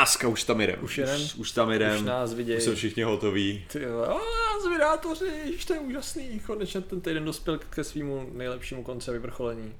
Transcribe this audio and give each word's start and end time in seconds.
Kráska, 0.00 0.28
už 0.28 0.44
tam 0.44 0.60
jdem. 0.60 0.76
Už 0.82 0.98
jedem? 0.98 1.22
Už, 1.22 1.34
už 1.34 1.52
tam 1.52 1.70
jdem. 1.70 1.96
Už 1.96 2.02
nás 2.02 2.34
vidějí. 2.34 2.58
Už 2.58 2.64
jsou 2.64 2.74
všichni 2.74 3.02
hotoví. 3.02 3.64
Ty 3.72 3.86
zvědátoři, 4.62 5.24
ježiš, 5.24 5.64
to 5.64 5.74
je 5.74 5.80
úžasný, 5.80 6.40
konečně 6.46 6.80
ten 6.80 7.00
týden 7.00 7.24
dospěl 7.24 7.58
ke 7.58 7.84
svýmu 7.84 8.30
nejlepšímu 8.32 8.82
konci 8.82 9.10
a 9.10 9.12
vyvrcholení. 9.12 9.74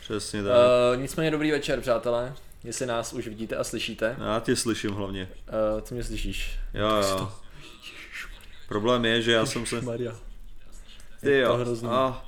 Přesně 0.00 0.42
tak. 0.42 0.52
Uh, 0.52 1.00
nicméně 1.02 1.30
dobrý 1.30 1.50
večer, 1.50 1.80
přátelé, 1.80 2.34
jestli 2.64 2.86
nás 2.86 3.12
už 3.12 3.28
vidíte 3.28 3.56
a 3.56 3.64
slyšíte. 3.64 4.16
Já 4.18 4.40
tě 4.40 4.56
slyším 4.56 4.90
hlavně. 4.90 5.28
Uh, 5.74 5.80
ty 5.80 5.94
mě 5.94 6.04
slyšíš. 6.04 6.58
Jo, 6.74 6.88
jo. 6.88 7.32
Problém 8.68 9.04
je, 9.04 9.22
že 9.22 9.32
já 9.32 9.46
jsem 9.46 9.66
se... 9.66 9.80
Maria. 9.80 10.16
Ty 11.20 11.30
Je 11.30 11.44
to 11.44 11.50
jo. 11.50 11.56
hrozný. 11.56 11.88
A, 11.88 12.24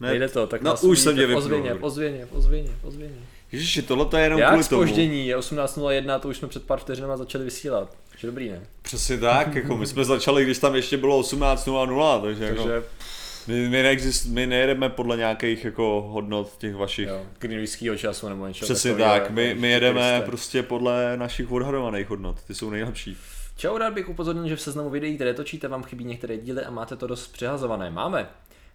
ne, 0.00 0.08
Nejde 0.08 0.28
to, 0.28 0.46
tak 0.46 0.62
no, 0.62 0.70
nás 0.70 0.84
už 0.84 0.98
jsem 0.98 1.16
tě 1.16 1.26
vypnul. 1.26 1.38
ozvěně, 1.38 1.74
v 1.74 1.84
ozvěně, 1.84 2.26
v 2.26 2.32
ozvěně, 2.32 2.70
v 2.80 2.84
ozvěně. 2.84 3.20
Ježiši, 3.52 3.82
tohle 3.82 4.04
to 4.06 4.16
je 4.16 4.22
jenom 4.24 4.40
Jak 4.40 4.50
kvůli 4.50 4.64
tomu. 4.64 4.82
spoždění, 4.82 5.26
je 5.26 5.36
18.01, 5.36 6.20
to 6.20 6.28
už 6.28 6.36
jsme 6.36 6.48
před 6.48 6.64
pár 6.66 6.78
vteřinama 6.78 7.16
začali 7.16 7.44
vysílat. 7.44 7.96
Takže 8.10 8.26
dobrý, 8.26 8.48
ne? 8.48 8.60
Přesně 8.82 9.18
tak, 9.18 9.54
jako 9.54 9.76
my 9.76 9.86
jsme 9.86 10.04
začali, 10.04 10.44
když 10.44 10.58
tam 10.58 10.74
ještě 10.74 10.96
bylo 10.96 11.22
18.00, 11.22 12.22
takže, 12.22 12.44
jako, 12.44 12.56
Takže, 12.64 12.82
my, 13.46 13.68
my, 13.68 13.82
neexist, 13.82 14.26
my 14.26 14.46
nejedeme 14.46 14.88
podle 14.88 15.16
nějakých 15.16 15.64
jako 15.64 16.06
hodnot 16.08 16.56
těch 16.58 16.74
vašich. 16.74 17.08
jo, 17.08 17.22
greenwickýho 17.38 17.96
času 17.96 18.28
nebo 18.28 18.46
něčeho 18.46 18.66
Přesně 18.66 18.90
takového, 18.90 19.12
tak, 19.20 19.30
my, 19.30 19.48
jako 19.48 19.60
my 19.60 19.70
jedeme 19.70 20.10
Kriste. 20.10 20.26
prostě 20.26 20.62
podle 20.62 21.16
našich 21.16 21.52
odhadovaných 21.52 22.08
hodnot, 22.10 22.42
ty 22.46 22.54
jsou 22.54 22.70
nejlepší. 22.70 23.16
Čau, 23.56 23.78
rád 23.78 23.92
bych 23.94 24.08
upozornil, 24.08 24.48
že 24.48 24.56
v 24.56 24.60
seznamu 24.60 24.90
videí, 24.90 25.14
které 25.14 25.34
točíte, 25.34 25.68
vám 25.68 25.82
chybí 25.82 26.04
některé 26.04 26.36
díly 26.38 26.62
a 26.64 26.70
máte 26.70 26.96
to 26.96 27.06
dost 27.06 27.28
přehazované. 27.32 27.90
Máme. 27.90 28.28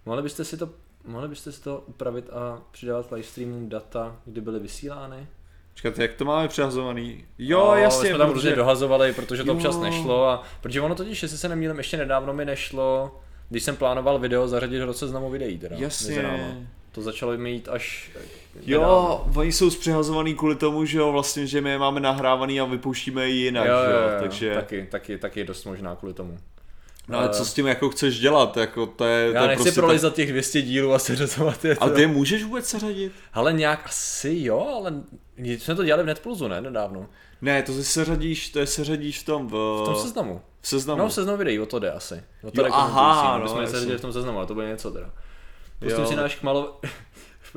Mohli 0.06 0.22
byste 0.22 0.44
si 0.44 0.56
to, 0.56 0.68
mohli 1.06 1.28
byste 1.28 1.52
si 1.52 1.62
to 1.62 1.84
upravit 1.86 2.30
a 2.30 2.62
přidávat 2.70 3.12
livestreamům 3.12 3.68
data, 3.68 4.16
kdy 4.24 4.40
byly 4.40 4.60
vysílány? 4.60 5.26
Počkat, 5.72 5.98
jak 5.98 6.14
to 6.14 6.24
máme 6.24 6.48
přehazovaný? 6.48 7.24
Jo, 7.38 7.64
No, 7.66 7.74
jasně, 7.76 8.08
jsme 8.08 8.18
tam 8.18 8.28
protože- 8.28 8.34
různě 8.48 8.56
dohazovali, 8.56 9.12
protože 9.12 9.44
to 9.44 9.50
Jo. 9.50 9.54
občas 9.56 9.78
nešlo 9.80 10.28
a 10.28 10.42
protože 10.60 10.80
ono 10.80 10.94
totiž, 10.94 11.22
jestli 11.22 11.38
se 11.38 11.48
nemýlím, 11.48 11.78
ještě 11.78 11.96
nedávno 11.96 12.32
mi 12.32 12.44
nešlo, 12.44 13.20
když 13.48 13.62
jsem 13.62 13.76
plánoval 13.76 14.18
video 14.18 14.48
zařadit 14.48 14.78
do 14.78 14.94
seznamu 14.94 15.30
videí 15.30 15.58
teda. 15.58 15.76
Jasně. 15.78 16.66
To 16.92 17.02
začalo 17.02 17.36
mít 17.36 17.68
až 17.68 18.10
Jo, 18.62 18.80
nedávno. 18.80 19.32
oni 19.36 19.52
jsou 19.52 19.70
zpřehazovaný 19.70 20.34
kvůli 20.34 20.56
tomu, 20.56 20.84
že 20.84 20.98
jo, 20.98 21.12
vlastně, 21.12 21.46
že 21.46 21.60
my 21.60 21.70
je 21.70 21.78
máme 21.78 22.00
nahrávaný 22.00 22.60
a 22.60 22.64
vypouštíme 22.64 23.28
ji 23.28 23.36
jinak, 23.44 23.66
jo, 23.66 23.74
jo, 23.74 23.90
jo, 23.90 24.08
jo, 24.14 24.20
takže... 24.20 24.54
taky, 24.54 24.86
taky, 24.90 25.18
taky 25.18 25.44
dost 25.44 25.64
možná 25.64 25.96
kvůli 25.96 26.14
tomu. 26.14 26.38
No 27.08 27.18
ale 27.18 27.28
co 27.28 27.44
s 27.44 27.54
tím 27.54 27.66
jako 27.66 27.90
chceš 27.90 28.20
dělat, 28.20 28.56
jako 28.56 28.86
to 28.86 29.04
je, 29.04 29.28
to 29.28 29.34
Já 29.34 29.42
je 29.42 29.48
nechci 29.48 29.62
prostě 29.62 29.80
prolizat 29.80 30.14
těch 30.14 30.30
200 30.32 30.62
dílů 30.62 30.92
a 30.94 30.98
seřazovat 30.98 31.64
je. 31.64 31.76
Tak... 31.76 31.88
To. 31.88 31.94
ty 31.94 32.00
je 32.00 32.06
můžeš 32.06 32.44
vůbec 32.44 32.66
seřadit? 32.66 33.12
Ale 33.32 33.52
nějak 33.52 33.80
asi 33.86 34.34
jo, 34.38 34.74
ale 34.76 34.92
jsme 35.38 35.74
to 35.74 35.84
dělali 35.84 36.02
v 36.02 36.06
Netplusu, 36.06 36.48
ne, 36.48 36.60
nedávno. 36.60 37.06
Ne, 37.42 37.62
to 37.62 37.72
si 37.72 37.84
seřadíš, 37.84 38.48
to 38.48 38.58
je 38.58 38.66
seřadíš 38.66 39.20
v 39.20 39.24
tom, 39.26 39.48
v, 39.48 39.50
V 39.50 39.84
tom 39.84 39.96
seznamu. 39.96 40.40
v 40.60 40.68
seznamu. 40.68 40.98
No, 41.02 41.08
v 41.08 41.12
seznamu 41.12 41.38
videí, 41.38 41.60
o 41.60 41.66
to 41.66 41.78
jde 41.78 41.92
asi. 41.92 42.22
O 42.42 42.50
to 42.50 42.60
Jo, 42.60 42.68
aha, 42.72 43.38
no, 43.38 43.44
my 43.44 43.50
jsme 43.50 43.66
seděli 43.66 43.98
v 43.98 44.00
tom 44.00 44.12
seznamu, 44.12 44.38
ale 44.38 44.46
to 44.46 44.54
bude 44.54 44.68
něco 44.68 44.90
teda. 44.90 45.10
Pustím 45.78 46.00
Jo. 46.04 46.06
si 46.08 46.16
náš 46.16 46.34
kmalo... 46.34 46.80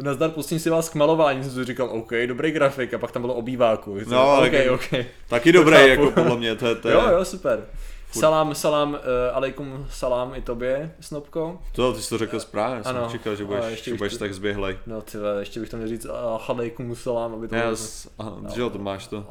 Nazdar, 0.01 0.29
pustím 0.31 0.59
si 0.59 0.69
vás 0.69 0.89
k 0.89 0.95
malování, 0.95 1.43
jsem 1.43 1.51
si 1.53 1.65
říkal, 1.65 1.89
OK, 1.91 2.11
dobrý 2.27 2.51
grafik, 2.51 2.93
a 2.93 2.97
pak 2.97 3.11
tam 3.11 3.21
bylo 3.21 3.33
obýváku. 3.33 3.97
No, 4.07 4.37
OK, 4.37 4.51
tak- 4.51 4.71
OK. 4.71 5.05
Taky 5.27 5.51
To 5.53 5.57
dobrý, 5.59 5.89
jako 5.89 6.11
podle 6.11 6.37
mě, 6.37 6.55
to 6.55 6.67
je, 6.67 6.75
to 6.75 6.87
je, 6.87 6.93
Jo, 6.93 7.09
jo, 7.11 7.25
super. 7.25 7.65
Salám, 8.11 8.55
salám, 8.55 8.89
uh, 8.93 8.97
alejkum 9.33 9.87
salám 9.89 10.35
i 10.35 10.41
tobě, 10.41 10.95
Snobko. 10.99 11.59
to, 11.71 11.93
ty 11.93 12.01
jsi 12.01 12.09
to 12.09 12.17
řekl 12.17 12.39
správně, 12.39 12.83
jsem 12.83 12.97
Ano. 12.97 13.07
čekal, 13.11 13.35
že 13.35 13.45
budeš, 13.45 13.65
ještě 13.71 13.91
že 13.91 13.97
budeš 13.97 14.13
to- 14.13 14.19
tak 14.19 14.33
zběhlej. 14.33 14.77
No 14.87 15.01
ty 15.01 15.17
ještě 15.39 15.59
bych 15.59 15.69
to 15.69 15.77
měl 15.77 15.89
říct 15.89 16.05
uh, 16.05 16.11
alejkum 16.49 16.95
salám, 16.95 17.33
aby 17.33 17.47
to 17.47 17.55
bylo... 17.55 17.67
jas, 17.69 18.07
aha, 18.19 18.37
že 18.55 18.61
jo, 18.61 18.69
to 18.69 18.79
máš 18.79 19.07
to. 19.07 19.25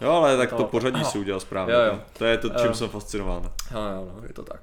Jo, 0.00 0.10
ale 0.10 0.36
tak 0.36 0.50
to 0.50 0.58
No. 0.58 0.64
pořadí 0.64 1.04
si 1.04 1.18
udělal 1.18 1.40
správně. 1.40 1.74
Jo, 1.74 1.80
jo. 1.80 1.98
To 2.18 2.24
je 2.24 2.38
to, 2.38 2.48
čím 2.48 2.70
Eh. 2.70 2.74
jsem 2.74 2.88
fascinován. 2.88 3.42
Jo, 3.74 3.80
jo, 3.94 4.08
no, 4.16 4.22
je 4.26 4.32
to 4.34 4.42
tak. 4.42 4.60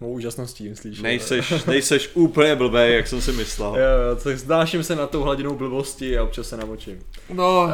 Mou 0.00 0.10
úžasností, 0.12 0.68
myslíš? 0.68 1.00
Nejseš, 1.02 1.64
nejseš 1.64 2.10
úplně 2.14 2.56
blbej, 2.56 2.94
jak 2.96 3.06
jsem 3.08 3.20
si 3.20 3.32
myslel. 3.32 3.68
Jo, 3.76 4.08
jo, 4.10 4.16
tak 4.24 4.38
znáším 4.38 4.82
se 4.82 4.96
na 4.96 5.06
tou 5.06 5.22
hladinou 5.22 5.54
blbosti 5.56 6.18
a 6.18 6.22
občas 6.22 6.48
se 6.48 6.56
namočím. 6.56 6.98
No, 7.32 7.62
Uh, 7.62 7.72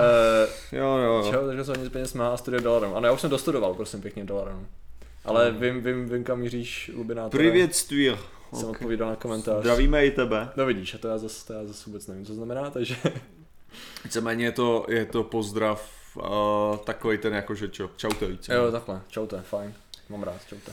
jo, 0.72 0.86
jo, 0.96 1.12
jo. 1.24 1.30
Čau, 1.32 1.46
takže 1.46 1.64
se 1.64 1.70
hodně 1.72 1.90
peněz 1.90 2.14
má 2.14 2.28
a 2.28 2.36
studuje 2.36 2.60
dolarem. 2.62 2.90
Ano, 2.94 3.06
já 3.06 3.12
už 3.12 3.20
jsem 3.20 3.30
dostudoval, 3.30 3.74
prosím, 3.74 4.00
pěkně 4.02 4.24
dolarem. 4.24 4.66
Ale 5.24 5.50
vím, 5.50 5.80
vím, 5.82 6.08
vím, 6.08 6.24
kam 6.24 6.38
míříš, 6.40 6.90
Lubinátor. 6.94 7.40
Privětství. 7.40 8.06
Jsem 8.54 8.68
Ok. 8.68 8.76
odpovídal 8.76 9.08
na 9.10 9.16
komentář. 9.16 9.60
Zdravíme 9.60 10.06
i 10.06 10.10
tebe. 10.10 10.48
No 10.56 10.66
vidíš, 10.66 10.94
a 10.94 10.98
to 10.98 11.08
já 11.08 11.18
zase, 11.18 11.46
to 11.46 11.52
já 11.52 11.64
zase 11.64 11.82
vůbec 11.86 12.06
nevím, 12.06 12.26
co 12.26 12.34
znamená, 12.34 12.70
takže... 12.70 12.96
Víceméně 14.04 14.44
je 14.44 14.52
to, 14.52 14.86
je 14.88 15.04
to 15.04 15.22
pozdrav 15.24 15.90
uh, 16.16 16.76
takový 16.76 17.18
ten 17.18 17.34
jako, 17.34 17.54
že 17.54 17.68
čo, 17.68 17.90
čaute 17.96 18.26
více. 18.26 18.54
jo, 18.54 18.72
takhle, 18.72 19.00
čaute, 19.08 19.42
fajn. 19.42 19.74
Mám 20.08 20.22
rád, 20.22 20.40
čaute. 20.48 20.72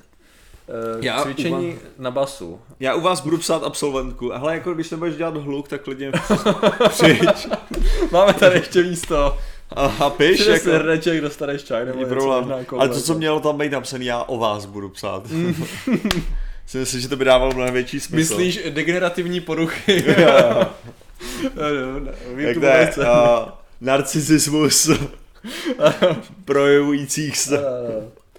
Uh, 0.97 1.03
Já 1.05 1.21
cvičení 1.23 1.79
na 1.97 2.11
basu. 2.11 2.61
Já 2.79 2.95
u 2.95 3.01
vás 3.01 3.21
budu 3.21 3.37
psát 3.37 3.63
absolventku. 3.63 4.33
A 4.33 4.37
hele, 4.37 4.53
jako 4.53 4.73
když 4.73 4.89
nebudeš 4.91 5.15
dělat 5.15 5.37
hluk, 5.37 5.67
tak 5.67 5.81
klidně 5.81 6.11
přijď. 6.89 7.47
Máme 8.11 8.33
tady 8.33 8.55
ještě 8.55 8.83
místo. 8.83 9.37
A, 9.75 10.09
Přines 10.09 10.47
jako, 10.47 10.63
si 10.63 10.71
hrneček, 10.71 11.21
dostaneš 11.21 11.63
čaj 11.63 11.85
nebo 11.85 11.99
něco, 11.99 12.15
možná 12.15 12.55
Ale 12.77 12.89
to, 12.89 13.01
co 13.01 13.11
jako. 13.11 13.17
mělo 13.17 13.39
tam 13.39 13.57
být 13.57 13.71
napsané, 13.71 14.05
já 14.05 14.23
o 14.23 14.37
vás 14.37 14.65
budu 14.65 14.89
psát. 14.89 15.27
si 16.65 16.77
myslím, 16.77 17.01
že 17.01 17.07
to 17.09 17.15
by 17.15 17.25
dávalo 17.25 17.53
mnohem 17.53 17.73
větší 17.73 17.99
smysl. 17.99 18.37
Myslíš 18.37 18.59
degenerativní 18.69 19.39
poruchy? 19.39 20.03
Jak 22.37 22.57
to 22.57 22.65
je? 22.65 22.71
velice. 22.71 23.01
Uh, 23.01 23.05
narcisismus 23.81 24.89
projevujících 26.45 27.37
se. 27.37 27.59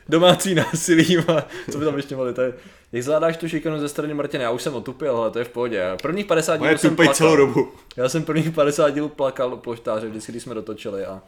Domácí 0.08 0.54
násilí, 0.54 1.18
a 1.18 1.46
co 1.70 1.78
by 1.78 1.84
tam 1.84 1.96
ještě 1.96 2.16
mohli, 2.16 2.34
to 2.34 2.40
je, 2.42 2.52
jak 2.92 3.02
zvládáš 3.02 3.36
tu 3.36 3.48
šikanu 3.48 3.78
ze 3.78 3.88
strany 3.88 4.14
Martina, 4.14 4.42
já 4.44 4.50
už 4.50 4.62
jsem 4.62 4.74
otupil, 4.74 5.16
ale 5.16 5.30
to 5.30 5.38
je 5.38 5.44
v 5.44 5.48
pohodě. 5.48 5.84
Prvních 6.02 6.26
50 6.26 6.58
Moje 6.58 6.68
dílů 6.70 6.78
jsem 6.78 6.96
plakal. 6.96 7.14
celou 7.14 7.36
dobu. 7.36 7.72
Já 7.96 8.08
jsem 8.08 8.24
prvních 8.24 8.50
50 8.50 8.90
dílů 8.90 9.08
plakal 9.08 9.56
ploštáře, 9.56 10.08
vždycky, 10.08 10.32
když 10.32 10.42
jsme 10.42 10.54
dotočili 10.54 11.04
a 11.04 11.22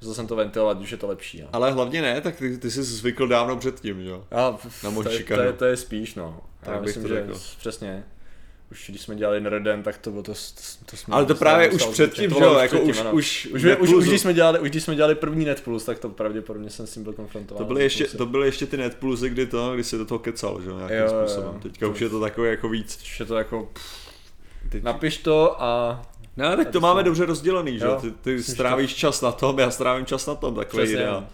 Musel 0.00 0.14
jsem 0.14 0.26
to 0.26 0.36
ventilovat, 0.36 0.80
už 0.80 0.90
je 0.92 0.96
to 0.96 1.06
lepší. 1.06 1.40
No. 1.42 1.48
Ale 1.52 1.70
hlavně 1.72 2.02
ne, 2.02 2.20
tak 2.20 2.36
ty, 2.36 2.58
ty 2.58 2.70
jsi 2.70 2.82
zvykl 2.82 3.28
dávno 3.28 3.56
předtím, 3.56 4.00
jo? 4.00 4.24
A 4.32 4.58
Na 4.84 4.90
moji 4.90 5.04
to, 5.04 5.10
je, 5.12 5.24
to, 5.24 5.40
je, 5.42 5.52
to 5.52 5.64
je 5.64 5.76
spíš, 5.76 6.14
no. 6.14 6.40
Tak 6.60 6.74
Já 6.74 6.80
bych 6.80 6.86
myslím, 6.86 7.08
že 7.08 7.14
řekl. 7.14 7.40
přesně. 7.58 8.04
Už 8.72 8.90
když 8.90 9.02
jsme 9.02 9.16
dělali 9.16 9.40
Nereden, 9.40 9.82
tak 9.82 9.98
to 9.98 10.10
bylo 10.10 10.22
to, 10.22 10.32
to, 10.32 10.38
to 10.90 10.96
jsme 10.96 11.14
Ale 11.14 11.26
to 11.26 11.34
právě 11.34 11.70
už 11.70 11.86
předtím, 11.86 12.30
že 12.30 12.44
jo, 12.44 12.54
jako 12.58 12.80
už, 12.80 12.98
už, 13.12 13.46
Už, 13.52 13.64
už, 13.80 13.92
už, 13.92 14.04
když 14.08 14.20
jsme 14.20 14.34
dělali, 14.34 14.58
už 14.58 14.70
když 14.70 14.82
jsme 14.84 14.94
dělali 14.94 15.14
první 15.14 15.44
Net 15.44 15.60
Plus, 15.60 15.84
tak 15.84 15.98
to 15.98 16.08
pravděpodobně 16.08 16.70
jsem 16.70 16.86
s 16.86 16.94
tím 16.94 17.02
byl 17.02 17.12
konfrontován. 17.12 17.58
To 17.58 17.64
byly, 17.68 17.82
ještě, 17.82 18.04
to 18.06 18.26
byly 18.26 18.48
ještě 18.48 18.66
ty 18.66 18.76
netplusy, 18.76 19.28
kdy 19.30 19.46
to, 19.46 19.74
kdy 19.74 19.84
si 19.84 19.98
do 19.98 20.04
toho 20.04 20.18
kecal, 20.18 20.60
že 20.62 20.70
jo, 20.70 20.76
nějakým 20.76 20.98
Jo, 20.98 21.08
způsobem. 21.08 21.60
Teďka 21.60 21.88
už 21.88 22.00
je 22.00 22.08
to 22.08 22.20
takové 22.20 22.48
jako 22.48 22.68
víc. 22.68 22.98
Už 23.02 23.20
je 23.20 23.26
to 23.26 23.36
jako, 23.36 23.70
Teď... 24.68 24.82
napiš 24.82 25.16
to 25.16 25.62
a 25.62 26.02
No, 26.36 26.56
tak 26.56 26.68
to 26.68 26.80
máme 26.80 27.02
dobře 27.02 27.24
rozdělený, 27.26 27.78
že 27.78 27.84
jo? 27.84 27.98
Ty, 28.00 28.10
ty 28.10 28.42
strávíš 28.42 28.94
čas 28.94 29.20
na 29.20 29.32
tom, 29.32 29.58
já 29.58 29.70
strávím 29.70 30.06
čas 30.06 30.26
na 30.26 30.34
tom, 30.34 30.54
takový 30.54 30.82
Přesně. 30.82 30.94
ideál. 31.02 31.26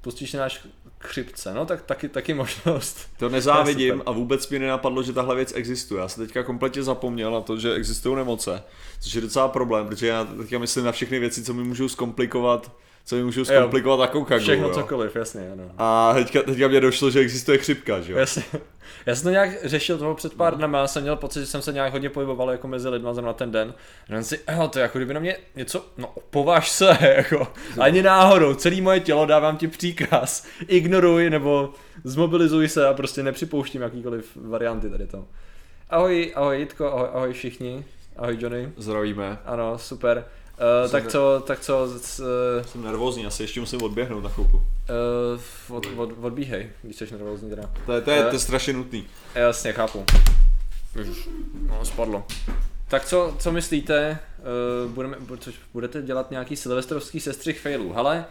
pustíš 0.00 0.32
náš 0.32 0.66
chřipce, 1.02 1.54
no 1.54 1.66
tak 1.66 1.82
taky, 1.82 2.08
taky 2.08 2.34
možnost. 2.34 2.98
To 3.18 3.28
nezávidím 3.28 4.02
a 4.06 4.12
vůbec 4.12 4.48
mi 4.48 4.58
nenapadlo, 4.58 5.02
že 5.02 5.12
tahle 5.12 5.36
věc 5.36 5.52
existuje. 5.56 6.00
Já 6.00 6.08
jsem 6.08 6.26
teďka 6.26 6.42
kompletně 6.42 6.82
zapomněl 6.82 7.30
na 7.30 7.40
to, 7.40 7.58
že 7.58 7.74
existují 7.74 8.16
nemoce, 8.16 8.62
což 9.00 9.14
je 9.14 9.20
docela 9.20 9.48
problém, 9.48 9.86
protože 9.86 10.06
já 10.06 10.24
teďka 10.24 10.58
myslím 10.58 10.84
na 10.84 10.92
všechny 10.92 11.18
věci, 11.18 11.44
co 11.44 11.54
mi 11.54 11.64
můžou 11.64 11.88
zkomplikovat, 11.88 12.72
co 13.04 13.16
mi 13.16 13.24
můžou 13.24 13.44
zkomplikovat 13.44 14.06
takovou 14.06 14.24
kagu, 14.24 14.42
Všechno 14.42 14.68
jo. 14.68 14.74
cokoliv, 14.74 15.16
jasně, 15.16 15.52
ano. 15.52 15.70
A 15.78 16.12
teďka, 16.14 16.42
teďka 16.42 16.68
mě 16.68 16.80
došlo, 16.80 17.10
že 17.10 17.20
existuje 17.20 17.58
chřipka, 17.58 18.00
že 18.00 18.12
jo? 18.12 18.18
Jasně. 18.18 18.42
Já 19.06 19.14
jsem 19.14 19.24
to 19.24 19.30
nějak 19.30 19.50
řešil 19.64 19.98
toho 19.98 20.14
před 20.14 20.34
pár 20.34 20.56
dnama, 20.56 20.78
já 20.78 20.86
jsem 20.86 21.02
měl 21.02 21.16
pocit, 21.16 21.40
že 21.40 21.46
jsem 21.46 21.62
se 21.62 21.72
nějak 21.72 21.92
hodně 21.92 22.10
pohyboval 22.10 22.50
jako 22.50 22.68
mezi 22.68 22.88
lidma 22.88 23.14
zrovna 23.14 23.32
ten 23.32 23.50
den. 23.50 23.74
A 24.18 24.22
si, 24.22 24.40
jo, 24.56 24.68
to 24.68 24.78
je 24.78 24.82
jako 24.82 24.98
kdyby 24.98 25.14
na 25.14 25.20
mě 25.20 25.36
něco, 25.56 25.86
no 25.98 26.14
považ 26.30 26.70
se, 26.70 26.98
jako, 27.16 27.48
ani 27.80 28.02
náhodou, 28.02 28.54
celé 28.54 28.80
moje 28.80 29.00
tělo 29.00 29.26
dávám 29.26 29.56
ti 29.56 29.68
příkaz, 29.68 30.46
ignoruj 30.68 31.30
nebo 31.30 31.70
zmobilizuj 32.04 32.68
se 32.68 32.86
a 32.88 32.94
prostě 32.94 33.22
nepřipouštím 33.22 33.82
jakýkoliv 33.82 34.36
varianty 34.36 34.90
tady 34.90 35.06
to. 35.06 35.24
Ahoj, 35.90 36.32
ahoj 36.34 36.58
Jitko, 36.58 36.92
ahoj, 36.92 37.08
ahoj 37.12 37.32
všichni, 37.32 37.84
ahoj 38.16 38.36
Johnny, 38.40 38.72
Zdravíme. 38.76 39.38
ano, 39.44 39.78
super. 39.78 40.24
Uh, 40.84 40.90
tak 40.90 41.08
co, 41.08 41.42
tak 41.46 41.60
co, 41.60 41.88
z, 41.98 42.20
uh, 42.20 42.26
Jsem 42.66 42.82
nervózní, 42.84 43.26
asi 43.26 43.42
ještě 43.42 43.60
musím 43.60 43.82
odběhnout 43.82 44.20
na 44.24 44.30
chvilku. 44.30 44.56
uh, 44.56 45.76
od, 45.76 45.86
od, 45.96 46.10
odbíhej, 46.22 46.70
když 46.82 46.96
jsi 46.96 47.12
nervózní 47.12 47.50
teda. 47.50 47.70
To 47.86 47.92
je, 47.92 48.00
to 48.00 48.10
je, 48.10 48.20
Eh. 48.20 48.28
to 48.28 48.34
je 48.34 48.38
strašně 48.38 48.72
nutný. 48.72 49.06
Jasně, 49.34 49.72
chápu. 49.72 50.04
No, 51.68 51.84
spadlo. 51.84 52.26
Tak 52.88 53.04
co, 53.04 53.36
co 53.38 53.52
myslíte, 53.52 54.18
uh, 54.84 54.90
budeme, 54.90 55.16
bu- 55.20 55.36
což 55.36 55.54
budete 55.72 56.02
dělat 56.02 56.30
nějaký 56.30 56.56
silvestrovský 56.56 57.20
sestřih 57.20 57.60
failů? 57.60 57.92
Hele, 57.92 58.24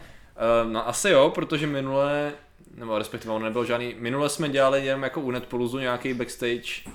uh, 0.64 0.72
no 0.72 0.88
asi 0.88 1.10
jo, 1.10 1.30
protože 1.34 1.66
minule, 1.66 2.32
nebo 2.74 2.98
respektive 2.98 3.34
on 3.34 3.42
nebyl 3.42 3.64
žádný, 3.64 3.94
minule 3.98 4.28
jsme 4.28 4.48
dělali 4.48 4.86
jenom 4.86 5.02
jako 5.02 5.20
u 5.20 5.30
Netpolusu 5.30 5.78
nějaký 5.78 6.14
backstage, 6.14 6.88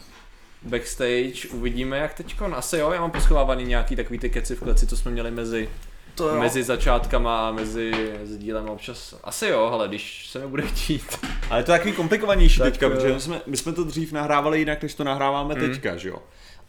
backstage, 0.62 1.48
uvidíme 1.52 1.98
jak 1.98 2.14
teďko, 2.14 2.48
no, 2.48 2.58
asi 2.58 2.78
jo, 2.78 2.92
já 2.92 3.02
mám 3.02 3.12
poschovávaný 3.12 3.64
nějaký 3.64 3.96
takový 3.96 4.20
ty 4.20 4.30
keci 4.30 4.56
v 4.56 4.60
kleci, 4.60 4.88
co 4.88 4.98
jsme 4.98 5.12
měli 5.12 5.32
mezi, 5.32 5.70
To 6.16 6.30
jo. 6.30 6.40
mezi 6.40 6.64
začátkama 6.64 7.48
a 7.48 7.52
mezi, 7.52 7.92
mezi 8.20 8.38
dílem 8.38 8.70
občas. 8.70 9.16
Asi 9.24 9.48
jo, 9.48 9.70
ale 9.74 9.88
když 9.88 10.28
se 10.30 10.40
mi 10.40 10.48
bude 10.48 10.64
chtít. 10.64 11.20
Ale 11.50 11.64
to 11.64 11.72
je 11.72 11.78
takový 11.78 11.94
komplikovanější 11.94 12.60
Tak, 12.60 12.72
teďka, 12.74 12.88
eh, 12.88 12.90
protože 12.90 13.14
my 13.14 13.20
jsme, 13.22 13.42
my 13.46 13.58
jsme 13.58 13.74
to 13.74 13.84
dřív 13.84 14.12
nahrávali 14.12 14.60
jinak, 14.60 14.84
než 14.84 14.94
to 14.94 15.04
nahráváme 15.04 15.56
Mm. 15.56 15.62
teďka, 15.62 15.98
že 15.98 16.10
jo. 16.10 16.18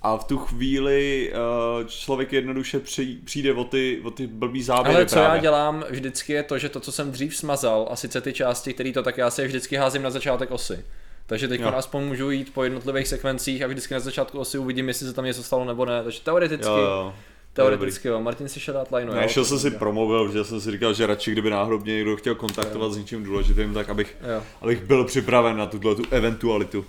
A 0.03 0.17
v 0.17 0.25
tu 0.25 0.39
chvíli 0.39 1.33
uh, 1.81 1.87
člověk 1.87 2.33
jednoduše 2.33 2.81
při, 2.81 3.19
přijde 3.25 3.53
o 3.53 3.65
ty, 3.65 4.01
o 4.05 4.11
ty 4.11 4.27
blbý 4.27 4.63
záběry 4.63 4.97
Ale 4.97 5.07
co 5.07 5.15
právě. 5.17 5.37
já 5.37 5.43
dělám 5.43 5.85
vždycky 5.91 6.33
je 6.33 6.43
to, 6.43 6.59
že 6.59 6.69
to, 6.69 6.81
co 6.81 6.93
jsem 6.93 7.13
dřív 7.13 7.37
smazal, 7.37 7.89
a 7.91 7.97
sice 7.97 8.21
ty 8.21 8.33
části, 8.33 8.75
které 8.75 8.93
to, 8.93 9.03
tak 9.03 9.19
já 9.19 9.31
si 9.31 9.41
je 9.43 9.47
vždycky 9.49 9.77
házím 9.77 10.03
na 10.03 10.11
začátek 10.11 10.51
osy. 10.51 10.85
Takže 11.29 11.49
teď 11.49 11.61
Jo. 11.61 11.73
aspoň 11.77 12.05
můžu 12.05 12.31
jít 12.31 12.55
po 12.55 12.65
jednotlivých 12.65 13.09
sekvencích 13.09 13.63
a 13.63 13.67
vždycky 13.67 13.95
na 13.95 14.01
začátku 14.01 14.39
osy 14.39 14.59
uvidím, 14.59 14.89
jestli 14.89 15.07
se 15.07 15.13
tam 15.13 15.25
něco 15.25 15.43
stalo 15.43 15.65
nebo 15.65 15.85
ne. 15.85 16.03
Takže 16.05 16.21
teoreticky, 16.21 16.67
Jo, 16.67 16.77
jo. 16.77 17.15
teoreticky 17.53 18.09
jo. 18.09 18.21
Martin 18.21 18.49
si 18.49 18.61
šel 18.61 18.75
dát 18.75 18.93
line, 18.93 19.15
Ne, 19.15 19.29
šel 19.29 19.45
jsem 19.45 19.59
si 19.59 19.71
promluvil, 19.71 20.27
protože 20.27 20.45
jsem 20.45 20.61
si 20.61 20.71
říkal, 20.71 20.95
že 20.95 21.07
radši 21.07 21.33
kdyby 21.33 21.51
náhodou 21.51 21.79
mě 21.79 21.95
někdo 21.95 22.17
chtěl 22.17 22.35
kontaktovat 22.35 22.93
s 22.93 22.97
něčím 22.97 23.25
důležitým, 23.25 23.75
tak 23.75 23.89
abych, 23.89 24.17
Jo. 24.35 24.43
abych 24.61 24.83
byl 24.85 25.05
připraven 25.05 25.57
na 25.57 25.67
tuhle 25.67 25.95
tu 25.95 26.03
eventualitu. 26.11 26.85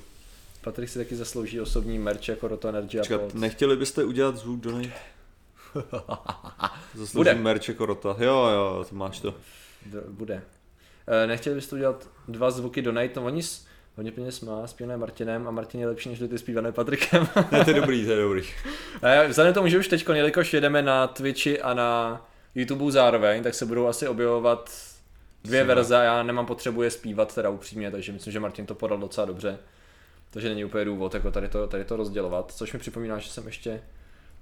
Patrik 0.61 0.89
si 0.89 0.99
taky 0.99 1.15
zaslouží 1.15 1.61
osobní 1.61 1.99
merch 1.99 2.27
jako 2.29 2.47
Roto 2.47 2.67
Energy 2.67 2.99
a 2.99 3.03
Čekat, 3.03 3.33
nechtěli 3.33 3.77
byste 3.77 4.03
udělat 4.03 4.37
zvuk 4.37 4.59
do 4.59 4.71
nej? 4.77 4.91
Zasloužím 6.95 7.13
Bude. 7.13 7.35
merch 7.35 7.67
jako 7.67 7.85
rota. 7.85 8.15
Jo, 8.19 8.47
jo, 8.53 8.85
to 8.89 8.95
máš 8.95 9.19
to. 9.19 9.33
Bude. 10.09 10.41
E, 11.07 11.27
nechtěli 11.27 11.55
byste 11.55 11.75
udělat 11.75 12.07
dva 12.27 12.51
zvuky 12.51 12.81
donate, 12.81 13.11
no 13.15 13.25
oni 13.25 13.43
s, 13.43 13.65
hodně 13.99 14.11
peněz 14.11 14.41
má, 14.41 14.67
zpívané 14.67 14.97
Martinem 14.97 15.47
a 15.47 15.51
Martin 15.51 15.79
je 15.79 15.87
lepší 15.87 16.09
než 16.09 16.19
ty 16.19 16.37
zpívané 16.37 16.71
Patrikem. 16.71 17.27
Ne, 17.51 17.65
to 17.65 17.69
je 17.69 17.73
dobrý, 17.73 18.05
to 18.05 18.11
je 18.11 18.21
dobrý. 18.21 18.43
E, 19.01 19.27
vzhledem 19.27 19.53
tomu, 19.53 19.67
že 19.67 19.79
už 19.79 19.87
teď, 19.87 20.09
jelikož 20.13 20.53
jedeme 20.53 20.81
na 20.81 21.07
Twitchi 21.07 21.61
a 21.61 21.73
na 21.73 22.21
YouTube 22.55 22.91
zároveň, 22.91 23.43
tak 23.43 23.53
se 23.53 23.65
budou 23.65 23.87
asi 23.87 24.07
objevovat 24.07 24.71
dvě 25.43 25.63
verze 25.63 25.97
a 25.97 26.03
já 26.03 26.23
nemám 26.23 26.45
potřebu 26.45 26.81
je 26.81 26.91
zpívat 26.91 27.35
teda 27.35 27.49
upřímně, 27.49 27.91
takže 27.91 28.11
myslím, 28.11 28.33
že 28.33 28.39
Martin 28.39 28.65
to 28.65 28.75
podal 28.75 28.97
docela 28.97 29.25
dobře. 29.25 29.57
Takže 30.29 30.49
není 30.49 30.65
úplně 30.65 30.85
důvod 30.85 31.13
jako 31.13 31.31
tady 31.31 31.49
to, 31.49 31.67
tady 31.67 31.85
to 31.85 31.95
rozdělovat, 31.95 32.51
což 32.51 32.73
mi 32.73 32.79
připomíná, 32.79 33.19
že 33.19 33.29
jsem 33.29 33.45
ještě 33.45 33.81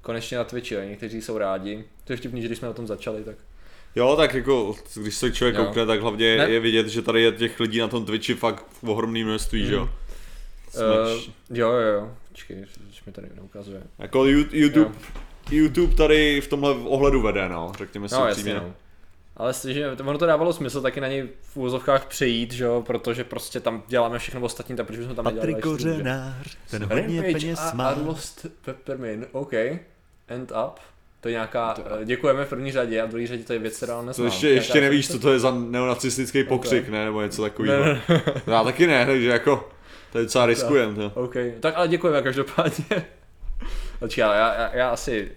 konečně 0.01 0.37
na 0.37 0.43
Twitchi, 0.43 0.77
a 0.77 0.83
někteří 0.83 1.21
jsou 1.21 1.37
rádi. 1.37 1.85
To 2.03 2.13
je 2.13 2.17
vtipný, 2.17 2.41
že 2.41 2.47
když 2.47 2.59
jsme 2.59 2.67
na 2.67 2.73
tom 2.73 2.87
začali, 2.87 3.23
tak 3.23 3.35
Jo, 3.95 4.15
tak 4.15 4.33
jako, 4.33 4.75
když 4.95 5.15
se 5.15 5.31
člověk 5.31 5.55
Jo. 5.55 5.65
koukne, 5.65 5.85
tak 5.85 6.01
hlavně 6.01 6.37
Ne. 6.37 6.49
je 6.49 6.59
vidět, 6.59 6.87
že 6.87 7.01
tady 7.01 7.21
je 7.21 7.31
těch 7.31 7.59
lidí 7.59 7.79
na 7.79 7.87
tom 7.87 8.05
Twitchi 8.05 8.33
fakt 8.35 8.65
v 8.83 8.89
ohromný 8.89 9.23
množství, 9.23 9.65
že 9.65 9.73
jo. 9.73 9.89
Jsme 10.69 10.85
Uh, 10.85 11.21
jo, 11.49 11.71
jo, 11.71 11.93
jo. 11.93 12.11
Počkej, 12.29 12.65
že 12.91 13.01
mi 13.05 13.11
tady 13.11 13.27
neukazuje. 13.35 13.81
Jako 13.99 14.25
YouTube, 14.25 14.91
YouTube 15.51 15.95
tady 15.95 16.41
v 16.41 16.47
tomhle 16.47 16.71
ohledu 16.75 17.21
vede, 17.21 17.49
no, 17.49 17.71
řekněme 17.77 18.09
si 18.09 18.15
No, 18.15 18.27
jasně, 18.27 18.43
upřímně. 18.43 18.59
no. 18.69 18.73
Ale 19.37 19.53
že 19.67 19.91
ono 19.91 20.17
to 20.17 20.25
dávalo 20.25 20.53
smysl 20.53 20.81
taky 20.81 21.01
na 21.01 21.07
něj 21.07 21.27
v 21.41 21.57
úvozovkách 21.57 22.05
přejít, 22.05 22.51
že 22.53 22.63
jo, 22.63 22.83
protože 22.85 23.23
prostě 23.23 23.59
tam 23.59 23.83
děláme 23.87 24.19
všechno 24.19 24.41
ostatní, 24.41 24.75
tak 24.75 24.85
proč 24.87 24.99
bychom 24.99 25.15
tam 25.15 25.25
nedělali 25.25 25.53
Patrik 25.53 25.79
že? 25.79 25.89
Kořenář, 25.89 26.57
ten 26.71 26.83
hodně 26.85 27.21
peněz 27.21 27.73
má. 27.73 27.89
a 27.89 27.99
Lost 28.05 28.45
Peppermint, 28.65 29.27
OK. 29.31 29.53
End 30.27 30.51
up. 30.67 30.79
To 31.21 31.27
je 31.27 31.31
nějaká, 31.31 31.75
eh, 32.01 32.05
děkujeme 32.05 32.45
v 32.45 32.49
první 32.49 32.71
řadě 32.71 33.01
a 33.01 33.05
v 33.05 33.09
druhé 33.09 33.27
řadě 33.27 33.43
to 33.43 33.53
je 33.53 33.59
věc, 33.59 33.77
která 33.77 33.93
To 33.99 34.05
neznám. 34.05 34.25
ještě, 34.27 34.45
Nějaká 34.47 34.61
ještě 34.61 34.81
nevíš, 34.81 35.11
co 35.11 35.19
to 35.19 35.33
je 35.33 35.39
za 35.39 35.51
neonacistický 35.51 36.43
pokřik, 36.43 36.89
ne, 36.89 37.05
nebo 37.05 37.21
něco 37.21 37.41
takového. 37.41 37.85
Ne, 37.85 38.01
ne, 38.09 38.21
Já 38.47 38.63
taky 38.63 38.87
ne, 38.87 39.05
takže 39.05 39.27
jako, 39.29 39.69
to 40.11 40.17
je 40.17 40.23
docela 40.23 40.45
riskujem, 40.45 40.95
to. 40.95 41.11
OK, 41.15 41.35
tak 41.59 41.73
ale 41.77 41.87
děkujeme 41.87 42.21
každopádně. 42.21 42.85
Počkej, 43.99 44.23
ale 44.23 44.37
já, 44.37 44.53
já, 44.53 44.75
já 44.75 44.89
asi, 44.89 45.31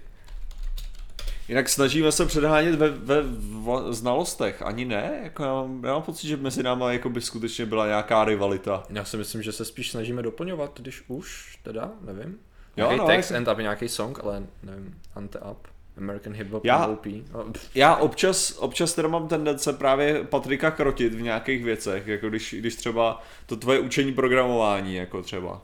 Jinak 1.49 1.69
snažíme 1.69 2.12
se 2.12 2.27
předhánět 2.27 2.75
ve, 2.75 2.88
ve 2.91 3.23
v 3.23 3.87
znalostech, 3.93 4.62
ani 4.62 4.85
ne, 4.85 5.21
jako 5.23 5.43
já 5.43 5.53
mám, 5.55 5.85
já 5.85 5.93
mám 5.93 6.03
pocit, 6.03 6.29
že 6.29 6.37
mezi 6.37 6.62
náma 6.62 6.93
jako 6.93 7.09
by 7.11 7.21
skutečně 7.21 7.67
byla 7.67 7.87
nějaká 7.87 8.25
rivalita. 8.25 8.82
já 8.91 9.05
si 9.05 9.17
myslím, 9.17 9.43
že 9.43 9.53
se 9.53 9.65
spíš 9.65 9.91
snažíme 9.91 10.23
doplňovat, 10.23 10.81
když 10.81 11.03
už, 11.09 11.59
teda, 11.62 11.91
nevím. 12.00 12.38
Jo, 12.77 12.87
Nějaký 12.87 12.97
no, 12.97 13.06
text, 13.06 13.31
jako- 13.31 13.37
end 13.38 13.49
up, 13.49 13.59
nějaký 13.59 13.88
song, 13.88 14.19
ale 14.25 14.43
nevím, 14.62 14.94
ante 15.20 15.38
up. 15.38 15.67
American 15.99 16.32
Hip 16.32 16.50
Hop, 16.50 16.64
Já-. 16.64 16.96
No, 17.32 17.44
Já 17.75 17.96
občas, 17.96 18.56
občas 18.58 18.93
teda 18.93 19.08
mám 19.08 19.28
tendence 19.28 19.72
právě 19.72 20.25
Patrika 20.25 20.70
krotit 20.70 21.14
v 21.14 21.22
nějakých 21.22 21.64
věcech, 21.64 22.06
jako 22.06 22.28
když, 22.28 22.55
když 22.58 22.75
třeba 22.76 23.22
to 23.46 23.56
tvoje 23.56 23.78
učení 23.78 24.12
programování, 24.12 24.94
jako 24.94 25.22
třeba. 25.22 25.61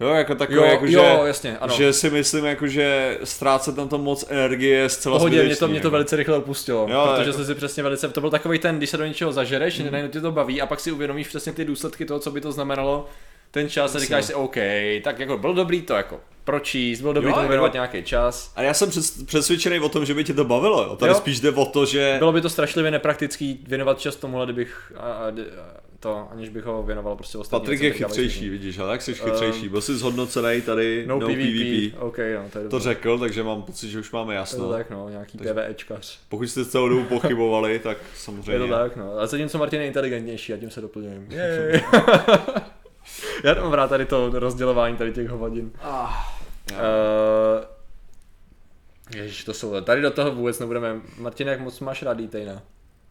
Jo, 0.00 0.08
jako 0.08 0.34
takové, 0.34 0.58
jo, 0.58 0.64
jako, 0.64 0.84
jo, 0.86 0.90
že, 0.90 1.26
jasně, 1.26 1.58
ano. 1.58 1.74
že 1.76 1.92
si 1.92 2.10
myslím, 2.10 2.44
jako, 2.44 2.66
že 2.66 3.18
ztrácet 3.24 3.76
tam 3.76 3.88
to 3.88 3.98
moc 3.98 4.24
energie 4.28 4.76
je 4.78 4.88
zcela 4.88 5.18
Pohodě, 5.18 5.44
mě 5.44 5.56
to, 5.56 5.68
mě 5.68 5.80
to 5.80 5.86
jako. 5.86 5.90
velice 5.92 6.16
rychle 6.16 6.36
opustilo, 6.36 6.86
Jo, 6.90 7.08
protože 7.10 7.30
jako- 7.30 7.36
jsem 7.36 7.46
si 7.46 7.54
přesně 7.54 7.82
velice, 7.82 8.08
to 8.08 8.20
byl 8.20 8.30
takový 8.30 8.58
ten, 8.58 8.78
když 8.78 8.90
se 8.90 8.96
do 8.96 9.06
něčeho 9.06 9.32
zažereš, 9.32 9.78
mm. 9.78 9.90
najednou 9.90 10.12
tě 10.12 10.20
to 10.20 10.32
baví 10.32 10.60
a 10.60 10.66
pak 10.66 10.80
si 10.80 10.92
uvědomíš 10.92 11.28
přesně 11.28 11.52
ty 11.52 11.64
důsledky 11.64 12.04
toho, 12.04 12.20
co 12.20 12.30
by 12.30 12.40
to 12.40 12.52
znamenalo 12.52 13.06
ten 13.56 13.68
čas 13.68 13.94
a 13.94 13.98
říkáš 13.98 14.24
si, 14.24 14.34
OK, 14.34 14.56
tak 15.04 15.18
jako 15.18 15.38
byl 15.38 15.54
dobrý 15.54 15.82
to 15.82 15.94
jako 15.94 16.20
pročíst, 16.44 17.02
byl 17.02 17.12
dobrý 17.12 17.30
Jo, 17.30 17.34
tomu 17.36 17.48
věnovat 17.48 17.72
nějaký 17.72 18.02
čas. 18.02 18.52
A 18.56 18.62
já 18.62 18.74
jsem 18.74 18.90
přes, 18.90 19.22
přesvědčený 19.22 19.80
o 19.80 19.88
tom, 19.88 20.04
že 20.04 20.14
by 20.14 20.24
tě 20.24 20.34
to 20.34 20.44
bavilo, 20.44 20.82
jo. 20.82 20.96
Tady 20.96 21.10
Jo. 21.12 21.18
spíš 21.18 21.40
jde 21.40 21.50
o 21.50 21.64
to, 21.66 21.86
že... 21.86 22.14
Bylo 22.18 22.32
by 22.32 22.40
to 22.40 22.50
strašlivě 22.50 22.90
nepraktický 22.90 23.64
věnovat 23.68 24.00
čas 24.00 24.16
tomuhle, 24.16 24.46
kdybych 24.46 24.92
a, 24.96 25.00
a, 25.12 25.28
a, 25.28 25.32
to, 26.00 26.28
aniž 26.30 26.48
bych 26.48 26.64
ho 26.64 26.82
věnoval 26.82 27.16
prostě 27.16 27.38
ostatním. 27.38 27.60
Patrik 27.60 27.80
je 27.80 27.92
chytřejší, 27.92 28.48
vidíš, 28.48 28.78
ale 28.78 28.92
jak 28.92 29.02
jsi 29.02 29.14
chytřejší, 29.14 29.68
byl 29.68 29.80
jsi 29.80 29.94
zhodnocený 29.96 30.60
tady, 30.62 31.04
No, 31.06 31.18
no, 31.18 31.26
PvP, 31.28 31.36
PvP. 31.36 32.02
OK, 32.02 32.18
no, 32.18 32.48
to 32.52 32.58
je 32.58 32.68
To 32.68 32.78
řekl, 32.78 33.18
takže 33.18 33.42
mám 33.42 33.62
pocit, 33.62 33.88
že 33.90 33.98
už 33.98 34.12
máme 34.12 34.34
Je 34.34 34.36
to 34.36 34.40
jasno. 34.40 34.70
tak, 34.72 34.90
no, 34.90 35.08
nějaký 35.08 35.38
Takže- 35.38 35.52
PvEčkař. 35.54 36.18
Pokud 36.28 36.48
jste 36.48 36.64
celou 36.64 36.88
dobu 36.88 37.02
pochybovali, 37.04 37.78
tak 37.78 37.96
Je 37.96 38.04
to 38.12 38.18
samozřejmě. 38.18 38.68
tak, 38.68 38.96
no. 38.96 39.18
A 39.18 39.26
zatímco 39.26 39.58
Martin 39.58 39.80
je 39.80 39.86
inteligentnější 39.86 40.52
a 40.52 40.56
tím 40.56 40.70
se 40.70 40.80
doplňujeme. 40.80 41.26
Já 43.44 43.54
mám 43.54 43.72
rád 43.72 43.88
tady 43.88 44.06
to 44.06 44.30
rozdělování 44.30 44.96
tady 44.96 45.12
těch 45.12 45.28
hovadin. 45.28 45.72
Ah, 45.82 46.36
Uh, 46.72 47.64
Ježiš, 49.16 49.44
to 49.44 49.54
jsou, 49.54 49.80
tady 49.80 50.02
do 50.02 50.10
toho 50.10 50.32
vůbec 50.32 50.58
nebudeme. 50.58 51.00
Martin, 51.18 51.48
jak 51.48 51.60
moc 51.60 51.80
máš 51.80 52.02
rád 52.02 52.20
Dejna? 52.20 52.62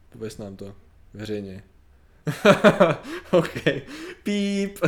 Pověz 0.10 0.38
nám 0.38 0.56
to, 0.56 0.74
veřejně. 1.14 1.64
OK, 3.32 3.54
píp. 4.24 4.80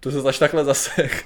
to 0.00 0.10
se 0.10 0.28
až 0.28 0.38
takhle 0.38 0.64
zasek. 0.64 1.24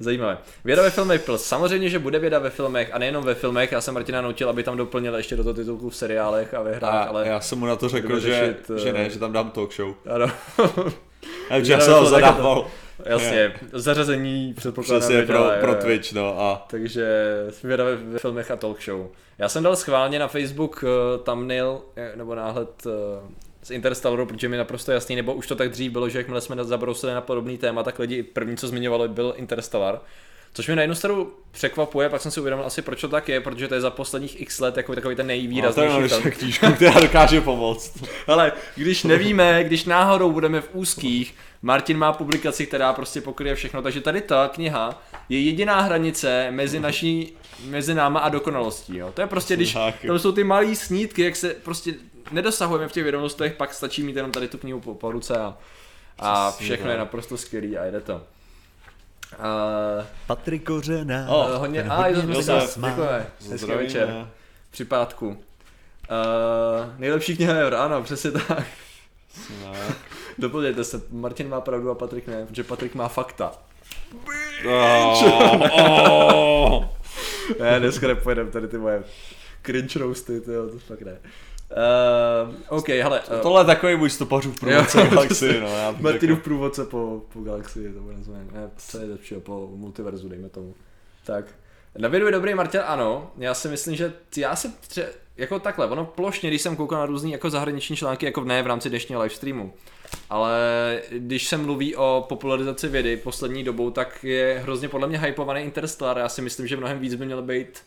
Zajímavé. 0.00 0.38
Věda 0.64 0.82
ve 0.82 0.90
filmech 0.90 1.22
plus. 1.22 1.44
Samozřejmě, 1.44 1.88
že 1.88 1.98
bude 1.98 2.18
věda 2.18 2.38
ve 2.38 2.50
filmech 2.50 2.90
a 2.92 2.98
nejenom 2.98 3.24
ve 3.24 3.34
filmech. 3.34 3.72
Já 3.72 3.80
jsem 3.80 3.94
Martina 3.94 4.20
nutil, 4.20 4.48
aby 4.48 4.62
tam 4.62 4.76
doplnil 4.76 5.14
ještě 5.16 5.36
do 5.36 5.42
toho 5.42 5.54
titulku 5.54 5.90
v 5.90 5.96
seriálech 5.96 6.54
a 6.54 6.62
ve 6.62 6.74
hrách, 6.74 6.94
A 6.94 7.02
ale... 7.02 7.28
já 7.28 7.40
jsem 7.40 7.58
mu 7.58 7.66
na 7.66 7.76
to 7.76 7.88
řekl, 7.88 8.20
že, 8.20 8.30
řešit, 8.30 8.70
že 8.82 8.88
eh, 8.88 8.92
ne, 8.92 9.10
že 9.10 9.18
tam 9.18 9.32
dám 9.32 9.50
talk 9.50 9.74
show. 9.74 9.94
Ano, 10.14 10.26
Takže 11.48 11.72
já 11.72 11.80
jsem 11.80 11.92
ho 11.92 12.06
zadával 12.06 12.66
jasně. 13.06 13.52
Zařazení 13.72 14.54
předpokládám. 14.54 15.00
přesně 15.00 15.22
pro, 15.22 15.50
pro. 15.60 15.74
Twitch, 15.74 16.12
no 16.12 16.40
a 16.40 16.66
Takže 16.70 17.06
věda 17.64 17.84
ve, 17.84 17.96
ve 17.96 18.18
filmech 18.18 18.50
a 18.50 18.56
talk 18.56 18.82
show. 18.82 19.06
Já 19.38 19.48
jsem 19.48 19.62
dal 19.62 19.76
schválně 19.76 20.18
na 20.18 20.28
Facebook 20.28 20.82
uh, 20.82 21.24
thumbnail 21.24 21.80
eh, 21.96 22.12
nebo 22.16 22.34
náhled 22.34 22.86
uh, 22.86 22.92
z 23.62 23.70
Interstellaru, 23.70 24.26
protože 24.26 24.48
mi 24.48 24.56
naprosto 24.56 24.92
jasný, 24.92 25.16
nebo 25.16 25.34
už 25.34 25.46
to 25.46 25.56
tak 25.56 25.68
dřív 25.68 25.92
bylo, 25.92 26.08
že 26.08 26.18
jakmile 26.18 26.40
jsme 26.40 26.64
zabrousili 26.64 27.14
na 27.14 27.20
podobný 27.20 27.58
téma, 27.58 27.82
tak 27.82 27.98
lidi 27.98 28.22
první, 28.22 28.56
co 28.56 28.68
zmiňovali, 28.68 29.08
byl 29.08 29.34
Interstellar. 29.36 30.00
Což 30.52 30.66
mě 30.66 30.76
na 30.76 30.82
jednu 30.82 30.94
stranu 30.94 31.28
překvapuje, 31.50 32.08
pak 32.08 32.20
jsem 32.20 32.30
si 32.30 32.40
uvědomil 32.40 32.66
asi, 32.66 32.82
proč 32.82 33.00
to 33.00 33.08
tak 33.08 33.28
je, 33.28 33.40
protože 33.40 33.68
to 33.68 33.74
je 33.74 33.80
za 33.80 33.90
posledních 33.90 34.40
x 34.40 34.60
let 34.60 34.76
jako 34.76 34.94
takový 34.94 35.16
ten 35.16 35.26
no, 35.26 35.28
nejvýraznější 35.28 35.92
mám 35.92 36.08
film. 36.08 36.22
ještě 36.24 36.38
knížku, 36.38 36.72
která 36.74 37.00
dokáže 37.00 37.40
pomoct. 37.40 38.04
Ale 38.26 38.52
když 38.76 39.04
nevíme, 39.04 39.64
když 39.64 39.84
náhodou 39.84 40.32
budeme 40.32 40.60
v 40.60 40.68
úzkých, 40.72 41.34
Martin 41.62 41.98
má 41.98 42.12
publikaci, 42.12 42.66
která 42.66 42.92
prostě 42.92 43.20
pokryje 43.20 43.54
všechno, 43.54 43.82
takže 43.82 44.00
tady 44.00 44.20
ta 44.20 44.48
kniha 44.48 45.02
je 45.28 45.40
jediná 45.40 45.80
hranice 45.80 46.50
mezi 46.50 46.80
naší, 46.80 47.32
mezi 47.64 47.94
náma 47.94 48.20
a 48.20 48.28
dokonalostí, 48.28 48.96
jo. 48.96 49.12
To 49.14 49.20
je 49.20 49.26
prostě, 49.26 49.56
když 49.56 49.76
tam 50.06 50.18
jsou 50.18 50.32
ty 50.32 50.44
malé 50.44 50.74
snítky, 50.74 51.22
jak 51.22 51.36
se 51.36 51.54
prostě 51.62 51.94
nedosahujeme 52.30 52.88
v 52.88 52.92
těch 52.92 53.02
vědomostech, 53.02 53.52
pak 53.52 53.74
stačí 53.74 54.02
mít 54.02 54.16
jenom 54.16 54.32
tady 54.32 54.48
tu 54.48 54.58
knihu 54.58 54.80
po, 54.80 54.94
po 54.94 55.12
ruce 55.12 55.38
a, 55.38 55.56
a 56.18 56.50
všechno 56.50 56.90
je 56.90 56.98
naprosto 56.98 57.36
skvělý 57.36 57.78
a 57.78 57.84
jede 57.84 58.00
to. 58.00 58.14
Uh, 59.38 60.04
Patrik 60.26 60.64
Kořenář, 60.64 61.28
O, 61.30 61.46
uh, 61.46 61.54
hodně, 61.54 61.82
a 61.82 62.06
je 62.06 62.14
to 62.14 62.20
hodně 62.20 62.42
děkujeme, 62.42 63.26
hezký 63.50 63.70
večer, 63.70 64.28
při 64.70 64.84
pátku. 64.84 65.28
Uh, 65.28 65.36
nejlepší 66.98 67.36
kniha 67.36 67.54
ever, 67.54 67.74
ano, 67.74 68.02
přesně 68.02 68.30
tak. 68.30 68.66
Doplněte 70.38 70.84
se, 70.84 71.02
Martin 71.10 71.48
má 71.48 71.60
pravdu 71.60 71.90
a 71.90 71.94
Patrik 71.94 72.26
ne, 72.26 72.46
protože 72.46 72.64
Patrik 72.64 72.94
má 72.94 73.08
fakta. 73.08 73.52
Oh, 74.68 75.62
oh. 75.72 76.84
Ne, 77.60 77.80
dneska 77.80 78.08
nepojedem 78.08 78.50
tady 78.50 78.68
ty 78.68 78.78
moje 78.78 79.04
cringe 79.62 79.98
roasty, 79.98 80.40
to 80.40 80.78
fakt 80.78 81.02
ne. 81.02 81.18
Uh, 81.70 82.54
OK, 82.78 82.88
hele, 82.88 83.20
uh, 83.20 83.40
Tohle 83.40 83.60
je 83.60 83.64
takový 83.64 83.96
můj 83.96 84.10
stopařův 84.10 84.60
průvodce 84.60 85.00
Jo, 85.00 85.06
galaxii, 85.10 85.60
no. 85.60 85.66
Já 85.68 85.92
bych 85.92 86.00
Martinův 86.00 86.36
řekl. 86.38 86.44
průvodce 86.44 86.84
po, 86.84 87.22
po 87.32 87.40
galaxii, 87.40 87.92
to 87.92 88.00
bude 88.00 88.16
nazvané, 88.16 88.44
ne, 88.52 88.70
co 88.76 88.98
je 88.98 89.04
lepšího, 89.06 89.40
po 89.40 89.68
multiverzu, 89.74 90.28
dejme 90.28 90.48
tomu. 90.48 90.74
Tak, 91.26 91.44
Na 91.98 92.08
videu 92.08 92.26
je 92.26 92.32
dobrý 92.32 92.54
Martin, 92.54 92.80
ano. 92.86 93.30
Já 93.38 93.54
si 93.54 93.68
myslím, 93.68 93.96
že 93.96 94.12
já 94.36 94.56
si 94.56 94.68
tře- 94.68 95.06
jako 95.36 95.58
takhle, 95.58 95.86
ono 95.86 96.04
plošně, 96.04 96.50
když 96.50 96.62
jsem 96.62 96.76
koukal 96.76 96.98
na 97.00 97.06
různý 97.06 97.32
jako 97.32 97.50
zahraniční 97.50 97.96
články, 97.96 98.26
jako 98.26 98.44
ne 98.44 98.62
v 98.62 98.66
rámci 98.66 98.88
dnešního 98.90 99.20
livestreamu, 99.22 99.72
ale 100.30 100.58
když 101.10 101.48
se 101.48 101.56
mluví 101.56 101.96
o 101.96 102.26
popularizaci 102.28 102.88
vědy 102.88 103.16
poslední 103.16 103.64
dobou, 103.64 103.90
tak 103.90 104.24
je 104.24 104.60
hrozně 104.62 104.88
podle 104.88 105.08
mě 105.08 105.18
hypovaný 105.18 105.60
Interstellar. 105.60 106.18
Já 106.18 106.28
si 106.28 106.42
myslím, 106.42 106.66
že 106.66 106.76
mnohem 106.76 106.98
víc 106.98 107.14
by 107.14 107.26
měl 107.26 107.42
být 107.42 107.80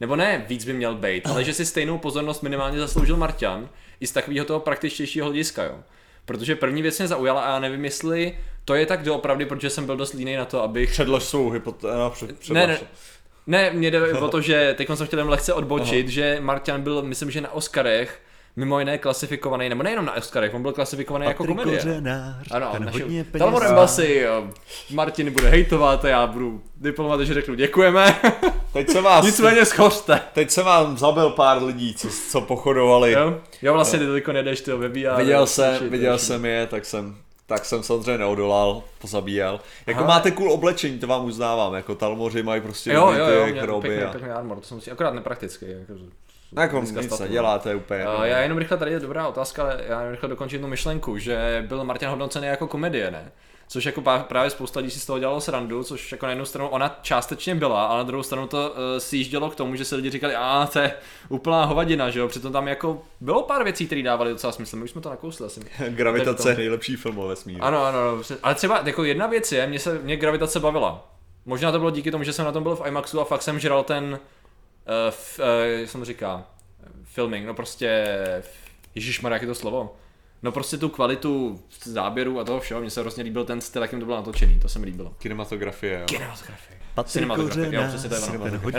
nebo 0.00 0.16
ne, 0.16 0.44
víc 0.48 0.64
by 0.64 0.72
měl 0.72 0.94
být, 0.94 1.26
ale 1.26 1.44
že 1.44 1.54
si 1.54 1.66
stejnou 1.66 1.98
pozornost 1.98 2.42
minimálně 2.42 2.78
zasloužil 2.78 3.16
Marťan 3.16 3.68
i 4.00 4.06
z 4.06 4.12
takového 4.12 4.46
toho 4.46 4.60
praktičtějšího 4.60 5.26
hlediska, 5.26 5.64
jo. 5.64 5.78
Protože 6.24 6.56
první 6.56 6.82
věc 6.82 6.98
mě 6.98 7.08
zaujala 7.08 7.42
a 7.42 7.50
já 7.50 7.58
nevím, 7.58 7.84
jestli 7.84 8.38
to 8.64 8.74
je 8.74 8.86
tak 8.86 9.02
doopravdy, 9.02 9.46
protože 9.46 9.70
jsem 9.70 9.86
byl 9.86 9.96
dost 9.96 10.12
línej 10.12 10.36
na 10.36 10.44
to, 10.44 10.62
abych... 10.62 10.90
Předlož 10.90 11.24
svou 11.24 11.50
hypotézu. 11.50 12.10
Před, 12.10 12.50
Ne, 12.50 12.66
ne, 12.66 12.78
ne, 13.46 13.70
mě 13.70 13.90
jde 13.90 14.12
o 14.12 14.28
to, 14.28 14.40
že 14.40 14.74
teď 14.78 14.88
jsem 14.94 15.06
chtěl 15.06 15.18
jen 15.18 15.28
lehce 15.28 15.52
odbočit, 15.52 16.06
Aha. 16.06 16.12
že 16.12 16.36
Marťan 16.40 16.82
byl, 16.82 17.02
myslím, 17.02 17.30
že 17.30 17.40
na 17.40 17.52
Oscarech 17.52 18.20
mimo 18.56 18.78
jiné 18.78 18.98
klasifikovaný, 18.98 19.68
nebo 19.68 19.82
nejenom 19.82 20.04
na 20.04 20.16
Oscarech, 20.16 20.54
on 20.54 20.62
byl 20.62 20.72
klasifikovaný 20.72 21.26
jako 21.26 21.42
Patrik 21.44 21.58
komedie. 21.58 21.82
Kořenář, 21.82 22.48
Ano, 22.50 22.68
ten 22.72 22.84
naši 22.84 23.02
hodně 23.02 23.24
peněz 23.24 23.38
Talmor 23.38 23.62
má. 23.62 23.68
Embassy, 23.68 24.14
jo. 24.24 24.48
Martin 24.90 25.32
bude 25.32 25.48
hejtovat 25.48 26.04
a 26.04 26.08
já 26.08 26.26
budu 26.26 26.62
diplomovat, 26.76 27.20
že 27.20 27.34
řeknu 27.34 27.54
děkujeme. 27.54 28.20
Teď 28.72 28.90
jsem 28.90 29.04
vás, 29.04 29.24
Nicméně 29.24 29.64
schořte. 29.64 30.20
teď 30.32 30.50
jsem 30.50 30.64
vám 30.64 30.98
zabil 30.98 31.30
pár 31.30 31.62
lidí, 31.62 31.94
co, 31.94 32.08
co 32.30 32.40
pochodovali. 32.40 33.12
Jo, 33.12 33.40
jo 33.62 33.72
vlastně 33.72 33.98
ty 33.98 34.06
teďko 34.06 34.32
nedeš, 34.32 34.60
ty 34.60 34.72
vybíjá. 34.72 35.16
Viděl 35.16 35.46
jsem, 35.46 35.90
viděl 35.90 36.18
jsem 36.18 36.44
je, 36.44 36.66
tak 36.66 36.84
jsem, 36.84 37.16
tak 37.46 37.64
jsem 37.64 37.82
samozřejmě 37.82 38.18
neodolal, 38.18 38.82
pozabíjel. 38.98 39.60
Jako 39.86 40.00
Aha. 40.00 40.08
máte 40.08 40.30
cool 40.30 40.52
oblečení, 40.52 40.98
to 40.98 41.06
vám 41.06 41.24
uznávám, 41.24 41.74
jako 41.74 41.94
talmoři 41.94 42.42
mají 42.42 42.60
prostě 42.60 42.92
Jo, 42.92 43.12
jo, 43.12 43.26
jo, 43.26 43.44
ty 43.46 43.52
mě 43.52 43.60
chroby 43.60 43.88
pěkný, 43.88 44.04
a... 44.04 44.10
pěkný 44.10 44.30
armor, 44.30 44.60
to 44.60 44.66
jsem 44.66 44.80
si 44.80 44.90
akorát 44.90 45.14
nepraktický. 45.14 45.66
Jako, 45.68 45.92
Jako 46.52 46.78
dneska 46.78 47.00
nic 47.00 47.06
statu, 47.06 47.22
neděláte 47.22 47.74
úplně. 47.74 48.08
Uh, 48.08 48.22
já 48.22 48.38
jenom 48.38 48.58
rychle, 48.58 48.76
tady 48.76 48.90
je 48.90 49.00
dobrá 49.00 49.28
otázka, 49.28 49.62
ale 49.62 49.80
já 49.88 49.98
jenom 49.98 50.10
rychle 50.10 50.28
dokončím 50.28 50.60
tu 50.60 50.66
myšlenku, 50.66 51.18
že 51.18 51.64
byl 51.68 51.84
Martin 51.84 52.08
hodnocený 52.08 52.46
jako 52.46 52.66
komedie, 52.66 53.10
ne? 53.10 53.32
Což 53.68 53.84
jako 53.84 54.02
právě 54.28 54.50
spousta 54.50 54.80
lidí 54.80 54.90
si 54.90 55.00
z 55.00 55.06
toho 55.06 55.18
dělalo 55.18 55.40
srandu, 55.40 55.84
což 55.84 56.12
jako 56.12 56.26
na 56.26 56.30
jednu 56.30 56.44
stranu 56.44 56.68
ona 56.68 56.98
částečně 57.02 57.54
byla, 57.54 57.86
ale 57.86 57.98
na 57.98 58.02
druhou 58.04 58.22
stranu 58.22 58.46
to 58.46 58.70
uh, 58.70 58.76
sjíždělo 58.98 59.50
k 59.50 59.54
tomu, 59.54 59.76
že 59.76 59.84
se 59.84 59.96
lidi 59.96 60.10
říkali, 60.10 60.34
a 60.34 60.68
to 60.72 60.78
je 60.78 60.92
úplná 61.28 61.64
hovadina, 61.64 62.10
že 62.10 62.20
jo, 62.20 62.28
přitom 62.28 62.52
tam 62.52 62.68
jako 62.68 63.02
bylo 63.20 63.42
pár 63.42 63.64
věcí, 63.64 63.86
které 63.86 64.02
dávaly 64.02 64.30
docela 64.30 64.52
smysl, 64.52 64.76
my 64.76 64.84
už 64.84 64.90
jsme 64.90 65.00
to 65.00 65.10
nakousli 65.10 65.46
asi. 65.46 65.60
Gravitace 65.88 66.50
je 66.50 66.56
nejlepší 66.56 66.96
film 66.96 67.18
o 67.18 67.28
vesmíru. 67.28 67.64
Ano, 67.64 67.84
ano, 67.84 67.98
ano, 67.98 68.22
ale 68.42 68.54
třeba 68.54 68.82
jako 68.84 69.04
jedna 69.04 69.26
věc 69.26 69.52
je, 69.52 69.66
mě 69.66 69.78
se, 69.78 69.98
mě 69.98 70.16
gravitace 70.16 70.60
bavila. 70.60 71.08
Možná 71.46 71.72
to 71.72 71.78
bylo 71.78 71.90
díky 71.90 72.10
tomu, 72.10 72.24
že 72.24 72.32
jsem 72.32 72.44
na 72.44 72.52
tom 72.52 72.62
byl 72.62 72.76
v 72.76 72.86
IMAXu 72.86 73.20
a 73.20 73.24
fakt 73.24 73.42
jsem 73.42 73.58
žral 73.58 73.82
ten, 73.82 74.18
uh, 74.86 75.08
f, 75.08 75.38
uh, 75.38 75.80
jak 75.80 75.90
se 75.90 75.98
mu 75.98 76.04
říká, 76.04 76.44
filming, 77.04 77.46
no 77.46 77.54
prostě, 77.54 78.18
ježišmar, 78.94 79.32
jak 79.32 79.42
je 79.42 79.48
to 79.48 79.54
slovo? 79.54 79.96
No 80.42 80.52
prostě 80.52 80.78
tu 80.78 80.88
kvalitu 80.88 81.60
záběru 81.84 82.40
a 82.40 82.44
toho 82.44 82.60
všeho, 82.60 82.80
mně 82.80 82.90
se 82.90 83.00
hrozně 83.00 83.24
líbil 83.24 83.44
ten 83.44 83.60
styl, 83.60 83.82
jakým 83.82 84.00
to 84.00 84.06
bylo 84.06 84.16
natočený, 84.16 84.60
to 84.60 84.68
se 84.68 84.78
mi 84.78 84.86
líbilo. 84.86 85.14
Kinematografie, 85.18 86.00
jo. 86.00 86.06
Kinematografie. 86.06 86.78
Patrik 86.94 87.12
Cinematografie, 87.12 87.74
jo, 87.74 87.82
přesně 87.88 88.08
to 88.08 88.14
je 88.14 88.20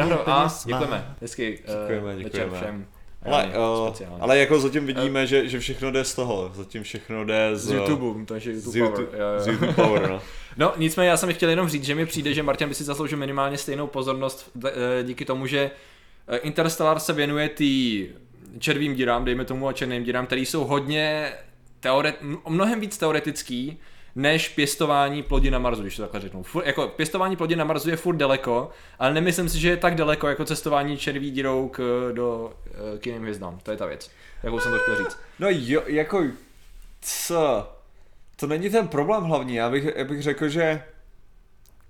ono. 0.06 0.30
A, 0.30 0.54
děkujeme, 0.66 1.16
hezky, 1.22 1.60
uh, 1.60 1.82
Děkujeme, 1.82 2.16
večer 2.16 2.32
děkujeme. 2.32 2.58
všem. 2.58 2.88
Ale, 3.26 3.46
uh, 3.46 3.88
speciálně. 3.88 4.22
ale 4.22 4.38
jako 4.38 4.60
zatím 4.60 4.86
vidíme, 4.86 5.28
že, 5.28 5.50
že 5.50 5.60
všechno 5.60 5.92
jde 5.92 6.04
z 6.04 6.16
toho, 6.16 6.52
zatím 6.54 6.84
všechno 6.84 7.26
jde 7.26 7.50
z, 7.54 7.64
z 7.64 7.72
YouTube, 7.72 8.26
takže 8.26 8.60
z 8.60 8.76
YouTube, 8.76 9.02
YouTube, 9.02 9.06
Power, 9.06 9.22
jo, 9.22 9.34
jo. 9.34 9.40
z 9.40 9.48
YouTube 9.48 9.74
Power, 9.74 10.10
no. 10.10 10.22
No, 10.58 10.74
nicméně 10.78 11.10
já 11.10 11.18
jsem 11.18 11.34
chtěl 11.34 11.50
jenom 11.50 11.70
říct, 11.70 11.84
že 11.84 11.96
mi 11.96 12.06
přijde, 12.06 12.34
že 12.34 12.44
Martin 12.44 12.70
by 12.70 12.76
si 12.76 12.84
zasloužil 12.84 13.18
minimálně 13.18 13.58
stejnou 13.58 13.88
pozornost 13.88 14.52
eh, 14.66 15.04
díky 15.04 15.26
tomu, 15.26 15.48
že 15.48 15.60
eh, 15.60 15.72
Interstellar 16.36 17.00
se 17.00 17.14
věnuje 17.14 17.50
tý 17.50 18.08
červým 18.60 18.96
dírám, 18.96 19.26
dejme 19.26 19.46
tomu 19.46 19.68
a 19.68 19.74
černým 19.74 20.04
dírám, 20.04 20.26
který 20.26 20.46
jsou 20.46 20.64
hodně 20.66 21.34
teoret, 21.80 22.16
mnohem 22.48 22.80
víc 22.80 22.98
teoretický, 22.98 23.78
než 24.16 24.50
pěstování 24.50 25.24
plodin 25.24 25.54
na 25.54 25.60
Marsu, 25.60 25.82
když 25.82 25.96
to 25.96 26.02
takhle 26.02 26.20
řeknu. 26.22 26.44
Fur, 26.44 26.64
jako 26.66 26.88
pěstování 26.88 27.36
plodin 27.36 27.60
na 27.60 27.66
Marsu 27.66 27.90
je 27.90 27.96
furt 27.96 28.16
daleko, 28.16 28.70
ale 29.00 29.14
nemyslím 29.14 29.50
si, 29.50 29.60
že 29.60 29.70
je 29.70 29.78
tak 29.78 29.96
daleko 29.96 30.28
jako 30.28 30.46
cestování 30.46 30.98
červí 30.98 31.32
dírou 31.32 31.68
k, 31.70 32.10
do, 32.14 32.54
eh, 32.96 32.98
k 33.00 33.06
jiným 33.06 33.22
hvězdám. 33.22 33.60
To 33.64 33.72
je 33.72 33.78
ta 33.78 33.86
věc, 33.86 34.12
jakou 34.44 34.60
jsem 34.60 34.72
to 34.72 34.78
chtěl 34.80 34.98
říct. 34.98 35.18
No 35.40 35.48
jo, 35.52 35.82
jako, 35.88 36.24
co? 37.02 37.70
To 38.36 38.48
není 38.48 38.70
ten 38.70 38.88
problém 38.88 39.24
hlavní, 39.24 39.56
já 39.56 39.70
bych, 39.70 39.84
já 39.96 40.04
bych 40.06 40.22
řekl, 40.22 40.50
že 40.50 40.84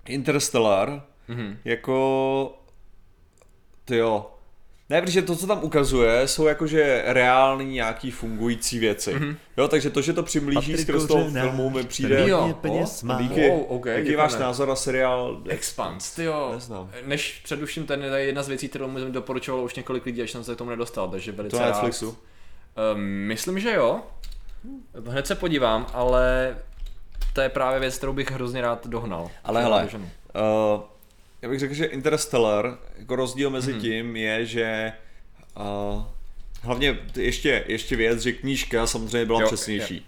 Interstellar, 0.06 1.01
Mhm. 1.27 1.58
jako, 1.65 2.60
ty 3.88 3.98
jo, 3.98 4.25
ne, 4.89 5.01
protože 5.01 5.22
to, 5.22 5.36
co 5.36 5.48
tam 5.48 5.63
ukazuje, 5.63 6.27
jsou 6.27 6.46
jakože 6.46 7.03
reální 7.06 7.74
nějaký 7.74 8.12
fungující 8.12 8.79
věci. 8.79 9.13
Mhm. 9.13 9.24
Mm-hmm. 9.24 9.36
Jo, 9.58 9.67
takže 9.67 9.89
to, 9.89 10.01
že 10.01 10.13
to 10.13 10.24
přiblíží 10.24 10.72
Patrik 10.72 10.79
skrz 10.79 11.06
toho 11.06 11.29
filmu, 11.32 11.70
mi 11.70 11.84
přijde... 11.84 12.29
Jo, 12.29 12.58
peněz 12.62 13.03
má. 13.03 13.22
díky. 13.22 13.50
Oh, 13.51 13.62
ok, 13.77 13.86
Jaký 13.86 14.10
je 14.10 14.17
váš 14.17 14.32
děkujeme. 14.32 14.46
názor 14.46 14.67
na 14.67 14.75
seriál 14.75 15.41
Expans, 15.48 16.12
ty 16.15 16.24
jo. 16.24 16.50
Neznám. 16.53 16.89
Než 17.06 17.41
předuším, 17.44 17.86
ten 17.86 18.03
je 18.03 18.20
jedna 18.20 18.44
z 18.44 18.48
věcí, 18.48 18.70
kterou 18.70 18.88
mi 18.88 19.01
doporučovalo 19.12 19.63
už 19.63 19.75
několik 19.75 20.06
lidí, 20.06 20.22
až 20.22 20.32
jsem 20.32 20.44
se 20.44 20.56
k 20.56 20.58
tomu 20.58 20.70
nedostal, 20.70 21.08
takže 21.10 21.32
velice 21.32 21.56
To 21.56 21.62
na. 21.62 21.67
Netflixu? 21.67 22.17
Um, 22.94 23.01
myslím, 23.01 23.60
že 23.60 23.74
jo. 23.74 24.00
Hned 25.08 25.27
se 25.27 25.36
podívám, 25.36 25.88
ale 25.94 26.56
to 27.34 27.41
je 27.41 27.50
právě 27.50 27.79
věc, 27.79 27.98
kterou 27.98 28.13
bych 28.13 28.32
hrozně 28.32 28.62
rád 28.62 28.88
dohnal. 28.88 29.32
Ale 29.44 29.62
hele. 29.62 29.89
Uh, 29.94 30.82
já 31.41 31.50
bych 31.50 31.60
řekl, 31.60 31.74
že 31.74 31.86
Interstellar, 31.86 32.77
jako 32.98 33.15
rozdíl 33.15 33.50
mezi 33.50 33.74
mm-hmm. 33.74 33.82
tím 33.82 34.15
je, 34.15 34.46
že 34.46 34.94
uh, 35.58 36.03
hlavně 36.62 37.00
ještě, 37.15 37.63
ještě 37.67 37.96
věc, 37.96 38.22
že 38.22 38.32
knížka 38.32 38.88
samozřejmě 38.88 39.25
byla 39.25 39.41
Jo, 39.41 39.48
přesnější. 39.48 40.06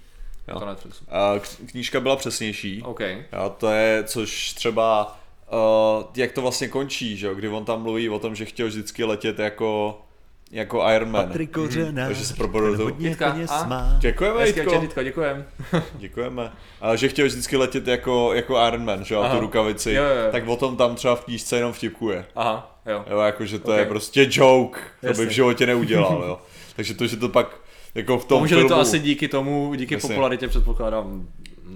Jo. 0.48 0.60
To 0.60 0.66
Netflixu. 0.66 1.06
Uh, 1.06 1.66
knížka 1.66 2.00
byla 2.00 2.16
přesnější. 2.16 2.82
OK. 2.82 3.00
Jo, 3.00 3.56
to 3.58 3.72
je, 3.72 4.04
což 4.04 4.54
třeba, 4.54 5.20
uh, 5.52 6.04
jak 6.16 6.32
to 6.32 6.42
vlastně 6.42 6.68
končí, 6.68 7.18
že 7.18 7.28
jo, 7.28 7.36
kdy 7.36 7.48
on 7.48 7.66
tam 7.66 7.82
mluví 7.82 8.10
o 8.10 8.20
tom, 8.20 8.36
že 8.36 8.46
chtěl 8.46 8.68
vždycky 8.68 9.04
letět 9.04 9.40
jako, 9.40 10.02
jako 10.51 10.84
Iron 10.96 11.12
Man. 11.12 11.25
Patrik 11.27 11.51
Kořenář, 11.51 12.08
Takže 12.08 12.25
se 12.25 12.27
ten 12.34 12.38
proboru 12.38 12.77
to- 12.77 12.84
hodně 12.84 13.08
Jitka, 13.10 13.32
peněz 13.32 13.51
a? 13.51 13.63
má. 13.68 13.96
Děkujeme, 14.00 14.39
Hezké 14.39 14.60
Jitko. 14.60 14.75
četitko, 14.75 15.03
děkujem. 15.03 15.46
Děkujeme. 15.94 16.51
A 16.82 16.96
že 16.96 17.08
chtěl 17.08 17.25
vždycky 17.25 17.58
letět 17.58 17.88
jako, 17.88 18.34
jako 18.34 18.68
Iron 18.68 18.86
Man, 18.86 19.03
že 19.03 19.15
jo, 19.15 19.22
Aha. 19.22 19.36
tu 19.36 19.41
rukavici. 19.41 19.94
Jo, 19.94 20.03
jo, 20.03 20.10
jo. 20.25 20.32
Tak 20.32 20.48
o 20.48 20.56
tom 20.56 20.77
tam 20.77 20.96
třeba 20.96 21.15
v 21.15 21.25
knížce 21.25 21.56
jenom 21.58 21.74
vtipkuje. 21.74 22.25
Aha, 22.36 22.82
jo. 22.86 23.06
Jo, 23.10 23.20
jakože 23.20 23.60
to 23.60 23.72
Ok. 23.72 23.77
je 23.77 23.86
prostě 23.86 24.27
joke, 24.32 24.79
to 25.01 25.08
Jasně. 25.08 25.24
by 25.25 25.29
v 25.29 25.34
životě 25.34 25.65
neudělal, 25.65 26.24
jo. 26.27 26.39
Takže 26.75 26.94
to, 26.94 27.08
že 27.08 27.18
to 27.18 27.29
pak 27.29 27.48
jako 27.96 28.18
v 28.20 28.25
tom 28.25 28.48
filmu, 28.48 28.68
to 28.70 28.79
asi 28.79 29.00
díky 29.00 29.27
tomu, 29.27 29.74
díky 29.75 29.94
Jasně. 29.94 30.10
popularitě 30.10 30.48
předpokládám 30.48 31.27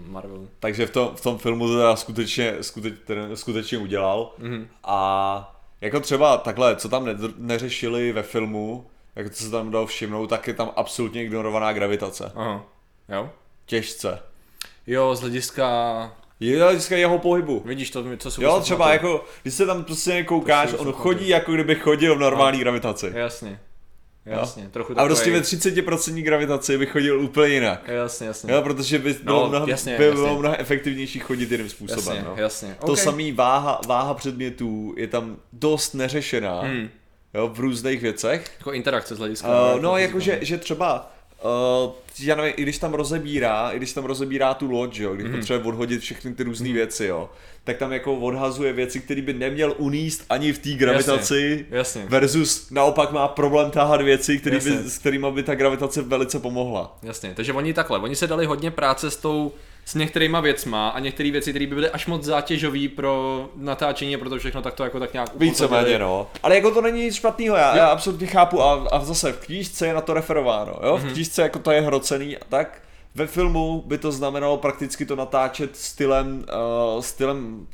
Marvel. 0.08 0.48
takže 0.60 0.86
v 0.86 0.90
tom, 0.92 1.12
v 1.16 1.22
tom 1.22 1.38
filmu 1.38 1.68
to 1.68 1.74
teda 1.78 1.96
skutečně, 1.96 2.54
skuteč, 2.62 2.94
ten, 3.06 3.30
skutečně 3.38 3.78
udělal. 3.78 4.34
Mhm. 4.40 4.68
A 4.84 5.53
jako 5.84 6.00
třeba 6.00 6.38
takhle, 6.38 6.76
co 6.76 6.90
tam 6.90 7.06
ne, 7.06 7.16
neřešili 7.38 8.12
ve 8.12 8.24
filmu, 8.24 8.86
jako 9.16 9.30
co 9.30 9.44
se 9.44 9.52
tam 9.52 9.72
dalo 9.72 9.86
všimnout, 9.86 10.28
tak 10.28 10.48
je 10.48 10.54
tam 10.54 10.72
absolutně 10.76 11.24
ignorovaná 11.24 11.74
gravitace. 11.74 12.32
Aha, 12.36 12.66
jo. 13.10 13.30
Těžce. 13.66 14.20
Jo, 14.88 15.16
z 15.16 15.22
hlediska, 15.22 16.16
Je 16.40 16.70
vždycky 16.70 17.00
jeho 17.00 17.20
pohybu. 17.20 17.62
vidíš 17.66 17.92
to, 17.92 18.18
co 18.18 18.32
si 18.32 18.44
Jo, 18.44 18.60
třeba 18.62 18.94
jako, 18.94 19.26
když 19.42 19.54
se 19.54 19.66
tam 19.66 19.84
prostě 19.84 20.24
koukáš, 20.24 20.74
on 20.78 20.92
chodí 20.92 21.28
jako 21.28 21.52
kdyby 21.52 21.76
chodil 21.76 22.16
v 22.16 22.20
normální 22.20 22.60
gravitaci. 22.60 23.12
Jasně. 23.16 23.60
Jasně, 24.26 24.70
trochu 24.72 25.00
A 25.00 25.06
prostě 25.06 25.32
ve 25.32 25.40
30% 25.40 26.22
gravitaci 26.24 26.78
by 26.78 26.86
chodil 26.86 27.22
úplně 27.22 27.54
jinak. 27.54 27.88
Jasně, 27.88 28.28
jasně. 28.28 28.54
Jo, 28.54 28.62
protože 28.62 29.00
by 29.00 29.14
bylo, 29.14 29.42
No, 29.44 29.50
mnohem, 29.50 29.70
jasně, 29.70 29.98
by 29.98 30.04
jasně. 30.06 30.22
bylo 30.22 30.40
mnohem 30.40 30.58
efektivnější 30.60 31.20
chodit 31.20 31.52
jiným 31.52 31.70
způsobem. 31.70 32.16
jasně, 32.18 32.30
no. 32.30 32.34
jasně. 32.44 32.76
To 32.86 32.92
Ok. 32.92 32.98
samý 33.00 33.32
váha, 33.32 33.82
váha 33.88 34.14
předmětů 34.14 34.94
je 34.98 35.08
tam 35.08 35.38
dost 35.54 35.94
neřešená 35.94 36.62
Hmm. 36.62 36.90
jo, 37.34 37.48
v 37.54 37.60
různých 37.60 38.02
věcech. 38.02 38.52
Jako 38.60 38.72
interakce 38.74 39.16
z 39.16 39.18
hlediska. 39.18 39.48
Uh, 39.76 39.82
no, 39.82 39.98
jakože 39.98 40.40
že 40.42 40.58
třeba, 40.58 41.12
uh, 41.44 41.92
já 42.20 42.36
nevím, 42.36 42.54
i 42.58 42.62
když 42.62 42.78
tam 42.78 42.94
rozebírá, 42.94 43.72
i 43.72 43.78
když 43.78 43.94
tam 43.94 44.06
rozebírá 44.06 44.54
tu 44.54 44.72
loď, 44.72 45.00
jo, 45.00 45.16
když 45.16 45.28
mm. 45.28 45.34
potřebuje 45.34 45.74
odhodit 45.74 46.02
všechny 46.02 46.34
ty 46.34 46.44
různé 46.44 46.74
věci, 46.74 47.06
jo, 47.06 47.30
tak 47.64 47.78
tam 47.78 47.94
jako 47.94 48.16
odhazuje 48.16 48.74
věci, 48.74 49.00
které 49.00 49.22
by 49.22 49.34
neměl 49.34 49.76
uníst 49.78 50.26
ani 50.30 50.54
v 50.54 50.60
té 50.60 50.70
gravitaci. 50.70 51.66
Jasně. 51.70 52.06
Versus 52.10 52.70
naopak 52.70 53.12
má 53.12 53.28
problém 53.28 53.72
tahat 53.72 54.02
věci, 54.02 54.40
který 54.40 54.60
by, 54.60 54.70
Jasně. 54.70 54.90
s 54.90 54.98
kterými 54.98 55.28
by 55.32 55.44
ta 55.44 55.56
gravitace 55.56 56.02
velice 56.02 56.40
pomohla. 56.40 56.98
Jasně, 57.04 57.34
takže 57.36 57.54
oni 57.54 57.74
takhle, 57.74 58.00
oni 58.00 58.16
se 58.16 58.28
dali 58.28 58.46
hodně 58.46 58.72
práce 58.72 59.12
s 59.12 59.16
tou, 59.18 59.52
s 59.86 59.96
některýma 59.96 60.40
věcma 60.40 60.90
a 60.90 61.00
některé 61.00 61.32
věci, 61.32 61.50
které 61.50 61.68
by 61.68 61.76
byly 61.76 61.90
až 61.90 62.08
moc 62.08 62.24
zátěžový 62.24 62.88
pro 62.88 63.50
natáčení 63.56 64.16
a 64.16 64.18
pro 64.18 64.30
to 64.30 64.40
všechno, 64.40 64.62
tak 64.62 64.74
to 64.74 64.84
jako 64.84 65.00
tak 65.00 65.14
nějak 65.14 65.30
Víceméně, 65.36 66.00
no. 66.00 66.28
Ale 66.44 66.56
jako 66.56 66.72
to 66.72 66.82
není 66.82 67.02
nic 67.02 67.16
špatného, 67.16 67.56
já, 67.56 67.78
já 67.78 67.88
absolutně 67.88 68.28
chápu 68.28 68.62
a, 68.62 68.88
a 68.92 69.06
zase 69.06 69.32
v 69.32 69.46
knížce 69.46 69.88
je 69.88 69.94
na 69.94 70.02
to 70.02 70.14
referováno, 70.14 70.80
jo? 70.84 70.98
Mhm. 70.98 71.10
V 71.10 71.14
knížce 71.14 71.42
jako 71.42 71.60
to 71.60 71.72
je 71.72 71.82
hrocený 71.82 72.38
a 72.38 72.46
tak. 72.50 72.82
Ve 73.16 73.28
filmu 73.28 73.84
by 73.86 73.98
to 73.98 74.12
znamenalo 74.12 74.58
prakticky 74.58 75.06
to 75.06 75.16
natáčet 75.16 75.78
stylem, 75.78 76.46
uh, 76.96 77.02
stylem 77.02 77.68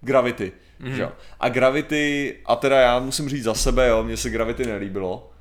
Gravity. 0.00 0.52
Mm. 0.78 0.96
Že? 0.96 1.08
A 1.40 1.48
Gravity, 1.48 2.36
a 2.46 2.56
teda 2.56 2.80
já 2.80 2.98
musím 2.98 3.28
říct 3.28 3.42
za 3.42 3.54
sebe, 3.54 3.88
jo, 3.88 4.02
mně 4.02 4.16
se 4.16 4.30
Gravity 4.30 4.66
nelíbilo. 4.66 5.31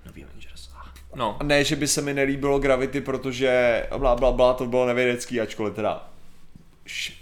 No. 1.16 1.38
A 1.40 1.44
ne, 1.44 1.64
že 1.64 1.76
by 1.76 1.88
se 1.88 2.02
mi 2.02 2.14
nelíbilo 2.14 2.60
Gravity, 2.60 3.02
protože 3.02 3.84
bla 3.98 4.16
bla 4.16 4.32
bla, 4.32 4.54
to 4.54 4.66
bylo 4.66 4.86
nevědecký, 4.86 5.42
ačkoliv 5.42 5.74
teda 5.76 6.08
š- 6.86 7.14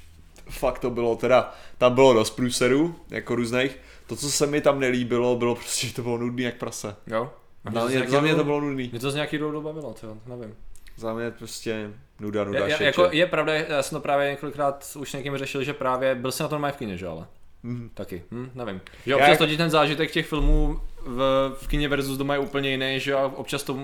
fakt 0.50 0.80
to 0.80 0.90
bylo 0.90 1.16
teda, 1.16 1.54
tam 1.78 1.96
bylo 1.96 2.14
dost 2.14 2.30
průserů, 2.30 2.96
jako 3.10 3.36
různých. 3.36 3.78
To, 4.08 4.16
co 4.16 4.32
se 4.32 4.48
mi 4.48 4.62
tam 4.62 4.80
nelíbilo, 4.80 5.36
bylo 5.36 5.56
prostě, 5.56 5.88
že 5.88 5.94
to 5.94 6.02
bylo 6.02 6.18
nudný 6.18 6.44
jak 6.44 6.56
prase. 6.56 6.96
Jo? 7.08 7.32
Na 7.74 7.86
mě, 7.86 8.08
za 8.10 8.22
mě 8.22 8.36
to 8.36 8.44
bylo 8.44 8.62
nudný. 8.62 8.90
Mě 8.92 9.00
to 9.00 9.12
z 9.12 9.16
nějaký 9.16 9.38
důvodu 9.38 9.62
bavilo, 9.62 9.94
to 10.02 10.18
nevím. 10.26 10.56
Za 10.98 11.14
mě 11.14 11.32
prostě 11.32 11.90
nuda, 12.20 12.44
nuda, 12.44 12.60
Je, 12.68 12.72
šeče. 12.72 12.84
jako, 12.84 13.08
je 13.12 13.26
pravda, 13.26 13.54
já 13.54 13.84
jsem 13.84 13.96
to 13.96 14.02
právě 14.02 14.30
několikrát 14.32 14.88
už 15.00 15.14
někým 15.14 15.38
řešil, 15.38 15.64
že 15.64 15.74
právě 15.74 16.16
byl 16.16 16.32
jsem 16.32 16.44
na 16.44 16.48
tom 16.48 16.68
v 16.72 16.78
kině, 16.78 16.98
že 16.98 17.08
ale. 17.08 17.28
Mhm. 17.64 17.90
Taky, 17.94 18.24
hm, 18.32 18.52
nevím. 18.56 18.82
Že 19.06 19.16
občas 19.16 19.30
jak- 19.30 19.38
totiž 19.38 19.58
ten 19.58 19.70
zážitek 19.70 20.12
těch 20.12 20.28
filmů 20.28 20.80
v, 21.06 21.52
v 21.62 21.68
kině 21.68 21.88
versus 21.90 22.18
doma 22.18 22.34
je 22.34 22.40
úplně 22.40 22.70
jiný, 22.72 23.00
že 23.00 23.14
a 23.14 23.32
občas 23.36 23.64
to 23.64 23.78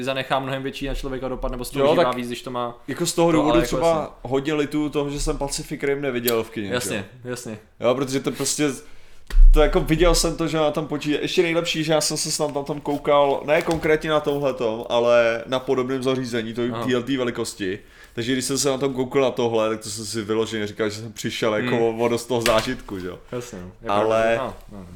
zanechá 0.00 0.38
mnohem 0.38 0.62
větší 0.62 0.86
na 0.86 0.94
člověka 0.94 1.28
dopad, 1.28 1.50
nebo 1.52 1.64
z 1.64 1.70
toho 1.70 1.94
Jo, 2.02 2.12
víc, 2.16 2.26
když 2.26 2.42
to 2.42 2.50
má... 2.50 2.78
Jako 2.88 3.06
z 3.06 3.12
toho 3.12 3.28
To, 3.28 3.36
důvodu 3.36 3.58
jako 3.58 3.66
třeba 3.66 4.18
hodně 4.22 4.54
litu 4.54 4.88
toho, 4.88 5.10
že 5.10 5.20
jsem 5.20 5.38
Pacific 5.38 5.82
Rim 5.82 6.00
neviděl 6.02 6.44
v 6.44 6.50
kině. 6.50 6.68
Jasně, 6.70 6.96
jo. 7.24 7.30
jasně. 7.30 7.58
Jo, 7.80 7.94
protože 7.94 8.20
to 8.20 8.30
prostě, 8.32 8.70
to 9.54 9.60
jako 9.60 9.80
viděl 9.80 10.14
jsem 10.14 10.36
to, 10.36 10.48
že 10.48 10.56
na 10.56 10.70
tom 10.70 10.86
počítači, 10.86 11.22
ještě 11.22 11.42
nejlepší, 11.42 11.84
že 11.84 11.92
já 11.92 12.00
jsem 12.00 12.16
se 12.16 12.30
snad 12.30 12.54
na 12.54 12.62
tom 12.62 12.80
koukal, 12.80 13.42
ne 13.46 13.62
konkrétně 13.62 14.10
na 14.10 14.20
tomhletom, 14.20 14.84
ale 14.88 15.42
na 15.46 15.58
podobném 15.58 16.02
zařízení, 16.02 16.54
to. 16.54 16.62
TLT 16.68 17.08
velikosti. 17.08 17.78
Takže 18.14 18.32
když 18.32 18.44
jsem 18.44 18.58
se 18.58 18.68
na 18.70 18.78
tom 18.78 18.94
koukal 18.94 19.22
na 19.22 19.30
tohle, 19.30 19.68
tak 19.68 19.80
to 19.80 19.90
jsem 19.90 20.06
si 20.06 20.22
vyloženě 20.22 20.66
říkal, 20.66 20.88
že 20.90 21.00
jsem 21.00 21.12
přišel 21.12 21.54
jako 21.54 21.76
Hmm. 21.90 22.00
o 22.00 22.08
dost 22.08 22.26
toho 22.26 22.40
zážitku, 22.40 22.98
že 22.98 23.06
jo. 23.06 23.18
Jasně, 23.32 23.58
no. 23.62 23.70
Je 23.82 23.88
Ale- 23.88 24.32
pravda, 24.34 24.54
no, 24.72 24.78
no. 24.78 24.86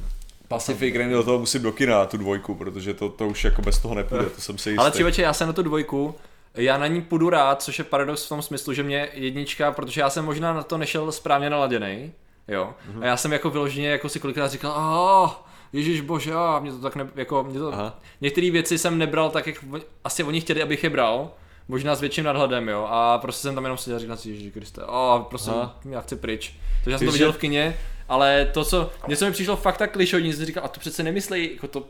Pacific 0.53 0.97
Rim 0.97 1.11
do 1.11 1.23
toho 1.25 1.39
musím 1.39 1.63
do 1.63 1.73
kina, 1.73 2.07
tu 2.07 2.17
dvojku, 2.17 2.55
protože 2.55 2.95
to, 2.95 3.09
to 3.09 3.27
už 3.29 3.45
jako 3.45 3.63
bez 3.63 3.79
toho 3.79 3.95
nepůjde, 3.95 4.25
to 4.25 4.41
jsem 4.41 4.59
si 4.59 4.71
jistý. 4.71 4.79
Ale 4.81 4.91
člověče, 4.91 5.23
já 5.23 5.33
jsem 5.33 5.47
na 5.47 5.53
tu 5.53 5.63
dvojku, 5.63 6.15
já 6.55 6.79
na 6.79 6.87
ní 6.87 7.03
půjdu 7.03 7.31
rád, 7.31 7.63
což 7.63 7.79
je 7.79 7.85
paradox 7.85 8.25
v 8.27 8.29
tom 8.29 8.43
smyslu, 8.43 8.73
že 8.73 8.83
mě 8.83 9.09
jednička, 9.13 9.73
protože 9.73 10.01
já 10.01 10.11
jsem 10.11 10.25
možná 10.25 10.53
na 10.53 10.63
to 10.63 10.79
nešel 10.79 11.13
správně 11.13 11.51
naladěný, 11.51 12.13
jo, 12.49 12.71
Mhm. 12.89 13.03
a 13.03 13.07
já 13.07 13.17
jsem 13.17 13.33
jako 13.33 13.51
vyloženě 13.51 13.89
jako 13.89 14.09
si 14.09 14.21
kolikrát 14.21 14.49
říkal, 14.51 14.73
ah, 14.77 15.31
Ježíš 15.73 16.01
bože, 16.01 16.35
a 16.35 16.59
mě 16.59 16.73
to 16.73 16.79
tak 16.79 16.97
ne, 16.97 17.09
jako, 17.15 17.45
mě 17.45 17.59
to, 17.59 17.73
Aha. 17.73 17.99
některé 18.21 18.51
věci 18.51 18.79
jsem 18.79 18.99
nebral 18.99 19.31
tak, 19.31 19.47
jak 19.47 19.57
asi 20.05 20.25
oni 20.25 20.41
chtěli, 20.41 20.63
abych 20.63 20.85
je 20.85 20.91
bral, 20.91 21.31
možná 21.69 21.95
s 21.95 22.01
větším 22.01 22.25
nadhledem, 22.25 22.69
jo, 22.69 22.87
a 22.91 23.19
prostě 23.19 23.43
jsem 23.43 23.55
tam 23.55 23.65
jenom 23.65 23.79
seděl 23.79 23.97
a 23.97 24.01
říkal 24.01 24.17
si, 24.17 24.31
Ježíš 24.31 24.53
Kriste, 24.53 24.83
a 24.87 25.27
prostě 25.31 25.51
Aha. 25.51 25.79
já 25.91 26.01
chci 26.01 26.17
pryč. 26.17 26.55
Takže 26.85 26.91
já 26.95 26.99
jsem 26.99 27.07
to 27.07 27.13
viděl 27.13 27.33
v 27.33 27.39
kině, 27.39 27.77
ale 28.13 28.51
to, 28.55 28.65
co, 28.65 28.91
něco 29.09 29.25
mi 29.27 29.33
přišlo 29.33 29.57
fakt 29.57 29.77
tak 29.79 29.93
klišovní, 29.93 30.33
jsem 30.33 30.47
říkal, 30.47 30.65
a 30.65 30.69
to 30.69 30.81
přece 30.81 31.03
nemyslej, 31.03 31.51
jako 31.55 31.69
to, 31.69 31.87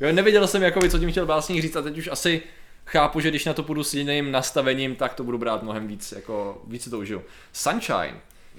jo, 0.00 0.12
nevěděl 0.12 0.46
jsem, 0.46 0.62
jako 0.62 0.88
co 0.88 0.98
tím 0.98 1.10
chtěl 1.10 1.26
básník 1.26 1.62
říct 1.62 1.76
a 1.76 1.82
teď 1.82 1.98
už 1.98 2.08
asi 2.08 2.42
chápu, 2.86 3.20
že 3.20 3.28
když 3.30 3.44
na 3.44 3.52
to 3.52 3.62
půjdu 3.62 3.84
s 3.84 3.94
jiným 3.94 4.32
nastavením, 4.32 4.96
tak 4.96 5.14
to 5.14 5.24
budu 5.24 5.38
brát 5.38 5.62
mnohem 5.62 5.86
víc, 5.88 6.12
jako 6.12 6.62
víc 6.66 6.82
si 6.84 6.90
to 6.90 6.98
užiju. 6.98 7.22
Sunshine. 7.52 8.14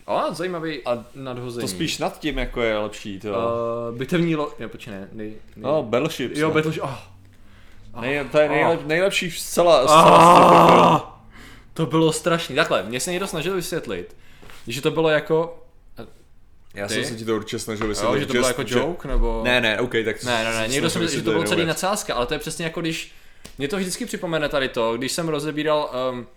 O, 0.05 0.21
zajímavý 0.33 0.81
A 0.85 1.05
nadhození. 1.15 1.61
to 1.61 1.67
spíš 1.67 1.97
nad 1.97 2.19
tím, 2.19 2.37
jako 2.37 2.61
je 2.61 2.77
lepší, 2.77 3.19
to. 3.19 3.29
Uh, 3.29 3.97
bitevní 3.97 4.35
lo... 4.35 4.53
Ne, 4.59 4.67
počkej, 4.67 4.93
ne, 4.93 5.07
nej, 5.11 5.27
nej. 5.27 5.37
no, 5.55 5.83
Battleships. 5.83 6.39
jo, 6.39 6.47
ne? 6.47 6.53
Battleship, 6.53 6.83
oh. 6.83 6.97
Nej, 8.01 8.25
to 8.31 8.37
je 8.39 8.45
Oh. 8.49 8.55
nejlep, 8.55 8.85
nejlepší 8.87 9.31
zcela, 9.31 9.83
zcela 9.87 10.95
Ah, 10.97 11.01
to 11.73 11.85
bylo 11.85 12.11
strašný. 12.13 12.55
Takhle, 12.55 12.83
mě 12.83 12.99
se 12.99 13.11
někdo 13.11 13.27
snažil 13.27 13.55
vysvětlit, 13.55 14.15
že 14.67 14.81
to 14.81 14.91
bylo 14.91 15.09
jako, 15.09 15.63
Já 16.77 16.87
Ty? 16.87 16.93
jsem 16.93 17.05
se 17.05 17.15
ti 17.15 17.25
to 17.25 17.35
určitě 17.35 17.59
snažil 17.59 17.85
jo, 17.85 17.89
vysvětlit. 17.89 18.19
že 18.19 18.25
to 18.25 18.33
bylo 18.33 18.47
jako 18.47 18.63
joke, 18.67 19.07
nebo... 19.07 19.41
Ne, 19.43 19.61
ne, 19.61 19.79
OK, 19.79 19.91
tak 20.05 20.23
Ne, 20.23 20.43
ne, 20.43 20.53
ne, 20.59 20.67
někdo 20.67 20.89
snažil 20.89 21.09
jsem, 21.09 21.19
že 21.19 21.23
to 21.23 21.31
bylo 21.31 21.43
celý 21.43 21.65
nadsázka, 21.65 22.13
ale 22.15 22.25
to 22.25 22.33
je 22.33 22.39
přesně 22.39 22.65
jako 22.65 22.81
když, 22.81 23.11
mě 23.57 23.67
to 23.67 23.77
vždycky 23.77 24.05
připomene 24.05 24.49
tady 24.49 24.69
to, 24.69 24.97
když 24.97 25.11
jsem 25.11 25.27
rozebíral 25.29 25.91
um, 26.11 26.27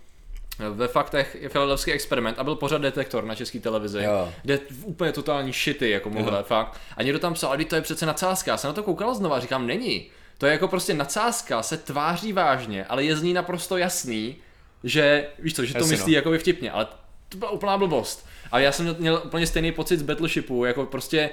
ve 0.59 0.87
faktech 0.87 1.37
Filadelfský 1.47 1.91
experiment 1.91 2.39
a 2.39 2.43
byl 2.43 2.55
pořád 2.55 2.81
detektor 2.81 3.23
na 3.23 3.35
české 3.35 3.59
televizi, 3.59 4.03
Jo. 4.03 4.33
kde 4.43 4.59
úplně 4.83 5.11
totální 5.11 5.51
shity, 5.51 5.89
jako 5.89 6.09
mohle, 6.09 6.43
fakt. 6.43 6.77
A 6.97 7.03
někdo 7.03 7.19
tam 7.19 7.33
psal, 7.33 7.49
ale 7.51 7.65
to 7.65 7.75
je 7.75 7.81
přece 7.81 8.05
nadsázka, 8.05 8.51
já 8.51 8.57
jsem 8.57 8.67
na 8.67 8.73
to 8.73 8.83
koukal 8.83 9.15
znova 9.15 9.39
říkám, 9.39 9.67
není. 9.67 10.07
To 10.37 10.45
je 10.45 10.51
jako 10.51 10.67
prostě 10.67 10.93
nadsázka, 10.93 11.63
se 11.63 11.77
tváří 11.77 12.33
vážně, 12.33 12.85
ale 12.85 13.03
je 13.03 13.15
z 13.17 13.23
ní 13.23 13.33
naprosto 13.33 13.77
jasný, 13.77 14.35
že, 14.83 15.27
víš 15.39 15.55
co, 15.55 15.65
že 15.65 15.73
to 15.73 15.79
Jasně, 15.79 15.91
myslí 15.91 16.11
no. 16.11 16.15
jako 16.15 16.37
vtipně, 16.37 16.71
ale 16.71 16.87
to 17.29 17.37
byla 17.37 17.51
úplná 17.51 17.77
blbost. 17.77 18.27
A 18.51 18.59
já 18.59 18.71
jsem 18.71 18.95
měl, 18.99 19.21
úplně 19.25 19.47
stejný 19.47 19.71
pocit 19.71 19.97
z 19.97 20.01
Battleshipu, 20.01 20.65
jako 20.65 20.85
prostě 20.85 21.29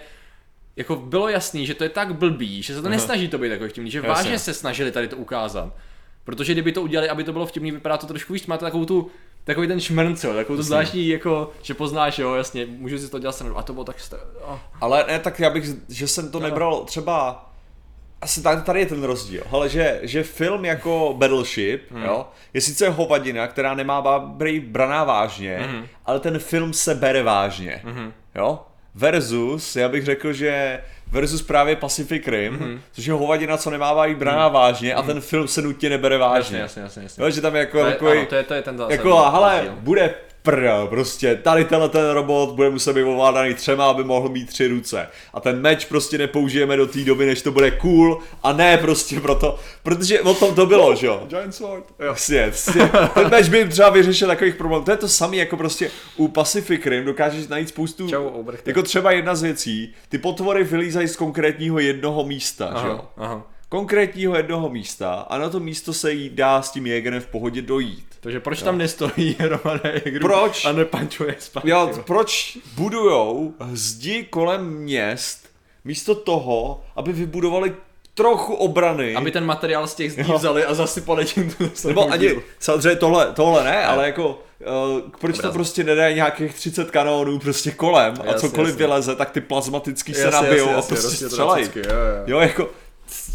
jako 0.76 0.96
bylo 0.96 1.28
jasný, 1.28 1.66
že 1.66 1.74
to 1.74 1.84
je 1.84 1.90
tak 1.90 2.14
blbý, 2.14 2.62
že 2.62 2.74
se 2.74 2.82
to 2.82 2.88
nesnaží 2.88 3.28
to 3.28 3.38
být 3.38 3.48
takový 3.48 3.70
vtipný, 3.70 3.90
že 3.90 3.98
Jasně. 3.98 4.08
vážně 4.08 4.38
se 4.38 4.54
snažili 4.54 4.92
tady 4.92 5.08
to 5.08 5.16
ukázat. 5.16 5.72
Protože 6.24 6.52
kdyby 6.52 6.72
to 6.72 6.82
udělali, 6.82 7.08
aby 7.08 7.24
to 7.24 7.32
bylo 7.32 7.46
vtipný, 7.46 7.70
vypadá 7.70 7.96
to 7.96 8.06
trošku 8.06 8.32
víc, 8.32 8.46
má 8.46 8.56
to 8.56 8.64
takovou 8.64 8.84
tu, 8.84 9.10
takový 9.44 9.68
ten 9.68 9.80
šmrnc, 9.80 10.24
jo, 10.24 10.34
takovou 10.34 10.56
tu 10.56 10.62
zvláštní, 10.62 11.08
jako, 11.08 11.52
že 11.62 11.74
poznáš, 11.74 12.18
jo, 12.18 12.34
jasně, 12.34 12.66
můžu 12.66 12.98
si 12.98 13.10
to 13.10 13.18
dělat 13.18 13.32
srandu. 13.32 13.58
A 13.58 13.62
to 13.62 13.72
bylo 13.72 13.84
tak 13.84 13.96
oh. 14.40 14.58
Ale 14.80 15.04
ne, 15.08 15.18
tak 15.18 15.40
já 15.40 15.50
bych, 15.50 15.64
že 15.88 16.08
jsem 16.08 16.30
to 16.30 16.40
nebral 16.40 16.84
třeba, 16.84 17.47
asi 18.20 18.42
tady, 18.42 18.62
tady 18.62 18.80
je 18.80 18.86
ten 18.86 19.04
rozdíl, 19.04 19.42
ale 19.50 19.68
že, 19.68 20.00
že 20.02 20.22
film 20.22 20.64
jako 20.64 21.14
Battleship, 21.18 21.90
hmm. 21.90 22.02
jo, 22.02 22.26
je 22.54 22.60
sice 22.60 22.88
hovadina, 22.88 23.46
která 23.46 23.74
nemá 23.74 24.18
být 24.18 24.64
braná 24.64 25.04
vážně, 25.04 25.58
hmm. 25.58 25.86
ale 26.06 26.20
ten 26.20 26.38
film 26.38 26.72
se 26.72 26.94
bere 26.94 27.22
vážně, 27.22 27.80
hmm. 27.84 28.12
jo, 28.34 28.60
versus, 28.94 29.76
já 29.76 29.88
bych 29.88 30.04
řekl, 30.04 30.32
že 30.32 30.80
versus 31.10 31.42
právě 31.42 31.76
Pacific 31.76 32.26
Rim, 32.26 32.58
hmm. 32.58 32.80
což 32.92 33.04
je 33.04 33.12
hovadina, 33.12 33.56
co 33.56 33.70
nemá 33.70 34.06
být 34.06 34.18
braná 34.18 34.48
vážně 34.48 34.94
a 34.94 35.02
ten 35.02 35.20
film 35.20 35.48
se 35.48 35.62
nutně 35.62 35.90
nebere 35.90 36.18
vážně. 36.18 36.58
Jasně, 36.58 36.82
jasně, 36.82 36.82
jasně. 36.82 37.02
jasně. 37.02 37.24
Jo, 37.24 37.30
že 37.30 37.40
tam 37.40 37.54
je 37.54 37.60
jako 37.60 37.78
To 37.78 37.86
je, 37.86 37.92
takový, 37.92 38.18
ano, 38.18 38.26
to 38.26 38.34
je, 38.34 38.42
to 38.42 38.54
je 38.54 38.62
ten 38.62 38.76
zásadní 38.78 38.96
jako, 38.96 39.30
hele, 39.30 39.74
bude 39.80 40.14
prdel, 40.50 40.86
prostě 40.86 41.36
tady 41.36 41.64
tenhle 41.64 41.88
ten 41.88 42.10
robot 42.10 42.54
bude 42.54 42.70
muset 42.70 42.92
být 42.92 43.02
ovládaný 43.02 43.54
třema, 43.54 43.86
aby 43.86 44.04
mohl 44.04 44.28
mít 44.28 44.48
tři 44.48 44.66
ruce. 44.68 45.08
A 45.34 45.40
ten 45.40 45.60
meč 45.60 45.84
prostě 45.84 46.18
nepoužijeme 46.18 46.76
do 46.76 46.86
té 46.86 46.98
doby, 46.98 47.26
než 47.26 47.42
to 47.42 47.52
bude 47.52 47.70
cool, 47.70 48.20
a 48.42 48.52
ne 48.52 48.78
prostě 48.78 49.20
proto, 49.20 49.58
protože 49.82 50.20
o 50.20 50.34
tom 50.34 50.54
to 50.54 50.66
bylo, 50.66 50.94
že 50.94 51.06
jo? 51.06 51.22
Giant 51.28 51.54
Sword. 51.54 51.84
Jasně, 51.98 52.36
jasně. 52.36 52.90
Ten 53.14 53.30
meč 53.30 53.48
by 53.48 53.68
třeba 53.68 53.90
vyřešil 53.90 54.28
takových 54.28 54.54
problémů. 54.54 54.84
To 54.84 54.90
je 54.90 54.96
to 54.96 55.08
samé 55.08 55.36
jako 55.36 55.56
prostě 55.56 55.90
u 56.16 56.28
Pacific 56.28 56.86
Rim 56.86 57.04
dokážeš 57.04 57.48
najít 57.48 57.68
spoustu, 57.68 58.08
Čau, 58.08 58.44
jako 58.66 58.82
třeba 58.82 59.12
jedna 59.12 59.34
z 59.34 59.42
věcí, 59.42 59.94
ty 60.08 60.18
potvory 60.18 60.64
vylízají 60.64 61.08
z 61.08 61.16
konkrétního 61.16 61.78
jednoho 61.78 62.24
místa, 62.24 62.74
že 62.80 62.86
jo? 62.86 62.92
Aha, 62.92 63.10
aha. 63.16 63.46
Konkrétního 63.68 64.36
jednoho 64.36 64.68
místa 64.68 65.14
a 65.14 65.38
na 65.38 65.48
to 65.48 65.60
místo 65.60 65.92
se 65.92 66.12
jí 66.12 66.30
dá 66.30 66.62
s 66.62 66.70
tím 66.70 66.86
Jägerem 66.86 67.20
v 67.20 67.26
pohodě 67.26 67.62
dojít. 67.62 68.07
Takže 68.20 68.40
proč 68.40 68.62
tam 68.62 68.78
nestojí 68.78 69.36
Romane 69.48 69.80
Egru 70.04 70.20
Proč? 70.28 70.64
a 70.64 70.72
nepančuje 70.72 71.36
zpátky? 71.38 71.70
Jo, 71.70 71.90
proč 72.06 72.58
budujou 72.74 73.54
zdi 73.72 74.24
kolem 74.30 74.64
měst 74.66 75.48
místo 75.84 76.14
toho, 76.14 76.82
aby 76.96 77.12
vybudovali 77.12 77.74
trochu 78.14 78.54
obrany? 78.54 79.14
Aby 79.14 79.30
ten 79.30 79.44
materiál 79.46 79.86
z 79.86 79.94
těch 79.94 80.12
zdí 80.12 80.22
Jo. 80.28 80.38
vzali 80.38 80.64
a 80.64 80.74
zasypali 80.74 81.24
tím 81.24 81.50
tu 81.50 81.88
Nebo 81.88 82.10
ani, 82.12 82.30
samozřejmě 82.58 82.96
tohle, 82.96 83.32
tohle 83.32 83.64
ne, 83.64 83.84
ale 83.84 84.06
jako, 84.06 84.28
uh, 84.98 85.00
proč 85.20 85.38
to 85.38 85.52
prostě 85.52 85.84
nedá 85.84 86.10
nějakých 86.10 86.54
30 86.54 86.90
kanónů 86.90 87.38
prostě 87.38 87.70
kolem 87.70 88.14
a 88.20 88.26
Jasně, 88.26 88.40
cokoliv 88.40 88.68
jasně. 88.68 88.86
vyleze, 88.86 89.16
tak 89.16 89.30
ty 89.30 89.40
plazmatický 89.40 90.14
se 90.14 90.20
Jasně, 90.20 90.42
nabijou 90.42 90.66
jasně, 90.68 90.72
a 90.74 90.76
jasně, 90.76 90.96
prostě 90.96 91.24
to 91.24 91.30
střelají. 91.30 91.64
jo, 91.76 91.82
jo. 91.84 92.22
Jo, 92.26 92.38
jako, 92.40 92.68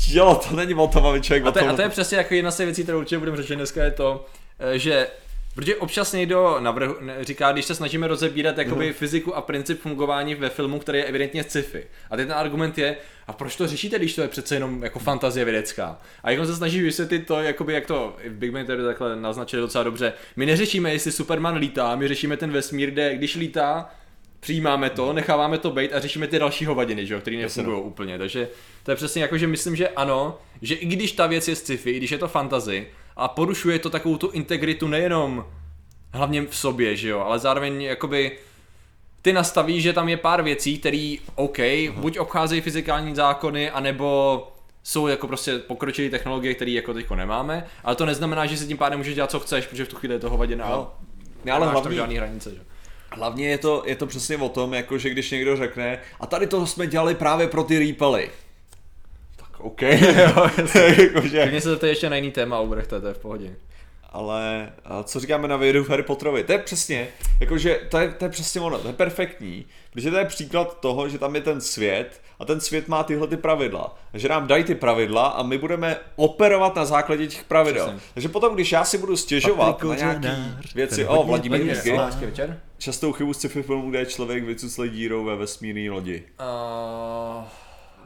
jo, 0.07 0.41
to 0.49 0.55
není 0.55 0.73
o 0.73 0.87
tom, 0.87 1.05
aby 1.05 1.21
člověk 1.21 1.45
A 1.45 1.51
to, 1.51 1.69
a 1.69 1.73
to 1.75 1.81
je 1.81 1.89
přesně 1.89 2.17
jako 2.17 2.33
jedna 2.33 2.51
z 2.51 2.57
těch 2.57 2.65
věcí, 2.65 2.83
kterou 2.83 2.99
určitě 2.99 3.19
budeme 3.19 3.37
řešit 3.37 3.55
dneska, 3.55 3.83
je 3.83 3.91
to, 3.91 4.25
eh, 4.59 4.79
že 4.79 5.07
Protože 5.55 5.75
občas 5.75 6.13
někdo 6.13 6.57
navrhu, 6.59 6.95
říká, 7.21 7.51
když 7.51 7.65
se 7.65 7.75
snažíme 7.75 8.07
rozebírat 8.07 8.57
jakoby 8.57 8.85
Mhm. 8.85 8.93
fyziku 8.93 9.35
a 9.35 9.41
princip 9.41 9.81
fungování 9.81 10.35
ve 10.35 10.49
filmu, 10.49 10.79
který 10.79 10.97
je 10.97 11.05
evidentně 11.05 11.43
sci-fi. 11.43 11.83
A 12.09 12.17
ten 12.17 12.33
argument 12.33 12.77
je, 12.77 12.97
a 13.27 13.33
proč 13.33 13.55
to 13.55 13.67
řešíte, 13.67 13.99
když 13.99 14.15
to 14.15 14.21
je 14.21 14.27
přece 14.27 14.55
jenom 14.55 14.83
jako 14.83 14.99
fantazie 14.99 15.45
vědecká? 15.45 15.97
A 16.23 16.31
jak 16.31 16.39
on 16.39 16.47
se 16.47 16.55
snaží 16.55 16.81
vysvětlit 16.81 17.19
to, 17.19 17.41
jakoby 17.41 17.73
jak 17.73 17.85
to 17.85 18.15
v 18.27 18.29
Big 18.29 18.51
Bang 18.51 18.67
Theory 18.67 18.83
takhle 18.83 19.15
naznačili 19.15 19.61
docela 19.61 19.83
dobře. 19.83 20.13
My 20.35 20.45
neřešíme, 20.45 20.91
jestli 20.91 21.11
Superman 21.11 21.55
lítá, 21.55 21.95
my 21.95 22.07
řešíme 22.07 22.37
ten 22.37 22.51
vesmír, 22.51 22.91
kde 22.91 23.15
když 23.15 23.35
lítá, 23.35 23.89
přijímáme 24.43 24.89
to, 24.89 25.13
necháváme 25.13 25.57
to 25.57 25.71
být 25.71 25.93
a 25.93 25.99
řešíme 25.99 26.27
ty 26.27 26.39
další 26.39 26.65
hovadiny, 26.65 27.05
že 27.05 27.13
jo, 27.13 27.19
které 27.19 27.37
nefungují 27.37 27.81
úplně. 27.81 28.17
Takže 28.17 28.49
to 28.83 28.91
je 28.91 28.95
přesně 28.95 29.21
jako, 29.21 29.37
že 29.37 29.47
myslím, 29.47 29.75
že 29.75 29.89
ano, 29.89 30.37
že 30.61 30.75
i 30.75 30.85
když 30.85 31.11
ta 31.11 31.27
věc 31.27 31.47
je 31.47 31.55
sci-fi, 31.55 31.91
i 31.91 31.97
když 31.97 32.11
je 32.11 32.17
to 32.17 32.27
fantasy 32.27 32.87
a 33.15 33.27
porušuje 33.27 33.79
to 33.79 33.89
takovou 33.89 34.17
tu 34.17 34.29
integritu 34.29 34.87
nejenom 34.87 35.45
hlavně 36.13 36.41
v 36.41 36.55
sobě, 36.55 36.95
že 36.95 37.09
jo, 37.09 37.19
ale 37.19 37.39
zároveň 37.39 37.81
jakoby 37.81 38.31
ty 39.21 39.33
nastaví, 39.33 39.81
že 39.81 39.93
tam 39.93 40.09
je 40.09 40.17
pár 40.17 40.43
věcí, 40.43 40.77
které, 40.77 41.15
OK, 41.35 41.57
buď 41.95 42.19
obcházejí 42.19 42.61
fyzikální 42.61 43.15
zákony, 43.15 43.71
anebo 43.71 44.47
jsou 44.83 45.07
jako 45.07 45.27
prostě 45.27 45.59
pokročilé 45.59 46.09
technologie, 46.09 46.53
které 46.53 46.71
jako 46.71 46.93
teďko 46.93 47.15
nemáme, 47.15 47.65
ale 47.83 47.95
to 47.95 48.05
neznamená, 48.05 48.45
že 48.45 48.57
si 48.57 48.67
tím 48.67 48.77
pádem 48.77 48.99
můžeš 48.99 49.15
dělat, 49.15 49.31
co 49.31 49.39
chceš, 49.39 49.67
protože 49.67 49.85
v 49.85 49.87
tu 49.87 49.95
chvíli 49.95 50.15
je 50.15 50.19
to 50.19 50.29
hovadina. 50.29 50.87
Ne, 51.45 51.51
ale 51.51 51.65
tam 51.65 51.71
hlavní, 51.71 51.95
žádný 51.95 52.17
hranice, 52.17 52.51
že? 52.51 52.72
Hlavně 53.15 53.47
je 53.49 53.57
to, 53.57 53.83
je 53.85 53.95
to 53.95 54.07
přesně 54.07 54.37
o 54.37 54.49
tom, 54.49 54.73
jako 54.73 54.97
že 54.97 55.09
když 55.09 55.31
někdo 55.31 55.55
řekne, 55.57 55.99
a 56.19 56.25
tady 56.25 56.47
to 56.47 56.67
jsme 56.67 56.87
dělali 56.87 57.15
právě 57.15 57.47
pro 57.47 57.63
ty 57.63 57.79
Reapely. 57.79 58.29
Tak 59.35 59.59
OK. 59.59 59.81
Jakože- 60.97 61.45
Mně 61.45 61.61
se 61.61 61.69
zeptej 61.69 61.89
ještě 61.89 62.09
na 62.09 62.15
jiný 62.15 62.31
téma, 62.31 62.59
Ubrechte, 62.59 63.01
to 63.01 63.07
je 63.07 63.13
v 63.13 63.17
pohodě. 63.19 63.55
Ale 64.15 64.69
co 65.03 65.19
říkáme 65.19 65.47
na 65.47 65.57
videu 65.57 65.83
Harry 65.89 66.03
Potterovi? 66.03 66.43
To 66.43 66.51
je 66.51 66.57
přesně, 66.57 67.07
jakože 67.39 67.79
to 67.89 67.97
je, 67.97 68.09
to 68.11 68.25
je 68.25 68.29
přesně 68.29 68.61
ono, 68.61 68.77
to 68.79 68.87
je 68.87 68.93
perfektní, 68.93 69.65
protože 69.93 70.11
to 70.11 70.17
je 70.17 70.25
příklad 70.25 70.79
toho, 70.79 71.09
že 71.09 71.17
tam 71.19 71.35
je 71.35 71.41
ten 71.41 71.61
svět 71.61 72.21
a 72.39 72.45
ten 72.45 72.61
svět 72.61 72.87
má 72.87 73.03
tyhle 73.03 73.27
ty 73.27 73.37
pravidla. 73.37 73.97
A 74.13 74.17
že 74.17 74.27
nám 74.29 74.47
dají 74.47 74.63
ty 74.63 74.75
pravidla 74.75 75.27
a 75.27 75.43
my 75.43 75.57
budeme 75.57 75.97
operovat 76.15 76.75
na 76.75 76.85
základě 76.85 77.27
těch 77.27 77.43
pravidel. 77.43 77.85
Přesně. 77.87 78.01
Takže 78.13 78.29
potom, 78.29 78.55
když 78.55 78.71
já 78.71 78.83
si 78.85 78.97
budu 78.97 79.17
stěžovat 79.17 79.65
Patrik 79.77 79.89
na 79.89 79.95
nějaký 79.95 80.19
Kořenář, 80.19 80.73
věci, 80.73 81.05
o, 81.05 81.23
Vladimír 81.23 81.63
večer. 81.63 82.59
Častou 82.83 83.11
chybu 83.11 83.33
z 83.33 83.37
sci-fi 83.37 83.63
filmu, 83.63 83.89
kde 83.89 83.99
je 83.99 84.05
člověk 84.05 84.43
vycuclej 84.43 84.89
dírou 84.89 85.23
ve 85.23 85.35
vesmírné 85.35 85.91
lodi. 85.91 86.23
Uh, 86.39 87.43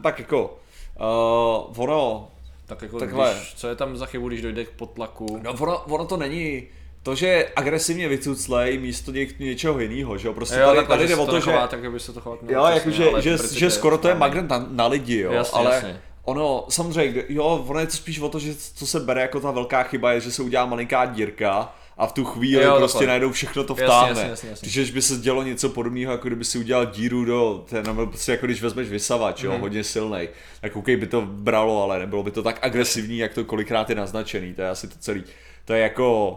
Tak 0.03 0.19
jako, 0.19 0.59
uh, 0.99 1.83
ono, 1.83 2.31
tak 2.65 2.81
jako 2.81 2.99
Takhle. 2.99 3.33
Když, 3.33 3.53
co 3.53 3.67
je 3.67 3.75
tam 3.75 3.97
za 3.97 4.05
chybu, 4.05 4.27
když 4.27 4.41
dojde 4.41 4.65
k 4.65 4.69
potlaku? 4.69 5.39
No 5.43 5.53
ono, 5.59 5.77
ono 5.79 6.05
to 6.05 6.17
není 6.17 6.63
to, 7.03 7.15
že 7.15 7.51
agresivně 7.55 8.07
vycuclej 8.07 8.77
místo 8.77 9.11
něk, 9.11 9.39
něčeho 9.39 9.79
jiného, 9.79 10.17
že 10.17 10.27
jo? 10.27 10.33
Prostě 10.33 10.55
jo, 10.55 10.65
tady, 10.65 10.77
takhle, 10.77 10.97
tady 10.97 11.07
že 11.07 11.15
jde 11.15 11.21
o 11.21 11.25
to 11.25 11.39
že... 11.39 11.51
tak 11.67 11.79
se 11.97 12.13
to 12.13 12.21
chovat 12.21 12.39
Jo, 12.47 12.65
jakože, 12.65 13.11
že, 13.19 13.37
že 13.51 13.71
skoro 13.71 13.97
to 13.97 14.07
je 14.07 14.15
magnet. 14.15 14.49
na, 14.49 14.65
na 14.69 14.87
lidi, 14.87 15.19
jo, 15.19 15.31
Jasně, 15.31 15.59
ale 15.59 15.75
jasně. 15.75 16.01
ono, 16.23 16.65
samozřejmě, 16.69 17.23
jo, 17.29 17.65
ono 17.67 17.79
je 17.79 17.85
to 17.87 17.93
spíš 17.93 18.19
o 18.19 18.29
to, 18.29 18.39
že 18.39 18.55
co 18.55 18.87
se 18.87 18.99
bere 18.99 19.21
jako 19.21 19.39
ta 19.39 19.51
velká 19.51 19.83
chyba 19.83 20.11
je, 20.11 20.21
že 20.21 20.31
se 20.31 20.41
udělá 20.41 20.65
malinká 20.65 21.05
dírka 21.05 21.75
a 21.97 22.07
v 22.07 22.11
tu 22.13 22.25
chvíli 22.25 22.63
Jo, 22.63 22.75
prostě 22.77 22.95
takhle. 22.95 23.07
najednou 23.07 23.31
všechno 23.31 23.63
to 23.63 23.75
vtáhne. 23.75 24.09
jasně, 24.09 24.29
jasně, 24.29 24.49
jasně. 24.49 24.69
Když 24.69 24.91
by 24.91 25.01
se 25.01 25.17
dělo 25.17 25.43
něco 25.43 25.69
podobného, 25.69 26.11
jako 26.11 26.27
kdyby 26.27 26.45
si 26.45 26.57
udělal 26.57 26.85
díru 26.85 27.25
do, 27.25 27.65
ten, 27.69 27.85
nebo 27.85 28.07
prostě 28.07 28.31
jako 28.31 28.45
když 28.45 28.61
vezmeš 28.61 28.89
vysavač, 28.89 29.43
Mhm. 29.43 29.51
jo, 29.51 29.57
hodně 29.59 29.83
silný, 29.83 30.27
tak 30.61 30.75
OK 30.75 30.85
by 30.85 31.07
to 31.07 31.21
bralo, 31.21 31.83
ale 31.83 31.99
nebylo 31.99 32.23
by 32.23 32.31
to 32.31 32.43
tak 32.43 32.59
agresivní, 32.61 33.17
jak 33.17 33.33
to 33.33 33.45
kolikrát 33.45 33.89
je 33.89 33.95
naznačený, 33.95 34.53
to 34.53 34.61
je 34.61 34.69
asi 34.69 34.87
to 34.87 34.95
celý. 34.99 35.23
To 35.65 35.73
je 35.73 35.81
jako 35.81 36.31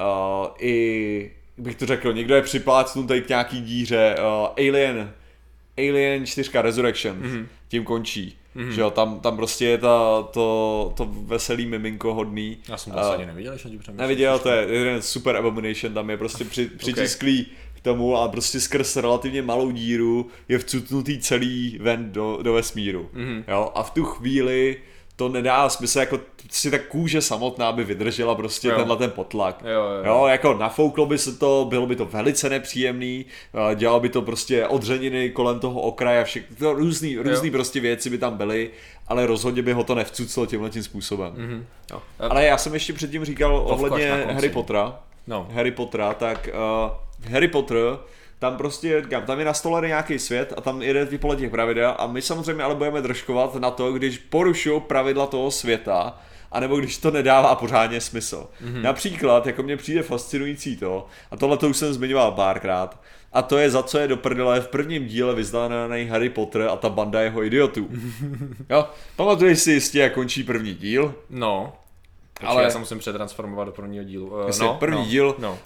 uh, 0.00 0.46
i, 0.60 1.30
bych 1.58 1.76
to 1.76 1.86
řekl, 1.86 2.12
někdo 2.12 2.34
je 2.34 2.42
připlácnutý 2.42 3.20
k 3.20 3.28
nějaký 3.28 3.60
díře, 3.60 4.16
uh, 4.18 4.46
Alien, 4.68 5.12
Alien 5.78 6.26
4 6.26 6.50
Resurrection, 6.62 7.16
Mhm. 7.18 7.28
mm-hmm. 7.36 7.46
tím 7.68 7.84
končí. 7.84 8.38
Mm-hmm. 8.56 8.70
Že 8.70 8.80
jo, 8.80 8.90
tam, 8.90 9.20
tam 9.20 9.36
prostě 9.36 9.64
je 9.64 9.78
ta, 9.78 10.22
to, 10.22 10.92
to 10.96 11.08
veselý 11.10 11.66
miminko 11.66 12.14
hodný. 12.14 12.58
Já 12.68 12.76
jsem 12.76 12.92
to 12.92 12.98
asi 12.98 13.16
ani 13.16 13.26
neviděl, 13.26 13.52
když 13.52 13.64
na 13.64 13.70
tím 13.70 13.78
přemýšlím. 13.78 14.00
Neviděl, 14.00 14.38
to 14.38 14.48
je 14.48 14.66
jeden 14.70 15.02
super 15.02 15.36
abomination, 15.36 15.94
tam 15.94 16.10
je 16.10 16.16
prostě 16.16 16.44
při, 16.44 16.66
přitisklý 16.78 17.46
k 17.74 17.80
tomu 17.80 18.16
a 18.16 18.28
prostě 18.28 18.60
skrz 18.60 18.96
relativně 18.96 19.42
malou 19.42 19.70
díru 19.70 20.26
je 20.48 20.58
vcutnutý 20.58 21.18
celý 21.18 21.78
ven 21.80 22.12
do, 22.12 22.38
do 22.42 22.52
vesmíru. 22.52 23.10
Mm-hmm. 23.14 23.44
Jo, 23.48 23.72
a 23.74 23.82
v 23.82 23.90
tu 23.90 24.04
chvíli 24.04 24.76
to 25.16 25.28
nedá 25.28 25.68
smysl, 25.68 25.98
jako 25.98 26.20
si 26.50 26.70
ta 26.70 26.78
kůže 26.78 27.20
samotná 27.20 27.72
by 27.72 27.84
vydržela 27.84 28.34
prostě 28.34 28.68
Jo. 28.68 28.76
tenhle 28.76 28.96
ten 28.96 29.10
potlak. 29.10 29.62
Jo, 29.64 29.70
jo, 29.70 30.04
jo. 30.04 30.04
jo, 30.04 30.26
jako 30.26 30.54
nafouklo 30.54 31.06
by 31.06 31.18
se 31.18 31.38
to, 31.38 31.66
bylo 31.68 31.86
by 31.86 31.96
to 31.96 32.04
velice 32.04 32.50
nepříjemný, 32.50 33.26
dělalo 33.74 34.00
by 34.00 34.08
to 34.08 34.22
prostě 34.22 34.66
odřeniny 34.66 35.30
kolem 35.30 35.60
toho 35.60 35.80
okraje 35.80 36.20
a 36.20 36.24
všechno, 36.24 36.56
to 36.56 36.72
různý, 36.72 37.16
různý 37.16 37.50
prostě 37.50 37.80
věci 37.80 38.10
by 38.10 38.18
tam 38.18 38.36
byly, 38.36 38.70
ale 39.08 39.26
rozhodně 39.26 39.62
by 39.62 39.72
ho 39.72 39.84
to 39.84 39.94
nevcuclo 39.94 40.46
tímhle 40.46 40.70
tím 40.70 40.82
způsobem. 40.82 41.32
Mm-hmm. 41.32 41.64
Jo. 41.92 42.02
Ale 42.20 42.44
já 42.44 42.58
jsem 42.58 42.74
ještě 42.74 42.92
předtím 42.92 43.24
říkal 43.24 43.56
ohledně. 43.56 44.10
Harry 44.10 44.48
Pottera. 44.48 45.00
No. 45.26 45.48
Harry 45.52 45.70
Pottera, 45.70 46.14
tak 46.14 46.48
uh, 46.52 47.30
Harry 47.32 47.48
Potter, 47.48 47.76
tam 48.44 48.56
prostě, 48.56 49.02
říkám, 49.02 49.22
tam 49.22 49.38
je 49.38 49.44
nastolený 49.44 49.88
nějaký 49.88 50.18
svět 50.18 50.52
a 50.56 50.60
tam 50.60 50.82
jede 50.82 51.06
podle 51.18 51.36
těch 51.36 51.50
pravidel 51.50 51.94
a 51.98 52.06
my 52.06 52.22
samozřejmě 52.22 52.62
ale 52.62 52.74
budeme 52.74 53.02
držkovat 53.02 53.54
na 53.54 53.70
to, 53.70 53.92
když 53.92 54.18
porušují 54.18 54.80
pravidla 54.80 55.26
toho 55.26 55.50
světa, 55.50 56.18
anebo 56.52 56.76
když 56.76 56.98
to 56.98 57.10
nedává 57.10 57.54
pořádně 57.54 58.00
smysl. 58.00 58.48
Mm-hmm. 58.64 58.82
Například, 58.82 59.46
jako 59.46 59.62
mně 59.62 59.76
přijde 59.76 60.02
fascinující 60.02 60.76
to, 60.76 61.06
a 61.30 61.36
tohle 61.36 61.56
to 61.56 61.68
už 61.68 61.76
jsem 61.76 61.92
zmiňoval 61.94 62.32
párkrát, 62.32 63.00
a 63.32 63.42
to 63.42 63.58
je 63.58 63.70
za 63.70 63.82
co 63.82 63.98
je 63.98 64.08
do 64.08 64.16
prdele 64.16 64.60
v 64.60 64.68
prvním 64.68 65.06
díle 65.06 65.34
vyznaný 65.34 66.06
Harry 66.06 66.30
Potter 66.30 66.62
a 66.62 66.76
ta 66.76 66.88
banda 66.88 67.20
jeho 67.20 67.42
idiotů. 67.44 67.88
jo, 68.70 68.86
pamatuješ 69.16 69.58
si 69.58 69.72
jistě, 69.72 69.98
jak 69.98 70.14
končí 70.14 70.42
první 70.42 70.74
díl? 70.74 71.14
No. 71.30 71.72
Ale 72.40 72.50
Ale- 72.50 72.62
já 72.62 72.70
se 72.70 72.78
musím 72.78 72.98
přetransformovat 72.98 73.66
do 73.66 73.72
prvního 73.72 74.04
dílu. 74.04 74.26
Uh, 74.26 74.50
no, 74.60 74.74
první 74.74 74.98
no, 74.98 75.04
díl 75.04 75.34
No. 75.38 75.58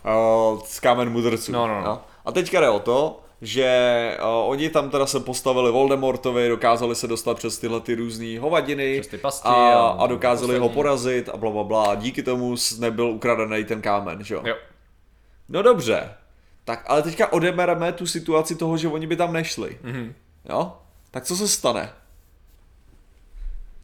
uh, 0.54 0.60
z 0.64 0.80
Kámen 0.80 1.10
mudrců. 1.10 1.52
No, 1.52 1.66
no, 1.66 1.80
no. 1.80 2.00
A 2.28 2.32
teďka 2.32 2.60
jde 2.60 2.68
o 2.68 2.80
to, 2.80 3.20
že 3.40 4.16
uh, 4.20 4.50
oni 4.50 4.70
tam 4.70 4.90
teda 4.90 5.06
se 5.06 5.20
postavili 5.20 5.70
Voldemortovi, 5.72 6.48
dokázali 6.48 6.94
se 6.94 7.06
dostat 7.06 7.36
přes 7.36 7.58
tyhle 7.58 7.80
ty 7.80 7.94
různé 7.94 8.38
hovadiny 8.40 9.00
Přes 9.00 9.10
ty 9.10 9.18
pasti 9.18 9.48
a, 9.48 9.52
a 9.52 9.88
a 9.88 10.06
dokázali 10.06 10.52
ho 10.52 10.58
poslední. 10.58 10.74
porazit 10.74 11.28
a 11.28 11.36
bla, 11.36 11.50
bla, 11.50 11.64
bla. 11.64 11.84
A 11.86 11.94
díky 11.94 12.22
tomu 12.22 12.54
nebyl 12.78 13.06
ukradený 13.10 13.64
ten 13.64 13.82
kámen, 13.82 14.24
že 14.24 14.34
jo? 14.34 14.42
Jo. 14.44 14.54
No 15.48 15.62
dobře, 15.62 16.10
tak 16.64 16.84
ale 16.86 17.02
teďka 17.02 17.32
odebereme 17.32 17.92
tu 17.92 18.06
situaci 18.06 18.56
toho, 18.56 18.76
že 18.76 18.88
oni 18.88 19.06
by 19.06 19.16
tam 19.16 19.32
nešli. 19.32 19.78
Mhm. 19.82 20.14
Jo? 20.48 20.72
Tak 21.10 21.24
co 21.24 21.36
se 21.36 21.48
stane? 21.48 21.92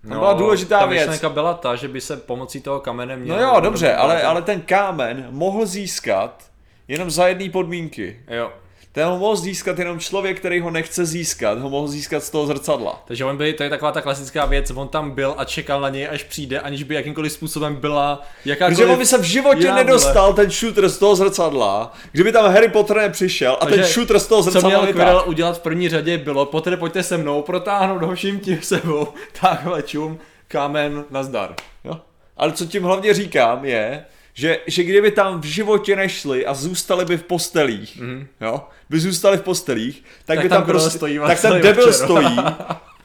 No, 0.02 0.10
Tam 0.10 0.18
byla 0.18 0.32
důležitá 0.32 0.78
ta 0.80 0.86
věc. 0.86 1.00
myšlenka 1.08 1.28
byla 1.28 1.54
ta, 1.54 1.76
že 1.76 1.88
by 1.88 2.00
se 2.00 2.16
pomocí 2.16 2.60
toho 2.60 2.80
kamene 2.80 3.16
měl... 3.16 3.36
No 3.36 3.42
jo, 3.42 3.60
dobře, 3.60 3.94
ale, 3.94 4.22
ale 4.22 4.42
ten 4.42 4.60
kámen 4.60 5.26
mohl 5.30 5.66
získat 5.66 6.42
jenom 6.88 7.10
za 7.10 7.28
jedné 7.28 7.50
podmínky. 7.50 8.20
Jo. 8.28 8.52
Ten 8.94 9.06
ho 9.06 9.18
mohl 9.18 9.36
získat 9.36 9.78
jenom 9.78 9.98
člověk, 9.98 10.38
který 10.38 10.60
ho 10.60 10.70
nechce 10.70 11.06
získat, 11.06 11.58
ho 11.58 11.70
mohl 11.70 11.88
získat 11.88 12.24
z 12.24 12.30
toho 12.30 12.46
zrcadla. 12.46 13.02
Takže 13.06 13.24
on 13.24 13.36
byl, 13.36 13.52
to 13.52 13.62
je 13.62 13.70
taková 13.70 13.92
ta 13.92 14.00
klasická 14.00 14.44
věc, 14.46 14.70
on 14.70 14.88
tam 14.88 15.10
byl 15.10 15.34
a 15.38 15.44
čekal 15.44 15.80
na 15.80 15.88
něj, 15.88 16.08
až 16.08 16.22
přijde, 16.22 16.60
aniž 16.60 16.82
by 16.82 16.94
jakýmkoliv 16.94 17.32
způsobem 17.32 17.76
byla 17.76 18.22
jakákoliv... 18.44 18.78
Protože 18.78 18.92
on 18.92 18.98
by 18.98 19.06
se 19.06 19.18
v 19.18 19.22
životě 19.22 19.60
vůle. 19.60 19.74
nedostal 19.74 20.34
ten 20.34 20.50
shooter 20.50 20.88
z 20.88 20.98
toho 20.98 21.16
zrcadla, 21.16 21.92
kdyby 22.12 22.32
tam 22.32 22.52
Harry 22.52 22.68
Potter 22.68 22.96
nepřišel 22.96 23.56
a 23.60 23.66
ten 23.66 23.74
Takže 23.74 23.92
shooter 23.92 24.18
z 24.18 24.26
toho 24.26 24.42
Co 24.42 24.50
zrcadla 24.50 24.68
měl 24.68 24.80
vytáhl. 24.86 25.04
Quirrell 25.04 25.24
udělat 25.26 25.58
v 25.58 25.60
první 25.60 25.88
řadě 25.88 26.18
bylo, 26.18 26.46
Potter 26.46 26.76
pojďte 26.76 27.02
se 27.02 27.16
mnou, 27.16 27.42
protáhnout 27.42 28.02
ho 28.02 28.14
vším 28.14 28.40
tím 28.40 28.62
sebou, 28.62 29.08
takhle 29.40 29.82
čum, 29.82 30.18
kámen, 30.48 31.04
nazdar. 31.10 31.54
Jo? 31.84 32.00
Ale 32.36 32.52
co 32.52 32.66
tím 32.66 32.82
hlavně 32.82 33.14
říkám 33.14 33.64
je, 33.64 34.04
že, 34.34 34.58
že 34.66 34.82
kdyby 34.84 35.10
tam 35.10 35.40
v 35.40 35.44
životě 35.44 35.96
nešli 35.96 36.46
a 36.46 36.54
zůstali 36.54 37.04
by 37.04 37.16
v 37.16 37.22
postelích, 37.22 38.00
mm. 38.00 38.26
jo, 38.40 38.62
by 38.90 39.00
zůstali 39.00 39.36
v 39.36 39.42
postelích, 39.42 40.04
tak, 40.24 40.36
Tak 40.36 40.42
by 40.42 40.48
tam 40.48 40.58
tam, 40.62 40.66
prostě, 40.66 40.98
stojí 40.98 41.18
tak 41.26 41.40
ten 41.40 41.52
debil 41.62 41.86
večer. 41.86 42.04
stojí, 42.04 42.36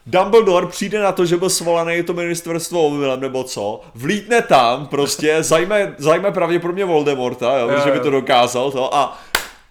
Dumbledore 0.06 0.66
přijde 0.66 1.00
na 1.00 1.12
to, 1.12 1.26
že 1.26 1.36
byl 1.36 1.50
svolaný 1.50 2.02
to 2.02 2.12
ministerstvo 2.12 2.86
omylem 2.86 3.20
nebo 3.20 3.44
co, 3.44 3.80
vlítne 3.94 4.42
tam 4.42 4.86
prostě, 4.86 5.36
zajme, 5.42 5.94
zajme 5.98 6.32
pravděpodobně 6.32 6.84
Voldemorta, 6.84 7.58
jo, 7.58 7.68
Jo, 7.68 7.74
protože 7.76 7.90
by 7.90 7.96
jo. 7.96 8.02
to 8.02 8.10
dokázal 8.10 8.70
to 8.72 8.94
a 8.94 9.18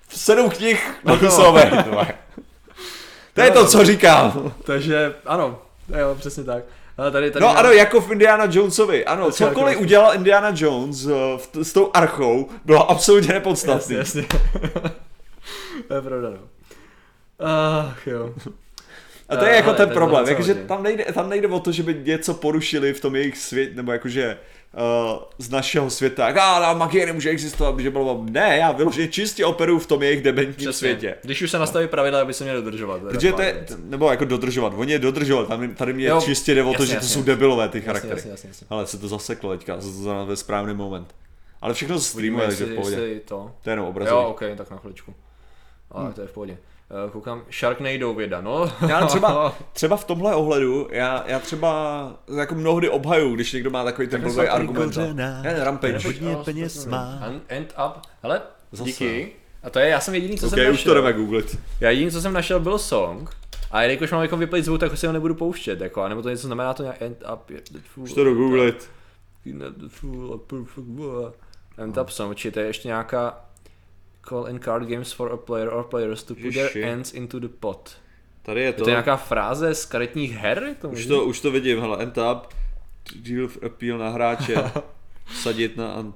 sedm 0.10 0.50
knih 0.50 0.89
na 1.04 1.13
No 1.13 1.19
to- 1.19 1.26
kusové. 1.26 1.86
To 3.34 3.41
je 3.41 3.52
to, 3.52 3.67
co 3.67 3.86
říkám. 3.86 4.54
Takže 4.63 5.13
ano, 5.26 5.62
jo, 6.00 6.15
přesně 6.19 6.43
tak. 6.43 6.63
Ale 7.00 7.12
tady, 7.12 7.32
tady 7.32 7.44
No 7.44 7.58
ano, 7.58 7.72
jako 7.72 8.02
v 8.02 8.12
Indiana 8.12 8.48
Jonesovi, 8.52 9.06
ano, 9.06 9.26
To 9.26 9.32
cokoliv 9.32 9.70
jako- 9.70 9.82
udělal 9.82 10.16
Indiana 10.16 10.52
Jones 10.56 11.06
v 11.38 11.48
t- 11.52 11.66
s 11.66 11.74
tou 11.74 11.92
archou, 11.94 12.50
bylo 12.66 12.92
absolutně 12.92 13.34
nepodstatný. 13.34 13.96
Jasně, 13.96 14.22
jasně. 14.22 14.40
to 15.88 15.94
je 15.94 16.02
pravda, 16.02 16.30
no. 16.30 16.38
Ach 17.48 18.08
jo. 18.08 18.34
A 19.30 19.36
to 19.36 19.46
je 19.46 19.52
Eh, 19.52 19.56
jako 19.56 19.74
ten 19.74 19.90
problém, 19.90 20.28
jakože 20.28 20.56
tam 20.56 20.84
nejde, 20.84 21.06
tam 21.14 21.30
nejde 21.30 21.48
o 21.48 21.60
to, 21.60 21.72
že 21.72 21.84
by 21.84 21.94
něco 22.06 22.34
porušili 22.34 22.94
v 22.94 23.00
tom 23.02 23.16
jejich 23.16 23.38
světě, 23.38 23.76
nebo 23.76 23.92
jakože 23.92 24.38
uh, 24.74 25.24
z 25.38 25.50
našeho 25.50 25.90
světa, 25.90 26.28
jak 26.28 26.38
a 26.38 26.74
magie 26.74 27.06
nemůže 27.06 27.30
existovat, 27.30 27.80
že 27.80 27.90
bylo, 27.90 28.26
ne, 28.30 28.58
já 28.58 28.72
vyloženě 28.72 29.08
čistě 29.08 29.46
operuju 29.46 29.80
v 29.80 29.88
tom 29.88 30.04
jejich 30.04 30.22
debentním 30.22 30.56
Přesně. 30.56 30.74
světě. 30.74 31.16
Když 31.24 31.42
už 31.42 31.52
se 31.52 31.60
nastaví 31.60 31.88
pravidla, 31.88 32.22
aby 32.22 32.34
se 32.34 32.44
měli 32.44 32.62
dodržovat. 32.62 33.02
Protože 33.02 33.34
to 33.34 33.42
je, 33.42 33.66
nebo 33.84 34.12
jako 34.12 34.26
dodržovat, 34.26 34.74
oni 34.76 34.92
je 34.92 35.00
dodržovat, 35.00 35.48
tam, 35.48 35.76
tady 35.76 35.94
mě 35.94 36.06
Jo, 36.06 36.22
čistě 36.22 36.56
jde 36.56 36.64
o 36.64 36.74
to, 36.74 36.86
že 36.86 36.96
to 36.96 37.06
jsou 37.06 37.24
debilové 37.24 37.70
ty 37.70 37.78
Jasně, 37.78 37.86
charaktery. 37.88 38.16
jasně, 38.16 38.32
jasně, 38.32 38.50
jasně. 38.50 38.68
Ale 38.70 38.88
se 38.88 38.98
to 38.98 39.08
zaseklo 39.08 39.52
teďka, 39.58 39.76
se 39.82 39.88
to 39.88 39.94
znamená 39.94 40.24
ve 40.26 40.36
správný 40.36 40.74
moment. 40.74 41.16
Ale 41.62 41.74
všechno 41.74 42.00
se 42.00 42.10
streamuje, 42.10 42.48
takže 42.48 42.66
v 42.66 42.76
pohodě. 42.76 43.20
to. 43.26 43.52
To 43.64 43.70
je 43.70 43.72
jenom 43.72 43.86
obrazový. 43.86 44.22
Jo, 44.22 44.28
ok, 44.30 44.42
tak 44.58 44.72
na 44.72 44.78
chviličku. 44.78 45.14
Ale 45.92 46.14
to 46.14 46.22
je 46.22 46.28
v 46.28 46.32
pohodě. 46.32 46.58
Eh, 47.08 47.12
Koukám, 47.12 47.41
Sharknado 47.52 48.13
věda, 48.13 48.41
no. 48.41 48.71
Já 48.89 49.06
třeba, 49.08 49.56
třeba 49.73 49.97
v 49.97 50.04
tomhle 50.06 50.36
ohledu, 50.36 50.88
já, 50.91 51.23
já 51.28 51.39
třeba 51.39 52.12
jako 52.38 52.56
mnohdy 52.56 52.89
obhaju, 52.89 53.36
když 53.36 53.54
někdo 53.54 53.69
má 53.69 53.84
takový 53.84 54.08
ten 54.08 54.21
blbý 54.21 54.47
argument. 54.47 54.97
Ne, 55.13 55.56
Rampage. 55.60 55.93
ten 55.93 56.02
hodně 56.06 56.32
Jo, 56.32 56.41
peněz 56.45 56.86
má. 56.86 57.19
End, 57.25 57.43
end 57.47 57.73
up. 57.88 58.04
Hele, 58.23 58.41
Zase. 58.71 58.89
díky. 58.89 59.32
A 59.63 59.69
to 59.69 59.80
je, 59.80 59.88
já 59.88 59.99
jsem 59.99 60.13
jediný, 60.13 60.38
co 60.38 60.47
Ok, 60.47 60.54
jsem 60.54 60.73
už 60.73 60.84
to 60.84 60.89
našel. 60.89 60.93
jdeme 61.04 61.13
googlit. 61.13 61.60
Já 61.80 61.89
jediný, 61.89 62.12
co 62.12 62.21
jsem 62.21 62.34
našel, 62.34 62.60
byl 62.60 62.78
song. 62.78 63.30
A 63.71 63.82
jelikož 63.82 64.12
mám 64.12 64.21
jako 64.21 64.38
vyplnit 64.38 64.65
zvuk, 64.65 64.80
tak 64.80 64.91
ho 64.91 64.97
si 64.97 65.08
ho 65.08 65.13
nebudu 65.13 65.36
pouštět, 65.36 65.82
jako, 65.82 66.02
anebo 66.02 66.21
to 66.21 66.30
něco 66.30 66.47
znamená 66.47 66.73
to 66.73 66.84
nějak 66.84 67.02
end 67.02 67.23
up, 67.34 67.52
fool, 67.93 68.04
Už 68.04 68.13
to 68.13 68.23
jdu 68.23 68.36
googlit. 68.36 68.89
End 71.78 71.97
up 71.97 72.10
song, 72.10 72.36
či 72.36 72.52
to 72.52 72.60
je 72.60 72.65
ještě 72.65 72.88
nějaká 72.88 73.45
Call 74.22 74.46
in 74.50 74.60
card 74.60 74.84
games 74.88 75.12
for 75.12 75.32
a 75.32 75.38
player 75.38 75.70
or 75.70 75.84
players 75.84 76.24
to 76.24 76.34
put 76.36 76.44
Ježiši. 76.44 76.74
their 76.74 76.86
hands 76.90 77.14
into 77.14 77.40
the 77.40 77.48
pot. 77.60 77.96
Tady 78.42 78.60
je 78.62 78.66
Je 78.66 78.74
to. 78.74 78.84
to 78.84 78.90
nějaká 78.90 79.18
fráze 79.18 79.76
z 79.76 79.86
karetních 79.86 80.32
her? 80.34 80.76
To 80.82 80.90
Už 80.90 81.06
to, 81.06 81.26
už 81.26 81.40
to 81.42 81.52
vidím, 81.52 81.80
hele, 81.80 81.98
end 82.04 82.18
up, 82.18 82.54
deal 83.16 83.46
of 83.46 83.58
appeal 83.66 83.98
na 83.98 84.10
hráče, 84.10 84.56
sadit 85.42 85.78
na... 85.78 86.14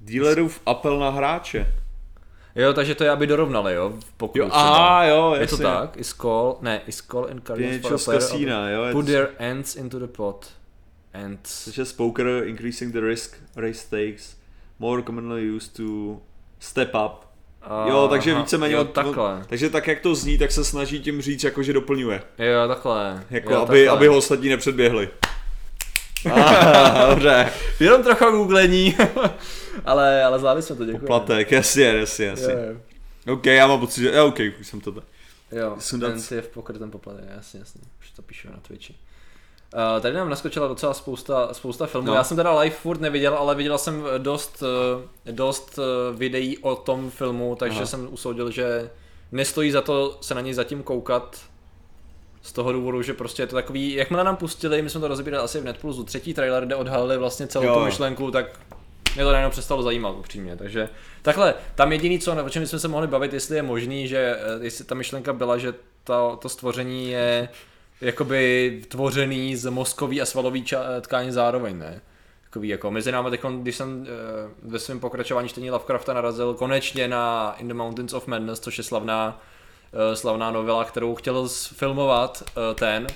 Dealerův 0.00 0.60
apel 0.66 0.98
na 0.98 1.10
hráče. 1.10 1.74
Jo, 2.54 2.72
takže 2.72 2.94
to 2.94 3.04
je, 3.04 3.10
aby 3.10 3.26
dorovnali, 3.26 3.74
jo? 3.74 3.92
Pokud 4.16 4.38
Jo, 4.38 4.48
aha, 4.52 5.04
jo, 5.04 5.32
Je 5.40 5.46
to 5.46 5.54
jasně. 5.54 5.64
tak? 5.64 5.96
Is 5.96 6.12
call, 6.14 6.56
ne, 6.60 6.80
is 6.86 7.02
call 7.02 7.28
in 7.30 7.42
card 7.46 7.58
To 7.60 7.64
games 7.66 7.82
for 7.82 7.94
a 7.94 7.98
z 7.98 8.04
player 8.04 8.20
kasína, 8.20 8.70
jo. 8.70 8.82
put 8.92 9.06
to- 9.06 9.12
their 9.12 9.28
hands 9.40 9.76
into 9.76 9.98
the 9.98 10.06
pot. 10.06 10.50
And... 11.14 11.38
Such 11.46 11.78
as 11.78 11.92
poker, 11.92 12.26
increasing 12.44 12.92
the 12.92 13.00
risk, 13.00 13.36
raise 13.56 13.80
stakes, 13.80 14.36
more 14.78 15.02
commonly 15.02 15.50
used 15.56 15.76
to 15.76 16.18
step 16.58 16.94
up. 17.06 17.28
Jo, 17.88 18.08
takže 18.10 18.32
Aha, 18.32 18.40
víceméně 18.40 18.74
jo, 18.74 18.80
od- 18.80 18.92
takhle. 18.92 19.44
Takže 19.48 19.70
tak, 19.70 19.86
jak 19.86 20.00
to 20.00 20.14
zní, 20.14 20.38
tak 20.38 20.52
se 20.52 20.64
snaží 20.64 21.00
tím 21.00 21.22
říct, 21.22 21.44
jako 21.44 21.62
že 21.62 21.72
doplňuje. 21.72 22.22
Jo, 22.38 22.68
takhle. 22.68 23.24
Jako, 23.30 23.52
jo, 23.52 23.58
aby, 23.60 23.66
takhle. 23.68 23.88
aby 23.88 24.06
ho 24.06 24.16
ostatní 24.16 24.48
nepředběhli. 24.48 25.08
Ah, 26.34 27.06
Dobře, 27.10 27.48
Jenom 27.80 28.02
trochu 28.02 28.30
googlení, 28.30 28.96
ale, 29.84 30.24
ale 30.24 30.38
zvládli 30.38 30.62
jsme 30.62 30.76
to, 30.76 30.84
děkuji. 30.84 31.06
platek, 31.06 31.52
jasně, 31.52 31.84
jasně, 31.84 32.26
jasně. 32.26 32.52
Jo, 32.52 32.58
jo. 33.26 33.32
OK, 33.34 33.46
já 33.46 33.66
mám 33.66 33.80
pocit, 33.80 34.00
že, 34.00 34.12
jo, 34.14 34.26
OK, 34.26 34.38
už 34.60 34.66
jsem 34.66 34.80
to 34.80 34.92
tak. 34.92 35.04
Jo, 35.52 35.76
Sundat- 35.78 36.28
ten 36.28 36.36
je 36.36 36.42
v 36.42 36.48
poker 36.48 36.78
ten 36.78 36.90
poplatek, 36.90 37.24
jasně, 37.36 37.60
jasně, 37.60 37.80
už 38.00 38.10
to 38.10 38.22
píšu 38.22 38.48
na 38.50 38.56
Twitchi. 38.68 38.94
Uh, 39.74 40.02
tady 40.02 40.14
nám 40.14 40.30
naskočila 40.30 40.68
docela 40.68 40.94
spousta, 40.94 41.54
spousta 41.54 41.86
filmů. 41.86 42.06
No. 42.06 42.14
Já 42.14 42.24
jsem 42.24 42.36
teda 42.36 42.60
live 42.60 42.76
furt 42.76 43.00
neviděl, 43.00 43.34
ale 43.34 43.54
viděl 43.54 43.78
jsem 43.78 44.04
dost, 44.18 44.62
eh, 45.26 45.32
dost 45.32 45.78
eh, 45.78 46.16
videí 46.16 46.58
o 46.58 46.76
tom 46.76 47.10
filmu, 47.10 47.56
takže 47.58 47.78
Aha. 47.78 47.86
Jsem 47.86 48.08
usoudil, 48.10 48.50
že 48.50 48.90
nestojí 49.32 49.70
za 49.70 49.80
to 49.80 50.18
se 50.20 50.34
na 50.34 50.40
něj 50.40 50.54
zatím 50.54 50.82
koukat. 50.82 51.38
Z 52.42 52.52
toho 52.52 52.72
důvodu, 52.72 53.02
že 53.02 53.14
prostě 53.14 53.42
je 53.42 53.46
to 53.46 53.56
takový, 53.56 53.94
jakmile 53.94 54.24
nám 54.24 54.36
pustili, 54.36 54.82
my 54.82 54.90
jsme 54.90 55.00
to 55.00 55.08
rozebírali 55.08 55.44
asi 55.44 55.60
v 55.60 55.64
Netplusu, 55.64 56.04
třetí 56.04 56.34
trailer, 56.34 56.66
kde 56.66 56.74
odhalili 56.74 57.18
vlastně 57.18 57.46
celou 57.46 57.64
Jo. 57.64 57.74
tu 57.74 57.84
myšlenku, 57.84 58.30
tak 58.30 58.60
mě 59.14 59.24
to 59.24 59.32
najednou 59.32 59.50
přestalo 59.50 59.82
zajímat 59.82 60.10
upřímně, 60.10 60.56
takže 60.56 60.88
takhle, 61.22 61.54
tam 61.74 61.92
jediný 61.92 62.18
co, 62.18 62.44
o 62.44 62.50
čem 62.50 62.66
jsme 62.66 62.78
se 62.78 62.88
mohli 62.88 63.06
bavit, 63.06 63.32
jestli 63.32 63.56
je 63.56 63.62
možný, 63.62 64.08
že 64.08 64.38
jestli 64.60 64.84
ta 64.84 64.94
myšlenka 64.94 65.32
byla, 65.32 65.58
že 65.58 65.74
to, 66.04 66.38
to 66.42 66.48
stvoření 66.48 67.10
je 67.10 67.48
jakoby 68.00 68.80
tvořený 68.88 69.56
z 69.56 69.70
mozkový 69.70 70.22
a 70.22 70.26
svalový 70.26 70.62
ča- 70.64 71.00
tkáně 71.00 71.32
zároveň, 71.32 71.78
ne? 71.78 72.00
Takový 72.44 72.68
jako 72.68 72.90
mezi 72.90 73.12
námi 73.12 73.30
teď, 73.30 73.40
když 73.60 73.76
jsem 73.76 74.06
eh, 74.06 74.50
ve 74.62 74.78
svém 74.78 75.00
pokračování 75.00 75.48
čtení 75.48 75.70
Lovecrafta 75.70 76.12
narazil 76.12 76.54
konečně 76.54 77.08
na 77.08 77.54
In 77.58 77.68
the 77.68 77.74
Mountains 77.74 78.12
of 78.12 78.26
Madness, 78.26 78.60
což 78.60 78.78
je 78.78 78.84
slavná, 78.84 79.42
eh, 80.12 80.16
slavná 80.16 80.50
novela, 80.50 80.84
kterou 80.84 81.14
chtěl 81.14 81.48
sfilmovat 81.48 82.42
eh, 82.48 82.74
ten 82.74 83.06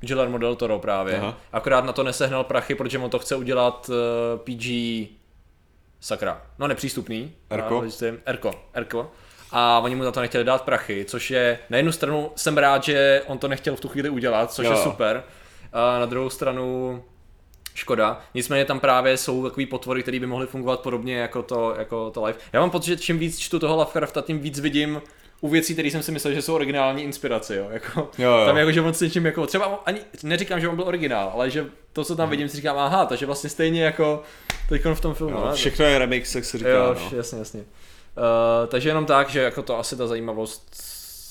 Guillermo 0.00 0.38
del 0.38 0.56
Toro 0.56 0.78
právě. 0.78 1.18
Aha. 1.18 1.38
Akorát 1.52 1.84
na 1.84 1.92
to 1.92 2.02
nesehnal 2.02 2.44
prachy, 2.44 2.74
protože 2.74 2.98
on 2.98 3.10
to 3.10 3.18
chce 3.18 3.36
udělat 3.36 3.90
eh, 3.92 4.38
PG 4.38 4.66
sakra, 6.00 6.42
no 6.58 6.68
nepřístupný. 6.68 7.32
Erko? 7.50 7.84
Erko, 8.24 8.54
Erko. 8.72 9.12
A 9.52 9.80
oni 9.84 9.94
mu 9.96 10.02
na 10.04 10.10
to 10.12 10.20
nechtěli 10.20 10.44
dát 10.44 10.62
prachy, 10.62 11.04
což 11.04 11.30
je, 11.30 11.58
na 11.70 11.76
jednu 11.76 11.92
stranu 11.92 12.30
jsem 12.36 12.58
rád, 12.58 12.84
že 12.84 13.22
on 13.26 13.38
to 13.38 13.48
nechtěl 13.48 13.76
v 13.76 13.80
tu 13.80 13.88
chvíli 13.88 14.08
udělat, 14.08 14.52
což 14.52 14.66
Jo. 14.66 14.72
je 14.72 14.78
super. 14.78 15.22
A 15.72 15.98
na 15.98 16.06
druhou 16.06 16.30
stranu 16.30 17.02
škoda. 17.74 18.20
Nicméně 18.34 18.64
tam 18.64 18.80
právě 18.80 19.16
jsou 19.16 19.44
takový 19.44 19.66
potvory, 19.66 20.02
které 20.02 20.20
by 20.20 20.26
mohly 20.26 20.46
fungovat 20.46 20.80
podobně 20.80 21.16
jako 21.18 21.42
to, 21.42 21.74
jako 21.78 22.10
to 22.10 22.24
live. 22.24 22.38
Já 22.52 22.60
mám 22.60 22.70
pocit, 22.70 22.86
že 22.90 22.96
čím 22.96 23.18
víc 23.18 23.38
čtu 23.38 23.58
toho 23.58 23.76
Lovecrafta, 23.76 24.20
tím 24.22 24.38
víc 24.38 24.60
vidím 24.60 25.02
u 25.40 25.48
věcí, 25.48 25.72
které 25.72 25.88
jsem 25.88 26.02
si 26.02 26.12
myslel, 26.12 26.34
že 26.34 26.42
jsou 26.42 26.54
originální 26.54 27.02
inspirace, 27.02 27.56
jo. 27.56 27.66
Jako, 27.70 28.10
Jo, 28.18 28.30
jo. 28.38 28.46
Tam 28.46 28.56
jako, 28.56 28.72
že 28.72 28.80
on 28.80 28.94
s 28.94 29.00
něčím 29.00 29.26
jako, 29.26 29.46
třeba 29.46 29.82
ani 29.86 30.00
neříkám, 30.22 30.60
že 30.60 30.68
on 30.68 30.76
byl 30.76 30.84
originál, 30.84 31.30
ale 31.34 31.50
že 31.50 31.66
to, 31.92 32.04
co 32.04 32.16
tam 32.16 32.30
vidím, 32.30 32.48
si 32.48 32.56
říkám, 32.56 32.78
aha, 32.78 33.06
takže 33.06 33.26
vlastně 33.26 33.50
stejně 33.50 33.84
jako 33.84 34.22
teď 34.68 34.82
v 34.94 35.00
tom 35.00 35.14
filmu. 35.14 35.36
Jo, 35.36 35.50
všechno 35.54 35.84
je 35.84 35.98
remix, 35.98 36.34
jak 36.34 36.44
se 36.44 36.58
říká, 36.58 36.70
Jo, 36.70 36.96
no. 37.10 37.16
jasně, 37.16 37.38
jasně. 37.38 37.64
Uh, 38.16 38.68
takže 38.68 38.88
jenom 38.88 39.06
tak, 39.06 39.30
že 39.30 39.40
jako 39.40 39.62
to 39.62 39.78
asi 39.78 39.96
ta 39.96 40.06
zajímavost 40.06 40.76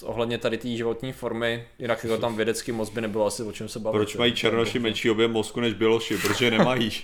ohledně 0.06 0.38
tady 0.38 0.58
té 0.58 0.68
životní 0.68 1.14
formy, 1.14 1.64
jinak 1.80 2.04
jako 2.04 2.18
tam 2.18 2.36
vědecky 2.36 2.72
moc 2.72 2.90
by 2.90 3.02
nebylo 3.02 3.26
asi 3.26 3.44
o 3.44 3.52
čem 3.52 3.68
se 3.70 3.80
bavit. 3.80 3.98
Proč 3.98 4.16
mají 4.16 4.34
černoši 4.34 4.80
menší 4.80 5.10
objem 5.10 5.32
mozku 5.32 5.60
než 5.60 5.74
běloši? 5.74 6.18
Protože 6.18 6.52
nemají. 6.52 6.92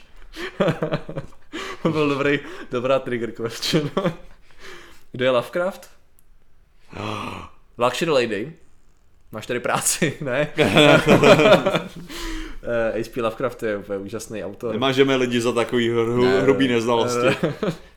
To 1.83 1.91
byl 1.91 2.09
dobrý, 2.09 2.39
dobrá 2.71 2.99
trigger 2.99 3.31
question. 3.31 3.91
Kdo 5.11 5.25
je 5.25 5.31
Lovecraft? 5.31 5.89
Luxury 7.77 8.11
Lady. 8.11 8.53
Máš 9.31 9.47
tady 9.47 9.59
práci, 9.59 10.17
ne? 10.21 10.47
Eh, 10.57 10.97
H.P. 13.01 13.21
Lovecraft 13.21 13.63
je 13.63 13.77
úplně 13.77 13.99
úžasný 13.99 14.43
autor. 14.43 14.73
Nemážeme 14.73 15.15
lidi 15.15 15.41
za 15.41 15.51
takový 15.51 15.89
hru, 15.89 16.25
Ne, 16.25 16.41
hrubý 16.41 16.67
ne, 16.67 16.73
neznalosti. 16.73 17.37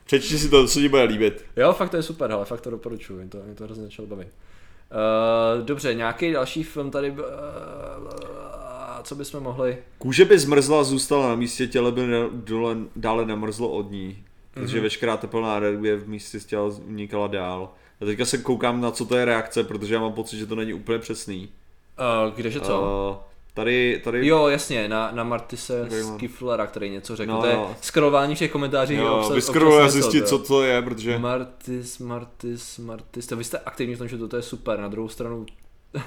Přečti 0.09 0.37
si 0.37 0.49
to, 0.49 0.67
co 0.67 0.79
ti 0.79 0.89
bude 0.89 1.03
líbit. 1.03 1.45
Jo, 1.57 1.73
fakt 1.73 1.89
to 1.89 1.97
je 1.97 2.03
super, 2.03 2.31
ale 2.31 2.45
fakt 2.45 2.61
to 2.61 2.69
doporučuji, 2.69 3.17
mě 3.19 3.27
to, 3.29 3.37
mě 3.45 3.55
to 3.55 3.63
hrozně 3.63 3.83
začalo 3.83 4.07
bavit. 4.07 4.27
Uh, 4.27 5.65
dobře, 5.65 5.93
nějaký 5.93 6.31
další 6.31 6.63
film 6.63 6.91
tady, 6.91 7.11
uh, 7.11 7.17
co 9.03 9.15
bychom 9.15 9.43
mohli... 9.43 9.77
Kůže 9.97 10.25
by 10.25 10.39
zmrzla 10.39 10.79
a 10.79 10.83
zůstala 10.83 11.27
na 11.29 11.35
místě, 11.35 11.67
těle 11.67 11.91
by 11.91 12.01
dole, 12.33 12.77
dále 12.95 13.25
nemrzlo 13.25 13.69
od 13.69 13.91
ní. 13.91 14.23
Takže 14.53 14.75
Mhm. 14.77 14.83
veškerá 14.83 15.17
teplná 15.17 15.57
energie 15.57 15.95
v 15.95 16.07
místě 16.09 16.39
z 16.39 16.45
těla 16.45 16.71
unikala 16.87 17.27
dál. 17.27 17.71
A 18.01 18.05
teďka 18.05 18.25
se 18.25 18.37
koukám 18.37 18.81
na 18.81 18.91
co 18.91 19.05
to 19.05 19.15
je 19.17 19.25
reakce, 19.25 19.63
protože 19.63 19.93
já 19.93 19.99
mám 19.99 20.13
pocit, 20.13 20.37
že 20.37 20.45
to 20.45 20.55
není 20.55 20.73
úplně 20.73 20.99
přesný. 20.99 21.49
Uh, 22.27 22.35
kdeže 22.35 22.59
co? 22.59 22.81
Uh, 22.81 23.17
tady, 23.59 24.01
tady... 24.03 24.27
Jo, 24.27 24.47
jasně, 24.47 24.87
na, 24.87 25.11
na 25.11 25.23
Martise. 25.23 25.89
Skiflera, 26.15 26.67
který 26.67 26.89
něco 26.89 27.15
řekl. 27.15 27.31
No, 27.31 27.39
to 27.39 27.45
je 27.45 27.53
jo. 27.53 27.75
scrollování 27.81 28.35
v 28.35 28.39
těch 28.39 28.51
komentářích. 28.51 28.99
jo, 28.99 29.17
občas 29.17 29.55
a 29.81 29.89
zjistit, 29.89 30.21
to 30.21 30.27
co 30.27 30.39
to 30.39 30.63
je, 30.63 30.81
protože... 30.81 31.19
Martis, 31.19 31.99
Martis, 31.99 32.77
Martis. 32.77 33.27
To 33.27 33.37
vy 33.37 33.43
jste 33.43 33.59
aktivní 33.59 33.95
v 33.95 33.97
tom, 33.97 34.07
že 34.07 34.17
toto 34.17 34.35
je 34.35 34.41
super. 34.41 34.79
Na 34.79 34.87
druhou 34.87 35.09
stranu... 35.09 35.45
Uh, 35.95 36.01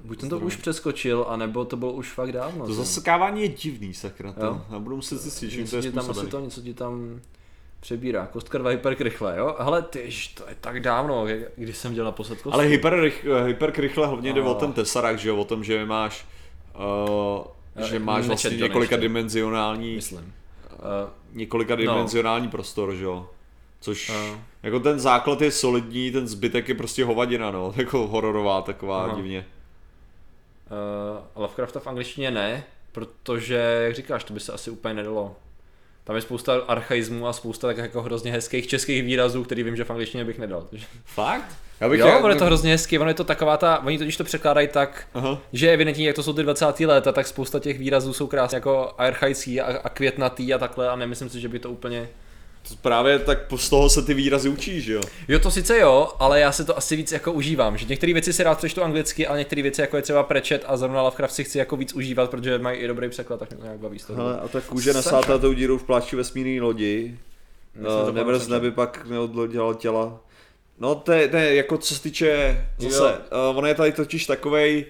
buď 0.04 0.20
ten 0.20 0.28
to 0.28 0.38
už 0.38 0.56
přeskočil, 0.56 1.26
anebo 1.28 1.64
to 1.64 1.76
bylo 1.76 1.92
už 1.92 2.12
fakt 2.12 2.32
dávno. 2.32 2.66
To 2.66 2.74
zasekávání 2.74 3.42
je 3.42 3.48
divný, 3.48 3.94
sakra. 3.94 4.32
To. 4.32 4.62
Já 4.70 4.78
budu 4.78 4.96
muset 4.96 5.18
zjistit, 5.18 5.50
čím 5.50 5.66
to 5.66 5.76
je 5.76 5.82
tam 5.82 5.98
asi 5.98 6.04
způsobený. 6.04 6.30
to 6.30 6.40
něco 6.40 6.60
ti 6.60 6.74
tam 6.74 7.20
přebírá. 7.80 8.26
Kostka 8.26 8.58
2 8.58 8.70
hyperkrychle, 8.70 9.34
jo? 9.38 9.56
Hele, 9.58 9.82
ty, 9.82 10.10
to 10.34 10.48
je 10.48 10.56
tak 10.60 10.80
dávno, 10.80 11.26
když 11.56 11.76
jsem 11.76 11.94
dělal 11.94 12.04
naposled 12.12 12.34
kostku. 12.42 12.54
Ale 12.54 12.64
hyper, 12.64 13.12
rychle 13.76 14.06
hlavně 14.06 14.32
jde 14.32 14.40
No. 14.42 14.50
o 14.50 14.54
ten 14.54 14.72
Tesseract, 14.72 15.18
že 15.20 15.28
jo, 15.28 15.36
o 15.36 15.44
tom, 15.44 15.64
že 15.64 15.84
máš 15.86 16.26
uh, 17.76 17.84
že 17.86 17.96
Eh, 17.96 17.98
máš 17.98 18.26
vlastně 18.26 18.50
několika 18.50 18.78
ještě. 18.94 18.96
dimenzionální 18.96 19.94
Myslím. 19.94 20.34
Uh, 20.72 20.84
několika 21.32 21.76
dimenzionální 21.76 22.48
prostor, 22.48 22.94
že 22.94 23.04
jo. 23.04 23.28
Což 23.80 24.10
uh, 24.10 24.38
jako 24.62 24.80
ten 24.80 25.00
základ 25.00 25.40
je 25.40 25.50
solidní, 25.50 26.10
ten 26.10 26.28
zbytek 26.28 26.68
je 26.68 26.74
prostě 26.74 27.04
hovadina, 27.04 27.50
no, 27.50 27.72
jako 27.76 28.06
hororová 28.06 28.62
taková 28.62 29.04
Aha. 29.04 29.14
divně. 29.16 29.46
uh, 30.70 31.42
Lovecrafta 31.42 31.80
v 31.80 31.86
angličtině 31.86 32.30
ne, 32.30 32.64
protože, 32.92 33.54
jak 33.84 33.94
říkáš, 33.94 34.24
to 34.24 34.32
by 34.32 34.40
se 34.40 34.52
asi 34.52 34.70
úplně 34.70 34.94
nedalo. 34.94 35.36
Tam 36.10 36.16
je 36.16 36.22
spousta 36.22 36.54
archaismů 36.68 37.26
a 37.26 37.32
spousta 37.32 37.66
tak 37.66 37.76
jako 37.76 38.02
hrozně 38.02 38.32
hezkých 38.32 38.66
českých 38.66 39.02
výrazů, 39.02 39.44
který 39.44 39.62
vím, 39.62 39.76
že 39.76 39.84
v 39.84 39.90
angličtině 39.90 40.24
bych 40.24 40.38
nedal. 40.38 40.66
Takže... 40.70 40.86
Fakt? 41.04 41.56
Já 41.80 41.88
bych 41.88 42.00
Jo, 42.00 42.06
já- 42.06 42.18
ono 42.18 42.28
je 42.28 42.34
to 42.34 42.44
hrozně 42.44 42.72
hezky, 42.72 42.98
ono 42.98 43.10
je 43.10 43.14
to 43.14 43.24
taková 43.24 43.56
ta, 43.56 43.82
oni 43.84 43.98
totiž 43.98 44.16
to 44.16 44.24
překládají 44.24 44.68
tak, 44.68 45.06
Aha. 45.14 45.38
že 45.52 45.70
evidentně, 45.72 46.06
jak 46.06 46.16
to 46.16 46.22
jsou 46.22 46.32
ty 46.32 46.42
20. 46.42 46.80
léta, 46.80 47.12
tak 47.12 47.26
spousta 47.26 47.58
těch 47.58 47.78
výrazů 47.78 48.12
jsou 48.12 48.26
krásně 48.26 48.56
jako 48.56 48.92
archaický 48.98 49.60
a, 49.60 49.78
a 49.78 49.88
květnatý 49.88 50.54
a 50.54 50.58
takhle 50.58 50.88
a 50.88 50.96
nemyslím 50.96 51.28
si, 51.28 51.40
že 51.40 51.48
by 51.48 51.58
to 51.58 51.70
úplně... 51.70 52.08
To 52.68 52.74
Právě 52.82 53.18
tak 53.18 53.46
po- 53.46 53.58
z 53.58 53.68
toho 53.68 53.88
se 53.90 54.02
ty 54.02 54.14
výrazy 54.14 54.48
učíš, 54.48 54.84
že 54.84 54.92
jo. 54.92 55.00
Jo, 55.28 55.38
to 55.38 55.50
sice 55.50 55.78
jo, 55.78 56.08
ale 56.18 56.40
já 56.40 56.52
si 56.52 56.64
to 56.64 56.78
asi 56.78 56.96
víc 56.96 57.12
jako 57.12 57.32
užívám, 57.32 57.78
že 57.78 57.86
některé 57.86 58.12
věci 58.12 58.32
si 58.32 58.42
rád 58.42 58.58
přečtu 58.58 58.82
anglicky, 58.82 59.26
ale 59.26 59.38
některé 59.38 59.62
věci 59.62 59.80
jako 59.80 59.96
je 59.96 60.02
třeba 60.02 60.22
Pratchett 60.22 60.64
a 60.66 60.76
zrovna 60.76 61.02
Lovecraft 61.02 61.34
si 61.34 61.44
chci 61.44 61.58
jako 61.58 61.76
víc 61.76 61.94
užívat, 61.94 62.30
protože 62.30 62.58
mají 62.58 62.78
i 62.80 62.86
dobrý 62.86 63.08
překlad, 63.08 63.40
tak 63.40 63.50
mě 63.50 63.58
to 63.58 63.64
nějak 63.64 63.78
baví 63.78 63.98
z 63.98 64.04
toho. 64.04 64.22
Hele, 64.22 64.40
a 64.40 64.48
ta 64.48 64.60
kůže 64.60 64.92
nasátá 64.92 65.38
tou 65.38 65.52
dírou 65.52 65.78
v 65.78 65.84
plášti 65.84 66.16
vesmírné 66.16 66.62
lodi. 66.62 67.18
To 67.84 68.12
nemrzne 68.12 68.44
Sunshine. 68.44 68.60
by 68.60 68.70
pak 68.70 69.06
neodloděla 69.10 69.74
těla. 69.74 70.20
No 70.78 70.94
to 70.94 71.12
je, 71.12 71.28
to 71.28 71.36
je 71.36 71.54
jako 71.54 71.78
co 71.78 71.94
se 71.94 72.02
týče, 72.02 72.60
zase, 72.78 73.18
uh, 73.52 73.58
on 73.58 73.66
je 73.66 73.74
tady 73.74 73.92
totiž 73.92 74.26
takovej, 74.26 74.86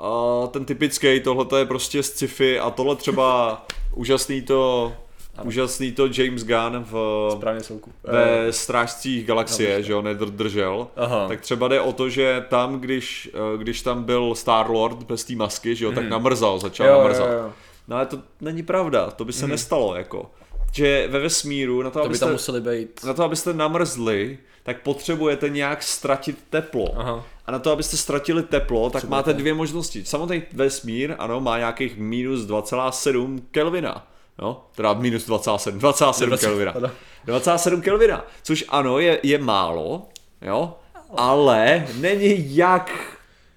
uh, 0.00 0.48
ten 0.48 0.64
typický, 0.64 1.20
tohle 1.20 1.58
je 1.58 1.66
prostě 1.66 2.02
sci-fi 2.02 2.58
a 2.58 2.70
tohle 2.70 2.96
třeba 2.96 3.66
úžasný 3.94 4.42
to, 4.42 4.92
Ano. 5.36 5.46
úžasný 5.48 5.92
to 5.92 6.06
James 6.18 6.44
Gunn 6.44 6.84
v, 6.90 7.28
Správně 7.32 7.60
souku. 7.62 7.92
ve 8.02 8.52
Strážcích 8.52 9.26
galaxie, 9.26 9.68
Dobře. 9.70 9.82
že 9.86 9.92
jo, 9.92 10.02
nedržel. 10.02 10.88
Aha. 10.96 11.28
Tak 11.28 11.40
třeba 11.40 11.68
jde 11.68 11.80
o 11.80 11.92
to, 11.92 12.08
že 12.08 12.44
tam, 12.48 12.80
když, 12.80 13.30
eh, 13.34 13.58
když 13.58 13.82
tam 13.82 14.04
byl 14.04 14.34
Star-Lord 14.34 15.02
bez 15.02 15.24
té 15.24 15.34
masky, 15.34 15.74
že 15.76 15.84
jo, 15.84 15.92
tak 15.92 16.02
Mhm. 16.02 16.10
namrzal, 16.10 16.58
začal 16.58 16.86
jo, 16.86 16.92
jo, 16.92 16.98
namrzat. 17.00 17.28
jo. 17.32 17.52
No 17.88 17.96
ale 17.96 18.06
to 18.06 18.18
není 18.40 18.62
pravda, 18.62 19.10
to 19.10 19.24
by 19.24 19.32
se 19.32 19.46
nestalo, 19.46 19.94
jako. 19.96 20.30
Že 20.72 21.08
ve 21.10 21.18
vesmíru, 21.18 21.82
na 21.82 21.90
to, 21.90 21.98
To 21.98 22.02
by 22.02 22.06
abyste, 22.06 22.24
tam 22.26 22.32
museli 22.32 22.60
být. 22.60 23.04
na 23.04 23.14
to, 23.14 23.24
abyste 23.24 23.54
namrzli, 23.54 24.38
tak 24.62 24.82
potřebujete 24.82 25.48
nějak 25.48 25.82
ztratit 25.82 26.38
teplo. 26.50 26.86
Aha. 27.00 27.24
A 27.46 27.52
na 27.52 27.58
to, 27.58 27.70
abyste 27.70 27.96
ztratili 27.96 28.42
teplo, 28.42 28.90
tak 28.90 29.04
máte 29.04 29.32
dvě 29.32 29.54
možnosti. 29.54 30.04
Samotný 30.04 30.42
vesmír, 30.52 31.14
ano, 31.18 31.40
má 31.40 31.58
nějakých 31.58 31.96
minus 31.98 32.40
2,7 32.46 33.40
Kelvina. 33.50 34.06
No, 34.42 34.64
teda 34.74 34.92
minus 34.94 35.26
27, 35.26 35.78
27 35.78 36.28
20, 36.30 36.46
Kelvina. 36.46 36.72
ano. 36.72 36.90
27 37.24 37.82
Kelvina, 37.82 38.24
což 38.42 38.64
ano, 38.68 38.98
je, 38.98 39.20
je 39.22 39.38
málo, 39.38 40.08
jo, 40.42 40.74
ale 41.16 41.86
není 42.00 42.56
jak 42.56 42.90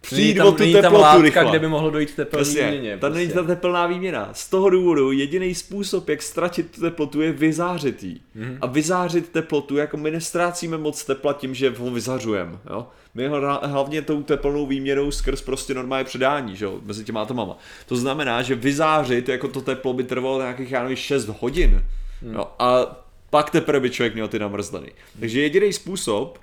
přijít 0.06 0.34
tam, 0.38 0.48
o 0.48 0.52
tu 0.52 0.58
není 0.60 0.74
tam 0.74 0.82
teplotu 0.82 1.04
látka, 1.04 1.22
rychle. 1.22 1.46
kde 1.50 1.60
by 1.60 1.68
mohlo 1.68 1.89
dojít 1.89 2.12
k 2.12 2.15
teplné 2.15 2.44
Přesně, 2.44 2.72
výměně. 2.72 2.98
tam 2.98 3.13
není 3.13 3.28
prostě. 3.28 3.41
ta 3.48 3.56
teplná 3.56 3.88
výměna. 3.88 4.30
Z 4.34 4.50
toho 4.50 4.70
důvodu 4.70 5.12
jediný 5.12 5.56
způsob, 5.56 6.10
jak 6.10 6.22
ztratit 6.22 6.72
tu 6.76 6.82
teplotu, 6.82 7.22
je 7.22 7.32
vyzářit 7.32 8.04
jí. 8.04 8.22
Mhm. 8.36 8.46
Mm-hmm. 8.46 8.58
A 8.62 8.65
vyzářit 8.68 9.30
teplotu, 9.30 9.78
jako 9.78 9.98
my 9.98 10.12
nestrácíme 10.12 10.78
moc 10.78 11.04
tepla 11.06 11.34
tím, 11.34 11.56
že 11.56 11.70
ho 11.78 11.91
vyzařujeme. 11.91 12.58
Jo? 12.70 12.88
My 13.13 13.28
ho 13.28 13.36
hla- 13.41 13.60
hlavně 13.68 14.02
tou 14.02 14.24
teplnou 14.24 14.65
výměnou 14.68 15.12
skrz 15.12 15.41
prostě 15.41 15.74
normální 15.74 16.06
předání, 16.06 16.56
že 16.56 16.65
jo, 16.65 16.80
mezi 16.86 17.04
těma 17.04 17.22
atomama. 17.22 17.58
To 17.86 17.96
znamená, 17.96 18.41
že 18.41 18.56
vyzářit 18.56 19.30
jako 19.30 19.48
to 19.48 19.62
teplo 19.62 19.94
by 19.94 20.04
trvalo 20.04 20.39
nějakých, 20.41 20.72
já 20.72 20.82
nevím, 20.82 20.98
6 20.98 21.28
hodin. 21.39 21.84
Hmm. 22.22 22.34
Jo? 22.34 22.48
A 22.60 22.96
pak 23.30 23.50
teprve 23.50 23.80
by 23.80 23.89
člověk 23.89 24.13
měl 24.13 24.28
ty 24.28 24.39
namrzleny. 24.39 24.91
Takže 25.20 25.41
jediný 25.41 25.74
způsob, 25.74 26.39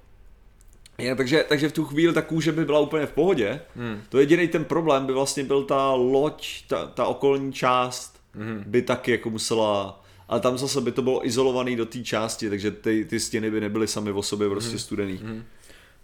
je, 1.03 1.15
takže, 1.15 1.45
takže 1.49 1.69
v 1.69 1.73
tu 1.73 1.85
chvíli 1.85 2.15
ta 2.15 2.23
kůže 2.23 2.53
by 2.53 2.65
byla 2.65 2.81
úplně 2.81 3.07
v 3.07 3.13
pohodě. 3.13 3.61
Hmm. 3.77 4.03
To 4.09 4.19
jediný 4.19 4.49
ten 4.49 4.65
problém 4.65 5.07
by 5.07 5.13
vlastně 5.13 5.45
byl 5.45 5.65
ta 5.65 5.93
loď, 5.93 6.65
ta, 6.67 6.87
ta 6.87 7.07
okolní 7.07 7.53
část 7.53 8.21
hmm. 8.35 8.65
by 8.67 8.83
taky 8.83 9.11
jako 9.11 9.31
musela, 9.31 10.03
ale 10.29 10.41
tam 10.41 10.59
zase 10.59 10.81
by 10.81 10.93
to 10.93 11.03
bylo 11.03 11.27
izolovaný 11.27 11.77
do 11.77 11.87
té 11.87 12.03
části, 12.03 12.51
takže 12.51 12.71
ty, 12.71 13.05
ty 13.05 13.21
stěny 13.21 13.51
by 13.51 13.61
nebyly 13.61 13.87
sami 13.87 14.13
o 14.13 14.23
sobě 14.23 14.49
prostě 14.49 14.71
hmm. 14.71 14.79
studený. 14.79 15.17
Hmm. 15.17 15.45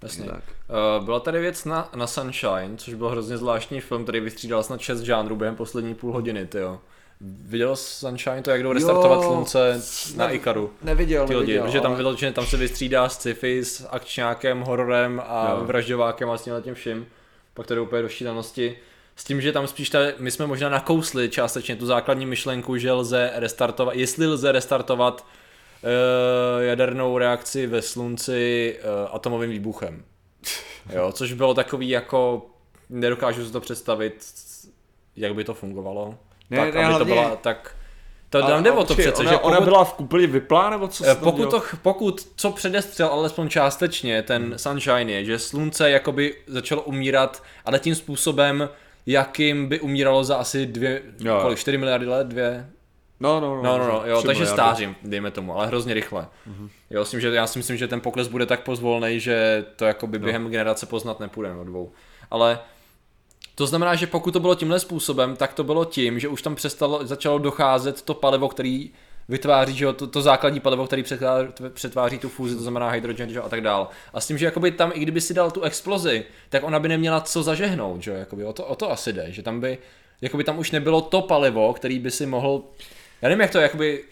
Jasně. 0.03 0.25
Tak. 0.25 0.43
Uh, 0.99 1.05
byla 1.05 1.21
tady 1.21 1.41
věc 1.41 1.65
na, 1.65 1.91
na 1.97 2.07
Sunshine, 2.07 2.77
což 2.77 2.95
byl 2.95 3.09
hrozně 3.09 3.37
zvláštní 3.37 3.81
film, 3.81 4.03
který 4.03 4.21
vystřídal 4.21 4.63
snad 4.63 4.81
6 4.81 5.01
žánrů 5.01 5.37
během 5.37 5.57
poslední 5.57 5.95
půl 5.95 6.13
hodiny, 6.13 6.47
tyjo. 6.47 6.81
Viděl 7.21 7.77
Sunshine 7.77 8.43
to, 8.43 8.51
jak 8.51 8.63
jdou 8.63 8.73
restartovat 8.73 9.23
slunce 9.23 9.81
na 10.17 10.27
ne- 10.27 10.35
Ikaru? 10.35 10.71
Neviděl, 10.83 11.27
Ty 11.27 11.37
lidi, 11.37 11.41
neviděl, 11.53 11.65
protože 11.65 11.81
tam 11.81 11.91
ale- 11.91 11.97
vyloženě 11.99 12.33
tam 12.33 12.47
se 12.47 12.57
vystřídá 12.57 13.09
sci-fi 13.09 13.65
s 13.65 13.87
akčňákem, 13.91 14.61
hororem 14.61 15.23
a 15.27 15.51
Jo. 15.59 15.65
vražďovákem 15.65 16.31
a 16.31 16.39
s 16.39 16.51
tím 16.63 16.75
vším. 16.75 17.07
Pak 17.55 17.67
to 17.67 17.75
jde 17.75 17.81
úplně 17.81 18.03
do 18.03 18.09
šílenosti. 18.09 18.79
S 19.17 19.25
tím, 19.25 19.41
že 19.41 19.53
tam 19.53 19.67
spíš 19.67 19.91
ta, 19.91 19.99
my 20.19 20.31
jsme 20.31 20.47
možná 20.47 20.69
nakousli 20.69 21.29
částečně 21.29 21.77
tu 21.77 21.87
základní 21.87 22.27
myšlenku, 22.27 22.77
že 22.77 22.93
lze 22.93 23.31
restartovat, 23.35 23.95
jestli 23.95 24.27
lze 24.27 24.53
restartovat 24.53 25.27
uh, 25.83 26.63
jadernou 26.63 27.19
reakci 27.19 27.67
ve 27.67 27.83
slunci 27.83 28.77
uh, 28.83 29.15
atomovým 29.15 29.51
výbuchem. 29.51 30.05
Jo, 30.95 31.13
což 31.13 31.33
bylo 31.33 31.55
takový 31.55 31.89
jako, 31.89 32.47
nedokážu 32.91 33.47
si 33.47 33.53
to 33.53 33.61
představit, 33.61 34.27
jak 35.17 35.35
by 35.35 35.45
to 35.45 35.55
fungovalo. 35.55 36.15
Ne, 36.51 36.59
tak, 36.59 36.75
ne, 36.75 36.81
aby 36.85 36.87
to 36.87 36.91
hlavně- 36.97 37.15
byla, 37.15 37.37
tak 37.37 37.75
to 38.31 38.43
tam 38.43 38.63
jde 38.63 38.71
a 38.71 38.75
o 38.75 38.85
to 38.85 38.95
přece, 38.95 39.21
ona, 39.23 39.31
že 39.31 39.39
ona 39.39 39.57
pokud- 39.57 39.65
byla 39.65 39.85
v 39.85 40.01
úplně 40.01 40.27
vyplá, 40.27 40.71
nebo 40.71 40.89
co 40.89 41.05
se 41.05 41.11
Eh, 41.11 41.15
Pokud, 41.15 41.51
to, 41.51 41.63
pokud 41.83 42.29
co 42.37 42.51
předestřel 42.51 43.09
alespoň 43.09 43.49
částečně 43.49 44.23
ten 44.23 44.43
Hmm. 44.43 44.59
Sunshine 44.59 45.13
je, 45.13 45.25
že 45.25 45.39
slunce 45.39 45.91
jakoby 45.91 46.35
začalo 46.47 46.83
umírat, 46.83 47.43
ale 47.65 47.79
tím 47.79 47.95
způsobem, 47.95 48.69
jakým 49.07 49.69
by 49.69 49.81
umíralo 49.81 50.25
za 50.25 50.37
asi 50.37 50.67
dvě, 50.67 51.03
Jo, 51.21 51.35
jo. 51.35 51.39
kolik, 51.43 51.59
4 51.59 51.79
miliardy 51.79 52.07
let, 52.07 52.27
dvě? 52.27 52.71
No, 53.21 53.41
no, 53.41 53.57
no. 53.57 53.63
No, 53.63 53.79
no, 53.79 53.87
no, 53.89 54.03
jo, 54.07 54.23
takže 54.23 54.43
miliardy. 54.43 54.47
stářím, 54.63 54.97
dejme 55.03 55.31
tomu, 55.31 55.57
ale 55.57 55.67
hrozně 55.67 55.95
rychle. 55.95 56.27
Mhm. 56.47 56.69
Jo, 56.91 57.05
s 57.05 57.11
tím, 57.11 57.21
že 57.21 57.29
já 57.35 57.47
si 57.47 57.59
myslím, 57.59 57.77
že 57.77 57.89
ten 57.89 58.01
pokles 58.01 58.29
bude 58.29 58.47
tak 58.47 58.61
pozvolný, 58.63 59.21
že 59.21 59.65
to 59.77 59.85
No. 59.85 59.89
jakoby 59.89 60.19
během 60.19 60.49
generace 60.51 60.87
poznat 60.87 61.21
nepůjde 61.21 61.49
nebo 61.49 61.65
dvou. 61.65 61.93
Ale 62.31 62.59
to 63.59 63.67
znamená, 63.67 63.95
že 63.95 64.07
pokud 64.07 64.31
to 64.31 64.41
bylo 64.41 64.55
tímhle 64.55 64.81
způsobem, 64.81 65.37
tak 65.37 65.55
to 65.55 65.65
bylo 65.65 65.85
tím, 65.85 66.19
že 66.19 66.29
už 66.29 66.43
tam 66.43 66.55
přestalo, 66.55 67.07
začalo 67.07 67.39
docházet 67.39 68.03
to 68.03 68.15
palivo, 68.15 68.49
který 68.49 68.91
vytváří, 69.29 69.77
že 69.77 69.85
jo, 69.85 69.93
to, 69.93 70.07
to 70.07 70.23
základní 70.23 70.61
palivo, 70.61 70.87
který 70.87 71.03
přetváří, 71.03 71.49
přetváří 71.73 72.19
tu 72.19 72.29
fúzi, 72.29 72.55
to 72.55 72.63
znamená 72.63 72.91
hydrogen, 72.91 73.31
že 73.31 73.37
jo, 73.37 73.43
a 73.45 73.49
tak 73.49 73.61
dál. 73.61 73.89
A 74.15 74.21
s 74.21 74.27
tím, 74.27 74.39
že 74.39 74.45
jakoby 74.45 74.71
tam, 74.71 74.93
i 74.95 75.01
kdyby 75.01 75.21
si 75.21 75.35
dal 75.35 75.51
tu 75.51 75.63
explozi, 75.63 76.25
tak 76.49 76.65
ona 76.65 76.79
by 76.79 76.89
neměla 76.89 77.21
co 77.21 77.43
zažehnout, 77.43 78.03
že 78.03 78.11
jo, 78.11 78.17
jakoby, 78.17 78.45
o 78.45 78.53
to, 78.53 78.67
o 78.67 78.75
to 78.75 78.91
asi 78.91 79.13
jde, 79.13 79.27
že 79.33 79.43
tam 79.43 79.61
by, 79.61 79.79
jakoby 80.21 80.45
tam 80.45 80.59
už 80.59 80.71
nebylo 80.71 81.01
to 81.01 81.23
palivo, 81.23 81.73
který 81.73 81.99
by 81.99 82.11
si 82.11 82.27
mohl, 82.27 82.63
já 83.23 83.29
nevím 83.29 83.41
jak 83.41 83.51
to, 83.51 83.59
jakoby, 83.59 84.05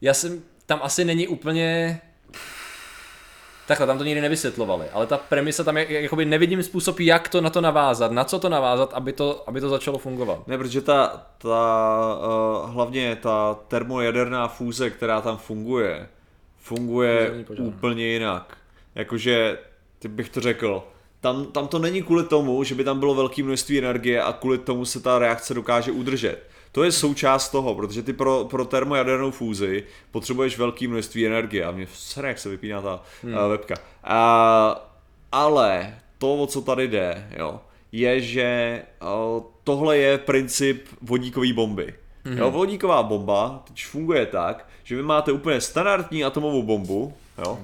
já 0.00 0.14
jsem, 0.14 0.42
tam 0.66 0.80
asi 0.82 1.04
není 1.04 1.28
úplně, 1.28 2.00
Takhle, 3.70 3.86
tam 3.86 3.98
to 3.98 4.04
nikdy 4.04 4.20
nevysvětlovali, 4.20 4.86
ale 4.92 5.06
ta 5.06 5.16
premisa 5.16 5.64
tam 5.64 5.76
je, 5.76 6.02
jakoby 6.02 6.24
nevidím 6.24 6.62
způsob, 6.62 7.00
jak 7.00 7.28
to 7.28 7.40
na 7.40 7.50
to 7.50 7.60
navázat, 7.60 8.12
na 8.12 8.24
co 8.24 8.38
to 8.38 8.48
navázat, 8.48 8.94
aby 8.94 9.12
to, 9.12 9.44
aby 9.46 9.60
to 9.60 9.68
začalo 9.68 9.98
fungovat. 9.98 10.48
Ne, 10.48 10.58
protože 10.58 10.80
ta, 10.80 11.26
ta 11.38 12.18
uh, 12.64 12.70
hlavně 12.70 13.16
ta 13.16 13.58
termojaderná 13.68 14.48
fúze, 14.48 14.90
která 14.90 15.20
tam 15.20 15.36
funguje, 15.36 16.08
funguje 16.58 17.44
úplně 17.58 18.06
jinak. 18.06 18.56
Jakože, 18.94 19.58
ty 19.98 20.08
bych 20.08 20.28
to 20.28 20.40
řekl, 20.40 20.82
tam, 21.20 21.46
tam 21.46 21.68
to 21.68 21.78
není 21.78 22.02
kvůli 22.02 22.24
tomu, 22.24 22.64
že 22.64 22.74
by 22.74 22.84
tam 22.84 22.98
bylo 22.98 23.14
velké 23.14 23.42
množství 23.42 23.78
energie 23.78 24.22
a 24.22 24.32
kvůli 24.32 24.58
tomu 24.58 24.84
se 24.84 25.00
ta 25.00 25.18
reakce 25.18 25.54
dokáže 25.54 25.92
udržet. 25.92 26.49
To 26.72 26.84
je 26.84 26.92
součást 26.92 27.48
toho, 27.50 27.74
protože 27.74 28.02
ty 28.02 28.12
pro, 28.12 28.44
pro 28.50 28.64
termojadernou 28.64 29.30
fúzi 29.30 29.84
potřebuješ 30.10 30.58
velké 30.58 30.88
množství 30.88 31.26
energie 31.26 31.64
a 31.64 31.70
mě 31.70 31.86
sere, 31.94 32.28
jak 32.28 32.38
se 32.38 32.48
vypíná 32.48 32.82
ta 32.82 33.02
hmm. 33.22 33.34
uh, 33.34 33.48
webka. 33.48 33.74
Uh, 33.74 34.78
ale 35.32 35.98
to, 36.18 36.34
o 36.34 36.46
co 36.46 36.62
tady 36.62 36.88
jde, 36.88 37.28
jo, 37.38 37.60
je, 37.92 38.20
že 38.20 38.82
uh, 39.02 39.42
tohle 39.64 39.98
je 39.98 40.18
princip 40.18 40.86
vodíkové 41.02 41.52
bomby. 41.52 41.94
Mm-hmm. 42.24 42.38
Jo, 42.38 42.50
vodíková 42.50 43.02
bomba 43.02 43.62
teď 43.68 43.84
funguje 43.84 44.26
tak, 44.26 44.68
že 44.84 44.96
vy 44.96 45.02
máte 45.02 45.32
úplně 45.32 45.60
standardní 45.60 46.24
atomovou 46.24 46.62
bombu, 46.62 47.14
jo, 47.38 47.58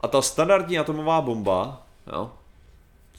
a 0.00 0.08
ta 0.08 0.22
standardní 0.22 0.78
atomová 0.78 1.20
bomba, 1.20 1.86
jo, 2.12 2.30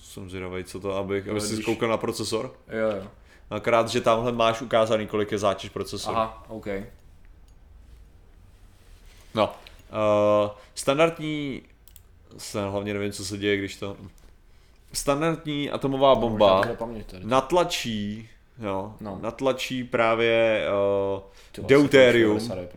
jsem 0.04 0.30
zvědavý, 0.30 0.64
co 0.64 0.80
to, 0.80 0.96
abych, 0.96 1.28
aby 1.28 1.42
si 1.42 1.54
když- 1.54 1.66
koukal 1.66 1.90
na 1.90 1.98
procesor. 1.98 2.54
Jo, 2.70 2.98
jo. 2.98 3.08
Akorát, 3.50 3.90
že 3.90 4.02
tamhle 4.02 4.32
máš 4.32 4.62
ukázaný, 4.62 5.08
kolik 5.08 5.32
je 5.32 5.38
zátěž 5.38 5.70
procesoru. 5.70 6.18
Aha, 6.18 6.46
OK. 6.48 6.68
No. 9.34 9.46
Uh, 9.46 10.52
standardní, 10.76 11.62
se 12.38 12.62
hlavně 12.70 12.94
nevím, 12.94 13.12
co 13.12 13.26
se 13.26 13.38
děje, 13.38 13.58
když 13.58 13.76
to... 13.76 13.98
Standardní 14.94 15.70
atomová 15.70 16.16
bomba 16.16 16.62
paměť 16.78 17.14
natlačí, 17.24 18.30
jo, 18.60 18.96
No. 19.00 19.20
natlačí 19.22 19.84
právě 19.84 20.66
uh, 21.58 21.68
deuterium 21.68 22.38
99%, 22.38 22.68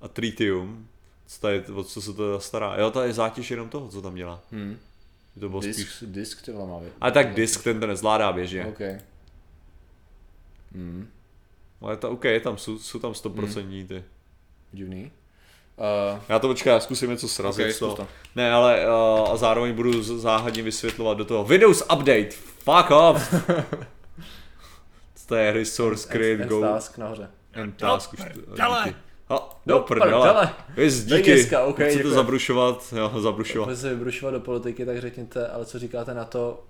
a 0.00 0.08
tritium. 0.08 0.88
Co, 1.26 1.40
tady, 1.40 1.64
o 1.74 1.84
co 1.84 2.02
se 2.02 2.12
to 2.12 2.40
stará? 2.40 2.76
Jo, 2.76 2.90
to 2.90 3.02
je 3.02 3.12
zátěž 3.12 3.50
jenom 3.50 3.68
toho, 3.68 3.88
co 3.88 4.02
tam 4.02 4.14
dělá. 4.14 4.40
Hmm. 4.52 4.78
To 5.40 5.48
bylo 5.48 5.62
spíš... 5.62 5.76
Disk, 5.76 6.02
disk 6.02 6.44
ty 6.44 6.52
vole 6.52 6.66
má 6.66 6.80
být. 6.80 6.92
A 7.00 7.10
tak 7.10 7.34
disk 7.34 7.64
ten 7.64 7.80
to 7.80 7.86
nezvládá 7.86 8.32
běžně. 8.32 8.66
OK. 8.66 8.80
Hmm. 10.72 11.08
Ale 11.80 11.96
to 11.96 12.10
OK, 12.10 12.24
je 12.24 12.40
tam, 12.40 12.58
jsou, 12.58 12.78
jsou 12.78 12.98
tam 12.98 13.12
100% 13.12 13.86
ty. 13.86 14.04
Divný. 14.72 15.10
Uh, 16.14 16.20
Já 16.28 16.38
to 16.38 16.48
počkej, 16.48 16.72
já 16.72 16.80
zkusím 16.80 17.10
něco 17.10 17.28
srazit 17.28 17.66
OK, 17.66 17.72
z 17.72 17.78
toho. 17.78 17.96
zkus 17.96 18.06
to. 18.06 18.12
Ne, 18.36 18.52
ale 18.52 18.86
uh, 18.86 19.30
a 19.32 19.36
zároveň 19.36 19.74
budu 19.74 20.02
záhadně 20.02 20.62
vysvětlovat 20.62 21.18
do 21.18 21.24
toho 21.24 21.44
Windows 21.44 21.82
Update, 21.82 22.30
fuck 22.58 22.90
off! 22.90 23.34
to 25.28 25.34
je 25.34 25.52
resource 25.52 26.08
create 26.08 26.42
end 26.42 26.50
go 26.50 26.60
task 26.60 26.98
nahoře. 26.98 27.30
and 27.62 27.76
task 27.76 28.12
už 28.12 28.18
to, 28.18 28.24
prdele. 28.50 28.82
díky. 28.84 28.96
Ha, 29.30 29.60
Do 29.66 29.74
do 29.74 29.80
prdele. 29.80 30.54
Víš, 30.76 30.94
To 31.08 31.16
díky. 31.16 31.34
dneska, 31.34 31.64
OK, 31.64 31.74
Chcete 31.76 31.94
děkuji. 31.94 32.10
zabrušovat, 32.14 32.94
jo, 32.96 33.20
zabrušovat. 33.20 33.66
Pojďte 33.66 33.80
se 33.80 33.88
vybrušovat 33.94 34.34
do 34.34 34.40
politiky, 34.40 34.86
tak 34.86 34.98
řekněte, 35.00 35.48
ale 35.48 35.64
co 35.66 35.78
říkáte 35.78 36.14
na 36.14 36.24
to? 36.24 36.64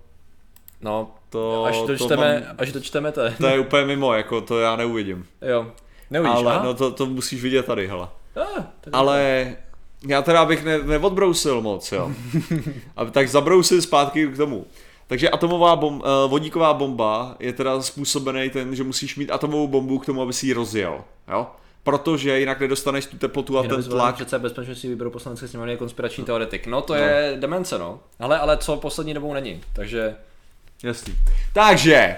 No, 0.81 1.11
To, 1.29 1.65
až 1.65 1.77
to 1.77 1.87
to, 1.87 1.95
čteme, 1.97 2.43
mám, 2.47 2.55
až 2.57 2.71
to 2.71 2.79
čteme, 2.79 3.11
to 3.11 3.21
je. 3.21 3.35
to 3.37 3.47
je 3.47 3.59
úplně 3.59 3.85
mimo, 3.85 4.13
jako 4.13 4.41
to 4.41 4.59
já 4.59 4.75
neuvidím. 4.75 5.25
Jo. 5.41 5.67
Neuvidíš, 6.11 6.37
ale 6.37 6.55
aha. 6.55 6.65
no 6.65 6.73
to, 6.73 6.91
to 6.91 7.05
musíš 7.05 7.41
vidět 7.43 7.65
tady, 7.65 7.87
hele. 7.87 8.07
Ah, 8.35 8.63
Ale 8.91 9.55
já 10.07 10.21
teda 10.21 10.45
bych 10.45 10.65
ne, 10.65 10.77
neodbrousil 10.77 11.61
moc, 11.61 11.91
jo. 11.91 12.11
A 12.95 13.05
tak 13.05 13.29
zabrousil 13.29 13.81
zpátky 13.81 14.27
k 14.27 14.37
tomu. 14.37 14.65
Takže 15.07 15.29
atomová 15.29 15.75
bom, 15.75 16.01
eh, 16.05 16.27
vodíková 16.27 16.73
bomba 16.73 17.35
je 17.39 17.53
teda 17.53 17.81
způsobený 17.81 18.49
ten, 18.49 18.75
že 18.75 18.83
musíš 18.83 19.15
mít 19.15 19.31
atomovou 19.31 19.67
bombu 19.67 19.99
k 19.99 20.05
tomu, 20.05 20.21
aby 20.21 20.33
si 20.33 20.47
ji 20.47 20.53
rozjel, 20.53 21.03
jo. 21.31 21.47
Protože 21.83 22.39
jinak 22.39 22.59
nedostaneš 22.59 23.05
tu 23.05 23.17
teplotu 23.17 23.57
a 23.59 23.63
ten 23.63 23.83
tlak. 23.83 24.15
Přece 24.15 24.39
bezpečnostní 24.39 24.89
výboru 24.89 25.11
poslanecké 25.11 25.47
sněmovny 25.47 25.73
je 25.73 25.77
konspirační 25.77 26.23
teoretik. 26.23 26.67
No 26.67 26.81
to 26.81 26.93
je 26.93 27.37
demence, 27.39 27.77
no. 27.77 27.99
Ale, 28.19 28.39
ale 28.39 28.57
co 28.57 28.77
poslední 28.77 29.13
dobou 29.13 29.33
není, 29.33 29.61
takže... 29.73 30.15
Jasný. 30.83 31.15
Takže, 31.53 32.15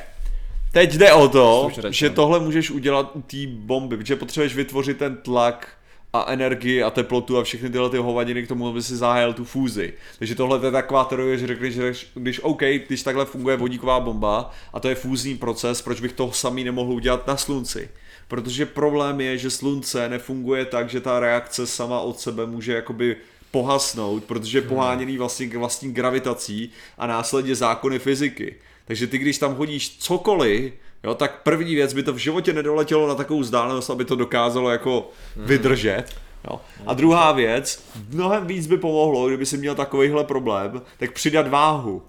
Teď 0.72 0.94
jde 0.94 1.14
o 1.14 1.28
to, 1.28 1.70
že 1.90 2.10
tohle 2.10 2.40
můžeš 2.40 2.72
udělat 2.72 3.12
u 3.14 3.22
té 3.22 3.38
bomby, 3.48 3.98
protože 3.98 4.16
potřebuješ 4.16 4.56
vytvořit 4.56 4.98
ten 4.98 5.18
tlak 5.18 5.68
a 6.14 6.26
energii 6.32 6.84
a 6.84 6.90
teplotu 6.90 7.38
a 7.38 7.44
všechny 7.44 7.70
tyhle 7.70 7.90
ty 7.90 7.98
hovadiny 7.98 8.44
k 8.44 8.48
tomu, 8.48 8.68
aby 8.68 8.82
si 8.82 8.96
zahájil 8.96 9.34
tu 9.34 9.46
fúzi. 9.46 9.94
Takže 10.20 10.36
tohle 10.36 10.60
to 10.60 10.66
je 10.66 10.72
taková 10.72 11.04
teorie, 11.04 11.38
že 11.38 11.48
řekli, 11.48 11.72
že 11.72 11.94
když 12.14 12.40
OK, 12.40 12.62
když 12.88 13.04
takhle 13.04 13.26
funguje 13.26 13.58
vodíková 13.58 14.00
bomba 14.00 14.52
a 14.74 14.80
to 14.80 14.90
je 14.90 14.96
fúzní 14.96 15.38
proces, 15.38 15.82
proč 15.82 16.02
bych 16.02 16.14
to 16.14 16.32
samý 16.32 16.64
nemohl 16.64 16.94
udělat 16.94 17.28
na 17.28 17.38
slunci? 17.38 17.90
Protože 18.28 18.66
problém 18.66 19.22
je, 19.22 19.38
že 19.38 19.50
slunce 19.50 20.10
nefunguje 20.10 20.66
tak, 20.66 20.90
že 20.90 21.02
ta 21.02 21.20
reakce 21.20 21.68
sama 21.68 22.00
od 22.00 22.20
sebe 22.20 22.46
může 22.46 22.74
jakoby 22.74 23.16
pohasnout, 23.52 24.24
protože 24.24 24.58
je 24.58 24.62
poháněný 24.62 25.18
vlastně 25.18 25.58
vlastní 25.58 25.94
gravitací 25.94 26.72
a 26.98 27.08
následně 27.08 27.56
zákony 27.56 28.00
fyziky. 28.00 28.56
Takže 28.86 29.08
ty, 29.08 29.18
když 29.18 29.38
tam 29.38 29.56
hodíš 29.56 29.98
cokoliv, 29.98 30.74
jo, 31.04 31.16
tak 31.16 31.44
první 31.44 31.76
věc 31.76 31.94
by 31.94 32.04
to 32.04 32.14
v 32.14 32.18
životě 32.18 32.54
nedoletělo 32.54 33.08
na 33.08 33.16
takovou 33.16 33.40
vzdálenost, 33.40 33.90
aby 33.90 34.06
to 34.06 34.16
dokázalo 34.16 34.70
jako 34.70 35.10
vydržet. 35.36 36.06
Jo. 36.50 36.62
A 36.88 36.94
druhá 36.94 37.32
věc, 37.32 37.84
mnohem 38.10 38.48
víc 38.48 38.68
by 38.68 38.78
pomohlo, 38.78 39.28
kdyby 39.28 39.46
si 39.46 39.58
měl 39.58 39.76
takovýhle 39.76 40.24
problém, 40.24 40.82
tak 40.98 41.12
přidat 41.12 41.48
váhu. 41.48 42.04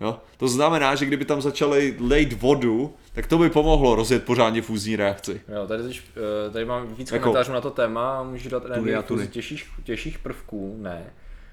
Jo. 0.00 0.18
To 0.36 0.48
znamená, 0.48 0.94
že 0.94 1.06
kdyby 1.06 1.24
tam 1.24 1.42
začali 1.42 1.96
lejt 2.00 2.32
vodu, 2.42 2.94
tak 3.12 3.26
to 3.26 3.38
by 3.38 3.50
pomohlo 3.50 3.94
rozjet 3.94 4.24
pořádně 4.24 4.62
fúzní 4.62 4.96
reakci. 4.96 5.40
Jo, 5.54 5.66
tady, 5.66 5.82
teď, 5.82 6.00
eh, 6.46 6.50
tady 6.50 6.64
mám 6.64 6.86
víc 6.94 7.12
Jako- 7.12 7.22
komentářů 7.22 7.52
na 7.52 7.60
to 7.60 7.70
téma, 7.70 8.22
můžu 8.22 8.48
dát 8.48 8.62
fúzi 8.78 9.02
tuny. 9.02 9.28
těžších, 9.28 9.68
těžších 9.84 10.18
prvků, 10.18 10.76
ne. 10.78 11.12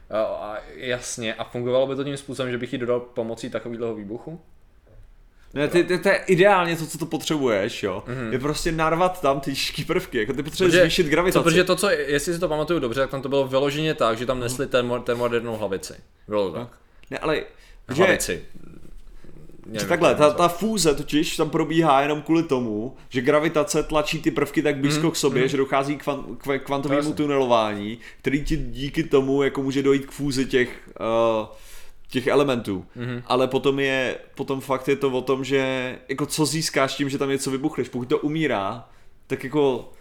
A, 0.09 0.21
a 0.21 0.57
jasně, 0.75 1.33
a 1.33 1.43
fungovalo 1.43 1.87
by 1.87 1.95
to 1.95 2.03
tím 2.03 2.17
způsobem, 2.17 2.51
že 2.51 2.57
bych 2.57 2.73
ji 2.73 2.79
dodal 2.79 2.99
pomocí 2.99 3.49
takového 3.49 3.95
výbuchu? 3.95 4.39
Ne, 5.55 5.67
ty, 5.67 5.83
ty, 5.83 5.99
to 5.99 6.09
je 6.09 6.15
ideálně 6.15 6.75
to, 6.75 6.85
co 6.85 6.97
to 6.97 7.05
potřebuješ, 7.05 7.83
jo. 7.83 8.03
Mm-hmm. 8.07 8.31
Je 8.31 8.39
prostě 8.39 8.71
narvat 8.71 9.21
tam 9.21 9.39
ty 9.39 9.51
těžký 9.51 9.85
prvky, 9.85 10.17
jako 10.17 10.33
ty 10.33 10.43
potřebuješ 10.43 10.81
zvýšit 10.81 11.07
gravitaci. 11.07 11.43
to, 11.43 11.43
protože 11.43 11.63
to, 11.63 11.75
co, 11.75 11.89
jestli 11.89 12.33
si 12.33 12.39
to 12.39 12.47
pamatuju 12.47 12.79
dobře, 12.79 12.99
tak 12.99 13.09
tam 13.09 13.21
to 13.21 13.29
bylo 13.29 13.47
vyloženě 13.47 13.93
tak, 13.93 14.17
že 14.17 14.25
tam 14.25 14.39
nesli 14.39 14.67
termo, 14.67 14.99
termojadernou 14.99 15.57
hlavici. 15.57 15.93
Bylo 16.27 16.51
to 16.51 16.57
tak. 16.57 16.67
Ne, 17.11 17.17
ale 17.17 17.43
že, 17.89 18.03
Hlavici. 18.03 18.41
že 18.53 18.75
Nevím, 19.65 19.89
takhle, 19.89 20.15
ta, 20.15 20.33
ta 20.33 20.47
fúze 20.47 20.95
totiž 20.95 21.37
tam 21.37 21.49
probíhá 21.49 22.01
jenom 22.01 22.21
kvůli 22.21 22.43
tomu, 22.43 22.95
že 23.09 23.21
gravitace 23.21 23.83
tlačí 23.83 24.21
ty 24.21 24.31
prvky 24.31 24.61
tak 24.61 24.77
blízko 24.77 25.11
k 25.11 25.15
sobě, 25.15 25.47
že 25.47 25.57
dochází 25.57 25.97
k, 25.97 26.03
kvan, 26.03 26.25
k 26.37 26.59
kvantovému 26.59 27.13
tunelování, 27.13 27.99
který 28.21 28.43
ti 28.43 28.57
díky 28.57 29.03
tomu 29.03 29.43
jako 29.43 29.63
může 29.63 29.83
dojít 29.83 30.05
k 30.05 30.11
fúzi 30.11 30.45
těch, 30.45 30.89
uh, 30.99 31.47
těch 32.15 32.27
elementů. 32.27 32.85
Mm-hmm. 32.97 33.23
Ale 33.27 33.47
potom 33.47 33.79
je, 33.79 34.17
potom 34.35 34.61
fakt 34.61 34.87
je 34.87 34.95
to 34.95 35.11
o 35.11 35.21
tom, 35.21 35.43
že 35.43 35.95
jako 36.09 36.25
co 36.25 36.45
získáš 36.45 36.95
tím, 36.95 37.09
že 37.09 37.17
tam 37.17 37.29
něco 37.29 37.51
vybuchneš. 37.51 37.89
Pokud 37.89 38.09
to 38.09 38.17
umírá, 38.17 38.87
tak 39.27 39.43
jako 39.43 39.91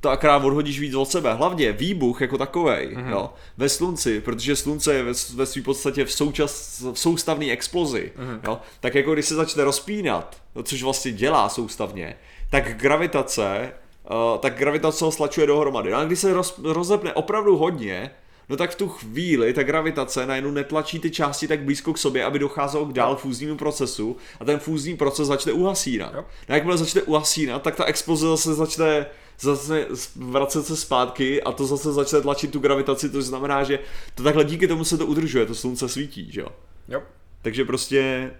to 0.00 0.10
akorát 0.10 0.44
odhodíš 0.44 0.80
víc 0.80 0.94
od 0.94 1.08
sebe. 1.08 1.34
Hlavně 1.34 1.72
výbuch 1.72 2.20
jako 2.20 2.38
takovej, 2.38 2.88
mm-hmm. 2.88 3.10
jo, 3.10 3.32
ve 3.56 3.68
slunci, 3.68 4.20
protože 4.20 4.56
slunce 4.56 4.94
je 4.94 5.02
ve, 5.02 5.12
ve 5.34 5.46
své 5.46 5.62
podstatě 5.62 6.04
v, 6.04 6.12
součas, 6.12 6.84
v 6.92 6.98
soustavné 6.98 7.46
explozi, 7.46 8.12
mm-hmm. 8.16 8.40
jo, 8.44 8.60
tak 8.80 8.94
jako 8.94 9.14
když 9.14 9.24
se 9.24 9.34
začne 9.34 9.64
rozpínat, 9.64 10.36
no, 10.54 10.62
což 10.62 10.82
vlastně 10.82 11.12
dělá 11.12 11.48
soustavně, 11.48 12.16
tak 12.50 12.76
gravitace, 12.76 13.72
uh, 14.10 14.38
tak 14.40 14.58
gravitace 14.58 15.04
ho 15.04 15.12
slačuje 15.12 15.46
dohromady. 15.46 15.90
No 15.90 15.98
a 15.98 16.04
když 16.04 16.18
se 16.18 16.32
roz, 16.32 16.60
rozepne 16.64 17.12
opravdu 17.12 17.56
hodně, 17.56 18.10
no 18.48 18.56
tak 18.56 18.70
v 18.70 18.74
tu 18.74 18.88
chvíli 18.88 19.52
ta 19.52 19.62
gravitace 19.62 20.26
najednou 20.26 20.50
netlačí 20.50 20.98
ty 20.98 21.10
části 21.10 21.48
tak 21.48 21.60
blízko 21.60 21.92
k 21.92 21.98
sobě, 21.98 22.24
aby 22.24 22.38
docházelo 22.38 22.86
k 22.86 22.92
dál 22.92 23.16
fúznímu 23.16 23.56
procesu 23.56 24.16
a 24.40 24.44
ten 24.44 24.58
fúzní 24.58 24.96
proces 24.96 25.28
začne 25.28 25.52
uhasínat. 25.52 26.14
No 26.14 26.24
jakmile 26.48 26.78
začne 26.78 27.02
uhasínat, 27.02 27.62
tak 27.62 27.76
ta 27.76 27.84
exploze 27.84 28.26
zase 28.26 28.54
začne 28.54 29.06
zase 29.40 29.86
vracet 30.16 30.66
se 30.66 30.76
zpátky 30.76 31.42
a 31.42 31.52
to 31.52 31.66
zase 31.66 31.92
začne 31.92 32.20
tlačit 32.20 32.50
tu 32.50 32.58
gravitaci, 32.58 33.10
to 33.10 33.22
znamená, 33.22 33.64
že 33.64 33.78
to 34.14 34.22
takhle 34.22 34.44
díky 34.44 34.68
tomu 34.68 34.84
se 34.84 34.98
to 34.98 35.06
udržuje, 35.06 35.46
to 35.46 35.54
slunce 35.54 35.88
svítí, 35.88 36.32
že 36.32 36.40
jo. 36.40 36.48
Jo. 36.88 37.02
Takže 37.42 37.64
prostě 37.64 38.30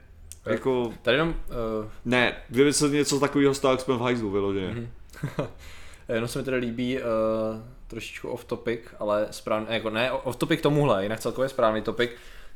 jako, 0.46 0.92
Tady 1.02 1.14
jenom, 1.14 1.28
uh, 1.28 1.34
ne, 2.04 2.36
kdyby 2.48 2.72
se 2.72 2.88
něco 2.88 3.20
takového 3.20 3.54
stalo, 3.54 3.72
jak 3.72 3.80
jsme 3.80 3.94
v 3.94 4.00
hajzlu 4.00 4.30
vyloženě. 4.30 4.68
Mhm. 4.68 4.88
jenom 6.08 6.28
se 6.28 6.38
mi 6.38 6.44
tedy 6.44 6.56
líbí 6.56 6.98
uh, 6.98 7.02
trošičku 7.86 8.28
off 8.28 8.44
topic, 8.44 8.80
ale 8.98 9.26
správně, 9.30 9.66
jako 9.70 9.90
ne 9.90 10.12
off 10.12 10.36
topic 10.36 10.60
tomuhle, 10.60 11.02
jinak 11.02 11.20
celkově 11.20 11.48
správný 11.48 11.82
topic, 11.82 12.10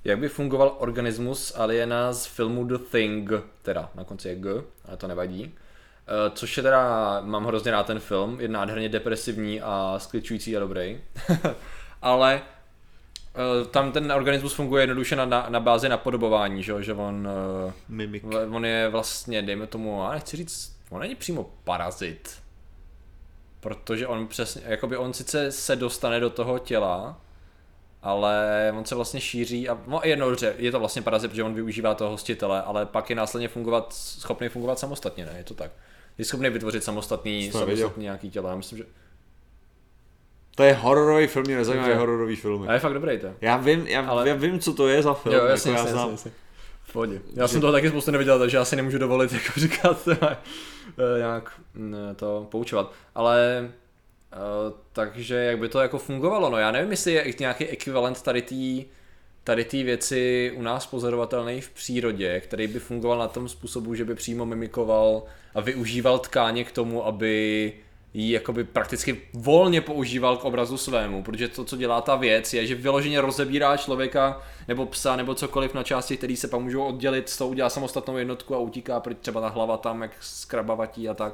jak 0.05 0.19
by 0.19 0.29
fungoval 0.29 0.77
organismus 0.79 1.53
aliena 1.57 2.13
z 2.13 2.27
filmu 2.27 2.65
The 2.65 2.79
Thing, 2.79 3.31
teda 3.63 3.91
na 3.95 4.05
konci 4.05 4.29
je 4.29 4.35
G, 4.35 4.63
ale 4.89 4.97
to 4.97 5.07
nevadí. 5.07 5.45
Uh, 5.45 6.35
což 6.35 6.57
je 6.57 6.63
teda, 6.63 7.21
mám 7.21 7.45
hrozně 7.45 7.71
rád 7.71 7.87
ten 7.87 7.99
film, 7.99 8.41
je 8.41 8.49
nádherně 8.49 8.89
depresivní 8.89 9.61
a 9.61 9.95
skličující 9.99 10.57
a 10.57 10.61
dobrý. 10.61 11.01
ale 12.03 12.43
uh, 13.63 13.67
tam 13.67 13.93
ten 13.93 14.13
organismus 14.13 14.55
funguje 14.55 14.83
jednoduše 14.83 15.17
na, 15.17 15.25
na, 15.25 15.47
na 15.49 15.61
bázi 15.61 15.89
napodobování, 15.89 16.63
že, 16.63 16.83
že 16.83 16.95
on, 16.95 17.29
uh, 17.67 17.73
Mimik. 17.89 18.25
on 18.51 18.65
je 18.65 18.89
vlastně, 18.89 19.43
dejme 19.43 19.67
tomu, 19.67 20.03
já 20.03 20.13
nechci 20.13 20.37
říct, 20.37 20.79
on 20.91 21.01
není 21.01 21.15
přímo 21.15 21.51
parazit, 21.65 22.39
protože 23.61 24.07
on 24.07 24.27
přesně, 24.27 24.63
jakoby 24.67 24.97
on 24.97 25.13
sice 25.13 25.53
se 25.53 25.77
dostane 25.77 26.21
do 26.21 26.31
toho 26.31 26.59
těla, 26.59 27.21
ale 28.03 28.73
on 28.79 28.85
se 28.85 28.95
vlastně 28.95 29.21
šíří 29.21 29.69
a 29.69 29.79
no 29.87 30.01
jedno 30.05 30.31
dobře, 30.31 30.55
je 30.59 30.73
to 30.73 30.79
vlastně 30.79 31.03
parazit, 31.03 31.31
protože 31.31 31.43
on 31.43 31.55
využívá 31.55 31.95
toho 31.95 32.11
hostitele, 32.11 32.63
ale 32.63 32.87
pak 32.87 33.11
je 33.11 33.17
následně 33.17 33.49
fungovat, 33.49 33.93
schopný 33.93 34.49
fungovat 34.49 34.79
samostatně, 34.79 35.27
ne? 35.27 35.35
Je 35.37 35.45
to 35.45 35.55
tak. 35.55 35.71
Je 36.19 36.25
schopný 36.25 36.51
vytvořit 36.51 36.85
samostatný, 36.85 37.51
samostatný 37.53 38.03
nějaký 38.03 38.31
tělo. 38.31 38.49
Já 38.49 38.57
myslím, 38.57 38.79
že 38.79 38.85
To 40.55 40.63
je 40.63 40.75
hororový 40.75 41.27
film, 41.27 41.45
mě 41.47 41.57
nezajímají 41.57 41.95
hororový 41.95 42.37
filmy. 42.37 42.69
a 42.69 42.73
je 42.73 42.79
fakt 42.79 42.95
dobrý 42.95 43.19
to. 43.19 43.27
Já 43.41 43.57
vím, 43.57 43.87
já, 43.87 44.07
Ale- 44.07 44.29
já 44.29 44.35
vím, 44.35 44.61
co 44.61 44.75
to 44.75 44.89
je 44.89 45.03
za 45.03 45.15
film. 45.15 45.35
Jo, 45.35 45.45
jasně, 45.45 45.71
jako 45.71 45.79
jasně, 45.81 45.89
já 45.91 45.95
znám. 45.97 46.11
jasně, 46.11 46.29
jasně. 46.31 46.48
Pohodě. 46.93 47.21
Já 47.35 47.49
jsem 47.49 47.61
toho 47.61 47.73
taky 47.73 47.89
spoustu 47.89 48.11
neviděl, 48.11 48.39
takže 48.39 48.59
asi 48.59 48.77
nemůžu 48.77 48.99
dovolit 48.99 49.33
jako 49.45 49.61
říkat 49.61 50.09
eh, 50.09 50.37
nějak 51.19 51.53
mm, 51.75 51.95
to 52.17 52.47
poučovat. 52.51 52.93
Ale 53.15 53.69
eh, 54.33 54.37
takže 54.93 55.35
jak 55.35 55.59
by 55.59 55.69
to 55.69 55.81
jako 55.81 55.99
fungovalo, 55.99 56.51
no 56.51 56.59
já 56.59 56.71
nevím, 56.71 56.91
jestli 56.91 57.13
je 57.13 57.35
nějaký 57.41 57.67
ekvivalent 57.67 58.23
tady 58.23 58.43
té 58.43 58.89
tady 59.45 59.65
té 59.65 59.83
věci 59.83 60.53
u 60.57 60.63
nás 60.63 60.87
pozorovatelný 60.87 61.61
v 61.61 61.71
přírodě, 61.71 62.41
který 62.41 62.67
by 62.67 62.79
fungoval 62.79 63.19
na 63.19 63.29
tom 63.29 63.49
způsobu, 63.49 63.95
že 63.95 64.05
by 64.05 64.15
přímo 64.15 64.47
mimikoval 64.47 65.23
a 65.55 65.61
využíval 65.61 66.19
tkáně 66.19 66.65
k 66.65 66.73
tomu, 66.73 67.07
aby 67.07 67.73
ji 68.15 68.33
jakoby 68.33 68.65
prakticky 68.65 69.21
volně 69.35 69.81
používal 69.81 70.37
k 70.37 70.45
obrazu 70.45 70.77
svému, 70.77 71.23
protože 71.23 71.49
to, 71.49 71.65
co 71.65 71.77
dělá 71.77 72.01
ta 72.01 72.17
věc, 72.17 72.55
je, 72.55 72.67
že 72.67 72.75
vyloženě 72.75 73.21
rozebírá 73.21 73.77
člověka 73.77 74.43
nebo 74.69 74.87
psa 74.87 75.17
nebo 75.17 75.35
cokoliv 75.35 75.75
na 75.75 75.83
části, 75.83 76.17
které 76.17 76.37
se 76.37 76.49
pak 76.49 76.61
můžou 76.61 76.85
oddělit, 76.85 77.29
z 77.29 77.39
toho 77.39 77.51
udělá 77.51 77.71
samostatnou 77.71 78.17
jednotku 78.17 78.55
a 78.55 78.59
utíká 78.59 79.01
pryč 79.01 79.19
třeba 79.21 79.41
ta 79.41 79.49
hlava 79.49 79.77
tam, 79.77 80.03
jak 80.03 80.11
skrabavatí 80.21 81.09
a 81.09 81.15
tak 81.15 81.33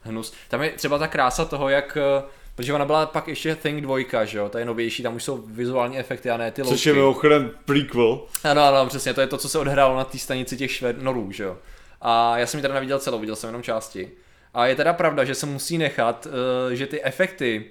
hnus. 0.00 0.32
Tam 0.48 0.62
je 0.62 0.70
třeba 0.70 0.98
ta 0.98 1.08
krása 1.08 1.44
toho, 1.44 1.68
jak 1.68 1.98
eh, 2.00 2.22
Protože 2.54 2.72
ona 2.72 2.84
byla 2.84 3.06
pak 3.06 3.28
ještě 3.28 3.54
Thing 3.54 3.80
2, 3.80 4.24
že 4.24 4.38
jo, 4.38 4.48
ta 4.48 4.58
je 4.58 4.64
novější, 4.64 5.02
tam 5.02 5.14
už 5.14 5.24
jsou 5.24 5.36
vizuální 5.46 5.98
efekty 5.98 6.30
a 6.30 6.36
ne 6.36 6.50
ty 6.50 6.62
Což 6.62 6.86
je 6.86 6.92
loutky. 6.92 7.00
mimochodem 7.00 7.50
prequel. 7.64 8.20
Ano, 8.44 8.62
ano, 8.62 8.86
přesně, 8.86 9.14
to 9.14 9.20
je 9.20 9.26
to, 9.26 9.38
co 9.38 9.48
se 9.48 9.58
odehrálo 9.58 9.96
na 9.96 10.04
té 10.04 10.18
stanici 10.18 10.56
těch 10.56 10.72
šved, 10.72 11.02
norů, 11.02 11.32
že 11.32 11.44
jo. 11.44 11.58
A 12.00 12.38
já 12.38 12.46
jsem 12.46 12.58
ji 12.58 12.62
teda 12.62 12.74
neviděl 12.74 12.98
celou, 12.98 13.18
viděl 13.18 13.36
jsem 13.36 13.48
jenom 13.48 13.62
části. 13.62 14.10
A 14.54 14.66
je 14.66 14.76
teda 14.76 14.92
pravda, 14.92 15.24
že 15.24 15.34
se 15.34 15.46
musí 15.46 15.78
nechat, 15.78 16.26
uh, 16.26 16.72
že 16.72 16.86
ty 16.86 17.02
efekty 17.02 17.64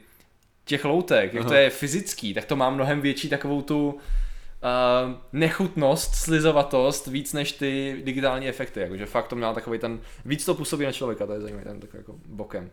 těch 0.65 0.85
loutek, 0.85 1.33
jak 1.33 1.43
to 1.43 1.51
Aha. 1.51 1.59
je 1.59 1.69
fyzický, 1.69 2.33
tak 2.33 2.45
to 2.45 2.55
má 2.55 2.69
mnohem 2.69 3.01
větší 3.01 3.29
takovou 3.29 3.61
tu 3.61 3.89
uh, 3.89 3.99
nechutnost, 5.33 6.15
slizovatost, 6.15 7.07
víc 7.07 7.33
než 7.33 7.51
ty 7.51 8.01
digitální 8.03 8.47
efekty, 8.47 8.79
jakože 8.79 9.05
fakt 9.05 9.27
to 9.27 9.35
měl 9.35 9.53
takový 9.53 9.79
ten, 9.79 9.99
víc 10.25 10.45
to 10.45 10.55
působí 10.55 10.85
na 10.85 10.91
člověka, 10.91 11.25
to 11.25 11.33
je 11.33 11.41
zajímavý, 11.41 11.63
ten 11.63 11.79
takový 11.79 11.99
jako 11.99 12.15
bokem. 12.25 12.71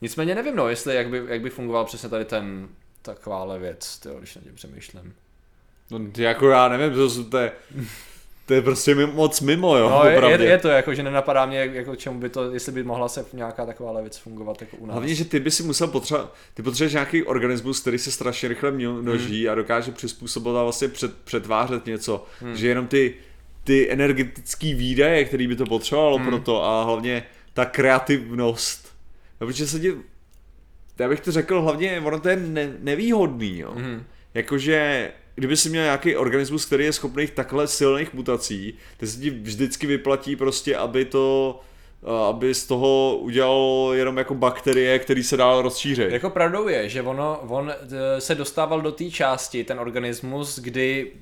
Nicméně 0.00 0.34
nevím, 0.34 0.56
no, 0.56 0.68
jestli 0.68 0.94
jak 0.94 1.08
by, 1.08 1.22
jak 1.28 1.40
by 1.40 1.50
fungoval 1.50 1.84
přesně 1.84 2.08
tady 2.08 2.24
ten, 2.24 2.68
takováhle 3.02 3.58
věc, 3.58 3.98
tyjo, 3.98 4.18
když 4.18 4.34
na 4.34 4.42
tím 4.42 4.54
přemýšlím. 4.54 5.14
No, 5.90 6.00
jako 6.16 6.50
já 6.50 6.68
nevím, 6.68 6.94
to, 6.94 7.24
to 7.24 7.38
je, 7.38 7.52
to 8.48 8.54
je 8.54 8.62
prostě 8.62 8.94
moc 8.94 9.40
mimo, 9.40 9.76
jo, 9.76 9.88
No, 9.90 10.04
je, 10.04 10.42
je, 10.46 10.58
to 10.58 10.68
jako, 10.68 10.94
že 10.94 11.02
nenapadá 11.02 11.46
mě, 11.46 11.58
jak- 11.58 11.74
jako 11.74 11.96
čemu 11.96 12.18
by 12.20 12.28
to, 12.28 12.52
jestli 12.52 12.72
by 12.72 12.82
mohla 12.82 13.08
se 13.08 13.24
nějaká 13.32 13.66
taková 13.66 14.00
věc 14.00 14.16
fungovat 14.18 14.60
jako 14.60 14.76
u 14.76 14.86
nás. 14.86 14.94
Hlavně, 14.94 15.14
že 15.14 15.24
ty 15.24 15.40
by 15.40 15.50
si 15.50 15.62
musel 15.62 15.86
potřebovat, 15.88 16.34
ty 16.54 16.62
potřebuješ 16.62 16.92
nějaký 16.92 17.22
organismus, 17.22 17.80
který 17.80 17.98
se 17.98 18.10
strašně 18.10 18.48
rychle 18.48 18.70
mno- 18.72 19.02
množí 19.02 19.42
Hmm. 19.44 19.52
a 19.52 19.54
dokáže 19.54 19.92
přizpůsobovat 19.92 20.60
a 20.60 20.62
vlastně 20.62 20.88
před, 20.88 21.16
přetvářet 21.24 21.86
něco, 21.86 22.24
hmm. 22.40 22.56
že 22.56 22.68
jenom 22.68 22.86
ty, 22.86 23.14
ty 23.64 23.90
energetické 23.90 24.74
výdaje, 24.74 25.24
který 25.24 25.46
by 25.46 25.56
to 25.56 25.66
potřebovalo 25.66 26.16
Hmm. 26.18 26.26
pro 26.26 26.38
to 26.38 26.64
a 26.64 26.84
hlavně 26.84 27.22
ta 27.54 27.64
kreativnost. 27.64 28.88
No, 29.40 29.46
protože 29.46 29.66
se 29.66 29.80
ti, 29.80 29.94
já 30.98 31.08
bych 31.08 31.20
to 31.20 31.32
řekl, 31.32 31.62
hlavně 31.62 32.00
ono 32.04 32.20
to 32.20 32.28
je 32.28 32.36
ne, 32.36 32.72
nevýhodný, 32.80 33.58
jo. 33.58 33.72
Mhm. 33.76 34.04
Jakože, 34.34 35.10
kdyby 35.38 35.56
si 35.56 35.68
měl 35.68 35.82
nějaký 35.82 36.16
organismus, 36.16 36.64
který 36.64 36.84
je 36.84 36.92
schopný 36.92 37.26
takhle 37.26 37.68
silných 37.68 38.14
mutací, 38.14 38.74
tak 38.96 39.08
se 39.08 39.20
ti 39.20 39.30
vždycky 39.30 39.86
vyplatí 39.86 40.36
prostě, 40.36 40.76
aby 40.76 41.04
to 41.04 41.60
a 42.06 42.26
aby 42.26 42.54
z 42.54 42.66
toho 42.66 43.18
udělal 43.18 43.90
jenom 43.94 44.18
jako 44.18 44.34
bakterie, 44.34 44.98
který 44.98 45.22
se 45.22 45.36
dál 45.36 45.62
rozšíří. 45.62 46.02
Jako 46.08 46.30
pravdou 46.30 46.68
je, 46.68 46.88
že 46.88 47.02
ono, 47.02 47.40
on 47.48 47.72
eh, 47.72 48.20
se 48.20 48.34
dostával 48.34 48.80
do 48.80 48.92
té 48.92 49.10
části, 49.10 49.64
ten 49.64 49.80
organismus, 49.80 50.58
kdy 50.58 51.12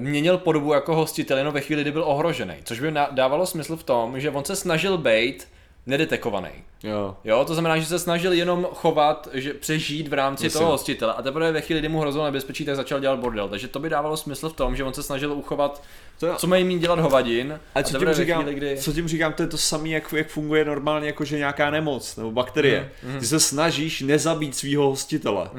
měnil 0.00 0.38
podobu 0.38 0.72
jako 0.72 0.94
hostitel 0.94 1.38
jenom 1.38 1.54
ve 1.54 1.60
chvíli, 1.60 1.82
kdy 1.82 1.92
byl 1.92 2.04
ohrožený. 2.04 2.54
Což 2.64 2.80
by 2.80 2.94
dávalo 3.10 3.46
smysl 3.46 3.76
v 3.76 3.82
tom, 3.82 4.20
že 4.20 4.30
on 4.30 4.44
se 4.44 4.56
snažil 4.56 4.98
být 4.98 5.48
nedetekovaný. 5.86 6.50
Jo. 6.82 7.16
Jo, 7.24 7.44
to 7.44 7.54
znamená, 7.54 7.78
že 7.78 7.86
se 7.86 7.98
snažil 7.98 8.32
jenom 8.32 8.68
chovat, 8.74 9.28
že 9.32 9.54
přežít 9.54 10.08
v 10.08 10.12
rámci 10.12 10.46
Jasně. 10.46 10.58
toho 10.60 10.70
hostitele 10.70 11.12
a 11.12 11.22
teprve 11.22 11.52
ve 11.52 11.60
chvíli, 11.60 11.80
kdy 11.80 11.88
mu 11.88 12.00
hrozilo 12.00 12.24
nebezpečí, 12.24 12.64
tak 12.64 12.76
začal 12.76 13.00
dělat 13.00 13.18
bordel. 13.18 13.48
Takže 13.48 13.68
to 13.68 13.78
by 13.78 13.88
dávalo 13.88 14.16
smysl 14.16 14.48
v 14.48 14.52
tom, 14.52 14.76
že 14.76 14.84
on 14.84 14.94
se 14.94 15.02
snažil 15.02 15.32
uchovat, 15.32 15.82
To 16.20 16.26
jo. 16.26 16.34
co 16.36 16.46
mají 16.46 16.64
mít 16.64 16.78
dělat 16.78 16.98
hovadin. 16.98 17.60
A 17.74 17.82
co 17.82 17.98
tím, 17.98 18.12
říkám, 18.12 18.42
chvíli, 18.42 18.56
kdy... 18.56 18.76
co 18.78 18.92
tím 18.92 19.08
říkám, 19.08 19.32
to 19.32 19.42
je 19.42 19.48
to 19.48 19.58
samé, 19.58 19.88
jak, 19.88 20.12
jak 20.12 20.28
funguje 20.28 20.64
normálně, 20.64 21.06
jako 21.06 21.24
že 21.24 21.38
nějaká 21.38 21.70
nemoc 21.70 22.16
nebo 22.16 22.30
bakterie. 22.30 22.90
Mhm, 23.02 23.18
Ty 23.18 23.26
se 23.26 23.40
snažíš 23.40 24.00
nezabít 24.00 24.56
svého 24.56 24.84
hostitele. 24.90 25.50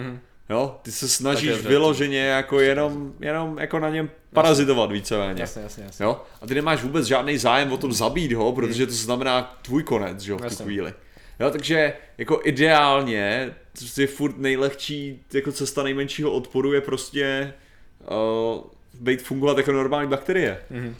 Jo? 0.53 0.75
Ty 0.81 0.91
se 0.91 1.09
snažíš 1.09 1.51
Tak 1.51 1.63
je, 1.63 1.69
vyloženě 1.69 2.19
jako 2.19 2.59
jenom, 2.59 3.13
jenom 3.19 3.57
jako 3.57 3.79
na 3.79 3.89
něm 3.89 4.09
parazitovat 4.33 4.91
víceméně. 4.91 5.41
Jasně, 5.41 5.61
jasně, 5.61 5.83
jasně. 5.83 6.05
Jo? 6.05 6.21
A 6.41 6.47
ty 6.47 6.55
nemáš 6.55 6.83
vůbec 6.83 7.05
žádný 7.05 7.37
zájem 7.37 7.71
o 7.71 7.77
tom 7.77 7.93
zabít 7.93 8.31
ho, 8.31 8.53
protože 8.53 8.85
to 8.85 8.93
znamená 8.93 9.57
tvůj 9.61 9.83
konec, 9.83 10.21
že 10.21 10.31
jo, 10.31 10.37
v 10.37 10.57
tu 10.57 10.63
chvíli. 10.63 10.93
Jo, 11.39 11.51
takže 11.51 11.93
jako 12.17 12.41
ideálně, 12.43 13.53
je 13.97 14.07
furt 14.07 14.37
nejlehčí 14.37 15.23
jako 15.33 15.51
cesta 15.51 15.83
nejmenšího 15.83 16.31
odporu 16.31 16.73
je 16.73 16.81
prostě 16.81 17.53
uh, 17.99 18.61
být 18.99 19.21
fungovat 19.21 19.57
jako 19.57 19.71
normální 19.71 20.09
bakterie. 20.09 20.61
Mhm. 20.69 20.95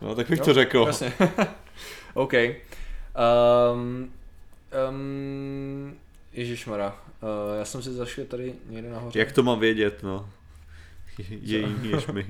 No, 0.00 0.14
tak 0.14 0.30
bych 0.30 0.38
Jo, 0.38 0.44
to 0.44 0.54
řekl. 0.54 0.84
Jasně. 0.86 1.12
OK. 2.14 2.32
Um, 2.34 4.12
um, 4.90 5.96
Ježišmara, 6.32 6.96
uh, 7.22 7.58
já 7.58 7.64
jsem 7.64 7.82
si 7.82 7.92
zašel 7.92 8.24
tady 8.24 8.54
někde 8.68 8.90
nahoře. 8.90 9.18
Jak 9.18 9.32
to 9.32 9.42
mám 9.42 9.60
vědět, 9.60 10.02
no? 10.02 10.30
Její 11.28 11.66
mi. 12.12 12.26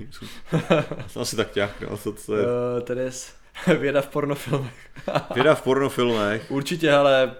Asi 1.21 1.35
tak 1.35 1.55
nějak, 1.55 1.81
no, 1.81 1.97
to, 1.97 2.11
to 2.13 2.35
je 2.35 2.43
Uh, 2.45 2.81
tady 2.83 2.99
je 2.99 3.11
s- 3.11 3.33
věda 3.79 4.01
v 4.01 4.07
pornofilmech. 4.07 4.89
věda 5.35 5.55
v 5.55 5.61
pornofilmech. 5.61 6.51
Určitě, 6.51 6.91
ale 6.91 7.35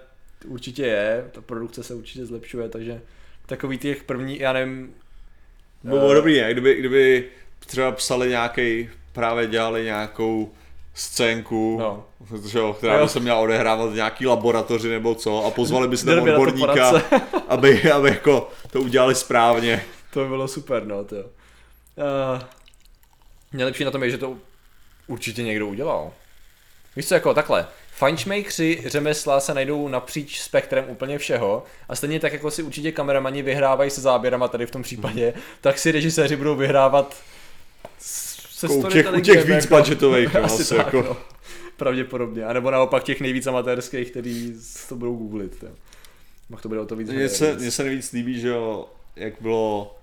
určitě 0.46 0.82
je, 0.82 1.28
ta 1.32 1.40
produkce 1.40 1.82
se 1.82 1.94
určitě 1.94 2.26
zlepšuje, 2.26 2.68
takže 2.68 3.00
takový 3.46 3.78
těch 3.78 4.02
první, 4.04 4.38
já 4.38 4.52
nevím, 4.52 4.94
Bylo 5.82 6.06
uh, 6.08 6.14
dobrý, 6.14 6.40
ne? 6.40 6.52
Kdyby, 6.52 6.74
kdyby 6.74 7.28
třeba 7.66 7.92
psali 7.92 8.28
nějaký, 8.28 8.90
právě 9.12 9.46
dělali 9.46 9.84
nějakou 9.84 10.52
scénku, 11.00 11.76
No. 11.80 12.04
že 12.48 12.58
jo, 12.58 12.72
která 12.78 12.94
Jo. 12.94 13.02
by 13.02 13.08
se 13.08 13.20
měla 13.20 13.38
odehrávat 13.38 13.90
v 13.90 13.94
nějaký 13.94 14.26
laboratoři 14.26 14.88
nebo 14.88 15.14
co 15.14 15.44
a 15.44 15.50
pozvali 15.50 15.88
by 15.88 15.96
tam 15.96 16.18
odborníka, 16.18 17.02
aby, 17.48 17.92
aby 17.92 18.08
jako 18.08 18.50
to 18.70 18.80
udělali 18.80 19.14
správně. 19.14 19.84
to 20.12 20.20
by 20.20 20.28
bylo 20.28 20.48
super, 20.48 20.86
no, 20.86 21.04
to 21.04 21.14
jo. 21.16 21.24
Uh, 21.96 22.42
nejlepší 23.52 23.84
na 23.84 23.90
tom 23.90 24.02
je, 24.02 24.10
že 24.10 24.18
to 24.18 24.36
určitě 25.06 25.42
někdo 25.42 25.66
udělal. 25.66 26.12
Víš 26.96 27.08
co, 27.08 27.14
jako 27.14 27.34
takhle, 27.34 27.66
Fajnšmejkři 27.96 28.82
řemesla 28.86 29.40
se 29.40 29.54
najdou 29.54 29.88
napříč 29.88 30.40
spektrem 30.40 30.84
úplně 30.88 31.18
všeho 31.18 31.64
a 31.88 31.96
stejně 31.96 32.20
tak 32.20 32.32
jako 32.32 32.50
si 32.50 32.62
určitě 32.62 32.92
kameramani 32.92 33.42
vyhrávají 33.42 33.90
se 33.90 34.00
záběrama 34.00 34.48
tady 34.48 34.66
v 34.66 34.70
tom 34.70 34.82
případě, 34.82 35.34
tak 35.60 35.78
si 35.78 35.92
režiséři 35.92 36.36
budou 36.36 36.56
vyhrávat 36.56 37.16
se 38.58 38.66
Jako 38.66 38.88
u 38.88 38.90
těch, 38.90 39.06
u 39.16 39.20
těch 39.20 39.44
víc 39.44 39.64
jako- 39.64 39.76
budgetových, 39.76 40.34
no, 40.34 40.44
Asi 40.44 40.62
asi 40.62 40.74
tak, 40.76 40.86
jako. 40.86 41.02
no. 41.02 41.16
Pravděpodobně. 41.76 42.44
A 42.44 42.52
nebo 42.52 42.70
naopak 42.70 43.02
těch 43.04 43.20
nejvíc 43.20 43.46
amatérských, 43.46 44.10
který 44.10 44.52
to 44.88 44.96
budou 44.96 45.16
googlit. 45.16 45.56
Jo. 45.62 45.68
Pak 46.50 46.60
to 46.62 46.68
bude 46.68 46.80
o 46.80 46.86
to 46.86 46.96
víc. 46.96 47.10
Mně 47.10 47.28
se, 47.28 47.54
mně 47.54 47.70
se 47.70 47.84
nejvíc 47.84 48.12
líbí, 48.12 48.40
že 48.40 48.48
jo, 48.48 48.86
jak 49.16 49.34
bylo 49.40 49.94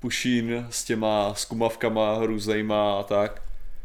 Pušín 0.00 0.66
s 0.70 0.84
těma 0.84 1.34
skumavkama 1.34 2.18
různýma 2.26 2.98
a 2.98 3.02
tak. 3.02 3.42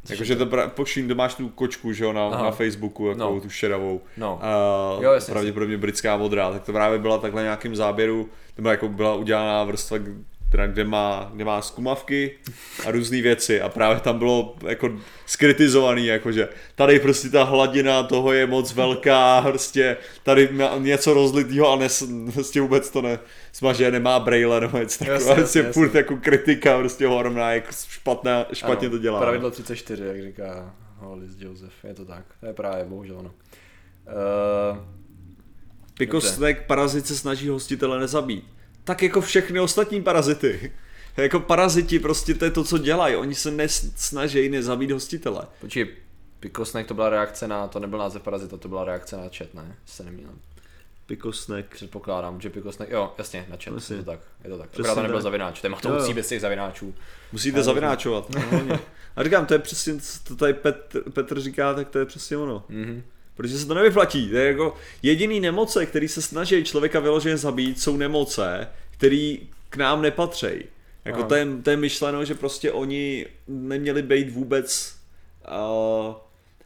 Jakože 0.09 0.35
to 0.35 0.45
pra, 0.45 0.67
Pušín, 0.67 1.07
to 1.07 1.15
máš 1.15 1.35
tu 1.35 1.49
kočku, 1.49 1.93
že 1.93 2.03
jo, 2.03 2.13
na, 2.13 2.27
Aha. 2.27 2.43
na 2.43 2.51
Facebooku, 2.51 3.07
jako 3.07 3.19
No. 3.19 3.41
tu 3.41 3.49
šedavou. 3.49 4.01
No. 4.17 4.39
A 4.41 4.49
Jo, 5.03 5.11
jasně. 5.11 5.31
pravděpodobně 5.31 5.77
britská 5.77 6.17
modrá, 6.17 6.51
tak 6.51 6.63
to 6.63 6.71
právě 6.71 6.99
byla 6.99 7.17
takhle 7.17 7.41
nějakým 7.43 7.75
záběru, 7.75 8.29
nebo 8.57 8.69
jako 8.69 8.87
byla 8.87 9.15
udělaná 9.15 9.63
vrstva, 9.63 9.97
která, 10.49 10.67
kde 10.67 10.83
má, 10.83 11.31
kde 11.33 11.45
má 11.45 11.61
skumavky 11.61 12.31
a 12.85 12.91
různé 12.91 13.21
věci 13.21 13.61
a 13.61 13.69
právě 13.69 13.99
tam 13.99 14.19
bylo 14.19 14.55
jako 14.67 14.99
skritizovaný, 15.25 16.05
jakože 16.05 16.49
tady 16.75 16.99
prostě 16.99 17.29
ta 17.29 17.43
hladina 17.43 18.03
toho 18.03 18.33
je 18.33 18.47
moc 18.47 18.73
velká, 18.73 19.41
prostě 19.41 19.97
tady 20.23 20.49
má 20.51 20.77
něco 20.77 21.13
rozlitýho 21.13 21.73
a 21.73 21.75
nes, 21.75 22.03
prostě 22.33 22.61
vůbec 22.61 22.89
to 22.89 23.01
ne, 23.01 23.19
smaže, 23.51 23.91
nemá 23.91 24.19
braille 24.19 24.61
nebo 24.61 24.77
něco 24.77 24.99
takového, 24.99 25.29
Jasně, 25.29 25.35
prostě 25.35 25.59
jasně, 25.59 25.73
furt 25.73 25.95
jako 25.95 26.17
kritika, 26.17 26.77
prostě 26.79 27.07
ohromná, 27.07 27.51
jak 27.51 27.71
špatná, 27.89 28.45
špatně 28.53 28.87
Ano, 28.87 28.97
to 28.97 29.01
dělá. 29.01 29.19
Pravidlo 29.19 29.51
34, 29.51 30.03
jak 30.05 30.21
říká 30.21 30.73
Hollis 30.97 31.31
Joseph. 31.39 31.83
Je 31.83 31.93
to 31.93 32.05
tak. 32.05 32.25
To 32.39 32.45
je 32.45 32.53
právě, 32.53 32.85
bohužel 32.85 33.17
ono. 33.17 33.29
Uh, 33.29 34.77
Pikosnek 35.97 36.67
parazit 36.67 37.07
se 37.07 37.15
snaží 37.15 37.47
hostitele 37.47 37.99
nezabít. 37.99 38.58
Tak 38.89 39.03
jako 39.03 39.21
všechny 39.21 39.59
ostatní 39.59 40.01
parazity. 40.03 40.71
Jako 41.17 41.39
paraziti 41.39 41.99
prostě 41.99 42.33
to 42.33 42.45
je 42.45 42.51
to, 42.51 42.63
co 42.63 42.77
dělají. 42.77 43.15
Oni 43.15 43.35
se 43.35 43.51
nesnaží 43.51 44.49
nezabít 44.49 44.91
hostitele. 44.91 45.41
počkej, 45.61 45.87
Pikosnek 46.39 46.87
to 46.87 46.93
byla 46.93 47.09
reakce 47.09 47.47
na, 47.47 47.67
to 47.67 47.79
nebyl 47.79 47.99
název 47.99 48.21
parazita, 48.21 48.57
to 48.57 48.67
byla 48.67 48.85
reakce 48.85 49.17
na 49.17 49.23
chat, 49.37 49.53
ne? 49.53 49.75
Se 49.85 50.03
neměl. 50.03 50.29
Pikosnek. 51.05 51.65
Předpokládám, 51.75 52.41
že 52.41 52.49
Pikosnek, 52.49 52.89
jo, 52.89 53.13
jasně, 53.17 53.45
na 53.49 53.57
chat, 53.63 53.73
Jasně. 53.73 53.95
je 53.95 54.03
to 54.03 54.11
tak, 54.11 54.19
je 54.43 54.49
to 54.49 54.57
tak. 54.57 54.69
Přesně 54.69 54.81
Akorát 54.89 54.95
to 54.95 55.01
nebyl 55.01 55.17
tak. 55.17 55.23
zavináč, 55.23 55.61
to, 55.61 55.69
to 55.69 55.87
Jo, 55.87 55.93
jo. 55.93 55.99
musí 56.01 56.13
bez 56.13 56.27
těch 56.27 56.41
zavináčů. 56.41 56.93
Musíte 57.31 57.63
zavináčovat. 57.63 58.29
No, 58.67 58.79
a 59.15 59.23
říkám, 59.23 59.45
to 59.45 59.53
je 59.53 59.59
přesně, 59.59 59.99
co 60.01 60.19
to 60.23 60.35
tady 60.35 60.53
Petr, 60.53 61.11
Petr 61.11 61.39
říká, 61.41 61.73
tak 61.73 61.89
to 61.89 61.99
je 61.99 62.05
přesně 62.05 62.37
ono. 62.37 62.63
Mhm. 62.69 63.03
Protože 63.39 63.59
se 63.59 63.65
to 63.65 63.73
nevyplatí. 63.73 64.29
To 64.29 64.37
je 64.37 64.47
jako 64.47 64.75
jediný 65.03 65.39
nemoce, 65.39 65.85
který 65.85 66.07
se 66.07 66.21
snaží 66.21 66.63
člověka 66.63 66.99
vyloženě 66.99 67.37
zabít, 67.37 67.81
jsou 67.81 67.97
nemoce, 67.97 68.67
které 68.91 69.35
k 69.69 69.77
nám 69.77 70.01
nepatří. 70.01 70.47
Jako 71.05 71.23
to 71.23 71.35
je, 71.35 71.47
to 71.63 71.69
je 71.69 71.77
myšleno, 71.77 72.25
že 72.25 72.35
prostě 72.35 72.71
oni 72.71 73.25
neměli 73.47 74.01
být 74.01 74.29
vůbec... 74.29 74.95
Uh, 75.47 76.15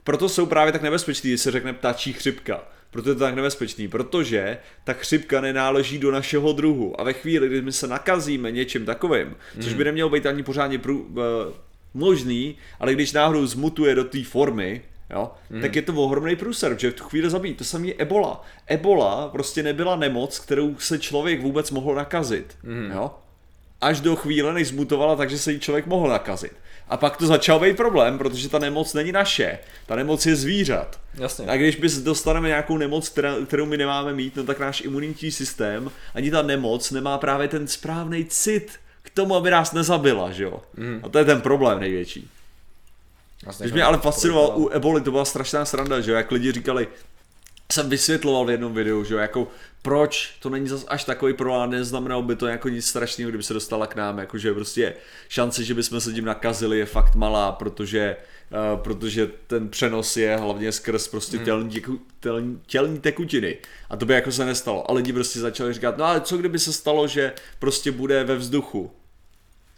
proto 0.04 0.30
jsou 0.30 0.46
právě 0.46 0.74
tak 0.74 0.82
nebezpeční, 0.82 1.30
když 1.30 1.42
se 1.42 1.52
řekne 1.52 1.74
ptačí 1.74 2.14
chřipka. 2.14 2.64
Proto 2.92 3.10
je 3.10 3.16
to 3.16 3.20
tak 3.20 3.36
nebezpečný, 3.36 3.88
protože 3.88 4.58
ta 4.84 4.94
chřipka 4.94 5.42
nenáleží 5.42 5.98
do 5.98 6.12
našeho 6.12 6.54
druhu. 6.54 7.02
A 7.02 7.04
ve 7.04 7.14
chvíli, 7.14 7.48
kdy 7.48 7.62
my 7.62 7.72
se 7.72 7.88
nakazíme 7.88 8.52
něčím 8.52 8.86
takovým, 8.86 9.36
což 9.60 9.74
by 9.74 9.84
nemělo 9.84 10.10
být 10.10 10.26
ani 10.26 10.44
pořádně 10.44 10.80
prů, 10.80 11.00
uh, 11.02 11.18
možný, 11.94 12.58
ale 12.80 12.94
když 12.94 13.12
náhodou 13.12 13.46
zmutuje 13.46 13.96
do 13.96 14.04
té 14.04 14.24
formy, 14.24 14.82
jo, 15.10 15.32
mm. 15.50 15.62
tak 15.62 15.76
je 15.76 15.82
to 15.82 15.94
ohromný 15.94 16.36
průser, 16.36 16.80
že 16.80 16.92
v 16.92 16.94
tu 16.94 17.04
chvíli 17.04 17.30
zabít. 17.30 17.58
To 17.58 17.64
samé 17.64 17.88
je 17.88 17.94
Ebola. 17.98 18.46
Ebola 18.68 19.28
prostě 19.28 19.64
nebyla 19.64 19.96
nemoc, 19.96 20.40
kterou 20.40 20.76
se 20.76 21.00
člověk 21.00 21.42
vůbec 21.42 21.72
mohl 21.72 21.96
nakazit. 21.96 22.58
Mm. 22.64 22.92
Jo? 22.92 23.12
Až 23.82 24.00
do 24.00 24.16
chvíle, 24.16 24.54
než 24.54 24.68
zmutovala, 24.68 25.16
takže 25.16 25.38
se 25.38 25.52
jí 25.52 25.60
člověk 25.60 25.86
mohl 25.86 26.10
nakazit. 26.10 26.54
A 26.90 26.98
pak 26.98 27.18
to 27.18 27.28
začal 27.28 27.60
být 27.60 27.78
problém, 27.78 28.18
protože 28.18 28.50
ta 28.50 28.60
nemoc 28.60 28.94
není 28.94 29.12
naše. 29.12 29.60
Ta 29.86 29.96
nemoc 29.96 30.26
je 30.26 30.36
zvířat. 30.36 31.00
Jasně. 31.14 31.48
A 31.48 31.58
když 31.58 31.76
bys 31.76 31.98
dostaneme 31.98 32.48
nějakou 32.48 32.78
nemoc, 32.78 33.10
která, 33.10 33.36
kterou 33.46 33.66
my 33.66 33.78
nemáme 33.78 34.14
mít, 34.14 34.36
no 34.36 34.44
tak 34.44 34.60
náš 34.60 34.82
imunitní 34.82 35.32
systém, 35.32 35.92
ani 36.14 36.32
ta 36.32 36.42
nemoc 36.42 36.92
nemá 36.92 37.18
právě 37.18 37.48
ten 37.48 37.68
správný 37.68 38.26
cit 38.26 38.72
k 39.02 39.10
tomu, 39.10 39.36
aby 39.36 39.52
nás 39.52 39.72
nezabila, 39.72 40.32
že 40.32 40.44
jo? 40.44 40.62
Mm. 40.78 41.00
A 41.04 41.10
to 41.10 41.20
je 41.20 41.26
ten 41.26 41.42
problém 41.42 41.80
největší. 41.80 42.30
Když 43.60 43.72
mě 43.72 43.84
ale 43.84 43.98
fascinoval 43.98 44.54
u 44.56 44.70
eboli, 44.70 45.02
to 45.02 45.12
byla 45.12 45.26
strašná 45.26 45.66
sranda, 45.66 46.02
že 46.02 46.12
jo, 46.12 46.18
jak 46.18 46.32
lidi 46.32 46.52
říkali, 46.52 46.88
jsem 47.72 47.90
vysvětloval 47.90 48.46
v 48.46 48.50
jednom 48.50 48.74
videu, 48.74 49.04
že 49.04 49.14
jo, 49.14 49.20
jako 49.20 49.48
proč 49.82 50.38
to 50.40 50.50
není 50.50 50.68
zas 50.68 50.86
až 50.88 51.04
takový 51.04 51.34
problém, 51.34 51.70
neznamenalo 51.70 52.22
by 52.22 52.36
to 52.36 52.48
jako 52.48 52.70
nic 52.70 52.88
strašného, 52.88 53.30
kdyby 53.30 53.44
se 53.44 53.54
dostala 53.54 53.88
k 53.88 53.96
nám, 53.96 54.18
jakože 54.18 54.54
prostě 54.54 54.94
šance, 55.30 55.64
že 55.64 55.74
bychom 55.74 56.02
se 56.02 56.14
tím 56.14 56.26
nakazili 56.26 56.80
je 56.80 56.86
fakt 56.86 57.16
malá, 57.16 57.52
protože, 57.52 58.16
uh, 58.52 58.82
protože 58.82 59.30
ten 59.48 59.70
přenos 59.70 60.18
je 60.18 60.38
hlavně 60.38 60.72
skrz 60.72 61.08
prostě 61.08 61.38
tělní, 61.38 61.70
těku, 61.70 62.00
tělní, 62.20 62.60
tělní 62.68 63.00
tekutiny. 63.00 63.58
A 63.90 63.98
to 63.98 64.06
by 64.06 64.14
jako 64.14 64.32
se 64.32 64.46
nestalo. 64.46 64.92
A 64.92 64.94
lidi 64.94 65.14
prostě 65.14 65.40
začali 65.40 65.74
říkat, 65.74 65.98
no 65.98 66.06
ale 66.06 66.22
co 66.22 66.38
kdyby 66.38 66.60
se 66.60 66.74
stalo, 66.74 67.08
že 67.08 67.34
prostě 67.60 67.92
bude 67.92 68.24
ve 68.24 68.36
vzduchu, 68.36 68.92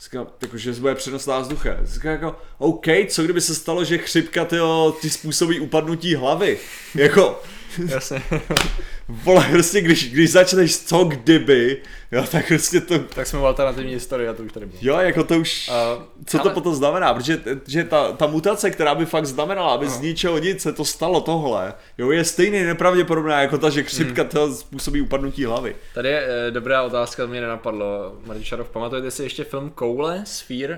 Říkám, 0.04 0.28
jako, 0.42 0.58
že 0.58 0.74
bude 0.74 0.96
přenosná 0.96 1.40
vzducha. 1.40 1.70
Říkám 1.84 2.12
jako, 2.12 2.36
OK, 2.58 2.86
co 3.10 3.24
kdyby 3.24 3.42
se 3.42 3.56
stalo, 3.56 3.84
že 3.84 3.98
chřipka 3.98 4.46
tyjo, 4.46 4.96
ty 5.02 5.10
způsobí 5.10 5.60
upadnutí 5.60 6.16
hlavy? 6.16 6.60
Jako, 6.96 7.42
Jasně. 7.88 8.22
Vole, 9.10 9.46
prostě 9.52 9.82
když, 9.82 10.12
když 10.14 10.32
začneš 10.32 10.78
co 10.78 11.04
kdyby, 11.04 11.82
jo, 12.12 12.24
tak 12.32 12.48
prostě 12.48 12.82
to, 12.82 13.00
tak 13.00 13.28
jsme 13.28 13.40
u 13.40 13.46
alternativní 13.46 13.94
historie 13.94 14.30
a 14.30 14.34
to 14.34 14.44
už 14.44 14.52
tady 14.52 14.66
bylo. 14.66 14.80
jo, 14.82 14.96
jako 14.98 15.24
to 15.24 15.38
už, 15.40 15.70
Uh, 15.98 16.04
co 16.26 16.38
to 16.38 16.44
ale- 16.44 16.54
potom 16.54 16.76
znamená, 16.76 17.14
protože 17.14 17.40
že 17.68 17.84
ta, 17.84 18.12
ta 18.12 18.28
mutace, 18.28 18.72
která 18.72 18.96
by 18.96 19.06
fakt 19.06 19.26
znamenala, 19.26 19.74
aby 19.74 19.90
z 19.90 20.00
ničeho 20.00 20.38
nic 20.38 20.62
se 20.62 20.74
to 20.74 20.86
stalo 20.86 21.22
tohle, 21.22 21.74
jo, 21.98 22.12
je 22.12 22.24
stejně 22.24 22.66
nepravděpodobná 22.66 23.42
jako 23.42 23.58
ta, 23.58 23.70
že 23.70 23.84
chřipka 23.84 24.22
Hmm. 24.22 24.30
to 24.32 24.54
způsobí 24.54 25.02
upadnutí 25.02 25.46
hlavy. 25.46 25.76
Tady 25.94 26.10
je 26.10 26.26
e, 26.48 26.52
dobrá 26.52 26.84
otázka, 26.84 27.24
to 27.24 27.28
mě 27.30 27.42
nenapadlo. 27.42 28.16
Martin 28.26 28.44
Šarov, 28.44 28.70
pamatujete 28.70 29.12
si 29.12 29.24
ještě 29.24 29.44
film 29.44 29.70
Koule, 29.76 30.22
Sphere? 30.26 30.74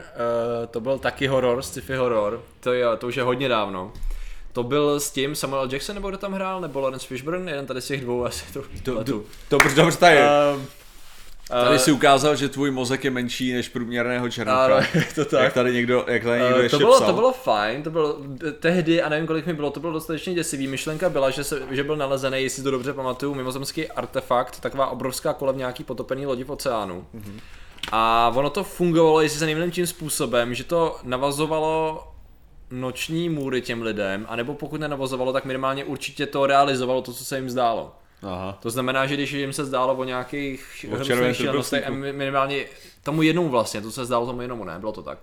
E, 0.63 0.67
to 0.67 0.79
byl 0.79 0.97
taky 0.99 1.27
horor, 1.27 1.61
sci-fi 1.61 1.93
horor. 1.95 2.41
To, 2.59 2.73
je, 2.73 2.85
to 2.97 3.07
už 3.07 3.15
je 3.15 3.23
hodně 3.23 3.49
dávno. 3.49 3.91
To 4.57 4.63
byl 4.63 4.99
s 4.99 5.11
tím 5.11 5.35
Samuel 5.35 5.69
Jackson, 5.71 5.95
nebo 5.95 6.09
kdo 6.09 6.17
tam 6.17 6.33
hrál, 6.33 6.61
nebo 6.61 6.79
Lawrence 6.79 7.07
Fishburne, 7.07 7.51
jeden 7.51 7.65
tady 7.65 7.81
z 7.81 7.87
těch 7.87 8.01
dvou 8.01 8.25
asi 8.25 8.53
to 8.53 8.61
pletu. 8.83 9.25
Dobře, 9.51 9.75
dobře, 9.75 9.97
tady, 9.97 10.17
Ehm, 10.17 10.65
tady 11.47 11.75
eh, 11.75 11.79
si 11.79 11.91
ukázal, 11.91 12.35
že 12.35 12.49
tvůj 12.49 12.71
mozek 12.71 13.03
je 13.03 13.11
menší 13.11 13.53
než 13.53 13.69
průměrného 13.69 14.29
černocha. 14.29 14.81
To 15.15 15.25
tak. 15.25 15.43
Jak 15.43 15.53
tady 15.53 15.73
někdo, 15.73 16.05
jak 16.07 16.23
tady 16.23 16.41
někdo 16.41 16.57
Eh, 16.57 16.63
ještě 16.63 16.77
to, 16.77 16.79
bylo, 16.79 16.95
psal. 16.95 17.07
to 17.07 17.13
bylo 17.13 17.31
fajn, 17.31 17.83
to 17.83 17.89
bylo 17.89 18.17
tehdy, 18.59 19.01
a 19.01 19.09
nevím 19.09 19.27
kolik 19.27 19.45
mi 19.45 19.53
bylo, 19.53 19.69
to 19.71 19.79
bylo 19.79 19.93
dostatečně 19.93 20.33
děsivý. 20.33 20.67
Myšlenka 20.67 21.09
byla, 21.09 21.29
že, 21.29 21.43
se, 21.43 21.61
že 21.71 21.83
byl 21.83 21.95
nalezený, 21.95 22.43
jestli 22.43 22.63
to 22.63 22.71
dobře 22.71 22.93
pamatuju, 22.93 23.35
mimozemský 23.35 23.87
artefakt, 23.87 24.59
taková 24.59 24.87
obrovská 24.87 25.33
kole 25.33 25.53
v 25.53 25.57
nějaký 25.57 25.83
potopený 25.83 26.25
lodi 26.25 26.43
v 26.43 26.51
oceánu. 26.51 27.05
Mm-hmm. 27.15 27.39
A 27.91 28.31
ono 28.35 28.49
to 28.49 28.63
fungovalo, 28.63 29.21
jestli 29.21 29.39
se 29.39 29.45
nevím 29.45 29.71
tím 29.71 29.87
způsobem, 29.87 30.53
že 30.53 30.63
to 30.63 30.95
navazovalo 31.03 32.03
noční 32.71 33.29
můry 33.29 33.61
těm 33.61 33.81
lidem, 33.81 34.25
anebo 34.29 34.53
pokud 34.53 34.81
nenavazovalo, 34.81 35.33
tak 35.33 35.45
minimálně 35.45 35.85
určitě 35.85 36.25
to 36.25 36.45
realizovalo 36.45 37.01
to, 37.01 37.13
co 37.13 37.25
se 37.25 37.35
jim 37.35 37.49
zdálo. 37.49 37.95
Aha. 38.23 38.57
To 38.61 38.69
znamená, 38.69 39.05
že 39.05 39.13
když 39.13 39.31
jim 39.31 39.53
se 39.53 39.65
zdálo 39.65 39.95
o 39.95 40.03
nějakých 40.03 40.85
hrozných 40.89 41.37
šílenostech, 41.37 41.89
minimálně 41.89 42.65
tomu 43.03 43.21
jednomu 43.21 43.49
vlastně, 43.49 43.81
to 43.81 43.91
se 43.91 44.05
zdálo 44.05 44.25
tomu 44.25 44.41
jednomu, 44.41 44.63
ne, 44.63 44.79
bylo 44.79 44.91
to 44.91 45.01
tak. 45.01 45.19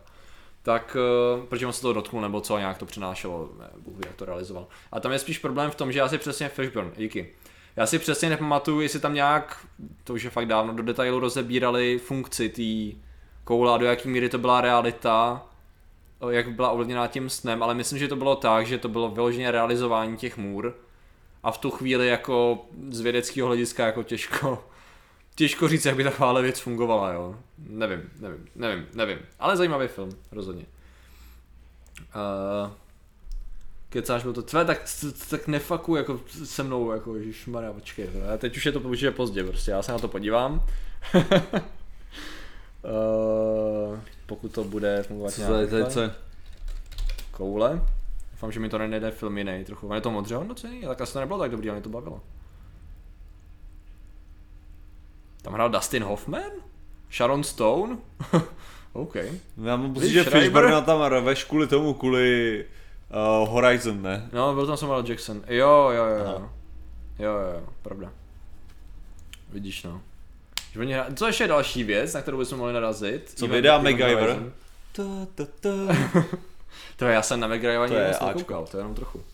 Tak, 0.62 0.96
uh, 1.36 1.44
protože 1.44 1.66
on 1.66 1.72
se 1.72 1.80
toho 1.80 1.92
dotknul, 1.92 2.22
nebo 2.22 2.40
co, 2.40 2.58
nějak 2.58 2.78
to 2.78 2.86
přenášelo, 2.86 3.48
ne, 3.58 3.66
Bůh 3.78 3.96
jak 4.06 4.14
to 4.14 4.24
realizoval. 4.24 4.66
A 4.92 5.00
tam 5.00 5.12
je 5.12 5.18
spíš 5.18 5.38
problém 5.38 5.70
v 5.70 5.74
tom, 5.74 5.92
že 5.92 5.98
já 5.98 6.08
si 6.08 6.18
přesně, 6.18 6.48
Fishburne, 6.48 6.90
díky. 6.96 7.34
Já 7.76 7.86
si 7.86 7.98
přesně 7.98 8.30
nepamatuju, 8.30 8.80
jestli 8.80 9.00
tam 9.00 9.14
nějak, 9.14 9.66
to 10.04 10.14
už 10.14 10.22
je 10.22 10.30
fakt 10.30 10.46
dávno, 10.46 10.72
do 10.72 10.82
detailu 10.82 11.20
rozebírali 11.20 11.98
funkci 11.98 12.48
té 12.48 12.98
koule 13.44 13.74
a 13.74 13.76
do 13.76 13.86
jaký 13.86 14.08
míry 14.08 14.28
to 14.28 14.38
byla 14.38 14.60
realita, 14.60 15.46
jak 16.30 16.52
byla 16.52 16.70
ovlivněná 16.70 17.06
tím 17.06 17.30
snem, 17.30 17.62
ale 17.62 17.74
myslím, 17.74 17.98
že 17.98 18.08
to 18.08 18.16
bylo 18.16 18.36
tak, 18.36 18.66
že 18.66 18.78
to 18.78 18.88
bylo 18.88 19.10
vyloženě 19.10 19.50
realizování 19.50 20.16
těch 20.16 20.36
můr 20.36 20.74
a 21.42 21.50
v 21.50 21.58
tu 21.58 21.70
chvíli 21.70 22.08
jako 22.08 22.66
z 22.90 23.00
vědeckého 23.00 23.46
hlediska 23.46 23.86
jako 23.86 24.02
těžko, 24.02 24.64
těžko 25.34 25.68
říct, 25.68 25.84
jak 25.84 25.96
by 25.96 26.04
takováhle 26.04 26.42
věc 26.42 26.60
fungovala, 26.60 27.12
jo. 27.12 27.36
Nevím, 27.58 28.10
nevím, 28.20 28.48
nevím, 28.54 28.86
nevím. 28.94 29.18
Ale 29.38 29.56
zajímavý 29.56 29.88
film, 29.88 30.10
rozhodně. 30.32 30.66
Uh, 32.14 32.70
kecáš 33.88 34.22
byl 34.22 34.32
to 34.32 34.42
tvé, 34.42 34.64
tak, 34.64 34.80
tak 35.30 35.48
nefaku 35.48 35.96
jako 35.96 36.20
se 36.44 36.62
mnou, 36.62 36.92
jako 36.92 37.16
ježišmarja, 37.16 37.72
počkej, 37.72 38.08
a 38.34 38.36
teď 38.36 38.56
už 38.56 38.66
je 38.66 38.72
to 38.72 38.94
je 38.94 39.10
pozdě 39.10 39.44
prostě, 39.44 39.70
já 39.70 39.82
se 39.82 39.92
na 39.92 39.98
to 39.98 40.08
podívám. 40.08 40.62
uh, 42.82 43.98
pokud 44.26 44.52
to 44.52 44.64
bude 44.64 45.02
fungovat 45.02 45.30
Co 45.34 45.40
nějak 45.40 45.70
tady, 45.70 45.86
co? 45.86 46.00
Koule. 47.30 47.80
Doufám, 48.30 48.52
že 48.52 48.60
mi 48.60 48.68
to 48.68 48.78
nejde 48.78 49.10
film 49.10 49.38
jiný 49.38 49.64
trochu. 49.64 49.88
On 49.88 49.94
je 49.94 50.00
to 50.00 50.10
modře 50.10 50.36
hodnocený, 50.36 50.80
tak 50.80 51.00
asi 51.00 51.12
to 51.12 51.20
nebylo 51.20 51.38
tak 51.38 51.50
dobrý, 51.50 51.68
ale 51.68 51.76
mě 51.76 51.82
to 51.82 51.88
bavilo. 51.88 52.20
Tam 55.42 55.52
hrál 55.52 55.70
Dustin 55.70 56.04
Hoffman? 56.04 56.50
Sharon 57.12 57.44
Stone? 57.44 57.98
OK. 58.92 59.14
Já 59.64 59.76
mám 59.76 59.94
pocit, 59.94 60.10
že? 60.10 60.24
Fishburne 60.24 60.82
tam 60.82 61.02
rveš 61.02 61.44
kvůli 61.44 61.66
tomu, 61.66 61.94
kvůli 61.94 62.64
uh, 63.42 63.48
Horizon, 63.48 64.02
ne? 64.02 64.28
No, 64.32 64.54
byl 64.54 64.66
tam 64.66 64.76
Samuel 64.76 65.04
Jackson. 65.08 65.42
Jo, 65.46 65.90
jo, 65.94 66.04
jo, 66.04 66.16
jo. 66.16 66.34
Aha. 66.36 66.52
Jo, 67.18 67.32
jo, 67.32 67.52
jo, 67.54 67.68
pravda. 67.82 68.12
Vidíš, 69.52 69.82
no. 69.82 70.00
Že 70.74 70.80
oni 70.80 70.92
hra... 70.92 71.06
Co 71.14 71.26
ještě 71.26 71.44
je 71.44 71.48
další 71.48 71.84
věc, 71.84 72.14
na 72.14 72.22
kterou 72.22 72.38
bychom 72.38 72.58
mohli 72.58 72.72
narazit? 72.72 73.32
Co 73.36 73.46
vydá 73.46 73.78
MacGyver? 73.78 74.52
Ta, 74.92 75.02
ta, 75.34 75.44
ta. 75.60 75.70
To 76.96 77.04
já 77.04 77.22
jsem 77.22 77.40
na 77.40 77.48
MacGyver 77.48 77.88
To 77.88 77.96
ani 77.96 78.06
moc 78.06 78.20
nekoukal, 78.20 78.66
to 78.66 78.76
je 78.76 78.80
jenom 78.80 78.94
trochu. 78.94 79.24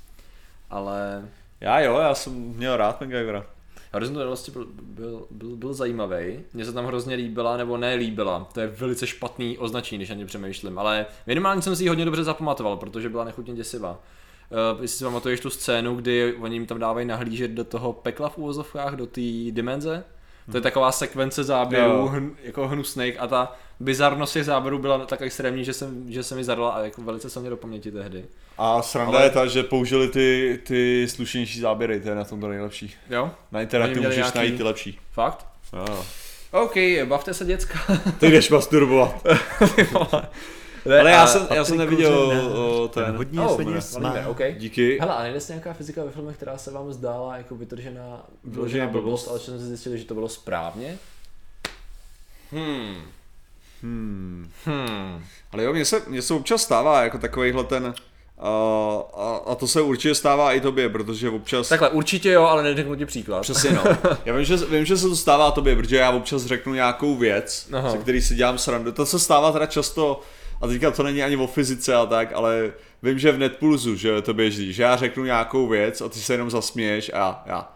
Ale 0.70 1.28
Já 1.60 1.80
jo, 1.80 1.98
já 1.98 2.14
jsem 2.14 2.32
měl 2.32 2.76
rád 2.76 3.00
MacGyvera. 3.00 3.46
Horizon 3.92 4.26
vlastně 4.26 4.52
byl, 4.52 4.66
byl, 4.82 5.26
byl, 5.30 5.56
byl 5.56 5.74
zajímavý. 5.74 6.40
Mně 6.52 6.64
se 6.64 6.72
tam 6.72 6.86
hrozně 6.86 7.14
líbila, 7.14 7.56
nebo 7.56 7.76
ne 7.76 7.94
líbila. 7.94 8.48
To 8.52 8.60
je 8.60 8.66
velice 8.66 9.06
špatný 9.06 9.58
označení, 9.58 9.98
když 9.98 10.10
ani 10.10 10.26
přemýšlím. 10.26 10.78
Ale 10.78 11.06
minimálně 11.26 11.62
jsem 11.62 11.76
si 11.76 11.82
ji 11.82 11.88
hodně 11.88 12.04
dobře 12.04 12.24
zapamatoval, 12.24 12.76
protože 12.76 13.08
byla 13.08 13.24
nechutně 13.24 13.54
děsivá. 13.54 13.90
Uh, 13.90 14.82
jestli 14.82 14.98
si 14.98 15.04
pamatuješ 15.04 15.40
tu 15.40 15.50
scénu, 15.50 15.96
kdy 15.96 16.34
oni 16.34 16.56
jim 16.56 16.66
tam 16.66 16.78
dávají 16.78 17.06
nahlížet 17.06 17.50
do 17.50 17.64
toho 17.64 17.92
pekla 17.92 18.28
v 18.28 18.38
úvozovkách, 18.38 18.94
do 18.94 19.06
té 19.06 19.20
dimenze. 19.50 20.04
To 20.50 20.56
je 20.56 20.60
taková 20.60 20.92
sekvence 20.92 21.44
záběrů, 21.44 22.08
hm, 22.08 22.36
jako 22.42 22.68
hnusných 22.68 23.20
a 23.20 23.26
ta 23.26 23.52
bizarnost 23.80 24.32
těch 24.32 24.44
záběrů 24.44 24.78
byla 24.78 25.06
tak 25.06 25.22
extrémní, 25.22 25.64
že, 25.64 25.72
jsem, 25.72 26.04
že 26.12 26.22
se 26.22 26.34
mi 26.34 26.44
zadala 26.44 26.70
a 26.70 26.80
jako 26.80 27.02
velice 27.02 27.30
se 27.30 27.40
mě 27.40 27.50
do 27.50 27.56
paměti 27.56 27.90
tehdy. 27.92 28.24
A 28.58 28.82
sranda 28.82 29.18
Ale- 29.18 29.26
je 29.26 29.30
ta, 29.30 29.46
že 29.46 29.62
použili 29.62 30.08
ty, 30.08 30.58
ty 30.66 31.06
slušnější 31.10 31.60
záběry, 31.60 32.00
to 32.00 32.08
je 32.08 32.14
na 32.14 32.24
tom 32.24 32.40
to 32.40 32.48
nejlepší. 32.48 32.94
Jo? 33.10 33.30
Na 33.52 33.60
internetu 33.62 33.98
můžeš 34.02 34.16
nějaký- 34.16 34.38
najít 34.38 34.56
ty 34.56 34.62
lepší. 34.62 34.98
Fakt? 35.12 35.46
Jo, 35.72 35.84
jo. 35.90 36.04
OK, 36.50 36.74
bavte 37.04 37.34
se 37.34 37.44
děcka. 37.44 37.78
Ty 38.18 38.30
jdeš 38.30 38.50
masturbovat. 38.50 39.26
Ne, 40.90 41.00
Ale 41.00 41.10
já 41.10 41.22
a- 41.22 41.26
jsem, 41.26 41.46
já 41.54 41.64
jsem 41.64 41.78
neviděl 41.78 42.14
o, 42.54 42.88
ten 42.88 43.04
ten. 43.04 43.16
hodně 43.16 43.40
Oh, 43.40 43.56
peněz 43.56 43.92
valíme, 43.92 44.22
má. 44.22 44.28
OK. 44.28 44.40
Díky. 44.58 44.98
Hele, 45.00 45.14
a 45.14 45.22
nejde 45.22 45.40
se 45.40 45.52
nějaká 45.52 45.72
fyzika 45.72 46.04
ve 46.04 46.10
filmech, 46.10 46.36
která 46.36 46.58
se 46.58 46.70
vám 46.70 46.92
zdála 46.92 47.36
jako 47.36 47.54
vytržená, 47.54 48.22
vyložená 48.44 48.86
blbost, 48.86 49.02
blbost. 49.04 49.28
ale 49.28 49.38
že 49.38 49.44
jsme 49.44 49.58
zjistili, 49.58 49.98
že 49.98 50.04
to 50.04 50.14
bylo 50.14 50.28
správně? 50.28 50.98
Hmm. 52.52 52.94
Hmm. 53.82 54.50
Hmm. 54.64 55.24
Ale 55.52 55.64
jo, 55.64 55.72
mně 55.72 55.84
se, 55.84 56.02
mně 56.08 56.22
se 56.22 56.34
občas 56.34 56.62
stává 56.62 57.02
jako 57.02 57.18
takovýhle 57.18 57.64
ten... 57.64 57.94
Uh, 58.42 58.44
a, 59.20 59.40
a 59.46 59.54
to 59.54 59.66
se 59.68 59.80
určitě 59.80 60.14
stává 60.14 60.52
i 60.52 60.60
tobě, 60.60 60.88
protože 60.88 61.30
občas... 61.30 61.68
Takhle, 61.68 61.88
určitě 61.88 62.30
jo, 62.30 62.42
ale 62.44 62.62
neřeknu 62.62 62.94
ti 62.96 63.06
příklad. 63.06 63.40
Přesně 63.40 63.70
no. 63.70 63.82
Já 64.24 64.34
vím 64.36 64.44
že, 64.44 64.56
vím, 64.56 64.84
že 64.84 64.96
se 64.96 65.08
to 65.08 65.16
stává 65.16 65.50
tobě, 65.50 65.76
protože 65.76 65.96
já 65.96 66.10
občas 66.10 66.44
řeknu 66.44 66.74
nějakou 66.74 67.16
věc, 67.16 67.68
Aha. 67.72 67.80
Aha. 67.82 67.90
se 67.90 67.98
který 67.98 68.22
si 68.22 68.34
dělám 68.34 68.58
srandu. 68.58 68.92
To 68.92 69.06
se 69.06 69.18
stává 69.18 69.52
teda 69.52 69.66
často, 69.66 70.20
a 70.60 70.66
teďka 70.66 70.90
to 70.90 71.02
není 71.02 71.22
ani 71.22 71.36
o 71.36 71.46
fyzice 71.46 71.94
a 71.94 72.06
tak, 72.06 72.32
ale 72.34 72.72
vím, 73.02 73.18
že 73.18 73.32
v 73.32 73.38
Netpulzu, 73.38 73.96
že 73.96 74.22
to 74.22 74.34
běží, 74.34 74.72
že 74.72 74.82
já 74.82 74.96
řeknu 74.96 75.24
nějakou 75.24 75.68
věc 75.68 76.00
a 76.00 76.08
ty 76.08 76.18
se 76.18 76.34
jenom 76.34 76.50
zasměješ 76.50 77.10
a 77.14 77.16
já, 77.16 77.42
já. 77.46 77.68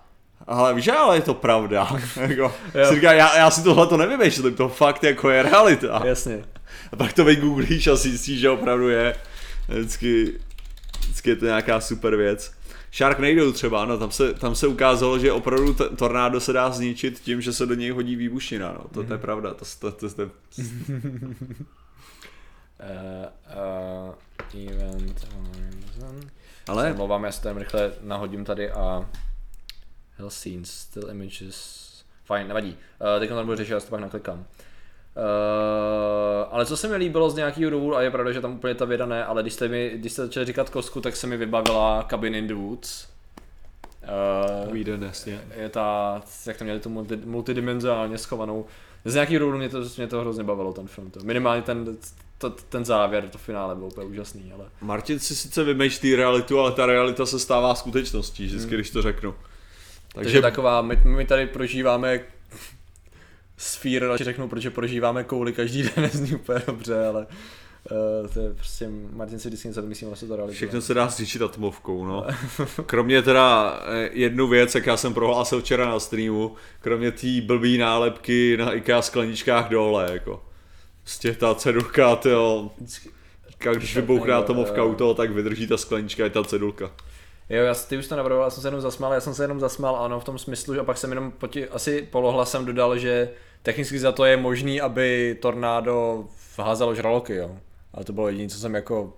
Ale 0.46 0.74
víš, 0.74 0.88
ale 0.88 1.16
je 1.16 1.22
to 1.22 1.34
pravda. 1.34 1.88
jako, 2.20 2.52
si 2.88 2.94
říká, 2.94 3.12
já, 3.12 3.36
já 3.36 3.50
si 3.50 3.62
tohle 3.62 3.86
to 3.86 3.96
nevymýšlím, 3.96 4.54
to 4.54 4.68
fakt 4.68 5.04
jako 5.04 5.30
je 5.30 5.42
realita. 5.42 6.02
Jasně. 6.04 6.44
A 6.92 6.96
pak 6.96 7.12
to 7.12 7.24
vygooglíš 7.24 7.86
a 7.86 7.96
zjistíš, 7.96 8.40
že 8.40 8.50
opravdu 8.50 8.88
je. 8.88 9.16
Vždycky, 9.68 10.32
vždycky 11.00 11.30
je 11.30 11.36
to 11.36 11.44
nějaká 11.44 11.80
super 11.80 12.16
věc. 12.16 12.52
Sharknado 12.92 13.52
třeba, 13.52 13.84
no 13.84 13.98
tam 13.98 14.10
se, 14.10 14.34
tam 14.34 14.54
se 14.54 14.66
ukázalo, 14.66 15.18
že 15.18 15.32
opravdu 15.32 15.74
t- 15.74 15.88
tornádo 15.88 16.40
se 16.40 16.52
dá 16.52 16.70
zničit 16.70 17.20
tím, 17.20 17.40
že 17.40 17.52
se 17.52 17.66
do 17.66 17.74
něj 17.74 17.90
hodí 17.90 18.16
výbušina, 18.16 18.72
no. 18.72 18.84
To, 18.92 19.04
to 19.04 19.12
je 19.12 19.18
pravda, 19.18 19.54
to, 19.54 19.64
to, 19.78 19.92
to, 19.92 20.08
to, 20.08 20.14
to 20.26 20.30
Uh, 22.84 24.14
uh, 24.54 24.70
event 24.70 25.26
Horizon. 25.32 26.30
ale 26.68 26.92
Omlouvám, 26.92 27.24
já 27.24 27.32
se 27.32 27.42
tam 27.42 27.56
rychle 27.56 27.92
nahodím 28.00 28.44
tady 28.44 28.70
a 28.70 29.10
Hell 30.16 30.30
scenes, 30.30 30.70
still 30.70 31.10
images. 31.10 31.84
Fajn, 32.24 32.48
nevadí. 32.48 32.68
Uh, 32.68 33.20
teď 33.20 33.28
to 33.28 33.36
nebudu 33.36 33.56
řešit, 33.56 33.72
já 33.72 33.80
si 33.80 33.86
to 33.86 33.90
pak 33.90 34.00
naklikám. 34.00 34.38
Uh, 34.38 34.44
ale 36.50 36.66
co 36.66 36.76
se 36.76 36.88
mi 36.88 36.96
líbilo 36.96 37.30
z 37.30 37.34
nějakého 37.34 37.70
důvodu, 37.70 37.96
a 37.96 38.02
je 38.02 38.10
pravda, 38.10 38.32
že 38.32 38.40
tam 38.40 38.54
úplně 38.54 38.74
ta 38.74 38.84
věda 38.84 39.06
ne, 39.06 39.24
ale 39.24 39.42
když 39.42 39.54
jste, 39.54 39.68
mi, 39.68 39.90
když 39.94 40.12
jste 40.12 40.22
začali 40.22 40.46
říkat 40.46 40.70
kostku, 40.70 41.00
tak 41.00 41.16
se 41.16 41.26
mi 41.26 41.36
vybavila 41.36 42.06
Cabin 42.10 42.34
in 42.34 42.46
the 42.46 42.54
Woods. 42.54 43.08
Uh, 44.72 45.02
jasně. 45.02 45.40
je 45.56 45.68
ta, 45.68 46.22
jak 46.46 46.56
tam 46.56 46.66
měli 46.66 46.80
tu 46.80 46.88
multi, 46.88 47.16
multidimenzionálně 47.16 48.18
schovanou. 48.18 48.66
Z 49.04 49.14
nějakého 49.14 49.38
důvodu 49.38 49.58
mě 49.58 49.68
to, 49.68 49.82
mě 49.96 50.06
to 50.06 50.20
hrozně 50.20 50.44
bavilo, 50.44 50.72
ten 50.72 50.86
film. 50.86 51.10
To. 51.10 51.20
Minimálně 51.20 51.62
ten, 51.62 51.96
to, 52.50 52.62
ten 52.68 52.84
závěr, 52.84 53.28
to 53.28 53.38
finále 53.38 53.74
bylo 53.74 53.86
úplně 53.86 54.06
úžasný, 54.06 54.52
ale... 54.54 54.64
Martin 54.80 55.18
si 55.18 55.36
sice 55.36 55.64
vymýšlí 55.64 56.16
realitu, 56.16 56.60
ale 56.60 56.72
ta 56.72 56.86
realita 56.86 57.26
se 57.26 57.38
stává 57.38 57.74
skutečností, 57.74 58.46
vždycky, 58.46 58.68
Hmm. 58.68 58.76
když 58.76 58.90
to 58.90 59.02
řeknu. 59.02 59.32
Takže 59.32 60.24
Takže 60.24 60.42
taková, 60.42 60.82
my, 60.82 60.96
my 61.04 61.24
tady 61.24 61.46
prožíváme 61.46 62.20
sfír, 63.56 64.04
radši 64.08 64.24
řeknu, 64.24 64.48
protože 64.48 64.70
prožíváme 64.70 65.24
kouli 65.24 65.52
každý 65.52 65.82
den, 65.82 65.92
nezní 65.96 66.34
úplně 66.34 66.62
dobře, 66.66 67.06
ale 67.06 67.26
Uh, 68.22 68.28
to 68.28 68.40
je 68.40 68.54
prostě, 68.54 68.88
Martin 69.12 69.38
si 69.38 69.48
vždycky 69.48 69.68
něco 69.68 69.82
vymyslí, 69.82 70.08
se 70.14 70.26
to 70.26 70.36
realizuje. 70.36 70.56
Všechno 70.56 70.80
se 70.82 70.94
dá 70.94 71.08
zničit 71.08 71.42
atomovkou, 71.42 72.04
no. 72.06 72.26
Kromě 72.86 73.22
teda 73.22 73.78
eh, 73.86 74.10
jednu 74.12 74.48
věc, 74.48 74.74
jak 74.74 74.86
já 74.86 74.96
jsem 74.96 75.14
prohlásil 75.14 75.60
včera 75.60 75.88
na 75.88 76.00
streamu, 76.00 76.54
kromě 76.80 77.12
té 77.12 77.26
blbý 77.42 77.78
nálepky 77.78 78.56
na 78.56 78.72
IKEA 78.72 79.02
skleničkách 79.02 79.68
dole, 79.68 80.08
jako. 80.12 80.42
Prostě 81.04 81.32
ta 81.32 81.54
cedulka, 81.54 82.16
tyjo, 82.16 82.70
když 83.74 83.96
vybouchne 83.96 84.32
atomovka 84.34 84.84
u 84.84 84.94
toho, 84.94 85.14
tak 85.14 85.30
vydrží 85.30 85.66
ta 85.66 85.76
sklenička 85.76 86.26
i 86.26 86.30
ta 86.30 86.44
cedulka. 86.44 86.90
Jo, 87.50 87.62
já, 87.62 87.74
ty 87.74 87.98
už 87.98 88.06
to 88.06 88.16
navrhoval, 88.16 88.46
já 88.46 88.50
jsem 88.50 88.62
se 88.62 88.68
jenom 88.68 88.80
zasmál, 88.80 89.12
já 89.12 89.20
jsem 89.20 89.34
se 89.34 89.44
jenom 89.44 89.60
zasmál, 89.60 89.96
ano, 89.96 90.20
v 90.20 90.24
tom 90.24 90.38
smyslu, 90.38 90.74
že 90.74 90.80
a 90.80 90.84
pak 90.84 90.98
jsem 90.98 91.10
jenom 91.10 91.30
poti, 91.32 91.68
asi 91.68 92.08
polohlasem 92.10 92.64
dodal, 92.64 92.98
že 92.98 93.30
technicky 93.62 93.98
za 93.98 94.12
to 94.12 94.24
je 94.24 94.36
možný, 94.36 94.80
aby 94.80 95.36
tornádo 95.42 96.24
vházelo 96.58 96.94
žraloky, 96.94 97.34
jo. 97.34 97.58
Ale 97.94 98.04
to 98.04 98.12
bylo 98.12 98.28
jediné, 98.28 98.48
co 98.48 98.58
jsem 98.58 98.74
jako 98.74 99.12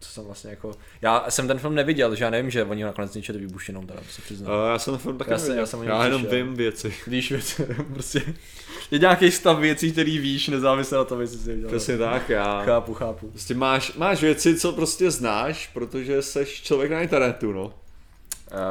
co 0.00 0.10
jsem 0.10 0.24
vlastně 0.24 0.50
jako... 0.50 0.72
Já 1.02 1.24
jsem 1.28 1.48
ten 1.48 1.58
film 1.58 1.74
neviděl, 1.74 2.14
že 2.14 2.24
já 2.24 2.30
nevím, 2.30 2.50
že 2.50 2.64
oni 2.64 2.82
ho 2.82 2.86
nakonec 2.86 3.12
zničili 3.12 3.38
výbušinou, 3.38 3.86
teda 3.86 4.00
se 4.10 4.22
přiznám. 4.22 4.52
Uh, 4.52 4.68
já 4.68 4.78
jsem 4.78 4.92
ten 4.94 5.00
film 5.00 5.18
taky 5.18 5.30
Já 5.30 5.34
já, 5.34 5.38
jsem- 5.38 5.48
neviděl. 5.48 5.62
já 5.62 5.66
jsem 5.66 5.82
já 5.82 6.04
jenom 6.04 6.20
slyšel. 6.20 6.44
vím 6.44 6.54
věci. 6.54 6.94
Víš 7.06 7.30
věci, 7.30 7.66
prostě. 7.92 8.22
Je 8.94 8.98
nějaký 9.00 9.30
stav 9.30 9.58
věcí, 9.58 9.92
který 9.92 10.18
víš, 10.18 10.48
nezávisle 10.48 10.98
na 10.98 11.04
tom, 11.04 11.20
jestli 11.20 11.38
jsi 11.38 11.50
je 11.50 11.54
viděl. 11.54 11.68
Přesně 11.70 11.98
tak, 11.98 12.28
já. 12.28 12.62
Chápu, 12.64 12.94
chápu. 12.94 13.28
Prostě 13.28 13.54
máš, 13.54 13.92
máš 13.96 14.22
věci, 14.22 14.56
co 14.60 14.72
prostě 14.72 15.10
znáš, 15.10 15.70
protože 15.74 16.22
seš 16.22 16.62
člověk 16.62 16.90
na 16.90 17.00
internetu, 17.00 17.52
no. 17.52 17.72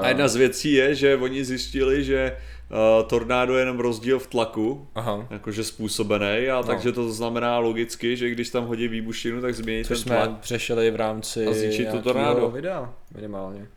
A 0.02 0.08
jedna 0.08 0.28
z 0.28 0.36
věcí 0.36 0.74
je, 0.74 0.96
že 0.96 1.18
oni 1.18 1.46
zjistili, 1.46 2.04
že 2.04 2.38
uh, 2.70 3.08
tornádo 3.08 3.54
je 3.54 3.62
jenom 3.62 3.80
rozdíl 3.80 4.20
v 4.20 4.28
tlaku, 4.28 4.88
Aha. 4.96 5.28
jakože 5.30 5.64
způsobený, 5.64 6.50
a 6.50 6.64
takže 6.64 6.92
to 6.92 7.12
znamená 7.12 7.60
logicky, 7.60 8.18
že 8.18 8.30
když 8.30 8.50
tam 8.50 8.66
hodí 8.66 8.88
výbušinu, 8.88 9.42
tak 9.42 9.56
změní 9.56 9.84
Což 9.84 9.98
ten 9.98 9.98
jsme 9.98 10.16
tlak. 10.16 10.40
přešeli 10.40 10.92
v 10.92 10.96
rámci 10.96 11.48
A 11.48 11.54
zničit 11.54 11.92
to 11.92 12.00
tornádo. 12.02 12.50
videa, 12.50 12.94
minimálně. 13.16 13.68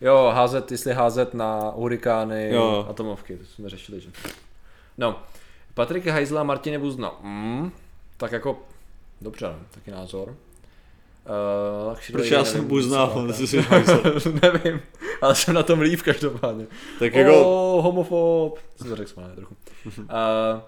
Jo, 0.00 0.32
házet, 0.34 0.72
jestli 0.72 0.92
házet 0.92 1.34
na 1.34 1.72
hurikány, 1.76 2.50
Jo. 2.52 2.86
atomovky, 2.90 3.36
to 3.36 3.44
jsme 3.46 3.68
řešili, 3.68 4.00
že? 4.00 4.08
No, 4.98 5.22
Patrik 5.74 6.06
Heisler 6.06 6.40
a 6.40 6.44
Martine 6.44 6.78
Buzna. 6.78 7.12
Mm, 7.22 7.72
tak 8.16 8.32
jako, 8.32 8.62
dobře, 9.20 9.46
no, 9.46 9.58
taky 9.70 9.90
názor. 9.90 10.36
Uh, 11.88 11.96
Proč 12.12 12.30
já 12.30 12.38
nevím, 12.38 12.52
jsem 12.52 12.68
buznal, 12.68 13.08
co 13.08 13.14
on 13.14 13.32
si 13.32 13.46
si. 13.46 13.64
Nevím, 14.42 14.80
ale 15.22 15.34
jsem 15.34 15.54
na 15.54 15.62
tom 15.62 15.80
líp 15.80 16.02
každopádně. 16.02 16.66
Tak 16.98 17.14
jako, 17.14 17.44
Oh, 17.44 17.84
homofob. 17.84 18.58
Jsem 18.76 18.88
to 18.88 18.96
řekl 18.96 19.10
smále 19.10 19.34
trochu. 19.34 19.56
Uh, 19.98 20.04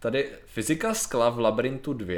tady 0.00 0.28
fyzika 0.46 0.94
skla 0.94 1.30
v 1.30 1.38
labirintu 1.38 1.92
2. 1.92 2.14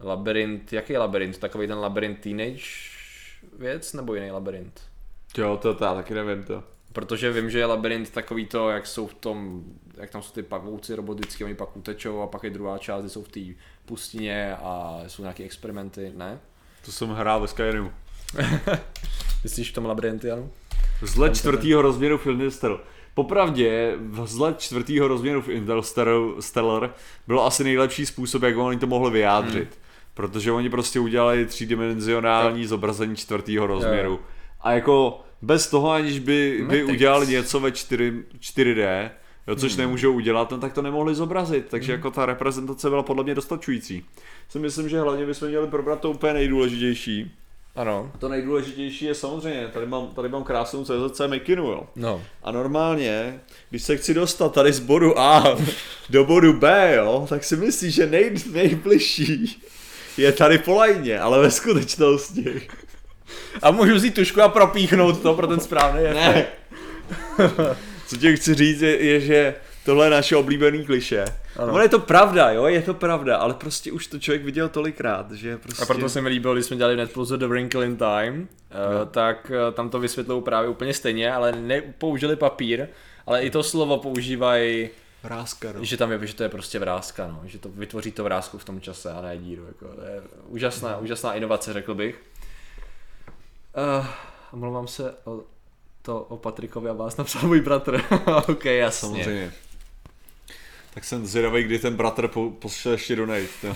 Labirint, 0.00 0.72
jaký 0.72 0.92
je 0.92 0.98
labirint? 0.98 1.38
Takový 1.38 1.66
ten 1.66 1.78
labirint 1.78 2.20
teenage 2.20 2.64
věc 3.58 3.92
nebo 3.92 4.14
jiný 4.14 4.30
labirint? 4.30 4.80
jo, 5.38 5.56
to, 5.62 5.74
to 5.74 5.84
já 5.84 5.94
taky 5.94 6.14
nevím 6.14 6.44
to. 6.44 6.62
Protože 6.92 7.32
vím, 7.32 7.50
že 7.50 7.58
je 7.58 7.66
labirint 7.66 8.10
takový 8.10 8.46
to, 8.46 8.70
jak 8.70 8.86
jsou 8.86 9.06
v 9.06 9.14
tom, 9.14 9.64
jak 9.96 10.10
tam 10.10 10.22
jsou 10.22 10.32
ty 10.32 10.42
pavouci 10.42 10.94
roboticky, 10.94 11.44
oni 11.44 11.54
pak 11.54 11.76
utečou 11.76 12.20
a 12.20 12.26
pak 12.26 12.42
je 12.42 12.50
druhá 12.50 12.78
část, 12.78 13.00
kde 13.00 13.10
jsou 13.10 13.22
v 13.22 13.28
té 13.28 13.40
pustině 13.84 14.56
a 14.56 15.00
jsou 15.06 15.22
nějaké 15.22 15.44
experimenty, 15.44 16.12
ne? 16.16 16.40
To 16.84 16.92
jsem 16.92 17.08
hrál 17.08 17.40
ve 17.40 17.48
Skyrimu. 17.48 17.92
Myslíš 19.44 19.70
v 19.70 19.74
tom 19.74 19.86
labirinty, 19.86 20.30
ano? 20.30 20.50
Zle 21.02 21.30
čtvrtýho 21.30 21.82
rozměru 21.82 22.18
v 22.18 22.26
Interstellar. 22.26 22.80
Popravdě, 23.14 23.94
vzhled 24.10 24.60
čtvrtýho 24.60 25.08
rozměru 25.08 25.42
v 25.42 25.48
Interstellar 25.48 26.94
bylo 27.26 27.46
asi 27.46 27.64
nejlepší 27.64 28.06
způsob, 28.06 28.42
jak 28.42 28.56
oni 28.56 28.78
to 28.78 28.86
mohli 28.86 29.10
vyjádřit. 29.10 29.68
Hmm. 29.68 29.82
Protože 30.14 30.52
oni 30.52 30.70
prostě 30.70 31.00
udělali 31.00 31.46
třídimenzionální 31.46 32.66
zobrazení 32.66 33.16
čtvrtýho 33.16 33.66
rozměru. 33.66 34.20
A 34.60 34.72
jako 34.72 35.20
bez 35.42 35.70
toho, 35.70 35.90
aniž 35.90 36.18
by, 36.18 36.64
by 36.68 36.84
udělali 36.84 37.26
něco 37.26 37.60
ve 37.60 37.72
4, 37.72 38.12
4D, 38.38 39.10
jo, 39.46 39.56
což 39.56 39.76
nemůžou 39.76 40.12
udělat, 40.12 40.50
no, 40.50 40.58
tak 40.58 40.72
to 40.72 40.82
nemohli 40.82 41.14
zobrazit. 41.14 41.66
Takže 41.68 41.92
jako 41.92 42.10
ta 42.10 42.26
reprezentace 42.26 42.90
byla 42.90 43.02
podle 43.02 43.24
mě 43.24 43.34
dostačující. 43.34 44.04
Si 44.48 44.58
myslím, 44.58 44.88
že 44.88 45.00
hlavně 45.00 45.26
bychom 45.26 45.48
měli 45.48 45.66
probrat 45.66 46.00
to 46.00 46.10
úplně 46.10 46.32
nejdůležitější. 46.32 47.30
Ano. 47.76 48.12
To 48.18 48.28
nejdůležitější 48.28 49.04
je 49.04 49.14
samozřejmě, 49.14 49.68
tady 49.68 49.86
mám, 49.86 50.08
tady 50.08 50.28
mám 50.28 50.44
krásnou 50.44 50.84
CZC 50.84 51.20
Mikinu, 51.26 51.64
jo. 51.66 51.86
No. 51.96 52.22
A 52.42 52.52
normálně, 52.52 53.40
když 53.70 53.82
se 53.82 53.96
chci 53.96 54.14
dostat 54.14 54.52
tady 54.52 54.72
z 54.72 54.80
bodu 54.80 55.18
A 55.18 55.56
do 56.10 56.24
bodu 56.24 56.52
B, 56.52 56.94
jo, 56.96 57.26
tak 57.28 57.44
si 57.44 57.56
myslíš, 57.56 57.94
že 57.94 58.06
nej, 58.06 58.34
nejbližší 58.52 59.62
je 60.16 60.32
tady 60.32 60.58
po 60.58 60.74
lajně, 60.74 61.20
ale 61.20 61.40
ve 61.40 61.50
skutečnosti 61.50 62.68
A 63.62 63.70
můžu 63.70 63.94
vzít 63.94 64.14
tušku 64.14 64.42
a 64.42 64.48
propíchnout 64.48 65.22
to 65.22 65.34
pro 65.34 65.46
ten 65.46 65.60
správný 65.60 66.02
ne. 66.02 66.46
Co 68.06 68.16
ti 68.16 68.36
chci 68.36 68.54
říct 68.54 68.80
je, 68.80 69.04
je 69.04 69.20
že 69.20 69.54
tohle 69.84 70.06
je 70.06 70.10
naše 70.10 70.36
oblíbený 70.36 70.84
kliše. 70.84 71.24
Ano. 71.56 71.72
Ono 71.72 71.82
je 71.82 71.88
to 71.88 71.98
pravda, 71.98 72.50
jo, 72.50 72.66
je 72.66 72.82
to 72.82 72.94
pravda, 72.94 73.36
ale 73.36 73.54
prostě 73.54 73.92
už 73.92 74.06
to 74.06 74.18
člověk 74.18 74.44
viděl 74.44 74.68
tolikrát, 74.68 75.32
že 75.32 75.58
prostě... 75.58 75.82
A 75.82 75.86
proto 75.86 76.08
se 76.08 76.20
mi 76.20 76.28
líbilo, 76.28 76.54
když 76.54 76.66
jsme 76.66 76.76
dělali 76.76 76.94
v 76.94 76.98
Netflixu 76.98 77.36
The 77.36 77.46
Wrinkle 77.46 77.86
in 77.86 77.96
Time, 77.96 78.48
no. 78.70 79.06
tak 79.06 79.52
eh, 79.54 79.72
tam 79.72 79.90
to 79.90 80.00
vysvětlou 80.00 80.40
právě 80.40 80.70
úplně 80.70 80.94
stejně, 80.94 81.32
ale 81.32 81.52
nepoužili 81.52 82.36
papír, 82.36 82.86
ale 83.26 83.42
i 83.42 83.50
to 83.50 83.62
slovo 83.62 83.98
používají, 83.98 84.88
Vrázka, 85.22 85.72
no. 85.72 85.84
že 85.84 85.96
tam 85.96 86.12
je, 86.12 86.26
že 86.26 86.34
to 86.34 86.42
je 86.42 86.48
prostě 86.48 86.78
vrázka, 86.78 87.26
no, 87.26 87.40
že 87.44 87.58
to 87.58 87.68
vytvoří 87.68 88.12
to 88.12 88.24
vrázku 88.24 88.58
v 88.58 88.64
tom 88.64 88.80
čase 88.80 89.12
a 89.12 89.20
ne 89.20 89.38
díru, 89.38 89.64
jako, 89.66 89.88
to 89.88 90.00
je 90.00 90.22
úžasná, 90.46 90.98
úžasná 90.98 91.34
inovace, 91.34 91.72
řekl 91.72 91.94
bych. 91.94 92.22
Uh, 93.98 94.06
omlouvám 94.52 94.86
se 94.86 95.14
o 95.24 95.42
to 96.04 96.20
o 96.20 96.36
Patrikovi 96.36 96.90
a 96.90 96.92
vás 96.92 97.16
napsal 97.16 97.42
můj 97.42 97.60
bratr. 97.60 98.00
ok, 98.48 98.64
jasně. 98.64 99.08
Samozřejmě. 99.08 99.52
Tak 100.94 101.04
jsem 101.04 101.26
zvědavý, 101.26 101.62
kdy 101.62 101.78
ten 101.78 101.96
bratr 101.96 102.28
po, 102.28 102.50
pošle 102.50 102.92
ještě 102.92 103.16
donate. 103.16 103.46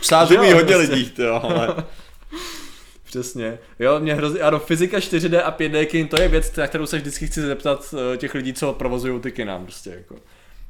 Psát 0.00 0.30
umí 0.30 0.52
hodně 0.52 0.74
prostě. 0.74 0.94
lidí, 0.94 1.12
jo, 1.18 1.40
ale... 1.42 1.76
Přesně. 3.04 3.58
Jo, 3.78 4.00
mě 4.00 4.14
hrozí, 4.14 4.40
ano, 4.40 4.58
fyzika 4.58 4.98
4D 4.98 5.42
a 5.44 5.56
5D 5.58 5.86
kin, 5.86 6.08
to 6.08 6.22
je 6.22 6.28
věc, 6.28 6.56
na 6.56 6.66
kterou 6.66 6.86
se 6.86 6.96
vždycky 6.96 7.26
chci 7.26 7.40
zeptat 7.40 7.94
eh, 8.14 8.16
těch 8.16 8.34
lidí, 8.34 8.52
co 8.52 8.72
provozují 8.72 9.20
ty 9.20 9.32
kina, 9.32 9.58
prostě 9.58 9.90
jako. 9.90 10.16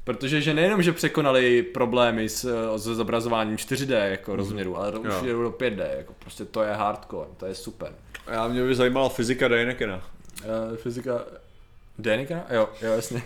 Protože 0.04 0.40
že 0.40 0.54
nejenom, 0.54 0.82
že 0.82 0.92
překonali 0.92 1.62
problémy 1.62 2.28
s, 2.28 2.44
eh, 2.44 2.78
s 2.78 2.82
zobrazováním 2.82 3.56
4D 3.56 4.10
jako 4.10 4.36
rozměru, 4.36 4.76
ale 4.76 4.98
už 4.98 5.08
Jo. 5.08 5.24
jedou 5.24 5.42
do 5.42 5.50
5D, 5.50 5.96
jako 5.96 6.14
prostě 6.18 6.44
to 6.44 6.62
je 6.62 6.72
hardcore, 6.72 7.30
to 7.36 7.46
je 7.46 7.54
super. 7.54 7.92
Já 8.30 8.48
mě 8.48 8.62
by 8.64 8.74
zajímala 8.74 9.08
fyzika 9.08 9.48
Dynekena. 9.48 10.02
Uh, 10.70 10.76
fyzika... 10.76 11.20
Denika? 11.98 12.44
Jo, 12.50 12.68
jo, 12.82 12.92
jasně. 12.92 13.22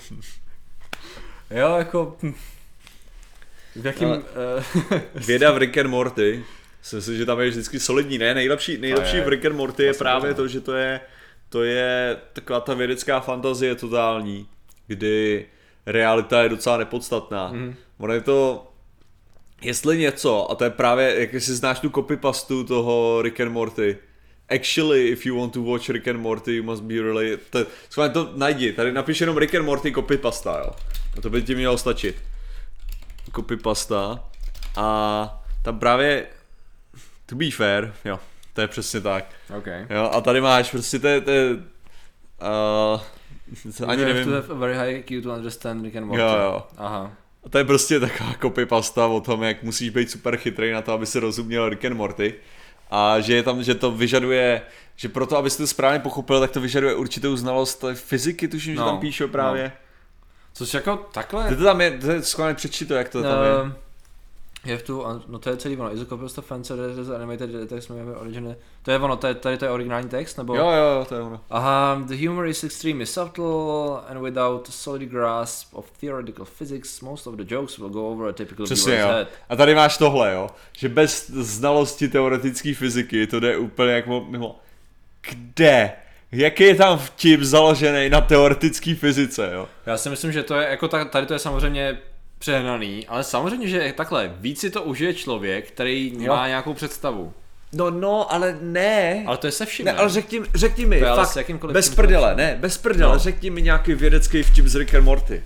jo, 1.51 1.77
jako... 1.79 2.17
hm. 2.23 2.35
V 3.77 3.87
jakým... 3.87 4.09
Ale- 4.09 4.19
Uh, 4.93 4.99
Věda 5.27 5.53
v 5.53 5.59
Rick 5.59 5.79
and 5.79 5.87
Morty. 5.91 6.45
Si 6.83 6.97
myslím, 6.97 7.17
že 7.17 7.27
tam 7.27 7.41
je 7.41 7.49
vždycky 7.51 7.81
solidní. 7.81 8.19
Ne, 8.19 8.35
nejlepší, 8.35 8.79
nejlepší 8.79 9.17
je- 9.17 9.25
v 9.25 9.29
Rick 9.29 9.45
and 9.45 9.57
Morty 9.57 9.83
je 9.85 9.95
právě 9.95 10.35
to, 10.35 10.49
že 10.49 10.61
to 10.61 10.75
je, 10.75 11.01
to 11.49 11.63
je 11.63 12.17
taková 12.33 12.61
ta 12.61 12.75
vědecká 12.75 13.21
fantazie 13.21 13.75
totální, 13.75 14.49
kdy 14.87 15.47
realita 15.87 16.43
je 16.43 16.49
docela 16.49 16.77
nepodstatná. 16.77 17.49
Mm. 17.53 17.75
Ono 17.99 18.15
je 18.15 18.21
to, 18.21 18.71
jestli 19.63 19.99
něco, 19.99 20.51
a 20.51 20.55
to 20.55 20.65
je 20.65 20.71
právě, 20.71 21.21
jak 21.21 21.43
si 21.43 21.55
znáš 21.55 21.81
tu 21.81 21.91
copypastu 21.91 22.65
toho 22.65 23.23
Rick 23.23 23.41
and 23.41 23.53
Morty, 23.53 23.99
Actually, 24.49 25.09
if 25.09 25.27
you 25.27 25.37
want 25.39 25.53
to 25.53 25.63
watch 25.63 25.89
Rick 25.89 26.09
and 26.09 26.19
Morty, 26.19 26.57
you 26.57 26.63
must 26.63 26.83
be 26.83 26.95
really... 26.95 27.39
To, 27.51 27.67
schválně 27.91 28.13
to 28.13 28.33
najdi, 28.37 28.73
tady 28.73 28.93
napiš 28.93 29.21
jenom 29.21 29.37
Rick 29.37 29.55
and 29.55 29.65
Morty 29.65 29.93
copypasta, 29.93 30.59
jo. 30.59 30.71
A 31.17 31.21
to 31.21 31.31
by 31.31 31.43
ti 31.43 31.55
mělo 31.55 31.79
stačit. 31.79 32.17
Copypasta. 33.35 34.25
A 34.77 35.43
tam 35.63 35.79
právě, 35.79 36.27
to 37.27 37.35
be 37.35 37.51
fair, 37.51 37.93
jo, 38.05 38.19
to 38.53 38.61
je 38.61 38.69
přesně 38.69 39.01
tak. 39.01 39.25
OK. 39.59 39.67
Jo, 39.91 40.11
a 40.13 40.21
tady 40.21 40.41
máš 40.41 40.71
prostě 40.71 40.99
to 40.99 41.09
je, 41.09 41.21
to 41.21 41.31
je 41.31 41.51
uh, 41.53 43.01
ani 43.87 44.03
You 44.03 44.09
have 44.09 44.15
nevím, 44.15 44.25
to 44.25 44.31
have 44.31 44.49
a 44.51 44.55
very 44.55 44.75
high 44.75 44.99
IQ 44.99 45.23
to 45.23 45.35
understand 45.35 45.85
Rick 45.85 45.97
and 45.97 46.05
Morty. 46.05 46.23
Jo, 46.23 46.29
jo. 46.29 46.67
Aha. 46.77 47.13
A 47.45 47.49
to 47.49 47.59
je 47.59 47.65
prostě 47.65 48.01
taková 48.01 48.35
copypasta 48.41 49.07
o 49.07 49.21
tom, 49.21 49.43
jak 49.43 49.63
musíš 49.63 49.91
být 49.91 50.11
super 50.11 50.37
chytrý 50.37 50.73
na 50.73 50.83
to, 50.83 50.93
aby 50.93 51.07
se 51.07 51.21
rozuměl 51.21 51.69
Rick 51.69 51.85
and 51.85 51.95
Morty. 51.95 52.35
A 52.91 53.21
že 53.21 53.35
je 53.35 53.43
tam, 53.43 53.63
že 53.63 53.75
to 53.75 53.91
vyžaduje, 53.91 54.63
že 54.97 55.09
proto, 55.09 55.37
abyste 55.37 55.63
to 55.63 55.67
správně 55.67 55.99
pochopil, 55.99 56.41
tak 56.41 56.51
to 56.51 56.61
vyžaduje 56.61 56.95
určitou 56.95 57.37
znalost 57.37 57.85
fyziky, 57.95 58.49
tuším, 58.49 58.75
že 58.75 58.81
No, 58.81 58.87
tam 58.87 58.99
píšou 58.99 59.29
právě. 59.29 59.73
Což 60.53 60.75
jako 60.75 60.97
takhle... 61.13 61.49
Ty 61.49 61.57
to 61.57 61.65
tam 61.65 61.81
je, 61.81 61.99
to 61.99 62.11
je 62.11 62.55
přečti 62.55 62.87
to, 62.87 62.95
jak 62.95 63.09
to 63.09 63.23
tam 63.23 63.45
je. 63.45 63.73
Have 64.67 64.83
to, 64.83 64.99
un- 64.99 65.23
no 65.29 65.39
to 65.39 65.51
je 65.51 65.57
celý 65.57 65.77
ono, 65.77 66.05
copy 66.05 66.25
of 66.25 66.35
the 66.35 66.41
fan 66.41 66.61
is 67.01 67.11
animated 67.11 67.69
text 67.69 67.91
maybe 67.91 68.13
originally. 68.13 68.57
To 68.83 68.91
je 68.91 68.99
ono, 68.99 69.17
to 69.17 69.27
je, 69.27 69.35
tady 69.35 69.59
to 69.59 69.65
je 69.65 69.71
originální 69.71 70.09
text, 70.09 70.39
nebo? 70.39 70.55
Jo, 70.57 70.71
jo, 70.71 70.99
jo, 70.99 71.05
to 71.09 71.15
je 71.15 71.21
ono. 71.21 71.41
Aha, 71.51 72.03
the 72.09 72.27
humor 72.27 72.47
is 72.47 72.65
extremely 72.65 73.07
subtle 73.07 74.01
and 74.09 74.21
without 74.23 74.69
a 74.69 74.73
solid 74.73 75.09
grasp 75.09 75.75
of 75.75 75.91
theoretical 76.01 76.45
physics, 76.45 77.01
most 77.01 77.27
of 77.27 77.35
the 77.35 77.55
jokes 77.55 77.79
will 77.79 77.89
go 77.91 78.09
over 78.11 78.29
a 78.29 78.33
typical 78.33 78.65
Přesně 78.65 78.99
jo. 78.99 79.09
head. 79.09 79.29
A 79.49 79.57
tady 79.57 79.75
máš 79.75 79.99
tohle, 79.99 80.33
jo. 80.33 80.51
Že 80.73 80.89
bez 80.89 81.31
znalosti 81.31 82.09
teoretické 82.09 82.75
fyziky 82.75 83.27
to 83.27 83.41
jde 83.41 83.57
úplně 83.57 83.93
jako 83.93 84.27
mimo. 84.29 84.61
Kde? 85.31 85.93
Jaký 86.33 86.65
je 86.65 86.75
tam 86.75 86.99
vtip 86.99 87.41
založený 87.41 88.11
na 88.11 88.21
teoretické 88.21 88.95
fyzice, 88.95 89.51
jo? 89.55 89.69
Já 89.87 89.97
si 89.97 90.11
myslím, 90.11 90.33
že 90.33 90.43
to 90.43 90.55
je, 90.55 90.69
jako 90.69 90.89
ta, 90.89 91.05
tady 91.05 91.27
to 91.27 91.33
je 91.33 91.39
samozřejmě 91.39 91.99
přehnaný, 92.39 93.07
ale 93.07 93.25
samozřejmě, 93.25 93.69
že 93.69 93.95
takhle, 93.97 94.33
víc 94.39 94.61
si 94.61 94.71
to 94.71 94.83
užije 94.83 95.15
člověk, 95.15 95.69
který 95.69 96.13
Jo. 96.19 96.33
má 96.35 96.49
nějakou 96.49 96.75
představu. 96.75 97.33
No, 97.73 97.91
no, 97.91 98.33
ale 98.33 98.59
ne. 98.61 99.25
Ale 99.27 99.37
to 99.37 99.47
je 99.47 99.53
se 99.53 99.67
vším. 99.67 99.87
Ne, 99.87 99.93
ale 99.93 100.09
řekni, 100.09 100.41
řekni 100.55 100.87
mi, 100.87 101.01
fakt, 101.01 101.39
bez 101.73 101.89
prdele, 101.95 102.23
společným. 102.33 102.37
ne, 102.47 102.57
bez 102.61 102.79
prdele, 102.79 103.13
No. 103.13 103.19
řekni 103.19 103.51
mi 103.51 103.63
nějaký 103.63 103.95
vědecký 103.95 104.43
vtip 104.43 104.67
z 104.67 104.75
Rick 104.75 104.95
and 104.95 105.05
Morty. 105.05 105.43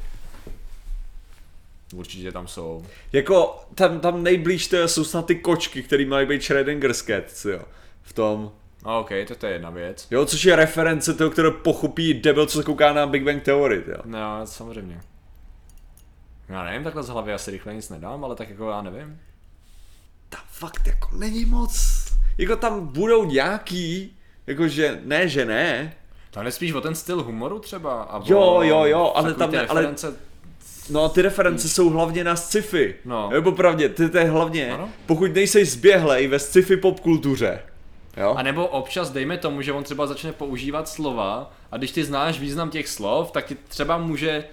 Určitě 1.95 2.33
tam 2.33 2.49
jsou. 2.49 2.85
Jako, 3.13 3.65
tam, 3.75 4.01
tam 4.01 4.23
nejblíž 4.23 4.67
to 4.69 4.89
jsou 4.89 5.05
snad 5.05 5.27
ty 5.27 5.35
kočky, 5.35 5.83
který 5.83 6.05
mají 6.05 6.27
být 6.27 6.43
Schrodinger's 6.43 7.03
cats, 7.03 7.45
jo. 7.45 7.61
V 8.03 8.13
tom. 8.13 8.53
No, 8.87 9.01
OK, 9.01 9.09
to, 9.29 9.35
to 9.35 9.47
je 9.47 9.53
jedna 9.53 9.71
věc. 9.71 10.07
Jo, 10.11 10.25
což 10.25 10.45
je 10.45 10.57
reference 10.57 11.15
toho, 11.15 11.31
kterého 11.31 11.53
pochopí 11.55 12.15
debil, 12.15 12.47
co 12.47 12.59
se 12.59 12.65
kouká 12.65 12.93
na 12.93 13.07
Big 13.07 13.23
Bang 13.25 13.43
Theory, 13.43 13.83
jo. 13.89 13.97
No, 14.05 14.41
samozřejmě. 14.45 15.01
Já 16.51 16.65
nevím, 16.65 16.85
takhle 16.85 17.03
z 17.03 17.09
hlavy 17.09 17.33
asi 17.35 17.51
rychle 17.51 17.75
nic 17.75 17.89
nedám, 17.89 18.25
ale 18.25 18.37
tak 18.37 18.51
jako 18.51 18.71
já 18.71 18.83
nevím. 18.83 19.21
Tam 20.29 20.41
fakt 20.51 20.87
jako 20.87 21.09
není 21.17 21.45
moc. 21.45 22.05
Jako 22.39 22.57
tam 22.57 22.87
budou 22.87 23.25
nějaký, 23.25 24.17
jakože 24.47 25.01
ne, 25.05 25.29
že 25.29 25.45
ne. 25.45 25.95
Tam 26.31 26.47
je 26.47 26.53
spíš 26.53 26.73
o 26.73 26.81
ten 26.81 26.95
styl 26.95 27.23
humoru 27.23 27.59
třeba. 27.59 28.03
A 28.03 28.19
o, 28.19 28.23
Jo, 28.27 28.61
jo, 28.63 28.85
jo, 28.85 29.13
ale 29.15 29.35
tam 29.35 29.51
ty 29.51 29.57
ne- 29.57 29.67
ale- 29.67 29.81
reference, 29.81 30.15
No 30.91 31.05
a 31.05 31.09
ty 31.09 31.23
reference 31.23 31.69
jsou 31.69 31.91
hlavně 31.91 32.25
na 32.25 32.37
sci-fi. 32.37 32.95
No. 33.05 33.31
Jo, 33.33 33.43
popravdě, 33.43 33.89
ty 33.89 34.09
to 34.09 34.19
je 34.19 34.25
hlavně, 34.31 34.73
Ano. 34.73 34.89
pokud 35.07 35.35
nejseš 35.35 35.71
zběhlej 35.73 36.29
ve 36.29 36.39
sci-fi 36.39 36.77
popkultuře. 36.77 37.63
Jo? 38.17 38.35
A 38.39 38.43
nebo 38.43 38.67
občas 38.67 39.11
dejme 39.11 39.39
tomu, 39.39 39.63
že 39.63 39.73
on 39.73 39.85
třeba 39.85 40.07
začne 40.07 40.33
používat 40.33 40.89
slova 40.89 41.53
a 41.73 41.77
když 41.77 41.91
ty 41.91 42.05
znáš 42.05 42.41
význam 42.41 42.71
těch 42.71 42.89
slov, 42.89 43.31
tak 43.33 43.47
ti 43.47 43.57
třeba 43.69 43.99
může 43.99 44.45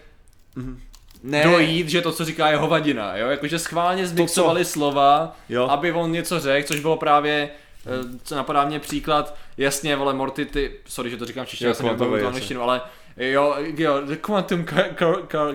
ne, 1.24 1.43
dojít, 1.43 1.89
že 1.89 2.01
to, 2.01 2.11
co 2.11 2.26
říká, 2.26 2.49
je 2.49 2.57
hovadina, 2.57 3.18
jo? 3.18 3.28
Jakože 3.28 3.59
schválně 3.59 4.07
zmixovali 4.07 4.65
slova, 4.65 5.36
Jo. 5.49 5.68
aby 5.70 5.91
on 5.91 6.11
něco 6.11 6.39
řekl, 6.39 6.68
což 6.68 6.80
bylo 6.80 6.97
právě, 6.97 7.49
eh, 7.86 8.20
co 8.24 8.36
napadá 8.36 8.65
mě 8.65 8.80
příklad, 8.80 9.36
jasně, 9.57 9.95
vole, 9.95 10.13
Morty, 10.13 10.45
ty, 10.45 10.72
sorry, 10.86 11.09
že 11.09 11.18
to 11.18 11.26
říkám 11.26 11.45
češtině, 11.45 11.68
já 11.68 11.74
jsem 11.74 11.86
jasně. 11.86 12.28
angličtinu, 12.28 12.61
ale 12.61 12.82
jo, 13.18 13.55
jo, 13.78 14.01
quantum 14.22 14.65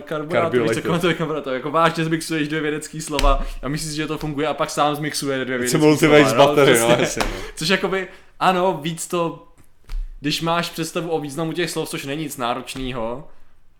Carburetor. 0.07 0.61
víš 0.61 0.71
co, 1.01 1.13
carburetor, 1.13 1.53
jako 1.53 1.71
vážně 1.71 2.05
zmixuješ 2.05 2.47
dvě 2.47 2.61
vědecký 2.61 3.01
slova 3.01 3.45
a 3.63 3.67
myslíš, 3.67 3.93
že 3.95 4.07
to 4.07 4.17
funguje 4.17 4.47
a 4.47 4.53
pak 4.53 4.69
sám 4.69 4.95
zmixuje 4.95 5.45
dvě 5.45 5.57
It's 5.57 5.59
vědecký 5.59 5.85
a 5.85 5.87
multiverse 5.87 6.29
slova, 6.29 6.45
battery, 6.47 6.79
no, 6.79 6.95
jasně, 6.99 7.23
no. 7.25 7.31
Což 7.55 7.69
jakoby, 7.69 8.07
ano, 8.39 8.79
víc 8.81 9.07
to, 9.07 9.47
když 10.19 10.41
máš 10.41 10.69
představu 10.69 11.09
o 11.09 11.19
významu 11.19 11.53
těch 11.53 11.69
slov, 11.69 11.89
což 11.89 12.05
není 12.05 12.23
nic 12.23 12.37
náročného, 12.37 13.27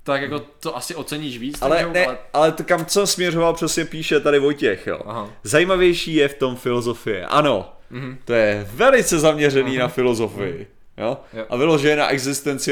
tak 0.04 0.22
jako 0.22 0.39
to 0.39 0.78
asi 0.78 0.95
oceníš 0.95 1.38
víc. 1.38 1.62
Ale, 1.62 1.82
joke, 1.82 1.93
ne, 1.99 2.06
ale... 2.06 2.18
ale 2.34 2.51
to 2.51 2.64
kam 2.64 2.86
jsem 2.88 3.08
směřoval, 3.08 3.54
přesně 3.54 3.86
píše 3.86 4.20
tady 4.20 4.39
Vojtěch, 4.39 4.88
jo. 4.88 4.99
Aha. 5.06 5.30
Zajímavější 5.43 6.16
je 6.16 6.28
v 6.28 6.34
tom 6.34 6.56
filozofie. 6.56 7.26
Ano, 7.26 7.70
Mhm. 7.89 8.18
to 8.26 8.34
je 8.34 8.68
velice 8.74 9.20
zaměřený 9.20 9.78
na 9.78 9.88
filozofii. 9.88 10.68
Jo? 10.97 11.18
Jo. 11.34 11.45
A 11.49 11.56
vyloženě 11.58 11.95
na 11.95 12.08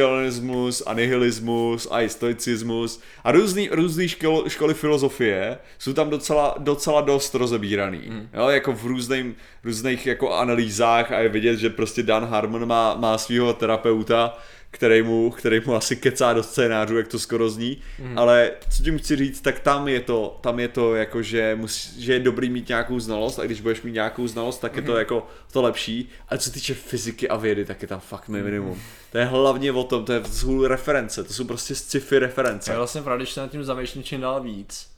existencialismus 0.02 0.84
a 0.86 0.94
nihilismus 0.94 1.88
a 1.92 2.02
i 2.02 2.10
stoicismus 2.10 3.02
a 3.24 3.32
různý, 3.32 3.70
různý 3.72 4.08
škol, 4.08 4.44
školy 4.48 4.74
filozofie 4.74 5.58
jsou 5.80 5.94
tam 5.94 6.10
docela, 6.10 6.56
docela 6.60 7.02
dost 7.02 7.36
rozebíraný. 7.36 8.02
Mhm. 8.08 8.30
Jo? 8.34 8.50
Jako 8.50 8.74
v 8.74 8.86
různým, 8.86 9.36
různých 9.64 10.06
jako 10.08 10.34
analýzách 10.34 11.12
a 11.12 11.20
je 11.20 11.30
vidět, 11.30 11.58
že 11.58 11.70
prostě 11.70 12.04
Dan 12.04 12.26
Harmon 12.26 12.66
má, 12.66 12.96
má 12.96 13.18
svého 13.18 13.54
terapeuta, 13.54 14.38
který 14.74 15.02
mu, 15.02 15.30
který 15.32 15.62
mu 15.66 15.76
asi 15.76 15.96
kecá 15.96 16.34
do 16.34 16.44
scénářů, 16.44 16.98
jak 16.98 17.08
to 17.08 17.20
skoro 17.20 17.50
zní, 17.50 17.78
mm. 18.00 18.18
ale 18.18 18.52
co 18.70 18.84
tím 18.84 18.98
chci 19.00 19.16
říct, 19.16 19.42
tak 19.42 19.60
tam 19.60 19.88
je 19.88 20.00
to, 20.00 20.38
tam 20.42 20.60
je 20.60 20.68
to 20.68 20.96
jako, 20.96 21.22
že, 21.22 21.56
musí, 21.56 22.02
že 22.04 22.14
je 22.14 22.20
dobrý 22.20 22.50
mít 22.50 22.68
nějakou 22.68 23.00
znalost 23.00 23.40
a 23.40 23.44
když 23.46 23.62
budeš 23.62 23.82
mít 23.82 23.92
nějakou 23.92 24.28
znalost, 24.28 24.58
tak 24.60 24.76
je 24.76 24.82
to 24.82 24.92
Mhm. 24.92 25.00
jako 25.00 25.28
to 25.52 25.62
lepší, 25.62 26.10
ale 26.30 26.38
co 26.38 26.52
týče 26.52 26.74
fyziky 26.74 27.30
a 27.30 27.38
vědy, 27.38 27.66
tak 27.66 27.82
je 27.82 27.88
tam 27.88 28.00
fakt 28.00 28.28
minimum. 28.30 28.82
To 29.12 29.18
je 29.18 29.26
hlavně 29.26 29.72
o 29.72 29.84
tom, 29.84 30.06
to, 30.06 30.14
je, 30.14 30.20
to 30.20 30.28
jsou 30.30 30.66
reference, 30.68 31.24
to 31.24 31.34
jsou 31.34 31.44
prostě 31.46 31.76
sci-fi 31.76 32.20
reference. 32.20 32.72
Já 32.72 32.78
vlastně 32.78 33.02
pravda, 33.02 33.18
když 33.24 33.34
se 33.34 33.40
nad 33.42 33.52
tím 33.52 33.64
zamýšlím 33.64 34.04
čím 34.04 34.22
dál 34.22 34.44
víc. 34.44 34.91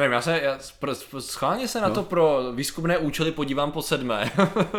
Nevím, 0.00 0.12
já 0.12 0.22
se, 0.22 0.40
já 0.40 0.58
pro, 0.78 0.94
schválně 1.20 1.68
se 1.68 1.80
na 1.80 1.88
No. 1.88 1.94
to 1.94 2.02
pro 2.02 2.52
výzkumné 2.54 2.98
účely 2.98 3.32
podívám 3.32 3.72
po 3.72 3.82
sedmé, 3.82 4.30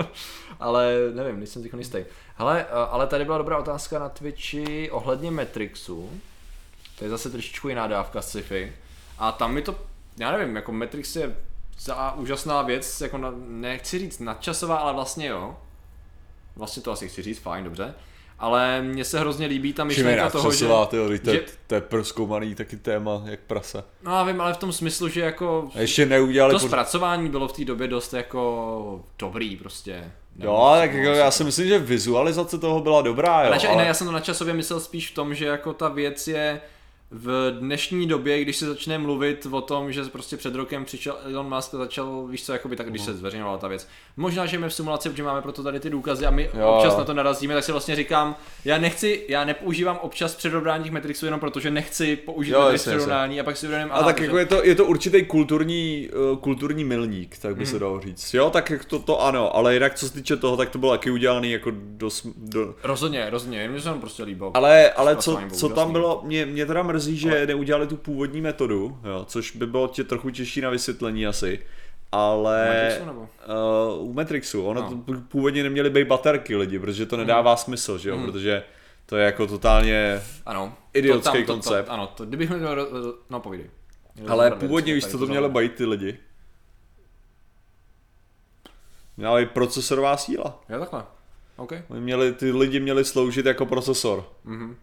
ale 0.60 0.94
nevím, 1.14 1.38
nejsem 1.38 1.64
teď 1.64 1.74
jistý. 1.78 2.06
Hele, 2.36 2.66
ale 2.66 3.08
tady 3.08 3.26
byla 3.26 3.38
dobrá 3.38 3.58
otázka 3.58 4.00
na 4.00 4.10
Twitchi 4.10 4.92
ohledně 4.92 5.32
Matrixu. 5.32 6.22
To 7.00 7.04
je 7.04 7.10
zase 7.10 7.30
trošičku 7.30 7.70
jiná 7.70 7.88
dávka 7.88 8.22
sci-fi. 8.22 8.74
A 9.20 9.32
tam 9.32 9.54
mi 9.54 9.62
to, 9.62 9.76
já 10.18 10.32
nevím, 10.38 10.56
jako 10.56 10.72
Matrix 10.72 11.16
je 11.16 11.36
za 11.80 12.12
úžasná 12.12 12.62
věc, 12.62 13.02
jako 13.02 13.18
na, 13.18 13.34
nechci 13.48 14.00
říct 14.00 14.20
nadčasová, 14.20 14.78
ale 14.78 14.94
vlastně 14.94 15.28
jo. 15.28 15.58
Vlastně 16.56 16.82
to 16.84 16.92
asi 16.92 17.10
chci 17.10 17.22
říct, 17.22 17.40
fajn, 17.40 17.64
dobře. 17.64 17.94
Ale 18.42 18.82
mně 18.82 19.06
se 19.06 19.20
hrozně 19.20 19.48
líbí 19.48 19.74
ta 19.74 19.84
myšlenka 19.84 20.30
toho, 20.30 20.52
že... 20.52 20.56
Přesová, 20.58 20.86
tyjo, 20.86 21.10
to, 21.24 21.32
že- 21.34 21.44
to 21.68 21.76
je 21.76 21.82
proskoumaný 21.82 22.56
taky 22.56 22.78
téma, 22.78 23.22
jak 23.26 23.40
prase. 23.40 23.84
No 24.04 24.12
já 24.12 24.24
vím, 24.24 24.42
ale 24.42 24.54
v 24.54 24.58
tom 24.58 24.72
smyslu, 24.74 25.08
že 25.08 25.22
jako 25.22 25.70
A 25.76 25.80
ještě 25.80 26.06
neudělali... 26.06 26.54
to 26.54 26.60
poř- 26.60 26.68
zpracování 26.68 27.30
bylo 27.30 27.48
v 27.48 27.54
té 27.54 27.66
době 27.66 27.88
dost 27.88 28.14
jako 28.14 29.04
dobrý 29.20 29.56
prostě. 29.58 30.12
Jo, 30.40 30.72
tak 30.80 30.94
jako 30.94 31.10
já 31.10 31.32
si 31.32 31.44
myslím, 31.44 31.68
že 31.68 31.80
vizualizace 31.80 32.58
toho 32.58 32.82
byla 32.82 33.02
dobrá, 33.02 33.42
jo. 33.44 33.48
ale... 33.48 33.58
Ne, 33.64 33.68
ale... 33.68 33.78
ne, 33.78 33.88
já 33.88 33.94
jsem 33.94 34.08
to 34.08 34.14
načasově 34.14 34.54
myslel 34.54 34.80
spíš 34.80 35.12
v 35.12 35.16
tom, 35.16 35.36
že 35.36 35.46
jako 35.46 35.74
ta 35.74 35.90
věc 35.90 36.28
je 36.28 36.62
v 37.12 37.52
dnešní 37.60 38.08
době, 38.08 38.42
když 38.42 38.58
se 38.58 38.66
začne 38.66 38.98
mluvit 38.98 39.48
o 39.52 39.62
tom, 39.62 39.92
že 39.92 40.04
prostě 40.04 40.38
před 40.38 40.56
rokem 40.56 40.86
přišel 40.86 41.18
Elon 41.26 41.56
Musk 41.56 41.74
a 41.74 41.78
začal, 41.78 42.28
víš 42.28 42.46
co, 42.46 42.54
jakoby 42.54 42.76
tak, 42.76 42.90
když 42.90 43.02
se 43.02 43.14
zveřejňovala 43.14 43.58
ta 43.58 43.68
věc. 43.68 43.88
Možná, 44.18 44.46
že 44.46 44.58
jsme 44.58 44.70
v 44.70 44.74
simulaci, 44.74 45.10
protože 45.10 45.24
máme 45.24 45.42
proto 45.42 45.64
tady 45.64 45.80
ty 45.80 45.90
důkazy 45.90 46.26
a 46.26 46.32
my 46.32 46.50
Jo, 46.54 46.68
občas 46.68 46.98
na 46.98 47.04
to 47.04 47.14
narazíme, 47.14 47.54
tak 47.54 47.64
si 47.64 47.72
vlastně 47.72 47.96
říkám, 47.96 48.36
já 48.66 48.78
nechci, 48.78 49.26
já 49.28 49.44
nepoužívám 49.46 50.00
občas 50.02 50.36
předobrání 50.36 50.84
těch 50.84 50.94
Matrixů 50.94 51.26
jenom 51.26 51.40
protože 51.40 51.72
nechci 51.72 52.16
použít 52.16 52.52
Jo, 52.52 52.70
jasně, 52.70 53.42
a 53.42 53.44
pak 53.44 53.58
si 53.58 53.68
uvědomím, 53.68 53.94
A 53.94 54.04
tak 54.04 54.20
jako 54.20 54.38
je 54.38 54.46
to, 54.46 54.64
je 54.64 54.76
to 54.76 54.86
určitý 54.86 55.26
kulturní, 55.26 56.10
uh, 56.32 56.38
kulturní 56.38 56.84
milník, 56.84 57.38
tak 57.38 57.56
by 57.56 57.66
se 57.66 57.80
dalo 57.80 58.00
říct. 58.00 58.34
Jo, 58.34 58.50
tak 58.50 58.72
to, 58.88 59.00
to 59.00 59.22
ano, 59.22 59.56
ale 59.56 59.74
jinak 59.74 59.96
co 59.96 60.08
se 60.08 60.14
týče 60.14 60.38
toho, 60.38 60.58
tak 60.58 60.70
to 60.70 60.78
bylo 60.78 60.92
taky 60.92 61.12
udělaný 61.12 61.52
jako 61.52 61.72
do, 61.76 62.10
do 62.38 62.76
Rozhodně, 62.84 63.30
rozhodně, 63.30 63.70
mně 63.70 63.82
se 63.82 63.90
to 63.90 63.96
prostě 63.96 64.24
líbilo. 64.24 64.52
ale, 64.54 64.92
ale 64.92 65.16
co, 65.16 65.40
co 65.54 65.70
tam 65.70 65.92
bylo, 65.92 66.22
mě, 66.24 66.46
mě 66.46 66.66
teda 66.66 66.84
mrzí, 66.84 67.01
že 67.08 67.30
ale... 67.32 67.46
neudělali 67.46 67.88
tu 67.88 67.98
původní 67.98 68.42
metodu, 68.42 69.00
jo, 69.04 69.26
což 69.30 69.56
by 69.56 69.68
bylo 69.68 69.88
tě 69.88 70.04
trochu 70.04 70.30
těžší 70.30 70.62
na 70.62 70.70
vysvětlení 70.70 71.28
asi, 71.28 71.60
ale 72.12 72.68
Matrixu 72.68 73.06
nebo? 73.06 73.30
uh, 74.02 74.10
u 74.10 74.14
Matrixu, 74.14 74.66
ono 74.66 74.82
No. 74.82 75.04
to 75.06 75.22
původně 75.28 75.64
neměly 75.64 75.90
být 75.90 76.08
baterky 76.08 76.56
lidi, 76.56 76.80
protože 76.80 77.06
to 77.06 77.18
nedává 77.18 77.56
smysl, 77.56 77.98
že 77.98 78.10
jo, 78.10 78.20
protože 78.26 78.64
to 79.06 79.18
je 79.18 79.26
jako 79.26 79.48
totálně 79.48 80.22
Ano. 80.46 80.74
Idiotský 80.94 81.32
to 81.32 81.38
tam, 81.38 81.46
koncept. 81.46 81.86
To, 81.86 81.86
to, 81.86 81.92
ano, 81.92 82.08
to, 82.08 82.26
kdybych 82.26 82.50
měl, 82.50 82.88
no 83.30 83.40
povídej. 83.40 83.70
Ale 84.28 84.52
původně 84.52 84.94
víš, 84.94 85.06
co 85.08 85.18
to 85.18 85.26
mělo 85.28 85.50
být 85.50 85.76
ty 85.76 85.86
lidi? 85.86 86.18
Měla 89.18 89.40
být 89.40 89.52
procesorová 89.52 90.18
síla. 90.18 90.64
Jo, 90.70 90.80
takhle. 90.80 91.04
OK. 91.58 91.74
Oni 91.90 92.02
měli, 92.02 92.34
ty 92.34 92.52
lidi 92.52 92.80
měli 92.80 93.06
sloužit 93.06 93.46
jako 93.46 93.66
procesor. 93.66 94.26
Mhm. 94.44 94.76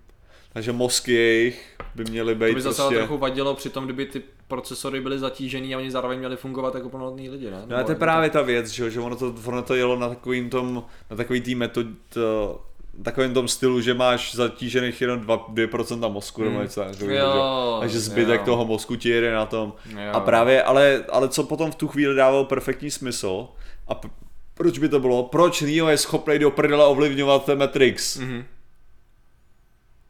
Takže 0.52 0.72
mozky 0.72 1.12
jejich 1.12 1.76
by 1.94 2.04
měly 2.04 2.34
být 2.34 2.48
To 2.48 2.54
by 2.54 2.60
zase 2.60 2.82
prostě... 2.82 2.96
trochu 2.96 3.18
vadilo 3.18 3.54
při 3.54 3.70
tom, 3.70 3.84
kdyby 3.84 4.06
ty 4.06 4.22
procesory 4.48 5.00
byly 5.00 5.18
zatížený 5.18 5.74
a 5.74 5.78
oni 5.78 5.90
zároveň 5.90 6.18
měli 6.18 6.36
fungovat 6.36 6.74
jako 6.74 6.88
plnohodní 6.88 7.30
lidi, 7.30 7.50
ne? 7.50 7.62
No 7.66 7.74
a 7.74 7.78
Nebo 7.78 7.86
to 7.86 7.92
je 7.92 7.96
právě 7.96 8.30
ta 8.30 8.42
věc, 8.42 8.68
že, 8.68 8.90
že 8.90 9.00
ono, 9.00 9.16
to, 9.16 9.34
ono 9.44 9.62
to 9.62 9.74
jelo 9.74 9.96
na 9.98 10.08
takovým 10.08 10.50
tom, 10.50 10.84
na 11.10 11.16
takový 11.16 11.40
tý 11.40 11.54
metod, 11.54 11.86
to, 12.08 12.60
takovým 13.02 13.34
tom 13.34 13.48
stylu, 13.48 13.80
že 13.80 13.94
máš 13.94 14.34
zatížených 14.34 15.00
jenom 15.00 15.20
2, 15.20 15.36
2% 15.48 16.12
mozku 16.12 16.40
nebo 16.42 16.54
Hmm. 16.54 16.62
něco 16.62 16.80
takového. 16.84 17.76
Takže 17.80 18.00
zbytek 18.00 18.40
jo. 18.40 18.44
toho 18.46 18.64
mozku 18.64 18.96
ti 18.96 19.08
jede 19.08 19.32
na 19.34 19.46
tom. 19.46 19.72
Jo. 19.90 19.98
A 20.12 20.20
právě, 20.20 20.62
ale, 20.62 21.04
ale 21.10 21.28
co 21.28 21.42
potom 21.44 21.70
v 21.70 21.74
tu 21.74 21.88
chvíli 21.88 22.14
dávalo 22.14 22.44
perfektní 22.44 22.90
smysl 22.90 23.48
a 23.88 23.94
p- 23.94 24.08
proč 24.54 24.78
by 24.78 24.88
to 24.88 25.00
bylo? 25.00 25.22
Proč 25.22 25.60
Neo 25.60 25.88
je 25.88 25.98
schopný 25.98 26.38
do 26.38 26.50
prdele 26.50 26.86
ovlivňovat 26.86 27.44
ten 27.44 27.58
Matrix? 27.58 28.16
Mhm. 28.16 28.44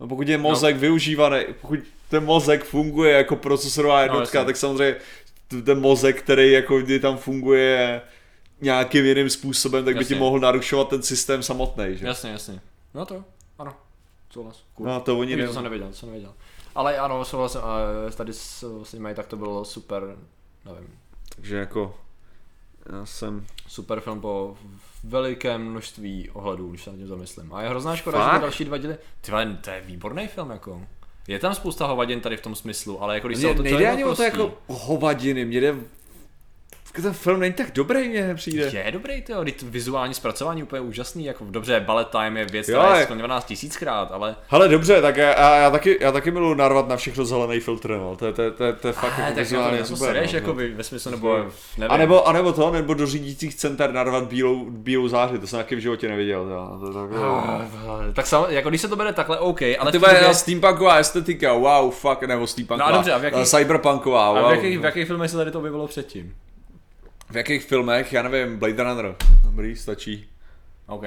No 0.00 0.08
pokud 0.08 0.28
je 0.28 0.38
mozek 0.38 0.74
no. 0.74 0.80
využívaný, 0.80 1.40
pokud 1.60 1.78
ten 2.08 2.24
mozek 2.24 2.64
funguje 2.64 3.12
jako 3.12 3.36
procesorová 3.36 4.02
jednotka, 4.02 4.38
jasně. 4.38 4.46
tak 4.46 4.56
samozřejmě 4.56 4.96
ten 5.64 5.80
mozek, 5.80 6.22
který 6.22 6.52
jako 6.52 6.78
kdy 6.80 7.00
tam 7.00 7.16
funguje 7.16 8.02
nějakým 8.60 9.04
jiným 9.04 9.30
způsobem, 9.30 9.84
tak 9.84 9.94
by 9.94 10.00
Jasně. 10.00 10.16
ti 10.16 10.20
mohl 10.20 10.40
narušovat 10.40 10.88
ten 10.88 11.02
systém 11.02 11.42
samotný, 11.42 11.96
že? 11.96 12.06
Jasně, 12.06 12.30
jasně. 12.30 12.60
No 12.94 13.06
to, 13.06 13.24
ano. 13.58 13.76
Souhlas. 14.30 14.64
Cool. 14.74 14.86
No 14.86 15.00
to 15.00 15.18
oni 15.18 15.26
Kdyby 15.26 15.42
ne... 15.42 15.48
to 15.48 15.54
jsem 15.54 15.64
nevěděl, 15.64 15.92
jsem 15.92 16.08
nevěděl. 16.08 16.34
Ale 16.74 16.98
ano, 16.98 17.24
souhlasím, 17.24 17.60
a 17.60 17.78
tady 18.16 18.32
s, 18.32 18.82
s 18.82 18.92
nimi 18.92 19.14
tak 19.14 19.26
to 19.26 19.36
bylo 19.36 19.64
super, 19.64 20.16
nevím, 20.64 20.98
Takže 21.36 21.56
jako 21.56 21.94
já 22.92 23.06
jsem... 23.06 23.46
super 23.68 24.00
film 24.00 24.20
po 24.20 24.56
velikém 25.04 25.64
množství 25.64 26.30
ohledů, 26.30 26.70
když 26.70 26.82
se 26.84 26.90
nad 26.90 26.96
tím 26.96 27.06
zamyslím. 27.06 27.54
A 27.54 27.62
je 27.62 27.68
hrozná 27.68 27.96
škoda, 27.96 28.18
Fakt? 28.18 28.34
že 28.34 28.40
další 28.40 28.64
dva 28.64 28.76
díly, 28.76 28.96
ty 29.20 29.30
vole, 29.30 29.58
to 29.60 29.70
je 29.70 29.80
výborný 29.80 30.26
film 30.26 30.50
jako. 30.50 30.82
Je 31.28 31.38
tam 31.38 31.54
spousta 31.54 31.86
hovadin 31.86 32.20
tady 32.20 32.36
v 32.36 32.40
tom 32.40 32.54
smyslu, 32.54 33.02
ale 33.02 33.14
jako 33.14 33.28
když 33.28 33.40
se 33.40 33.48
o 33.48 33.54
to 33.54 33.62
nejde 33.62 33.90
ani 33.90 34.04
o 34.04 34.16
to 34.16 34.22
jako 34.22 34.58
hovadiny, 34.66 35.44
mě 35.44 35.60
jde... 35.60 35.74
Ten 37.02 37.12
film 37.12 37.40
není 37.40 37.52
tak 37.54 37.70
dobrý, 37.74 38.08
mně 38.08 38.34
přijde. 38.34 38.70
Je 38.84 38.90
dobrý, 38.92 39.22
to 39.22 39.34
vizuální 39.62 40.14
zpracování 40.14 40.62
úplně 40.62 40.80
úžasný, 40.80 41.24
jako 41.24 41.44
dobře, 41.50 41.80
Ballet 41.86 42.08
Time 42.08 42.36
je 42.36 42.44
věc, 42.44 42.68
Jo, 42.68 42.78
která 42.78 42.94
je 42.94 43.00
je- 43.00 43.04
skloňovaná 43.04 43.40
tisíckrát, 43.40 44.12
ale 44.12 44.36
Hele, 44.48 44.68
dobře, 44.68 45.02
tak 45.02 45.16
já, 45.16 45.28
já, 45.40 45.56
já, 45.56 45.70
taky, 45.70 45.98
já 46.00 46.12
taky 46.12 46.30
miluji 46.30 46.54
narvat 46.54 46.88
na 46.88 46.96
všechno 46.96 47.24
zelený 47.24 47.60
filtr, 47.60 47.90
no. 47.90 48.16
To 48.16 48.26
je, 48.26 48.32
to 48.32 48.42
je, 48.42 48.50
to 48.50 48.64
je, 48.64 48.72
to 48.72 48.86
je 48.86 48.92
fakt 48.92 49.12
Ah, 49.16 49.20
jako 49.20 49.34
tak 49.34 49.38
vizuálně 49.38 49.76
jako, 49.76 49.88
super. 49.88 50.06
sereš, 50.06 50.32
no, 50.32 50.36
jako 50.38 50.46
no. 50.48 50.54
by, 50.54 50.68
ve 50.72 50.84
smyslu, 50.84 51.10
nebo 51.10 51.36
nevím. 51.78 51.92
A 51.92 51.96
nebo, 51.96 52.28
a 52.28 52.32
nebo 52.32 52.52
to, 52.52 52.70
nebo 52.70 52.94
do 52.94 53.06
řídících 53.06 53.54
center 53.54 53.92
narvat 53.92 54.24
bílou, 54.24 54.64
bílou 54.70 55.08
záři, 55.08 55.38
to 55.38 55.46
jsem 55.46 55.58
taky 55.58 55.76
v 55.76 55.78
životě 55.78 56.08
neviděl. 56.08 56.44
To, 56.80 56.86
to, 56.86 56.92
to, 56.92 57.08
to, 57.08 57.24
Ah, 57.24 58.12
tak 58.12 58.26
sam, 58.26 58.44
jako 58.48 58.68
když 58.68 58.80
se 58.80 58.88
to 58.88 58.96
bere 58.96 59.12
takhle, 59.12 59.38
OK, 59.38 59.62
ale 59.78 59.92
ty 59.92 59.98
bude 59.98 60.34
steampunková 60.34 60.96
estetika, 60.96 61.52
wow, 61.52 61.90
fuck, 61.90 62.22
nebo 62.22 62.46
steampunková, 62.46 62.88
No 62.90 62.94
a 62.94 62.98
dobře, 62.98 63.12
a 63.12 63.18
v 63.18 63.24
jakých- 63.24 63.42
eh, 63.42 63.46
cyberpunková, 63.46 64.26
a 64.28 64.40
wow. 64.40 64.50
v 64.50 64.54
jakých, 64.54 64.78
v 64.78 64.84
jakých 64.84 65.06
filmech 65.06 65.30
se 65.30 65.36
tady 65.36 65.50
to 65.50 65.58
objevilo 65.58 65.86
předtím? 65.88 66.34
V 67.30 67.36
jakých 67.36 67.64
filmech, 67.64 68.12
já 68.12 68.22
nevím, 68.22 68.58
Blade 68.58 68.84
Runner, 68.84 69.16
dobrý, 69.44 69.76
stačí. 69.76 70.28
OK. 70.86 71.04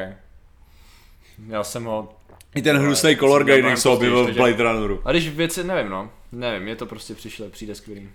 Já 1.47 1.63
jsem 1.63 1.83
ho... 1.83 2.15
I 2.55 2.61
ten 2.61 2.77
hnusný 2.77 3.15
color 3.15 3.43
grading 3.43 3.77
se 3.77 3.89
objevil 3.89 4.23
v 4.23 4.25
později, 4.27 4.53
Blade 4.53 4.63
Runneru. 4.73 5.01
A 5.05 5.11
když 5.11 5.29
věci, 5.29 5.63
nevím 5.63 5.91
no, 5.91 6.09
nevím, 6.31 6.63
mě 6.63 6.75
to 6.75 6.85
prostě 6.85 7.15
přišlo, 7.15 7.49
přijde 7.49 7.75
skvělý. 7.75 8.09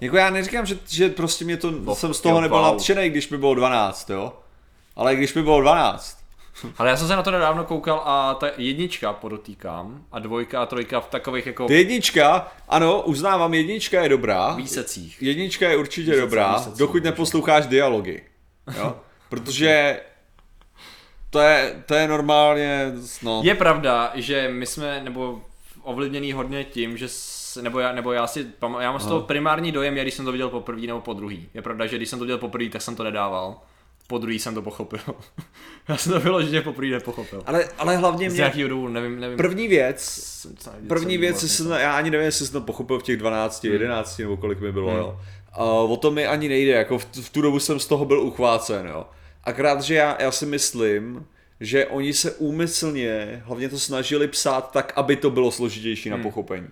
Jako 0.00 0.16
já 0.16 0.30
neříkám, 0.30 0.66
že, 0.66 0.78
že 0.88 1.08
prostě 1.08 1.44
mě 1.44 1.56
to, 1.56 1.70
No, 1.70 1.94
jsem 1.94 2.14
z 2.14 2.20
toho 2.20 2.40
nebyl 2.40 2.56
wow. 2.56 2.72
nadšený, 2.72 3.10
když 3.10 3.28
mi 3.28 3.38
bylo 3.38 3.54
12, 3.54 4.10
jo. 4.10 4.32
Ale 4.96 5.16
když 5.16 5.34
mi 5.34 5.42
bylo 5.42 5.60
12, 5.60 6.23
Ale 6.78 6.88
já 6.90 6.96
jsem 6.96 7.08
se 7.08 7.16
na 7.16 7.22
to 7.22 7.30
nedávno 7.30 7.64
koukal 7.64 8.02
a 8.04 8.34
ta 8.34 8.46
jednička 8.56 9.12
podotýkám 9.12 10.04
a 10.12 10.18
dvojka 10.18 10.62
a 10.62 10.66
trojka 10.66 11.00
v 11.00 11.06
takových 11.08 11.46
jako 11.46 11.66
ty 11.66 11.74
jednička, 11.74 12.52
ano, 12.68 13.02
uznávám, 13.02 13.54
jednička 13.54 14.02
je 14.02 14.08
dobrá. 14.08 14.54
výsecích. 14.54 15.22
Jednička 15.22 15.68
je 15.68 15.76
určitě 15.76 16.10
Výsledce, 16.10 16.20
dobrá, 16.20 16.56
výsledce, 16.56 16.78
dokud 16.78 16.94
možná. 16.94 17.10
neposloucháš 17.10 17.66
dialogy. 17.66 18.22
Jo? 18.78 18.96
Protože 19.28 20.00
to 21.30 21.40
je, 21.40 21.82
to 21.86 21.94
je 21.94 22.08
normálně, 22.08 22.92
no, 23.22 23.40
Je 23.44 23.54
pravda, 23.54 24.12
že 24.14 24.48
my 24.52 24.66
jsme, 24.66 25.00
nebo 25.04 25.42
ovlivněný 25.82 26.32
hodně 26.32 26.64
tím, 26.64 26.96
že 26.96 27.08
nebo 27.62 27.78
já, 27.80 27.92
nebo 27.92 28.12
já 28.12 28.26
si, 28.26 28.46
já 28.80 28.90
mám 28.90 29.00
z 29.00 29.06
toho 29.06 29.20
primární 29.20 29.72
dojem, 29.72 29.96
je, 29.96 30.02
když 30.02 30.14
jsem 30.14 30.24
to 30.24 30.32
viděl 30.32 30.48
poprvé 30.48 30.80
nebo 30.80 31.00
po 31.00 31.12
druhý. 31.12 31.48
Je 31.54 31.62
pravda, 31.62 31.86
že 31.86 31.96
když 31.96 32.08
jsem 32.08 32.18
to 32.18 32.24
viděl 32.24 32.38
poprvé, 32.38 32.68
tak 32.68 32.82
jsem 32.82 32.96
to 32.96 33.04
nedával. 33.04 33.60
Po 34.06 34.18
druhý 34.18 34.38
jsem 34.38 34.54
to 34.54 34.62
pochopil. 34.62 34.98
já 35.88 35.96
jsem 35.96 36.12
to 36.12 36.20
vyloženě 36.20 36.60
poprvé 36.60 36.86
nepochopil. 36.90 37.42
ale, 37.46 37.64
ale 37.78 37.96
hlavně 37.96 38.30
Z 38.30 38.32
mě, 38.32 38.38
nějakého 38.40 38.68
důvodu, 38.68 38.92
nevím, 38.92 39.20
nevím. 39.20 39.36
první 39.36 39.68
věc, 39.68 40.20
první 40.88 41.18
věc, 41.18 41.32
vlastně- 41.32 41.46
jestli 41.46 41.48
jsem, 41.48 41.70
já 41.70 41.96
ani 41.96 42.10
nevím, 42.10 42.24
jestli 42.24 42.46
jsem 42.46 42.52
to 42.52 42.66
pochopil 42.66 42.98
v 42.98 43.02
těch 43.02 43.16
12, 43.16 43.64
11 43.64 44.18
nebo 44.18 44.36
kolik 44.36 44.60
mi 44.60 44.72
bylo, 44.72 44.88
Hmm. 44.90 44.98
jo. 44.98 45.20
A 45.52 45.64
o 45.64 45.96
to 45.96 46.10
mi 46.10 46.26
ani 46.26 46.48
nejde, 46.48 46.72
jako 46.72 46.98
v, 46.98 47.06
v 47.22 47.30
tu 47.30 47.40
dobu 47.42 47.58
jsem 47.58 47.80
z 47.80 47.86
toho 47.86 48.04
byl 48.04 48.20
uchvácen, 48.20 48.86
jo. 48.86 49.06
Akrát, 49.44 49.82
že 49.82 49.94
já, 49.94 50.16
já 50.22 50.30
si 50.30 50.46
myslím, 50.46 51.26
že 51.60 51.86
oni 51.86 52.12
se 52.12 52.32
úmyslně 52.32 53.42
hlavně 53.46 53.68
to 53.68 53.78
snažili 53.78 54.28
psát 54.28 54.70
tak, 54.72 54.92
aby 54.96 55.16
to 55.16 55.30
bylo 55.30 55.50
složitější 55.50 56.10
na 56.10 56.18
pochopení. 56.18 56.66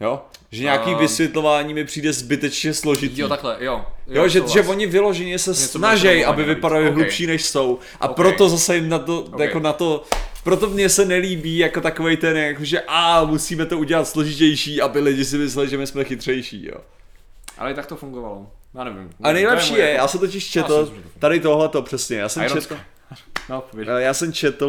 Jo? 0.00 0.22
Že 0.50 0.62
nějaký. 0.62 0.90
A- 0.94 0.98
vysvětlování 0.98 1.74
mi 1.74 1.84
přijde 1.84 2.12
zbytečně 2.12 2.74
složitý. 2.74 3.20
Jo, 3.20 3.28
takhle, 3.28 3.56
jo. 3.60 3.84
Jo, 4.06 4.28
že, 4.28 4.38
souhlas. 4.38 4.52
že 4.52 4.62
oni 4.62 4.86
vyloženě 4.86 5.38
se 5.38 5.50
Něco 5.50 5.78
snaží, 5.78 6.24
aby 6.24 6.44
vypadali 6.44 6.88
Ok. 6.88 6.94
hlubší 6.94 7.26
než 7.26 7.44
jsou 7.46 7.78
a 8.00 8.08
Ok. 8.08 8.16
proto 8.16 8.48
zase 8.48 8.76
jim 8.76 8.88
na 8.88 8.98
to, 8.98 9.20
Ok. 9.20 9.38
jako 9.40 9.60
na 9.60 9.72
to, 9.72 10.04
proto 10.44 10.66
mně 10.70 10.88
se 10.88 11.04
nelíbí 11.04 11.58
jako 11.58 11.80
takovej 11.80 12.16
ten, 12.16 12.36
jako 12.36 12.64
že 12.64 12.82
a 12.88 13.24
musíme 13.24 13.66
to 13.66 13.78
udělat 13.78 14.08
složitější, 14.08 14.80
aby 14.80 15.00
lidi 15.00 15.24
si 15.24 15.38
mysleli, 15.38 15.68
že 15.68 15.78
my 15.78 15.86
jsme 15.86 16.04
chytřejší, 16.04 16.66
jo. 16.66 16.80
Ale 17.58 17.70
i 17.70 17.74
tak 17.74 17.86
to 17.86 17.96
fungovalo. 17.96 18.46
Já 18.74 18.84
nevím. 18.84 19.10
A 19.22 19.32
nejlepší 19.32 19.70
moje 19.70 19.82
je, 19.84 19.88
jako- 19.90 20.02
já 20.02 20.08
jsem 20.08 20.20
totiž 20.20 20.50
četl, 20.50 20.80
myslím, 20.80 20.96
že 20.96 21.02
to 21.02 21.18
tady 21.18 21.40
přesně, 21.82 22.16
já 22.16 22.28
jsem 22.28 22.42
Iron 22.42 22.60
četl, 22.60 22.76
No, 23.48 23.64
eh, 23.86 24.02
já 24.02 24.14
jsem 24.14 24.32
četl 24.32 24.66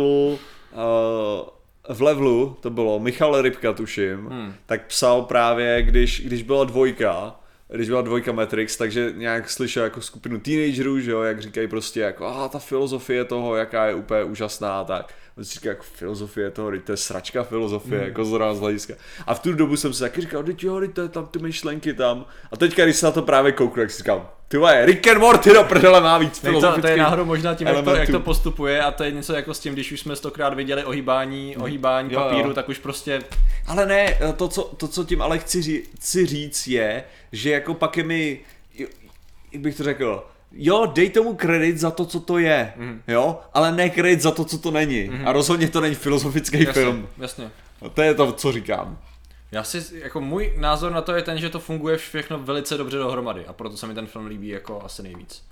uh, 0.72 1.50
v 1.90 2.02
levelu, 2.02 2.58
to 2.60 2.70
bylo 2.70 3.00
Michal 3.00 3.42
Rybka 3.42 3.74
tuším, 3.74 4.26
Hmm. 4.26 4.54
tak 4.66 4.86
psal 4.88 5.22
právě, 5.22 5.82
když, 5.82 6.22
když 6.26 6.44
byla 6.44 6.64
dvojka, 6.64 7.36
když 7.76 7.90
byla 7.90 8.02
dvojka 8.02 8.32
Matrix, 8.32 8.78
takže 8.78 9.14
nějak 9.16 9.50
slyšel 9.50 9.84
jako 9.84 10.02
skupinu 10.02 10.40
teenagerů, 10.40 11.00
že 11.00 11.12
jo, 11.12 11.22
jak 11.22 11.42
říkají 11.42 11.68
prostě 11.68 12.00
jako, 12.00 12.28
a 12.28 12.50
ta 12.50 12.60
filozofie 12.60 13.26
toho, 13.26 13.56
jaká 13.56 13.86
je 13.86 13.96
úplně 13.96 14.24
úžasná 14.24 14.84
tak. 14.84 15.14
On 15.38 15.46
si 15.46 15.54
říká, 15.54 15.70
jako 15.70 15.84
filozofie 15.84 16.52
toho, 16.52 16.72
to 16.84 16.92
je 16.92 16.98
sračka 16.98 17.44
filozofie, 17.44 17.98
Hmm. 18.00 18.08
jako 18.08 18.26
zrovna 18.26 18.54
z 18.54 18.60
hlediska. 18.60 18.94
A 19.28 19.34
v 19.34 19.40
tu 19.40 19.54
dobu 19.54 19.78
jsem 19.78 19.94
si 19.94 20.00
taky 20.00 20.22
říkal, 20.22 20.44
teď 20.44 20.64
jo, 20.64 20.82
to 20.94 21.02
je 21.02 21.10
tam 21.10 21.26
ty 21.26 21.40
myšlenky 21.40 21.94
tam. 21.94 22.26
A 22.52 22.58
teďka, 22.58 22.84
když 22.84 22.96
se 22.96 23.06
na 23.06 23.12
to 23.12 23.22
právě 23.22 23.52
kouknu, 23.52 23.84
tak 23.84 23.92
si 23.92 23.98
říkám, 23.98 24.28
ty 24.48 24.58
vole, 24.58 24.86
Rick 24.86 25.08
and 25.08 25.20
Morty 25.20 25.54
do 25.54 25.64
prdele 25.64 26.02
má 26.02 26.18
víc 26.18 26.42
Ne, 26.42 26.52
to, 26.52 26.82
to 26.82 26.88
je 26.88 26.98
náhodou 26.98 27.26
možná 27.26 27.56
tím, 27.56 27.68
jak 27.68 27.84
to, 27.86 27.96
jak 27.96 28.10
to 28.10 28.20
postupuje 28.20 28.82
a 28.82 28.92
to 28.92 29.04
je 29.04 29.12
něco 29.12 29.34
jako 29.34 29.54
s 29.54 29.60
tím, 29.60 29.74
když 29.74 29.92
už 29.92 30.00
jsme 30.00 30.16
stokrát 30.16 30.54
viděli 30.54 30.84
ohýbání, 30.84 31.58
ohýbání 31.58 32.14
Jo, 32.14 32.20
jo. 32.20 32.26
papíru, 32.30 32.54
tak 32.54 32.70
už 32.70 32.78
prostě 32.80 33.22
Ale 33.68 33.86
ne, 33.86 34.18
to 34.36 34.48
co, 34.48 34.64
to, 34.64 34.88
co 34.88 35.04
tím 35.04 35.22
ale 35.22 35.40
chci, 35.40 35.62
ří, 35.62 35.84
chci 35.96 36.26
říct 36.26 36.68
je, 36.68 37.04
že 37.36 37.50
jako 37.52 37.74
pak 37.74 37.98
je 37.98 38.04
mi, 38.04 38.40
jak 39.52 39.62
bych 39.62 39.78
to 39.78 39.84
řekl, 39.84 40.28
jo, 40.52 40.86
dej 40.86 41.10
tomu 41.10 41.36
kredit 41.36 41.78
za 41.78 41.92
to, 41.92 42.06
co 42.06 42.20
to 42.20 42.38
je, 42.38 42.74
Mhm. 42.76 43.02
jo, 43.08 43.40
ale 43.54 43.72
ne 43.72 43.90
kredit 43.90 44.22
za 44.22 44.32
to, 44.32 44.46
co 44.46 44.58
to 44.58 44.72
není. 44.72 45.10
A 45.26 45.32
rozhodně 45.32 45.70
to 45.70 45.82
není 45.82 45.96
filozofický 45.96 46.58
jasně, 46.64 46.74
film. 46.74 47.08
jasně. 47.18 47.52
No, 47.82 47.90
to 47.90 48.02
je 48.02 48.14
to, 48.14 48.32
co 48.32 48.52
říkám. 48.52 49.00
Já 49.52 49.64
si, 49.64 49.84
jako 50.00 50.22
můj 50.22 50.54
názor 50.58 50.92
na 50.92 51.02
to 51.02 51.16
je 51.16 51.22
ten, 51.22 51.40
že 51.40 51.50
to 51.50 51.60
funguje 51.60 51.98
všechno 51.98 52.40
velice 52.40 52.78
dobře 52.78 52.98
dohromady 52.98 53.46
a 53.46 53.54
proto 53.54 53.78
se 53.78 53.88
mi 53.88 53.94
ten 53.94 54.08
film 54.08 54.26
líbí 54.26 54.48
jako 54.48 54.82
asi 54.86 55.04
nejvíc. 55.04 55.44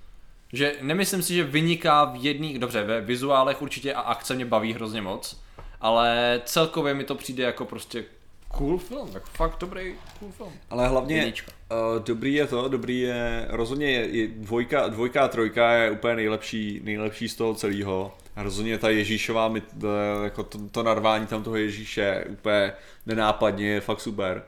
Že 0.53 0.73
nemyslím 0.81 1.21
si, 1.23 1.33
že 1.33 1.43
vyniká 1.43 2.05
v 2.05 2.15
jedných, 2.25 2.59
dobře, 2.59 2.83
ve 2.83 3.01
vizuálech 3.01 3.61
určitě 3.61 3.93
a 3.93 4.01
akce 4.01 4.35
mě 4.35 4.45
baví 4.45 4.73
hrozně 4.73 5.01
moc, 5.01 5.41
ale 5.81 6.41
celkově 6.45 6.93
mi 6.93 7.03
to 7.03 7.15
přijde 7.15 7.43
jako 7.43 7.65
prostě 7.65 8.03
cool 8.57 8.77
film, 8.77 9.09
jako 9.13 9.25
fakt 9.33 9.57
dobrý 9.59 9.95
cool 10.19 10.31
film. 10.31 10.51
Ale 10.69 10.87
hlavně 10.87 11.15
Jednička. 11.15 11.51
uh, 11.71 12.03
dobrý 12.03 12.33
je 12.33 12.47
to, 12.47 12.67
dobrý 12.67 12.99
je, 12.99 13.45
rozhodně 13.49 13.91
je, 13.91 14.07
je 14.07 14.27
dvojka, 14.27 14.87
dvojka 14.87 15.23
a 15.23 15.27
trojka 15.27 15.73
je 15.73 15.91
úplně 15.91 16.15
nejlepší, 16.15 16.81
nejlepší 16.83 17.29
z 17.29 17.35
toho 17.35 17.53
celého. 17.55 18.13
A 18.35 18.43
rozhodně 18.43 18.77
ta 18.77 18.89
Ježíšová, 18.89 19.47
mi- 19.49 19.61
eh, 19.83 20.23
jako 20.23 20.43
to, 20.43 20.57
to 20.71 20.83
narvání 20.83 21.27
tam 21.27 21.43
toho 21.43 21.55
Ježíše 21.55 22.01
je 22.01 22.25
úplně 22.29 22.73
nenápadně, 23.05 23.67
je 23.67 23.81
fakt 23.81 24.01
super. 24.01 24.43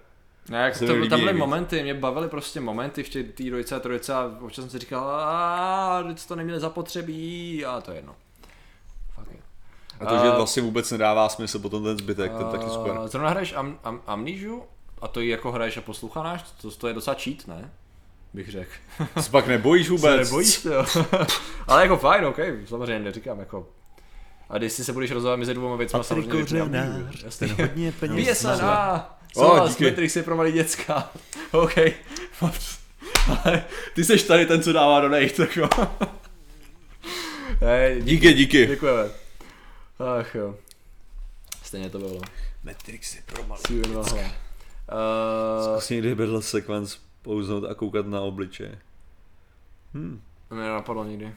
Ne, 0.50 0.58
jak 0.58 0.76
se 0.76 0.86
to, 0.86 0.94
mi 0.94 0.98
líbí 1.00 1.10
tam 1.10 1.20
byly 1.20 1.34
momenty, 1.34 1.84
mě 1.84 1.94
bavily 1.94 2.28
prostě 2.28 2.60
momenty 2.60 3.04
v 3.04 3.10
té 3.10 3.24
trojce 3.24 3.76
a 3.76 3.80
trojce 3.80 4.14
a 4.14 4.38
občas 4.42 4.64
jsem 4.64 4.70
si 4.72 4.80
říkal, 4.80 5.10
a 5.10 6.04
teď 6.08 6.26
to 6.28 6.36
neměli 6.36 6.60
zapotřebí 6.60 7.66
a 7.66 7.82
to 7.82 7.92
je 7.92 7.98
jedno. 7.98 8.16
A 10.00 10.06
to, 10.06 10.16
že 10.18 10.32
A- 10.32 10.36
vlastně 10.36 10.62
vůbec 10.62 10.92
nedává 10.92 11.30
smysl 11.30 11.60
potom 11.60 11.84
ten 11.84 11.98
zbytek, 11.98 12.32
je 12.40 12.46
taky 12.52 12.70
super. 12.70 12.98
A 12.98 13.08
Zrovna 13.08 13.30
hraješ 13.30 13.54
am, 13.54 13.80
am, 13.84 14.02
Amnesia 14.08 14.54
a 15.02 15.08
to 15.08 15.20
ji 15.20 15.30
jako 15.30 15.52
hraješ 15.52 15.78
a 15.78 15.82
posloucháš, 15.82 16.44
to, 16.62 16.72
to 16.72 16.88
je 16.88 16.94
docela 16.94 17.16
cheat, 17.20 17.48
ne? 17.48 17.72
Bych 18.34 18.52
řekl. 18.52 18.72
Se 19.22 19.30
pak 19.32 19.48
nebojíš 19.48 19.90
vůbec? 19.90 20.12
Se 20.12 20.18
nebojíš, 20.18 20.66
jo. 20.66 20.86
Ale 21.68 21.82
jako 21.82 21.98
fajn, 21.98 22.26
ok, 22.26 22.40
samozřejmě 22.66 23.00
neříkám 23.00 23.40
jako. 23.40 23.68
A 24.50 24.58
když 24.58 24.72
si 24.74 24.84
se 24.84 24.94
budeš 24.94 25.12
rozhodovat 25.12 25.38
mezi 25.40 25.54
dvěma 25.54 25.76
věcma, 25.76 26.00
Patrik 26.00 26.24
samozřejmě 26.24 26.42
Kořenář, 26.42 27.38
ten 27.38 27.50
hodně 27.50 27.92
peněz 28.00 28.46
O, 28.46 29.42
souhlas, 29.42 29.70
díky. 29.70 29.86
Matrix 29.86 30.16
je 30.16 30.24
pro 30.24 30.36
malý 30.36 30.52
děcka. 30.52 31.10
OK. 31.52 31.76
Ale 33.28 33.64
ty 33.96 34.04
seš 34.04 34.24
tady 34.24 34.46
ten, 34.46 34.64
co 34.64 34.74
dává 34.74 35.00
do 35.00 35.10
nej, 35.10 35.30
tak 35.30 35.58
jo. 35.58 35.70
Díky, 38.02 38.34
díky. 38.34 38.68
děkujeme. 38.68 39.25
Ach 40.00 40.36
jo. 40.36 40.56
Stejně 41.64 41.90
to 41.90 42.00
bylo. 42.00 42.22
Matrix 42.64 43.16
je 43.16 43.22
pro 43.26 43.44
malé. 43.44 43.62
Uh, 43.72 44.06
Zkus 45.74 45.90
někdy 45.90 46.16
vedle 46.16 46.42
sekvenc 46.42 46.98
pouznout 47.22 47.64
a 47.64 47.74
koukat 47.74 48.06
na 48.06 48.22
obličeje. 48.22 48.80
Hmm. 49.94 50.22
mě 50.50 50.62
nenapadlo 50.62 51.04
nikdy. 51.04 51.34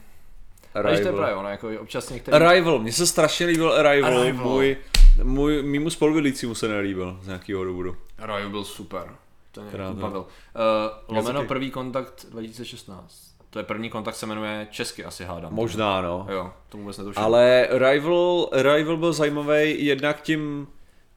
A 0.73 0.81
když 0.81 0.99
to 0.99 1.07
je 1.07 1.13
právě 1.13 1.35
ono, 1.35 1.49
jako 1.49 1.69
občas 1.79 2.09
některý... 2.09 2.35
Arrival, 2.35 2.79
mně 2.79 2.91
se 2.93 3.07
strašně 3.07 3.45
líbil 3.45 3.73
Arrival, 3.73 4.17
Arrival. 4.19 4.45
můj, 4.47 4.77
můj, 5.23 5.63
mýmu 5.63 5.89
spolubydlícímu 5.89 6.55
se 6.55 6.67
nelíbil 6.67 7.19
z 7.21 7.27
nějakého 7.27 7.63
důvodu. 7.63 7.97
Arrival 8.17 8.49
byl 8.49 8.63
super. 8.63 9.15
ten 9.51 9.63
mě 9.63 9.71
to- 9.71 9.93
bavil. 9.93 10.19
Uh, 10.19 11.15
lomeno 11.15 11.39
taky. 11.39 11.47
první 11.47 11.71
kontakt 11.71 12.25
2016. 12.29 13.28
To 13.49 13.59
je 13.59 13.63
první 13.63 13.89
kontakt 13.89 14.15
se 14.15 14.25
jmenuje 14.25 14.67
česky 14.71 15.05
asi 15.05 15.23
hádám. 15.23 15.53
Možná, 15.53 16.01
no. 16.01 16.27
Jo, 16.31 16.51
to 16.69 16.77
vůbec 16.77 16.97
netuším. 16.97 17.23
Ale 17.23 17.67
Rival, 17.71 18.49
Rival 18.51 18.97
byl 18.97 19.13
zajímavý 19.13 19.85
jednak 19.85 20.21
tím, 20.21 20.67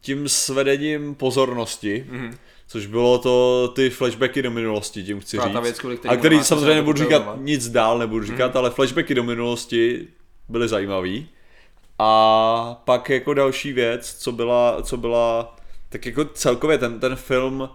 tím 0.00 0.28
svedením 0.28 1.14
pozornosti, 1.14 2.06
Mhm. 2.10 2.36
což 2.66 2.86
bylo 2.86 3.18
to 3.18 3.68
ty 3.76 3.90
flashbacky 3.90 4.42
do 4.42 4.50
minulosti, 4.50 5.02
tím 5.04 5.20
chci 5.20 5.36
ta 5.38 5.48
říct. 5.48 5.62
věc, 5.62 5.80
a 6.08 6.16
který 6.16 6.44
samozřejmě 6.44 6.74
nebudu 6.74 6.98
říkat 7.02 7.36
nic 7.36 7.68
dál, 7.68 7.98
nebudu 7.98 8.26
říkat, 8.26 8.48
Mhm. 8.48 8.56
ale 8.58 8.70
flashbacky 8.70 9.14
do 9.14 9.22
minulosti 9.22 10.08
byly 10.48 10.68
zajímavý. 10.68 11.28
A 11.98 12.82
pak 12.84 13.10
jako 13.10 13.34
další 13.34 13.72
věc, 13.72 14.14
co 14.14 14.32
byla, 14.32 14.82
co 14.82 14.96
byla 14.96 15.56
tak 15.88 16.06
jako 16.06 16.24
celkově 16.24 16.78
ten, 16.78 17.00
ten 17.00 17.16
film 17.16 17.68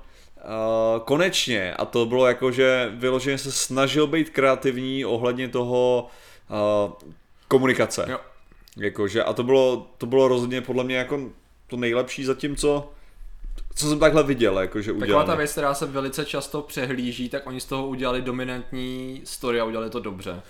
uh, 0.48 1.02
konečně, 1.06 1.74
a 1.74 1.86
to 1.86 2.06
bylo 2.06 2.28
jako, 2.28 2.52
že 2.52 2.92
vyloženě 2.94 3.38
se 3.38 3.52
snažil 3.52 4.08
být 4.08 4.30
kreativní 4.30 5.06
ohledně 5.06 5.50
toho 5.50 6.08
uh, 6.50 6.92
komunikace. 7.48 8.06
Jo. 8.10 8.20
Jakože, 8.78 9.24
a 9.24 9.34
to 9.34 9.44
bylo, 9.44 9.88
to 9.98 10.06
bylo 10.06 10.28
rozhodně 10.28 10.62
podle 10.62 10.84
mě 10.84 10.96
jako 10.96 11.20
to 11.68 11.78
nejlepší 11.78 12.26
zatím, 12.26 12.56
co, 12.56 12.90
co 13.76 13.90
jsem 13.90 14.00
takhle 14.00 14.24
viděl, 14.24 14.60
jakože 14.60 14.92
Taková 14.92 15.06
udělané. 15.06 15.28
ta 15.28 15.36
věc, 15.36 15.52
která 15.52 15.74
se 15.74 15.86
velice 15.86 16.26
často 16.26 16.62
přehlíží, 16.62 17.30
tak 17.30 17.48
oni 17.48 17.62
z 17.62 17.66
toho 17.66 17.88
udělali 17.88 18.22
dominantní 18.22 19.22
story 19.24 19.60
a 19.60 19.66
udělali 19.66 19.90
to 19.90 20.00
dobře. 20.00 20.42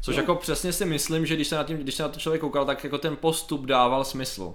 Což 0.00 0.16
jako 0.16 0.34
přesně 0.34 0.72
si 0.72 0.84
myslím, 0.84 1.26
že 1.26 1.34
když 1.34 1.48
se, 1.48 1.56
na 1.56 1.64
tím, 1.64 1.76
když 1.76 1.94
se 1.94 2.02
na 2.02 2.08
to 2.08 2.20
člověk 2.20 2.40
koukal, 2.40 2.64
tak 2.64 2.84
jako 2.84 2.98
ten 2.98 3.16
postup 3.16 3.66
dával 3.66 4.04
smysl. 4.04 4.54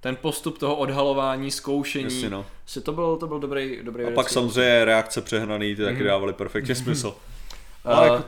Ten 0.00 0.16
postup 0.16 0.58
toho 0.58 0.76
odhalování, 0.76 1.50
zkoušení, 1.50 2.04
Jasně, 2.04 2.30
no. 2.30 2.46
si 2.66 2.80
to 2.80 2.92
byl, 2.92 3.16
to 3.16 3.26
byl 3.26 3.38
dobrý, 3.40 3.78
dobrý 3.82 4.02
A 4.02 4.06
vědecký 4.06 4.14
pak 4.14 4.30
samozřejmě 4.30 4.84
reakce 4.84 5.22
přehnaný, 5.22 5.76
ty 5.76 5.84
taky 5.84 6.04
dávaly 6.04 6.32
perfektně 6.32 6.74
smysl. 6.74 7.08
Uh, 7.08 7.92
Ale 7.92 8.08
jako- 8.08 8.24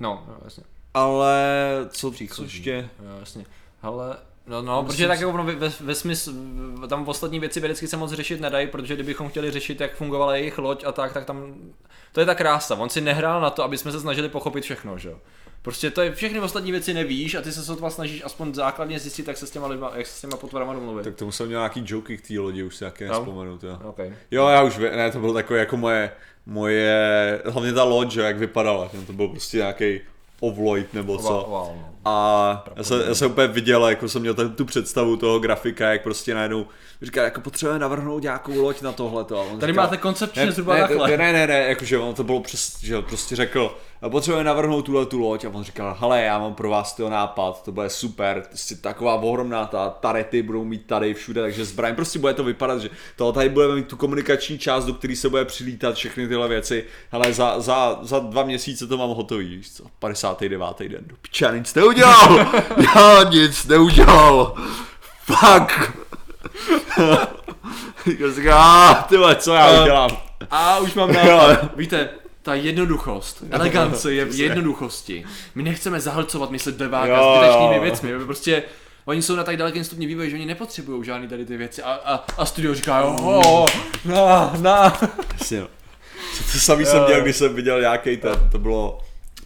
No, 0.00 0.24
no, 0.28 0.36
jasně. 0.44 0.64
Ale 0.94 1.44
co, 1.90 1.98
co 2.00 2.10
Příchozí. 2.10 2.42
ještě? 2.42 2.88
Jo, 3.04 3.16
jasně. 3.20 3.44
Ale, 3.82 4.16
no, 4.46 4.62
no 4.62 4.84
protože 4.84 5.08
tak 5.08 5.20
jako 5.20 5.32
ve, 5.42 5.54
ve, 5.54 5.68
ve 5.80 5.94
smysl, 5.94 6.32
v- 6.34 6.86
tam 6.88 7.08
ostatní 7.08 7.40
věci 7.40 7.60
vědecky 7.60 7.88
se 7.88 7.96
moc 7.96 8.12
řešit 8.12 8.40
nedají, 8.40 8.66
protože 8.66 8.94
kdybychom 8.94 9.28
chtěli 9.28 9.50
řešit, 9.50 9.80
jak 9.80 9.94
fungovala 9.96 10.36
jejich 10.36 10.58
loď 10.58 10.84
a 10.84 10.92
tak, 10.92 11.12
tak 11.12 11.24
tam, 11.24 11.54
to 12.12 12.20
je 12.20 12.26
ta 12.26 12.34
krása. 12.34 12.74
On 12.74 12.88
si 12.90 13.00
nehrál 13.00 13.40
na 13.40 13.50
to, 13.50 13.64
aby 13.64 13.78
jsme 13.78 13.92
se 13.92 14.00
snažili 14.00 14.28
pochopit 14.28 14.64
všechno, 14.64 14.98
že 14.98 15.08
jo. 15.08 15.18
Prostě 15.62 15.90
to 15.90 16.02
je, 16.02 16.12
všechny 16.12 16.40
ostatní 16.40 16.72
věci 16.72 16.94
nevíš 16.94 17.34
a 17.34 17.40
ty 17.42 17.52
se 17.52 17.62
sotva 17.64 17.90
snažíš 17.90 18.22
aspoň 18.24 18.54
základně 18.54 18.98
zjistit, 18.98 19.28
jak 19.28 19.36
se 19.36 19.46
s 19.46 19.50
těma 19.50 19.66
lidma, 19.66 19.92
jak 19.94 20.06
se 20.06 20.12
s 20.18 20.20
těma 20.20 20.36
potvorama 20.36 20.74
domluvit. 20.74 21.04
Tak 21.04 21.14
tomu 21.14 21.32
jsem 21.32 21.46
měl 21.46 21.60
nějaký 21.60 21.82
joky 21.86 22.16
k 22.18 22.28
té 22.28 22.38
lodi, 22.38 22.62
už 22.62 22.76
si 22.76 22.84
taky 22.84 23.04
Jo. 23.04 23.10
nespomenu. 23.12 23.58
To. 23.58 23.78
Okay. 23.84 24.14
Jo, 24.30 24.48
já 24.48 24.62
už 24.62 24.78
vím, 24.78 24.88
ne, 24.96 25.10
to 25.10 25.18
bylo 25.18 25.34
takové 25.34 25.58
jako 25.58 25.76
moje, 25.76 26.10
moje, 26.46 27.42
hlavně 27.46 27.72
ta 27.72 27.84
loď, 27.84 28.10
že, 28.10 28.20
jak 28.20 28.38
vypadala, 28.38 28.90
to 29.06 29.12
byl 29.12 29.28
prostě 29.28 29.56
nějaký 29.56 30.00
ovloid 30.40 30.94
nebo 30.94 31.18
co. 31.18 31.46
No. 31.50 31.90
A 32.04 32.64
já 32.76 32.82
jsem, 32.82 33.00
já 33.08 33.14
jsem 33.14 33.30
úplně 33.30 33.46
viděl, 33.46 33.88
jako 33.88 34.08
jsem 34.08 34.22
měl 34.22 34.34
ten, 34.34 34.52
tu 34.52 34.64
představu 34.64 35.16
toho 35.16 35.38
grafika, 35.38 35.92
jak 35.92 36.02
prostě 36.02 36.34
najednou 36.34 36.66
říká, 37.02 37.22
jako 37.24 37.40
potřebujeme 37.40 37.78
navrhnout 37.78 38.22
nějakou 38.22 38.62
loď 38.62 38.82
na 38.82 38.94
on 38.98 39.58
Tady 39.58 39.72
říkal, 39.72 39.84
máte 39.84 39.96
koncepčně 39.96 40.46
ne, 40.46 40.52
zhruba 40.52 40.74
ne, 40.74 40.80
takhle. 40.80 41.10
Ne, 41.10 41.16
ne, 41.16 41.32
ne, 41.32 41.46
ne, 41.46 41.58
jakože 41.68 41.98
on 41.98 42.14
to 42.14 42.24
bylo 42.24 42.40
přes, 42.40 42.80
že 42.80 42.96
on 42.96 43.04
prostě 43.04 43.36
řekl, 43.36 43.76
potřebujeme 44.08 44.48
navrhnout 44.48 44.84
tuhle 44.84 45.06
tu 45.06 45.18
loď 45.18 45.44
a 45.44 45.48
on 45.48 45.64
říkal, 45.64 45.96
hele, 46.00 46.22
já 46.22 46.38
mám 46.38 46.54
pro 46.54 46.70
vás 46.70 46.96
toho 46.96 47.10
nápad, 47.10 47.64
to 47.64 47.72
bude 47.72 47.90
super, 47.90 48.42
prostě 48.48 48.74
taková 48.74 49.14
ohromná 49.14 49.66
ta 49.66 49.90
tarety 49.90 50.42
budou 50.42 50.64
mít 50.64 50.86
tady 50.86 51.14
všude, 51.14 51.40
takže 51.40 51.64
zbraň, 51.64 51.94
prostě 51.94 52.18
bude 52.18 52.34
to 52.34 52.44
vypadat, 52.44 52.80
že 52.80 52.90
to 53.16 53.32
tady 53.32 53.48
budeme 53.48 53.74
mít 53.74 53.88
tu 53.88 53.96
komunikační 53.96 54.58
část, 54.58 54.84
do 54.84 54.94
které 54.94 55.16
se 55.16 55.28
bude 55.28 55.44
přilítat 55.44 55.94
všechny 55.94 56.28
tyhle 56.28 56.48
věci, 56.48 56.84
hele, 57.10 57.32
za, 57.32 57.60
za, 57.60 57.98
za 58.02 58.18
dva 58.18 58.42
měsíce 58.42 58.86
to 58.86 58.98
mám 58.98 59.10
hotový, 59.10 59.56
víš 59.56 59.72
co, 59.72 59.84
59. 60.34 60.88
den, 60.88 61.04
do 61.06 61.50
nic 61.56 61.74
neudělal, 61.74 62.38
já 62.94 63.22
nic 63.30 63.66
neudělal, 63.66 64.54
fuck. 65.24 65.92
Říkal 68.06 68.32
jsem, 68.32 68.52
"Ah, 68.52 68.94
ty 69.08 69.16
vole, 69.16 69.36
co 69.36 69.54
já 69.54 69.82
udělám? 69.82 70.10
A 70.50 70.78
už 70.78 70.94
mám 70.94 71.12
nápad. 71.12 71.76
Víte, 71.76 72.08
ta 72.42 72.54
jednoduchost, 72.54 73.42
elegance 73.50 74.12
je 74.14 74.24
v 74.24 74.40
jednoduchosti. 74.40 75.24
My 75.54 75.62
nechceme 75.62 76.00
zahlcovat 76.00 76.50
mysl 76.50 76.72
deváka 76.72 77.22
zbytečnými 77.22 77.80
věcmi. 77.80 78.18
My 78.18 78.24
prostě 78.24 78.62
Oni 79.04 79.22
jsou 79.22 79.36
na 79.36 79.44
tak 79.44 79.56
dalekém 79.56 79.84
stupni 79.84 80.06
vývoje, 80.06 80.30
že 80.30 80.36
oni 80.36 80.46
nepotřebují 80.46 81.04
žádný 81.04 81.28
tady 81.28 81.46
ty 81.46 81.56
věci. 81.56 81.82
A, 81.82 81.92
a, 81.92 82.24
a 82.36 82.46
studio 82.46 82.74
říká, 82.74 83.00
jo, 83.00 83.16
jo, 83.24 83.66
na, 84.04 84.52
na. 84.60 85.00
Jasně, 85.38 85.60
no. 85.60 85.66
To 86.52 86.58
samý 86.58 86.84
jsem 86.86 87.04
dělal, 87.06 87.22
když 87.22 87.36
jsem 87.36 87.54
viděl 87.54 87.80
nějaký 87.80 88.16
ten, 88.16 88.34
to 88.52 88.58
bylo... 88.58 88.98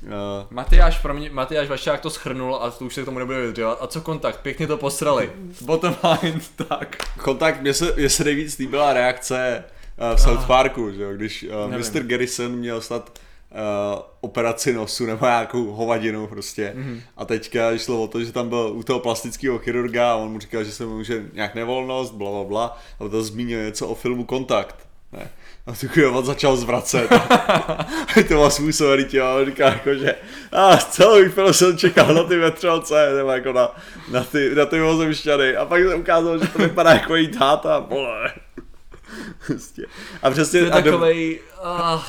Uh, 0.05 0.47
Matyáš, 0.51 0.99
pro 0.99 1.15
mě, 1.15 1.31
Matyáš 1.31 1.69
Vašák 1.69 2.01
to 2.01 2.11
schrnul 2.11 2.57
a 2.57 2.71
to 2.71 2.85
už 2.85 2.95
se 2.95 3.03
k 3.03 3.05
tomu 3.05 3.19
nebude 3.19 3.41
vyjadřovat. 3.41 3.79
A 3.81 3.87
co 3.87 4.01
kontakt? 4.01 4.41
Pěkně 4.41 4.67
to 4.67 4.77
posrali. 4.77 5.33
Bottom 5.61 5.97
line, 6.23 6.41
tak. 6.69 6.97
kontakt, 7.23 7.61
mně 7.61 7.75
se, 7.75 7.95
mně 7.97 8.11
se 8.11 8.25
nejvíc 8.25 8.59
líbila 8.59 8.93
reakce 8.93 9.65
uh, 10.11 10.17
v 10.17 10.21
South 10.21 10.47
Parku, 10.47 10.91
že 10.91 11.03
jo, 11.03 11.13
když 11.13 11.43
uh, 11.43 11.71
Nevím. 11.71 11.87
Mr. 11.95 12.03
Garrison 12.03 12.53
měl 12.53 12.81
snad 12.81 13.19
uh, 13.51 14.03
operaci 14.21 14.73
nosu 14.73 15.07
nebo 15.07 15.27
nějakou 15.27 15.71
hovadinu 15.71 16.27
prostě. 16.27 16.75
Mm-hmm. 16.77 17.01
A 17.17 17.25
teďka 17.25 17.79
šlo 17.79 18.03
o 18.03 18.09
to, 18.09 18.25
že 18.25 18.33
tam 18.33 18.49
byl 18.49 18.73
u 18.75 18.83
toho 18.83 19.01
plastického 19.01 19.59
chirurga 19.59 20.13
a 20.13 20.17
on 20.17 20.33
mu 20.33 20.41
říkal, 20.41 20.65
že 20.65 20.73
se 20.73 20.87
mu 20.87 20.97
může 20.97 21.25
nějak 21.33 21.55
nevolnost, 21.55 22.15
bla 22.15 22.31
bla 22.31 22.45
bla. 22.45 22.79
A 23.01 23.09
to 23.09 23.23
zmínil 23.23 23.65
něco 23.65 23.89
o 23.89 23.95
filmu 23.95 24.25
Kontakt. 24.25 24.77
Ne. 25.13 25.31
A 25.67 25.73
tu 25.73 25.89
chvíli 25.89 26.09
on 26.09 26.25
začal 26.25 26.57
zvracet. 26.57 27.13
a 27.13 27.87
to 28.15 28.23
bylo 28.29 28.51
způsobený 28.51 29.05
tím, 29.05 29.23
a 29.23 29.35
on 29.35 29.47
říká 29.47 29.69
jako, 29.69 29.95
že 29.95 30.15
a 30.53 30.77
celý 30.77 31.29
film 31.29 31.53
jsem 31.55 31.79
čekal 31.79 32.15
na 32.15 32.23
ty 32.25 32.37
vetřelce, 32.37 33.13
nebo 33.17 33.31
jako 33.31 33.53
na, 33.53 33.69
na 34.11 34.25
ty, 34.25 34.55
na 34.55 34.67
ty 34.67 34.81
mozemšťany. 34.81 35.57
A 35.57 35.65
pak 35.65 35.83
se 35.83 35.95
ukázalo, 35.95 36.39
že 36.39 36.49
to 36.49 36.59
vypadá 36.59 36.91
jako 36.91 37.17
její 37.17 37.29
táta, 37.29 37.79
vole. 37.79 38.33
Prostě. 39.47 39.83
A 40.23 40.31
přesně, 40.31 40.61
To 40.61 40.67
je 40.67 40.73
a, 40.73 40.81
do, 40.81 40.91
takovej... 40.91 41.41
ah, 41.63 42.01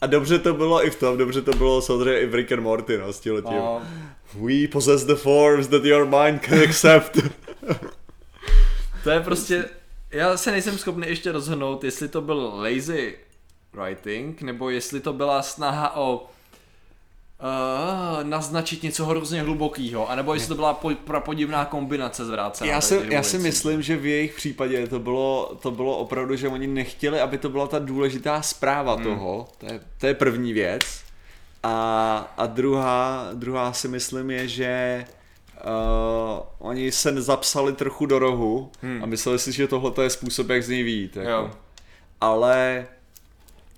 a 0.00 0.06
dobře 0.06 0.38
to 0.38 0.54
bylo 0.54 0.86
i 0.86 0.90
v 0.90 0.96
tom, 0.96 1.18
dobře 1.18 1.42
to 1.42 1.52
bylo 1.52 1.82
samozřejmě 1.82 2.20
i 2.20 2.26
v 2.26 2.34
Rick 2.34 2.52
and 2.52 2.60
Morty, 2.62 2.98
no, 2.98 3.12
s 3.12 3.20
tímhletím. 3.20 3.56
no. 3.56 3.82
We 4.34 4.68
possess 4.72 5.04
the 5.04 5.14
forms 5.14 5.66
that 5.68 5.84
your 5.84 6.04
mind 6.06 6.42
can 6.46 6.58
accept. 6.68 7.18
To 9.04 9.10
je 9.10 9.20
prostě, 9.20 9.64
já 10.14 10.36
se 10.36 10.50
nejsem 10.50 10.78
schopný 10.78 11.08
ještě 11.08 11.32
rozhodnout, 11.32 11.84
jestli 11.84 12.08
to 12.08 12.20
byl 12.20 12.52
lazy 12.54 13.14
writing, 13.72 14.42
nebo 14.42 14.70
jestli 14.70 15.00
to 15.00 15.12
byla 15.12 15.42
snaha 15.42 15.96
o 15.96 16.16
uh, 16.16 16.24
naznačit 18.24 18.82
něco 18.82 19.06
hrozně 19.06 19.42
hlubokého, 19.42 20.10
anebo 20.10 20.34
jestli 20.34 20.48
to 20.48 20.54
byla 20.54 20.74
po, 20.74 20.90
prapodivná 21.04 21.64
kombinace 21.64 22.24
zvrácená. 22.24 22.70
já 22.70 22.80
si, 22.80 23.00
já 23.08 23.22
si 23.22 23.38
myslím, 23.38 23.82
že 23.82 23.96
v 23.96 24.06
jejich 24.06 24.34
případě 24.34 24.86
to 24.86 24.98
bylo, 24.98 25.58
to 25.62 25.70
bylo 25.70 25.98
opravdu, 25.98 26.36
že 26.36 26.48
oni 26.48 26.66
nechtěli, 26.66 27.20
aby 27.20 27.38
to 27.38 27.48
byla 27.48 27.66
ta 27.66 27.78
důležitá 27.78 28.42
zpráva 28.42 28.94
Hmm. 28.94 29.04
toho. 29.04 29.48
To 29.58 29.66
je, 29.66 29.80
to 29.98 30.06
je 30.06 30.14
první 30.14 30.52
věc. 30.52 30.82
A, 31.62 32.34
a 32.36 32.46
druhá, 32.46 33.28
druhá 33.34 33.72
si 33.72 33.88
myslím 33.88 34.30
je, 34.30 34.48
že 34.48 35.04
uh, 35.66 36.46
oni 36.58 36.92
se 36.92 37.22
zapsali 37.22 37.72
trochu 37.72 38.06
do 38.06 38.18
rohu 38.18 38.70
Hmm. 38.82 39.02
a 39.02 39.06
mysleli 39.06 39.38
si, 39.38 39.52
že 39.52 39.68
tohle 39.68 40.04
je 40.04 40.10
způsob, 40.10 40.48
jak 40.48 40.62
z 40.62 40.68
něj 40.68 40.82
výjít. 40.82 41.16
Jako. 41.16 41.30
Jo. 41.30 41.50
Ale 42.20 42.86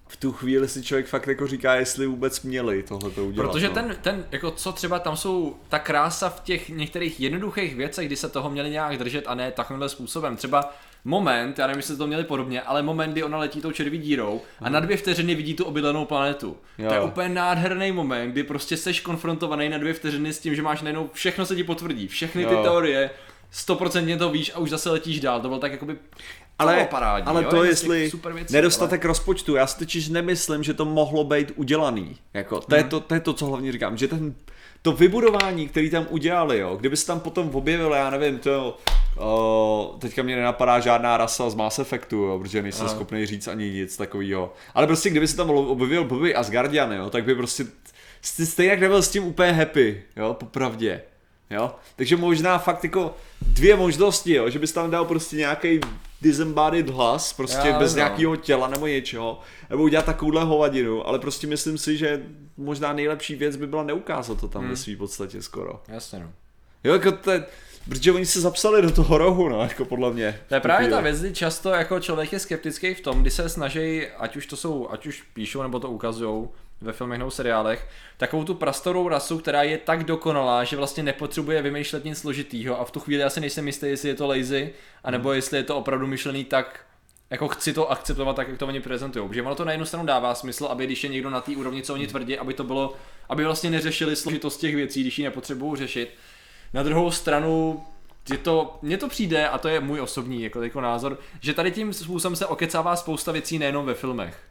v 0.09 0.17
tu 0.17 0.33
chvíli 0.33 0.69
si 0.69 0.83
člověk 0.83 1.07
fakt 1.07 1.27
jako 1.27 1.47
říká, 1.47 1.75
jestli 1.75 2.07
vůbec 2.07 2.43
měli 2.43 2.83
tohle 2.83 3.11
to 3.11 3.25
udělat. 3.27 3.47
Protože 3.47 3.69
no. 3.69 3.75
ten, 3.75 3.97
ten, 4.03 4.27
jako 4.33 4.51
co 4.51 4.73
třeba 4.73 4.99
tam 4.99 5.17
jsou, 5.17 5.57
ta 5.69 5.79
krása 5.79 6.29
v 6.29 6.41
těch 6.41 6.69
některých 6.69 7.21
jednoduchých 7.21 7.77
věcech, 7.77 8.07
kdy 8.07 8.17
se 8.17 8.29
toho 8.29 8.51
měli 8.51 8.71
nějak 8.71 8.99
držet 8.99 9.25
a 9.27 9.35
ne 9.35 9.53
takovýmhle 9.53 9.89
způsobem. 9.89 10.37
Třeba 10.37 10.75
moment, 11.07 11.59
já 11.59 11.67
nevím, 11.67 11.79
jestli 11.79 11.97
to 11.97 12.07
měli 12.07 12.25
podobně, 12.25 12.63
ale 12.63 12.83
moment, 12.83 13.13
kdy 13.13 13.23
ona 13.23 13.39
letí 13.39 13.61
tou 13.61 13.71
červí 13.73 13.99
dírou 13.99 14.41
a 14.61 14.69
na 14.69 14.81
dvě 14.81 14.97
vteřiny 14.97 15.35
vidí 15.35 15.55
tu 15.55 15.65
obydlenou 15.65 16.05
planetu. 16.05 16.57
Jo. 16.79 16.89
To 16.89 16.95
je 16.95 17.01
úplně 17.01 17.29
nádherný 17.29 17.93
moment, 17.93 18.31
kdy 18.33 18.43
prostě 18.45 18.77
seš 18.77 19.01
konfrontovaný 19.01 19.69
na 19.69 19.79
dvě 19.79 19.95
vteřiny 19.95 20.33
s 20.33 20.39
tím, 20.39 20.55
že 20.55 20.63
máš 20.63 20.83
najednou 20.83 21.11
všechno 21.13 21.47
se 21.47 21.57
ti 21.57 21.65
potvrdí, 21.65 22.09
všechny 22.09 22.47
ty 22.47 22.55
Jo. 22.55 22.63
teorie, 22.63 23.11
stoprocentně 23.51 24.17
to 24.17 24.31
víš 24.31 24.53
a 24.55 24.59
už 24.59 24.71
zase 24.71 24.91
letíš 24.91 25.21
dál. 25.21 25.41
To 25.41 25.49
bylo 25.49 25.61
tak 25.61 25.73
jakoby 25.73 25.97
ale, 26.59 26.87
parádní, 26.91 27.27
ale 27.29 27.43
jo, 27.43 27.51
to 27.51 27.57
jako 27.57 27.65
jestli 27.69 28.11
super 28.11 28.33
věcí, 28.33 28.53
nedostatek 28.55 29.05
rozpočtu, 29.05 29.55
já 29.57 29.67
si 29.67 29.79
totiž 29.79 30.09
nemyslím, 30.09 30.63
že 30.63 30.75
to 30.75 30.85
mohlo 30.85 31.25
být 31.25 31.53
udělaný. 31.57 32.17
Jako, 32.35 32.61
to, 32.61 32.75
je 32.75 32.81
Hmm. 32.81 32.91
to, 32.91 33.01
to 33.01 33.15
je 33.15 33.21
to, 33.21 33.33
co 33.33 33.47
hlavně 33.47 33.73
říkám, 33.73 33.97
že 33.97 34.09
ten, 34.09 34.35
to 34.83 34.93
vybudování, 34.93 35.69
který 35.69 35.91
tam 35.91 36.07
udělali, 36.11 36.59
jo, 36.59 36.77
kdyby 36.77 36.97
se 36.97 37.07
tam 37.07 37.21
potom 37.21 37.51
objevil, 37.53 37.93
já 37.93 38.11
nevím, 38.11 38.39
to 38.39 38.79
o, 39.19 39.97
teďka 39.99 40.23
mě 40.23 40.37
nenapadá 40.37 40.81
žádná 40.81 41.17
rasa 41.17 41.51
z 41.51 41.55
Mass 41.55 41.79
Effectu, 41.79 42.17
jo, 42.17 42.39
protože 42.39 42.63
nejsem 42.63 42.87
schopný 42.89 43.27
říct 43.27 43.49
ani 43.49 43.71
nic 43.71 43.97
takového. 43.97 44.53
Ale 44.75 44.87
prostě 44.87 45.11
kdyby 45.11 45.29
se 45.29 45.37
tam 45.37 45.51
objevil 45.51 46.05
blbý 46.05 46.35
Asgardian, 46.35 46.93
jo, 46.93 47.11
tak 47.11 47.25
by 47.25 47.35
prostě 47.35 47.65
st- 48.23 48.45
stejně 48.45 48.71
jak 48.71 48.81
nebyl 48.81 49.03
s 49.03 49.11
tím 49.11 49.25
úplně 49.25 49.53
happy, 49.53 50.03
jo, 50.17 50.35
popravdě. 50.35 51.03
Jo? 51.51 51.75
Takže 51.97 52.17
možná 52.17 52.59
fakt 52.59 52.85
jako 52.85 53.15
dvě 53.43 53.77
možnosti, 53.77 54.35
jo? 54.35 54.51
že 54.51 54.59
bys 54.59 54.73
tam 54.73 54.91
dal 54.91 55.05
prostě 55.05 55.37
nějaký 55.37 55.81
disembodied 56.23 56.91
hlas, 56.91 57.33
prostě 57.33 57.69
Já 57.69 57.79
bez 57.79 57.93
no. 57.93 57.97
nějakého 57.97 58.37
těla 58.37 58.69
nebo 58.69 58.87
něčeho, 58.87 59.41
nebo 59.71 59.83
udělat 59.83 60.05
takovouhle 60.05 60.45
hovadinu, 60.45 61.07
ale 61.07 61.19
prostě 61.19 61.47
myslím 61.47 61.79
si, 61.79 61.97
že 61.97 62.23
možná 62.57 62.93
nejlepší 62.93 63.35
věc 63.35 63.57
by 63.57 63.67
byla 63.67 63.83
neukázat 63.83 64.41
to 64.41 64.49
tam 64.49 64.63
Hmm. 64.63 64.71
ve 64.71 64.77
svý 64.77 64.97
podstatě 64.97 65.43
skoro. 65.43 65.83
Jasně 65.89 66.19
no. 66.19 66.33
Jo, 66.85 66.93
jako 66.93 67.13
to 67.13 67.31
je, 67.31 67.45
protože 67.89 68.13
oni 68.13 68.27
se 68.27 68.41
zapsali 68.41 68.83
do 68.83 68.91
toho 68.91 69.19
rohu, 69.19 69.49
no, 69.49 69.63
jako 69.63 69.85
podle 69.85 70.13
mě. 70.13 70.41
To 70.49 70.55
je 70.55 70.61
právě 70.61 70.91
ta 70.91 71.01
věc, 71.01 71.21
kdy 71.21 71.33
často 71.35 71.71
jako 71.71 72.01
člověk 72.01 72.33
je 72.33 72.39
skeptický 72.39 72.95
v 72.95 73.01
tom, 73.01 73.21
kdy 73.21 73.31
se 73.31 73.49
snaží, 73.49 74.07
ať 74.19 74.37
už 74.37 74.47
to 74.47 74.57
jsou, 74.57 74.89
ať 74.91 75.07
už 75.07 75.23
píšou 75.35 75.63
nebo 75.63 75.81
to 75.81 75.91
ukazují 75.91 76.49
ve 76.81 76.93
filmech 76.93 77.19
nebo 77.19 77.31
seriálech, 77.31 77.89
takovou 78.17 78.45
tu 78.45 78.55
prastorou 78.55 79.09
rasu, 79.09 79.39
která 79.39 79.63
je 79.63 79.79
tak 79.79 80.05
dokonalá, 80.05 80.65
že 80.65 80.77
vlastně 80.77 81.03
nepotřebuje 81.03 81.63
vymýšlet 81.63 82.05
nic 82.05 82.19
složitýho 82.19 82.81
a 82.81 82.85
v 82.85 82.91
tu 82.91 83.01
chvíli 83.01 83.25
asi 83.25 83.41
nejsem 83.41 83.67
jistý, 83.67 83.87
jestli 83.87 84.09
je 84.09 84.15
to 84.15 84.27
lazy, 84.27 84.73
anebo 85.05 85.33
jestli 85.33 85.57
je 85.57 85.63
to 85.63 85.77
opravdu 85.77 86.07
myšlený 86.07 86.45
tak, 86.45 86.81
jako 87.31 87.49
chci 87.49 87.73
to 87.73 87.91
akceptovat 87.91 88.37
tak, 88.37 88.49
jak 88.49 88.59
to 88.59 88.67
oni 88.67 88.81
prezentují. 88.81 89.29
Protože 89.29 89.43
ono 89.43 89.55
to 89.55 89.65
na 89.65 89.73
jednu 89.73 89.87
stranu 89.87 90.07
dává 90.07 90.35
smysl, 90.35 90.67
aby 90.67 90.87
když 90.87 91.05
je 91.05 91.11
někdo 91.11 91.31
na 91.31 91.41
té 91.41 91.57
úrovni, 91.57 91.83
co 91.83 91.95
oni 91.95 92.07
tvrdí, 92.07 92.39
aby 92.39 92.55
to 92.55 92.65
bylo, 92.65 92.97
aby 93.29 93.45
vlastně 93.45 93.71
neřešili 93.71 94.17
složitost 94.17 94.57
těch 94.57 94.75
věcí, 94.75 95.01
když 95.01 95.19
ji 95.19 95.25
nepotřebují 95.25 95.77
řešit. 95.77 96.15
Na 96.75 96.83
druhou 96.83 97.11
stranu 97.11 97.85
je 98.31 98.39
to, 98.39 98.79
mně 98.83 98.99
to 98.99 99.09
přijde, 99.09 99.49
a 99.49 99.59
to 99.59 99.69
je 99.69 99.81
můj 99.81 100.01
osobní 100.01 100.43
jako, 100.43 100.63
jako 100.63 100.81
názor, 100.81 101.19
že 101.41 101.55
tady 101.55 101.71
tím 101.71 101.93
způsobem 101.93 102.37
se 102.37 102.47
okecává 102.47 102.97
spousta 102.97 103.33
věcí 103.33 103.59
nejenom 103.59 103.87
ve 103.87 103.95
filmech. 103.95 104.43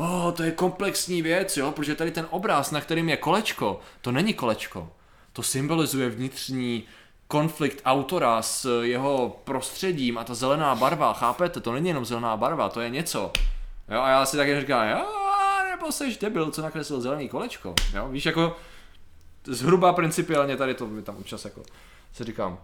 Oh, 0.00 0.32
to 0.32 0.42
je 0.42 0.50
komplexní 0.50 1.22
věc, 1.22 1.56
jo, 1.56 1.72
protože 1.72 1.94
tady 1.94 2.10
ten 2.10 2.26
obraz, 2.30 2.70
na 2.70 2.80
kterým 2.80 3.08
je 3.08 3.16
kolečko, 3.16 3.80
to 4.00 4.12
není 4.12 4.34
kolečko. 4.34 4.92
To 5.32 5.42
symbolizuje 5.42 6.10
vnitřní 6.10 6.84
konflikt 7.28 7.80
autora 7.84 8.42
s 8.42 8.82
jeho 8.82 9.40
prostředím 9.44 10.18
a 10.18 10.24
ta 10.24 10.34
zelená 10.34 10.74
barva, 10.74 11.12
chápete, 11.12 11.60
to 11.60 11.72
není 11.72 11.88
jenom 11.88 12.04
zelená 12.04 12.36
barva, 12.36 12.68
to 12.68 12.80
je 12.80 12.90
něco. 12.90 13.32
Jo, 13.88 14.00
a 14.00 14.08
já 14.08 14.26
si 14.26 14.36
taky 14.36 14.60
říkám, 14.60 14.88
jo, 14.88 15.06
nebo 15.70 15.92
seš 15.92 16.16
debil, 16.16 16.50
co 16.50 16.62
nakreslil 16.62 17.00
zelený 17.00 17.28
kolečko, 17.28 17.74
jo, 17.94 18.08
víš, 18.08 18.26
jako 18.26 18.56
zhruba 19.44 19.92
principiálně 19.92 20.56
tady 20.56 20.74
to 20.74 20.86
mi 20.86 21.02
tam 21.02 21.16
občas 21.16 21.44
jako 21.44 21.62
si 22.12 22.24
říkám. 22.24 22.58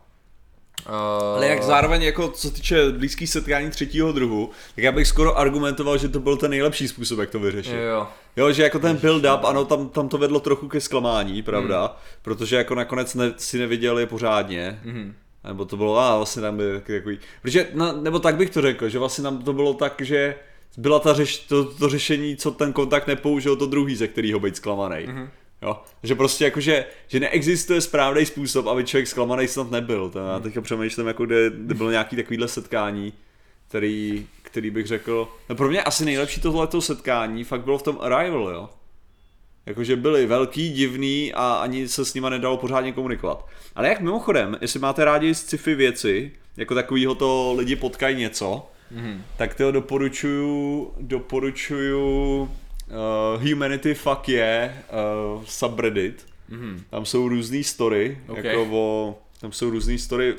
Uh, 0.88 0.92
Ale 1.36 1.46
jak 1.48 1.62
zároveň 1.62 2.02
jako 2.02 2.28
co 2.28 2.50
týče 2.50 2.90
blízkých 2.92 3.30
setkání 3.30 3.70
třetího 3.70 4.12
druhu, 4.12 4.50
tak 4.74 4.84
já 4.84 4.92
bych 4.92 5.06
skoro 5.08 5.38
argumentoval, 5.38 5.98
že 5.98 6.08
to 6.08 6.20
byl 6.20 6.36
ten 6.36 6.50
nejlepší 6.50 6.88
způsob, 6.88 7.18
jak 7.18 7.30
to 7.30 7.40
vyřešit. 7.40 7.72
Jo, 7.74 7.80
jo. 7.82 8.06
Jo, 8.36 8.52
že 8.52 8.62
jako 8.62 8.78
ten 8.78 8.96
build-up, 8.96 9.40
ano, 9.44 9.64
tam, 9.64 9.88
tam 9.88 10.08
to 10.08 10.18
vedlo 10.18 10.40
trochu 10.40 10.68
ke 10.68 10.80
zklamání, 10.80 11.42
pravda, 11.42 11.80
Hmm. 11.86 11.96
protože 12.22 12.56
jako 12.56 12.74
nakonec 12.74 13.14
ne, 13.14 13.32
si 13.36 13.58
neviděli 13.58 14.06
pořádně, 14.06 14.80
Mhm. 14.84 15.14
nebo 15.44 15.64
to 15.64 15.76
bylo, 15.76 15.98
a 15.98 16.16
vlastně 16.16 16.42
tam 16.42 16.56
byl 16.56 16.80
takový, 16.80 17.18
protože, 17.42 17.68
no, 17.74 17.92
nebo 18.02 18.18
tak 18.18 18.36
bych 18.36 18.50
to 18.50 18.62
řekl, 18.62 18.88
že 18.88 18.98
vlastně 18.98 19.24
nám 19.24 19.42
to 19.42 19.52
bylo 19.52 19.74
tak, 19.74 19.94
že 20.04 20.34
byla 20.78 20.98
ta 20.98 21.14
řeš, 21.14 21.38
to, 21.38 21.64
to 21.64 21.88
řešení, 21.88 22.36
co 22.36 22.50
ten 22.50 22.72
kontakt 22.72 23.06
nepoužil, 23.06 23.56
to 23.56 23.66
druhý, 23.66 23.96
ze 23.96 24.08
kterého 24.08 24.40
být 24.40 24.56
zklamaný. 24.56 25.04
Mhm. 25.06 25.28
Jo, 25.64 25.80
že 26.02 26.14
prostě 26.14 26.44
jakože, 26.44 26.84
že 27.08 27.20
neexistuje 27.20 27.80
správný 27.80 28.26
způsob, 28.26 28.66
aby 28.66 28.84
člověk 28.84 29.06
zklamaný 29.08 29.48
snad 29.48 29.70
nebyl. 29.70 30.10
To 30.10 30.18
já 30.18 30.40
teďka 30.40 30.60
přemýšlím, 30.60 31.06
jako 31.06 31.26
kde, 31.26 31.50
kde 31.56 31.74
bylo 31.74 31.90
nějaký 31.90 32.16
takovýhle 32.16 32.48
setkání, 32.48 33.12
který, 33.68 34.26
který 34.42 34.70
bych 34.70 34.86
řekl, 34.86 35.28
no 35.48 35.56
pro 35.56 35.68
mě 35.68 35.82
asi 35.82 36.04
nejlepší 36.04 36.40
tohleto 36.40 36.80
setkání 36.80 37.44
fakt 37.44 37.64
bylo 37.64 37.78
v 37.78 37.82
tom 37.82 37.98
Arrival, 38.00 38.48
jo. 38.48 38.68
Jakože 39.66 39.96
byli 39.96 40.26
velký, 40.26 40.72
divný 40.72 41.32
a 41.34 41.54
ani 41.54 41.88
se 41.88 42.04
s 42.04 42.14
nima 42.14 42.30
nedalo 42.30 42.56
pořádně 42.56 42.92
komunikovat. 42.92 43.46
Ale 43.74 43.88
jak 43.88 44.00
mimochodem, 44.00 44.58
jestli 44.60 44.80
máte 44.80 45.04
rádi 45.04 45.34
sci-fi 45.34 45.74
věci, 45.74 46.32
jako 46.56 46.74
takovýho 46.74 47.14
to 47.14 47.54
lidi 47.58 47.76
potkají 47.76 48.16
něco, 48.16 48.66
Mhm. 48.90 49.22
tak 49.36 49.54
to 49.54 49.72
doporučuju, 49.72 50.92
doporučuju 51.00 52.50
uh, 52.86 53.48
Humanity 53.50 53.94
Fuck 53.94 54.28
Yeah 54.28 54.70
uh, 55.36 55.42
subreddit. 55.44 56.26
Mhm. 56.48 56.82
Tam 56.90 57.04
jsou 57.06 57.28
různý 57.28 57.64
story, 57.64 58.18
Ok. 58.28 58.44
jako 58.44 58.68
o, 58.72 59.18
tam 59.40 59.52
jsou 59.52 59.70
různý 59.70 59.98
story 59.98 60.34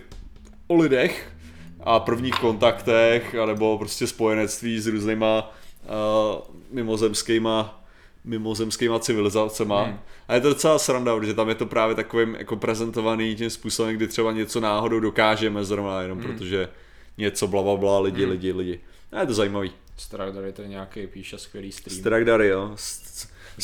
o 0.67 0.75
lidech 0.75 1.31
a 1.79 1.99
prvních 1.99 2.35
kontaktech, 2.35 3.35
anebo 3.35 3.77
prostě 3.77 4.07
spojenectví 4.07 4.79
s 4.79 4.87
různýma 4.87 5.53
uh, 5.83 6.55
mimozemskýma 6.71 7.81
mimozemskýma 8.25 8.99
civilizacema. 8.99 9.83
Hmm. 9.83 9.99
A 10.27 10.35
je 10.35 10.41
to 10.41 10.49
docela 10.49 10.79
sranda, 10.79 11.15
protože 11.15 11.33
tam 11.33 11.49
je 11.49 11.55
to 11.55 11.65
právě 11.65 11.95
takovým 11.95 12.35
jako 12.35 12.55
prezentovaný 12.55 13.35
tím 13.35 13.49
způsobem, 13.49 13.95
kdy 13.95 14.07
třeba 14.07 14.31
něco 14.31 14.59
náhodou 14.59 14.99
dokážeme 14.99 15.63
zrovna 15.65 16.01
jenom 16.01 16.19
Hmm. 16.19 16.33
protože 16.33 16.69
něco 17.17 17.47
bla 17.47 17.61
bla 17.63 17.75
bla, 17.75 17.99
lidi, 17.99 18.25
lidi, 18.25 18.51
lidi. 18.51 18.79
A 19.11 19.19
je 19.19 19.27
to 19.27 19.33
zajímavý. 19.33 19.71
Stradar 19.97 20.43
je 20.43 20.51
to 20.53 20.63
nějaký 20.63 21.07
píše 21.07 21.37
skvělý 21.37 21.71
stream. 21.71 21.99
Stradary, 21.99 22.47
jo. 22.47 22.75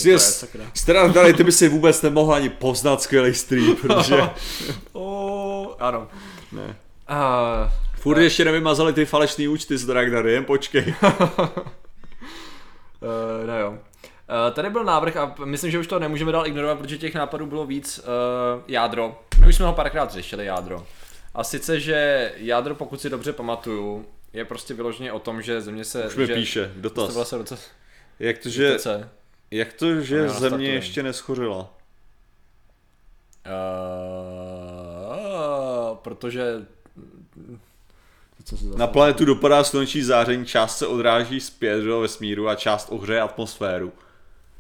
Je. 0.04 0.20
Stradary, 0.74 1.34
ty 1.34 1.44
by 1.44 1.52
si 1.52 1.70
vůbec 1.70 2.02
nemohl 2.02 2.34
ani 2.34 2.50
poznat 2.50 3.02
skvělý 3.02 3.34
stream, 3.34 3.76
protože 3.82 4.30
Oh, 4.94 5.68
ano. 5.80 6.08
ne. 6.52 6.76
Uh, 7.10 7.72
Furt 7.96 8.18
ještě 8.22 8.46
nevymazali 8.46 8.94
ty 8.94 9.06
falešný 9.06 9.48
účty 9.48 9.78
s 9.78 9.86
Dragdary, 9.86 10.34
jen 10.34 10.46
počkej. 10.46 10.96
Uh, 11.04 11.10
no 13.48 13.60
jo. 13.60 13.70
Uh, 13.72 13.78
tady 14.54 14.70
byl 14.70 14.84
návrh 14.84 15.18
a 15.18 15.36
myslím, 15.46 15.72
že 15.72 15.80
už 15.80 15.88
to 15.88 16.00
nemůžeme 16.00 16.32
dál 16.32 16.48
ignorovat, 16.48 16.80
protože 16.80 16.98
těch 16.98 17.16
nápadů 17.16 17.46
bylo 17.46 17.66
víc. 17.66 18.00
Uh, 18.00 18.62
jádro. 18.68 19.22
My 19.40 19.48
už 19.48 19.56
jsme 19.56 19.66
ho 19.66 19.74
párkrát 19.74 20.12
řešili, 20.12 20.46
jádro. 20.46 20.86
A 21.36 21.44
sice, 21.44 21.80
že 21.80 22.32
jádro, 22.38 22.76
pokud 22.76 23.02
si 23.02 23.10
dobře 23.10 23.34
pamatuju, 23.34 24.06
je 24.34 24.46
prostě 24.46 24.74
vyloženě 24.74 25.12
o 25.12 25.20
tom, 25.20 25.42
že 25.42 25.62
země 25.62 25.86
se... 25.86 26.08
Už 26.08 26.16
mi 26.16 26.28
že, 26.28 26.34
píše, 26.34 26.72
dotaz. 26.76 27.14
byla 27.14 27.26
se 27.26 27.38
roce, 27.38 27.58
Jak 28.20 28.38
to, 28.38 28.50
že, 28.50 28.74
roce. 28.74 29.10
jak 29.52 29.74
to, 29.74 30.02
že 30.02 30.30
země 30.30 30.70
ještě 30.70 31.04
neschořila? 31.04 31.74
Uh, 33.48 35.98
protože... 35.98 36.66
Co 38.44 38.58
se 38.58 38.66
Na 38.66 38.88
planetu 38.88 39.26
dopadá 39.26 39.64
sluneční 39.64 40.02
záření, 40.02 40.46
část 40.46 40.78
se 40.78 40.88
odráží 40.88 41.40
zpět 41.40 41.82
do 41.82 42.00
vesmíru 42.00 42.50
a 42.50 42.56
část 42.56 42.88
ohřeje 42.92 43.22
atmosféru. 43.22 43.94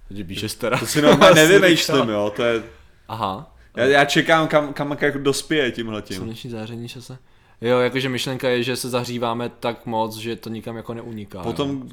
Že 0.09 0.23
píše 0.23 0.49
stara. 0.49 0.77
To 0.77 0.85
si 0.85 1.01
normálně 1.01 1.35
nevymýšlím, 1.47 2.09
jo, 2.09 2.33
to 2.35 2.43
je... 2.43 2.63
Aha. 3.07 3.55
Já, 3.75 3.85
já 3.85 4.05
čekám, 4.05 4.47
kam, 4.47 4.73
kam 4.73 4.97
jak 5.01 5.23
dospěje 5.23 5.71
tímhletím. 5.71 6.17
Sluneční 6.17 6.49
záření 6.49 6.87
že 6.87 7.01
se... 7.01 7.17
Jo, 7.61 7.79
jakože 7.79 8.09
myšlenka 8.09 8.49
je, 8.49 8.63
že 8.63 8.75
se 8.75 8.89
zahříváme 8.89 9.51
tak 9.59 9.85
moc, 9.85 10.15
že 10.17 10.35
to 10.35 10.49
nikam 10.49 10.75
jako 10.77 10.93
neuniká. 10.93 11.37
jo. 11.37 11.43
Potom, 11.43 11.89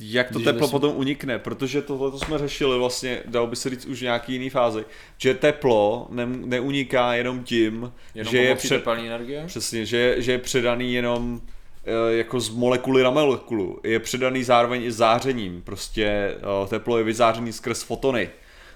jak 0.00 0.28
to 0.28 0.34
Když 0.34 0.44
teplo 0.44 0.58
vlastně- 0.58 0.72
potom 0.80 0.96
unikne, 0.96 1.38
protože 1.38 1.82
tohle 1.82 2.10
to 2.10 2.18
jsme 2.18 2.38
řešili 2.38 2.78
vlastně, 2.78 3.20
dalo 3.26 3.46
by 3.46 3.56
se 3.56 3.70
říct 3.70 3.86
už 3.86 3.98
v 3.98 4.02
nějaký 4.02 4.32
jiný 4.32 4.50
fázi, 4.50 4.84
že 5.18 5.34
teplo 5.34 6.06
ne, 6.10 6.26
neuniká 6.26 7.14
jenom 7.14 7.44
tím, 7.44 7.92
Jenom 8.14 8.30
že 8.30 8.38
je 8.38 8.54
před, 8.54 8.86
energie? 8.86 9.44
přesně, 9.46 9.86
že, 9.86 10.14
že 10.18 10.32
je 10.32 10.38
předaný 10.38 10.94
jenom 10.94 11.40
eh, 11.84 12.14
jako 12.16 12.40
z 12.40 12.50
molekuly 12.50 13.02
na 13.02 13.10
molekulu. 13.10 13.80
Je 13.84 13.98
předaný 13.98 14.42
zároveň 14.44 14.82
i 14.82 14.92
zářením. 14.92 15.62
Prostě 15.62 16.04
eh, 16.06 16.68
teplo 16.68 16.98
je 16.98 17.04
vyzářený 17.04 17.52
skrz 17.52 17.82
fotony. 17.82 18.30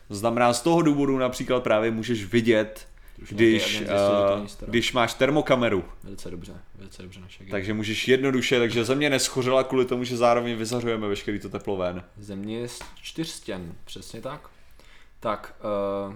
To 0.09 0.15
znamená, 0.15 0.53
z 0.53 0.61
toho 0.63 0.83
důvodu 0.83 1.19
například 1.19 1.63
právě 1.63 1.91
můžeš 1.91 2.25
vidět, 2.25 2.89
když, 3.31 3.79
že 3.79 3.87
stará. 4.47 4.71
když 4.71 4.93
máš 4.93 5.15
termokameru, 5.15 5.85
Velice 6.05 6.31
dobře, 6.31 6.53
velice 6.75 7.03
dobře 7.03 7.21
naše 7.21 7.37
agent. 7.43 7.51
takže 7.51 7.75
můžeš 7.75 8.09
jednoduše, 8.09 8.59
takže 8.59 8.85
země 8.85 9.11
neschořela 9.11 9.65
kvůli 9.65 9.85
tomu, 9.85 10.05
že 10.05 10.17
zároveň 10.17 10.57
vyzařujeme 10.57 11.09
veškerý 11.09 11.39
to 11.39 11.49
teplo 11.49 11.77
ven. 11.77 12.05
Země 12.19 12.59
je 12.59 12.69
z 12.69 12.79
čtyřstěn, 13.03 13.75
přesně 13.85 14.21
tak. 14.21 14.41
Tak, 15.21 15.55
uh, 16.09 16.15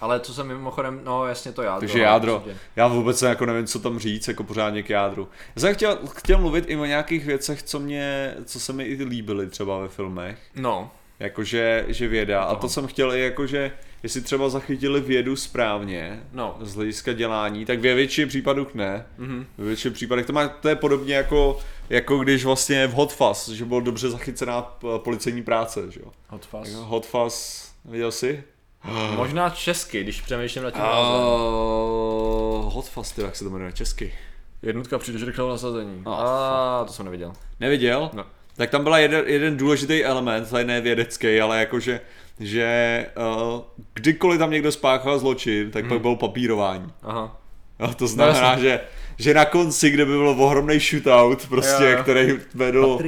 ale 0.00 0.20
co 0.20 0.34
jsem 0.34 0.46
mimochodem, 0.46 1.00
no 1.04 1.26
jasně 1.26 1.52
to 1.52 1.62
jádro. 1.62 1.80
Takže 1.80 1.98
no, 1.98 2.04
jádro. 2.04 2.36
určitě. 2.36 2.56
Já 2.76 2.86
vůbec 2.88 3.22
jako 3.22 3.46
nevím, 3.46 3.66
co 3.66 3.78
tam 3.78 3.98
říct, 3.98 4.28
jako 4.28 4.44
pořádně 4.44 4.82
k 4.82 4.90
jádru. 4.90 5.28
Já 5.56 5.60
jsem 5.60 5.74
chtěl, 5.74 5.98
chtěl 6.16 6.38
mluvit 6.38 6.64
i 6.68 6.76
o 6.76 6.84
nějakých 6.84 7.24
věcech, 7.24 7.62
co 7.62 7.80
mě, 7.80 8.34
co 8.44 8.60
se 8.60 8.72
mi 8.72 8.84
i 8.84 9.04
líbily 9.04 9.46
třeba 9.46 9.78
ve 9.78 9.88
filmech. 9.88 10.38
No, 10.56 10.90
Jakože 11.18 11.84
že 11.88 12.08
věda. 12.08 12.42
A 12.42 12.48
Toho. 12.48 12.60
to 12.60 12.68
jsem 12.68 12.86
chtěl 12.86 13.14
i 13.14 13.20
jakože, 13.20 13.72
jestli 14.04 14.20
třeba 14.20 14.48
zachytili 14.48 15.00
vědu 15.00 15.36
správně, 15.36 16.22
no. 16.32 16.56
z 16.60 16.74
hlediska 16.74 17.12
dělání, 17.12 17.64
tak 17.64 17.80
ve 17.80 17.94
většině 17.94 18.26
případů 18.26 18.66
ne. 18.74 19.06
Mhm. 19.18 19.46
Ve 19.58 19.64
většině 19.64 19.94
případech 19.94 20.26
to, 20.26 20.32
má, 20.32 20.48
to 20.48 20.68
je 20.68 20.76
podobně 20.76 21.14
jako, 21.14 21.58
jako 21.90 22.18
když 22.18 22.44
vlastně 22.44 22.86
v 22.86 22.92
Hot 22.92 23.12
Fuzz, 23.12 23.48
že 23.48 23.64
byl 23.64 23.80
dobře 23.80 24.10
zachycená 24.10 24.62
policejní 24.96 25.42
práce, 25.42 25.90
že 25.90 26.00
jo. 26.00 26.12
Hot 26.28 26.46
fuzz. 26.46 26.72
Hot 26.72 27.06
Fuzz, 27.06 27.68
viděl 27.84 28.12
jsi? 28.12 28.44
Možná 29.16 29.50
česky, 29.50 30.02
když 30.02 30.20
přemýšlím 30.20 30.64
nad 30.64 30.70
tím. 30.70 30.82
Uh, 30.82 32.72
hot 32.72 32.88
Fuzz, 32.88 33.12
ty, 33.12 33.22
jak 33.22 33.36
se 33.36 33.44
to 33.44 33.50
jmenuje 33.50 33.72
česky. 33.72 34.14
Jednotka 34.62 34.98
přijdeš 34.98 35.22
rychlého 35.22 35.50
nasazení. 35.50 36.02
Oh, 36.04 36.20
A 36.20 36.84
to 36.86 36.92
jsem 36.92 37.04
neviděl. 37.04 37.32
Neviděl? 37.60 38.10
No. 38.12 38.24
Tak 38.56 38.70
tam 38.70 38.82
byla 38.82 38.98
jeden, 38.98 39.24
jeden 39.26 39.56
důležitý 39.56 40.04
element, 40.04 40.50
tady 40.50 40.64
ne 40.64 40.80
vědecký, 40.80 41.40
ale 41.40 41.58
jakože 41.58 42.00
že 42.40 43.06
uh, 43.54 43.60
kdykoliv 43.94 44.38
tam 44.38 44.50
někdo 44.50 44.72
spáchal 44.72 45.18
zločin, 45.18 45.70
tak 45.70 45.86
pak 45.88 46.00
bylo 46.00 46.16
papírování. 46.16 46.92
Aha. 47.02 47.40
A 47.78 47.94
to 47.94 48.06
znamená, 48.06 48.38
jasně. 48.50 48.62
že, 48.62 48.80
že 49.18 49.34
na 49.34 49.44
konci, 49.44 49.90
kde 49.90 50.04
by 50.04 50.12
byl 50.12 50.28
ohromný 50.28 50.78
shootout, 50.78 51.48
prostě, 51.48 51.84
Jo, 51.84 51.90
jo. 51.90 52.02
který 52.02 52.32
vedl 52.54 52.98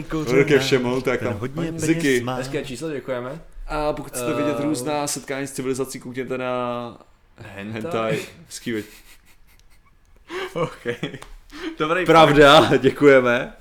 ke 0.45 0.59
všemu, 0.59 1.01
tak 1.01 1.21
tam 1.21 1.39
hodně 1.39 1.73
ziky. 1.77 2.25
Hezké 2.37 2.65
číslo, 2.65 2.91
děkujeme. 2.91 3.41
A 3.69 3.93
pokud 3.93 4.09
chcete 4.13 4.33
Eh, 4.33 4.35
vidět 4.37 4.61
různá 4.61 5.07
setkání 5.07 5.47
s 5.47 5.53
civilizací, 5.53 6.01
koukněte 6.01 6.39
na 6.39 6.99
hentai. 7.37 8.19
Skýveč. 8.49 8.87
OK. 10.55 10.87
Dobrý 11.79 12.07
Pravda, 12.07 12.77
děkujeme. 12.77 13.53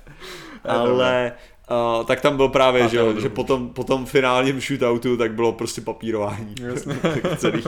je 0.64 0.70
Ale 0.70 1.32
uh, 1.70 2.06
tak 2.06 2.20
tam 2.20 2.36
byl 2.36 2.48
právě, 2.48 2.82
A 2.82 2.88
že, 2.88 2.96
jo, 2.96 3.20
že 3.20 3.28
potom, 3.28 3.68
potom 3.70 4.06
finálním 4.06 4.60
shootoutu 4.60 5.16
tak 5.16 5.34
bylo 5.34 5.52
prostě 5.52 5.80
papírování. 5.80 6.54
Jasně. 6.60 6.94
tak 7.02 7.38
celý. 7.38 7.62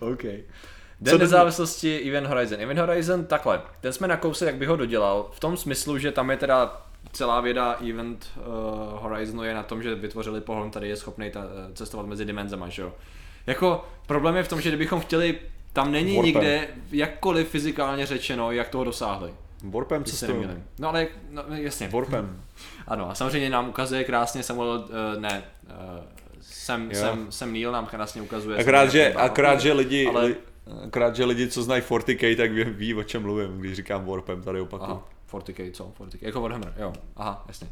OK. 0.00 0.22
Co 0.22 1.04
Den 1.04 1.16
by- 1.16 1.18
nezávislosti 1.18 1.98
Event 2.08 2.26
Horizon. 2.26 2.60
Event 2.60 2.80
Horizon 2.80 3.24
takhle. 3.24 3.62
Ten 3.80 3.92
jsme 3.92 4.08
nakousli, 4.08 4.46
jak 4.46 4.56
bych 4.56 4.68
ho 4.68 4.76
dodělal. 4.76 5.28
V 5.32 5.40
tom 5.40 5.56
smyslu, 5.56 5.98
že 5.98 6.12
tam 6.12 6.30
je 6.30 6.36
teda 6.36 6.82
celá 7.12 7.40
věda 7.40 7.72
Event 7.90 8.26
uh, 8.36 8.44
Horizonu 9.02 9.42
je 9.42 9.54
na 9.54 9.62
tom, 9.62 9.82
že 9.82 9.94
vytvořili 9.94 10.40
pohon, 10.40 10.70
který 10.70 10.88
je 10.88 10.96
schopný 10.96 11.30
ta, 11.30 11.40
eh, 11.40 11.72
cestovat 11.74 12.06
mezi 12.06 12.24
dimenzema, 12.24 12.68
že 12.68 12.82
jo. 12.82 12.92
Jako 13.46 13.84
problém 14.06 14.36
je 14.36 14.42
v 14.42 14.48
tom, 14.48 14.60
že 14.60 14.70
kdybychom 14.70 15.00
chtěli, 15.00 15.38
tam 15.72 15.92
není 15.92 16.16
Warpem. 16.16 16.26
nikde 16.26 16.68
jakkoliv 16.92 17.48
fyzikálně 17.48 18.06
řečeno, 18.06 18.52
jak 18.52 18.68
toho 18.68 18.84
dosáhli. 18.84 19.34
Warpem 19.62 20.04
nemýlím. 20.26 20.64
No 20.78 20.88
ale, 20.88 21.06
no, 21.30 21.42
jasně. 21.54 21.88
Warpem. 21.88 22.42
Ano, 22.88 23.10
a 23.10 23.14
samozřejmě 23.14 23.50
nám 23.50 23.68
ukazuje 23.68 24.04
krásně 24.04 24.42
Samuel, 24.42 24.84
uh, 25.14 25.20
ne, 25.20 25.44
uh, 25.64 26.04
Sam, 26.40 26.90
Jo. 26.90 27.00
Sam, 27.00 27.32
Sam 27.32 27.52
Neill 27.52 27.72
nám 27.72 27.86
krásně 27.86 28.22
ukazuje. 28.22 28.58
Akorát, 28.58 28.86
že, 28.86 29.14
akorát, 29.14 29.60
že 29.60 29.72
lidi, 29.72 30.06
Ale- 30.06 30.20
ale... 30.20 30.26
li, 30.28 30.36
akorát, 30.86 31.16
že 31.16 31.24
lidi, 31.24 31.48
co 31.48 31.62
znají 31.62 31.82
40k, 31.82 32.36
tak 32.36 32.52
ví, 32.52 32.64
ví, 32.64 32.94
o 32.94 33.02
čem 33.02 33.22
mluvím, 33.22 33.58
když 33.60 33.76
říkám 33.76 34.06
Warpem, 34.06 34.42
tady 34.42 34.60
opakuju. 34.60 34.90
Aha, 34.90 35.02
40k, 35.32 35.72
co? 35.72 35.92
40k, 35.98 36.18
jako 36.20 36.40
Warhammer, 36.40 36.74
jo, 36.78 36.92
aha, 37.16 37.44
jasně. 37.48 37.68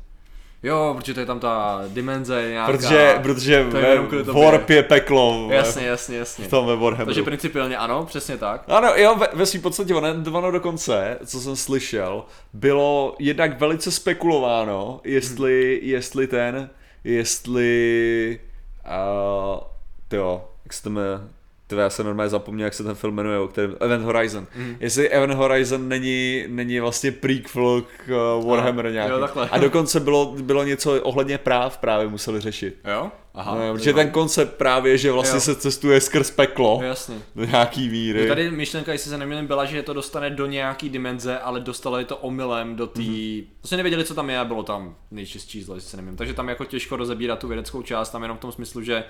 Jo, 0.62 0.94
protože 0.98 1.14
to 1.14 1.20
je 1.20 1.26
tam 1.26 1.40
ta 1.40 1.84
dimenze 1.88 2.48
nějaká. 2.48 2.72
Protože, 2.72 3.18
protože 3.22 3.66
to 3.70 3.76
je 3.76 4.00
ve. 4.00 4.32
Warp 4.32 4.70
je 4.70 4.82
peklo. 4.82 5.48
Jasně, 5.50 5.86
jasně, 5.86 6.16
jasně. 6.16 6.44
V 6.44 6.48
tom 6.48 6.66
ve 6.66 6.76
Warhammeru. 6.76 7.06
Takže 7.06 7.22
principiálně 7.22 7.76
ano, 7.76 8.06
přesně 8.06 8.36
tak. 8.36 8.64
Ano, 8.68 8.92
jo, 8.96 9.14
ve, 9.14 9.28
ve 9.34 9.46
svým 9.46 9.62
podstatě 9.62 9.94
ono, 9.94 10.08
ono 10.32 10.50
dokonce, 10.50 11.18
co 11.26 11.40
jsem 11.40 11.56
slyšel, 11.56 12.24
bylo 12.52 13.16
jednak 13.18 13.60
velice 13.60 13.90
spekulováno, 13.90 15.00
jestli, 15.04 15.80
jestli 15.82 16.26
ten, 16.26 16.70
jestli, 17.04 18.40
uh, 18.86 19.60
tyjo, 20.08 20.48
jak 20.64 20.72
se 20.72 20.82
to 20.82 20.90
jmenuje, 20.90 21.20
Tyve, 21.68 21.82
já 21.82 21.90
jsem 21.90 22.06
normálně 22.06 22.30
zapomněl, 22.30 22.64
jak 22.64 22.74
se 22.74 22.84
ten 22.84 22.94
film 22.94 23.14
jmenuje, 23.14 23.38
o 23.38 23.48
kterém, 23.48 23.76
Event 23.80 24.04
Horizon. 24.04 24.46
Mm. 24.56 24.76
Jestli 24.80 25.08
Event 25.08 25.34
Horizon 25.34 25.88
není, 25.88 26.44
není 26.48 26.80
vlastně 26.80 27.12
prequel 27.12 27.82
k 27.82 28.36
uh, 28.38 28.48
Warhammer 28.50 28.86
Aha, 28.86 28.92
nějaký. 28.92 29.12
jo, 29.12 29.20
takhle. 29.20 29.48
A 29.48 29.58
dokonce 29.58 30.00
bylo, 30.00 30.34
bylo 30.42 30.64
něco 30.64 31.02
ohledně 31.02 31.38
práv 31.38 31.78
právě 31.78 32.08
museli 32.08 32.40
řešit. 32.40 32.78
Jo? 32.84 33.10
Aha. 33.34 33.54
no, 33.54 33.74
protože 33.74 33.92
ten 33.92 34.10
koncept 34.10 34.56
právě, 34.56 34.98
že 34.98 35.12
vlastně 35.12 35.36
Jo. 35.36 35.40
se 35.40 35.54
cestuje 35.54 36.00
skrz 36.00 36.30
peklo 36.30 36.80
Jasně. 36.82 37.16
do 37.36 37.44
nějaký 37.44 37.88
míry. 37.88 38.28
Tady 38.28 38.50
myšlenka, 38.50 38.92
jestli 38.92 39.10
se 39.10 39.18
nemýlím, 39.18 39.46
byla, 39.46 39.64
že 39.64 39.82
to 39.82 39.92
dostane 39.92 40.30
do 40.30 40.46
nějaký 40.46 40.88
dimenze, 40.88 41.38
ale 41.38 41.60
dostalo 41.60 41.98
je 41.98 42.04
to 42.04 42.16
omylem 42.16 42.76
do 42.76 42.86
té. 42.86 43.00
Mm-hmm. 43.00 43.44
Prostě 43.58 43.76
nevěděli, 43.76 44.04
co 44.04 44.14
tam 44.14 44.30
je 44.30 44.38
a 44.38 44.44
bylo 44.44 44.62
tam 44.62 44.94
nejčistší 45.10 45.62
zlo, 45.62 45.74
jestli 45.74 45.90
se 45.90 45.96
nemýlím. 45.96 46.16
Takže 46.16 46.34
tam 46.34 46.48
jako 46.48 46.64
těžko 46.64 46.96
rozebírat 46.96 47.38
tu 47.38 47.48
vědeckou 47.48 47.82
část, 47.82 48.10
tam 48.10 48.22
jenom 48.22 48.36
v 48.36 48.40
tom 48.40 48.52
smyslu, 48.52 48.82
že 48.82 49.04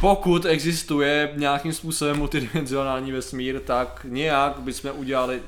pokud 0.00 0.44
existuje 0.46 1.32
nějakým 1.36 1.72
způsobem 1.72 2.16
multidimenzionální 2.16 3.12
vesmír, 3.12 3.60
tak 3.60 4.00
nějak 4.08 4.58
bychom 4.60 4.90
udělali 4.94 5.42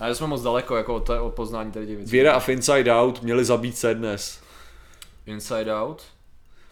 ale 0.00 0.14
jsme 0.14 0.26
moc 0.26 0.42
daleko 0.42 0.76
jako 0.76 0.94
od, 0.94 1.10
od 1.10 1.34
poznání 1.34 1.72
tady 1.72 1.86
těch 1.86 1.96
věcí. 1.96 2.10
Věda 2.12 2.34
a 2.34 2.50
Inside 2.50 2.92
Out 2.94 3.22
měli 3.22 3.44
zabít 3.44 3.78
se 3.78 3.94
dnes. 3.94 4.40
Inside 5.26 5.74
Out. 5.74 6.02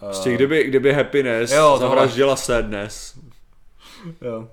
Prostě 0.00 0.34
kdyby, 0.34 0.64
kdyby 0.64 0.92
Happiness 0.92 1.52
Jo, 1.52 1.76
zavraždila 1.80 2.36
se 2.36 2.62
dnes, 2.62 3.18
jo. 4.22 4.48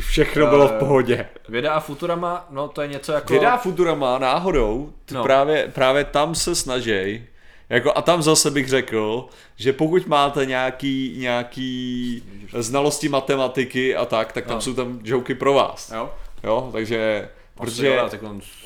všechno 0.00 0.46
bylo 0.46 0.68
v 0.68 0.72
Eh, 0.72 0.78
pohodě. 0.78 1.28
Věda 1.48 1.72
a 1.72 1.80
Futurama, 1.80 2.46
no 2.50 2.68
to 2.68 2.82
je 2.82 2.88
něco 2.88 3.12
jako... 3.12 3.32
Věda 3.32 3.52
a 3.52 3.58
Futurama 3.58 4.18
náhodou, 4.18 4.92
No. 5.10 5.22
právě, 5.22 5.70
právě 5.74 6.04
tam 6.04 6.34
se 6.34 6.54
snažej, 6.54 7.26
jako 7.70 7.92
a 7.96 8.02
tam 8.02 8.22
zase 8.22 8.50
bych 8.50 8.68
řekl, 8.68 9.26
že 9.56 9.72
pokud 9.72 10.06
máte 10.06 10.46
nějaký, 10.46 11.14
nějaký 11.18 12.22
znalosti 12.58 13.08
matematiky 13.08 13.96
a 13.96 14.04
tak, 14.04 14.32
tak 14.32 14.46
tam 14.46 14.54
No. 14.56 14.60
jsou 14.60 14.74
tam 14.74 15.00
joky 15.04 15.34
pro 15.34 15.52
vás. 15.54 15.92
Jo? 15.96 16.10
Jo, 16.44 16.68
takže, 16.72 17.28
Protože... 17.54 17.98
protože, 18.10 18.20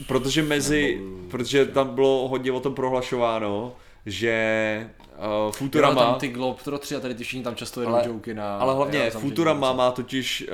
protože 0.06 0.42
mezi, 0.42 1.00
protože 1.30 1.66
tam 1.66 1.94
bylo 1.94 2.28
hodně 2.28 2.52
o 2.52 2.60
tom 2.60 2.74
prohlašováno, 2.74 3.72
že 4.06 4.86
uh, 5.16 5.52
Futurama. 5.52 5.52
Futurama, 5.52 6.04
tam 6.04 6.14
ty 6.20 6.28
Globetrotters 6.28 6.92
a 6.92 7.00
tady 7.00 7.14
ty 7.14 7.24
všichni 7.24 7.42
tam 7.44 7.54
často 7.56 7.80
jedou 7.80 7.92
Ale- 7.94 8.08
joky 8.08 8.34
na... 8.34 8.56
ale 8.58 8.74
hlavně 8.74 9.10
Futurama 9.10 9.72
má 9.72 9.90
totiž 9.90 10.44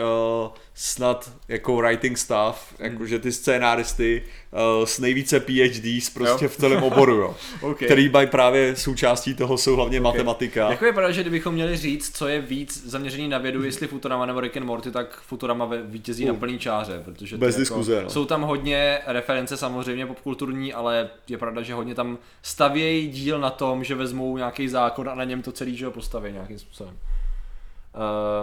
uh, 0.45 0.51
snad 0.81 1.33
jako 1.49 1.77
writing 1.77 2.19
staff, 2.19 2.75
Hmm. 2.79 2.93
jakože 2.93 3.19
ty 3.19 3.33
scénáristy 3.33 4.23
uh, 4.53 4.85
s 4.85 4.99
nejvíce 4.99 5.41
PhDs 5.41 6.11
prostě 6.11 6.45
Jo. 6.45 6.49
v 6.49 6.57
celém 6.57 6.83
oboru, 6.83 7.15
jo. 7.15 7.37
OK. 7.61 7.77
Který 7.77 8.09
mají 8.09 8.27
právě 8.27 8.77
součástí 8.77 9.35
toho 9.35 9.59
jsou 9.59 9.77
hlavně 9.77 10.01
matematika. 10.01 10.71
Jako 10.71 10.85
je 10.85 10.93
pravda, 10.93 11.13
že 11.13 11.21
kdybychom 11.21 11.55
měli 11.55 11.77
říct, 11.77 12.17
co 12.17 12.29
je 12.29 12.41
víc 12.41 12.87
zaměřený 12.87 13.29
na 13.29 13.39
vědu, 13.39 13.65
jestli 13.65 13.87
Futurama 13.87 14.27
nebo 14.27 14.41
Rick 14.41 14.57
and 14.57 14.67
Morty, 14.67 14.91
tak 14.91 15.21
Futurama 15.21 15.71
vítězí 15.85 16.25
na 16.25 16.35
plný 16.35 16.59
čáře, 16.59 17.03
protože 17.05 17.37
to 17.37 17.41
Bez 17.41 17.55
jako, 17.55 17.61
diskuze, 17.61 18.03
no. 18.03 18.11
jsou 18.11 18.25
tam 18.25 18.43
hodně 18.43 18.99
reference 19.07 19.57
samozřejmě 19.57 20.07
popkulturní, 20.07 20.75
ale 20.75 21.11
je 21.29 21.39
pravda, 21.39 21.63
že 21.63 21.75
hodně 21.75 21.95
tam 21.95 22.19
stavějí 22.43 23.09
díl 23.09 23.39
na 23.39 23.51
tom, 23.51 23.85
že 23.85 23.95
vezmou 23.95 24.37
nějaký 24.37 24.69
zákon 24.69 25.09
a 25.09 25.15
na 25.15 25.25
něm 25.25 25.43
to 25.43 25.53
celý 25.53 25.77
že 25.77 25.87
ho 25.87 25.93
postaví 25.93 26.33
nějakým 26.33 26.59
způsobem. 26.59 26.95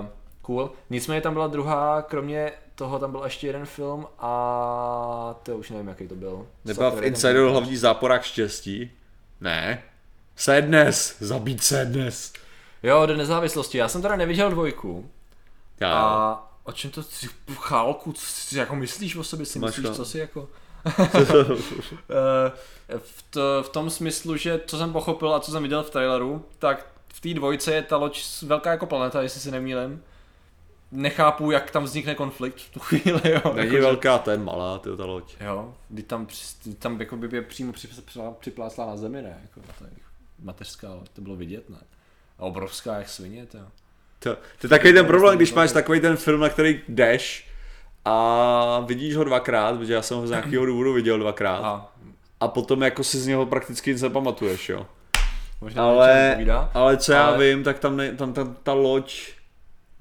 Uh, 0.02 0.06
cool. 0.46 0.72
Nicméně 0.90 1.22
tam 1.22 1.34
byla 1.34 1.48
druhá, 1.48 2.02
kromě 2.02 2.52
toho 2.76 3.00
tam 3.00 3.12
byl 3.12 3.22
ještě 3.24 3.48
jeden 3.48 3.66
film 3.66 4.08
a 4.20 5.36
to 5.44 5.58
už 5.58 5.70
nevím, 5.70 5.88
jaký 5.88 6.08
to 6.08 6.16
byl. 6.16 6.48
Nebyla 6.66 6.90
v 6.90 6.94
Sakra, 6.94 7.08
Insider 7.08 7.36
ten- 7.44 7.52
hlavní 7.52 7.78
záporák 7.78 8.24
štěstí? 8.24 8.92
Ne. 9.42 9.84
Sadness, 10.36 11.16
zabít 11.20 11.64
Sadness. 11.64 12.34
Jo, 12.84 13.06
do 13.06 13.16
nezávislosti. 13.18 13.78
Já 13.78 13.88
jsem 13.88 14.02
teda 14.02 14.16
neviděl 14.16 14.50
dvojku. 14.52 15.10
Já, 15.80 15.94
A 15.94 16.48
o 16.64 16.72
čem 16.72 16.92
to 16.92 17.04
ty 17.04 17.28
chálku, 17.56 18.14
co 18.14 18.26
si 18.26 18.58
jako 18.58 18.76
myslíš 18.76 19.16
o 19.16 19.24
sobě, 19.24 19.46
si 19.46 19.60
Máš 19.60 19.68
myslíš, 19.70 19.86
chál- 19.88 19.96
co 19.96 20.06
si 20.06 20.18
jako... 20.20 20.48
Eh, 22.10 22.98
v, 22.98 23.24
to, 23.30 23.64
v 23.64 23.70
tom 23.70 23.90
smyslu, 23.90 24.38
že 24.38 24.62
co 24.68 24.78
jsem 24.78 24.94
pochopil 24.94 25.34
a 25.36 25.40
co 25.40 25.52
jsem 25.52 25.64
viděl 25.64 25.84
v 25.84 25.90
traileru, 25.90 26.46
tak 26.60 26.88
v 27.08 27.22
té 27.22 27.34
dvojce 27.34 27.74
je 27.74 27.82
ta 27.82 27.98
loď 27.98 28.24
velká 28.42 28.72
jako 28.72 28.86
planeta, 28.86 29.22
jestli 29.22 29.40
si 29.42 29.52
nemýlím. 29.52 30.04
Nechápu, 30.92 31.52
jak 31.52 31.72
tam 31.72 31.84
vznikne 31.84 32.16
konflikt 32.16 32.58
v 32.60 32.70
tu 32.74 32.80
chvíli, 32.80 33.22
jo. 33.26 33.42
Není 33.54 33.58
Jakože- 33.68 33.82
velká, 33.82 34.18
ten 34.18 34.44
malá, 34.44 34.80
ty 34.80 34.90
ta 34.98 35.06
loď. 35.06 35.36
Jo, 35.42 35.74
kdy 35.90 36.04
tam, 36.04 36.28
kdy 36.64 36.74
tam 36.76 37.00
jako 37.00 37.16
by 37.18 37.30
je 37.38 37.42
přímo 37.42 37.74
při- 37.74 37.88
při- 37.88 38.20
připlácla 38.40 38.86
na 38.86 38.98
zemi, 38.98 39.22
ne? 39.22 39.40
Jako, 39.42 39.60
to 39.80 39.84
je 39.84 39.90
mateřská, 40.44 40.94
loď, 40.94 41.10
to 41.10 41.22
bylo 41.22 41.36
vidět, 41.36 41.70
ne? 41.70 41.78
A 42.40 42.44
obrovská 42.44 42.96
jak 42.98 43.10
svině, 43.10 43.46
to. 43.46 43.58
To, 44.20 44.36
to 44.36 44.66
je 44.66 44.70
takový 44.70 44.94
ten 44.94 45.06
problém, 45.06 45.36
když 45.36 45.54
máš 45.54 45.72
takový 45.72 46.00
ten 46.00 46.16
film, 46.18 46.40
na 46.42 46.50
který 46.50 46.82
jdeš 46.88 47.50
a 48.06 48.80
vidíš 48.86 49.16
ho 49.16 49.24
dvakrát, 49.24 49.78
protože 49.78 49.94
já 49.94 50.02
jsem 50.02 50.18
ho 50.18 50.28
z 50.28 50.30
nějakého 50.30 50.66
důvodu 50.72 50.94
viděl 50.94 51.20
dvakrát 51.20 51.58
A 51.64 51.92
a 52.40 52.48
potom 52.48 52.82
jako 52.82 53.04
si 53.04 53.18
z 53.20 53.28
něho 53.28 53.46
prakticky 53.46 53.92
nic 53.92 54.02
nepamatuješ, 54.02 54.70
jo. 54.70 54.88
možná 55.62 55.84
Ale, 55.84 56.38
ale 56.74 56.98
co 56.98 57.12
já 57.12 57.26
Ale- 57.28 57.46
vím, 57.50 57.64
tak 57.64 57.80
tam, 57.80 57.98
ne, 57.98 58.12
tam, 58.12 58.34
tam 58.34 58.56
ta 58.64 58.74
loď 58.74 59.32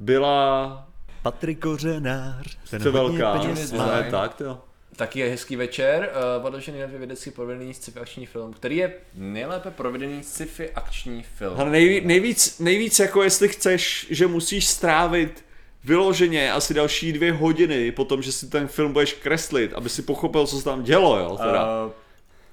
byla 0.04 0.86
Patrik 1.22 1.58
Kořenář, 1.60 2.56
ten 2.70 2.82
velká, 2.82 3.40
ne, 3.72 4.10
tak 4.10 4.34
to. 4.34 4.60
Taky 4.96 5.20
je 5.20 5.30
hezký 5.30 5.56
večer, 5.56 6.10
uh, 6.38 6.46
odložený 6.46 6.80
na 6.80 6.86
dvě 6.86 6.98
vědecky 6.98 7.30
provedený 7.30 7.74
sci-fi 7.74 8.00
akční 8.00 8.26
film, 8.26 8.52
který 8.52 8.76
je 8.76 8.92
nejlépe 9.14 9.70
provedený 9.70 10.22
sci-fi 10.22 10.70
akční 10.70 11.22
film. 11.22 11.60
Ale 11.60 11.70
nejví, 11.70 12.00
nejvíc, 12.06 12.58
nejvíc 12.58 12.98
jako 12.98 13.22
jestli 13.22 13.48
chceš, 13.48 14.06
že 14.10 14.26
musíš 14.26 14.66
strávit 14.66 15.44
vyloženě 15.84 16.52
asi 16.52 16.74
další 16.74 17.12
dvě 17.12 17.32
hodiny 17.32 17.92
po 17.92 18.04
tom, 18.04 18.22
že 18.22 18.32
si 18.32 18.48
ten 18.48 18.68
film 18.68 18.92
budeš 18.92 19.12
kreslit, 19.12 19.72
aby 19.74 19.88
si 19.88 20.02
pochopil, 20.02 20.46
co 20.46 20.58
se 20.58 20.64
tam 20.64 20.82
dělo, 20.82 21.18
jo, 21.18 21.36
teda. 21.36 21.84
Uh, 21.84 21.92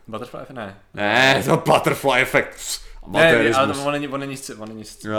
Butterfly 0.07 0.41
Effect? 0.41 0.55
Ne. 0.55 0.77
Ne, 0.93 1.43
to 1.45 1.57
butterfly 1.57 2.21
effect. 2.21 2.81
Ne, 3.07 3.53
ale 3.53 3.73
to, 3.73 3.83
on 3.85 3.91
není, 3.91 4.07
on 4.07 4.19
není, 4.19 4.37
sci- 4.37 4.53
on 4.55 4.69
není, 4.69 4.83
sci- 4.85 5.09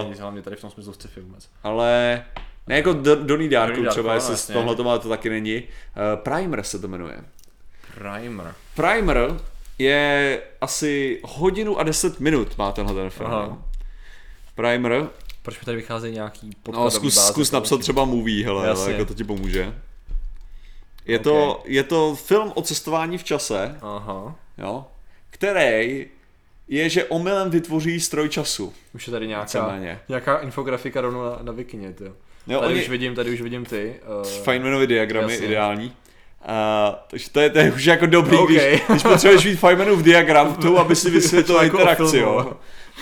on 0.00 0.08
není 0.08 0.20
hlavně 0.20 0.42
tady 0.42 0.56
v 0.56 0.60
tom 0.60 0.70
smyslu 0.70 0.92
sci-fi 0.92 1.20
vůbec. 1.20 1.48
Ale 1.62 2.24
ne 2.66 2.76
jako 2.76 2.92
Do- 2.92 3.16
Donnie 3.24 3.50
Darko 3.50 3.74
Donnie 3.74 3.90
třeba, 3.90 4.08
no, 4.08 4.14
jestli 4.14 4.32
jasně. 4.32 4.54
tohle 4.54 4.76
to 4.76 4.84
má, 4.84 4.98
to 4.98 5.08
taky 5.08 5.30
není. 5.30 5.62
Uh, 5.62 6.22
Primer 6.22 6.62
se 6.62 6.78
to 6.78 6.88
jmenuje. 6.88 7.16
Primer. 7.94 8.54
Primer 8.76 9.40
je 9.78 10.40
asi 10.60 11.20
hodinu 11.24 11.78
a 11.78 11.82
deset 11.82 12.20
minut 12.20 12.58
má 12.58 12.72
tenhle 12.72 12.94
ten 12.94 13.10
film. 13.10 13.30
Aha. 13.30 13.58
Primer. 14.54 15.08
Proč 15.42 15.60
mi 15.60 15.64
tady 15.64 15.76
vycházejí 15.76 16.14
nějaký 16.14 16.50
No, 16.72 16.90
zkus, 16.90 17.16
báze, 17.16 17.28
zkus 17.32 17.50
napsat 17.50 17.80
třeba 17.80 18.04
movie, 18.04 18.44
hele, 18.44 18.66
Jasně. 18.66 18.82
hele, 18.84 18.92
jako 18.94 19.04
to 19.04 19.14
ti 19.14 19.24
pomůže. 19.24 19.74
Je, 21.06 21.18
to, 21.18 21.62
je 21.66 21.82
to 21.82 22.14
film 22.16 22.52
o 22.54 22.62
cestování 22.62 23.18
v 23.18 23.24
čase, 23.24 23.78
Aha. 23.82 24.34
jo, 24.58 24.86
který 25.30 26.06
je, 26.68 26.88
že 26.88 27.04
omylem 27.04 27.50
vytvoří 27.50 28.00
stroj 28.00 28.28
času. 28.28 28.72
Už 28.94 29.06
je 29.06 29.10
tady 29.10 29.26
nějaká, 29.26 29.78
nějaká 30.08 30.38
infografika 30.38 31.00
rovnou 31.00 31.22
na, 31.24 31.38
na 31.42 31.52
Vikině, 31.52 31.92
ty. 31.92 32.04
Jo, 32.46 32.60
tady 32.60 32.72
oni- 32.74 32.82
už 32.82 32.88
vidím, 32.88 33.14
tady 33.14 33.30
už 33.30 33.40
vidím 33.40 33.64
ty. 33.64 33.94
Uh, 34.20 34.28
Feynmanovy 34.42 34.86
diagramy, 34.86 35.32
jasně. 35.32 35.46
ideální. 35.46 35.86
Uh, 35.86 36.94
takže 37.10 37.30
to 37.30 37.40
je, 37.40 37.50
to 37.50 37.58
je 37.58 37.72
už 37.72 37.84
jako 37.84 38.06
dobrý, 38.06 38.36
OK. 38.36 38.48
když, 38.50 38.82
když 38.88 39.02
potřebuješ 39.02 39.44
mít 39.44 39.56
Feynmanův 39.56 40.02
diagram 40.02 40.54
tomu, 40.54 40.78
aby 40.78 40.96
si 40.96 41.10
vysvětlil 41.20 41.62
Jako 41.62 41.76
o 41.76 41.80
interakci, 41.80 42.18
jo, 42.18 42.56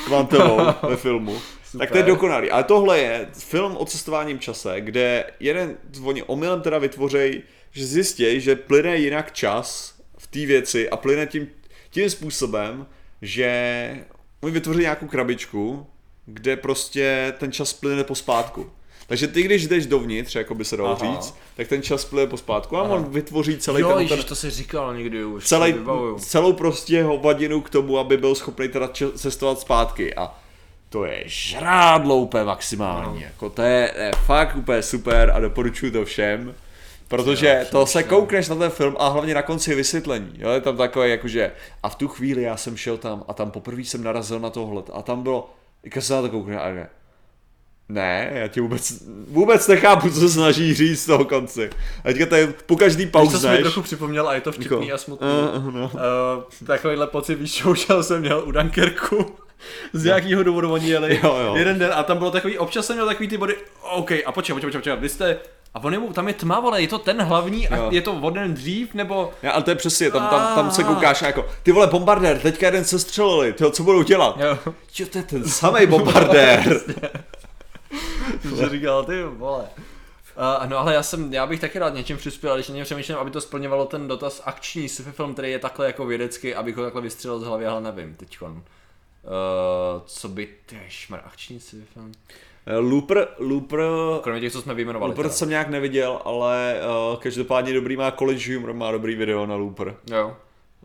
kvantovou 0.07 0.59
ve 0.89 0.97
filmu. 0.97 1.39
Tak 1.79 1.91
to 1.91 1.97
je 1.97 2.03
Super. 2.03 2.15
dokonalý. 2.15 2.51
Ale 2.51 2.65
tohle 2.65 2.99
je 2.99 3.29
film 3.33 3.77
o 3.77 3.85
cestováním 3.85 4.39
čase, 4.39 4.81
kde 4.81 5.25
jeden, 5.41 5.77
oni 6.03 6.23
omylem 6.23 6.61
teda 6.61 6.79
vytvořejí, 6.79 7.43
že 7.73 7.87
zjistí, 7.87 8.41
že 8.41 8.57
plyne 8.57 8.97
jinak 8.97 9.33
čas 9.33 9.95
v 10.19 10.27
té 10.27 10.47
věci 10.47 10.91
a 10.91 10.97
plyne 10.97 11.27
tím, 11.27 11.49
tím 11.91 12.11
způsobem, 12.11 12.87
že 13.23 14.05
oni 14.41 14.53
vytvoří 14.53 14.81
nějakou 14.81 15.07
krabičku, 15.07 15.87
kde 16.27 16.57
prostě 16.57 17.35
ten 17.39 17.53
čas 17.53 17.73
plyne 17.73 18.05
pospátku. 18.05 18.71
Takže 19.07 19.29
ty, 19.29 19.43
když 19.43 19.67
jdeš 19.67 19.87
dovnitř, 19.87 20.35
jako 20.35 20.55
by 20.55 20.65
se 20.65 20.77
dalo 20.77 20.99
Aha. 21.01 21.15
říct, 21.15 21.35
tak 21.57 21.69
ten 21.69 21.83
čas 21.83 22.05
plyne 22.05 22.27
pospátku 22.27 22.77
a 22.77 22.81
Aha. 22.81 22.95
on 22.95 23.05
vytvoří 23.05 23.59
celý 23.59 23.81
jo, 23.81 23.89
ten, 23.89 23.99
ježiš, 23.99 24.17
ten 24.17 24.25
to 24.25 24.35
si 24.37 24.51
říkal 24.51 24.97
někdy 24.97 25.25
už. 25.25 25.47
celý, 25.47 25.75
celou 26.19 26.53
prostě 26.53 27.03
hovadinu 27.03 27.61
k 27.61 27.71
tomu, 27.71 27.99
aby 27.99 28.17
byl 28.17 28.35
schopný 28.35 28.69
teda 28.69 28.89
cestovat 29.17 29.61
zpátky 29.61 30.15
a 30.15 30.35
to 30.89 31.05
je 31.05 31.23
žrádlo 31.27 32.17
úplně 32.17 32.45
maximální, 32.45 33.23
jako 33.23 33.51
to 33.51 33.63
je, 33.63 33.95
je 33.99 34.11
fakt 34.25 34.57
úplně 34.57 34.83
super 34.83 35.31
a 35.35 35.41
doporučuji 35.41 35.91
to 35.91 36.05
všem, 36.05 36.55
protože 37.09 37.57
Jo, 37.61 37.67
to 37.71 37.87
se 37.87 38.03
koukneš 38.03 38.49
na 38.49 38.57
ten 38.57 38.71
film 38.71 38.97
a 38.99 39.09
hlavně 39.09 39.35
na 39.35 39.43
konci 39.43 39.71
je 39.71 39.77
vysvětlení, 39.77 40.33
jo, 40.39 40.51
je 40.51 40.61
tam 40.61 40.77
takové 40.77 41.09
jakože 41.09 41.53
a 41.83 41.89
v 41.89 41.95
tu 41.95 42.09
chvíli 42.09 42.43
já 42.43 42.57
jsem 42.57 42.77
šel 42.77 42.97
tam 42.97 43.25
a 43.29 43.35
tam 43.35 43.51
poprvé 43.51 43.81
jsem 43.83 44.05
narazil 44.05 44.41
na 44.41 44.51
tohle 44.51 44.83
a 44.93 45.03
tam 45.03 45.23
bylo, 45.23 45.51
jak 45.85 46.05
se 46.05 46.15
na 46.15 46.23
to 46.23 46.29
koukne 46.29 46.61
a 46.61 46.69
ne, 46.69 46.89
ne, 47.89 48.31
já 48.35 48.49
ti 48.49 48.61
vůbec, 48.61 49.03
vůbec 49.29 49.69
nechápu, 49.69 50.11
co 50.11 50.21
se 50.21 50.29
snaží 50.29 50.75
říct 50.75 51.03
z 51.03 51.07
toho 51.07 51.25
konci. 51.25 51.71
A 52.05 52.09
teďka 52.09 52.27
to 52.27 52.35
je 52.35 52.47
po 52.67 52.77
každý 52.77 53.05
Víš, 53.05 53.33
co 53.33 53.39
jsi 53.39 53.49
mi 53.49 53.59
trochu 53.59 53.83
připomněl 53.83 54.29
a 54.29 54.35
je 54.35 54.41
to 54.41 54.53
vtipný 54.53 54.93
a 54.93 54.99
smutný. 54.99 55.29
uh, 55.57 55.75
no. 55.75 55.91
Uh, 55.95 56.67
takovýhle 56.67 57.07
pocit, 57.07 57.39
užel 57.67 58.03
jsem 58.03 58.21
měl 58.21 58.43
u 58.47 58.51
Dunkerku. 58.51 59.27
Z 59.93 60.05
nějakého 60.05 60.43
důvodu 60.43 60.73
oni 60.73 60.91
jeli 60.91 61.21
Jo, 61.23 61.37
jo. 61.45 61.57
jeden 61.57 61.79
den 61.79 61.91
a 61.95 62.03
tam 62.03 62.19
bylo 62.19 62.31
takový, 62.31 62.59
občas 62.59 62.87
jsem 62.87 62.97
měl 62.97 63.07
takový 63.07 63.29
ty 63.29 63.39
body, 63.39 63.57
OK, 63.83 64.11
a 64.27 64.33
počkej, 64.33 64.55
počkej, 64.55 64.73
počkej, 64.73 64.97
vy 64.97 65.09
jste, 65.09 65.39
a 65.77 65.85
on 65.85 65.93
je 65.93 65.99
mu, 65.99 66.13
tam 66.13 66.29
je 66.29 66.35
tma, 66.35 66.61
vole, 66.61 66.83
je 66.83 66.89
to 66.89 66.99
ten 66.99 67.23
hlavní 67.23 67.69
a 67.69 67.77
Jo. 67.77 67.89
je 67.93 68.03
to 68.03 68.13
o 68.13 68.31
den 68.31 68.55
dřív, 68.55 68.95
nebo, 68.95 69.33
Ja, 69.43 69.51
ale 69.53 69.63
to 69.63 69.71
je 69.71 69.77
přesně, 69.77 70.11
tam, 70.11 70.29
tam, 70.29 70.55
tam 70.55 70.71
se 70.71 70.85
koukáš 70.85 71.23
jako, 71.23 71.47
ty 71.63 71.73
vole, 71.73 71.87
bombardér, 71.87 72.39
teďka 72.39 72.67
jeden 72.67 72.85
se 72.85 72.99
střelili, 72.99 73.53
tyjo, 73.53 73.71
co 73.71 73.83
budou 73.83 74.03
dělat? 74.03 74.37
jo, 74.41 74.59
Jo, 74.99 75.07
to 75.13 75.19
je 75.19 75.25
ten 75.25 75.45
samý 75.45 75.87
bombardér. 75.87 76.81
si 78.57 78.69
říkal, 78.69 79.05
ty 79.05 79.23
vole. 79.23 79.65
Uh, 80.61 80.69
no 80.69 80.79
ale 80.79 80.95
já 80.95 81.03
jsem, 81.03 81.35
já 81.35 81.47
bych 81.47 81.61
taky 81.61 81.79
rád 81.79 81.95
něčím 81.95 82.17
přispěl, 82.17 82.53
ale 82.53 82.61
když 82.61 82.69
něm 82.69 82.85
přemýšlím, 82.85 83.17
aby 83.17 83.31
to 83.31 83.41
splňovalo 83.41 83.85
ten 83.85 84.09
dotaz 84.09 84.43
akční 84.45 84.89
sci-fi 84.89 85.13
film, 85.13 85.33
který 85.33 85.51
je 85.51 85.59
takhle 85.59 85.87
jako 85.87 86.07
vědecký, 86.07 86.55
abych 86.55 86.77
ho 86.77 86.83
takhle 86.85 87.03
vystřelil 87.03 87.39
z 87.39 87.45
hlavy, 87.45 87.67
ale 87.67 87.81
nevím, 87.81 88.15
teďkon. 88.15 88.53
Uh, 88.53 88.63
co 90.07 90.29
by, 90.29 90.49
šmar, 90.89 91.23
akční 91.27 91.61
sci-fi 91.61 91.85
film? 91.95 92.13
Looper, 92.81 93.29
Looper, 93.39 93.81
Kromě 94.23 94.41
těch, 94.41 94.53
co 94.53 94.63
jsme 94.63 94.75
vyjmenovali. 94.75 95.11
Looper 95.11 95.25
teda. 95.25 95.35
jsem 95.35 95.49
nějak 95.51 95.69
neviděl, 95.69 96.21
ale 96.25 96.81
uh, 97.11 97.17
každopádně 97.17 97.73
dobrý 97.75 97.97
má 97.97 98.11
College 98.11 98.55
Humor, 98.57 98.73
má 98.75 98.93
dobrý 98.93 99.15
video 99.15 99.47
na 99.47 99.55
Looper. 99.57 99.95
Jo. 100.11 100.37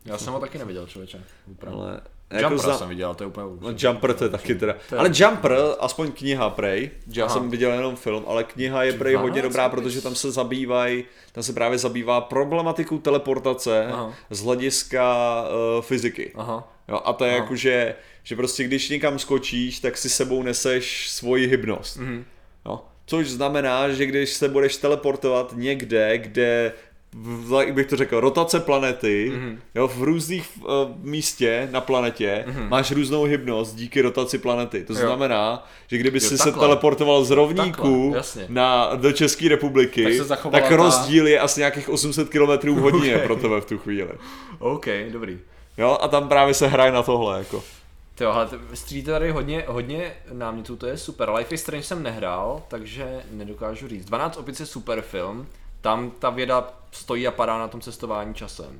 Já 0.05 0.17
jsem 0.17 0.33
ho 0.33 0.39
taky 0.39 0.57
neviděl, 0.57 0.87
člověče. 0.87 1.23
Úplně. 1.47 1.71
Ale, 1.71 2.01
Jumper 2.41 2.57
zna- 2.57 2.77
jsem 2.77 2.89
viděl, 2.89 3.15
to 3.15 3.23
je 3.23 3.27
úplně 3.27 3.45
No, 3.61 3.69
Jumper 3.77 4.13
to 4.13 4.23
je 4.23 4.29
taky 4.29 4.55
teda. 4.55 4.75
To 4.89 4.95
je- 4.95 4.99
Ale 4.99 5.09
Jumper, 5.13 5.57
aspoň 5.79 6.11
kniha 6.11 6.49
Prej, 6.49 6.89
já 7.15 7.29
jsem 7.29 7.49
viděl 7.49 7.71
jenom 7.71 7.95
film, 7.95 8.23
ale 8.27 8.43
kniha 8.43 8.83
je 8.83 8.93
Prej 8.93 9.15
hodně 9.15 9.41
12 9.41 9.43
dobrá, 9.53 9.69
protože 9.69 10.01
tam 10.01 10.15
se 10.15 10.31
zabývají, 10.31 11.03
tam 11.31 11.43
se 11.43 11.53
právě 11.53 11.77
zabývá 11.77 12.21
problematikou 12.21 12.97
teleportace 12.99 13.87
Aha. 13.91 14.13
z 14.29 14.43
hlediska 14.43 15.15
uh, 15.77 15.81
fyziky. 15.81 16.31
Aha. 16.35 16.67
Jo, 16.87 16.99
a 17.05 17.13
to 17.13 17.25
je 17.25 17.31
Aha. 17.31 17.39
jako, 17.41 17.55
že, 18.23 18.35
prostě 18.35 18.63
když 18.63 18.89
někam 18.89 19.19
skočíš, 19.19 19.79
tak 19.79 19.97
si 19.97 20.09
sebou 20.09 20.43
neseš 20.43 21.09
svoji 21.09 21.47
hybnost. 21.47 21.97
Mhm. 21.97 22.25
Jo. 22.65 22.79
Což 23.05 23.29
znamená, 23.29 23.89
že 23.89 24.05
když 24.05 24.29
se 24.29 24.49
budeš 24.49 24.77
teleportovat 24.77 25.53
někde, 25.55 26.17
kde 26.17 26.73
jak 27.59 27.73
bych 27.73 27.87
to 27.87 27.95
řekl, 27.95 28.19
rotace 28.19 28.59
planety, 28.59 29.31
Mhm. 29.35 29.59
jo, 29.75 29.87
v 29.87 30.03
různých 30.03 30.49
uh, 30.57 30.65
místě 31.01 31.67
na 31.71 31.81
planetě 31.81 32.45
máš 32.69 32.91
různou 32.91 33.23
hybnost 33.23 33.75
díky 33.75 34.01
rotaci 34.01 34.37
planety. 34.37 34.83
To 34.83 34.93
Jo. 34.93 34.99
znamená, 34.99 35.67
že 35.87 35.97
kdyby 35.97 36.17
Jo, 36.17 36.29
si 36.29 36.37
se 36.37 36.43
takhle. 36.43 36.61
teleportoval 36.67 37.23
z 37.25 37.31
rovníku 37.31 38.11
Takhle, 38.15 38.45
na, 38.49 38.95
do 38.95 39.11
České 39.11 39.49
republiky, 39.49 40.03
Tak 40.03 40.13
se 40.13 40.25
tak, 40.27 40.67
ta- 40.69 40.75
rozdíl 40.75 41.27
je 41.27 41.39
asi 41.39 41.59
nějakých 41.59 41.89
800 41.89 42.29
km 42.29 42.69
v 42.69 42.77
hodině 42.77 43.15
Ok. 43.17 43.23
pro 43.23 43.35
tebe 43.35 43.61
v 43.61 43.65
tu 43.65 43.77
chvíli. 43.77 44.09
OK, 44.59 44.85
dobrý. 45.11 45.39
Jo, 45.77 45.97
a 46.01 46.07
tam 46.07 46.27
právě 46.29 46.53
se 46.53 46.67
hraje 46.67 46.91
na 46.91 47.03
tohle, 47.03 47.37
jako. 47.37 47.63
Ty 48.21 48.25
jo, 48.25 48.31
ale 48.31 48.45
t- 48.47 48.57
střílíte 48.73 49.11
tady 49.11 49.31
hodně, 49.31 49.63
hodně 49.67 50.13
námětů, 50.31 50.75
to 50.75 50.85
je 50.87 50.97
super. 50.97 51.29
Life 51.29 51.55
is 51.55 51.61
Strange 51.61 51.83
jsem 51.83 52.03
nehrál, 52.03 52.63
takže 52.67 53.21
nedokážu 53.31 53.87
říct. 53.87 54.05
12 54.05 54.37
opic 54.37 54.59
je 54.59 54.65
super 54.65 55.01
film, 55.01 55.47
tam 55.81 56.11
ta 56.19 56.29
věda 56.29 56.73
stojí 56.91 57.27
a 57.27 57.31
padá 57.31 57.57
na 57.57 57.67
tom 57.67 57.81
cestování 57.81 58.33
časem. 58.35 58.79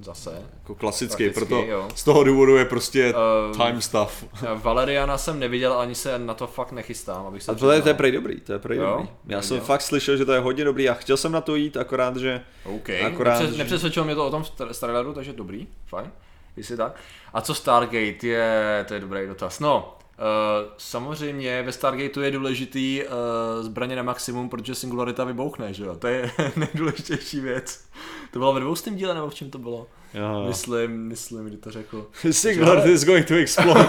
Zase. 0.00 0.42
Jako 0.58 0.74
klasický, 0.74 1.24
Prakticky, 1.24 1.46
proto 1.46 1.62
jo. 1.70 1.88
z 1.94 2.04
toho 2.04 2.24
důvodu 2.24 2.56
je 2.56 2.64
prostě 2.64 3.14
Ehm, 3.48 3.54
time 3.66 3.80
stuff. 3.82 4.24
Valeriana 4.54 5.18
jsem 5.18 5.38
neviděl, 5.38 5.72
ani 5.78 5.94
se 5.94 6.18
na 6.18 6.34
to 6.34 6.46
fakt 6.46 6.72
nechystám, 6.72 7.26
abych 7.26 7.42
se 7.42 7.52
A 7.52 7.54
to 7.54 7.70
je, 7.70 7.82
to 7.82 7.88
je 7.88 7.94
prej 7.94 8.12
dobrý, 8.12 8.40
to 8.40 8.52
je 8.52 8.58
prej 8.58 8.78
Jo? 8.78 8.90
dobrý. 8.90 9.08
Já 9.26 9.42
jsem 9.42 9.54
Neviděl. 9.54 9.66
fakt 9.66 9.80
slyšel, 9.82 10.16
že 10.16 10.24
to 10.24 10.32
je 10.32 10.40
hodně 10.40 10.64
dobrý 10.64 10.88
a 10.88 10.94
chtěl 10.94 11.16
jsem 11.16 11.32
na 11.32 11.40
to 11.40 11.56
jít, 11.56 11.76
akorát, 11.76 12.16
že... 12.16 12.40
OK, 12.64 12.90
Akorát, 13.06 13.38
Nepřes, 13.38 13.52
že- 13.52 13.58
nepřesvědčilo 13.58 14.04
mě 14.04 14.14
to 14.14 14.26
o 14.26 14.30
tom 14.30 14.42
star- 14.42 14.74
traileru, 14.80 15.12
takže 15.14 15.32
dobrý, 15.32 15.66
fajn, 15.86 16.10
jestli 16.56 16.76
tak. 16.76 16.96
A 17.32 17.40
co 17.40 17.54
Stargate 17.54 18.26
je, 18.26 18.84
to 18.88 18.94
je 18.94 19.00
dobrý 19.00 19.26
dotaz. 19.26 19.60
No, 19.60 19.98
Uh, 20.18 20.70
samozřejmě 20.78 21.62
ve 21.62 21.72
Stargateu 21.72 22.20
je 22.20 22.30
důležitý 22.30 23.02
uh, 23.02 23.66
zbraně 23.66 23.96
na 23.96 24.02
maximum, 24.02 24.48
protože 24.48 24.74
singularita 24.74 25.24
vybouchne, 25.24 25.74
že 25.74 25.84
jo? 25.84 25.96
To 25.96 26.06
je 26.06 26.30
nejdůležitější 26.56 27.40
věc. 27.40 27.84
To 28.30 28.38
bylo 28.38 28.52
ve 28.52 28.60
dvoustém 28.60 28.96
díle, 28.96 29.14
nebo 29.14 29.30
v 29.30 29.34
čem 29.34 29.50
to 29.50 29.58
bylo? 29.58 29.86
Jo. 30.14 30.44
Myslím, 30.48 31.08
myslím, 31.08 31.44
kdy 31.46 31.56
to 31.56 31.70
řekl. 31.70 32.10
Singularity 32.30 32.92
is 32.92 33.04
going 33.04 33.26
to 33.26 33.34
explode. 33.34 33.88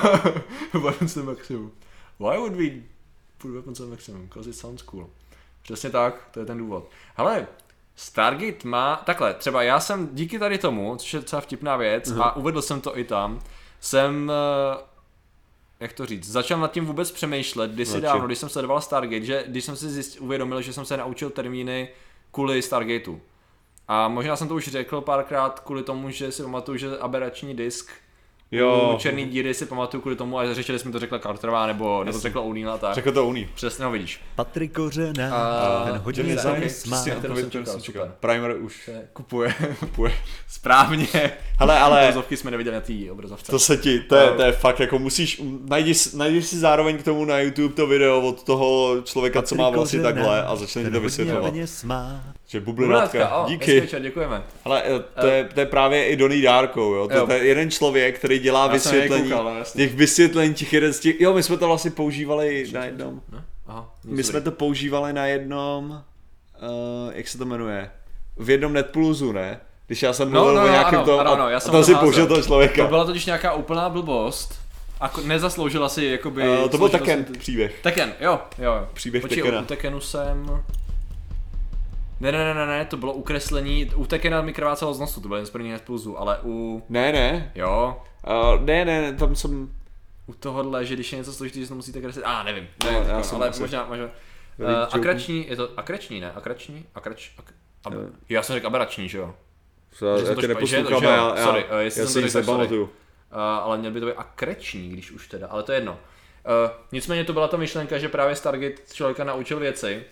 weapons 0.83 1.15
na 1.15 1.23
maximum. 1.23 1.71
Why 2.19 2.37
would 2.37 2.55
we 2.55 2.69
put 3.37 3.51
weapons 3.51 3.79
na 3.79 3.85
maximum? 3.85 4.21
Because 4.21 4.49
it 4.49 4.55
sounds 4.55 4.81
cool. 4.81 5.09
Přesně 5.63 5.89
tak, 5.89 6.27
to 6.31 6.39
je 6.39 6.45
ten 6.45 6.57
důvod. 6.57 6.89
Hele, 7.15 7.47
Stargate 7.95 8.67
má, 8.67 8.95
takhle, 9.05 9.33
třeba 9.33 9.63
já 9.63 9.79
jsem 9.79 10.09
díky 10.15 10.39
tady 10.39 10.57
tomu, 10.57 10.95
což 10.95 11.13
je 11.13 11.19
docela 11.19 11.41
vtipná 11.41 11.77
věc, 11.77 12.11
Mhm. 12.11 12.21
a 12.21 12.35
uvedl 12.35 12.61
jsem 12.61 12.81
to 12.81 12.97
i 12.97 13.03
tam, 13.03 13.39
jsem, 13.79 14.31
eh, 14.31 14.83
jak 15.79 15.93
to 15.93 16.05
říct, 16.05 16.31
začal 16.31 16.59
nad 16.59 16.71
tím 16.71 16.85
vůbec 16.85 17.11
přemýšlet, 17.11 17.71
kdysi 17.71 17.91
dávno, 18.01 18.25
když 18.25 18.37
jsem 18.37 18.49
sledoval 18.49 18.81
Stargate, 18.81 19.25
že 19.25 19.43
když 19.47 19.63
jsem 19.65 19.75
si 19.75 19.89
zjist, 19.89 20.19
uvědomil, 20.19 20.61
že 20.61 20.73
jsem 20.73 20.85
se 20.85 20.97
naučil 20.97 21.29
termíny 21.29 21.89
kvůli 22.31 22.61
Stargateu. 22.61 23.19
A 23.87 24.07
možná 24.07 24.35
jsem 24.35 24.47
to 24.47 24.55
už 24.55 24.67
řekl 24.67 25.01
párkrát 25.01 25.59
kvůli 25.59 25.83
tomu, 25.83 26.09
že 26.09 26.31
si 26.31 26.43
pamatuju, 26.43 26.77
že 26.77 26.97
aberační 26.97 27.55
disk 27.55 27.91
Jo. 28.51 28.91
u 28.95 28.97
černý 28.99 29.25
díry 29.25 29.53
si 29.53 29.65
pamatuju 29.65 30.01
kvůli 30.01 30.15
tomu, 30.15 30.39
a 30.39 30.53
řešili 30.53 30.79
jsme 30.79 30.91
to 30.91 30.99
řekla 30.99 31.19
Carterová, 31.19 31.67
nebo, 31.67 32.03
nebo 32.03 32.17
to 32.17 32.21
řekla 32.21 32.41
O'Neill 32.41 32.71
a 32.71 32.77
tak. 32.77 32.95
Řekl 32.95 33.11
to 33.11 33.27
Uní. 33.27 33.49
Přesně, 33.55 33.85
no 33.85 33.91
vidíš. 33.91 34.21
Patrik 34.35 34.71
Kořená, 34.73 35.35
A- 35.35 35.83
ten 35.85 35.97
hodně 35.97 36.23
Jimmy 36.23 36.37
Zayn, 36.37 36.55
peněz 36.55 36.85
má. 36.85 36.97
přesně. 37.01 37.19
kterou 37.19 37.35
jsem 37.35 37.49
Kterou 37.49 37.63
čekal, 37.65 37.79
super. 37.81 38.11
Primer 38.19 38.55
už 38.61 38.89
Kupuje. 39.13 39.55
kupuje. 39.79 40.13
Správně. 40.49 41.07
Hele, 41.59 41.79
ale 41.79 41.99
Obrazovky 42.01 42.37
jsme 42.37 42.51
neviděli 42.51 42.75
na 42.75 42.81
té 42.81 42.93
obrazovce. 43.11 43.51
to 43.51 43.59
se 43.59 43.77
ti, 43.77 43.99
to 43.99 44.15
je, 44.15 44.31
to 44.31 44.41
je 44.41 44.51
fakt 44.51 44.79
jako 44.79 44.99
musíš, 44.99 45.41
najdi, 45.65 45.93
si- 45.93 46.17
najdi 46.17 46.41
si 46.41 46.57
zároveň 46.59 46.97
k 46.97 47.03
tomu 47.03 47.25
na 47.25 47.39
YouTube 47.39 47.73
to 47.75 47.87
video 47.87 48.21
od 48.21 48.43
toho 48.43 48.95
člověka, 49.03 49.41
co 49.41 49.55
má 49.55 49.63
Patrik 49.63 49.77
vlasy 49.77 49.97
Kořená, 49.97 50.11
takhle 50.13 50.43
a 50.45 50.55
začne 50.55 50.81
ti 50.81 50.87
to 50.89 50.93
hodně 50.93 50.99
vysvětlovat. 50.99 51.53
Že 52.53 52.59
bublinátka, 52.59 53.35
o, 53.35 53.47
díky. 53.47 53.79
večer, 53.79 54.01
děkujeme. 54.01 54.43
Ale 54.65 54.83
eh, 54.85 55.21
to 55.21 55.27
je, 55.27 55.49
to 55.53 55.59
je 55.59 55.65
právě 55.65 56.05
i 56.07 56.15
Donny 56.15 56.41
Dárkou, 56.41 56.93
jo? 56.93 57.07
To, 57.07 57.13
Jo. 57.15 57.25
to 57.27 57.33
je 57.33 57.45
jeden 57.45 57.71
člověk, 57.71 58.19
který 58.19 58.39
dělá 58.39 58.65
Já 58.65 58.71
vysvětlení, 58.73 59.29
nekoukal, 59.29 59.55
no, 59.55 59.63
těch 59.75 59.93
vysvětlení 59.95 60.53
těch 60.53 60.73
jeden 60.73 60.93
z 60.93 60.99
těch, 60.99 61.21
jo, 61.21 61.33
my 61.33 61.43
jsme 61.43 61.57
to 61.57 61.67
vlastně 61.67 61.91
používali 61.91 62.65
na 62.73 62.85
jednom, 62.85 63.21
Ne? 63.31 63.43
Aha, 63.67 63.93
my 64.05 64.23
jsme 64.23 64.41
to 64.41 64.51
používali 64.51 65.13
na 65.13 65.25
jednom, 65.25 65.89
uh, 65.91 67.11
jak 67.13 67.27
se 67.27 67.37
to 67.37 67.45
jmenuje, 67.45 67.91
v 68.37 68.49
jednom 68.49 68.73
Netplusu, 68.73 69.31
ne? 69.31 69.59
Když 69.87 70.03
já 70.03 70.13
jsem 70.13 70.31
No, 70.31 70.39
mluvil 70.43 70.55
no, 70.55 70.61
o 70.63 70.67
no, 70.67 70.71
nějakém 70.73 70.95
ano, 70.99 71.05
tom, 71.05 71.19
ano, 71.19 71.31
ano, 71.33 71.43
a, 71.43 71.49
já 71.49 71.57
a 71.57 71.59
jsem 71.59 71.71
tam 71.71 71.81
to 71.81 71.85
si 71.85 71.95
použil 71.95 72.27
toho 72.27 72.41
člověka. 72.41 72.83
To 72.83 72.89
byla 72.89 73.05
totiž 73.05 73.25
nějaká 73.25 73.53
úplná 73.53 73.89
blbost. 73.89 74.59
Ako, 74.99 75.21
nezasloužila 75.21 75.89
si 75.89 76.05
jakoby... 76.05 76.49
Uh, 76.63 76.69
to 76.69 76.77
byl 76.77 76.89
Tekken 76.89 77.25
si- 77.25 77.33
příběh. 77.39 77.79
Tekken, 77.81 78.13
jo, 78.19 78.39
jo. 78.57 78.73
jo. 78.73 78.87
Příběh 78.93 79.21
Počkej, 79.21 79.43
Tekkena. 79.43 79.61
u 79.61 79.65
Tekkenu 79.65 79.99
jsem... 79.99 80.63
Ne, 82.19 82.31
ne, 82.31 82.37
ne, 82.45 82.53
ne, 82.53 82.65
ne, 82.65 82.85
to 82.85 82.97
bylo 82.97 83.13
ukreslení, 83.13 83.91
u 83.95 84.05
Tekkena 84.05 84.41
mi 84.41 84.53
krvácelo 84.53 84.93
z 84.93 84.99
nosu, 84.99 85.21
to 85.21 85.27
byl 85.27 85.37
jeden 85.37 85.45
z 85.45 85.49
prvních 85.49 85.73
impulzů, 85.73 86.19
ale 86.19 86.37
u... 86.43 86.83
Ne, 86.89 87.11
ne. 87.11 87.51
Jo, 87.55 88.01
Uh, 88.27 88.61
ne, 88.61 88.85
ne, 88.85 89.01
ne, 89.01 89.13
tam 89.13 89.35
jsem... 89.35 89.75
u 90.27 90.33
tohohle, 90.33 90.85
že 90.85 90.93
když 90.93 91.11
je 91.11 91.17
něco 91.17 91.33
složitý, 91.33 91.61
že 91.61 91.67
to 91.67 91.75
musíte 91.75 92.01
kreslit, 92.01 92.25
a 92.25 92.39
ah, 92.39 92.43
nevím, 92.43 92.67
No, 92.85 92.91
ne, 92.91 93.05
já 93.07 93.23
jsem 93.23 93.35
ale 93.37 93.49
asi- 93.49 93.61
možná, 93.61 93.85
možná. 93.89 94.05
Uh, 94.05 94.69
akrační, 94.91 95.47
je 95.49 95.55
to 95.55 95.69
akrační, 95.77 96.19
ne? 96.19 96.31
Akrační? 96.31 96.85
Akrač, 96.95 97.29
ak, 97.37 97.53
ab, 97.85 97.93
Jo. 97.93 97.99
já 98.29 98.43
jsem 98.43 98.53
řekl 98.53 98.67
aberační, 98.67 99.09
že 99.09 99.17
jo? 99.17 99.35
Já, 100.01 100.17
Že 100.17 100.25
já 100.25 100.35
to 100.35 100.41
tě 100.41 100.47
neposlouchám, 100.47 101.03
já, 101.03 101.35
já, 101.37 101.43
sorry, 101.43 101.65
eh, 101.69 101.83
jestli 101.83 102.01
já 102.01 102.05
jsem 102.05 102.13
si 102.13 102.19
to 102.19 102.25
nic 102.25 102.31
řekl, 102.33 102.45
sorry. 102.45 102.57
nepamatuju. 102.57 102.83
Uh, 102.83 102.89
ale 103.39 103.77
měl 103.77 103.91
by 103.91 103.99
to 103.99 104.05
být 104.05 104.15
akreční, 104.17 104.89
když 104.89 105.11
už 105.11 105.27
teda, 105.27 105.47
ale 105.47 105.63
to 105.63 105.71
je 105.71 105.75
jedno. 105.77 105.91
Uh, 105.91 106.71
nicméně 106.91 107.23
to 107.23 107.33
byla 107.33 107.47
ta 107.47 107.57
myšlenka, 107.57 107.97
že 107.97 108.09
právě 108.09 108.35
Stargate 108.35 108.75
člověka 108.93 109.23
naučil 109.23 109.59
věci. 109.59 110.03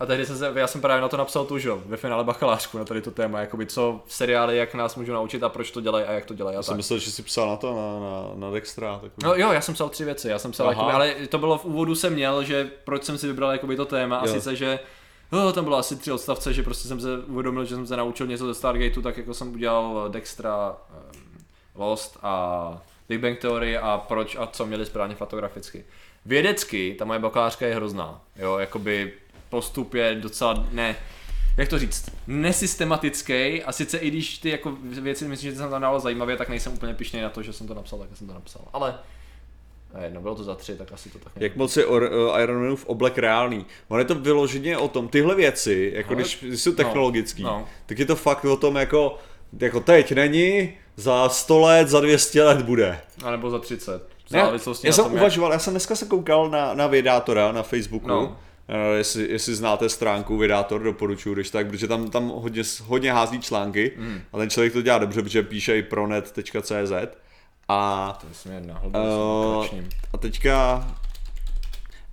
A 0.00 0.06
tehdy 0.06 0.26
jsem 0.26 0.36
se, 0.38 0.52
já 0.54 0.66
jsem 0.66 0.80
právě 0.80 1.00
na 1.02 1.08
to 1.08 1.16
napsal 1.16 1.44
tu, 1.44 1.58
že 1.58 1.68
jo, 1.68 1.82
ve 1.86 1.96
finále 1.96 2.24
bakalářku 2.24 2.78
na 2.78 2.84
tady 2.84 3.02
to 3.02 3.10
téma, 3.10 3.40
jakoby 3.40 3.66
co 3.66 4.00
seriály, 4.06 4.56
jak 4.56 4.74
nás 4.74 4.96
můžou 4.96 5.12
naučit 5.12 5.42
a 5.42 5.48
proč 5.48 5.70
to 5.70 5.80
dělají 5.80 6.04
a 6.04 6.12
jak 6.12 6.24
to 6.24 6.34
dělají 6.34 6.56
a 6.56 6.58
Já 6.58 6.62
jsem 6.62 6.72
tak. 6.72 6.76
myslel, 6.76 6.98
že 6.98 7.10
jsi 7.10 7.22
psal 7.22 7.48
na 7.48 7.56
to, 7.56 7.74
na, 7.76 8.00
na, 8.00 8.46
na 8.46 8.50
Dextra. 8.54 8.92
Takový. 8.94 9.12
No 9.22 9.34
jo, 9.34 9.52
já 9.52 9.60
jsem 9.60 9.74
psal 9.74 9.88
tři 9.88 10.04
věci, 10.04 10.28
já 10.28 10.38
jsem 10.38 10.50
psal, 10.52 10.66
Aha. 10.68 10.72
jakoby, 10.74 10.92
ale 10.92 11.26
to 11.28 11.38
bylo 11.38 11.58
v 11.58 11.64
úvodu 11.64 11.94
jsem 11.94 12.12
měl, 12.12 12.44
že 12.44 12.70
proč 12.84 13.04
jsem 13.04 13.18
si 13.18 13.26
vybral 13.26 13.50
jakoby 13.52 13.76
to 13.76 13.84
téma 13.84 14.16
a 14.16 14.26
Jo. 14.26 14.32
sice, 14.32 14.56
že 14.56 14.78
Oh, 15.34 15.52
tam 15.52 15.64
bylo 15.64 15.76
asi 15.76 15.96
tři 15.96 16.12
odstavce, 16.12 16.52
že 16.52 16.62
prostě 16.62 16.88
jsem 16.88 17.00
se 17.00 17.18
uvědomil, 17.18 17.64
že 17.64 17.74
jsem 17.74 17.86
se 17.86 17.96
naučil 17.96 18.26
něco 18.26 18.46
ze 18.46 18.54
Stargateu, 18.54 19.02
tak 19.02 19.16
jako 19.16 19.34
jsem 19.34 19.52
udělal 19.54 20.08
Dextra, 20.08 20.76
um, 21.14 21.38
Lost 21.74 22.18
a 22.22 22.78
Big 23.08 23.20
Bang 23.20 23.38
Theory 23.38 23.78
a 23.78 23.98
proč 24.08 24.36
a 24.36 24.46
co 24.46 24.66
měli 24.66 24.86
správně 24.86 25.14
fotograficky. 25.14 25.84
Vědecky 26.26 26.96
ta 26.98 27.04
moje 27.04 27.18
bakalářka 27.18 27.66
je 27.66 27.74
hrozná, 27.74 28.20
jo, 28.36 28.58
jakoby 28.58 29.12
postup 29.56 29.94
je 29.94 30.14
docela, 30.14 30.66
ne, 30.70 30.96
jak 31.56 31.68
to 31.68 31.78
říct, 31.78 32.10
nesystematický 32.26 33.62
a 33.62 33.72
sice 33.72 33.98
i 33.98 34.10
když 34.10 34.38
ty 34.38 34.50
jako 34.50 34.72
věci 34.82 35.28
myslím, 35.28 35.50
že 35.50 35.56
jsem 35.56 35.70
tam 35.70 35.82
dával 35.82 36.00
zajímavě, 36.00 36.36
tak 36.36 36.48
nejsem 36.48 36.72
úplně 36.72 36.94
pišný 36.94 37.20
na 37.20 37.30
to, 37.30 37.42
že 37.42 37.52
jsem 37.52 37.66
to 37.66 37.74
napsal, 37.74 37.98
tak 37.98 38.08
jak 38.10 38.18
jsem 38.18 38.26
to 38.26 38.34
napsal. 38.34 38.62
Ale 38.72 38.94
ne, 39.94 40.10
no 40.14 40.20
bylo 40.20 40.34
to 40.34 40.44
za 40.44 40.54
tři, 40.54 40.76
tak 40.76 40.92
asi 40.92 41.08
to 41.10 41.18
tak 41.18 41.32
Jak 41.36 41.56
moc 41.56 41.76
je 41.76 41.86
or, 41.86 42.02
uh, 42.02 42.40
Iron 42.42 42.62
Manův 42.62 42.86
oblek 42.86 43.18
reálný. 43.18 43.66
On 43.88 43.98
je 43.98 44.04
to 44.04 44.14
vyloženě 44.14 44.78
o 44.78 44.88
tom, 44.88 45.08
tyhle 45.08 45.34
věci, 45.34 45.92
jako 45.94 46.08
Ale- 46.14 46.16
když, 46.22 46.42
jsou 46.54 46.72
technologický, 46.72 47.42
no. 47.42 47.68
tak 47.86 47.98
je 47.98 48.06
to 48.06 48.16
fakt 48.16 48.44
o 48.44 48.56
tom 48.56 48.76
jako, 48.76 49.18
jako 49.60 49.80
teď 49.80 50.12
není, 50.12 50.72
za 50.96 51.28
100 51.28 51.60
let, 51.60 51.88
za 51.88 52.00
200 52.00 52.42
let 52.44 52.62
bude. 52.62 53.00
A 53.24 53.30
nebo 53.30 53.50
za 53.50 53.58
30. 53.58 54.02
V 54.26 54.30
Ne, 54.30 54.38
já 54.38 54.50
na 54.50 54.58
jsem 54.58 55.04
tom, 55.04 55.12
jak- 55.12 55.20
uvažoval, 55.22 55.52
já 55.52 55.58
jsem 55.58 55.72
dneska 55.72 55.96
se 55.96 56.06
koukal 56.06 56.50
na, 56.50 56.74
na 56.74 56.86
Vědátora 56.86 57.52
na 57.52 57.62
Facebooku, 57.62 58.08
No. 58.08 58.36
No. 58.68 58.92
jestli, 58.94 59.32
jestli 59.32 59.54
znáte 59.54 59.88
stránku 59.88 60.38
Vědátor, 60.38 60.82
doporučuji, 60.82 61.34
když 61.34 61.50
tak, 61.50 61.66
protože 61.66 61.88
tam, 61.88 62.10
tam 62.10 62.28
hodně, 62.28 62.62
hodně 62.82 63.12
hází 63.12 63.40
články 63.40 63.92
Mm. 63.96 64.20
a 64.32 64.38
ten 64.38 64.50
člověk 64.50 64.72
to 64.72 64.82
dělá 64.82 64.98
dobře, 64.98 65.22
protože 65.22 65.42
píše 65.42 65.78
i 65.78 65.82
pronet.cz 65.82 66.92
a, 67.68 68.18
To 68.20 68.34
jsme 68.34 68.60
na 68.60 68.82
Uh, 68.82 68.96
uh, 69.72 69.84
a 70.12 70.18
teďka 70.18 70.86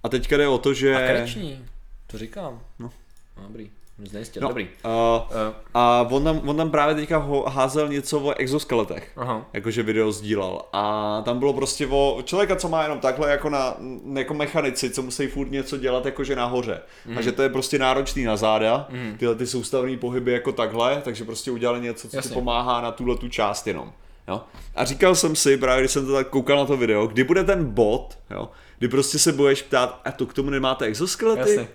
a 0.04 0.10
teďka 0.10 0.38
jde 0.38 0.48
o 0.48 0.58
to, 0.58 0.74
že 0.74 0.96
A 0.96 1.08
kreční, 1.08 1.66
to 2.08 2.18
říkám. 2.18 2.62
No. 2.80 2.92
no 3.38 3.44
dobrý, 3.44 3.70
mě 4.00 4.10
znejistil, 4.10 4.42
no, 4.42 4.48
dobrý. 4.48 4.70
Uh, 4.86 4.90
Uh, 5.30 5.54
a 5.74 6.08
on 6.12 6.24
tam, 6.24 6.50
on 6.50 6.58
tam 6.58 6.72
právě 6.72 6.96
teďka 6.96 7.18
ho, 7.18 7.50
házel 7.50 7.88
něco 7.88 8.20
o 8.20 8.34
exoskeletech. 8.34 9.12
aha. 9.18 9.46
jakože 9.54 9.84
video 9.84 10.12
sdílel. 10.12 10.62
A 10.74 11.22
tam 11.26 11.40
bylo 11.40 11.54
prostě 11.54 11.88
o 11.88 12.22
člověka, 12.26 12.56
co 12.56 12.70
má 12.70 12.84
jenom 12.84 13.00
takhle 13.00 13.32
jako, 13.32 13.50
na, 13.50 13.76
jako 14.14 14.34
mechanici, 14.34 14.90
co 14.90 15.02
musí 15.02 15.28
furt 15.28 15.52
něco 15.52 15.78
dělat 15.78 16.06
jakože 16.06 16.36
nahoře. 16.36 16.82
Mm. 17.06 17.18
A 17.18 17.22
že 17.22 17.32
to 17.32 17.42
je 17.42 17.50
prostě 17.50 17.80
náročný 17.80 18.24
na 18.24 18.38
záda, 18.38 18.88
mm. 18.90 19.16
tyhle 19.20 19.36
ty 19.36 19.48
soustavné 19.48 19.98
pohyby 19.98 20.32
jako 20.32 20.52
takhle, 20.52 21.02
takže 21.04 21.24
prostě 21.24 21.52
udělali 21.52 21.82
něco, 21.82 22.10
co 22.10 22.18
Jasně. 22.18 22.30
ti 22.30 22.34
pomáhá 22.34 22.82
na 22.82 22.92
tuhle 22.92 23.18
tu 23.18 23.30
část 23.30 23.68
jenom. 23.68 23.92
Jo? 24.28 24.42
A 24.76 24.86
říkal 24.86 25.16
jsem 25.16 25.36
si, 25.36 25.58
právě 25.58 25.82
když 25.82 25.92
jsem 25.92 26.06
to 26.06 26.14
tak 26.14 26.28
koukal 26.30 26.58
na 26.58 26.66
to 26.66 26.78
video, 26.78 27.08
kdy 27.08 27.24
bude 27.24 27.44
ten 27.44 27.66
bod, 27.66 28.18
jo? 28.32 28.50
kdy 28.80 28.88
prostě 28.88 29.20
se 29.20 29.32
budeš 29.32 29.62
ptát, 29.62 30.02
a 30.06 30.12
to 30.12 30.26
k 30.26 30.34
tomu 30.34 30.50
nemáte 30.50 30.86
exoskelety? 30.86 31.50
Jasně. 31.50 31.68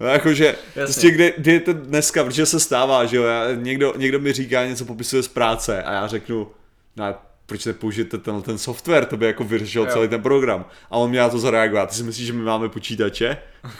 No, 0.00 0.06
jakože, 0.06 0.44
Jasně. 0.46 0.82
prostě 0.84 1.10
kdy, 1.10 1.34
kdy 1.38 1.52
je 1.52 1.60
to 1.60 1.72
dneska, 1.72 2.24
protože 2.24 2.46
se 2.46 2.60
stává, 2.60 3.04
že 3.06 3.16
jo, 3.16 3.22
já, 3.22 3.44
někdo, 3.54 3.94
někdo 3.96 4.18
mi 4.20 4.32
říká 4.32 4.66
něco 4.66 4.84
popisuje 4.84 5.22
z 5.22 5.28
práce 5.28 5.82
a 5.82 5.92
já 5.92 6.06
řeknu, 6.06 6.48
no 6.96 7.14
proč 7.46 7.64
nepoužijete 7.64 8.18
ten, 8.18 8.42
ten 8.42 8.58
software, 8.58 9.04
to 9.04 9.16
by 9.16 9.26
jako 9.26 9.44
vyřešil 9.44 9.82
Jo. 9.82 9.88
celý 9.92 10.08
ten 10.08 10.22
program. 10.22 10.64
A 10.90 10.96
on 10.96 11.10
mě 11.10 11.18
na 11.20 11.28
to 11.28 11.38
zareagovat, 11.38 11.90
ty 11.90 11.94
si 11.96 12.02
myslíš, 12.02 12.26
že 12.26 12.32
my 12.32 12.42
máme 12.42 12.68
počítače? 12.68 13.36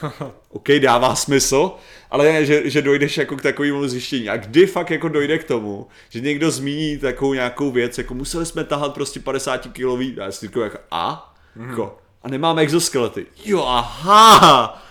OK, 0.48 0.68
dává 0.80 1.14
smysl, 1.14 1.70
ale 2.10 2.32
ne, 2.32 2.44
že, 2.47 2.70
že 2.70 2.82
dojdeš 2.82 3.16
jako 3.18 3.36
k 3.36 3.43
takovému 3.43 3.88
zjištění. 3.88 4.28
A 4.28 4.36
kdy 4.36 4.66
fakt 4.66 4.90
jako 4.90 5.09
dojde 5.09 5.38
k 5.38 5.44
tomu, 5.44 5.86
že 6.09 6.20
někdo 6.20 6.51
zmíní 6.51 6.98
takovou 6.98 7.34
nějakou 7.34 7.70
věc, 7.70 7.98
jako 7.98 8.14
museli 8.14 8.47
jsme 8.47 8.64
tahat 8.64 8.94
prostě 8.94 9.20
50 9.20 9.66
kilový, 9.72 10.20
a 10.20 10.24
já 10.24 10.32
si 10.32 10.47
říkám 10.47 10.62
jako 10.62 10.78
a? 10.90 11.34
Mhm. 11.56 11.70
Jako, 11.70 11.98
a 12.22 12.28
nemáme 12.28 12.62
exoskelety. 12.62 13.26
Jo, 13.44 13.64
aha! 13.66 14.82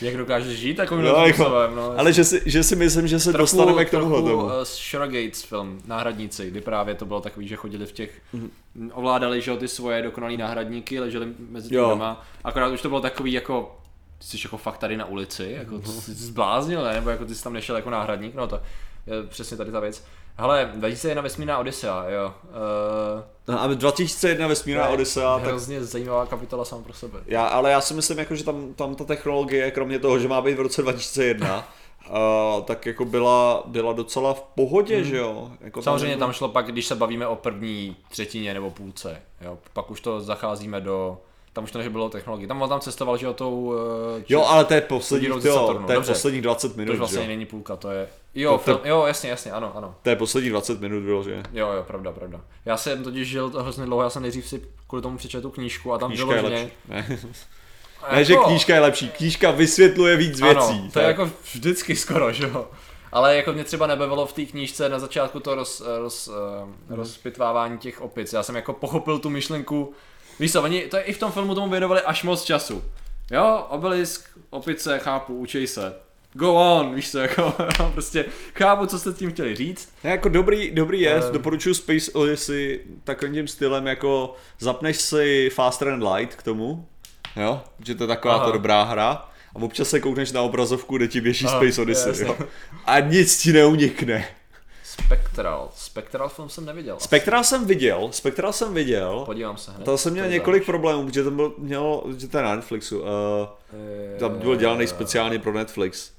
Jak 0.00 0.16
dokážeš 0.16 0.58
žít 0.58 0.74
takovým 0.74 1.04
No, 1.04 1.08
jako, 1.26 1.28
způsobem, 1.42 1.74
no. 1.76 1.94
ale 1.98 2.12
že 2.12 2.24
si, 2.24 2.42
že 2.46 2.62
si 2.62 2.76
myslím, 2.76 3.06
že 3.08 3.20
se 3.20 3.32
dostaneme 3.32 3.84
k 3.84 3.90
trochu, 3.90 4.10
tomu. 4.10 4.34
uh, 4.44 4.50
z 4.62 4.76
Shuragates 4.90 5.42
film, 5.42 5.80
Náhradníci, 5.86 6.50
kdy 6.50 6.60
právě 6.60 6.94
to 6.94 7.06
bylo 7.06 7.20
takový, 7.20 7.48
že 7.48 7.56
chodili 7.56 7.86
v 7.86 7.92
těch, 7.92 8.20
Mhm. 8.32 8.50
ovládali, 8.92 9.40
že 9.40 9.56
ty 9.56 9.68
svoje 9.68 10.02
dokonalý 10.02 10.36
náhradníky, 10.36 11.00
leželi 11.00 11.26
mezi 11.50 11.74
doma, 11.74 12.24
akorát 12.44 12.68
už 12.68 12.82
to 12.82 12.88
bylo 12.88 13.00
takový 13.00 13.32
jako, 13.32 13.78
ty 14.18 14.24
jsi 14.26 14.38
jako 14.44 14.56
fakt 14.56 14.78
tady 14.78 14.96
na 14.96 15.04
ulici, 15.04 15.54
jako 15.58 15.74
Mhm. 15.74 15.82
ty 15.82 15.88
jsi 15.90 16.14
zbláznil, 16.14 16.84
ne? 16.84 16.94
nebo 16.94 17.10
jako 17.10 17.24
ty 17.24 17.34
jsi 17.34 17.44
tam 17.44 17.52
nešel 17.52 17.76
jako 17.76 17.90
náhradník, 17.90 18.34
no 18.34 18.46
to 18.46 18.60
přesně 19.28 19.56
tady 19.56 19.72
ta 19.72 19.80
věc. 19.80 20.04
Hele, 20.40 20.70
2001 20.74 21.22
vesmírná 21.22 21.58
Odyssea, 21.58 22.04
jo. 22.08 22.34
Uh, 23.48 23.54
a 23.56 23.66
2001 23.66 24.46
vesmírná 24.46 24.82
to 24.84 24.88
je 24.88 24.94
Odyssea, 24.94 25.38
tak 25.38 25.48
Hrozně 25.48 25.84
zajímavá 25.84 26.26
kapitola 26.26 26.64
sama 26.64 26.82
pro 26.82 26.92
sebe. 26.92 27.18
já, 27.26 27.46
ale 27.46 27.70
já 27.70 27.80
si 27.80 27.94
myslím, 27.94 28.18
jako, 28.18 28.34
že 28.36 28.44
tam, 28.44 28.74
tam 28.74 28.94
ta 28.94 29.04
technologie, 29.04 29.70
kromě 29.70 29.98
toho, 29.98 30.18
že 30.18 30.28
má 30.28 30.40
být 30.40 30.54
v 30.54 30.60
roce 30.60 30.82
2001, 30.82 31.68
uh, 32.10 32.14
tak 32.64 32.86
jako 32.86 33.04
byla, 33.04 33.62
byla 33.66 33.92
docela 33.92 34.34
v 34.34 34.42
pohodě, 34.42 35.04
že 35.04 35.16
jo? 35.16 35.50
Jako 35.60 35.82
Samozřejmě 35.82 36.06
nebylo- 36.06 36.20
tam 36.26 36.32
šlo 36.32 36.48
pak, 36.48 36.66
když 36.66 36.86
se 36.86 36.94
bavíme 36.94 37.26
o 37.26 37.36
první 37.36 37.96
třetině 38.10 38.54
nebo 38.54 38.70
půlce, 38.70 39.22
jo, 39.40 39.58
pak 39.72 39.90
už 39.90 40.00
to 40.00 40.20
zacházíme 40.20 40.80
do, 40.80 41.18
tam 41.52 41.64
už 41.64 41.70
to 41.70 41.78
nebylo 41.78 42.08
technologie, 42.08 42.48
tam 42.48 42.62
on 42.62 42.68
tam 42.68 42.80
cestoval, 42.80 43.16
že 43.16 43.28
o 43.28 43.34
tou, 43.34 43.60
uh, 43.60 43.74
Jo, 44.28 44.44
ale 44.44 44.64
to 44.64 44.74
je 44.74 44.80
posledních, 44.80 45.32
ze 45.38 45.48
jo, 45.48 45.74
to 45.86 45.92
je 45.92 45.96
dobře. 45.96 46.12
posledních 46.12 46.42
20 46.42 46.68
to 46.68 46.76
minut, 46.76 46.92
už 46.92 46.98
vlastně 46.98 47.18
že 47.18 47.24
jo? 47.24 47.28
není 47.28 47.46
půlka, 47.46 47.76
to 47.76 47.90
je, 47.90 48.08
jo, 48.34 48.50
To- 48.52 48.58
to- 48.58 48.62
film, 48.64 48.80
jo, 48.84 49.04
jasně, 49.06 49.30
jasně, 49.30 49.52
ano, 49.52 49.72
ano. 49.76 49.94
To 50.02 50.10
je 50.10 50.16
posledních 50.16 50.50
20 50.52 50.80
minut 50.80 51.00
bylo, 51.02 51.22
že? 51.24 51.42
Jo, 51.52 51.72
jo, 51.72 51.82
pravda, 51.82 52.12
pravda. 52.12 52.40
Já 52.64 52.76
jsem 52.76 53.04
totiž 53.04 53.28
žil 53.28 53.50
to 53.50 53.62
hrozně 53.62 53.84
dlouho, 53.86 54.02
já 54.02 54.10
jsem 54.10 54.22
nejdřív 54.22 54.48
si 54.48 54.62
kvůli 54.86 55.02
tomu 55.02 55.16
přečetl 55.18 55.42
tu 55.42 55.50
knížku 55.50 55.92
a 55.92 55.98
tam 55.98 56.08
Knížka 56.10 56.26
vyloženě... 56.26 56.56
lepší. 56.56 56.72
Ne, 56.88 57.18
ne 58.12 58.24
že 58.24 58.32
jako- 58.32 58.44
knížka 58.44 58.74
je 58.74 58.80
lepší, 58.80 59.08
knížka 59.08 59.50
vysvětluje 59.50 60.16
víc 60.16 60.40
věcí. 60.40 60.58
Ano, 60.58 60.82
to 60.86 60.92
tak. 60.92 61.02
je 61.02 61.06
jako 61.08 61.30
vždycky 61.52 61.96
skoro, 61.96 62.32
že 62.32 62.44
jo. 62.48 62.66
Ale 63.12 63.36
jako 63.36 63.52
mě 63.52 63.64
třeba 63.64 63.86
nebavilo 63.86 64.26
v 64.26 64.32
té 64.32 64.44
knížce 64.44 64.88
na 64.88 64.98
začátku 64.98 65.40
to 65.40 65.54
roz, 65.54 65.82
roz, 65.98 66.28
uh, 66.28 66.96
rozpitvávání 66.96 67.78
těch 67.78 68.00
opic. 68.00 68.32
Já 68.32 68.42
jsem 68.42 68.56
jako 68.56 68.72
pochopil 68.72 69.18
tu 69.18 69.30
myšlenku, 69.30 69.92
víš 70.40 70.52
co, 70.52 70.62
oni, 70.62 70.80
to 70.82 70.96
je 70.96 71.02
i 71.02 71.12
v 71.12 71.18
tom 71.18 71.32
filmu 71.32 71.54
tomu 71.54 71.70
věnovali 71.70 72.00
až 72.00 72.22
moc 72.22 72.44
času. 72.44 72.84
Jo, 73.30 73.66
obelisk, 73.68 74.30
opice, 74.50 74.98
chápu, 74.98 75.34
učej 75.38 75.66
se. 75.66 75.92
Go 76.32 76.54
on, 76.54 76.94
víš 76.94 77.10
co, 77.10 77.18
jako 77.18 77.54
prostě 77.92 78.24
chápu, 78.54 78.86
co 78.86 78.98
jste 78.98 79.12
tím 79.12 79.30
chtěli 79.30 79.56
říct. 79.56 79.88
Ne, 80.04 80.10
jako 80.10 80.28
dobrý, 80.28 80.70
dobrý 80.70 81.00
je, 81.00 81.14
Ehm. 81.14 81.32
doporučuji 81.32 81.74
Space 81.74 82.12
Odyssey 82.12 82.80
takovým 83.04 83.34
tím 83.34 83.48
stylem, 83.48 83.86
jako 83.86 84.34
zapneš 84.58 84.96
si 84.96 85.50
Faster 85.54 85.88
and 85.88 86.04
Light 86.14 86.34
k 86.34 86.42
tomu, 86.42 86.86
jo, 87.36 87.60
že 87.86 87.94
to 87.94 88.04
je 88.04 88.08
taková 88.08 88.34
Aha. 88.34 88.44
ta 88.46 88.50
dobrá 88.50 88.82
hra, 88.82 89.10
a 89.54 89.62
občas 89.62 89.88
se 89.88 90.00
koukneš 90.00 90.32
na 90.32 90.42
obrazovku, 90.42 90.96
kde 90.96 91.08
ti 91.08 91.20
běží 91.20 91.46
Aha, 91.46 91.56
Space 91.60 91.82
Odyssey, 91.82 92.26
jo. 92.26 92.36
A 92.86 93.00
nic 93.00 93.38
ti 93.42 93.52
neunikne. 93.52 94.28
Spectral, 95.06 95.70
Spectral 95.74 96.28
film 96.28 96.48
jsem 96.48 96.64
neviděl. 96.66 96.96
Spectral 97.00 97.44
jsem 97.44 97.66
viděl, 97.66 98.08
Spectral 98.12 98.52
jsem 98.52 98.74
viděl, 98.74 99.22
Podívám 99.26 99.56
se 99.56 99.70
hned. 99.72 99.84
to 99.84 99.98
jsem 99.98 100.12
měl 100.12 100.28
několik 100.28 100.62
zač. 100.62 100.66
problémů, 100.66 101.06
protože 101.06 101.22
to 101.24 101.30
byl, 101.30 101.54
mělo, 101.58 102.04
že 102.18 102.28
to 102.28 102.36
je 102.36 102.42
na 102.42 102.54
Netflixu, 102.56 103.00
uh, 103.00 103.06
tam 104.18 104.38
byl 104.38 104.56
dělaný 104.56 104.86
speciálně 104.86 105.38
pro 105.38 105.52
Netflix. 105.52 106.12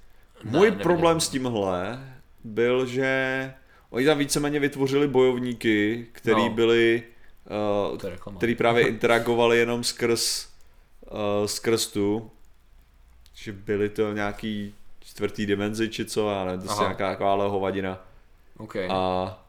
Můj 0.44 0.60
neviděl. 0.68 0.84
problém 0.84 1.20
s 1.20 1.30
tímhle 1.30 2.00
byl, 2.44 2.86
že 2.86 3.54
oni 3.90 4.06
tam 4.06 4.18
víceméně 4.18 4.60
vytvořili 4.60 5.08
bojovníky, 5.08 6.08
který 6.12 6.44
No. 6.44 6.50
byli, 6.50 7.04
uh, 8.32 8.38
který 8.38 8.56
právě 8.56 8.88
interagovali 8.88 9.58
jenom 9.58 9.84
skrz, 9.84 10.48
uh, 11.12 11.46
skrz 11.46 11.88
tu, 11.88 12.32
že 13.34 13.52
byli 13.52 13.90
to 13.90 14.14
nějaký 14.14 14.74
čtvrtý 15.00 15.46
dimenzi 15.46 15.90
či 15.90 16.06
co, 16.06 16.30
já 16.32 16.46
nevím, 16.46 16.62
to 16.62 16.74
je 16.74 16.80
nějaká 16.80 17.10
taková 17.12 17.48
hovadina. 17.48 18.06
OK. 18.60 18.76
A 18.90 19.45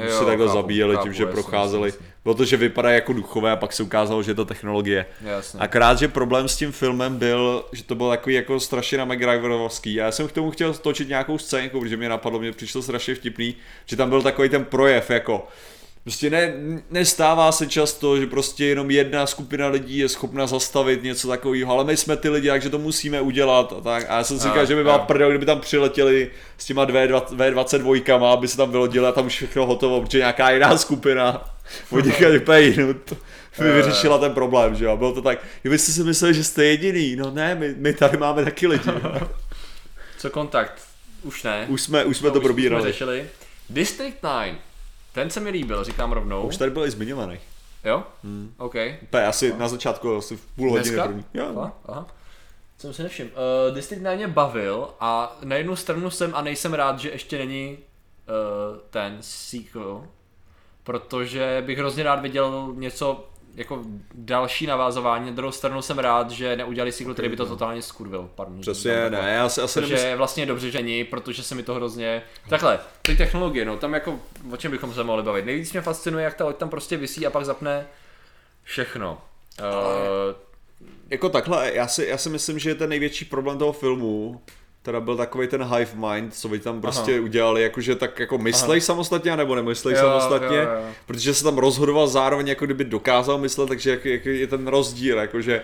Jo, 0.00 0.18
si 0.18 0.24
takhle 0.24 0.46
chápu, 0.46 0.58
zabíjeli 0.58 0.94
chápu, 0.94 1.04
tím, 1.04 1.12
že 1.12 1.22
jasně, 1.22 1.32
procházeli. 1.32 1.88
jasně. 1.88 2.06
Bylo 2.24 2.34
to, 2.34 2.44
že 2.44 2.56
vypadají 2.56 2.94
jako 2.94 3.12
duchové 3.12 3.50
a 3.50 3.56
pak 3.56 3.72
se 3.72 3.82
ukázalo, 3.82 4.22
že 4.22 4.30
je 4.30 4.34
to 4.34 4.44
technologie. 4.44 5.06
Jasně. 5.20 5.60
Akorát, 5.60 5.98
že 5.98 6.08
problém 6.08 6.48
s 6.48 6.56
tím 6.56 6.72
filmem 6.72 7.16
byl, 7.18 7.64
že 7.72 7.84
to 7.84 7.94
byl 7.94 8.08
takový 8.08 8.34
jako 8.34 8.60
strašně 8.60 8.98
na 8.98 9.04
McGregorovský. 9.04 10.00
A 10.00 10.04
já 10.04 10.12
jsem 10.12 10.28
k 10.28 10.32
tomu 10.32 10.50
chtěl 10.50 10.74
točit 10.74 11.08
nějakou 11.08 11.38
scénku, 11.38 11.80
protože 11.80 11.96
mě 11.96 12.08
napadlo, 12.08 12.38
mě 12.38 12.52
přišlo 12.52 12.82
strašně 12.82 13.14
vtipný, 13.14 13.56
že 13.86 13.96
tam 13.96 14.08
byl 14.08 14.22
takový 14.22 14.48
ten 14.48 14.64
projev 14.64 15.10
jako 15.10 15.48
Prostě 16.04 16.30
ne, 16.30 16.54
nestává 16.90 17.52
se 17.52 17.66
často, 17.66 18.20
že 18.20 18.26
prostě 18.26 18.64
jenom 18.64 18.90
jedna 18.90 19.26
skupina 19.26 19.68
lidí 19.68 19.98
je 19.98 20.08
schopna 20.08 20.46
zastavit 20.46 21.02
něco 21.02 21.28
takového, 21.28 21.72
ale 21.72 21.84
my 21.84 21.96
jsme 21.96 22.16
ty 22.16 22.28
lidi, 22.28 22.48
takže 22.48 22.70
to 22.70 22.78
musíme 22.78 23.20
udělat 23.20 23.72
a 23.78 23.80
tak. 23.80 24.06
A 24.08 24.16
já 24.16 24.24
jsem 24.24 24.38
si 24.38 24.48
říkal, 24.48 24.66
že 24.66 24.74
by 24.74 24.82
byla 24.82 24.98
prdel, 24.98 25.28
kdyby 25.30 25.46
tam 25.46 25.60
přiletěli 25.60 26.30
s 26.58 26.64
těma 26.64 26.86
V22, 26.86 28.32
aby 28.32 28.48
se 28.48 28.56
tam 28.56 28.70
vylodili 28.70 29.06
a 29.06 29.12
tam 29.12 29.26
už 29.26 29.32
všechno 29.32 29.66
hotovo, 29.66 30.00
protože 30.00 30.18
nějaká 30.18 30.50
jiná 30.50 30.76
skupina 30.78 31.54
od 31.90 32.04
někaď 32.04 32.36
úplně 32.42 32.60
jinut 32.60 33.12
by 33.58 33.72
vyřešila 33.72 34.18
ten 34.18 34.32
problém, 34.34 34.74
že 34.74 34.84
jo. 34.84 34.96
Bylo 34.96 35.12
to 35.12 35.22
tak, 35.22 35.38
vy 35.64 35.78
jste 35.78 35.92
si 35.92 36.04
mysleli, 36.04 36.34
že 36.34 36.44
jste 36.44 36.64
jediný, 36.64 37.16
no 37.16 37.30
ne, 37.30 37.54
my, 37.54 37.74
my 37.78 37.92
tady 37.94 38.18
máme 38.18 38.44
taky 38.44 38.66
lidi. 38.66 38.90
Co 40.18 40.30
kontakt? 40.30 40.82
Už 41.22 41.42
ne. 41.42 41.66
Už 41.68 41.82
jsme, 41.82 42.04
už 42.04 42.16
jsme 42.16 42.28
No, 42.28 42.32
to 42.32 42.38
už 42.38 42.42
Jsme 42.42 42.48
probírali. 42.48 42.82
řešili. 42.82 43.26
District 43.70 44.16
9. 44.22 44.54
Ten 45.12 45.30
se 45.30 45.40
mi 45.40 45.50
líbil, 45.50 45.84
říkám 45.84 46.12
rovnou. 46.12 46.42
Už 46.42 46.56
tady 46.56 46.70
byli 46.70 46.90
zmiňovaný. 46.90 47.38
Jo? 47.84 48.04
OK. 48.58 48.74
Úplně 49.02 49.26
asi 49.26 49.54
na 49.58 49.68
začátku, 49.68 50.16
asi 50.16 50.36
v 50.36 50.46
půl 50.46 50.70
hodiny 50.70 50.96
první. 51.02 51.24
Jo. 51.34 51.46
Aha, 51.56 51.72
aha. 51.86 52.06
Jsem 52.78 52.92
si 52.92 53.02
nevšiml. 53.02 53.30
Uh, 53.68 53.74
District 53.74 54.02
9 54.02 54.16
mě 54.16 54.28
bavil 54.28 54.88
a 55.00 55.36
na 55.44 55.56
jednu 55.56 55.76
stranu 55.76 56.10
jsem 56.10 56.34
a 56.34 56.42
nejsem 56.42 56.74
rád, 56.74 56.98
že 56.98 57.10
ještě 57.10 57.38
není 57.38 57.78
uh, 57.78 58.78
ten 58.90 59.16
sequel, 59.20 60.04
protože 60.84 61.62
bych 61.66 61.78
hrozně 61.78 62.02
rád 62.02 62.20
viděl 62.20 62.72
něco 62.76 63.28
jako 63.54 63.82
další 64.14 64.66
navázování. 64.66 65.26
Na 65.26 65.36
druhou 65.36 65.52
stranu 65.52 65.82
jsem 65.82 65.98
rád, 65.98 66.30
že 66.30 66.56
neudělali 66.56 66.92
sequel, 66.92 67.12
který 67.12 67.28
by 67.28 67.36
to 67.36 67.46
totálně 67.46 67.82
skurvil. 67.82 68.30
Pardon, 68.34 68.62
že 68.62 68.70
Přesně, 68.70 69.10
ne, 69.10 69.32
já 69.34 69.48
si 69.48 69.60
asi 69.60 69.74
Takže 69.74 69.94
nemyslím, 69.94 70.10
je 70.10 70.16
vlastně 70.16 70.46
dobře, 70.46 70.70
že 70.70 70.82
není, 70.82 71.04
protože 71.04 71.42
se 71.42 71.54
mi 71.54 71.62
to 71.62 71.74
hrozně... 71.74 72.22
Takhle, 72.48 72.80
ty 73.02 73.16
technologie, 73.16 73.64
no 73.64 73.76
tam 73.76 73.94
jako, 73.94 74.20
o 74.52 74.56
čem 74.56 74.70
bychom 74.70 74.94
se 74.94 75.04
mohli 75.04 75.22
bavit. 75.22 75.44
Nejvíc 75.44 75.72
mě 75.72 75.80
fascinuje, 75.80 76.24
jak 76.24 76.34
ta 76.34 76.44
loď 76.44 76.56
tam 76.56 76.68
prostě 76.68 76.96
visí 76.96 77.26
a 77.26 77.30
pak 77.30 77.44
zapne 77.44 77.86
všechno. 78.62 79.18
Uh, 79.60 80.34
jako 81.10 81.28
takhle, 81.28 81.74
já 81.74 81.88
si, 81.88 82.06
já 82.06 82.18
si 82.18 82.28
myslím, 82.28 82.58
že 82.58 82.74
ten 82.74 82.90
největší 82.90 83.24
problém 83.24 83.58
toho 83.58 83.72
filmu, 83.72 84.40
teda 84.82 85.00
byl 85.00 85.16
takový 85.16 85.46
ten 85.48 85.64
hive 85.64 85.90
mind, 86.12 86.34
co 86.34 86.48
by 86.48 86.58
tam 86.58 86.80
prostě 86.80 87.12
Aha. 87.12 87.20
udělali, 87.22 87.62
jakože 87.62 87.94
tak 87.94 88.18
jako 88.18 88.38
myslej 88.38 88.80
samostatně, 88.80 89.36
nebo 89.36 89.54
nemyslej 89.54 89.94
Jo, 89.94 90.00
samostatně, 90.00 90.56
jo, 90.56 90.62
jo. 90.62 90.84
protože 91.06 91.34
se 91.34 91.44
tam 91.44 91.58
rozhodoval 91.58 92.08
zároveň, 92.08 92.48
jako 92.48 92.64
kdyby 92.64 92.84
dokázal 92.84 93.38
myslet, 93.38 93.68
takže 93.68 93.90
jak, 93.90 94.04
jak 94.04 94.26
je 94.26 94.46
ten 94.46 94.66
rozdíl, 94.66 95.18
jakože 95.18 95.62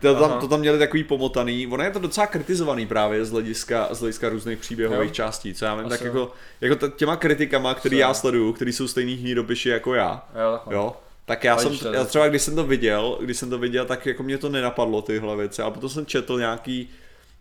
to 0.00 0.14
tam, 0.14 0.30
Aha. 0.30 0.40
to 0.40 0.48
tam 0.48 0.60
měli 0.60 0.78
takový 0.78 1.04
pomotaný, 1.04 1.66
ono 1.66 1.84
je 1.84 1.90
to 1.90 1.98
docela 1.98 2.26
kritizovaný 2.26 2.86
právě 2.86 3.24
z 3.24 3.30
hlediska, 3.30 3.88
z 3.90 4.00
hlediska 4.00 4.28
různých 4.28 4.58
příběhových 4.58 5.08
Jo. 5.08 5.14
částí, 5.14 5.54
co 5.54 5.64
já 5.64 5.74
vím, 5.74 5.86
Asi 5.86 5.98
tak 5.98 6.00
jo. 6.00 6.06
jako, 6.06 6.32
jako 6.60 6.88
těma 6.88 7.16
kritikama, 7.16 7.74
který 7.74 7.96
Asi 7.96 8.00
já 8.00 8.14
sleduju, 8.14 8.52
který 8.52 8.72
jsou 8.72 8.88
stejný 8.88 9.14
hnídopiši 9.14 9.68
jako 9.68 9.94
já, 9.94 10.24
jo. 10.42 10.60
Jo, 10.74 10.96
tak 11.26 11.44
já 11.44 11.58
jsem, 11.58 11.78
já 11.92 12.04
třeba 12.04 12.28
když 12.28 12.42
jsem 12.42 12.56
to 12.56 12.64
viděl, 12.64 13.18
když 13.20 13.36
jsem 13.36 13.50
to 13.50 13.58
viděl, 13.58 13.84
tak 13.84 14.06
jako 14.06 14.22
mě 14.22 14.38
to 14.38 14.48
nenapadlo 14.48 15.02
tyhle 15.02 15.36
věci, 15.36 15.62
ale 15.62 15.70
potom 15.70 15.90
jsem 15.90 16.06
četl 16.06 16.38
nějaký 16.38 16.90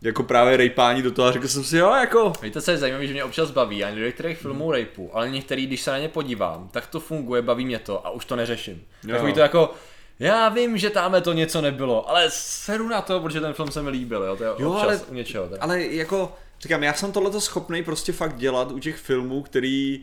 jako 0.04 0.24
právě 0.24 0.58
rejpání 0.58 1.02
do 1.02 1.12
toho 1.12 1.28
a 1.28 1.32
řekl 1.32 1.48
jsem 1.48 1.64
si, 1.64 1.78
jo, 1.78 1.92
jako, 1.92 2.34
Víte, 2.42 2.62
co 2.62 2.72
je 2.72 2.78
zajímavé, 2.78 3.08
že 3.08 3.14
mě 3.14 3.24
občas 3.24 3.52
baví, 3.52 3.84
ani 3.84 4.00
do 4.00 4.06
některých 4.06 4.38
filmů 4.38 4.70
Hmm. 4.70 4.80
rapu, 4.80 5.10
ale 5.14 5.30
některý, 5.30 5.68
když 5.68 5.82
se 5.82 5.92
na 5.92 5.98
ně 5.98 6.10
podívám, 6.10 6.70
tak 6.72 6.88
to 6.88 7.00
funguje, 7.00 7.42
baví 7.42 7.66
mě 7.66 7.80
to 7.80 8.08
a 8.08 8.10
už 8.10 8.26
to 8.26 8.36
neřeším. 8.36 8.84
Jo. 9.04 9.12
Takový 9.12 9.34
to 9.34 9.40
jako, 9.40 9.74
já 10.20 10.50
vím, 10.50 10.78
že 10.78 10.90
tamhle 10.90 11.22
to 11.22 11.34
něco 11.34 11.62
nebylo, 11.62 12.10
ale 12.10 12.26
seru 12.30 12.88
na 12.88 13.02
to, 13.02 13.20
protože 13.20 13.42
ten 13.42 13.54
film 13.54 13.72
se 13.72 13.82
mi 13.82 13.90
líbil, 13.90 14.24
jo, 14.24 14.36
to 14.36 14.44
je 14.44 14.50
Jo, 14.60 14.70
občas 14.72 14.84
ale- 14.88 15.00
u 15.10 15.14
něčeho. 15.14 15.48
Tak. 15.48 15.60
ale 15.62 15.82
jako, 15.82 16.34
říkám, 16.62 16.84
já 16.84 16.94
jsem 16.94 17.12
tohleto 17.12 17.42
schopný 17.42 17.84
prostě 17.84 18.12
fakt 18.12 18.36
dělat 18.38 18.72
u 18.72 18.80
těch 18.80 18.96
filmů, 18.96 19.42
který 19.44 20.02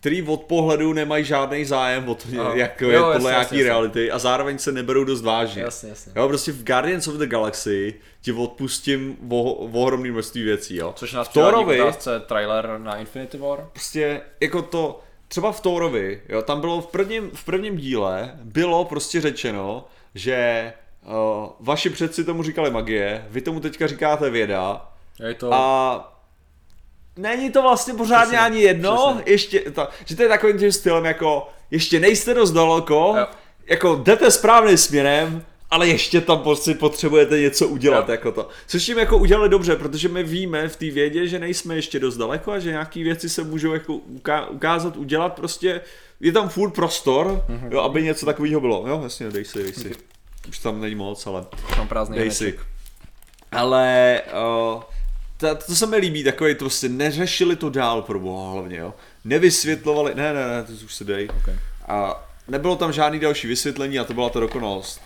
který 0.00 0.22
od 0.22 0.44
pohledu 0.44 0.92
nemají 0.92 1.24
žádný 1.24 1.64
zájem 1.64 2.08
o 2.08 2.14
to, 2.14 2.22
Aha. 2.40 2.54
jak 2.54 2.80
Jo, 2.80 2.88
je 2.90 2.98
podle 3.12 3.32
jasně, 3.32 3.58
jasně. 3.58 3.62
reality 3.62 4.10
a 4.10 4.18
zároveň 4.18 4.58
se 4.58 4.72
neberou 4.72 5.04
dost 5.04 5.22
vážně. 5.22 5.62
Jasně, 5.62 5.88
jasně. 5.88 6.12
Jo, 6.16 6.28
prostě 6.28 6.52
v 6.52 6.64
Guardians 6.64 7.08
of 7.08 7.14
the 7.14 7.26
Galaxy 7.26 7.94
ti 8.22 8.32
odpustím 8.32 9.16
o, 9.30 9.42
o 9.52 9.66
ohromný 9.82 10.10
množství 10.10 10.42
věcí, 10.42 10.76
jo. 10.76 10.92
Což 10.96 11.12
nás 11.12 11.28
v 11.28 11.32
Thorovi, 11.32 11.80
trailer 12.26 12.78
na 12.78 12.96
Infinity 12.96 13.38
War. 13.38 13.68
prostě 13.72 14.20
jako 14.40 14.62
to, 14.62 15.00
třeba 15.28 15.52
v 15.52 15.60
Thorovi, 15.60 16.22
jo, 16.28 16.42
tam 16.42 16.60
bylo 16.60 16.80
v 16.80 16.86
prvním, 16.86 17.30
v 17.34 17.44
prvním 17.44 17.76
díle, 17.76 18.32
bylo 18.42 18.84
prostě 18.84 19.20
řečeno, 19.20 19.84
že 20.14 20.72
uh, 21.06 21.12
vaši 21.60 21.90
předci 21.90 22.24
tomu 22.24 22.42
říkali 22.42 22.70
magie, 22.70 23.26
vy 23.30 23.40
tomu 23.40 23.60
teďka 23.60 23.86
říkáte 23.86 24.30
věda 24.30 24.88
Je 25.28 25.34
to... 25.34 25.54
a 25.54 26.19
není 27.16 27.50
to 27.50 27.62
vlastně 27.62 27.94
pořádně 27.94 28.22
Přesně, 28.26 28.38
ani 28.38 28.60
jedno, 28.60 29.12
přesně. 29.16 29.32
ještě, 29.32 29.60
to, 29.60 29.88
že 30.04 30.16
to 30.16 30.22
je 30.22 30.28
takovým 30.28 30.58
tím 30.58 30.72
stylem 30.72 31.04
jako, 31.04 31.48
ještě 31.70 32.00
nejste 32.00 32.34
dost 32.34 32.50
daleko, 32.50 33.14
Jo. 33.18 33.26
jako 33.66 33.96
jdete 34.04 34.30
správným 34.30 34.76
směrem, 34.76 35.44
ale 35.70 35.88
ještě 35.88 36.20
tam 36.20 36.38
prostě 36.38 36.74
potřebujete 36.74 37.40
něco 37.40 37.68
udělat, 37.68 38.08
Jo. 38.08 38.12
jako 38.12 38.32
to. 38.32 38.48
Což 38.66 38.84
tím 38.84 38.98
jako 38.98 39.18
udělali 39.18 39.48
dobře, 39.48 39.76
protože 39.76 40.08
my 40.08 40.22
víme 40.24 40.68
v 40.68 40.76
té 40.76 40.90
vědě, 40.90 41.26
že 41.26 41.38
nejsme 41.38 41.76
ještě 41.76 41.98
dost 41.98 42.16
daleko 42.16 42.52
a 42.52 42.58
že 42.58 42.70
nějaký 42.70 43.02
věci 43.02 43.28
se 43.28 43.42
můžou 43.44 43.72
jako 43.72 43.94
uká- 43.94 44.46
ukázat, 44.46 44.96
udělat, 44.96 45.32
prostě 45.34 45.80
je 46.20 46.32
tam 46.32 46.48
furt 46.48 46.70
prostor, 46.70 47.44
Mhm. 47.48 47.68
jo, 47.72 47.80
aby 47.80 48.02
něco 48.02 48.26
takového 48.26 48.60
bylo. 48.60 48.84
Jo, 48.88 49.00
jasně, 49.02 49.30
dej 49.30 49.44
si, 49.44 49.62
dej 49.62 49.72
si. 49.72 49.92
Už 50.48 50.58
tam 50.58 50.80
není 50.80 50.94
moc, 50.94 51.26
ale 51.26 51.44
Mám 51.78 51.88
prázdný 51.88 52.18
dej 52.18 52.30
si. 52.30 52.58
Ale 53.52 54.20
uh, 54.76 54.82
to, 55.40 55.54
to 55.54 55.74
se 55.74 55.86
mi 55.86 55.96
líbí, 55.96 56.24
takový 56.24 56.54
to 56.54 56.58
prostě 56.58 56.88
neřešili 56.88 57.56
to 57.56 57.70
dál 57.70 58.02
pro 58.02 58.18
boha 58.20 58.52
hlavně, 58.52 58.76
jo. 58.78 58.94
Nevysvětlovali, 59.24 60.14
ne, 60.14 60.32
ne, 60.32 60.48
ne, 60.48 60.64
to 60.64 60.72
už 60.72 60.94
se 60.94 61.04
dej. 61.04 61.28
Okay. 61.42 61.54
A 61.88 62.24
nebylo 62.48 62.76
tam 62.76 62.92
žádný 62.92 63.18
další 63.18 63.48
vysvětlení 63.48 63.98
a 63.98 64.04
to 64.04 64.14
byla 64.14 64.28
ta 64.30 64.40
dokonalost. 64.40 65.00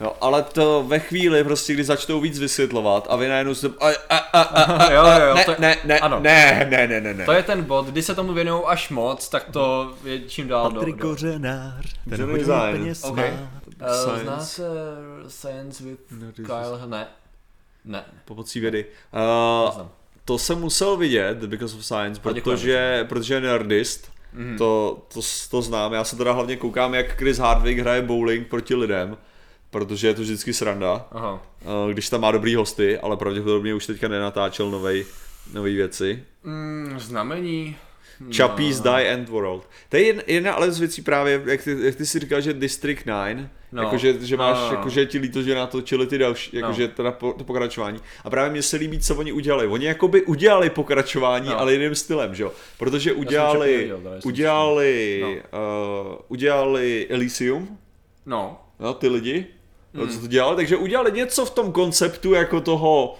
Jo, 0.00 0.12
ale 0.20 0.42
to 0.42 0.84
ve 0.86 0.98
chvíli 0.98 1.44
prostě, 1.44 1.74
kdy 1.74 1.84
začnou 1.84 2.20
víc 2.20 2.38
vysvětlovat 2.38 3.06
a 3.10 3.16
vy 3.16 3.28
najednou 3.28 3.54
se... 3.54 3.66
A, 3.80 3.88
a, 4.10 4.16
a, 4.16 4.40
a, 4.40 4.62
a, 4.62 4.92
Jo, 4.92 5.02
jo, 5.20 5.26
jo, 5.28 5.34
ne, 5.34 5.44
to 5.44 5.50
je- 5.50 5.56
ne, 5.60 5.76
ne, 5.84 5.98
ano. 5.98 6.20
ne, 6.20 6.66
ne, 6.70 6.86
ne, 6.88 7.00
ne, 7.00 7.14
ne. 7.14 7.24
To 7.24 7.32
je 7.32 7.42
ten 7.42 7.62
bod, 7.64 7.86
kdy 7.86 8.02
se 8.02 8.14
tomu 8.14 8.32
věnují 8.32 8.62
až 8.66 8.88
moc, 8.90 9.28
tak 9.28 9.44
to 9.52 9.94
je 10.04 10.20
čím 10.20 10.48
dál 10.48 10.70
do... 10.70 10.74
Patrik 10.80 10.96
do... 10.96 11.08
Kořenář, 11.08 11.94
ten 12.08 12.16
Žádný 12.18 12.30
hodně 12.32 12.44
zájem. 12.44 12.78
peněz 12.78 13.04
OK. 13.04 13.16
má. 13.16 13.22
Uh, 13.24 13.92
Science. 14.02 14.62
znáte 14.62 15.30
Science 15.30 15.84
with 15.84 16.00
No, 16.10 16.32
Kyle? 16.32 16.86
Ne. 16.86 17.06
Ne. 17.86 18.04
Pomocí 18.24 18.60
vědy. 18.60 18.86
Uh, 19.74 19.86
to 20.24 20.38
jsem 20.38 20.60
musel 20.60 20.96
vidět, 20.96 21.38
Because 21.44 21.76
of 21.76 21.84
Science, 21.84 22.20
protože, 22.20 23.06
protože 23.08 23.34
je 23.34 23.40
nerdist. 23.40 24.12
Mhm. 24.32 24.58
To, 24.58 25.02
to, 25.14 25.20
to 25.50 25.62
znám, 25.62 25.92
já 25.92 26.04
se 26.04 26.16
teda 26.16 26.32
hlavně 26.32 26.56
koukám, 26.56 26.94
jak 26.94 27.16
Chris 27.16 27.38
Hardwick 27.38 27.78
hraje 27.80 28.02
bowling 28.02 28.48
proti 28.48 28.74
lidem, 28.74 29.16
protože 29.70 30.06
je 30.06 30.14
to 30.14 30.22
vždycky 30.22 30.54
sranda, 30.54 31.06
Aha. 31.12 31.42
eh, 31.62 31.92
když 31.92 32.08
tam 32.08 32.20
má 32.20 32.30
dobrý 32.30 32.54
hosty, 32.54 32.98
ale 32.98 33.16
pravděpodobně 33.16 33.74
už 33.74 33.86
teďka 33.86 34.08
nenatáčel 34.08 34.70
novej, 34.70 35.06
nový 35.52 35.76
věci. 35.76 36.24
Mm, 36.44 36.94
znamení. 36.98 37.76
Chappies 38.36 38.80
Die 38.80 39.08
End 39.08 39.28
World. 39.28 39.68
To 39.88 39.96
je 39.96 40.02
jen- 40.02 40.22
jedna 40.26 40.52
ale 40.52 40.70
z 40.72 40.78
věcí 40.80 41.02
právě, 41.02 41.42
jak 41.46 41.62
ty, 41.62 41.76
jak 41.80 41.94
ty 41.94 42.06
si 42.06 42.18
říkal, 42.18 42.40
že 42.40 42.52
District 42.52 43.06
9, 43.06 43.36
No. 43.36 43.48
no. 43.72 43.82
jakože 43.82 44.14
že 44.20 44.36
máš, 44.36 44.56
No, 44.56 44.62
no, 44.62 44.68
no. 44.72 44.76
jakože 44.78 45.06
ti 45.06 45.18
líto, 45.18 45.42
že 45.42 45.54
natočili 45.54 46.06
ty 46.06 46.18
další, 46.18 46.56
jakože 46.56 46.82
No. 46.82 46.92
teda 46.94 47.12
po, 47.12 47.32
to 47.38 47.44
pokračování. 47.44 48.00
A 48.24 48.30
právě 48.30 48.50
mně 48.50 48.62
se 48.62 48.76
líbí, 48.76 48.98
co 49.00 49.16
oni 49.16 49.32
udělali. 49.32 49.66
Oni 49.66 49.86
jakoby 49.86 50.22
udělali 50.22 50.70
pokračování, 50.70 51.46
No. 51.48 51.52
no. 51.52 51.60
ale 51.60 51.72
jiným 51.72 51.94
stylem, 51.94 52.34
že 52.34 52.42
jo? 52.42 52.52
Protože 52.78 53.12
udělali, 53.12 53.88
jsem 53.88 54.20
udělali, 54.24 55.18
No. 55.22 55.30
uh, 55.30 55.36
udělali 56.28 57.06
Elysium, 57.10 57.78
No. 58.26 58.60
no, 58.80 58.94
ty 58.94 59.08
lidi, 59.08 59.46
Hmm. 59.94 60.06
no, 60.06 60.12
co 60.12 60.20
to 60.20 60.26
dělali, 60.26 60.56
takže 60.56 60.76
udělali 60.76 61.12
něco 61.12 61.46
v 61.46 61.50
tom 61.50 61.72
konceptu 61.72 62.34
jako 62.34 62.60
toho 62.60 63.18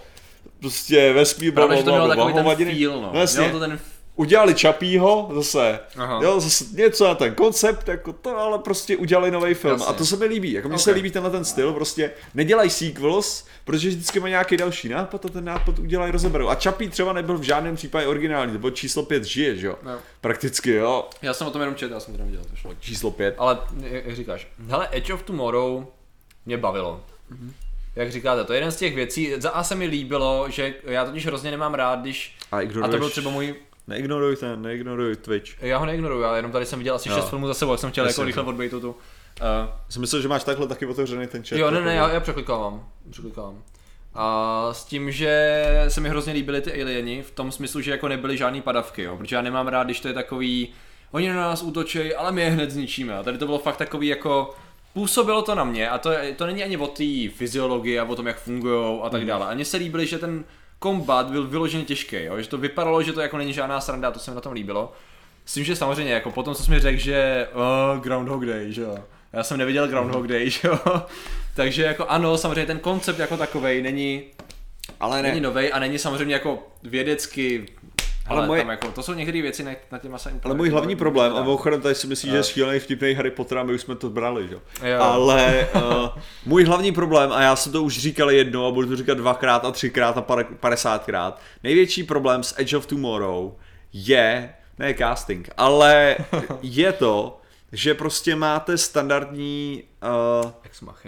prostě 0.60 1.12
vesmír, 1.12 1.52
bla, 1.52 1.74
že 1.76 1.82
to 1.82 1.84
bla, 1.84 1.92
mělo 1.92 2.06
bla, 2.06 2.14
takový 2.32 2.56
ten 2.64 2.76
feel, 2.76 3.00
no. 3.00 3.10
Udělali 4.16 4.54
Čapího 4.54 5.30
zase, 5.34 5.80
Aha. 5.96 6.20
jo, 6.22 6.40
zase 6.40 6.64
něco 6.72 7.04
na 7.08 7.14
ten 7.14 7.34
koncept, 7.34 7.88
jako 7.88 8.12
to, 8.12 8.38
ale 8.38 8.58
prostě 8.58 8.96
udělali 8.96 9.30
nový 9.30 9.54
film 9.54 9.72
Jasně. 9.72 9.86
a 9.86 9.92
to 9.92 10.06
se 10.06 10.16
mi 10.16 10.24
líbí, 10.26 10.52
jako 10.52 10.68
mně 10.68 10.74
Ok. 10.74 10.80
se 10.82 10.90
líbí 10.90 11.10
tenhle 11.10 11.30
ten 11.30 11.44
styl, 11.44 11.72
prostě 11.72 12.10
nedělají 12.34 12.70
sequels, 12.70 13.46
protože 13.64 13.88
vždycky 13.88 14.20
má 14.20 14.28
nějaký 14.28 14.56
další 14.56 14.88
nápad 14.88 15.24
a 15.24 15.28
ten 15.28 15.44
nápad 15.44 15.78
udělají, 15.78 16.12
rozeberou. 16.12 16.48
A 16.48 16.54
Čapí 16.54 16.88
třeba 16.88 17.12
nebyl 17.12 17.38
v 17.38 17.42
žádném 17.42 17.76
případě 17.76 18.06
originální, 18.06 18.52
to 18.52 18.58
bylo 18.58 18.70
číslo 18.70 19.02
5 19.02 19.24
žije, 19.24 19.56
že 19.56 19.66
jo, 19.66 19.76
No. 19.82 19.98
prakticky, 20.20 20.70
jo, 20.72 21.08
Já 21.22 21.34
jsem 21.34 21.46
o 21.46 21.50
tom 21.50 21.60
jenom 21.60 21.74
četl, 21.74 21.94
já 21.94 22.00
jsem 22.00 22.14
to 22.14 22.18
neviděl, 22.18 22.42
to 22.50 22.56
šlo. 22.56 22.74
číslo 22.80 23.10
5. 23.10 23.34
Ale 23.38 23.58
jak 23.80 24.16
říkáš, 24.16 24.48
hele, 24.68 24.88
Edge 24.92 25.12
of 25.14 25.22
Tomorrow 25.22 25.84
mě 26.46 26.56
bavilo. 26.56 27.00
Mhm. 27.30 27.52
Jak 27.96 28.12
říkáte, 28.12 28.44
to 28.44 28.52
je 28.52 28.56
jeden 28.56 28.72
z 28.72 28.76
těch 28.76 28.94
věcí, 28.94 29.32
za 29.38 29.50
A 29.50 29.64
se 29.64 29.74
mi 29.74 29.86
líbilo, 29.86 30.46
že 30.50 30.74
já 30.84 31.04
totiž 31.04 31.26
hrozně 31.26 31.50
nemám 31.50 31.74
rád, 31.74 32.00
když, 32.00 32.36
A 32.52 32.56
a 32.82 32.88
to 32.88 32.98
byl 32.98 33.10
třeba 33.10 33.30
můj 33.30 33.54
Neignoruj 33.86 34.36
ten, 34.36 34.62
neignoruj 34.62 35.16
Twitch. 35.16 35.62
Já 35.62 35.78
ho 35.78 35.86
neignoruju, 35.86 36.20
já 36.22 36.36
jenom 36.36 36.52
tady 36.52 36.66
jsem 36.66 36.78
viděl 36.78 36.94
asi 36.94 37.08
Jo. 37.08 37.16
6 37.16 37.28
filmů 37.28 37.46
za 37.46 37.54
sebou, 37.54 37.72
jak 37.72 37.80
jsem 37.80 37.90
chtěl 37.90 38.04
Jasně. 38.06 38.20
jako 38.20 38.26
rychle 38.26 38.42
odbejt 38.42 38.70
tu. 38.70 38.90
Uh, 38.90 38.96
Jsem 39.88 40.00
myslel, 40.00 40.22
že 40.22 40.28
máš 40.28 40.44
takhle 40.44 40.66
taky 40.66 40.86
otevřený 40.86 41.26
ten 41.26 41.44
chat. 41.44 41.58
jo, 41.58 41.70
ne, 41.70 41.76
jako- 41.76 41.86
ne, 41.88 41.94
já, 41.94 42.08
já 42.08 42.20
překlikávám. 42.20 42.88
překlikávám. 43.10 43.62
A 44.14 44.68
s 44.72 44.84
tím, 44.84 45.10
že 45.10 45.64
se 45.88 46.00
mi 46.00 46.08
hrozně 46.08 46.32
líbily 46.32 46.60
ty 46.60 46.82
alieni, 46.82 47.22
v 47.22 47.30
tom 47.30 47.52
smyslu, 47.52 47.80
že 47.80 47.90
jako 47.90 48.08
nebyly 48.08 48.36
žádný 48.36 48.60
padavky, 48.62 49.02
jo, 49.02 49.16
protože 49.16 49.36
já 49.36 49.42
nemám 49.42 49.68
rád, 49.68 49.84
když 49.84 50.00
to 50.00 50.08
je 50.08 50.14
takový, 50.14 50.68
oni 51.10 51.28
na 51.28 51.34
nás 51.34 51.62
útočí, 51.62 52.14
ale 52.14 52.32
my 52.32 52.42
je 52.42 52.50
hned 52.50 52.70
zničíme. 52.70 53.18
A 53.18 53.22
tady 53.22 53.38
to 53.38 53.46
bylo 53.46 53.58
fakt 53.58 53.76
takový 53.76 54.06
jako, 54.06 54.54
působilo 54.94 55.42
to 55.42 55.54
na 55.54 55.64
mě 55.64 55.90
a 55.90 55.98
to, 55.98 56.10
to 56.36 56.46
není 56.46 56.62
ani 56.64 56.76
o 56.76 56.86
té 56.86 57.04
fyziologii 57.34 57.98
a 57.98 58.04
o 58.04 58.16
tom, 58.16 58.26
jak 58.26 58.38
fungují 58.40 59.00
a 59.02 59.08
tak 59.10 59.20
Mhm. 59.20 59.28
dále. 59.28 59.46
A 59.46 59.54
mně 59.54 59.64
se 59.64 59.76
líbily, 59.76 60.06
že 60.06 60.18
ten 60.18 60.44
kombat 60.78 61.30
byl 61.30 61.46
vyloženě 61.46 61.84
těžký, 61.84 62.16
jo? 62.24 62.40
že 62.40 62.48
to 62.48 62.58
vypadalo, 62.58 63.02
že 63.02 63.12
to 63.12 63.20
jako 63.20 63.38
není 63.38 63.52
žádná 63.52 63.80
sranda, 63.80 64.10
to 64.10 64.18
se 64.18 64.30
mi 64.30 64.34
na 64.34 64.40
tom 64.40 64.52
líbilo. 64.52 64.92
S 65.44 65.54
tím, 65.54 65.64
že 65.64 65.76
samozřejmě, 65.76 66.12
jako 66.12 66.30
potom, 66.30 66.54
co 66.54 66.62
jsi 66.62 66.70
mi 66.70 66.80
řekl, 66.80 66.98
že 66.98 67.48
uh, 67.54 68.02
Groundhog 68.02 68.46
Day, 68.46 68.72
že 68.72 68.82
jo. 68.82 68.98
Já 69.32 69.42
jsem 69.42 69.58
neviděl 69.58 69.88
Groundhog 69.88 70.26
Day, 70.26 70.50
že 70.50 70.68
jo. 70.68 70.78
Takže 71.54 71.82
jako 71.82 72.06
ano, 72.06 72.38
samozřejmě 72.38 72.66
ten 72.66 72.78
koncept 72.78 73.18
jako 73.18 73.36
takovej 73.36 73.82
není, 73.82 74.22
Ale 75.00 75.22
není 75.22 75.40
ne, 75.40 75.46
novej 75.46 75.70
a 75.72 75.78
není 75.78 75.98
samozřejmě 75.98 76.34
jako 76.34 76.68
vědecky 76.82 77.66
Ale 78.28 78.38
ale 78.38 78.46
moje- 78.46 78.60
tam 78.60 78.70
jako, 78.70 78.92
to 78.92 79.02
jsou 79.02 79.14
některé 79.14 79.42
věci, 79.42 79.64
na, 79.64 79.72
na 79.92 79.98
těma 79.98 80.18
se 80.18 80.32
ale 80.44 80.54
můj 80.54 80.70
hlavní 80.70 80.96
problém, 80.96 81.36
a 81.36 81.40
mimochodem 81.40 81.80
tady 81.80 81.94
si 81.94 82.06
myslíš, 82.06 82.30
že 82.30 82.36
je 82.36 82.44
šílený 82.44 82.78
vtipný 82.78 83.14
Harry 83.14 83.30
Potter 83.30 83.58
a 83.58 83.62
my 83.62 83.74
už 83.74 83.80
jsme 83.80 83.94
to 83.96 84.10
brali, 84.10 84.48
že? 84.48 84.54
jo. 84.54 84.60
Jo. 84.82 85.02
Ale 85.02 85.68
uh, 85.74 86.08
můj 86.46 86.64
hlavní 86.64 86.92
problém, 86.92 87.32
a 87.32 87.42
já 87.42 87.56
jsem 87.56 87.72
to 87.72 87.82
už 87.82 87.98
říkal 87.98 88.30
jednou 88.30 88.66
a 88.66 88.70
budu 88.70 88.88
to 88.88 88.96
říkat 88.96 89.18
dvakrát 89.18 89.64
a 89.64 89.70
třikrát 89.70 90.16
a 90.18 90.24
padesátkrát, 90.60 91.40
největší 91.62 92.02
problém 92.04 92.42
s 92.42 92.54
Edge 92.58 92.76
of 92.76 92.86
Tomorrow 92.86 93.52
je, 93.92 94.54
ne 94.78 94.94
casting, 94.94 95.50
ale 95.56 96.16
je 96.62 96.92
to, 96.92 97.40
že 97.72 97.94
prostě 97.94 98.36
máte 98.36 98.78
standardní 98.78 99.82
uh, 100.02 100.50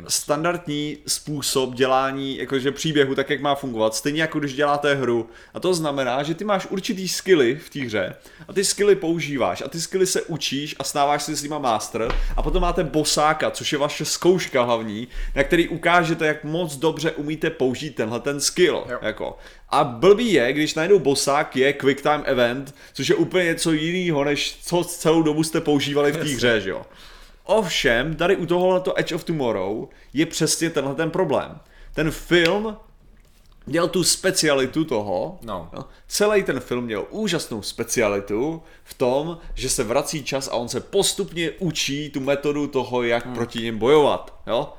standardní 0.09 0.98
způsob 1.06 1.74
dělání 1.74 2.36
jakože 2.36 2.73
příběhu, 2.73 3.15
tak 3.15 3.31
jak 3.31 3.40
má 3.40 3.55
fungovat, 3.55 3.94
stejně 3.94 4.23
jako 4.23 4.39
když 4.39 4.55
děláte 4.55 4.94
hru. 4.94 5.28
A 5.55 5.60
to 5.60 5.74
znamená, 5.74 6.23
že 6.23 6.35
ty 6.35 6.44
máš 6.44 6.66
určitý 6.66 7.09
skilly 7.09 7.56
v 7.56 7.70
té 7.70 7.81
hře 7.81 8.15
a 8.48 8.52
ty 8.52 8.65
skilly 8.65 8.94
používáš 8.94 9.62
a 9.62 9.69
ty 9.69 9.81
skilly 9.81 10.06
se 10.06 10.23
učíš 10.23 10.77
a 10.78 10.85
stáváš 10.85 11.23
si 11.23 11.36
s 11.36 11.43
nima 11.43 11.59
master 11.59 12.12
a 12.36 12.43
potom 12.43 12.62
máte 12.62 12.85
bosáka, 12.85 13.51
což 13.51 13.73
je 13.73 13.78
vaše 13.78 14.05
zkouška 14.05 14.62
hlavní, 14.62 15.09
na 15.35 15.44
který 15.44 15.69
ukážete, 15.69 16.27
jak 16.27 16.44
moc 16.44 16.77
dobře 16.77 17.10
umíte 17.10 17.51
použít 17.51 17.94
tenhle 17.94 18.20
ten 18.20 18.40
skill. 18.40 18.85
Jo. 18.89 18.98
Jako. 19.02 19.39
A 19.70 19.85
blbý 19.85 20.32
je, 20.32 20.52
když 20.52 20.74
najednou 20.74 20.98
bosák 20.98 21.56
je 21.56 21.73
quick 21.73 22.01
time 22.01 22.23
event, 22.24 22.74
což 22.93 23.09
je 23.09 23.15
úplně 23.15 23.44
něco 23.44 23.73
jiného, 23.73 24.24
než 24.24 24.59
co 24.62 24.85
celou 24.85 25.23
dobu 25.23 25.44
jste 25.44 25.60
používali 25.60 26.12
v 26.12 26.16
té 26.16 26.24
hře, 26.24 26.60
že 26.60 26.70
jo. 26.70 26.86
Ovšem, 27.51 28.15
tady 28.16 28.37
u 28.37 28.47
tohoto 28.47 28.99
Edge 28.99 29.15
of 29.15 29.25
Tomorrow 29.25 29.89
je 30.12 30.27
přesně 30.27 30.70
tenhle 30.70 30.95
ten 30.95 31.11
problém. 31.11 31.61
Ten 31.95 32.11
film 32.11 32.77
měl 33.66 33.89
tu 33.89 34.05
specialitu 34.05 34.85
toho, 34.85 35.39
No. 35.43 35.70
jo, 35.73 35.85
celý 36.09 36.43
ten 36.43 36.61
film 36.61 36.85
měl 36.85 37.07
úžasnou 37.11 37.62
specialitu 37.62 38.62
v 38.85 38.95
tom, 38.95 39.39
že 39.55 39.69
se 39.69 39.85
vrací 39.85 40.25
čas 40.25 40.49
a 40.49 40.53
on 40.53 40.69
se 40.69 40.81
postupně 40.81 41.51
učí 41.59 42.11
tu 42.11 42.20
metodu 42.20 42.66
toho, 42.66 43.03
jak 43.03 43.25
hmm. 43.25 43.35
proti 43.35 43.62
něm 43.62 43.79
bojovat. 43.79 44.35
Jo? 44.47 44.73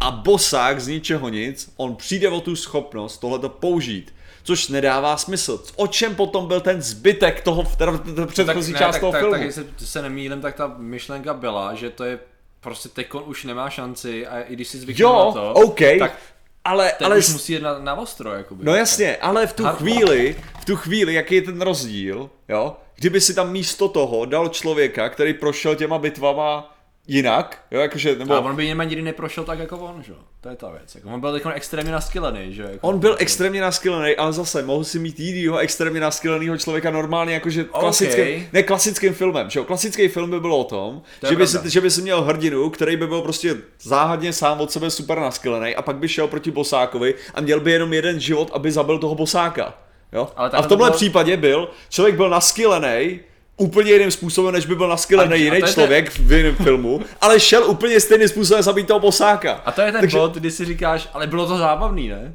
A 0.00 0.10
bosák 0.10 0.80
z 0.80 0.88
ničeho 0.88 1.28
nic, 1.28 1.72
on 1.76 1.96
přijde 1.96 2.28
o 2.28 2.40
tu 2.40 2.56
schopnost 2.56 3.18
tohleto 3.18 3.48
použít. 3.48 4.14
Což 4.42 4.68
nedává 4.68 5.16
smysl. 5.16 5.64
O 5.76 5.86
čem 5.86 6.14
potom 6.14 6.48
byl 6.48 6.60
ten 6.60 6.82
zbytek 6.82 7.40
toho, 7.40 7.64
teda 7.76 7.92
předchozí 8.26 8.74
část 8.74 8.94
tak, 8.94 9.00
toho 9.00 9.12
tak, 9.12 9.20
filmu? 9.20 9.34
tak, 9.34 9.42
jestli 9.42 9.64
se 9.78 10.02
nemýlím, 10.02 10.40
tak 10.40 10.54
ta 10.54 10.74
myšlenka 10.78 11.34
byla, 11.34 11.74
že 11.74 11.90
to 11.90 12.04
je 12.04 12.18
prostě 12.60 12.88
Tekon 12.88 13.22
už 13.26 13.44
nemá 13.44 13.70
šanci 13.70 14.26
a 14.26 14.40
i 14.40 14.52
když 14.52 14.68
si 14.68 14.78
zvyknul 14.78 15.10
Jo, 15.10 15.24
na 15.26 15.32
to, 15.32 15.52
OK, 15.52 15.80
tak 15.98 16.18
ale, 16.64 16.92
ten 16.98 17.06
ale 17.06 17.18
už 17.18 17.28
musí 17.28 17.52
jít 17.52 17.62
na, 17.62 17.78
na 17.78 17.94
ostro, 17.94 18.32
jakoby. 18.32 18.64
No 18.64 18.74
jasně, 18.74 19.16
ale 19.16 19.46
v 19.46 19.52
tu 19.52 19.64
Hardcore. 19.64 19.90
chvíli, 19.90 20.36
v 20.60 20.64
tu 20.64 20.76
chvíli, 20.76 21.14
jaký 21.14 21.34
je 21.34 21.42
ten 21.42 21.62
rozdíl, 21.62 22.30
jo? 22.48 22.76
Kdyby 22.96 23.20
si 23.20 23.34
tam 23.34 23.52
místo 23.52 23.88
toho 23.88 24.24
dal 24.24 24.48
člověka, 24.48 25.08
který 25.08 25.34
prošel 25.34 25.74
těma 25.74 25.98
bitvama 25.98 26.71
jinak, 27.06 27.62
jo, 27.70 27.80
jakože, 27.80 28.16
nebo... 28.16 28.34
Ale 28.34 28.42
on 28.42 28.56
by 28.56 28.66
něma 28.66 28.84
nikdy 28.84 29.02
neprošel 29.02 29.44
tak 29.44 29.58
jako 29.58 29.78
on, 29.78 30.02
že? 30.02 30.12
jo? 30.12 30.18
To 30.40 30.48
je 30.48 30.56
ta 30.56 30.70
věc. 30.70 30.94
Jako 30.94 31.08
on 31.08 31.20
byl 31.20 31.32
teď 31.32 31.42
extrémně 31.54 31.92
naskylený, 31.92 32.54
že? 32.54 32.62
Jako, 32.62 32.88
On 32.88 32.98
byl 32.98 33.16
extrémně 33.18 33.60
naskylený, 33.60 34.16
ale 34.16 34.32
zase 34.32 34.62
mohl 34.62 34.84
si 34.84 34.98
mít 34.98 35.20
jinýho 35.20 35.58
extrémně 35.58 36.00
naskyleného 36.00 36.58
člověka 36.58 36.90
normálně 36.90 37.34
jakože 37.34 37.64
klasickým, 37.64 38.48
ne 38.52 38.62
klasickým 38.62 39.14
filmem, 39.14 39.50
že 39.50 39.58
jo? 39.58 39.64
Klasický 39.64 40.08
film 40.08 40.30
by 40.30 40.40
byl 40.40 40.54
o 40.54 40.64
tom, 40.64 41.02
To 41.20 41.26
že 41.26 41.36
by, 41.36 41.46
si, 41.46 41.70
že 41.70 41.80
by 41.80 41.90
si 41.90 42.02
měl 42.02 42.22
hrdinu, 42.22 42.70
který 42.70 42.96
by 42.96 43.06
byl 43.06 43.20
prostě 43.22 43.56
záhadně 43.82 44.32
sám 44.32 44.60
od 44.60 44.72
sebe 44.72 44.90
super 44.90 45.18
naskylený 45.20 45.76
a 45.76 45.82
pak 45.82 45.96
by 45.96 46.08
šel 46.08 46.28
proti 46.28 46.50
bosákovi 46.50 47.14
a 47.34 47.40
měl 47.40 47.60
by 47.60 47.72
jenom 47.72 47.92
jeden 47.92 48.20
život, 48.20 48.50
aby 48.52 48.72
zabil 48.72 48.98
toho 48.98 49.14
bosáka. 49.14 49.74
Jo? 50.12 50.28
Ale 50.36 50.50
a 50.50 50.58
v 50.60 50.62
to 50.62 50.68
tomhle 50.68 50.88
bylo- 50.90 50.96
případě 50.96 51.36
byl, 51.36 51.68
člověk 51.88 52.16
byl 52.16 52.30
naskylený, 52.30 53.20
úplně 53.62 53.92
jiným 53.92 54.10
způsobem, 54.10 54.54
než 54.54 54.66
by 54.66 54.74
byl 54.74 54.88
naskylený 54.88 55.38
jiný 55.40 55.56
je 55.56 55.62
ten- 55.62 55.72
člověk 55.72 56.18
v 56.18 56.32
jiném 56.32 56.56
filmu, 56.56 57.00
ale 57.20 57.40
šel 57.40 57.64
úplně 57.64 58.00
stejným 58.00 58.28
způsobem 58.28 58.62
zabít 58.62 58.86
toho 58.86 59.00
bosáka. 59.00 59.52
A 59.64 59.72
to 59.72 59.80
je 59.80 59.92
ten 59.92 60.00
Takže- 60.00 60.18
bod, 60.18 60.34
kdy 60.34 60.50
si 60.50 60.64
říkáš, 60.64 61.08
ale 61.14 61.26
bylo 61.26 61.46
to 61.46 61.56
zábavný, 61.58 62.08
ne? 62.08 62.34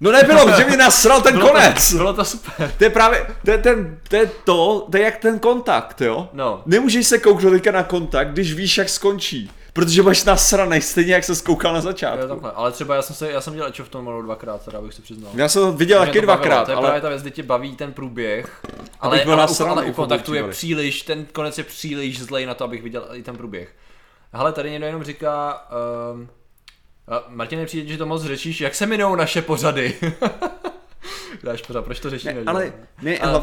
No 0.00 0.12
nebylo, 0.12 0.46
protože 0.46 0.64
mě 0.64 0.76
nasral 0.76 1.20
ten 1.22 1.34
Bylo 1.34 1.48
konec. 1.48 1.90
To, 1.90 1.96
bylo 1.96 2.12
to 2.12 2.24
super. 2.24 2.72
To 2.78 2.84
je 2.84 2.90
právě, 2.90 3.26
to 3.44 3.50
je, 3.50 3.58
ten, 3.58 3.98
to 4.08 4.16
je 4.16 4.30
to, 4.44 4.86
to 4.90 4.96
je 4.96 5.02
jak 5.04 5.16
ten 5.16 5.38
kontakt, 5.38 6.00
jo? 6.00 6.28
No. 6.32 6.62
Nemůžeš 6.66 7.06
se 7.06 7.18
kouknout 7.18 7.52
teďka 7.52 7.70
na 7.72 7.82
kontakt, 7.82 8.28
když 8.32 8.54
víš, 8.54 8.78
jak 8.78 8.88
skončí. 8.88 9.50
Protože 9.72 10.02
budeš 10.02 10.24
nasranej, 10.24 10.80
stejně 10.80 11.14
jak 11.14 11.24
se 11.24 11.34
skoukal 11.36 11.72
na 11.72 11.78
Jo, 11.78 11.82
začátku. 11.82 12.28
takhle. 12.28 12.52
Ale 12.52 12.72
třeba 12.72 12.94
já 12.94 13.02
jsem, 13.02 13.16
se, 13.16 13.30
já 13.30 13.40
jsem 13.40 13.54
dělal 13.54 13.68
Age 13.68 13.82
of 13.82 13.88
Tomorrow 13.88 14.24
dvackrát, 14.24 14.64
teda 14.64 14.80
bych 14.80 14.94
si 14.94 15.02
přiznal. 15.02 15.32
Já 15.34 15.48
jsem 15.48 15.62
to 15.62 15.72
viděl 15.72 15.98
taky 16.06 16.20
dvakrát, 16.20 16.64
To 16.64 16.70
je 16.70 16.76
ale 16.76 16.86
právě 16.86 17.00
ta 17.00 17.08
věc, 17.08 17.22
kdy 17.22 17.30
tě 17.30 17.42
baví 17.42 17.76
ten 17.76 17.92
průběh, 17.92 18.62
ale, 19.00 19.16
Abych 19.16 19.24
byl 19.24 19.32
ale, 19.32 19.42
nasranej 19.42 19.76
ale 19.76 19.86
u 19.86 19.92
v 19.92 19.96
kontaktu 19.96 20.34
je 20.34 20.48
příliš, 20.48 21.02
ten 21.02 21.24
konec 21.24 21.58
je 21.58 21.64
příliš 21.64 22.22
zlej 22.22 22.46
na 22.46 22.54
to, 22.54 22.64
abych 22.64 22.82
viděl 22.82 23.08
i 23.12 23.22
ten 23.22 23.36
průběh. 23.36 23.74
Hele, 24.32 24.52
tady 24.52 24.70
někdo 24.70 24.86
jenom 24.86 25.04
říká, 25.04 25.66
um, 26.14 26.28
Martin, 27.28 27.66
přijde, 27.66 27.92
že 27.92 27.98
to 27.98 28.06
moc 28.06 28.22
řečíš, 28.22 28.60
jak 28.60 28.74
se 28.74 28.86
minou 28.86 29.16
naše 29.16 29.42
pořady? 29.42 29.94
Dáš 31.42 31.62
pořád, 31.62 31.84
proč 31.84 32.00
to 32.00 32.10
řešíme? 32.10 32.34
Ne, 32.34 32.42
ale 32.46 32.72
ne, 33.02 33.18
A 33.18 33.28
ale 33.28 33.38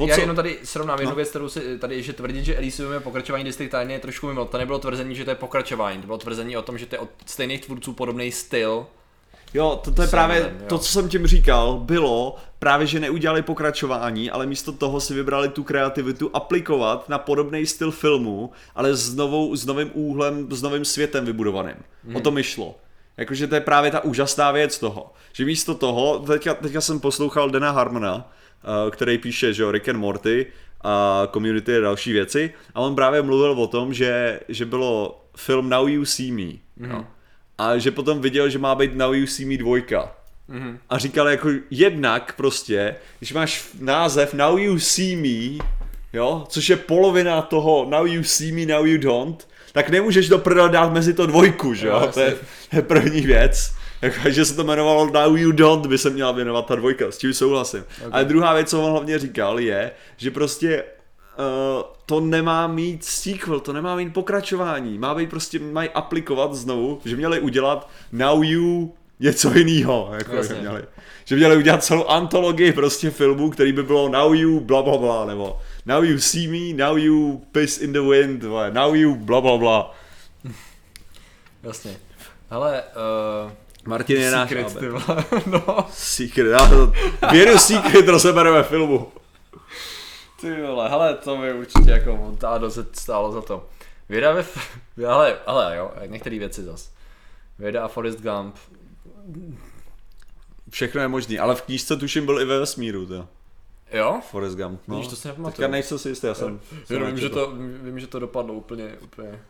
o 0.00 0.06
já 0.06 0.14
co? 0.14 0.20
jenom 0.20 0.36
tady 0.36 0.58
srovnám 0.64 0.98
jednu 0.98 1.10
No. 1.10 1.16
věc, 1.16 1.30
kterou 1.30 1.48
si 1.48 1.78
tady, 1.78 2.02
že 2.02 2.12
tvrdit, 2.12 2.44
že 2.44 2.56
Elysium 2.56 2.92
je 2.92 3.00
pokračování 3.00 3.44
District 3.44 3.74
je 3.88 3.98
trošku 3.98 4.26
mimo. 4.26 4.44
To 4.44 4.58
nebylo 4.58 4.78
tvrzení, 4.78 5.14
že 5.14 5.24
to 5.24 5.30
je 5.30 5.34
pokračování, 5.34 6.00
to 6.00 6.06
bylo 6.06 6.18
tvrzení 6.18 6.56
o 6.56 6.62
tom, 6.62 6.78
že 6.78 6.86
to 6.86 6.94
je 6.94 6.98
od 6.98 7.08
stejných 7.26 7.64
tvůrců 7.64 7.92
podobný 7.92 8.32
styl. 8.32 8.86
Jo, 9.54 9.80
to, 9.84 9.92
to 9.92 10.02
je 10.02 10.08
právě 10.08 10.38
jo. 10.40 10.66
to, 10.66 10.78
co 10.78 10.92
jsem 10.92 11.08
tím 11.08 11.26
říkal, 11.26 11.78
bylo 11.78 12.36
právě, 12.58 12.86
že 12.86 13.00
neudělali 13.00 13.42
pokračování, 13.42 14.30
ale 14.30 14.46
místo 14.46 14.72
toho 14.72 15.00
si 15.00 15.14
vybrali 15.14 15.48
tu 15.48 15.64
kreativitu 15.64 16.30
aplikovat 16.34 17.08
na 17.08 17.18
podobný 17.18 17.66
styl 17.66 17.90
filmu, 17.90 18.50
ale 18.74 18.96
s, 18.96 19.14
novou, 19.14 19.56
s 19.56 19.66
novým 19.66 19.90
úhlem, 19.94 20.46
s 20.50 20.62
novým 20.62 20.84
světem 20.84 21.24
vybudovaným. 21.24 21.76
Hmm. 22.04 22.16
O 22.16 22.20
to 22.20 22.30
mi 22.30 22.42
šlo. 22.42 22.74
Jakože 23.16 23.46
to 23.46 23.54
je 23.54 23.60
právě 23.60 23.90
ta 23.90 24.04
úžasná 24.04 24.50
věc 24.50 24.78
toho. 24.78 25.12
Že 25.32 25.44
místo 25.44 25.74
toho, 25.74 26.18
teďka, 26.18 26.54
teďka 26.54 26.80
jsem 26.80 27.00
poslouchal 27.00 27.50
Dana 27.50 27.70
Harmona, 27.70 28.32
eh, 28.62 28.90
který 28.90 29.18
píše, 29.18 29.52
že 29.52 29.62
jo, 29.62 29.70
Rick 29.70 29.88
and 29.88 29.98
Morty 29.98 30.46
a 30.80 31.26
Community 31.32 31.76
a 31.76 31.80
další 31.80 32.12
věci 32.12 32.52
a 32.74 32.80
on 32.80 32.94
právě 32.94 33.22
mluvil 33.22 33.50
o 33.50 33.66
tom, 33.66 33.94
že, 33.94 34.40
že 34.48 34.64
bylo 34.64 35.24
film 35.36 35.68
Now 35.68 35.88
You 35.88 36.04
See 36.04 36.32
Me. 36.32 36.52
Mm-hmm. 36.80 37.06
A 37.58 37.78
že 37.78 37.90
potom 37.90 38.20
viděl, 38.20 38.48
že 38.48 38.58
má 38.58 38.74
být 38.74 38.94
Now 38.94 39.14
You 39.14 39.26
See 39.26 39.46
Me 39.46 39.56
dvojka. 39.56 40.12
Mm-hmm. 40.50 40.78
A 40.90 40.98
říkal 40.98 41.28
jako 41.28 41.48
jednak 41.70 42.32
prostě, 42.36 42.96
když 43.18 43.32
máš 43.32 43.68
název 43.80 44.34
Now 44.34 44.58
You 44.58 44.78
See 44.78 45.16
Me, 45.16 45.64
jo, 46.12 46.44
což 46.48 46.68
je 46.68 46.76
polovina 46.76 47.42
toho 47.42 47.86
Now 47.90 48.06
You 48.06 48.22
See 48.22 48.52
Me, 48.52 48.74
Now 48.74 48.86
You 48.86 48.98
Don't, 48.98 49.48
tak 49.74 49.90
nemůžeš 49.90 50.28
to 50.28 50.38
prdel 50.38 50.68
dát 50.68 50.92
mezi 50.92 51.14
to 51.14 51.26
dvojku, 51.26 51.74
že 51.74 51.86
jo, 51.86 52.10
to 52.14 52.20
je, 52.20 52.36
je 52.72 52.82
první 52.82 53.20
věc. 53.20 53.74
Jako, 54.02 54.30
že 54.30 54.44
se 54.44 54.56
to 54.56 54.62
jmenovalo 54.62 55.10
Now 55.10 55.36
You 55.36 55.52
Don't, 55.52 55.86
by 55.86 55.98
se 55.98 56.10
měla 56.10 56.32
věnovat 56.32 56.66
ta 56.66 56.74
dvojka, 56.74 57.10
s 57.10 57.18
tím 57.18 57.34
souhlasím. 57.34 57.84
Okay. 57.98 58.08
Ale 58.12 58.24
druhá 58.24 58.54
věc, 58.54 58.70
co 58.70 58.82
on 58.82 58.90
hlavně 58.90 59.18
říkal, 59.18 59.60
je, 59.60 59.90
že 60.16 60.30
prostě 60.30 60.84
Uh, 61.38 61.82
to 62.06 62.20
nemá 62.20 62.66
mít 62.66 63.04
sequel, 63.04 63.60
to 63.60 63.72
nemá 63.72 63.96
mít 63.96 64.14
pokračování. 64.14 64.98
Má 64.98 65.14
být 65.14 65.30
prostě, 65.30 65.58
mají 65.58 65.88
aplikovat 65.88 66.54
znovu, 66.54 67.00
že 67.04 67.16
měli 67.16 67.40
udělat 67.40 67.90
Now 68.12 68.44
You 68.44 68.94
něco 69.20 69.58
jiného. 69.58 70.10
Jako, 70.18 70.36
Jasně. 70.36 70.54
měli, 70.60 70.82
že 71.24 71.36
měli 71.36 71.56
udělat 71.56 71.84
celou 71.84 72.06
antologii 72.06 72.72
prostě 72.72 73.10
filmů, 73.10 73.50
který 73.50 73.72
by 73.72 73.82
bylo 73.82 74.08
Now 74.08 74.34
You 74.34 74.60
bla 74.60 74.82
bla 74.82 74.98
bla, 74.98 75.24
nebo 75.24 75.60
Now 75.86 76.04
You 76.04 76.18
See 76.18 76.48
Me, 76.48 76.86
Now 76.86 76.98
You 76.98 77.42
Piss 77.52 77.78
in 77.78 77.92
the 77.92 78.00
Wind, 78.00 78.42
vole, 78.42 78.70
Now 78.70 78.94
You 78.94 79.14
bla 79.14 79.40
bla 79.40 79.56
bla. 79.56 79.94
Jasně. 81.62 81.96
Hele, 82.50 82.82
uh, 82.82 83.52
Martin 83.84 84.20
je 84.20 84.30
náš 84.30 84.48
Secret, 84.48 84.78
ty 84.78 84.88
vole. 84.88 85.24
no. 85.46 85.86
Secret, 85.90 86.50
já 86.50 86.68
to, 86.68 86.92
věru 87.32 87.58
Secret 87.58 88.08
rozebereme 88.08 88.62
filmu. 88.62 89.12
Ty 90.40 90.62
vole, 90.62 90.88
hele, 90.88 91.14
to 91.14 91.36
mi 91.36 91.52
určitě 91.52 91.90
jako 91.90 92.16
montádo 92.16 92.70
se 92.70 92.86
stálo 92.92 93.32
za 93.32 93.42
to. 93.42 93.66
Věda 94.08 94.32
ve... 94.32 94.44
Ale, 95.08 95.38
ale 95.46 95.76
jo, 95.76 95.92
některé 96.06 96.38
věci 96.38 96.62
zas. 96.62 96.90
Věda 97.58 97.84
a 97.84 97.88
Forrest 97.88 98.20
Gump. 98.20 98.56
Všechno 100.74 101.00
je 101.00 101.08
možný, 101.08 101.38
ale 101.38 101.54
v 101.54 101.62
knížce 101.62 101.96
tuším 101.96 102.26
byl 102.26 102.40
i 102.40 102.44
ve 102.44 102.58
vesmíru, 102.58 103.06
to. 103.06 103.28
Jo? 103.92 104.20
Forrest 104.30 104.56
Gump. 104.56 104.80
No. 104.88 104.96
Vidíš, 104.96 105.10
to 105.10 105.16
si 105.16 105.28
nepamatuju. 105.28 105.56
Teďka 105.56 105.68
nejsem 105.68 105.98
si 105.98 106.08
jistý, 106.08 106.26
já 106.26 106.34
jsem... 106.34 106.60
Jenom 106.90 107.08
vím, 107.08 107.18
že 107.18 107.28
to, 107.28 107.52
vím, 107.82 108.00
že 108.00 108.06
to 108.06 108.18
dopadlo 108.18 108.54
úplně, 108.54 108.96
úplně. 109.02 109.40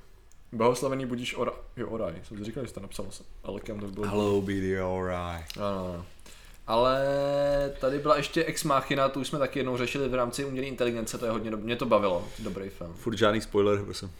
Blahoslavený 0.52 1.06
budíš 1.06 1.34
ora... 1.34 1.52
Jo, 1.76 1.88
Oraj. 1.88 2.14
Jsem 2.28 2.38
si 2.38 2.44
říkal, 2.44 2.62
že 2.64 2.68
jsi 2.68 2.74
to 2.74 2.80
napsal 2.80 3.06
s 3.10 3.22
Alekem, 3.44 3.80
to 3.80 3.86
bylo. 3.86 4.06
Hello, 4.06 4.40
BD, 4.40 4.80
alright. 4.82 5.56
Ano, 5.56 5.92
ano. 5.94 6.06
Ale 6.66 6.98
tady 7.80 7.98
byla 7.98 8.16
ještě 8.16 8.44
Ex 8.44 8.64
Machina, 8.64 9.08
tu 9.08 9.20
už 9.20 9.28
jsme 9.28 9.38
taky 9.38 9.58
jednou 9.58 9.76
řešili 9.76 10.08
v 10.08 10.14
rámci 10.14 10.44
umělé 10.44 10.66
inteligence, 10.66 11.18
to 11.18 11.24
je 11.24 11.30
hodně, 11.30 11.50
dob- 11.50 11.62
mě 11.62 11.76
to 11.76 11.86
bavilo, 11.86 12.24
dobrý 12.38 12.68
film. 12.68 12.92
Furt 12.94 13.16
žádný 13.16 13.40
spoiler, 13.40 13.84
prosím. 13.84 14.10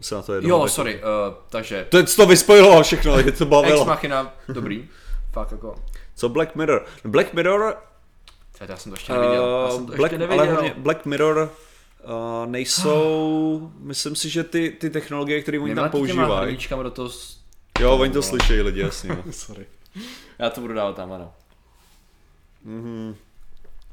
Se 0.00 0.14
na 0.14 0.22
to 0.22 0.34
jednou 0.34 0.50
Jo, 0.50 0.68
sorry, 0.68 0.94
uh, 0.96 1.34
takže 1.48 1.86
To, 1.88 2.02
to 2.16 2.26
vyspojilo 2.26 2.82
všechno, 2.82 3.18
je 3.18 3.22
to 3.24 3.28
Ex 3.30 3.42
bavilo. 3.42 3.84
Machina, 3.84 4.34
dobrý, 4.48 4.88
fakt 5.32 5.52
jako, 5.52 5.74
Co 6.14 6.28
Black 6.28 6.54
Mirror? 6.54 6.86
Black 7.04 7.32
Mirror, 7.32 7.76
já 8.68 8.76
jsem 8.76 8.92
to 8.92 8.96
ještě 8.96 9.12
neviděl, 9.12 9.64
já 9.64 9.70
jsem 9.76 9.86
to 9.86 9.92
Black, 9.96 10.12
ještě 10.12 10.24
ale 10.26 10.36
neviděl. 10.36 10.52
hlavně 10.54 10.74
Black 10.76 11.06
Mirror 11.06 11.52
uh, 12.04 12.50
nejsou, 12.50 13.72
myslím 13.78 14.16
si, 14.16 14.28
že 14.28 14.44
ty, 14.44 14.70
ty 14.70 14.90
technologie, 14.90 15.42
které 15.42 15.58
oni 15.58 15.74
tam 15.74 15.90
používají. 15.90 16.58
do 16.82 16.90
toho... 16.90 17.10
Jo, 17.80 17.96
oni 17.98 18.12
to 18.12 18.22
slyšejí 18.22 18.60
lidi, 18.60 18.80
jasně. 18.80 19.16
Sorry. 19.30 19.66
Já 20.38 20.50
to 20.50 20.60
budu 20.60 20.74
dávat 20.74 20.96
tam, 20.96 21.12
ano. 21.12 21.32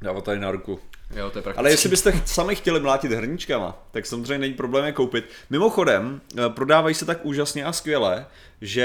Dávat 0.01 0.23
tady 0.23 0.39
na 0.39 0.51
ruku. 0.51 0.79
Jo, 1.15 1.29
to 1.29 1.39
je. 1.39 1.43
Ale 1.55 1.69
jestli 1.69 1.89
byste 1.89 2.11
ch- 2.11 2.27
sami 2.27 2.55
chtěli 2.55 2.79
mlátit 2.79 3.11
hrníčkama, 3.11 3.77
tak 3.91 4.05
samozřejmě 4.05 4.37
není 4.37 4.53
problém 4.53 4.85
je 4.85 4.91
koupit. 4.91 5.29
Mimochodem, 5.49 6.21
eh, 6.37 6.49
prodávají 6.49 6.95
se 6.95 7.05
tak 7.05 7.25
úžasně 7.25 7.65
a 7.65 7.73
skvěle, 7.73 8.25
že, 8.61 8.83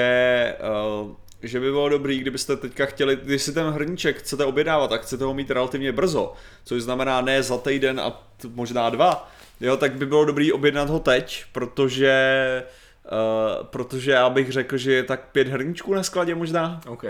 eh, 0.58 1.14
že 1.44 1.60
by 1.60 1.70
bylo 1.70 1.88
dobrý, 1.88 2.18
kdybyste 2.18 2.56
teďka 2.56 2.86
chtěli, 2.86 3.18
když 3.22 3.42
si 3.42 3.52
ten 3.52 3.66
hrníček 3.66 4.18
chcete 4.18 4.44
objednávat 4.44 4.92
a 4.92 4.96
chcete 4.96 5.24
ho 5.24 5.34
mít 5.34 5.50
relativně 5.50 5.92
brzo, 5.92 6.32
což 6.64 6.82
znamená 6.82 7.20
ne 7.20 7.42
za 7.42 7.58
týden 7.58 8.00
a 8.00 8.10
t- 8.10 8.48
možná 8.54 8.90
dva, 8.90 9.30
jo, 9.60 9.76
tak 9.76 9.92
by 9.94 10.06
bylo 10.06 10.24
dobrý 10.24 10.52
objednat 10.52 10.90
ho 10.90 10.98
teď, 10.98 11.44
protože 11.52 12.14
Uh, 13.04 13.66
protože 13.66 14.10
já 14.10 14.30
bych 14.30 14.52
řekl, 14.52 14.76
že 14.76 14.92
je 14.92 15.02
tak 15.02 15.20
pět 15.32 15.48
hrníčků 15.48 15.94
na 15.94 16.02
skladě 16.02 16.34
možná. 16.34 16.80
OK. 16.86 17.04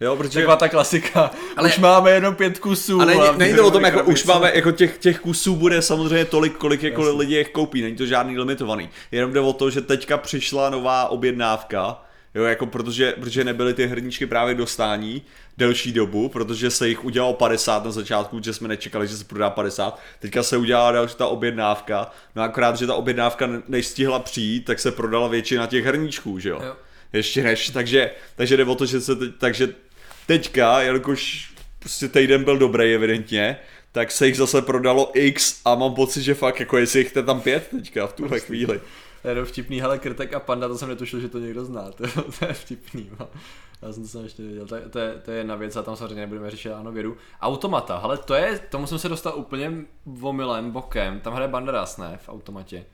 Jo, 0.00 0.16
protože... 0.16 0.38
Taková 0.38 0.56
ta 0.56 0.68
klasika. 0.68 1.20
Ale- 1.20 1.30
Ale... 1.56 1.68
Už 1.68 1.78
máme 1.78 2.10
jenom 2.10 2.34
pět 2.34 2.58
kusů. 2.58 3.00
A 3.00 3.04
není, 3.04 3.20
a 3.20 3.32
není 3.32 3.54
to 3.54 3.66
o 3.66 3.70
tom, 3.70 3.80
krabice. 3.80 3.98
jako 3.98 4.10
už 4.10 4.24
máme, 4.24 4.52
jako 4.54 4.72
těch, 4.72 4.98
těch 4.98 5.20
kusů 5.20 5.56
bude 5.56 5.82
samozřejmě 5.82 6.24
tolik, 6.24 6.56
kolik 6.56 6.82
jako 6.82 7.16
lidi 7.16 7.34
jich 7.36 7.48
koupí, 7.50 7.82
není 7.82 7.96
to 7.96 8.06
žádný 8.06 8.38
limitovaný. 8.38 8.90
Jenom 9.12 9.32
jde 9.32 9.40
o 9.40 9.52
to, 9.52 9.70
že 9.70 9.80
teďka 9.80 10.18
přišla 10.18 10.70
nová 10.70 11.08
objednávka, 11.08 12.02
jo, 12.34 12.44
jako 12.44 12.66
protože, 12.66 13.12
protože 13.12 13.44
nebyly 13.44 13.74
ty 13.74 13.86
hrníčky 13.86 14.26
právě 14.26 14.54
dostání 14.54 15.22
delší 15.58 15.92
dobu, 15.92 16.28
protože 16.28 16.70
se 16.70 16.88
jich 16.88 17.04
udělalo 17.04 17.32
50 17.32 17.84
na 17.84 17.90
začátku, 17.90 18.40
že 18.42 18.52
jsme 18.52 18.68
nečekali, 18.68 19.08
že 19.08 19.16
se 19.16 19.24
prodá 19.24 19.50
50, 19.50 20.00
teďka 20.20 20.42
se 20.42 20.56
udělala 20.56 20.92
další 20.92 21.14
ta 21.14 21.26
objednávka, 21.26 22.10
no 22.36 22.42
akorát, 22.42 22.76
že 22.76 22.86
ta 22.86 22.94
objednávka 22.94 23.46
ne- 23.46 23.62
než 23.68 23.86
stihla 23.86 24.18
přijít, 24.18 24.64
tak 24.64 24.78
se 24.80 24.92
prodala 24.92 25.28
většina 25.28 25.66
těch 25.66 25.84
hrníčků, 25.84 26.38
že 26.38 26.48
jo. 26.48 26.60
Jo. 26.64 26.76
Ještě 27.12 27.42
než, 27.42 27.70
takže, 27.70 28.10
takže 28.36 28.56
jde 28.56 28.64
o 28.64 28.74
to, 28.74 28.86
že 28.86 29.00
se 29.00 29.16
teď, 29.16 29.30
takže 29.38 29.68
teďka, 30.26 30.82
jelikož 30.82 31.52
prostě 31.78 32.08
týden 32.08 32.44
byl 32.44 32.58
dobrý 32.58 32.94
evidentně, 32.94 33.56
tak 33.92 34.10
se 34.10 34.26
jich 34.26 34.36
zase 34.36 34.62
prodalo 34.62 35.10
X 35.14 35.60
a 35.64 35.74
mám 35.74 35.94
pocit, 35.94 36.22
že 36.22 36.34
fakt 36.34 36.60
jako 36.60 36.78
jestli 36.78 36.98
jich 37.00 37.16
je 37.16 37.22
tam 37.22 37.40
pět 37.40 37.68
teďka 37.70 38.06
v 38.06 38.12
tuhle 38.12 38.40
chvíli. 38.40 38.80
Jenom 39.24 39.44
vtipný, 39.44 39.80
hele, 39.80 39.98
Krtek 39.98 40.34
a 40.34 40.40
Panda, 40.40 40.68
to 40.68 40.78
jsem 40.78 40.88
netušil, 40.88 41.20
že 41.20 41.28
to 41.28 41.38
někdo 41.38 41.64
zná, 41.64 41.90
to, 41.96 42.22
to 42.38 42.44
je 42.44 42.52
vtipný, 42.52 43.10
no. 43.20 43.28
Já 43.82 43.92
jsem 43.92 44.02
to 44.02 44.08
jsem 44.08 44.22
ještě 44.24 44.42
nevěděl, 44.42 44.66
to, 44.66 44.76
je- 44.76 44.88
to, 44.88 44.98
je, 44.98 45.14
to 45.24 45.30
je 45.30 45.36
jedna 45.38 45.54
věc 45.54 45.76
a 45.76 45.82
tam 45.82 45.96
samozřejmě 45.96 46.20
nebudeme 46.20 46.50
řešit 46.50 46.72
ano 46.72 46.92
vědu. 46.92 47.16
Automata, 47.40 47.98
hele, 47.98 48.18
to 48.18 48.34
je, 48.34 48.58
tomu 48.58 48.86
jsem 48.86 48.98
se 48.98 49.08
dostal 49.08 49.32
úplně 49.36 49.72
omylem, 50.20 50.70
bokem, 50.70 51.20
tam 51.20 51.32
hraje 51.34 51.48
Banderas, 51.48 51.96
ne, 51.96 52.18
v 52.22 52.28
automatě. 52.28 52.84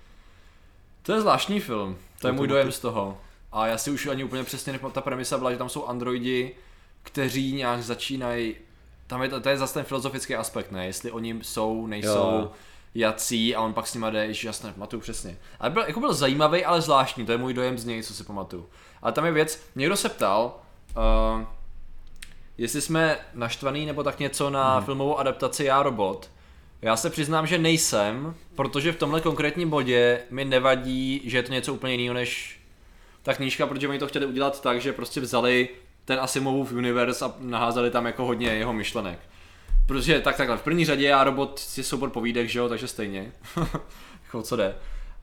To 1.02 1.12
je 1.12 1.20
zvláštní 1.20 1.60
film, 1.60 1.96
to 2.20 2.26
je 2.26 2.32
můj 2.32 2.46
dojem 2.48 2.72
z 2.72 2.78
toho. 2.78 3.18
A 3.52 3.66
já 3.66 3.78
si 3.78 3.90
už 3.90 4.06
ani 4.06 4.24
úplně 4.24 4.44
přesně 4.44 4.72
nepamatuji, 4.72 4.94
ta 4.94 5.00
premisa 5.00 5.38
byla, 5.38 5.52
že 5.52 5.58
tam 5.58 5.68
jsou 5.68 5.86
androidi, 5.86 6.54
kteří 7.02 7.52
nějak 7.52 7.82
začínají, 7.82 8.54
tam 9.06 9.22
je 9.22 9.28
to, 9.28 9.40
to 9.40 9.48
je 9.48 9.56
zase 9.58 9.74
ten 9.74 9.84
filozofický 9.84 10.34
aspekt, 10.34 10.72
ne, 10.72 10.86
jestli 10.86 11.10
oni 11.10 11.38
jsou, 11.42 11.86
nejsou, 11.86 12.08
Jo. 12.40 12.50
Jací 12.94 13.54
a 13.54 13.60
on 13.60 13.72
pak 13.72 13.86
s 13.86 13.94
nima 13.94 14.10
jde, 14.10 14.26
ježiš, 14.26 14.58
to 14.58 14.66
nepamatuju 14.66 15.00
přesně. 15.00 15.38
Ale 15.60 15.70
byl, 15.70 15.82
jako 15.82 16.00
byl 16.00 16.14
zajímavý, 16.14 16.64
ale 16.64 16.80
zvláštní, 16.80 17.26
to 17.26 17.32
je 17.32 17.38
můj 17.38 17.54
dojem 17.54 17.78
z 17.78 17.84
něj, 17.84 18.02
co 18.02 18.14
si 18.14 18.24
pamatuju. 18.24 18.68
Ale 19.02 19.12
tam 19.12 19.24
je 19.24 19.32
věc, 19.32 19.62
někdo 19.76 19.96
se 19.96 20.08
ptal, 20.08 20.60
uh, 20.96 21.42
jestli 22.58 22.80
jsme 22.80 23.18
naštvaný 23.34 23.86
nebo 23.86 24.02
tak 24.02 24.18
něco 24.18 24.50
na 24.50 24.74
hmm. 24.74 24.84
filmovou 24.84 25.18
adaptaci 25.18 25.64
Já 25.64 25.82
robot. 25.82 26.30
Já 26.82 26.96
se 26.96 27.10
přiznám, 27.10 27.46
že 27.46 27.58
nejsem, 27.58 28.34
protože 28.54 28.92
v 28.92 28.96
tomhle 28.98 29.20
konkrétním 29.20 29.70
bodě 29.70 30.20
mi 30.30 30.44
nevadí, 30.44 31.22
že 31.24 31.38
je 31.38 31.42
to 31.42 31.52
něco 31.52 31.74
úplně 31.74 31.94
jiného 31.94 32.14
než 32.14 32.60
ta 33.22 33.34
knížka, 33.34 33.66
protože 33.66 33.88
oni 33.88 33.98
to 33.98 34.06
chtěli 34.06 34.26
udělat 34.26 34.62
tak, 34.62 34.80
že 34.80 34.92
prostě 34.92 35.20
vzali 35.20 35.68
ten 36.04 36.20
Asimovův 36.20 36.72
univerz 36.72 37.22
a 37.22 37.34
naházeli 37.38 37.90
tam 37.90 38.06
jako 38.06 38.24
hodně 38.24 38.48
jeho 38.48 38.72
myšlenek. 38.72 39.18
Protože 39.90 40.20
tak 40.20 40.36
takhle, 40.36 40.56
v 40.56 40.62
první 40.62 40.84
řadě 40.84 41.08
já 41.08 41.24
robot 41.24 41.60
je 41.76 41.84
soubor 41.84 42.10
povídek, 42.10 42.48
že 42.48 42.58
jo, 42.58 42.68
takže 42.68 42.88
stejně. 42.88 43.32
jako 44.24 44.42
co 44.42 44.56
jde. 44.56 44.76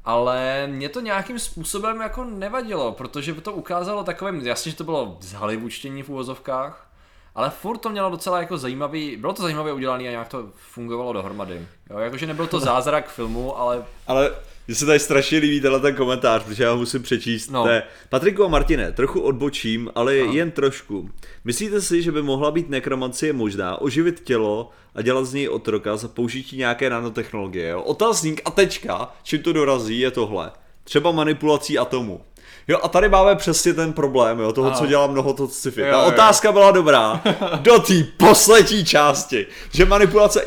Ale 0.05 0.67
mě 0.67 0.89
to 0.89 1.01
nějakým 1.01 1.39
způsobem 1.39 2.01
jako 2.01 2.23
nevadilo, 2.23 2.91
protože 2.91 3.33
to 3.33 3.53
ukázalo 3.53 4.03
takovým, 4.03 4.47
jasně, 4.47 4.71
že 4.71 4.77
to 4.77 4.83
bylo 4.83 5.17
zhalivoučtění 5.21 6.03
v 6.03 6.09
úvozovkách, 6.09 6.89
ale 7.35 7.49
furt 7.49 7.77
to 7.77 7.89
mělo 7.89 8.09
docela 8.09 8.39
jako 8.39 8.57
zajímavý, 8.57 9.15
bylo 9.15 9.33
to 9.33 9.41
zajímavě 9.41 9.73
udělané 9.73 10.07
a 10.07 10.11
nějak 10.11 10.27
to 10.27 10.49
fungovalo 10.55 11.13
dohromady. 11.13 11.67
Jo, 11.89 11.97
jakože 11.97 12.27
nebyl 12.27 12.47
to 12.47 12.59
zázrak 12.59 13.09
filmu, 13.09 13.57
ale 13.57 13.85
Ale 14.07 14.31
mně 14.67 14.75
se 14.75 14.85
tady 14.85 14.99
strašně 14.99 15.37
líbí 15.37 15.61
tenhle 15.61 15.79
ten 15.79 15.95
komentář, 15.95 16.43
protože 16.43 16.63
já 16.63 16.71
ho 16.71 16.77
musím 16.77 17.03
přečíst. 17.03 17.49
No. 17.49 17.67
Patriku 18.09 18.43
a 18.43 18.47
Martine, 18.47 18.91
trochu 18.91 19.19
odbočím, 19.21 19.89
ale 19.95 20.19
Aha. 20.19 20.33
jen 20.33 20.51
trošku. 20.51 21.09
Myslíte 21.45 21.81
si, 21.81 22.01
že 22.01 22.11
by 22.11 22.21
mohla 22.21 22.51
být 22.51 22.69
nekromancie 22.69 23.33
možná 23.33 23.81
oživit 23.81 24.21
tělo 24.23 24.69
a 24.95 25.01
dělat 25.01 25.25
z 25.25 25.33
něj 25.33 25.49
otroka 25.49 25.97
za 25.97 26.07
použití 26.07 26.57
nějaké 26.57 26.89
nanotechnologie? 26.89 27.69
Jo? 27.69 27.81
Otazník 27.81 28.41
a 28.45 28.51
tečka, 28.51 29.11
čím 29.23 29.41
to 29.43 29.53
dorazí, 29.53 29.99
je 29.99 30.11
tohle. 30.11 30.51
Třeba 30.83 31.11
manipulací 31.11 31.77
atomu. 31.77 32.21
Jo 32.67 32.79
a 32.83 32.87
tady 32.87 33.09
máme 33.09 33.35
přesně 33.35 33.73
ten 33.73 33.93
problém, 33.93 34.39
jo, 34.39 34.53
toho, 34.53 34.67
Ano. 34.67 34.77
co 34.77 34.85
dělá 34.85 35.07
mnoho 35.07 35.33
to 35.33 35.47
sci-fi. 35.47 35.81
Ta 35.81 35.87
jo. 35.87 36.05
otázka 36.07 36.51
byla 36.51 36.71
dobrá 36.71 37.21
do 37.61 37.79
té 37.79 37.93
poslední 38.17 38.85
části, 38.85 39.45
že 39.71 39.85
manipulace, 39.85 40.43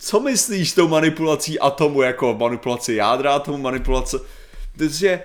co 0.00 0.20
myslíš 0.20 0.72
tou 0.72 0.88
manipulací 0.88 1.58
atomu, 1.58 2.02
jako 2.02 2.34
manipulaci 2.34 2.94
jádra 2.94 3.34
atomu, 3.34 3.58
manipulace, 3.58 4.18
takže 4.78 5.22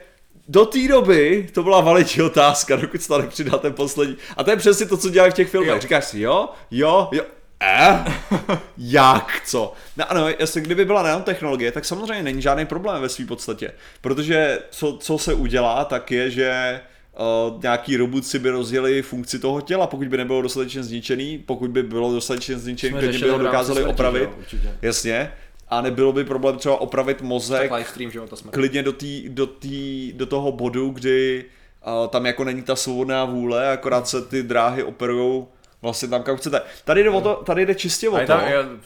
do 0.47 0.65
té 0.65 0.87
doby 0.87 1.49
to 1.53 1.63
byla 1.63 1.81
validní 1.81 2.21
otázka, 2.23 2.75
dokud 2.75 3.01
se 3.01 3.07
tady 3.07 3.27
přidá 3.27 3.57
ten 3.57 3.73
poslední. 3.73 4.17
A 4.37 4.43
to 4.43 4.49
je 4.49 4.57
přesně 4.57 4.85
to, 4.85 4.97
co 4.97 5.09
dělají 5.09 5.31
v 5.31 5.35
těch 5.35 5.49
filmech. 5.49 5.69
Jo. 5.69 5.79
Říkáš 5.79 6.05
si, 6.05 6.19
jo, 6.19 6.49
jo, 6.71 7.09
jo, 7.11 7.23
eh? 7.63 8.05
Jak, 8.77 9.41
co? 9.45 9.73
No 9.97 10.11
ano, 10.11 10.27
jestli 10.39 10.61
kdyby 10.61 10.85
byla 10.85 11.03
nanotechnologie, 11.03 11.71
tak 11.71 11.85
samozřejmě 11.85 12.23
není 12.23 12.41
žádný 12.41 12.65
problém 12.65 13.01
ve 13.01 13.09
své 13.09 13.25
podstatě. 13.25 13.71
Protože 14.01 14.59
co, 14.69 14.97
co 14.97 15.17
se 15.17 15.33
udělá, 15.33 15.85
tak 15.85 16.11
je, 16.11 16.31
že 16.31 16.79
uh, 17.19 17.61
nějaký 17.61 17.97
robotci 17.97 18.39
by 18.39 18.49
rozjeli 18.49 19.01
funkci 19.01 19.39
toho 19.39 19.61
těla, 19.61 19.87
pokud 19.87 20.07
by 20.07 20.17
nebylo 20.17 20.41
dostatečně 20.41 20.83
zničený, 20.83 21.37
pokud 21.37 21.71
by 21.71 21.83
bylo 21.83 22.13
dostatečně 22.13 22.57
zničený, 22.57 22.99
klidně 22.99 23.19
by 23.19 23.29
ho 23.29 23.37
dokázali 23.37 23.81
smrti, 23.81 23.93
opravit. 23.93 24.29
že 24.47 24.57
jo. 24.63 24.71
Jasně. 24.81 25.31
A 25.67 25.81
nebylo 25.81 26.13
by 26.13 26.23
problém 26.23 26.57
třeba 26.57 26.81
opravit 26.81 27.21
mozek 27.21 27.61
Tak 27.61 27.71
live 27.71 27.89
stream, 27.89 28.11
že 28.11 28.19
klidně 28.51 28.83
do, 28.83 28.93
tý, 28.93 29.29
do, 29.29 29.47
tý, 29.47 30.13
do 30.13 30.25
toho 30.25 30.51
bodu, 30.51 30.89
kdy 30.89 31.45
uh, 31.87 32.07
tam 32.07 32.25
jako 32.25 32.43
není 32.43 32.61
ta 32.61 32.75
svobodná 32.75 33.25
vůle, 33.25 33.71
akorát 33.71 34.07
se 34.07 34.21
ty 34.21 34.43
dráhy 34.43 34.83
operují 34.83 35.45
vlastně 35.81 36.07
tam, 36.07 36.23
kam 36.23 36.37
chcete. 36.37 36.61
Tady 36.85 37.03
jde, 37.03 37.09
o 37.09 37.21
to, 37.21 37.35
tady 37.45 37.65
jde 37.65 37.75
čistě 37.75 38.09
o 38.09 38.19
to. 38.19 38.25
tam, 38.25 38.41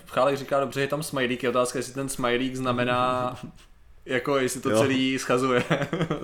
Chálek 0.08 0.38
říká 0.38 0.60
dobře, 0.60 0.82
je 0.82 0.88
tam 0.88 1.04
smajlík, 1.04 1.44
je 1.44 1.50
otázka, 1.50 1.80
jestli 1.80 1.94
ten 1.94 2.10
smajlík 2.10 2.56
znamená, 2.56 3.36
jako 4.10 4.38
jestli 4.38 4.62
to 4.62 4.70
Jo. 4.70 4.80
celý 4.80 5.20
schazuje. 5.20 5.64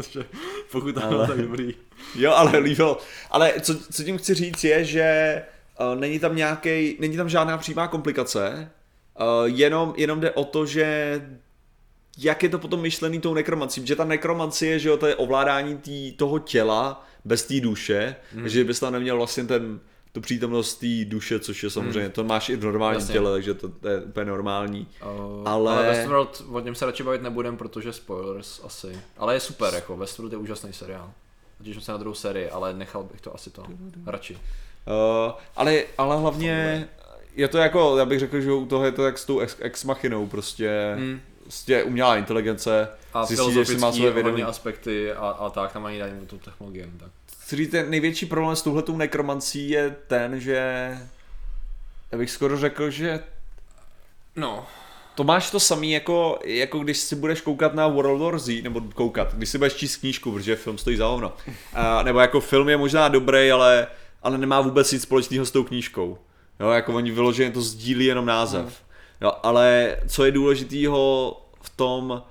Pokud 0.72 0.94
to 0.94 1.00
bylo 1.00 1.20
Ale- 1.20 1.28
tak 1.28 1.42
dobrý. 1.42 1.76
Jo, 2.16 2.32
ale 2.32 2.60
líbilo. 2.60 2.98
Ale 3.32 3.54
co, 3.62 3.80
co 3.92 4.04
tím 4.04 4.18
chci 4.18 4.34
říct 4.34 4.64
je, 4.64 4.86
že 4.86 5.42
uh, 5.80 6.00
není 6.00 6.20
tam 6.20 6.36
nějaký, 6.36 6.98
není 7.00 7.18
tam 7.18 7.30
žádná 7.30 7.58
přímá 7.58 7.88
komplikace, 7.88 8.72
uh, 9.20 9.26
jenom, 9.46 9.94
jenom 9.98 10.20
jde 10.20 10.32
o 10.32 10.44
to, 10.44 10.66
že 10.66 11.22
jak 12.18 12.44
je 12.44 12.50
to 12.50 12.60
potom 12.60 12.82
myšlený 12.82 13.20
tou 13.20 13.34
nekromancí, 13.34 13.82
protože 13.82 13.96
ta 13.96 14.06
nekromancie, 14.06 14.80
že 14.80 14.90
jo, 14.90 14.98
to 14.98 15.08
je 15.08 15.16
ovládání 15.16 15.78
tý, 15.78 16.12
toho 16.12 16.40
těla 16.40 17.06
bez 17.26 17.44
té 17.44 17.60
duše, 17.60 18.16
mm. 18.34 18.50
že 18.50 18.64
bys 18.64 18.80
tam 18.80 18.94
neměl 18.94 19.18
vlastně 19.18 19.44
ten, 19.44 19.80
tu 20.16 20.22
přítomnost 20.22 20.76
té 20.76 21.06
duše, 21.06 21.40
což 21.40 21.64
je 21.64 21.70
samozřejmě, 21.70 22.10
to 22.10 22.24
máš 22.24 22.50
i 22.50 22.56
v 22.56 22.64
normálním 22.64 23.00
Jasně. 23.00 23.14
těle, 23.14 23.32
takže 23.32 23.54
to, 23.54 23.70
to 23.70 23.88
je 23.90 24.02
úplně 24.02 24.26
normální. 24.26 24.88
Uh, 25.04 25.48
Ale- 25.50 25.74
ale... 25.76 25.88
Westworld, 25.88 26.44
o 26.52 26.60
něm 26.60 26.76
se 26.76 26.86
radši 26.86 27.04
bavit 27.04 27.22
nebudem, 27.22 27.58
protože 27.58 27.94
spoilers 27.94 28.62
asi. 28.64 29.00
Ale 29.18 29.34
je 29.34 29.40
super, 29.40 29.74
jako 29.74 29.98
Westworld 29.98 30.32
je 30.32 30.38
úžasný 30.38 30.74
seriál. 30.74 31.12
Těším 31.64 31.82
se 31.82 31.92
na 31.92 31.98
druhou 31.98 32.16
sérii, 32.16 32.50
ale 32.50 32.74
nechal 32.74 33.04
bych 33.04 33.22
to 33.22 33.36
asi 33.36 33.50
to 33.50 33.64
radši. 34.06 34.34
Uh, 34.36 35.32
ale, 35.56 35.84
ale 35.98 36.18
hlavně 36.18 36.88
je 37.36 37.48
to 37.48 37.58
jako, 37.58 37.98
já 37.98 38.06
bych 38.06 38.20
řekl, 38.20 38.42
že 38.42 38.52
u 38.52 38.66
toho 38.66 38.86
je 38.86 38.92
to 38.92 39.06
jak 39.06 39.18
s 39.18 39.26
tou 39.26 39.40
ex, 39.40 39.56
ex 39.60 39.84
machinou, 39.84 40.28
prostě, 40.28 40.94
Hmm. 40.98 41.20
prostě 41.44 41.84
umělá 41.84 42.18
inteligence, 42.18 42.88
A 43.14 43.26
zjistí, 43.26 43.54
že 43.54 43.66
si 43.66 43.78
má 43.78 43.92
své 43.92 44.12
vědomí. 44.12 44.44
aspekty 44.44 45.14
a, 45.14 45.28
a 45.30 45.50
tak, 45.50 45.72
tam 45.74 45.86
ani 45.86 46.00
dají 46.00 46.14
tu 46.28 46.38
technologii. 46.38 46.92
Tak. 47.00 47.10
Chci 47.46 47.56
říct, 47.56 47.72
ten 47.72 47.90
největší 47.90 48.26
problém 48.26 48.56
s 48.56 48.62
touhletou 48.62 48.98
nekromancí 48.98 49.70
je 49.70 49.96
ten, 50.08 50.40
že 50.40 50.56
já 52.12 52.18
bych 52.18 52.32
skoro 52.32 52.58
řekl, 52.58 52.90
že 52.90 53.24
No, 54.36 54.66
to 55.16 55.24
máš 55.24 55.52
to 55.52 55.60
samý 55.60 55.92
jako, 55.92 56.40
jako 56.46 56.80
když 56.80 56.98
si 56.98 57.16
budeš 57.16 57.42
koukat 57.42 57.74
na 57.74 57.88
World 57.88 58.22
War 58.22 58.40
Z, 58.40 58.62
nebo 58.62 58.82
koukat, 58.82 59.34
když 59.34 59.50
si 59.50 59.58
budeš 59.58 59.74
číst 59.74 59.98
knížku, 59.98 60.32
protože 60.32 60.56
film 60.56 60.78
stojí 60.78 60.98
za 60.98 61.08
hovno. 61.08 61.34
A, 61.74 62.04
nebo 62.04 62.20
jako 62.20 62.40
film 62.40 62.70
je 62.70 62.78
možná 62.78 63.08
dobrý, 63.08 63.52
ale, 63.52 63.88
ale 64.24 64.38
nemá 64.38 64.62
vůbec 64.62 64.92
nic 64.92 65.02
společného 65.02 65.46
s 65.46 65.52
tou 65.52 65.64
knížkou. 65.64 66.18
Jo, 66.60 66.70
jako 66.70 66.94
oni 66.94 67.12
vyloženě 67.12 67.52
to 67.52 67.62
sdílí 67.62 68.06
jenom 68.06 68.26
název. 68.26 68.84
Jo, 69.22 69.32
ale 69.44 69.98
co 70.08 70.26
je 70.26 70.32
důležitýho 70.32 71.32
v 71.62 71.70
tom, 71.70 72.24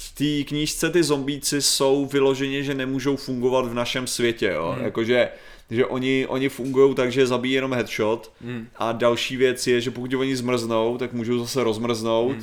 v- 0.00 0.14
té 0.14 0.48
knížce 0.48 0.90
ty 0.90 1.02
zombíci 1.02 1.62
jsou 1.62 2.06
vyloženě, 2.06 2.62
že 2.62 2.74
nemůžou 2.74 3.16
fungovat 3.16 3.66
v 3.66 3.74
našem 3.74 4.06
světě, 4.06 4.46
jo. 4.54 4.76
Jakože 4.82 5.28
že 5.70 5.86
oni, 5.86 6.26
oni 6.28 6.48
fungují 6.48 6.94
tak, 6.94 7.12
že 7.12 7.26
zabíjí 7.26 7.54
jenom 7.54 7.72
headshot 7.74 8.32
Mm. 8.40 8.66
a 8.76 8.92
další 8.92 9.36
věc 9.36 9.66
je, 9.66 9.80
že 9.80 9.90
pokud 9.90 10.14
oni 10.14 10.36
zmrznou, 10.36 10.98
tak 10.98 11.12
můžou 11.12 11.38
zase 11.38 11.64
rozmrznout, 11.64 12.36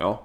jo. 0.00 0.18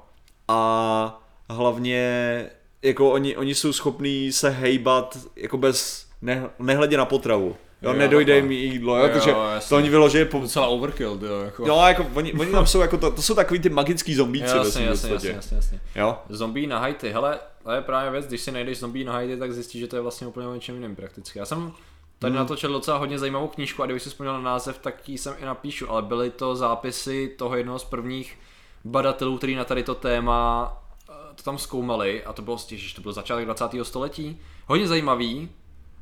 A 0.47 1.21
hlavně 1.49 2.45
jako 2.81 3.11
oni, 3.11 3.37
oni 3.37 3.55
jsou 3.55 3.73
schopní 3.73 4.31
se 4.31 4.49
hejbat 4.49 5.17
jako 5.35 5.57
bez, 5.57 6.05
ne, 6.21 6.49
nehledě 6.59 6.97
na 6.97 7.05
potravu. 7.05 7.55
Jo, 7.81 7.91
Jo, 7.91 7.97
nedojde 7.97 8.35
jim 8.35 8.51
jídlo, 8.51 8.97
jo, 8.97 9.03
Jo, 9.05 9.09
takže 9.13 9.29
jasně. 9.31 9.69
to 9.69 9.75
oni 9.75 9.89
vyloženě 9.89 10.25
po, 10.25 10.39
docela 10.39 10.67
overkill, 10.67 11.19
jo, 11.21 11.39
jako. 11.41 11.65
No, 11.67 11.87
jako 11.87 12.05
oni, 12.13 12.33
oni 12.33 12.51
tam 12.51 12.67
jsou 12.67 12.79
jako 12.81 12.97
to, 12.97 13.11
to 13.11 13.21
jsou 13.21 13.35
takový 13.35 13.59
ty 13.59 13.69
magický 13.69 14.15
zombíci 14.15 14.45
ve 14.53 14.57
jasně, 14.57 14.85
jasně, 14.85 15.11
jasně, 15.13 15.29
jasně, 15.29 15.55
jasně. 15.55 15.79
Jo? 15.95 16.17
Zombie 16.29 16.67
na 16.67 16.79
Haiti, 16.79 17.09
hele, 17.09 17.39
to 17.63 17.71
je 17.71 17.81
právě 17.81 18.11
věc, 18.11 18.27
když 18.27 18.41
si 18.41 18.51
najdeš 18.51 18.79
zombie 18.79 19.05
na 19.05 19.13
Haiti, 19.13 19.37
tak 19.37 19.53
zjistíš, 19.53 19.81
že 19.81 19.87
to 19.87 19.95
je 19.95 20.01
vlastně 20.01 20.27
úplně 20.27 20.47
o 20.47 20.53
něčem 20.53 20.75
jiném 20.75 20.95
prakticky. 20.95 21.39
Já 21.39 21.45
jsem 21.45 21.71
tady 22.19 22.31
Hmm. 22.31 22.39
natočil 22.39 22.71
docela 22.71 22.97
hodně 22.97 23.19
zajímavou 23.19 23.47
knížku 23.47 23.83
a 23.83 23.85
kdybych 23.85 24.03
si 24.03 24.09
vzpomněl 24.09 24.33
na 24.33 24.41
název, 24.41 24.77
tak 24.77 25.09
ji 25.09 25.17
sem 25.17 25.33
i 25.41 25.45
napíšu, 25.45 25.91
ale 25.91 26.01
byly 26.01 26.29
to 26.29 26.55
zápisy 26.55 27.35
toho 27.37 27.57
jednoho 27.57 27.79
z 27.79 27.83
prvních 27.83 28.37
badatelů, 28.85 29.37
který 29.37 29.55
na 29.55 29.63
tady 29.65 29.83
to 29.83 29.95
téma 29.95 30.73
eh, 31.09 31.13
to 31.35 31.43
tam 31.43 31.57
zkoumali 31.57 32.23
a 32.23 32.33
to 32.33 32.41
bylo, 32.41 32.57
že 32.67 32.95
to 32.95 33.01
byl 33.01 33.13
začátek 33.13 33.45
20. 33.45 33.65
století. 33.83 34.39
Hodně 34.67 34.87
zajímavý 34.87 35.49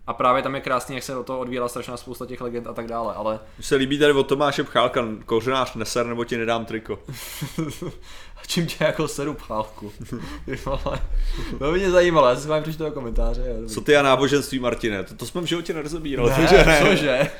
a 0.07 0.13
právě 0.13 0.43
tam 0.43 0.55
je 0.55 0.61
krásný, 0.61 0.95
jak 0.95 1.03
se 1.03 1.15
o 1.15 1.23
to 1.23 1.39
odvíjela 1.39 1.67
strašná 1.67 1.97
spousta 1.97 2.25
těch 2.25 2.41
legend 2.41 2.67
a 2.67 2.73
tak 2.73 2.87
dále, 2.87 3.13
ale 3.13 3.39
Mně 3.57 3.63
se 3.63 3.75
líbí 3.75 3.99
tady 3.99 4.13
od 4.13 4.23
Tomáše 4.27 4.63
Pchálka, 4.63 5.05
kořenář 5.25 5.73
neser, 5.75 6.05
nebo 6.05 6.25
ti 6.25 6.37
nedám 6.37 6.65
triko. 6.65 6.99
čím 8.47 8.67
tě 8.67 8.83
jako 8.83 9.07
seru 9.07 9.37
vole. 10.65 10.99
To 11.59 11.71
by 11.71 11.79
mě 11.79 11.91
zajímalo, 11.91 12.29
já 12.29 12.35
si 12.35 12.47
vám 12.47 12.63
přečtu 12.63 12.83
do 12.83 12.91
komentáře. 12.91 13.41
jo, 13.47 13.53
dobrý. 13.53 13.69
Co 13.73 13.81
ty 13.81 13.97
a 13.97 14.01
náboženství, 14.01 14.59
Martine? 14.59 15.03
To, 15.03 15.15
to 15.15 15.25
jsme 15.25 15.41
v 15.41 15.45
životě 15.45 15.73
nerozebírali, 15.73 16.29
Ne, 16.29 16.35
takže 16.35 16.65
ne. 16.65 16.79
cože? 16.89 17.31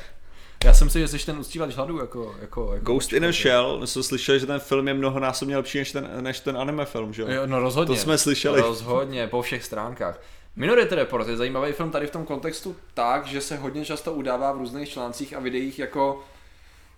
Já 0.64 0.74
jsem 0.74 0.90
si, 0.90 1.00
že 1.00 1.08
jsi 1.08 1.26
ten 1.26 1.38
uctívač 1.38 1.74
hladu, 1.74 1.98
jako, 1.98 2.34
jako, 2.40 2.70
jako 2.74 2.84
Ghost 2.84 3.12
in 3.12 3.24
a 3.24 3.32
Shell, 3.32 3.78
my 3.80 3.86
jsme 3.86 4.02
slyšeli, 4.02 4.40
že 4.40 4.46
ten 4.46 4.60
film 4.60 4.88
je 4.88 4.94
mnohonásobně 4.94 5.56
lepší 5.56 5.78
než 5.78 5.92
ten, 5.92 6.10
než 6.20 6.40
ten 6.40 6.56
anime 6.58 6.84
film, 6.84 7.12
že 7.12 7.22
jo? 7.22 7.28
Jo, 7.30 7.46
no 7.46 7.60
rozhodně. 7.60 7.96
To 7.96 8.02
jsme 8.02 8.18
slyšeli. 8.18 8.60
Rozhodně, 8.60 9.26
po 9.26 9.42
všech 9.42 9.64
stránkách. 9.64 10.20
Minority 10.58 10.94
Report 10.94 11.28
je 11.28 11.36
zajímavý 11.36 11.72
film 11.72 11.90
tady 11.90 12.06
v 12.06 12.10
tom 12.10 12.24
kontextu 12.26 12.76
tak, 12.94 13.26
že 13.26 13.40
se 13.40 13.56
hodně 13.56 13.84
často 13.84 14.12
udává 14.12 14.52
v 14.52 14.56
různých 14.56 14.88
článcích 14.88 15.34
a 15.36 15.40
videích 15.40 15.78
jako 15.78 16.24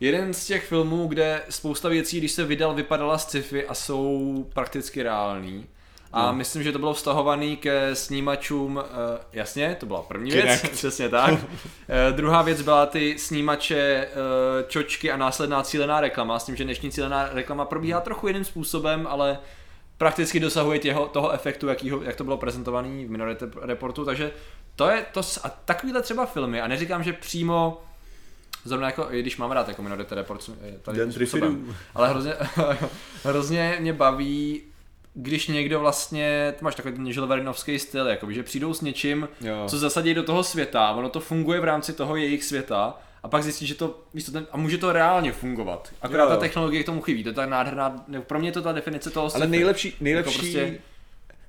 jeden 0.01 0.35
z 0.35 0.47
těch 0.47 0.65
filmů, 0.67 1.07
kde 1.07 1.43
spousta 1.51 1.89
věcí, 1.89 2.19
když 2.19 2.33
se 2.33 2.45
vydal, 2.45 2.75
vypadala 2.75 3.19
z 3.19 3.23
sci-fi 3.29 3.67
a 3.67 3.75
jsou 3.75 4.47
prakticky 4.55 5.03
reální. 5.03 5.67
A 6.13 6.27
No. 6.27 6.33
myslím, 6.33 6.63
že 6.63 6.73
to 6.73 6.79
bylo 6.79 6.95
vztahovaný 6.95 7.57
ke 7.57 7.95
snímačům, 7.95 8.77
uh, 8.77 8.83
jasně, 9.33 9.77
to 9.81 9.87
byla 9.87 10.03
první 10.03 10.31
věc, 10.31 10.45
Kinect. 10.61 10.69
přesně 10.73 11.09
tak. 11.09 11.33
Uh, 11.33 11.39
druhá 12.11 12.43
věc 12.43 12.63
byla 12.63 12.87
ty 12.87 13.19
snímače 13.19 14.09
uh, 14.13 14.69
čočky 14.69 15.11
a 15.13 15.17
následná 15.17 15.63
cílená 15.63 16.01
reklama, 16.01 16.39
s 16.39 16.45
tím, 16.45 16.57
že 16.57 16.65
dnešní 16.65 16.91
cílená 16.91 17.29
reklama 17.33 17.65
probíhá 17.65 18.01
trochu 18.01 18.27
jiným 18.29 18.45
způsobem, 18.45 19.07
ale 19.11 19.39
prakticky 20.01 20.41
dosahuje 20.41 20.79
těho, 20.79 21.09
toho 21.09 21.31
efektu, 21.31 21.69
jakýho, 21.69 22.03
jak 22.03 22.17
to 22.17 22.25
bylo 22.25 22.37
prezentované 22.37 22.89
v 22.89 23.11
Minority 23.11 23.45
Reportu, 23.61 24.05
takže 24.05 24.33
to 24.77 24.89
je 24.91 25.05
to, 25.13 25.21
a 25.21 25.49
takovýhle 25.49 26.03
třeba 26.03 26.27
filmy, 26.27 26.61
a 26.61 26.67
neříkám, 26.67 27.03
že 27.03 27.13
přímo 27.13 27.83
Zrovna 28.65 28.87
jako, 28.87 29.07
i 29.11 29.23
když 29.23 29.37
mám 29.37 29.51
rád 29.51 29.69
jako 29.69 29.83
Minority 29.83 30.15
Report 30.15 30.51
eh, 30.63 30.79
tady 30.83 31.13
způsobem, 31.13 31.77
ale 31.95 32.09
hrozně, 32.09 32.35
hrozně 33.25 33.77
mě 33.81 33.93
baví, 33.93 34.63
když 35.15 35.49
někdo 35.49 35.81
vlastně, 35.81 36.55
ty 36.59 36.65
máš 36.65 36.75
takový 36.75 36.95
ten 36.95 37.13
žilverinovský 37.13 37.79
styl, 37.79 38.07
jako, 38.07 38.33
že 38.33 38.43
přijdou 38.43 38.75
s 38.75 38.81
něčím, 38.81 39.29
Jo. 39.41 39.65
co 39.69 39.79
zasadí 39.79 40.15
do 40.15 40.23
toho 40.23 40.45
světa, 40.45 40.91
ono 40.91 41.09
to 41.09 41.21
funguje 41.21 41.61
v 41.61 41.65
rámci 41.65 41.93
toho 41.93 42.17
jejich 42.17 42.45
světa, 42.45 42.99
a 43.23 43.29
pak 43.29 43.43
zjistí, 43.43 43.67
že 43.67 43.75
to, 43.75 43.99
víš 44.15 44.25
co, 44.27 44.33
ten, 44.33 44.47
a 44.53 44.57
může 44.57 44.79
to 44.79 44.93
reálně 44.93 45.33
fungovat. 45.33 45.93
Akorát 46.03 46.23
Jo, 46.23 46.29
ta 46.29 46.35
jo. 46.35 46.41
technologie 46.41 46.83
k 46.83 46.87
tomu 46.87 47.01
chybí, 47.01 47.23
to 47.23 47.29
je 47.29 47.35
ta 47.35 47.47
nádherná, 47.47 48.05
ne, 48.09 48.21
pro 48.21 48.39
mě 48.39 48.49
je 48.49 48.53
to 48.53 48.63
ta 48.63 48.73
definice 48.73 49.11
toho 49.11 49.25
Ale 49.25 49.31
sci-fi. 49.31 49.47
nejlepší, 49.51 49.97
nejlepší, 50.01 50.33
Jako 50.33 50.41
prostě 50.43 50.79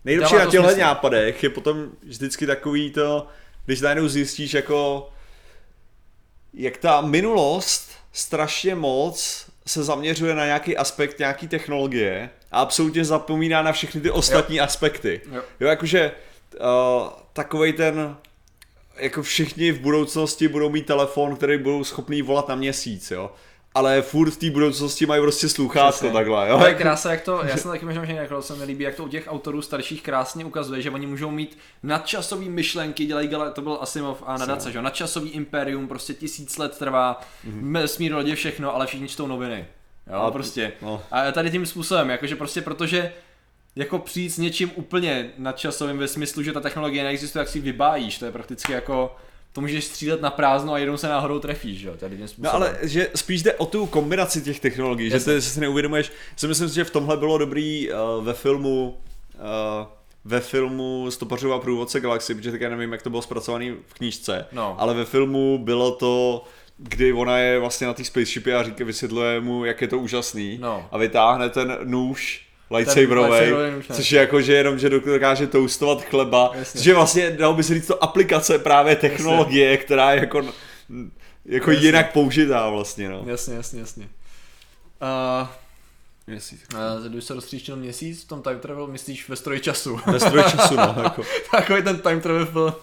nejlepší 0.06 0.36
na 0.36 0.46
to 0.46 0.52
těchto 0.52 0.76
nápadech 0.76 1.44
je 1.44 1.50
potom 1.50 1.90
vždycky 2.04 2.48
takový 2.48 2.92
to, 2.92 3.28
když 3.66 3.82
najednou 3.82 4.08
zjistíš 4.08 4.54
jako, 4.54 5.10
jak 6.54 6.78
ta 6.78 7.02
minulost 7.02 7.92
strašně 8.14 8.76
moc 8.76 9.46
se 9.68 9.84
zaměřuje 9.84 10.36
na 10.36 10.46
nějaký 10.46 10.78
aspekt 10.78 11.20
nějaký 11.20 11.48
technologie 11.48 12.30
a 12.52 12.60
absolutně 12.62 13.06
zapomíná 13.06 13.62
na 13.62 13.72
všechny 13.72 14.02
ty 14.02 14.12
ostatní 14.12 14.58
jo. 14.58 14.64
aspekty. 14.64 15.22
Jo. 15.32 15.42
Jo, 15.60 15.68
jakože 15.68 16.12
uh, 16.60 17.10
takovej 17.34 17.74
ten 17.74 18.18
jako 19.02 19.24
všichni 19.24 19.72
v 19.72 19.80
budoucnosti 19.80 20.48
budou 20.48 20.70
mít 20.70 20.86
telefon, 20.86 21.36
který 21.36 21.58
budou 21.58 21.84
schopný 21.84 22.22
volat 22.22 22.48
na 22.48 22.56
měsíc, 22.56 23.12
jo. 23.12 23.32
Ale 23.74 24.02
furt 24.02 24.32
v 24.32 24.38
té 24.38 24.50
budoucnosti 24.50 25.06
mají 25.06 25.22
prostě 25.22 25.50
sluchátko 25.50 25.92
Přesně. 25.92 26.12
takhle, 26.12 26.50
jo. 26.50 26.60
To 26.60 26.66
je 26.68 26.76
krása, 26.76 27.12
jak 27.12 27.22
to, 27.22 27.42
já 27.44 27.58
jsem 27.58 27.72
taky 27.72 27.86
možná, 27.86 28.06
že 28.06 28.14
jako 28.14 28.42
se 28.42 28.56
mi 28.56 28.64
líbí, 28.64 28.84
jak 28.84 28.96
to 28.96 29.04
u 29.04 29.08
těch 29.08 29.24
autorů 29.28 29.62
starších 29.62 30.04
krásně 30.04 30.46
ukazuje, 30.46 30.82
že 30.82 30.92
oni 30.92 31.08
můžou 31.08 31.32
mít 31.32 31.58
nadčasový 31.84 32.50
myšlenky, 32.50 33.06
dělají, 33.06 33.30
to 33.54 33.62
byl 33.62 33.78
Asimov 33.82 34.24
a 34.26 34.38
nadace, 34.38 34.72
že 34.72 34.78
jo, 34.78 34.82
nadčasový 34.82 35.30
imperium, 35.30 35.88
prostě 35.88 36.14
tisíc 36.14 36.58
let 36.58 36.78
trvá, 36.78 37.22
mm-hmm. 37.50 37.86
smír 37.86 38.16
lodě 38.16 38.36
všechno, 38.36 38.76
ale 38.76 38.88
všichni 38.88 39.08
čtou 39.08 39.28
noviny. 39.28 39.66
Jo, 40.14 40.20
A- 40.20 40.32
prostě. 40.32 40.72
no. 40.82 41.04
A 41.12 41.32
tady 41.32 41.52
tím 41.52 41.66
způsobem, 41.66 42.10
jakože 42.10 42.36
prostě 42.36 42.62
protože 42.62 43.14
jako 43.76 44.00
přijít 44.00 44.30
s 44.30 44.38
něčím 44.38 44.72
úplně 44.76 45.30
nadčasovým 45.38 45.98
ve 45.98 46.08
smyslu, 46.08 46.44
že 46.44 46.54
ta 46.54 46.60
technologie 46.60 47.04
neexistuje, 47.04 47.40
jak 47.42 47.50
si 47.50 47.60
vybájíš, 47.60 48.18
to 48.18 48.26
je 48.26 48.32
prakticky 48.32 48.72
jako, 48.72 49.16
to 49.54 49.62
můžeš 49.62 49.86
střílet 49.86 50.22
na 50.22 50.30
prázdno 50.30 50.74
a 50.74 50.78
jednou 50.78 50.98
se 50.98 51.08
náhodou 51.10 51.40
trefíš, 51.40 51.80
že 51.80 51.88
jo, 51.88 51.94
tady 51.98 52.18
tím 52.18 52.28
způsobem. 52.28 52.52
No 52.52 52.56
ale 52.56 52.78
že 52.82 53.08
spíš 53.16 53.44
jde 53.44 53.54
o 53.54 53.66
tu 53.66 53.86
kombinaci 53.86 54.42
těch 54.42 54.60
technologií, 54.60 55.10
že 55.10 55.16
Jasně. 55.16 55.34
ty 55.34 55.42
si 55.42 55.60
neuvědomuješ, 55.60 56.12
si 56.36 56.48
myslím, 56.48 56.70
že 56.70 56.84
v 56.84 56.90
tomhle 56.92 57.18
bylo 57.18 57.38
dobrý 57.38 57.90
uh, 57.92 58.26
ve 58.26 58.34
filmu 58.34 58.98
uh, 59.36 59.42
ve 60.26 60.40
filmu 60.40 61.12
Stopařova 61.12 61.60
průvodce 61.60 62.00
Galaxy, 62.00 62.36
protože 62.36 62.52
tak 62.52 62.62
já 62.62 62.70
nevím, 62.70 62.92
jak 62.92 63.02
to 63.02 63.10
bylo 63.10 63.22
zpracované 63.22 63.72
v 63.88 63.94
knížce, 63.94 64.46
No. 64.52 64.76
ale 64.80 64.94
ve 64.94 65.06
filmu 65.06 65.58
bylo 65.64 65.92
to, 65.92 66.44
kdy 66.78 67.14
ona 67.14 67.38
je 67.38 67.60
vlastně 67.60 67.88
na 67.88 67.94
té 67.94 68.04
spaceshipě 68.04 68.56
a 68.56 68.64
říká, 68.64 68.86
vysvětluje 68.86 69.40
mu, 69.42 69.66
jak 69.66 69.82
je 69.82 69.88
to 69.88 69.98
úžasný 70.00 70.58
No. 70.62 70.88
a 70.92 70.98
vytáhne 70.98 71.50
ten 71.50 71.78
nůž 71.84 72.46
lightsaberový, 72.72 73.40
což 73.94 74.12
je 74.12 74.20
jako, 74.20 74.42
že 74.42 74.54
jenom, 74.54 74.80
že 74.80 74.90
dokáže 74.90 75.48
toastovat 75.48 76.04
chleba, 76.04 76.52
Jasně. 76.56 76.80
což 76.80 76.86
je 76.86 76.94
vlastně, 76.94 77.32
dalo 77.32 77.54
by 77.54 77.64
se 77.64 77.74
říct, 77.74 77.88
to 77.88 78.04
aplikace 78.04 78.60
právě 78.60 78.96
technologie, 78.96 79.78
která 79.78 80.12
je 80.14 80.20
jako, 80.20 80.42
jako 81.46 81.72
Jasně. 81.72 81.88
jinak 81.88 82.14
použitá 82.14 82.70
vlastně, 82.70 83.10
no. 83.10 83.24
Jasně, 83.26 83.56
jasně, 83.56 83.80
jasně. 83.80 84.10
Uh, 85.02 85.48
Měsíc. 86.28 86.62
Uh, 86.74 87.08
když 87.08 87.24
se 87.24 87.34
rozstříštil 87.34 87.76
měsíc 87.76 88.24
v 88.24 88.28
tom 88.28 88.42
time 88.42 88.60
travel, 88.60 88.88
myslíš 88.88 89.30
ve 89.30 89.36
stroji 89.36 89.60
času. 89.60 90.00
Ve 90.06 90.20
stroji 90.20 90.44
času, 90.44 90.76
no, 90.76 90.96
jako. 91.04 91.24
Takový 91.52 91.84
ten 91.84 92.00
time 92.00 92.22
travel 92.22 92.46
film. 92.46 92.74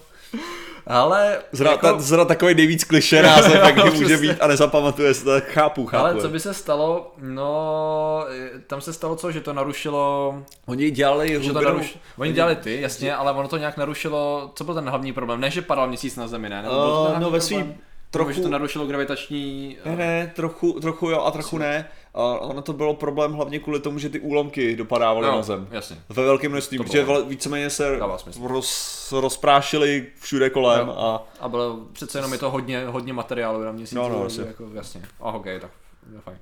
Ale, 0.89 1.39
Zra, 1.53 1.71
jako, 1.71 1.87
ta, 1.87 1.99
zra 1.99 2.25
takový 2.25 2.55
nejvíc 2.55 2.85
kliše 2.85 3.23
název, 3.23 3.55
jak 3.65 3.77
No, 3.85 3.85
může 3.85 4.05
přesně. 4.05 4.29
být 4.29 4.41
a 4.41 4.47
nezapamatuje 4.47 5.15
se 5.15 5.25
to, 5.25 5.31
tak 5.31 5.49
chápu, 5.49 5.87
chápu. 5.87 6.05
ale 6.05 6.21
co 6.21 6.29
by 6.29 6.41
se 6.41 6.55
stalo, 6.55 7.15
no, 7.19 8.25
eh, 8.31 8.51
tam 8.67 8.81
se 8.81 8.93
stalo 8.93 9.17
co, 9.17 9.33
že 9.33 9.41
to 9.41 9.53
narušilo, 9.53 10.35
Oni 10.67 10.91
dělali 10.91 11.45
že 11.45 11.53
to 11.53 11.61
naruš... 11.61 11.99
Oni 12.19 12.33
dělali 12.33 12.57
ty, 12.57 12.81
jasně, 12.81 13.15
ale 13.15 13.33
ono 13.33 13.49
to 13.49 13.57
nějak 13.57 13.77
narušilo, 13.77 14.51
co 14.55 14.65
byl 14.65 14.75
ten 14.75 14.89
hlavní 14.89 15.13
problém? 15.13 15.41
Ne, 15.41 15.51
že 15.51 15.63
padal 15.63 15.89
měsíc 15.89 16.17
na 16.17 16.29
zemi, 16.29 16.49
ne? 16.49 16.63
Nebo 16.63 16.75
Uh, 16.75 17.19
no 17.21 17.31
ve 17.31 17.41
svým, 17.41 17.75
Trochu... 18.11 18.33
že 18.33 18.41
to 18.43 18.49
narušilo 18.49 18.87
gravitační... 18.87 19.77
ne, 19.85 19.97
ne, 19.97 20.33
trochu, 20.37 20.73
trochu 20.81 21.11
jo 21.11 21.23
a 21.23 21.31
trochu 21.31 21.59
ne. 21.59 21.89
A 22.19 22.39
ono 22.39 22.63
to 22.63 22.73
bylo 22.73 22.95
problém 22.95 23.33
hlavně 23.33 23.59
kvůli 23.59 23.81
tomu, 23.81 23.99
že 23.99 24.09
ty 24.09 24.21
úlomky 24.21 24.77
dopadávaly 24.77 25.27
No, 25.27 25.37
na 25.37 25.43
zem. 25.43 25.69
jasně. 25.71 25.97
Ve 26.09 26.25
velkém 26.25 26.53
množství, 26.53 26.79
To 26.79 26.85
protože 26.85 27.05
bylo. 27.05 27.25
víceméně 27.25 27.71
se 27.71 27.99
roz, 28.43 29.13
rozprášili 29.21 30.07
všude 30.21 30.51
kolem 30.51 30.89
Jo. 30.89 30.95
a 30.99 31.23
A 31.41 31.49
bylo, 31.49 31.79
přece 31.93 32.19
jenom 32.19 32.33
je 32.33 32.39
to 32.39 32.51
hodně, 32.51 32.87
hodně 32.87 33.13
materiálu 33.13 33.63
na 33.65 33.73
měsíc. 33.73 33.93
No, 33.97 34.09
no, 34.09 34.21
takže 34.21 34.41
jasně. 34.43 34.49
jako, 34.63 34.75
jasně. 34.75 35.03
Oh, 35.19 35.35
ok, 35.37 35.45
tak 35.61 35.71
je 36.15 36.21
fajn. 36.21 36.39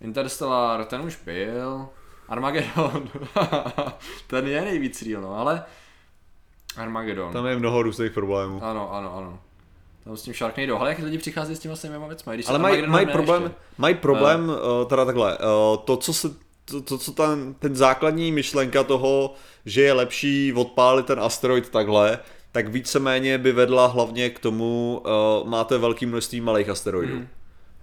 Interstellar, 0.00 0.84
ten 0.84 1.00
už 1.00 1.18
byl. 1.24 1.88
Armageddon, 2.28 3.08
ten 4.26 4.46
je 4.48 4.60
nejvíc 4.62 5.02
real, 5.02 5.22
no, 5.22 5.38
ale 5.38 5.64
Armageddon. 6.76 7.32
tam 7.32 7.46
je 7.46 7.56
mnoho 7.56 7.82
různých 7.82 8.12
problémů. 8.12 8.64
Ano, 8.64 8.92
ano, 8.94 9.16
ano. 9.16 9.38
Tam 10.06 10.16
s 10.16 10.22
tím 10.22 10.34
Sharknado, 10.34 10.78
ale 10.78 10.90
jak 10.90 10.98
lidi 10.98 11.18
přichází 11.18 11.56
s 11.56 11.58
těma 11.58 11.76
stejnýma 11.76 12.06
věcmi, 12.06 12.34
když 12.34 12.48
Ale 12.48 12.58
mají, 12.58 12.82
ne 12.86 13.06
problém, 13.06 13.42
ještě. 13.42 13.56
mají 13.78 13.94
problém 13.94 14.48
uh, 14.48 14.88
teda 14.88 15.04
takhle, 15.04 15.38
uh, 15.38 15.76
to, 15.84 15.96
co 15.96 16.12
se 16.14 16.28
to, 16.64 16.80
to, 16.80 16.98
co 16.98 17.12
ten, 17.12 17.54
ten 17.54 17.76
základní 17.76 18.32
myšlenka 18.32 18.84
toho, 18.84 19.34
že 19.64 19.82
je 19.82 19.92
lepší 19.92 20.52
odpálit 20.52 21.06
ten 21.06 21.20
asteroid 21.20 21.68
takhle, 21.68 22.18
tak 22.52 22.68
víceméně 22.68 23.38
by 23.38 23.52
vedla 23.52 23.86
hlavně 23.86 24.30
k 24.30 24.38
tomu, 24.38 25.02
uh, 25.42 25.48
máte 25.48 25.78
velké 25.78 26.06
množství 26.06 26.40
malých 26.40 26.68
asteroidů. 26.68 27.14
Mhm. 27.14 27.28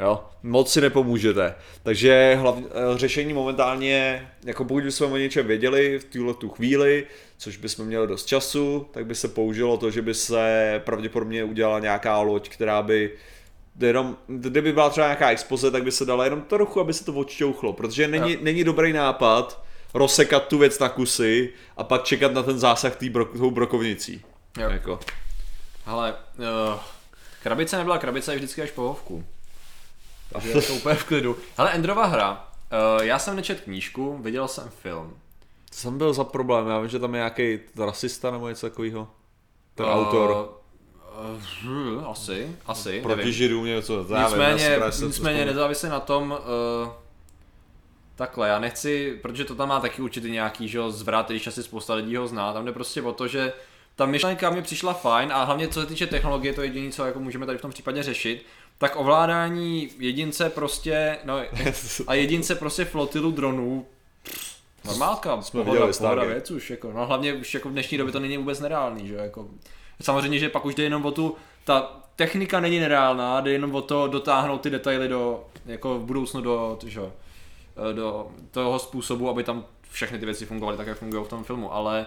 Jo, 0.04 0.24
moc 0.44 0.72
si 0.72 0.82
nepomůžete. 0.82 1.56
Takže 1.84 2.36
hlavně, 2.42 2.66
uh, 2.66 2.98
řešení 2.98 3.34
momentálně, 3.34 4.28
jako 4.44 4.66
pokud 4.66 4.84
bychom 4.84 5.12
o 5.12 5.18
něčem 5.18 5.48
věděli 5.48 6.00
v 6.00 6.04
tuhle 6.04 6.34
tu 6.34 6.50
chvíli, 6.50 7.08
což 7.38 7.58
bychom 7.58 7.86
měli 7.86 8.08
dost 8.08 8.26
času, 8.26 8.88
tak 8.92 9.06
by 9.06 9.16
se 9.16 9.28
použilo 9.28 9.78
to, 9.78 9.92
že 9.92 10.02
by 10.02 10.14
se 10.14 10.82
pravděpodobně 10.86 11.44
udělala 11.44 11.80
nějaká 11.80 12.20
loď, 12.20 12.50
která 12.50 12.82
by 12.82 13.12
jenom, 13.80 14.18
kdyby 14.28 14.74
byla 14.74 14.90
třeba 14.90 15.08
nějaká 15.08 15.30
expoze, 15.30 15.72
tak 15.72 15.84
by 15.84 15.92
se 15.92 16.06
dala 16.06 16.24
jenom 16.24 16.42
trochu, 16.42 16.80
aby 16.80 16.94
se 16.94 17.06
to 17.06 17.14
odšťouchlo, 17.14 17.74
protože 17.74 18.08
není, 18.08 18.34
Jo. 18.34 18.40
není 18.42 18.64
dobrý 18.64 18.94
nápad 18.94 19.64
rozsekat 19.94 20.48
tu 20.48 20.58
věc 20.58 20.80
na 20.80 20.90
kusy 20.90 21.50
a 21.78 21.84
pak 21.84 22.04
čekat 22.04 22.34
na 22.34 22.44
ten 22.44 22.60
zásah 22.60 22.96
tý 22.96 23.10
bro, 23.10 23.26
tou 23.26 23.52
brokovnicí. 23.52 24.22
Jo. 24.58 24.70
Jako. 24.70 25.00
Hele, 25.86 26.16
uh, 26.74 26.80
krabice 27.44 27.78
nebyla 27.78 27.98
krabice, 27.98 28.32
je 28.32 28.38
vždycky 28.38 28.62
až 28.62 28.72
po 28.72 28.82
hovku. 28.82 29.24
Takže 30.34 30.50
je 30.50 30.62
to 30.62 30.74
úplně 30.74 30.96
v 30.96 31.04
klidu. 31.04 31.38
Hele, 31.58 31.72
Endrova 31.72 32.06
hra. 32.06 32.48
Uh, 32.98 33.04
já 33.04 33.20
jsem 33.20 33.36
nečet 33.36 33.62
knížku, 33.62 34.18
viděl 34.22 34.48
jsem 34.48 34.70
film. 34.70 35.14
Co 35.72 35.80
jsem 35.80 35.98
byl 35.98 36.14
za 36.14 36.24
problém? 36.24 36.68
Já 36.68 36.80
vím, 36.80 36.90
že 36.90 37.00
tam 37.00 37.14
je 37.14 37.18
nějaký 37.18 37.60
rasista 37.78 38.32
nebo 38.32 38.50
něco 38.50 38.70
takového. 38.70 39.08
Ten 39.76 39.86
Eh, 39.86 39.90
autor. 39.90 40.60
Uh, 41.66 42.10
asi, 42.10 42.56
asi, 42.66 43.02
Proti 43.02 43.34
židům 43.34 43.66
něco. 43.66 44.06
Nicméně, 44.24 44.80
nicméně 45.06 45.46
nezávisle 45.46 45.90
na 45.90 46.00
tom, 46.00 46.32
uh, 46.32 46.92
takhle, 48.16 48.48
já 48.48 48.60
nechci, 48.60 49.20
protože 49.22 49.46
to 49.46 49.56
tam 49.56 49.70
má 49.70 49.80
taky 49.80 50.02
určitě 50.02 50.30
nějaký 50.30 50.68
že, 50.68 50.80
zvrat, 50.88 51.30
když 51.30 51.48
asi 51.48 51.64
spousta 51.64 51.94
lidí 51.94 52.16
ho 52.16 52.28
zná, 52.28 52.54
tam 52.54 52.66
jde 52.66 52.72
prostě 52.72 53.02
o 53.02 53.14
to, 53.14 53.28
že 53.28 53.54
ta 53.96 54.06
myšlenka 54.06 54.50
mi 54.50 54.62
přišla 54.62 54.94
fajn 54.94 55.34
a 55.34 55.44
hlavně 55.44 55.68
co 55.68 55.82
se 55.82 55.88
týče 55.88 56.08
technologie, 56.08 56.54
to 56.54 56.62
je 56.62 56.68
jediné, 56.68 56.92
co 56.92 57.06
jako 57.06 57.20
můžeme 57.20 57.46
tady 57.46 57.58
v 57.58 57.62
tom 57.62 57.72
případě 57.72 58.04
řešit, 58.04 58.46
tak 58.78 58.96
ovládání 58.96 59.90
jedince 60.00 60.50
prostě, 60.50 61.18
no 61.24 61.42
a 62.08 62.14
jedince 62.14 62.56
prostě 62.56 62.86
flotilu 62.86 63.32
dronů, 63.32 63.86
normálka, 64.86 65.42
Jsme 65.42 65.64
pohoda, 65.64 65.86
viděli 65.86 65.98
pohoda 65.98 66.24
věc 66.24 66.52
už, 66.52 66.70
jako, 66.70 66.92
no 66.92 67.06
hlavně 67.06 67.34
už 67.34 67.54
jako 67.54 67.70
v 67.70 67.72
dnešní 67.72 67.98
době 67.98 68.14
to 68.14 68.20
není 68.20 68.38
vůbec 68.38 68.60
nereálný, 68.60 69.08
že 69.08 69.16
jako, 69.16 69.48
samozřejmě, 70.02 70.40
že 70.40 70.50
pak 70.50 70.66
už 70.66 70.76
jde 70.76 70.84
jenom 70.84 71.06
o 71.06 71.12
tu, 71.12 71.36
ta 71.64 72.04
technika 72.16 72.60
není 72.60 72.80
nereálná, 72.80 73.42
jde 73.42 73.52
jenom 73.52 73.76
o 73.76 73.82
to 73.82 74.08
dotáhnout 74.08 74.62
ty 74.62 74.70
detaily 74.70 75.08
do, 75.08 75.46
jako 75.66 76.00
v 76.00 76.06
budoucnu 76.06 76.42
do, 76.42 76.80
že, 76.86 77.02
do 77.94 78.28
toho 78.52 78.80
způsobu, 78.80 79.30
aby 79.30 79.44
tam 79.44 79.66
všechny 79.92 80.20
ty 80.20 80.26
věci 80.26 80.46
fungovaly 80.46 80.78
tak, 80.78 80.88
jak 80.88 80.98
fungují 80.98 81.26
v 81.26 81.28
tom 81.30 81.44
filmu, 81.44 81.74
ale 81.74 82.06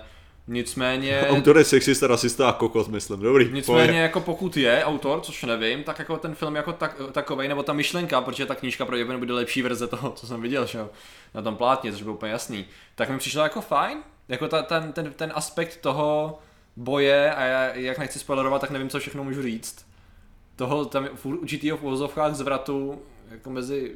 nicméně... 0.48 1.26
Autor 1.28 1.58
je 1.58 1.64
sexista, 1.64 2.06
rasista 2.06 2.48
a 2.48 2.52
kokos, 2.52 2.88
myslím. 2.88 3.20
Dobrý. 3.20 3.52
Nicméně 3.52 4.00
jako 4.00 4.20
pokud 4.20 4.56
je 4.56 4.84
autor, 4.84 5.20
což 5.20 5.44
nevím, 5.44 5.84
tak 5.84 5.98
jako 5.98 6.16
ten 6.16 6.34
film 6.34 6.56
jako 6.56 6.72
tak, 6.72 6.96
takovej, 7.12 7.48
nebo 7.48 7.62
ta 7.62 7.72
myšlenka, 7.72 8.20
protože 8.20 8.46
ta 8.46 8.54
knížka 8.54 8.84
pravděpodobně 8.84 9.18
bude 9.18 9.34
lepší 9.34 9.62
verze 9.62 9.86
toho, 9.86 10.10
co 10.10 10.26
jsem 10.26 10.42
viděl, 10.42 10.66
že 10.66 10.78
jo, 10.78 10.90
na 11.34 11.42
tom 11.42 11.56
plátně, 11.56 11.92
což 11.92 12.02
bylo 12.02 12.14
úplně 12.14 12.32
jasný, 12.32 12.64
tak 12.94 13.10
mi 13.10 13.18
přišlo 13.18 13.42
jako 13.42 13.60
fajn, 13.60 13.98
jako 14.28 14.48
ta, 14.48 14.62
ten, 14.62 14.92
ten, 14.92 15.12
ten 15.12 15.32
aspekt 15.34 15.76
toho 15.76 16.38
boje 16.76 17.34
a 17.34 17.44
já, 17.44 17.64
jak 17.74 17.98
nechci 17.98 18.18
spoilerovat, 18.18 18.60
tak 18.60 18.70
nevím, 18.70 18.88
co 18.88 18.98
všechno 18.98 19.24
můžu 19.24 19.42
říct. 19.42 19.86
Toho 20.56 20.84
tam 20.84 21.08
určitýho 21.24 21.76
v 21.76 21.82
uvozovkách 21.82 22.34
zvratu, 22.34 23.02
jako 23.30 23.50
mezi, 23.50 23.92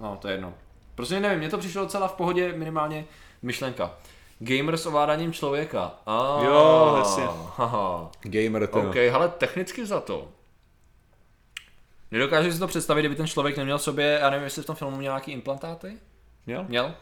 no 0.00 0.18
to 0.20 0.28
je 0.28 0.34
jedno. 0.34 0.54
Prostě 0.94 1.20
nevím, 1.20 1.38
mně 1.38 1.48
to 1.48 1.58
přišlo 1.58 1.82
docela 1.82 2.08
v 2.08 2.14
pohodě, 2.14 2.52
minimálně 2.56 3.04
myšlenka. 3.42 3.96
Gamer 4.38 4.76
s 4.76 4.86
ovládáním 4.86 5.32
člověka. 5.32 5.94
Ah, 6.06 6.44
Jo, 6.44 6.94
jasně. 6.98 7.24
Haha. 7.56 8.10
Gamer 8.22 8.66
ten. 8.66 8.86
OK, 8.86 8.96
ale 9.14 9.28
technicky 9.28 9.86
za 9.86 10.00
to. 10.00 10.28
Nedokážu 12.10 12.52
si 12.52 12.58
to 12.58 12.66
představit, 12.66 13.02
kdyby 13.02 13.14
ten 13.16 13.26
člověk 13.26 13.56
neměl 13.56 13.78
v 13.78 13.82
sobě, 13.82 14.18
já 14.20 14.30
nevím, 14.30 14.44
jestli 14.44 14.62
v 14.62 14.66
tom 14.66 14.76
filmu 14.76 14.96
měl 14.96 15.12
nějaký 15.12 15.32
implantáty? 15.32 15.98
Jo? 16.46 16.64
Měl? 16.68 16.94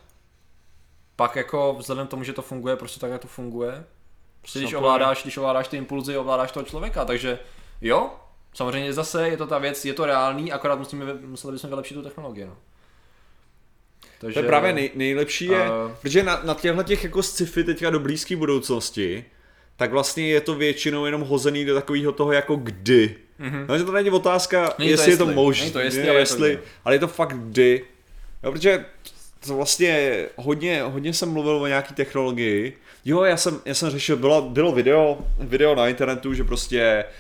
Pak 1.17 1.37
jako 1.37 1.75
vzhledem 1.79 2.07
k 2.07 2.11
tomu, 2.11 2.25
že 2.25 2.33
to 2.33 2.43
funguje, 2.43 2.77
prostě 2.77 3.01
tak, 3.01 3.11
jak 3.11 3.21
to 3.21 3.29
funguje. 3.29 3.85
Prostě 4.41 4.59
když 4.59 4.75
ovládáš, 4.75 5.23
když 5.23 5.37
ovládáš 5.37 5.69
ty 5.69 5.77
impulzy, 5.77 6.17
ovládáš 6.17 6.53
toho 6.53 6.65
člověka, 6.65 7.05
takže 7.05 7.39
jo, 7.81 8.11
samozřejmě 8.55 8.93
zase 8.93 9.29
je 9.29 9.37
to 9.37 9.47
ta 9.47 9.59
věc, 9.59 9.85
je 9.85 9.95
to 9.95 10.07
reálný, 10.07 10.53
akorát 10.53 10.79
musíme, 10.79 11.15
museli 11.15 11.53
bychom 11.53 11.71
vylepšit 11.71 11.95
tu 11.95 12.03
technologii, 12.03 12.45
no. 12.47 12.57
Takže, 14.19 14.35
To 14.35 14.41
je 14.45 14.49
právě 14.49 14.73
nej, 14.73 14.91
nejlepší 14.95 15.45
je, 15.47 15.59
Eh. 15.65 15.95
protože 16.03 16.23
na, 16.23 16.41
na 16.45 16.55
těchto 16.55 16.83
těch 16.83 17.05
jako 17.05 17.23
sci-fi 17.23 17.65
teďka 17.65 17.91
do 17.91 18.01
blízké 18.01 18.37
budoucnosti, 18.37 19.25
tak 19.77 19.91
vlastně 19.91 20.29
je 20.29 20.41
to 20.41 20.55
většinou 20.55 21.05
jenom 21.05 21.21
hozený 21.21 21.65
do 21.65 21.75
takového 21.75 22.13
toho 22.13 22.33
jako 22.33 22.57
kdy. 22.57 23.15
Mm-hmm. 23.41 23.67
No, 23.69 23.79
že 23.79 23.85
to 23.85 23.93
není 23.93 24.11
otázka, 24.11 24.75
Není 24.79 24.91
to 24.91 24.93
jestli 24.93 25.11
je 25.13 25.17
to 25.17 25.23
jestli. 25.25 25.35
možné, 25.35 25.71
to 25.71 25.79
jestli, 25.79 26.01
ale 26.01 26.09
je 26.09 26.13
to 26.15 26.19
jestli, 26.19 26.59
ale 26.85 26.95
je 26.95 26.99
to 26.99 27.09
fakt 27.09 27.33
kdy. 27.37 27.85
Jo, 28.45 28.53
protože 28.53 28.85
to 29.47 29.55
vlastně 29.57 30.25
hodně, 30.37 30.83
hodně 30.83 31.13
jsem 31.13 31.29
mluvil 31.29 31.57
o 31.57 31.67
nějaký 31.67 31.95
technologii. 31.95 32.77
Jo, 33.05 33.23
já 33.23 33.37
jsem, 33.37 33.61
já 33.65 33.75
jsem 33.75 33.91
řešil, 33.91 34.17
bylo, 34.17 34.43
bylo 34.43 34.73
video, 34.73 35.19
video 35.39 35.75
na 35.75 35.89
internetu, 35.89 36.35
že 36.35 36.45
prostě 36.45 37.05
uh, 37.07 37.13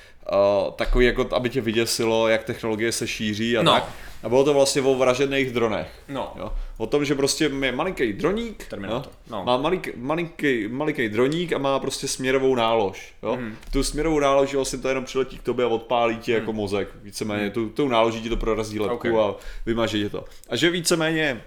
takový 0.76 1.06
jako, 1.06 1.26
aby 1.32 1.50
tě 1.50 1.60
vyděsilo, 1.60 2.28
jak 2.28 2.44
technologie 2.44 2.92
se 2.92 3.06
šíří 3.06 3.58
a 3.58 3.62
No. 3.62 3.72
tak. 3.72 3.84
A 4.22 4.28
bylo 4.28 4.44
to 4.44 4.54
vlastně 4.54 4.82
o 4.82 4.94
vražených 4.94 5.50
dronech. 5.50 5.88
No. 6.08 6.32
Jo? 6.38 6.52
O 6.78 6.86
tom, 6.86 7.04
že 7.04 7.14
prostě 7.14 7.50
je 7.62 7.72
malinký 7.72 8.12
droník, 8.12 8.66
Terminator, 8.70 9.12
jo? 9.12 9.18
no. 9.30 9.44
má 9.44 9.56
malinký, 9.56 9.90
malinký, 9.96 10.68
malinký 10.68 11.08
droník 11.08 11.52
a 11.52 11.58
má 11.58 11.78
prostě 11.78 12.08
směrovou 12.08 12.54
nálož. 12.54 13.14
Jo? 13.22 13.36
Mhm. 13.36 13.56
Tu 13.72 13.82
směrovou 13.82 14.20
nálož 14.20 14.54
vlastně 14.54 14.78
to 14.78 14.88
jenom 14.88 15.04
přiletí 15.04 15.38
k 15.38 15.42
tobě 15.42 15.64
a 15.64 15.68
odpálí 15.68 16.16
ti 16.18 16.32
jako 16.32 16.52
mozek. 16.52 16.88
Víceméně 17.02 17.50
tu, 17.50 17.68
tou 17.68 17.88
náloží 17.88 18.22
ti 18.22 18.28
to 18.28 18.36
prorazí 18.36 18.80
lepku 18.80 19.06
Mhm. 19.08 19.16
Ok. 19.16 19.36
a 19.36 19.40
vymaže 19.66 19.98
ti 19.98 20.10
to. 20.10 20.24
A 20.50 20.56
že 20.56 20.70
víceméně 20.70 21.42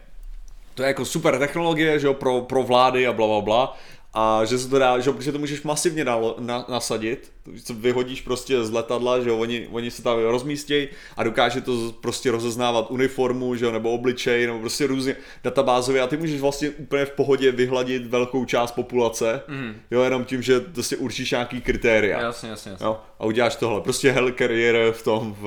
to 0.76 0.84
je 0.84 0.88
jako 0.88 1.06
super 1.06 1.40
technologie, 1.40 2.00
že 2.00 2.08
jo, 2.08 2.14
pro, 2.14 2.42
pro 2.42 2.64
vlády 2.64 3.08
a 3.08 3.14
bla, 3.14 3.28
bla, 3.28 3.42
bla. 3.42 3.78
A 4.14 4.46
že 4.46 4.60
se 4.60 4.70
to 4.70 4.80
dá, 4.80 5.00
že 5.00 5.12
protože 5.12 5.32
to 5.32 5.40
můžeš 5.40 5.64
masivně 5.64 6.06
nalo, 6.06 6.36
na, 6.40 6.66
nasadit, 6.70 7.32
co 7.64 7.74
vyhodíš 7.74 8.22
prostě 8.22 8.64
z 8.64 8.72
letadla, 8.72 9.20
že 9.20 9.30
jo, 9.30 9.38
oni, 9.38 9.68
oni 9.72 9.92
se 9.92 10.04
tam 10.04 10.20
rozmístějí 10.20 10.88
a 11.18 11.24
dokáže 11.24 11.62
to 11.62 11.94
prostě 12.02 12.32
rozeznávat 12.32 12.92
uniformu, 12.92 13.56
že 13.56 13.66
jo, 13.66 13.72
nebo 13.72 13.92
obličej, 13.92 14.48
nebo 14.48 14.60
prostě 14.60 14.88
různě 14.88 15.16
databázově 15.44 16.02
a 16.02 16.08
ty 16.08 16.18
můžeš 16.18 16.42
vlastně 16.42 16.70
úplně 16.70 17.06
v 17.06 17.12
pohodě 17.12 17.52
vyhladit 17.52 18.06
velkou 18.06 18.46
část 18.46 18.72
populace, 18.72 19.42
mm. 19.48 19.76
jo, 19.92 20.02
jenom 20.02 20.26
tím, 20.26 20.42
že 20.42 20.60
prostě 20.60 20.98
určíš 20.98 21.32
nějaký 21.32 21.62
kritéria. 21.62 22.22
Jasně, 22.22 22.50
jasně, 22.50 22.72
jasně. 22.72 22.86
Jo, 22.86 22.98
a 23.20 23.26
uděláš 23.26 23.56
tohle. 23.56 23.82
Prostě 23.82 24.12
Hell 24.12 24.32
Carrier 24.32 24.92
v 24.92 25.04
tom, 25.04 25.36
v, 25.40 25.46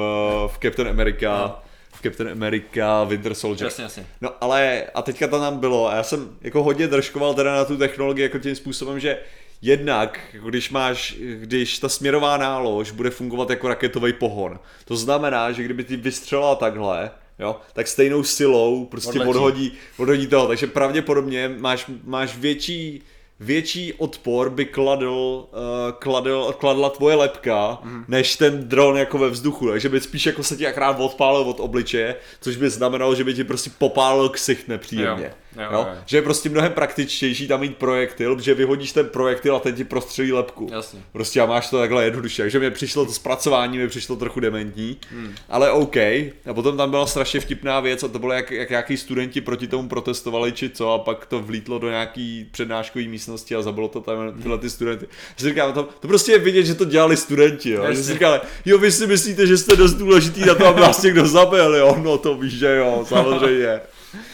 v 0.52 0.58
Captain 0.62 0.88
America, 0.88 1.62
v 1.68 1.71
Captain 2.02 2.30
America 2.30 3.04
Winter 3.04 3.34
Soldier. 3.34 3.66
Jasně, 3.66 3.84
jasně. 3.84 4.06
No 4.20 4.30
ale, 4.40 4.84
a 4.94 5.02
teďka 5.02 5.26
to 5.28 5.40
tam 5.40 5.58
bylo 5.58 5.88
a 5.88 5.96
já 5.96 6.02
jsem 6.02 6.36
jako 6.40 6.62
hodně 6.62 6.88
držkoval 6.88 7.34
teda 7.34 7.56
na 7.56 7.64
tu 7.64 7.76
technologii 7.76 8.22
jako 8.22 8.38
tím 8.38 8.54
způsobem, 8.54 9.00
že 9.00 9.18
jednak, 9.62 10.20
když 10.48 10.70
máš, 10.70 11.16
když 11.34 11.78
ta 11.78 11.88
směrová 11.88 12.36
nálož 12.36 12.90
bude 12.90 13.10
fungovat 13.10 13.50
jako 13.50 13.68
raketový 13.68 14.12
pohon, 14.12 14.60
to 14.84 14.96
znamená, 14.96 15.52
že 15.52 15.62
kdyby 15.62 15.84
ty 15.84 15.96
vystřelila 15.96 16.54
takhle, 16.54 17.10
jo, 17.38 17.56
tak 17.72 17.88
stejnou 17.88 18.22
silou 18.22 18.84
prostě 18.84 19.10
Odletí. 19.10 19.30
odhodí, 19.30 19.72
odhodí 19.96 20.26
toho, 20.26 20.46
takže 20.46 20.66
pravděpodobně 20.66 21.54
máš, 21.58 21.90
máš 22.04 22.36
větší 22.36 23.02
větší 23.42 23.92
odpor 23.92 24.50
by 24.50 24.64
kladl, 24.64 25.48
uh, 25.52 25.92
kladl, 25.98 26.54
kladla 26.58 26.90
tvoje 26.90 27.16
lepka, 27.16 27.78
mm. 27.82 28.04
než 28.08 28.36
ten 28.36 28.68
dron 28.68 28.96
jako 28.96 29.18
ve 29.18 29.30
vzduchu, 29.30 29.68
takže 29.68 29.88
by 29.88 30.00
spíš 30.00 30.26
jako 30.26 30.42
se 30.42 30.56
ti 30.56 30.66
akrát 30.66 31.00
odpálil 31.00 31.40
od 31.40 31.60
obličeje, 31.60 32.16
což 32.40 32.56
by 32.56 32.70
znamenalo, 32.70 33.14
že 33.14 33.24
by 33.24 33.34
ti 33.34 33.44
prostě 33.44 33.70
popálil 33.78 34.28
ksicht 34.28 34.68
nepříjemně. 34.68 35.24
Jo. 35.24 35.32
Jo, 35.56 35.62
Jo, 35.72 35.78
jo. 35.78 35.86
Že 36.06 36.16
je 36.16 36.22
prostě 36.22 36.48
mnohem 36.48 36.72
praktičtější 36.72 37.48
tam 37.48 37.60
mít 37.60 37.76
projektil, 37.76 38.36
protože 38.36 38.54
vyhodíš 38.54 38.92
ten 38.92 39.06
projektil 39.06 39.56
a 39.56 39.60
ten 39.60 39.74
ti 39.74 39.84
prostřelí 39.84 40.32
lepku. 40.32 40.68
Jasně. 40.72 41.00
Prostě 41.12 41.40
a 41.40 41.46
máš 41.46 41.70
to 41.70 41.78
takhle 41.78 42.04
jednoduše. 42.04 42.42
Takže 42.42 42.58
mi 42.58 42.70
přišlo 42.70 43.06
to 43.06 43.12
zpracování, 43.12 43.78
mi 43.78 43.88
přišlo 43.88 44.16
trochu 44.16 44.40
dementní, 44.40 44.96
hmm. 45.10 45.34
ale 45.48 45.70
OK. 45.70 45.96
A 45.96 46.54
potom 46.54 46.76
tam 46.76 46.90
byla 46.90 47.06
strašně 47.06 47.40
vtipná 47.40 47.80
věc 47.80 48.02
a 48.02 48.08
to 48.08 48.18
bylo, 48.18 48.32
jak, 48.32 48.50
jak 48.50 48.70
nějaký 48.70 48.96
studenti 48.96 49.40
proti 49.40 49.68
tomu 49.68 49.88
protestovali, 49.88 50.52
či 50.52 50.70
co, 50.70 50.92
a 50.92 50.98
pak 50.98 51.26
to 51.26 51.40
vlítlo 51.40 51.78
do 51.78 51.88
nějaký 51.90 52.48
přednáškové 52.50 53.04
místnosti 53.04 53.54
a 53.54 53.62
zabilo 53.62 53.88
to 53.88 54.00
tam 54.00 54.42
tyhle 54.42 54.58
ty 54.58 54.70
studenty. 54.70 55.06
Já 55.10 55.34
si 55.36 55.48
říkám, 55.48 55.72
to, 55.72 55.88
to 56.00 56.08
prostě 56.08 56.32
je 56.32 56.38
vidět, 56.38 56.64
že 56.64 56.74
to 56.74 56.84
dělali 56.84 57.16
studenti, 57.16 57.70
jo. 57.70 57.82
Že 57.82 57.88
Jasně. 57.88 58.04
si 58.04 58.12
říkali, 58.12 58.40
jo, 58.64 58.78
vy 58.78 58.92
si 58.92 59.06
myslíte, 59.06 59.46
že 59.46 59.58
jste 59.58 59.76
dost 59.76 59.94
důležitý 59.94 60.44
na 60.44 60.54
to, 60.54 60.66
aby 60.66 60.80
vás 60.80 61.02
někdo 61.02 61.28
zabil, 61.28 61.74
jo, 61.74 61.96
no 62.02 62.18
to 62.18 62.34
víš, 62.34 62.52
že 62.52 62.76
jo, 62.76 63.04
samozřejmě. 63.08 63.80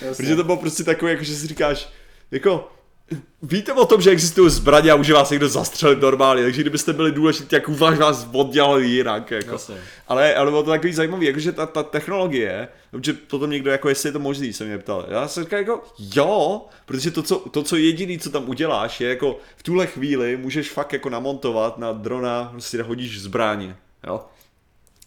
Protože 0.01 0.37
to 0.37 0.45
bylo 0.45 0.57
prostě 0.57 0.85
takové, 0.85 1.11
jako 1.11 1.25
že 1.25 1.35
si 1.35 1.47
říkáš, 1.47 1.89
jako, 2.31 2.69
víte 3.43 3.73
o 3.73 3.87
tom, 3.87 4.01
že 4.01 4.11
existují 4.11 4.51
zbraně 4.51 4.91
a 4.91 4.97
může 4.97 5.15
vás 5.15 5.31
někdo 5.31 5.49
zastřelit 5.49 6.01
normálně, 6.01 6.43
takže 6.43 6.61
kdybyste 6.61 6.93
byli 6.93 7.13
důležití, 7.13 7.55
jak 7.55 7.69
vás 7.69 7.99
vás 7.99 8.29
oddělali 8.33 8.87
jinak, 8.87 9.31
jako. 9.31 9.53
Jasně. 9.53 9.77
Ale, 10.09 10.35
ale 10.35 10.51
bylo 10.51 10.63
to 10.63 10.71
takový 10.71 10.93
zajímavý, 10.93 11.27
jakože 11.27 11.53
ta, 11.53 11.67
ta 11.67 11.83
technologie, 11.83 12.69
protože 12.91 13.13
potom 13.13 13.51
někdo, 13.51 13.71
jako 13.71 13.89
jestli 13.89 14.09
je 14.09 14.13
to 14.13 14.19
možný, 14.19 14.53
se 14.53 14.65
mě 14.65 14.79
ptal. 14.79 15.07
Já 15.09 15.29
jsem 15.29 15.45
říkal 15.45 15.59
jako, 15.59 15.83
jo, 15.99 16.67
protože 16.87 17.11
to 17.11 17.23
co, 17.23 17.37
to, 17.39 17.63
co 17.63 17.77
jediný, 17.77 18.19
co 18.19 18.31
tam 18.31 18.49
uděláš, 18.49 19.01
je 19.01 19.09
jako 19.09 19.39
v 19.57 19.63
tuhle 19.63 19.87
chvíli 19.87 20.37
můžeš 20.37 20.71
fakt 20.71 20.93
jako 20.93 21.11
namontovat 21.11 21.79
na 21.79 21.93
drona, 21.93 22.49
prostě 22.53 22.83
hodíš 22.83 23.21
zbraně, 23.21 23.77
jo. 24.07 24.21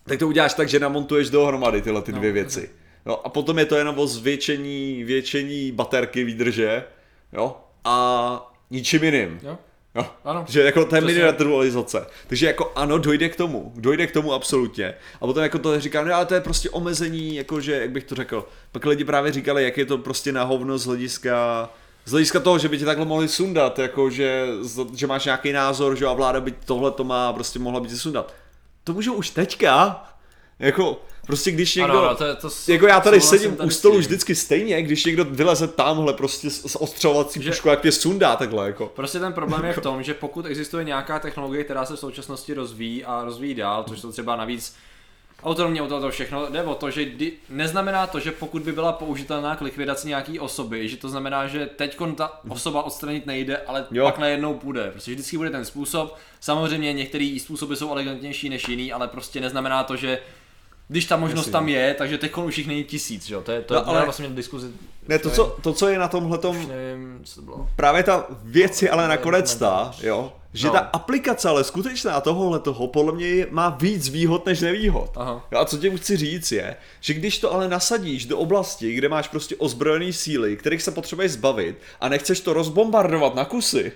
Tak 0.05 0.19
to 0.19 0.27
uděláš 0.27 0.53
tak, 0.53 0.69
že 0.69 0.79
namontuješ 0.79 1.29
dohromady 1.29 1.81
tyhle 1.81 2.01
ty 2.01 2.11
dvě 2.11 2.31
věci. 2.31 2.69
Jo, 3.05 3.19
a 3.23 3.29
potom 3.29 3.59
je 3.59 3.65
to 3.65 3.75
jenom 3.75 3.99
o 3.99 4.07
zvětšení, 4.07 5.03
většení 5.03 5.71
baterky 5.71 6.23
výdrže, 6.23 6.83
jo, 7.33 7.57
a 7.83 8.53
ničím 8.69 9.03
jiným. 9.03 9.39
Jo? 9.43 9.57
Jo. 9.95 10.05
Ano. 10.23 10.45
Že 10.49 10.61
jako 10.61 10.85
to 10.85 10.95
je 10.95 11.01
Přesně. 11.01 11.15
miniaturizace. 11.15 12.07
Takže 12.27 12.47
jako 12.47 12.71
ano, 12.75 12.97
dojde 12.97 13.29
k 13.29 13.35
tomu. 13.35 13.73
Dojde 13.75 14.07
k 14.07 14.11
tomu 14.11 14.33
absolutně. 14.33 14.93
A 15.15 15.19
potom 15.19 15.43
jako 15.43 15.59
to 15.59 15.79
říkám, 15.79 16.07
no 16.07 16.15
ale 16.15 16.25
to 16.25 16.33
je 16.33 16.41
prostě 16.41 16.69
omezení, 16.69 17.35
jakože, 17.35 17.75
jak 17.75 17.91
bych 17.91 18.03
to 18.03 18.15
řekl. 18.15 18.47
Pak 18.71 18.85
lidi 18.85 19.03
právě 19.03 19.31
říkali, 19.31 19.63
jak 19.63 19.77
je 19.77 19.85
to 19.85 19.97
prostě 19.97 20.31
na 20.31 20.43
hovno 20.43 20.77
z 20.77 20.85
hlediska 20.85 21.69
z 22.05 22.11
hlediska 22.11 22.39
toho, 22.39 22.57
že 22.57 22.69
by 22.69 22.77
tě 22.77 22.85
takhle 22.85 23.05
mohli 23.05 23.27
sundat, 23.27 23.79
jako 23.79 24.09
že, 24.09 24.47
že 24.95 25.07
máš 25.07 25.25
nějaký 25.25 25.51
názor, 25.51 25.95
že 25.97 26.05
a 26.05 26.13
vláda 26.13 26.41
by 26.41 26.51
tohle 26.51 26.91
to 26.91 27.03
má, 27.03 27.33
prostě 27.33 27.59
mohla 27.59 27.79
by 27.79 27.87
tě 27.87 27.95
sundat. 27.97 28.33
To 28.83 28.93
můžou 28.93 29.13
už 29.13 29.29
teďka. 29.29 30.03
Jako, 30.59 31.01
prostě 31.25 31.51
když 31.51 31.75
někdo... 31.75 31.91
Ano, 31.93 32.05
ano, 32.05 32.15
to, 32.15 32.25
je- 32.25 32.35
to 32.35 32.49
Jako 32.67 32.87
já 32.87 32.99
tady 32.99 33.21
sedím 33.21 33.55
tady 33.55 33.67
u 33.67 33.69
stolu 33.71 33.93
tím. 33.95 34.01
vždycky 34.01 34.35
stejně, 34.35 34.81
když 34.81 35.05
někdo 35.05 35.25
vyleze 35.25 35.67
tamhle 35.67 36.13
prostě 36.13 36.49
s, 36.49 36.81
ostřelovací 36.81 37.43
Že- 37.43 37.49
pušku, 37.49 37.67
jak 37.69 37.81
tě 37.81 37.91
sundá 37.91 38.35
takhle, 38.35 38.65
jako. 38.67 38.85
Prostě 38.95 39.19
ten 39.19 39.33
problém 39.33 39.65
je 39.65 39.73
v 39.73 39.81
tom, 39.81 40.03
že 40.03 40.13
pokud 40.13 40.45
existuje 40.45 40.83
nějaká 40.83 41.19
technologie, 41.19 41.63
která 41.63 41.85
se 41.85 41.95
v 41.95 41.99
současnosti 41.99 42.53
rozvíjí 42.53 43.05
a 43.05 43.23
rozvíjí 43.25 43.55
dál, 43.55 43.83
což 43.89 44.01
to 44.01 44.11
třeba 44.11 44.35
navíc 44.35 44.75
autonomně 45.43 45.81
o 45.81 45.87
to, 45.87 46.09
všechno, 46.11 46.47
jde 46.49 46.63
o 46.63 46.75
to, 46.75 46.91
že 46.91 47.05
kdy, 47.05 47.31
neznamená 47.49 48.07
to, 48.07 48.19
že 48.19 48.31
pokud 48.31 48.61
by 48.61 48.71
byla 48.71 48.91
použitelná 48.91 49.55
k 49.55 49.61
likvidaci 49.61 50.07
nějaký 50.07 50.39
osoby, 50.39 50.89
že 50.89 50.97
to 50.97 51.09
znamená, 51.09 51.47
že 51.47 51.65
teď 51.65 51.97
ta 52.15 52.39
osoba 52.49 52.83
odstranit 52.83 53.25
nejde, 53.25 53.57
ale 53.57 53.85
Jo. 53.91 54.05
pak 54.05 54.17
najednou 54.17 54.53
půjde. 54.53 54.91
Prostě 54.91 55.11
vždycky 55.11 55.37
bude 55.37 55.49
ten 55.49 55.65
způsob. 55.65 56.17
Samozřejmě 56.39 56.93
některé 56.93 57.37
způsoby 57.41 57.73
jsou 57.73 57.91
elegantnější 57.91 58.49
než 58.49 58.67
jiný, 58.67 58.93
ale 58.93 59.07
prostě 59.07 59.41
neznamená 59.41 59.83
to, 59.83 59.95
že 59.95 60.19
když 60.91 61.05
ta 61.05 61.17
možnost 61.17 61.39
Jasně. 61.45 61.51
tam 61.51 61.69
je, 61.69 61.93
takže 61.97 62.17
teď 62.17 62.37
už 62.37 62.57
jich 62.57 62.67
není 62.67 62.83
tisíc, 62.83 63.25
že 63.25 63.33
jo? 63.33 63.41
To 63.41 63.51
je 63.51 63.61
to, 63.61 63.73
No, 63.73 63.79
no, 63.81 63.87
ale- 63.89 64.03
vlastně 64.03 64.27
diskuzi, 64.29 64.67
Ne, 65.07 65.19
to 65.19 65.29
co, 65.29 65.57
to, 65.61 65.73
co 65.73 65.87
je 65.87 65.99
na 65.99 66.07
tomhletom, 66.07 66.67
nevím, 66.67 67.19
co 67.23 67.35
to 67.35 67.41
bylo. 67.41 67.69
právě 67.75 68.03
ta 68.03 68.25
věc 68.43 68.81
je 68.81 68.89
ale 68.89 69.07
nakonec 69.07 69.55
ta, 69.55 69.91
jo, 70.03 70.33
že 70.53 70.67
No. 70.67 70.73
ta 70.73 70.79
aplikace 70.79 71.49
ale 71.49 71.63
skutečná 71.63 72.21
tohohle 72.21 72.59
toho 72.59 72.87
podle 72.87 73.13
mě 73.13 73.47
má 73.49 73.69
víc 73.69 74.09
výhod 74.09 74.45
než 74.45 74.59
nevýhod. 74.61 75.11
Aha. 75.15 75.47
Jo, 75.51 75.59
a 75.59 75.65
co 75.65 75.77
tím 75.77 75.97
chci 75.97 76.17
říct 76.17 76.51
je, 76.51 76.75
že 77.01 77.13
když 77.13 77.39
to 77.39 77.53
ale 77.53 77.67
nasadíš 77.67 78.25
do 78.25 78.37
oblasti, 78.37 78.93
kde 78.93 79.09
máš 79.09 79.27
prostě 79.27 79.55
ozbrojený 79.55 80.13
síly, 80.13 80.57
kterých 80.57 80.81
se 80.81 80.91
potřebuješ 80.91 81.31
zbavit 81.31 81.75
a 82.01 82.09
nechceš 82.09 82.39
to 82.39 82.53
rozbombardovat 82.53 83.35
na 83.35 83.45
kusy, 83.45 83.91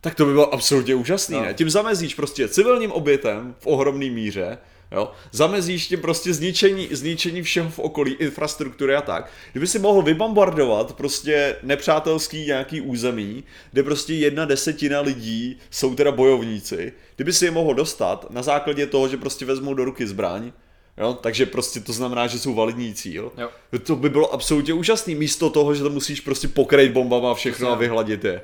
tak 0.00 0.14
to 0.14 0.24
by 0.26 0.32
bylo 0.32 0.54
absolutně 0.54 0.94
úžasný, 0.94 1.36
No. 1.36 1.42
ne? 1.44 1.54
Tím 1.54 1.70
zamezíš 1.70 2.14
prostě 2.14 2.48
civilním 2.48 2.92
obětem 2.92 3.54
v 3.58 3.66
ohromné 3.66 4.10
míře, 4.10 4.58
jo? 4.92 5.12
Zamezíš 5.32 5.86
tím 5.86 6.00
prostě 6.00 6.34
zničení, 6.34 6.88
zničení 6.90 7.42
všeho 7.42 7.70
v 7.70 7.78
okolí, 7.78 8.12
infrastruktury 8.12 8.94
a 8.94 9.00
tak. 9.00 9.30
Kdyby 9.52 9.66
si 9.66 9.78
mohl 9.78 10.02
vybombardovat 10.02 10.96
prostě 10.96 11.56
nepřátelský 11.62 12.46
nějaký 12.46 12.80
území, 12.80 13.44
kde 13.72 13.82
prostě 13.82 14.14
jedna 14.14 14.44
desetina 14.44 15.00
lidí 15.00 15.58
jsou 15.70 15.94
teda 15.94 16.12
bojovníci, 16.12 16.92
kdyby 17.16 17.32
si 17.32 17.44
je 17.44 17.50
mohl 17.50 17.74
dostat 17.74 18.26
na 18.30 18.42
základě 18.42 18.86
toho, 18.86 19.08
že 19.08 19.16
prostě 19.16 19.44
vezmou 19.44 19.74
do 19.74 19.84
ruky 19.84 20.06
zbraň, 20.06 20.52
Jo, 20.98 21.18
takže 21.20 21.46
prostě 21.46 21.80
to 21.80 21.92
znamená, 21.92 22.26
že 22.26 22.38
jsou 22.38 22.54
validní 22.54 22.94
cíl. 22.94 23.32
Jo. 23.38 23.48
To 23.78 23.96
by 23.96 24.10
bylo 24.10 24.34
absolutně 24.34 24.74
úžasný, 24.74 25.14
místo 25.14 25.50
toho, 25.50 25.74
že 25.74 25.82
to 25.82 25.90
musíš 25.90 26.20
prostě 26.20 26.48
pokrejt 26.48 26.92
bombama 26.92 27.30
a 27.30 27.34
všechno 27.34 27.70
a 27.70 27.74
vyhladit 27.74 28.24
je. 28.24 28.40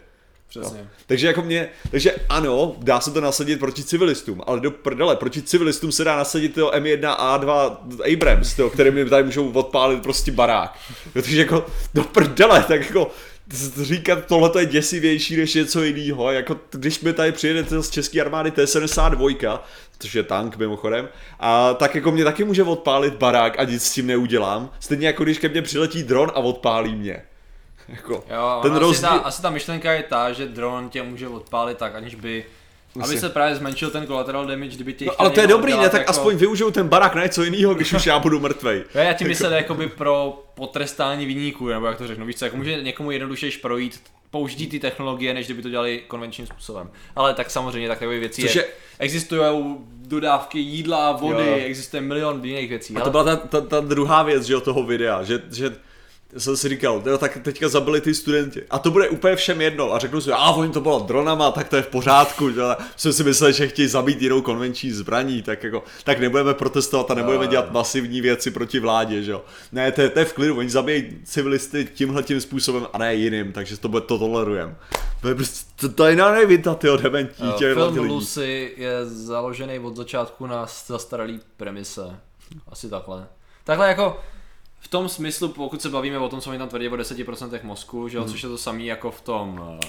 Přesně. 0.61 0.89
Takže 1.07 1.27
jako 1.27 1.43
mě, 1.43 1.69
takže 1.91 2.15
ano, 2.29 2.77
dá 2.79 3.01
se 3.01 3.11
to 3.11 3.21
nasadit 3.21 3.59
proti 3.59 3.85
civilistům, 3.85 4.43
ale 4.47 4.61
do 4.61 4.71
prdele, 4.71 5.17
proti 5.17 5.43
civilistům 5.43 5.93
se 5.93 6.05
dá 6.05 6.17
nasadit 6.17 6.55
to 6.55 6.71
M1A2 6.71 7.77
Abrams, 8.13 8.55
tyjo, 8.55 8.71
který 8.71 8.91
mi 8.91 9.05
tady 9.05 9.25
můžou 9.25 9.53
odpálit 9.53 10.03
prostě 10.03 10.33
barák. 10.33 10.79
Takže 11.13 11.41
jako 11.41 11.67
do 11.95 12.05
prdele, 12.05 12.65
tak 12.69 12.81
jako 12.81 13.11
říkat 13.83 14.27
tohle 14.27 14.51
je 14.59 14.67
děsivější 14.67 15.37
než 15.37 15.55
něco 15.55 15.83
jiného. 15.83 16.33
Jako 16.33 16.57
když 16.71 17.01
mi 17.01 17.13
tady 17.13 17.33
přijede 17.33 17.83
z 17.83 17.91
české 17.91 18.21
armády 18.21 18.51
T-72, 18.51 19.59
což 19.99 20.15
je 20.15 20.23
tank 20.23 20.57
mimochodem, 20.57 21.09
a 21.41 21.75
tak 21.75 21.95
jako 21.95 22.13
mě 22.13 22.25
taky 22.25 22.45
může 22.45 22.63
odpálit 22.63 23.15
barák 23.15 23.59
a 23.59 23.65
nic 23.65 23.85
s 23.85 23.93
tím 23.93 24.07
neudělám. 24.07 24.71
Stejně 24.81 25.07
jako 25.07 25.25
když 25.25 25.39
ke 25.39 25.49
mně 25.49 25.63
přiletí 25.63 26.03
dron 26.03 26.33
a 26.35 26.39
odpálí 26.39 26.95
mě. 26.95 27.23
Jako, 27.89 28.13
Jo, 28.13 28.59
ten 28.63 28.71
ten 28.71 28.73
asi, 28.73 28.81
rozdíl... 28.81 29.09
ta, 29.09 29.15
asi 29.15 29.43
ta 29.43 29.51
myšlenka 29.51 29.93
je 29.93 30.03
ta, 30.03 30.33
že 30.33 30.47
dron 30.47 30.89
tě 30.89 31.03
může 31.03 31.29
odpálit 31.29 31.79
tak, 31.79 31.95
aniž 31.95 32.15
by 32.15 32.45
aby 32.95 33.03
Jasně. 33.03 33.21
se 33.21 33.29
právě 33.29 33.57
zmenšil 33.57 33.91
ten 33.91 34.07
collateral 34.07 34.47
damage, 34.47 34.75
kdyby 34.75 34.93
tě 34.93 35.05
No, 35.05 35.13
ale 35.19 35.31
to 35.31 35.41
je 35.41 35.47
dobrý, 35.47 35.73
ne? 35.77 35.89
Tak 35.89 36.01
jako... 36.01 36.11
aspoň 36.11 36.37
využiju 36.37 36.71
ten 36.71 36.89
barák 36.89 37.15
na 37.15 37.23
něco 37.23 37.43
jiného, 37.43 37.75
když 37.75 37.93
už 37.93 38.07
já 38.07 38.19
budu 38.19 38.41
mrtvej. 38.41 38.79
Jo, 38.79 38.85
Já 39.03 39.13
tím 39.13 39.29
myslel 39.29 39.53
jakoby 39.53 39.89
pro 39.89 40.43
potrestání 40.55 41.27
viníků, 41.27 41.69
nebo 41.69 41.87
jak 41.87 41.99
to 41.99 42.07
řeknu, 42.07 42.27
víš 42.27 42.37
co, 42.37 42.45
jako 42.45 42.57
může 42.57 42.83
někomu 42.83 43.11
jednodušeji 43.11 43.53
projít 43.53 44.01
použití 44.31 44.67
ty 44.67 44.81
technologie, 44.81 45.35
než 45.35 45.47
kdyby 45.47 45.63
to 45.63 45.69
dělali 45.71 46.03
konvenčním 46.09 46.47
způsobem. 46.47 46.91
Ale 47.17 47.35
tak 47.35 47.51
samozřejmě 47.51 47.89
takové 47.89 48.19
věci 48.19 48.43
Což 48.43 48.55
je, 48.55 48.63
je- 48.63 48.69
existují 48.99 49.77
dodávky 50.07 50.59
jídla, 50.59 51.13
vody, 51.13 51.47
Jo. 51.47 51.57
existuje 51.67 52.01
milion 52.01 52.45
jiných 52.45 52.69
věcí. 52.69 52.95
A 52.95 52.97
ale- 52.97 53.05
to 53.05 53.11
byla 53.11 53.25
ta, 53.25 53.37
ta, 53.37 53.61
ta 53.61 53.81
druhá 53.81 54.23
věc, 54.23 54.45
že 54.45 54.53
jo, 54.53 54.61
toho 54.61 54.83
videa, 54.83 55.23
že, 55.23 55.43
že 55.53 55.77
jsem 56.39 56.57
si 56.57 56.69
říkal, 56.69 57.03
jo, 57.07 57.19
tak 57.19 57.39
teďka 57.43 57.69
zabili 57.69 58.01
ty 58.01 58.15
studenti. 58.15 58.63
A 58.71 58.79
to 58.79 58.91
bude 58.91 59.09
úplně 59.09 59.37
všem 59.37 59.61
jedno. 59.61 59.95
A 59.95 59.99
řeknu 59.99 60.21
si, 60.21 60.33
a 60.33 60.51
oni 60.51 60.73
to 60.73 60.81
bylo 60.81 60.99
dronama, 61.01 61.51
tak 61.51 61.69
to 61.69 61.77
je 61.77 61.83
v 61.83 61.89
pořádku. 61.89 62.51
Že? 62.51 62.61
jo. 62.61 62.77
Jsem 62.97 63.13
si 63.13 63.25
myslel, 63.25 63.53
že 63.53 63.69
chtějí 63.69 63.89
zabít 63.89 64.23
jinou 64.23 64.43
konvenční 64.43 64.91
zbraní, 64.91 65.43
tak 65.43 65.65
jako, 65.65 65.85
tak 66.05 66.21
nebudeme 66.21 66.55
protestovat 66.55 67.11
a 67.11 67.15
nebudeme 67.15 67.47
dělat 67.47 67.73
masivní 67.73 68.21
věci 68.21 68.51
proti 68.51 68.81
vládě, 68.81 69.23
že 69.23 69.33
jo. 69.33 69.45
Ne, 69.73 69.93
to 69.93 70.01
je, 70.01 70.09
to 70.09 70.19
je 70.19 70.25
v 70.25 70.33
klidu, 70.33 70.59
oni 70.59 70.71
zabíjí 70.71 71.21
civilisty 71.25 71.89
tímhle 71.95 72.23
tím 72.23 72.41
způsobem 72.41 72.87
a 72.93 72.99
ne 72.99 73.15
jiným, 73.15 73.53
takže 73.53 73.77
to, 73.77 73.89
bude, 73.89 74.01
to 74.01 74.19
tolerujeme. 74.19 74.77
To 75.21 75.29
je 75.29 75.35
prostě, 75.35 75.89
to, 75.89 76.07
je 76.07 76.17
na 76.17 76.33
nevita, 76.33 76.75
tyjo, 76.75 76.97
dementí, 76.97 77.43
těch 77.59 77.75
Film 77.75 77.95
lidí. 77.95 78.09
Lucy 78.09 78.75
je 78.77 79.07
založený 79.07 79.79
od 79.79 79.97
začátku 79.97 80.47
na 80.47 80.67
zastaralý 80.87 81.41
premise. 81.57 82.03
Asi 82.69 82.91
takhle. 82.91 83.27
Takhle 83.65 83.89
jako 83.89 84.21
v 84.85 84.89
tom 84.89 85.09
smyslu, 85.09 85.49
pokud 85.49 85.83
se 85.83 85.89
bavíme 85.89 86.19
o 86.19 86.29
tom, 86.29 86.41
co 86.41 86.51
oni 86.51 86.59
tam 86.59 86.69
tvrdí 86.69 86.89
o 86.89 86.97
10% 86.97 87.61
mozku, 87.63 88.09
že 88.09 88.17
jo, 88.17 88.23
Hmm. 88.23 88.33
což 88.33 88.43
je 88.43 88.49
to 88.49 88.59
samý 88.59 88.87
jako 88.87 89.11
v 89.11 89.21
tom 89.21 89.59
uh, 89.61 89.81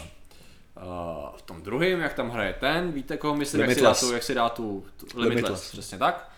v 1.38 1.42
tom 1.42 1.62
druhém, 1.62 2.00
jak 2.00 2.14
tam 2.14 2.30
hraje 2.30 2.54
ten, 2.60 2.92
víte 2.92 3.18
koho 3.18 3.36
myslím, 3.36 3.62
jak 3.62 3.74
si 3.74 3.82
dá 3.82 3.94
tu, 3.94 4.14
jak 4.14 4.24
si 4.24 4.34
dá 4.36 4.50
tu, 4.50 4.86
tu 4.98 5.06
limitless, 5.06 5.16
Limitless. 5.16 5.36
limitless, 5.36 5.72
přesně 5.72 5.98
tak. 5.98 6.30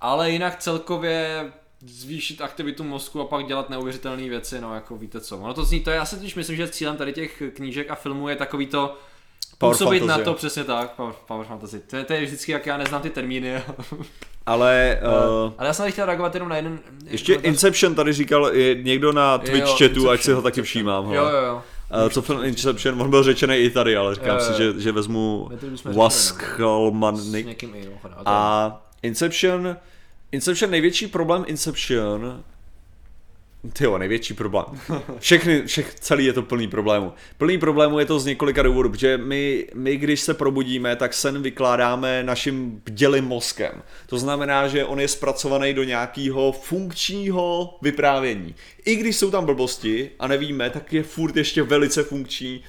Ale 0.00 0.30
jinak 0.30 0.58
celkově 0.58 1.52
zvýšit 1.86 2.40
aktivitu 2.40 2.84
mozku 2.84 3.20
a 3.20 3.24
pak 3.24 3.46
dělat 3.46 3.70
neuvěřitelné 3.70 4.28
věci, 4.28 4.60
no 4.60 4.74
jako 4.74 4.96
víte 4.96 5.20
co. 5.20 5.38
Ono 5.38 5.54
to 5.54 5.64
zní, 5.64 5.80
to 5.80 5.90
je, 5.90 5.96
já 5.96 6.04
si 6.04 6.16
totiž 6.16 6.34
myslím, 6.34 6.56
že 6.56 6.68
cílem 6.68 6.96
tady 6.96 7.12
těch 7.12 7.42
knížek 7.54 7.90
a 7.90 7.94
filmů 7.94 8.28
je 8.28 8.36
takový 8.36 8.66
to, 8.66 8.98
Power 9.62 9.74
působit 9.74 10.00
na 10.00 10.06
fantasy. 10.06 10.24
to 10.24 10.34
přesně 10.34 10.64
tak, 10.64 10.90
power, 10.90 11.14
power 11.28 11.46
fantasy. 11.46 11.80
To 11.80 11.96
je, 11.96 12.04
to 12.04 12.12
je 12.12 12.24
vždycky, 12.24 12.52
jak 12.52 12.66
já 12.66 12.76
neznám 12.76 13.02
ty 13.02 13.10
termíny. 13.10 13.62
Ale 14.46 14.98
uh, 15.46 15.52
Ale 15.58 15.66
já 15.68 15.72
jsem 15.72 15.82
tady 15.82 15.92
chtěl 15.92 16.06
reagovat 16.06 16.34
jenom 16.34 16.48
na 16.48 16.56
jeden... 16.56 16.78
ještě 17.06 17.32
komentář. 17.32 17.48
Inception 17.48 17.94
tady 17.94 18.12
říkal 18.12 18.50
je 18.52 18.74
někdo 18.82 19.12
na 19.12 19.38
Twitch 19.38 19.66
Jo, 19.68 19.76
chatu, 19.78 19.84
ať 19.84 19.88
Inception, 19.94 20.18
si 20.18 20.32
ho 20.32 20.42
taky 20.42 20.62
všímám. 20.62 21.12
Jo, 21.12 21.24
jo, 21.24 21.42
jo. 21.46 21.62
Uh, 22.04 22.08
co 22.08 22.22
film 22.22 22.44
Inception, 22.44 23.02
on 23.02 23.10
byl 23.10 23.22
řečený 23.22 23.56
i 23.56 23.70
tady, 23.70 23.96
ale 23.96 24.14
říkám 24.14 24.36
Jo, 24.36 24.40
si, 24.40 24.62
jo. 24.62 24.72
že, 24.72 24.80
že 24.80 24.92
vezmu 24.92 25.46
My 25.50 25.56
to 25.56 25.66
už 25.66 25.80
jsme 25.80 25.92
Wask 25.92 26.40
řešili, 26.40 26.56
S 26.56 26.60
Halmany. 26.60 27.44
někým 27.44 27.74
jiným. 27.74 27.92
A, 28.04 28.08
to- 28.08 28.22
A 28.26 28.82
Inception, 29.02 29.76
Inception, 30.32 30.70
největší 30.70 31.06
problém 31.06 31.44
Inception 31.46 32.42
Ty 33.72 33.84
jo, 33.84 33.98
největší 33.98 34.34
problém. 34.34 34.64
Všechny, 35.18 35.62
všech, 35.66 35.94
celý 35.94 36.24
je 36.24 36.32
to 36.32 36.42
plný 36.42 36.68
problémů. 36.68 37.12
Plný 37.38 37.58
problémů 37.58 37.98
je 37.98 38.06
to 38.06 38.18
z 38.18 38.26
několika 38.26 38.62
důvodů, 38.62 38.90
protože 38.90 39.18
my, 39.18 39.66
my, 39.74 39.96
když 39.96 40.20
se 40.20 40.34
probudíme, 40.34 40.96
tak 40.96 41.14
sen 41.14 41.42
vykládáme 41.42 42.22
naším 42.22 42.82
bdělým 42.84 43.24
mozkem. 43.24 43.82
To 44.06 44.18
znamená, 44.18 44.68
že 44.68 44.84
on 44.84 45.00
je 45.00 45.08
zpracovaný 45.08 45.74
do 45.74 45.84
nějakého 45.84 46.52
funkčního 46.52 47.78
vyprávění. 47.82 48.54
I 48.84 48.96
když 48.96 49.16
jsou 49.16 49.30
tam 49.30 49.46
blbosti 49.46 50.10
a 50.18 50.26
nevíme, 50.26 50.70
tak 50.70 50.92
je 50.92 51.02
furt 51.02 51.36
ještě 51.36 51.62
velice 51.62 52.02
funkční 52.02 52.62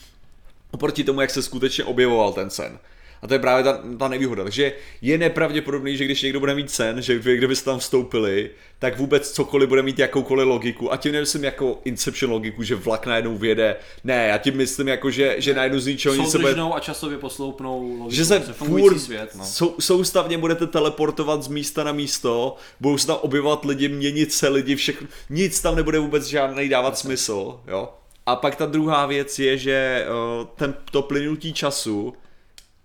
oproti 0.71 1.03
tomu, 1.03 1.21
jak 1.21 1.29
se 1.29 1.41
skutečně 1.41 1.83
objevoval 1.83 2.33
ten 2.33 2.49
sen. 2.49 2.79
A 3.23 3.27
to 3.27 3.33
je 3.33 3.39
právě 3.39 3.63
ta, 3.63 3.79
ta 3.99 4.07
nevýhoda. 4.07 4.43
Takže 4.43 4.73
je 5.01 5.17
nepravděpodobný, 5.17 5.97
že 5.97 6.05
když 6.05 6.21
někdo 6.21 6.39
bude 6.39 6.55
mít 6.55 6.71
sen, 6.71 7.01
že 7.01 7.19
vy, 7.19 7.37
kdybyste 7.37 7.65
tam 7.65 7.79
vstoupili, 7.79 8.49
tak 8.79 8.97
vůbec 8.97 9.31
cokoliv 9.31 9.69
bude 9.69 9.81
mít 9.81 9.99
jakoukoliv 9.99 10.47
logiku. 10.47 10.93
A 10.93 10.97
tím 10.97 11.11
nemyslím 11.11 11.43
jako 11.43 11.79
Inception 11.85 12.31
logiku, 12.31 12.63
že 12.63 12.75
vlak 12.75 13.05
najednou 13.05 13.37
vyjede. 13.37 13.75
Ne, 14.03 14.27
já 14.27 14.37
tím 14.37 14.57
myslím 14.57 14.87
jako, 14.87 15.11
že, 15.11 15.35
že 15.37 15.53
najednou 15.53 15.79
z 15.79 15.87
ničeho 15.87 16.15
nic 16.15 16.35
bude... 16.35 16.55
A 16.75 16.79
časově 16.79 17.17
posloupnou 17.17 17.97
logiku, 17.97 18.15
Že 18.15 18.25
se 18.25 18.39
furt 18.39 18.99
svět, 18.99 19.35
no. 19.35 19.45
sou, 19.45 19.75
soustavně 19.79 20.37
budete 20.37 20.67
teleportovat 20.67 21.43
z 21.43 21.47
místa 21.47 21.83
na 21.83 21.91
místo, 21.91 22.55
budou 22.79 22.97
se 22.97 23.07
tam 23.07 23.17
objevovat 23.21 23.65
lidi, 23.65 23.87
měnit 23.87 24.33
se 24.33 24.47
lidi, 24.47 24.75
všechno, 24.75 25.07
nic 25.29 25.61
tam 25.61 25.75
nebude 25.75 25.99
vůbec 25.99 26.25
žádný 26.25 26.69
dávat 26.69 26.97
smysl, 26.97 27.59
jo. 27.67 27.89
A 28.25 28.35
pak 28.35 28.55
ta 28.55 28.65
druhá 28.65 29.05
věc 29.05 29.39
je, 29.39 29.57
že 29.57 30.05
uh, 30.39 30.47
ten, 30.55 30.73
to 30.91 31.01
plynutí 31.01 31.53
času, 31.53 32.13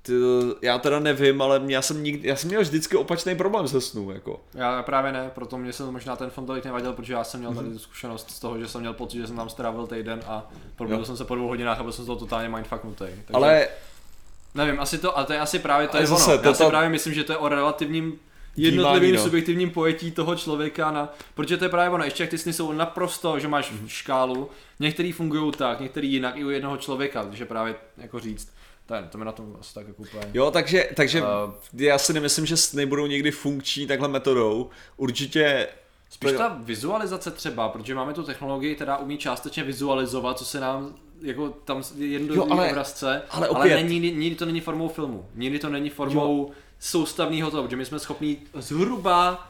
t, 0.09 0.14
já 0.62 0.78
teda 0.78 0.98
nevím, 0.98 1.43
ale 1.43 1.62
já 1.66 1.82
jsem, 1.82 2.02
nikdy, 2.02 2.28
já 2.28 2.36
jsem 2.36 2.48
měl 2.48 2.60
vždycky 2.60 2.97
opačný 2.97 3.36
problém 3.36 3.68
se 3.68 3.80
snu, 3.80 4.10
jako. 4.10 4.40
Já 4.55 4.82
právě 4.82 5.12
ne, 5.12 5.30
proto 5.35 5.59
mě 5.59 5.72
se 5.72 5.85
možná 5.85 6.16
ten 6.16 6.30
film 6.30 6.47
tolik 6.47 6.64
nevadil, 6.64 6.93
protože 6.93 7.12
já 7.12 7.24
jsem 7.24 7.40
měl 7.40 7.55
tady 7.55 7.70
tu 7.70 7.78
zkušenost 7.78 8.30
z 8.30 8.40
toho, 8.40 8.59
že 8.59 8.68
jsem 8.68 8.80
měl 8.80 8.93
pocit, 8.93 9.18
že 9.18 9.26
jsem 9.26 9.36
tam 9.36 9.48
strávil 9.48 9.86
týden 9.86 10.20
a 10.26 10.51
probudil 10.76 11.05
jsem 11.05 11.16
se 11.16 11.24
po 11.24 11.35
dvou 11.35 11.48
hodinách 11.48 11.80
a 11.80 11.82
byl 11.82 11.93
jsem 11.93 12.05
z 12.05 12.06
toho 12.06 12.18
totálně 12.18 12.48
mindfucknutý. 12.48 12.98
Takže, 12.98 13.32
Ale 13.32 13.68
Nevím, 14.55 14.80
asi 14.80 14.98
to, 14.98 15.16
ale 15.16 15.26
to 15.26 15.32
je 15.32 15.40
asi 15.40 15.59
právě 15.59 15.89
to 15.89 15.94
Ale 15.94 16.02
je 16.02 16.06
zase, 16.06 16.32
ono. 16.32 16.43
to 16.43 16.48
Já 16.48 16.55
si 16.55 16.62
ta- 16.62 16.68
právě 16.68 16.89
myslím, 16.89 17.14
že 17.14 17.24
to 17.24 17.32
je 17.32 17.36
o 17.39 17.48
relativním 17.48 18.18
jednotlivým 18.56 19.14
no. 19.14 19.22
subjektivním 19.22 19.70
pojetí 19.70 20.10
toho 20.10 20.36
člověka 20.36 20.90
na, 20.90 21.12
protože 21.35 21.56
to 21.56 21.64
je 21.64 21.68
právě 21.68 21.90
ono, 21.90 22.05
ještě 22.05 22.22
jak 22.22 22.30
ty 22.30 22.39
sny 22.39 22.52
jsou 22.52 22.72
naprosto, 22.72 23.39
že 23.39 23.48
máš 23.48 23.72
škálu, 23.86 24.51
některý 24.80 25.12
fungují 25.12 25.52
tak, 25.52 25.80
některý 25.80 26.12
jinak 26.12 26.36
i 26.36 26.44
u 26.44 26.51
jednoho 26.51 26.76
člověka, 26.76 27.22
takže 27.24 27.44
právě 27.44 27.74
jako 27.97 28.20
říct, 28.20 28.52
to, 28.89 28.94
je, 28.94 29.02
to 29.10 29.19
mi 29.19 29.24
na 29.24 29.32
tom 29.32 29.56
asi 29.60 29.74
tak 29.74 29.89
jako 29.89 30.02
úplně. 30.02 30.23
Jo, 30.35 30.51
takže, 30.51 30.89
takže 30.94 31.23
Uh, 31.23 31.27
já 31.74 31.98
si 31.98 32.12
nemyslím, 32.12 32.47
že 32.47 32.56
sny 32.56 32.86
budou 32.86 33.06
někdy 33.06 33.31
funkční 33.31 33.86
takhle 33.86 34.09
metodou. 34.09 34.70
Určitě 34.97 35.69
Spíš 36.10 36.32
ta 36.32 36.59
vizualizace 36.60 37.31
třeba, 37.31 37.69
protože 37.69 37.94
máme 37.94 38.15
tu 38.15 38.23
technologii, 38.23 38.74
která 38.74 38.97
umí 38.97 39.19
částečně 39.19 39.62
vizualizovat, 39.65 40.39
co 40.39 40.44
se 40.44 40.60
nám 40.60 40.94
jako 41.23 41.48
tam 41.48 41.82
jednoduchý 41.98 42.39
Jo, 42.39 42.47
ale- 42.51 42.70
obrazce, 42.70 43.23
ale 43.31 43.48
ale 43.48 43.69
není, 43.69 44.01
nikdy 44.01 44.36
to 44.36 44.47
není 44.47 44.60
formou 44.60 44.89
filmu, 44.89 45.27
nikdy 45.35 45.59
to 45.59 45.69
není 45.69 45.90
formou 45.90 46.51
soustavného 46.81 47.51
toho, 47.51 47.62
protože 47.62 47.77
my 47.77 47.85
jsme 47.85 47.98
schopni 47.98 48.36
zhruba 48.55 49.48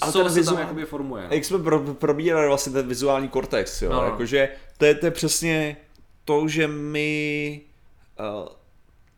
Ale 0.00 0.12
co 0.12 0.18
ten 0.18 0.28
se 0.28 0.34
tam 0.34 0.42
vizuál- 0.42 0.58
jakoby 0.60 0.84
formuje. 0.84 1.26
Jak 1.30 1.44
jsme 1.44 1.58
pro, 1.58 1.80
probírali 1.80 2.46
vlastně 2.48 2.72
ten 2.72 2.88
vizuální 2.88 3.28
kortex, 3.28 3.82
jo, 3.82 3.90
No, 3.92 4.00
no, 4.00 4.04
jakože 4.04 4.48
to 4.78 4.84
je, 4.84 4.94
to 4.94 5.06
je 5.06 5.10
přesně 5.12 5.76
to, 6.24 6.48
že 6.48 6.68
my 6.68 7.60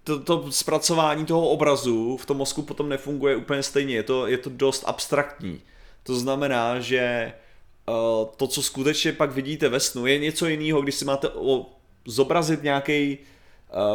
to, 0.04 0.20
to 0.20 0.52
zpracování 0.52 1.26
toho 1.26 1.48
obrazu 1.48 2.16
v 2.16 2.26
tom 2.26 2.36
mozku 2.36 2.62
potom 2.62 2.88
nefunguje 2.88 3.36
úplně 3.36 3.62
stejně, 3.62 3.94
je 3.94 4.02
to, 4.02 4.26
je 4.26 4.38
to 4.38 4.50
dost 4.50 4.84
abstraktní. 4.86 5.60
To 6.02 6.14
znamená, 6.14 6.80
že 6.80 7.32
uh, 7.88 7.94
to, 8.36 8.46
co 8.46 8.62
skutečně 8.62 9.12
pak 9.12 9.32
vidíte 9.32 9.68
ve 9.68 9.80
snu, 9.80 10.06
je 10.06 10.18
něco 10.18 10.46
jiného, 10.46 10.82
když 10.82 10.94
si 10.94 11.04
máte 11.04 11.28
o, 11.28 11.66
zobrazit 12.06 12.62
nějaký 12.62 13.18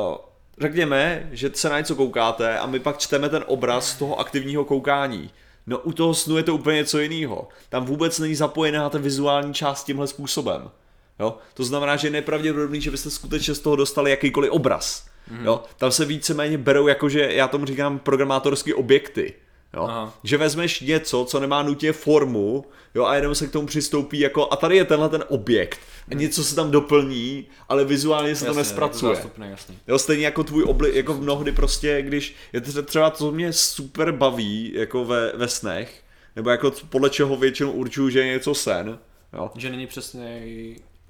uh, 0.09 0.17
řekněme, 0.61 1.29
že 1.31 1.51
se 1.53 1.69
na 1.69 1.77
něco 1.77 1.95
koukáte 1.95 2.59
a 2.59 2.65
my 2.65 2.79
pak 2.79 2.97
čteme 2.97 3.29
ten 3.29 3.43
obraz 3.47 3.95
toho 3.95 4.19
aktivního 4.19 4.65
koukání. 4.65 5.31
No 5.67 5.79
u 5.79 5.91
toho 5.91 6.13
snu 6.13 6.37
je 6.37 6.43
to 6.43 6.55
úplně 6.55 6.77
něco 6.77 6.99
jiného. 6.99 7.47
Tam 7.69 7.85
vůbec 7.85 8.19
není 8.19 8.35
zapojená 8.35 8.89
ta 8.89 8.97
vizuální 8.97 9.53
část 9.53 9.83
tímhle 9.83 10.07
způsobem. 10.07 10.71
Jo? 11.19 11.37
To 11.53 11.63
znamená, 11.63 11.95
že 11.95 12.07
je 12.07 12.11
nepravděpodobný, 12.11 12.81
že 12.81 12.91
byste 12.91 13.09
skutečně 13.09 13.55
z 13.55 13.59
toho 13.59 13.75
dostali 13.75 14.11
jakýkoliv 14.11 14.51
obraz. 14.51 15.05
Mm-hmm. 15.31 15.45
Jo? 15.45 15.63
Tam 15.77 15.91
se 15.91 16.05
víceméně 16.05 16.57
berou 16.57 16.87
jako, 16.87 17.09
že 17.09 17.29
já 17.33 17.47
tomu 17.47 17.65
říkám 17.65 17.99
programátorské 17.99 18.75
objekty. 18.75 19.33
Jo? 19.73 19.83
Aha. 19.83 20.19
Že 20.23 20.37
vezmeš 20.37 20.81
něco, 20.81 21.25
co 21.25 21.39
nemá 21.39 21.63
nutně 21.63 21.93
formu, 21.93 22.65
jo, 22.95 23.05
a 23.05 23.15
jenom 23.15 23.35
se 23.35 23.47
k 23.47 23.51
tomu 23.51 23.67
přistoupí 23.67 24.19
jako, 24.19 24.53
a 24.53 24.55
tady 24.55 24.77
je 24.77 24.85
tenhle 24.85 25.09
ten 25.09 25.23
objekt. 25.27 25.79
A 26.11 26.13
něco 26.13 26.43
se 26.43 26.55
tam 26.55 26.71
doplní, 26.71 27.47
ale 27.69 27.85
vizuálně 27.85 28.35
se 28.35 28.45
to 28.45 28.53
nespracuje. 28.53 29.15
Zástupné. 29.15 29.55
Jo, 29.87 29.99
stejně 29.99 30.25
jako 30.25 30.43
tvůj 30.43 30.63
obli, 30.63 30.97
jako 30.97 31.13
mnohdy 31.13 31.51
prostě, 31.51 32.01
když, 32.01 32.35
je 32.53 32.61
to 32.61 32.83
třeba 32.83 33.09
to, 33.09 33.17
co 33.17 33.31
mě 33.31 33.53
super 33.53 34.11
baví, 34.11 34.71
jako 34.75 35.05
ve, 35.05 35.31
ve 35.35 35.47
snech, 35.47 36.03
nebo 36.35 36.49
jako 36.49 36.73
podle 36.89 37.09
čeho 37.09 37.35
většinou 37.35 37.71
určuju, 37.71 38.09
že 38.09 38.19
je 38.19 38.27
něco 38.27 38.55
sen, 38.55 38.99
jo. 39.33 39.51
Že 39.57 39.69
není 39.69 39.87
přesně 39.87 40.41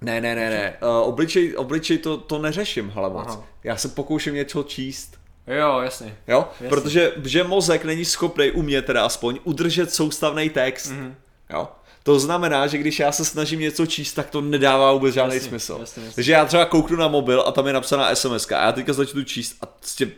Ne, 0.01 0.21
ne, 0.21 0.35
ne, 0.35 0.49
ne, 0.49 0.77
uh, 0.81 1.07
obličej, 1.07 1.53
obličej 1.57 1.97
to, 1.97 2.17
to 2.17 2.39
neřeším, 2.39 2.89
hele 2.95 3.09
moc. 3.09 3.27
Aha. 3.27 3.43
Já 3.63 3.77
se 3.77 3.87
pokouším 3.87 4.33
něco 4.35 4.63
číst, 4.63 5.19
Jo, 5.47 5.79
jasně. 5.79 6.17
jo, 6.27 6.47
Jasně. 6.51 6.67
protože 6.69 7.11
že 7.25 7.43
mozek 7.43 7.85
není 7.85 8.05
schopný 8.05 8.51
umět 8.51 8.85
teda 8.85 9.05
aspoň 9.05 9.39
udržet 9.43 9.93
soustavný 9.93 10.49
text, 10.49 10.89
Mhm. 10.91 11.15
jo. 11.53 11.67
To 12.03 12.19
znamená, 12.19 12.67
že 12.67 12.77
když 12.77 12.99
já 12.99 13.11
se 13.11 13.25
snažím 13.25 13.59
něco 13.59 13.85
číst, 13.85 14.13
tak 14.13 14.29
to 14.29 14.41
nedává 14.41 14.93
vůbec 14.93 15.13
žádný 15.13 15.35
Jasně, 15.35 15.49
smysl. 15.49 15.77
jasně, 15.79 16.03
jasně. 16.03 16.15
Takže 16.15 16.31
já 16.31 16.45
třeba 16.45 16.65
kouknu 16.65 16.97
na 16.97 17.07
mobil 17.07 17.43
a 17.47 17.51
tam 17.51 17.67
je 17.67 17.73
napsaná 17.73 18.15
SMS 18.15 18.51
a 18.51 18.65
já 18.65 18.71
teďka 18.71 18.93
začnu 18.93 19.23
číst 19.23 19.55
a 19.61 19.65
prostě 19.65 20.11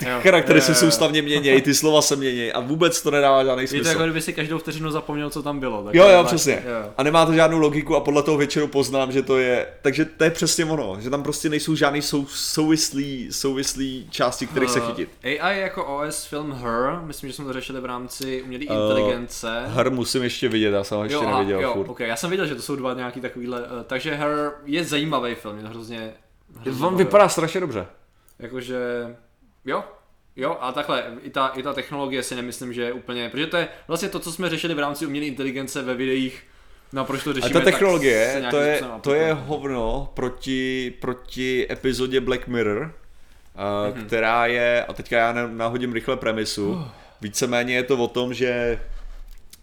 ty 0.00 0.08
Jo, 0.08 0.20
charaktery 0.22 0.58
jo, 0.58 0.62
se 0.64 0.70
jo, 0.72 0.74
jo. 0.76 0.80
soustavně 0.80 1.22
měnějí, 1.22 1.62
ty 1.62 1.74
slova 1.74 2.02
se 2.02 2.16
měnějí 2.16 2.52
a 2.52 2.60
vůbec 2.60 3.02
to 3.02 3.10
nedává 3.10 3.44
žádný 3.44 3.62
Je 3.62 3.68
to 3.68 3.74
smysl. 3.74 3.88
jako 3.88 4.02
kdyby 4.02 4.20
si 4.20 4.32
každou 4.32 4.58
vteřinu 4.58 4.90
zapomněl, 4.90 5.30
co 5.30 5.42
tam 5.42 5.60
bylo. 5.60 5.84
Tak 5.84 5.94
Jo, 5.94 6.08
jo, 6.08 6.16
máš- 6.16 6.26
přesně. 6.26 6.52
Jo. 6.66 6.92
A 6.96 7.02
nemá 7.02 7.26
to 7.26 7.32
žádnou 7.32 7.58
logiku 7.58 7.96
a 7.96 8.00
podle 8.00 8.22
toho 8.22 8.36
většinou 8.38 8.66
poznám, 8.66 9.12
že 9.12 9.22
to 9.22 9.38
je... 9.38 9.66
Takže 9.82 10.04
to 10.04 10.24
je 10.24 10.30
přesně 10.30 10.64
ono, 10.64 10.96
že 11.00 11.10
tam 11.10 11.22
prostě 11.22 11.48
nejsou 11.48 11.74
žádný 11.74 12.02
sou, 12.02 12.26
souvislý, 12.26 13.28
souvislý 13.30 14.06
části, 14.10 14.46
kterých 14.46 14.70
se 14.70 14.78
Eh, 14.78 14.86
chytit. 14.86 15.10
AI 15.22 15.60
jako 15.60 15.84
OS 15.98 16.24
film 16.24 16.52
Her, 16.52 17.00
myslím, 17.02 17.30
že 17.30 17.36
jsme 17.36 17.44
to 17.44 17.52
řešili 17.52 17.80
v 17.80 17.84
rámci 17.84 18.42
umělé 18.42 18.64
Eh, 18.68 18.74
inteligence. 18.74 19.62
Her 19.66 19.90
musím 19.90 20.22
ještě 20.22 20.48
vidět, 20.48 20.70
já 20.70 20.84
jsem 20.84 20.98
ho 20.98 21.04
ještě 21.04 21.16
aha, 21.26 21.38
neviděl 21.38 21.60
jo, 21.60 21.72
furt. 21.74 21.88
okay. 21.88 22.08
já 22.08 22.16
jsem 22.16 22.30
viděl, 22.30 22.46
že 22.46 22.54
to 22.54 22.62
jsou 22.62 22.76
dva 22.76 22.94
nějaký 22.94 23.20
takovýhle, 23.20 23.60
uh, 23.60 23.66
takže 23.86 24.14
Her 24.14 24.52
je 24.64 24.84
zajímavý 24.84 25.34
film, 25.34 25.56
je 25.56 25.62
to 25.62 25.68
hrozně, 25.68 26.12
hrozně 26.60 26.86
On 26.86 26.96
vypadá 26.96 27.28
strašně 27.28 27.60
dobře. 27.60 27.86
Jakože, 28.38 28.78
jo, 29.64 29.84
jo, 30.36 30.56
a 30.60 30.72
takhle, 30.72 31.04
i 31.22 31.30
ta, 31.30 31.48
i 31.48 31.62
ta 31.62 31.72
technologie 31.72 32.22
si 32.22 32.34
nemyslím, 32.34 32.72
že 32.72 32.82
je 32.82 32.92
úplně, 32.92 33.28
protože 33.28 33.46
to 33.46 33.56
je 33.56 33.68
vlastně 33.88 34.08
to, 34.08 34.18
co 34.18 34.32
jsme 34.32 34.50
řešili 34.50 34.74
v 34.74 34.78
rámci 34.78 35.06
umělé 35.06 35.26
inteligence 35.26 35.82
ve 35.82 35.94
videích, 35.94 36.44
no 36.92 37.04
proč 37.04 37.24
to 37.24 37.30
A 37.30 37.32
řešíme, 37.32 37.52
ta 37.52 37.58
tak 37.58 37.64
se 37.64 37.70
technologie, 37.70 38.44
to 38.50 38.56
je, 38.60 38.80
to 39.00 39.14
je 39.14 39.32
hovno 39.32 40.10
proti, 40.14 40.92
proti 41.00 41.66
epizodě 41.72 42.20
Black 42.20 42.46
Mirror, 42.48 42.94
uh, 43.92 43.98
která 44.06 44.46
je, 44.46 44.84
a 44.84 44.92
teďka 44.92 45.16
já 45.18 45.32
na- 45.32 45.46
nahodím 45.46 45.92
rychle 45.92 46.16
premisu, 46.16 46.72
Oh. 46.72 46.88
víceméně 47.20 47.74
je 47.74 47.82
to 47.82 47.96
o 47.96 48.08
tom, 48.08 48.34
že 48.34 48.80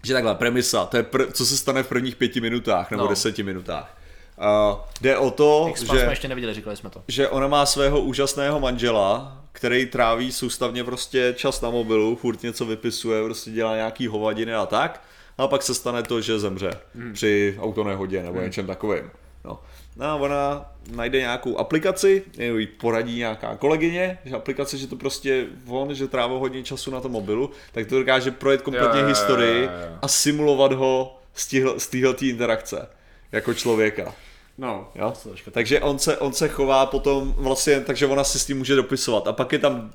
že 0.04 0.14
takhle, 0.14 0.36
premisa, 0.36 0.86
to 0.86 0.98
je 0.98 1.04
pr- 1.04 1.32
co 1.32 1.46
se 1.46 1.58
stane 1.58 1.84
v 1.84 1.88
prvních 1.88 2.16
pěti 2.16 2.42
minutách 2.42 2.92
nebo 2.92 3.04
No. 3.04 3.10
deseti 3.10 3.44
minutách. 3.44 3.97
Uh, 4.38 4.78
jde 5.02 5.18
o 5.18 5.32
to, 5.32 5.66
Expanse 5.70 5.96
že, 6.00 6.02
jsme 6.04 6.12
ještě 6.12 6.28
neviděli, 6.28 6.54
říkali 6.54 6.78
jsme 6.78 6.90
to. 6.90 7.04
že 7.08 7.30
ona 7.30 7.48
má 7.48 7.66
svého 7.66 8.00
úžasného 8.02 8.60
manžela, 8.60 9.42
který 9.52 9.86
tráví 9.86 10.32
soustavně 10.32 10.84
prostě 10.84 11.34
čas 11.38 11.62
na 11.62 11.70
mobilu, 11.70 12.16
furt 12.16 12.44
něco 12.44 12.66
vypisuje, 12.66 13.24
prostě 13.24 13.52
dělá 13.52 13.76
nějaký 13.76 14.08
hovadiny 14.08 14.54
a 14.54 14.66
tak. 14.66 15.04
A 15.38 15.48
pak 15.48 15.64
se 15.64 15.74
stane 15.74 16.04
to, 16.04 16.22
že 16.22 16.40
zemře 16.40 16.72
Hmm. 16.96 17.14
při 17.14 17.58
autonehodě 17.60 18.24
nebo 18.24 18.42
něčem 18.42 18.68
takovým. 18.68 19.12
No. 19.46 19.60
no 19.96 20.06
a 20.06 20.16
ona 20.16 20.72
najde 20.96 21.20
nějakou 21.20 21.58
aplikaci, 21.58 22.24
nebo 22.38 22.58
jí 22.58 22.68
poradí 22.68 23.18
nějaká 23.18 23.56
kolegyně, 23.56 24.20
že 24.26 24.36
aplikace, 24.36 24.78
že 24.78 24.88
to 24.88 24.96
prostě 24.96 25.46
on, 25.68 25.94
že 25.96 26.08
trávil 26.08 26.40
hodně 26.40 26.64
času 26.64 26.92
na 26.92 27.02
tom 27.02 27.12
mobilu, 27.12 27.52
tak 27.72 27.88
to 27.88 28.00
dokáže 28.00 28.32
projet 28.32 28.62
kompletně 28.62 28.88
Jo, 28.90 28.96
jo, 28.96 29.02
jo, 29.02 29.08
historii 29.08 29.64
jo, 29.64 29.70
jo. 29.90 29.98
a 30.02 30.08
simulovat 30.08 30.72
ho 30.74 31.20
z 31.36 31.48
téhle- 31.88 32.14
interakce 32.22 32.90
jako 33.32 33.54
člověka. 33.54 34.14
No, 34.58 34.92
Jo? 34.96 35.14
Takže 35.52 35.80
on 35.80 36.00
se, 36.00 36.18
on 36.18 36.34
se 36.34 36.48
chová 36.50 36.86
potom 36.86 37.34
vlastně, 37.38 37.82
takže 37.82 38.08
ona 38.08 38.24
si 38.24 38.40
s 38.40 38.46
tím 38.46 38.58
může 38.58 38.76
dopisovat. 38.76 39.28
A 39.28 39.34
pak 39.34 39.52
je 39.54 39.60
tam 39.60 39.92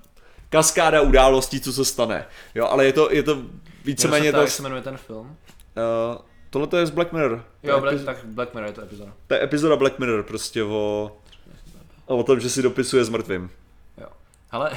kaskáda 0.50 1.00
událostí, 1.00 1.60
co 1.60 1.72
se 1.72 1.84
stane. 1.84 2.24
Jo, 2.54 2.66
ale 2.66 2.84
je 2.84 2.92
to, 2.92 3.12
je 3.12 3.22
to 3.22 3.38
víceméně 3.84 4.26
Jak 4.26 4.34
to... 4.36 4.46
se 4.46 4.62
jmenuje 4.62 4.82
ten 4.82 4.96
film? 4.96 5.26
Uh, 5.26 5.34
tohle 6.50 6.66
to 6.68 6.76
je 6.76 6.86
z 6.86 6.90
Black 6.90 7.12
Mirror. 7.12 7.44
To 7.60 7.68
Jo, 7.68 7.74
je, 7.74 7.80
Black, 7.80 7.96
epiz- 7.96 8.04
tak 8.04 8.16
Black 8.24 8.54
Mirror 8.54 8.68
je 8.68 8.72
to 8.74 8.82
epizoda. 8.82 9.12
to 9.26 9.34
je 9.34 9.42
epizoda 9.42 9.76
Black 9.76 9.98
Mirror, 9.98 10.22
prostě 10.22 10.62
o, 10.62 11.12
o 12.06 12.22
tom, 12.22 12.40
že 12.40 12.50
si 12.50 12.62
dopisuje 12.62 13.04
s 13.04 13.08
mrtvým. 13.08 13.50
Jo. 13.98 14.06
Hele, 14.52 14.70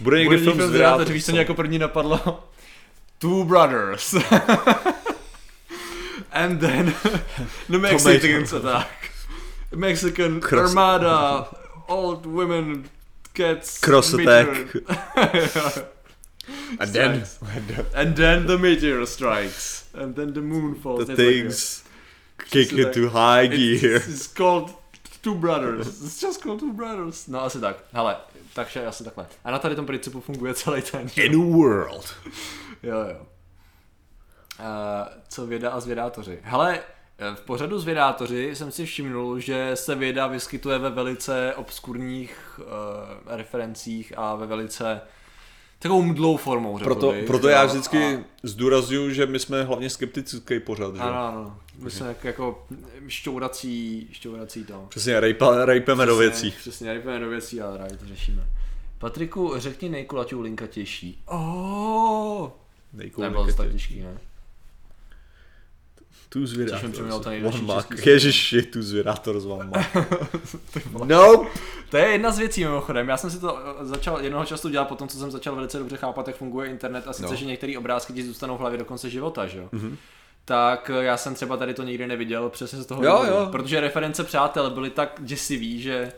Bude 0.00 0.18
někdy 0.18 0.38
film, 0.38 0.56
film 0.56 0.68
s 0.68 0.70
Zvědátoř, 0.70 1.08
víš, 1.10 1.24
co 1.24 1.30
mě 1.32 1.40
jako 1.40 1.54
první 1.54 1.78
napadlo? 1.78 2.44
Two 3.18 3.44
Brothers. 3.44 4.14
And 6.32 6.58
then 6.60 6.94
the 7.68 7.78
Mexicans 7.78 8.52
attack. 8.52 8.88
Mexican 9.76 10.40
Cross- 10.40 10.70
armada, 10.70 11.46
old 11.88 12.26
women 12.26 12.84
gets 13.34 13.78
Cross 13.80 14.14
meteor- 14.14 14.50
attack. 14.52 15.86
And 16.78 16.92
then, 16.92 17.24
And 17.94 18.16
then 18.16 18.46
the 18.46 18.58
meteor 18.58 19.06
strikes. 19.06 19.84
And 19.94 20.14
then 20.14 20.32
the 20.34 20.40
moon 20.42 20.74
falls. 20.74 21.06
the 21.06 21.12
It's 21.12 21.18
like 21.18 21.28
a- 21.28 21.32
things 21.32 21.84
kick 22.50 22.68
Cross 22.68 22.80
into 22.80 23.08
high 23.08 23.42
It's, 23.48 23.56
gear. 23.80 23.96
it's 23.96 24.26
called 24.26 24.74
Two 25.22 25.34
Brothers. 25.34 25.86
It's 26.04 26.20
just 26.20 26.42
called 26.42 26.60
Two 26.60 26.72
Brothers. 26.72 27.28
No 27.28 27.40
asi 27.40 27.60
tak. 27.60 27.76
Hele, 27.92 28.16
takže 28.54 28.86
asi 28.86 29.04
takhle. 29.04 29.26
A 29.44 29.50
na 29.50 29.58
tady 29.58 29.76
tom 29.76 29.86
principu 29.86 30.20
funguje 30.20 30.54
celý 30.54 30.82
ten. 30.82 31.08
In 31.16 31.34
a 31.34 31.38
world. 31.56 32.14
Jo, 32.82 32.98
jo. 32.98 33.26
Uh, 34.58 35.08
co 35.28 35.46
věda 35.46 35.70
a 35.70 35.80
zvědátoři. 35.80 36.38
Hele, 36.42 36.80
v 37.34 37.40
pořadu 37.40 37.78
zvědátoři 37.78 38.50
jsem 38.54 38.72
si 38.72 38.86
všimnul, 38.86 39.38
že 39.40 39.70
se 39.74 39.94
věda 39.94 40.26
vyskytuje 40.26 40.78
ve 40.78 40.90
velice 40.90 41.54
obskurních 41.56 42.60
uh, 42.60 42.64
referencích 43.36 44.12
a 44.16 44.34
ve 44.34 44.46
velice 44.46 45.00
takovou 45.78 46.02
mdlou 46.02 46.36
formou, 46.36 46.78
řekl 46.78 46.84
Proto, 46.94 47.12
bych. 47.12 47.24
proto 47.24 47.48
já 47.48 47.64
vždycky 47.64 48.16
a- 48.16 48.20
zdůraznuju, 48.42 49.10
že 49.10 49.26
my 49.26 49.38
jsme 49.38 49.62
hlavně 49.62 49.90
skeptický 49.90 50.60
pořad, 50.60 50.94
že? 50.94 51.00
Ano, 51.00 51.28
ano. 51.28 51.58
My 51.78 51.90
jsme 51.90 52.06
jak, 52.08 52.24
jako 52.24 52.66
šťourací, 53.08 54.08
šťourací 54.12 54.64
to. 54.64 54.86
Přesně, 54.88 55.20
rejpa, 55.20 55.64
rejpeme 55.64 56.06
do 56.06 56.16
věcí. 56.16 56.50
Přesně, 56.50 56.92
rejpeme 56.92 57.18
do 57.20 57.28
věcí, 57.28 57.60
ale 57.60 57.78
rádi 57.78 57.96
to 57.96 58.06
řešíme. 58.06 58.42
Patriku, 58.98 59.52
řekni 59.56 59.88
nejkulaťou 59.88 60.40
linka 60.40 60.66
těžší. 60.66 61.22
Oh, 61.26 62.48
nebylo 63.18 63.46
to 63.46 63.52
tak 63.54 63.72
těžký, 63.72 64.00
ne? 64.00 64.18
Tu 66.34 66.40
Což 66.40 66.50
zvědátor. 66.50 66.90
One 67.44 67.84
Ježiši, 68.06 68.62
tu 68.62 68.82
zvědátor 68.82 69.40
z 69.40 69.46
One 69.46 69.70
no. 71.04 71.46
To 71.90 71.96
je 71.96 72.06
jedna 72.08 72.32
z 72.32 72.38
věcí 72.38 72.64
mimochodem. 72.64 73.08
Já 73.08 73.16
jsem 73.16 73.30
si 73.30 73.40
to 73.40 73.58
eh, 73.58 73.86
začal 73.86 74.20
jednoho 74.20 74.44
času 74.44 74.68
dělat 74.68 74.84
potom, 74.84 75.08
co 75.08 75.18
jsem 75.18 75.30
začal 75.30 75.54
velice 75.54 75.78
dobře 75.78 75.96
chápat, 75.96 76.26
jak 76.26 76.36
funguje 76.36 76.70
internet 76.70 77.08
a 77.08 77.12
sice, 77.12 77.28
No. 77.28 77.36
že 77.36 77.44
některé 77.44 77.78
obrázky 77.78 78.12
ti 78.12 78.22
zůstanou 78.26 78.56
v 78.56 78.60
hlavě 78.60 78.78
do 78.78 78.84
konce 78.84 79.10
života, 79.10 79.46
že 79.46 79.58
jo? 79.58 79.68
Mm-hmm. 79.72 79.96
Tak 80.44 80.90
eh, 80.94 81.04
já 81.04 81.16
jsem 81.16 81.34
třeba 81.34 81.56
tady 81.56 81.74
to 81.74 81.82
nikdy 81.82 82.06
neviděl, 82.06 82.48
přesně 82.50 82.78
z 82.82 82.86
toho 82.86 83.04
Jo, 83.04 83.10
důvodu. 83.12 83.30
jo. 83.32 83.48
Protože 83.52 83.80
reference 83.80 84.24
přátel 84.24 84.70
byly 84.70 84.90
tak 84.90 85.16
děsivý, 85.18 85.82
že 85.82 86.12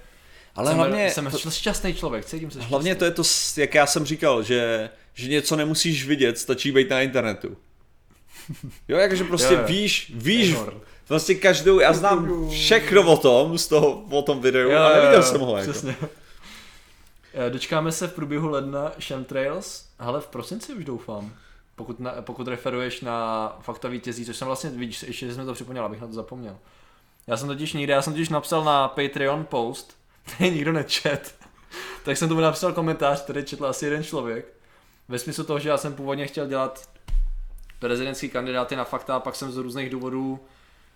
Ale 0.54 0.70
jsem, 0.70 0.76
hlavně, 0.76 1.10
jsem 1.10 1.30
to, 1.30 1.38
šťastný 1.50 1.94
člověk, 1.94 2.24
cítím 2.24 2.50
se 2.50 2.60
hlavně 2.60 2.94
to 2.94 3.04
je 3.04 3.10
to, 3.10 3.22
jak 3.56 3.74
já 3.74 3.86
jsem 3.86 4.04
říkal, 4.04 4.42
že, 4.42 4.90
že 5.14 5.28
něco 5.28 5.56
nemusíš 5.56 6.06
vidět, 6.06 6.38
stačí 6.38 6.72
být 6.72 6.90
na 6.90 7.00
internetu. 7.00 7.56
Jo, 8.88 8.98
jakože 8.98 9.24
prostě 9.24 9.54
Jo, 9.54 9.60
jo. 9.60 9.66
víš, 9.66 10.12
víš, 10.14 10.54
Honor. 10.54 10.80
vlastně 11.08 11.34
každou, 11.34 11.80
já 11.80 11.92
znám 11.92 12.48
všechno 12.50 13.12
o 13.12 13.16
tom, 13.16 13.58
z 13.58 13.66
toho, 13.66 14.04
o 14.10 14.22
tom 14.22 14.40
videu, 14.40 14.70
a 14.76 14.88
neviděl 14.96 15.22
jsem 15.22 15.40
ho, 15.40 15.56
jako. 15.56 15.70
Přesně. 15.70 15.96
Eh, 17.34 17.50
Dočkáme 17.50 17.92
se 17.92 18.08
v 18.08 18.12
průběhu 18.12 18.48
ledna 18.48 18.92
Chemtrails, 19.00 19.84
ale 19.98 20.20
v 20.20 20.26
prosinci 20.26 20.72
už 20.72 20.84
doufám. 20.84 21.32
Pokud, 21.76 22.00
na, 22.00 22.12
pokud 22.20 22.48
referuješ 22.48 23.00
na 23.00 23.48
fakta 23.60 23.88
vítězí, 23.88 24.24
což 24.24 24.36
jsem 24.36 24.46
vlastně, 24.46 24.70
vidíš, 24.70 25.02
ještě 25.02 25.34
jsme 25.34 25.44
to 25.44 25.54
připomněl, 25.54 25.84
abych 25.84 26.00
na 26.00 26.06
to 26.06 26.12
zapomněl. 26.12 26.56
Já 27.26 27.36
jsem 27.36 27.48
totiž 27.48 27.72
někde, 27.72 27.92
já 27.92 28.02
jsem 28.02 28.12
totiž 28.12 28.28
napsal 28.28 28.64
na 28.64 28.88
Patreon 28.88 29.44
post, 29.44 29.96
který 30.34 30.50
nikdo 30.50 30.72
nečet, 30.72 31.34
tak 32.04 32.16
jsem 32.16 32.28
tomu 32.28 32.40
napsal 32.40 32.72
komentář, 32.72 33.22
který 33.22 33.44
četl 33.44 33.66
asi 33.66 33.84
jeden 33.84 34.04
člověk. 34.04 34.46
Ve 35.08 35.18
smyslu 35.18 35.44
toho, 35.44 35.58
že 35.58 35.68
já 35.68 35.78
jsem 35.78 35.94
původně 35.94 36.26
chtěl 36.26 36.46
dělat 36.46 36.88
prezidentský 37.78 38.28
kandidáty 38.28 38.76
na 38.76 38.84
fakta 38.84 39.16
a 39.16 39.20
pak 39.20 39.36
jsem 39.36 39.52
z 39.52 39.56
různých 39.56 39.90
důvodů 39.90 40.40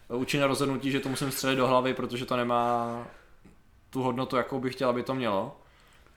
učinil 0.09 0.47
rozhodnutí, 0.47 0.91
že 0.91 1.01
to 1.01 1.09
musím 1.09 1.31
střelit 1.31 1.59
do 1.59 1.67
hlavy, 1.67 1.95
protože 1.95 2.27
to 2.27 2.37
nemá 2.37 3.07
tu 3.91 4.03
hodnotu, 4.03 4.37
jakou 4.37 4.61
bych 4.61 4.75
chtěl, 4.75 4.89
aby 4.89 5.03
to 5.03 5.15
mělo. 5.15 5.57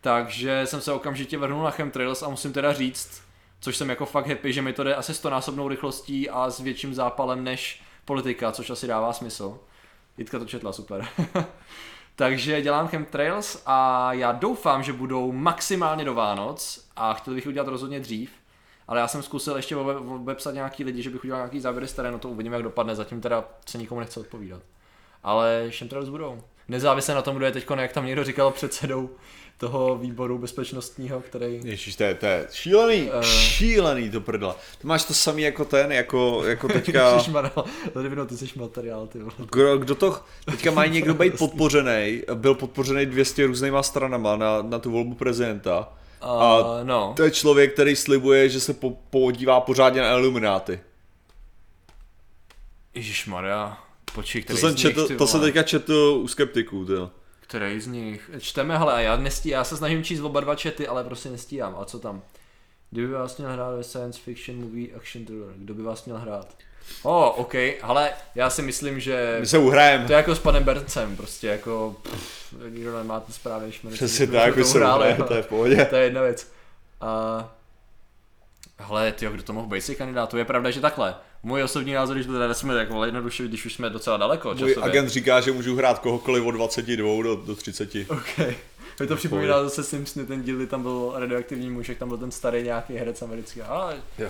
Takže 0.02 0.61
jsem 0.65 0.81
se 0.81 0.91
okamžitě 0.91 1.38
vrhnul 1.38 1.64
na 1.64 1.72
chemtrails 1.72 2.23
a 2.23 2.30
musím 2.30 2.53
teda 2.53 2.73
říct, 2.73 3.23
což 3.60 3.77
jsem 3.77 3.90
jako 3.90 4.06
fakt 4.06 4.27
happy, 4.27 4.53
že 4.53 4.61
mi 4.61 4.73
to 4.73 4.84
jde 4.84 4.95
asi 4.95 5.14
stonásobnou 5.14 5.68
rychlostí 5.68 6.30
a 6.30 6.49
s 6.49 6.60
větším 6.60 6.94
zápalem 6.94 7.44
než 7.44 7.81
politika, 8.06 8.52
což 8.52 8.69
asi 8.69 8.88
dává 8.88 9.14
smysl. 9.14 9.60
Jitka 10.18 10.40
to 10.40 10.45
četla, 10.45 10.73
super. 10.73 11.07
Takže 12.15 12.61
dělám 12.61 12.88
chemtrails 12.88 13.61
a 13.65 14.14
já 14.14 14.31
doufám, 14.31 14.84
že 14.84 14.94
budou 14.94 15.31
maximálně 15.31 16.06
do 16.06 16.14
Vánoc 16.14 16.88
a 16.95 17.14
chtěl 17.14 17.34
bych 17.34 17.48
udělat 17.48 17.68
rozhodně 17.68 17.99
dřív. 17.99 18.31
Ale 18.88 18.99
já 18.99 19.07
jsem 19.07 19.23
zkusil 19.23 19.55
ještě 19.55 19.76
obepsat 19.76 20.53
nějaký 20.53 20.84
lidi, 20.84 21.01
že 21.01 21.10
bych 21.10 21.23
udělal 21.23 21.39
nějaký 21.41 21.60
záběry 21.60 21.88
z 21.88 21.93
terénu, 21.93 22.19
to 22.19 22.30
uvidím, 22.30 22.53
jak 22.53 22.64
dopadne, 22.64 22.95
zatím 22.95 23.22
teda 23.22 23.43
se 23.69 23.77
nikomu 23.77 23.99
nechce 23.99 24.19
odpovídat. 24.19 24.61
Ale 25.23 25.65
chemtrails 25.69 26.10
budou. 26.10 26.41
Nezávisle 26.68 27.15
na 27.15 27.22
tom, 27.22 27.35
kdo 27.35 27.45
je 27.45 27.51
teď, 27.51 27.65
jak 27.77 27.93
tam 27.93 28.05
někdo 28.05 28.23
říkal, 28.23 28.51
předsedou 28.51 29.10
toho 29.57 29.97
výboru 29.97 30.38
bezpečnostního, 30.38 31.22
který... 31.22 31.61
Ježíš, 31.64 31.95
to 31.95 32.03
je, 32.03 32.14
to 32.14 32.26
je 32.26 32.47
šílený, 32.51 33.10
Eh. 33.14 33.23
šílený 33.26 34.10
to 34.10 34.22
prdla. 34.22 34.55
To 34.81 34.88
máš 34.88 35.03
to 35.03 35.14
samý 35.14 35.41
jako 35.41 35.65
ten, 35.65 35.91
jako, 35.91 36.43
jako 36.45 36.68
teďka, 36.73 37.22
Lidvino, 37.95 38.26
ty 38.26 38.38
jsi 38.38 38.60
materiál, 38.60 39.07
ty 39.07 39.19
vole. 39.19 39.34
kdo, 39.51 39.77
kdo 39.77 39.95
to, 39.95 40.19
teďka 40.45 40.72
má 40.72 40.85
někdo 40.85 41.14
být 41.14 41.38
podpořený, 41.38 42.22
byl 42.34 42.55
podpořený 42.55 43.05
200 43.05 43.45
různýma 43.45 43.84
stranama 43.84 44.35
na, 44.35 44.61
na 44.61 44.80
tu 44.80 44.91
volbu 44.91 45.15
prezidenta. 45.15 45.93
A, 46.24 46.80
no. 46.84 47.14
To 47.16 47.24
je 47.24 47.32
člověk, 47.32 47.74
který 47.74 47.95
slibuje, 47.95 48.50
že 48.50 48.60
se 48.60 48.74
po, 48.74 48.98
podívá 49.10 49.62
pořádně 49.62 50.02
na 50.02 50.12
Illumináty. 50.12 50.80
Ježišmarja, 52.94 53.78
počkej, 54.16 54.41
To 54.41 54.45
který 54.45 54.60
jsem 54.60 54.72
z 54.72 54.74
nich, 54.74 54.82
četl, 54.82 55.08
ty 55.08 55.16
to 55.18 55.28
jsem 55.28 55.41
teďka 55.41 55.64
četl 55.64 56.20
u 56.22 56.28
skeptiků, 56.28 56.86
to. 56.86 57.12
Který 57.40 57.82
z 57.82 57.88
nich? 57.88 58.32
Čteme, 58.40 58.78
hele, 58.78 58.94
a 58.94 59.00
já 59.00 59.18
nestí, 59.18 59.50
já 59.50 59.64
se 59.64 59.78
snažím 59.78 60.04
číst 60.04 60.20
oba 60.22 60.40
dva 60.40 60.56
čety, 60.56 60.88
ale 60.88 61.04
prostě 61.04 61.30
nestíhám. 61.30 61.76
A 61.80 61.86
co 61.86 62.00
tam? 62.00 62.22
Kdyby 62.91 63.14
vás 63.14 63.38
měl 63.38 63.52
hrát 63.52 63.76
ve 63.76 63.84
science 63.84 64.20
fiction 64.22 64.62
movie 64.62 64.95
action 64.95 65.26
thriller, 65.26 65.54
kdo 65.56 65.74
by 65.74 65.84
vás 65.84 66.06
měl 66.06 66.18
hrát? 66.18 66.58
O, 67.03 67.30
oh, 67.30 67.39
OK, 67.39 67.55
ale 67.81 68.11
já 68.35 68.49
si 68.49 68.61
myslím, 68.61 68.99
že 68.99 69.38
My 69.39 69.45
se 69.47 69.57
uhrajeme. 69.57 70.05
to 70.07 70.14
je 70.14 70.18
jako 70.18 70.35
s 70.35 70.39
panem 70.39 70.64
Berncem, 70.64 71.18
prostě 71.18 71.47
jako, 71.47 71.95
pff, 72.03 72.53
nikdo 72.69 72.97
nemá 72.97 73.19
ten 73.19 73.34
správný 73.34 73.72
šmer. 73.72 73.93
Přesně 73.93 74.27
tak, 74.27 74.55
my 74.55 74.64
se 74.64 74.77
uhrajeme, 74.77 75.23
to 75.23 75.34
je 75.34 75.41
v 75.41 75.47
pohodě. 75.47 75.85
To 75.85 75.95
je 75.95 76.03
jedna 76.03 76.22
věc. 76.22 76.47
A... 77.01 77.49
Hele, 78.77 79.11
ty, 79.11 79.26
kdo 79.31 79.43
to 79.43 79.53
mohl 79.53 79.68
být 79.68 79.81
si 79.81 79.95
kandidátů? 79.95 80.38
Je 80.38 80.45
pravda, 80.45 80.72
že 80.72 80.81
takhle. 80.81 81.15
Můj 81.43 81.64
osobní 81.64 81.93
názor, 81.93 82.15
když 82.15 82.27
to 82.27 82.34
teda 82.34 82.53
jsme 82.53 82.73
tak 82.73 82.89
vole, 82.91 83.07
jednoduše, 83.07 83.43
když 83.43 83.65
už 83.65 83.73
jsme 83.73 83.89
docela 83.89 84.18
daleko 84.18 84.47
Můj 84.49 84.57
časově. 84.57 84.89
agent 84.89 85.10
říká, 85.10 85.41
že 85.41 85.51
můžu 85.51 85.76
hrát 85.76 85.99
kohokoliv 85.99 86.45
od 86.45 86.51
22 86.51 87.23
do, 87.23 87.35
do 87.35 87.55
30. 87.55 87.89
OK. 88.10 88.39
Mi 88.99 89.07
to 89.07 89.15
připomíná 89.15 89.64
zase 89.64 89.84
Simpsony, 89.84 90.26
ten 90.26 90.44
díl, 90.44 90.68
tam 90.68 90.82
byl 90.82 91.14
radioaktivní 91.15 91.70
muž, 91.70 91.90
jak 91.90 91.98
tam 91.98 92.07
byl 92.10 92.18
ten 92.18 92.32
starý 92.32 92.64
nějaký 92.64 92.94
herec 92.95 93.22
americký. 93.22 93.61
A, 93.61 93.90
Jo. 94.18 94.30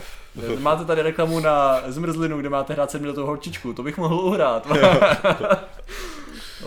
máte 0.60 0.86
tady 0.86 1.02
reklamu 1.02 1.40
na 1.40 1.82
zmrzlinu, 1.88 2.40
kde 2.40 2.50
máte 2.50 2.74
hrát 2.74 2.92
sedmiletou 2.92 3.26
holčičku, 3.26 3.74
to 3.74 3.84
bych 3.84 3.98
mohl 3.98 4.16
uhrát. 4.16 4.68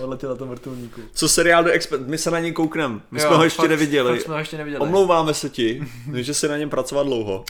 Odletěla 0.01 0.35
to 0.35 0.47
mrtulníku. 0.47 1.01
Co 1.15 1.29
seriál 1.29 1.65
The 1.65 1.71
Expert, 1.71 2.03
my 2.07 2.19
se 2.19 2.31
na 2.31 2.39
něj 2.41 2.53
koukneme, 2.53 3.01
my 3.11 3.21
jsme 3.21 3.31
Jo, 3.31 3.37
ho 3.37 3.45
ještě 3.45 3.63
fakt- 3.63 3.71
neviděli. 3.71 4.13
Fakt 4.13 4.23
jsme 4.25 4.35
ho 4.35 4.39
ještě 4.39 4.59
neviděli. 4.59 4.83
Omlouváme 4.83 5.35
se 5.35 5.51
ti, 5.51 5.87
že 6.15 6.35
se 6.35 6.49
na 6.49 6.57
něm 6.57 6.71
pracovat 6.71 7.03
dlouho. 7.07 7.45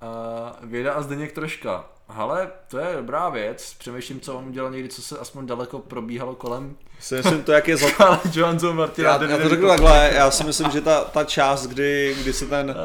A 0.00 0.56
Věda 0.62 0.92
a 0.92 1.02
Zdeněk 1.02 1.32
troška. 1.32 1.84
Hele, 2.08 2.50
to 2.68 2.78
je 2.78 2.96
dobrá 2.96 3.28
věc. 3.28 3.74
Přemýšlím, 3.78 4.20
co 4.20 4.34
on 4.34 4.44
udělal 4.48 4.70
někdy, 4.70 4.88
co 4.88 5.02
se 5.02 5.18
aspoň 5.18 5.46
daleko 5.46 5.78
probíhalo 5.78 6.34
kolem. 6.34 6.76
Si 7.00 7.14
myslím 7.14 7.42
to, 7.42 7.52
jak 7.52 7.68
je 7.68 7.76
za... 7.76 7.86
Ale 7.98 8.18
Johanzo 8.32 8.72
Martina. 8.72 9.08
Já, 9.10 9.30
já 9.30 9.38
to 9.38 9.48
řeknu 9.48 9.68
takhle, 9.68 10.10
já 10.14 10.30
si 10.30 10.44
myslím, 10.44 10.70
že 10.70 10.80
ta, 10.80 11.04
ta 11.04 11.24
část, 11.24 11.66
kdy, 11.66 12.16
kdy, 12.20 12.32
se 12.32 12.46
ten, 12.46 12.76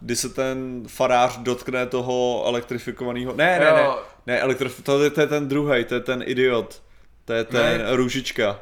kdy 0.00 0.16
se 0.16 0.28
ten 0.28 0.82
farář 0.86 1.36
dotkne 1.38 1.86
toho 1.86 2.42
elektrifikovaného... 2.46 3.32
Ne, 3.36 3.58
ne, 3.58 3.72
ne, 3.72 3.86
ne, 4.26 4.40
elektrif... 4.40 4.82
to, 4.82 5.02
je, 5.02 5.10
to 5.10 5.20
je 5.20 5.26
ten 5.26 5.48
druhý, 5.48 5.84
to 5.84 5.94
je 5.94 6.00
ten 6.00 6.22
idiot. 6.26 6.82
To 7.24 7.32
je 7.32 7.44
ten 7.44 7.78
Ne. 7.82 7.96
růžička. 7.96 8.58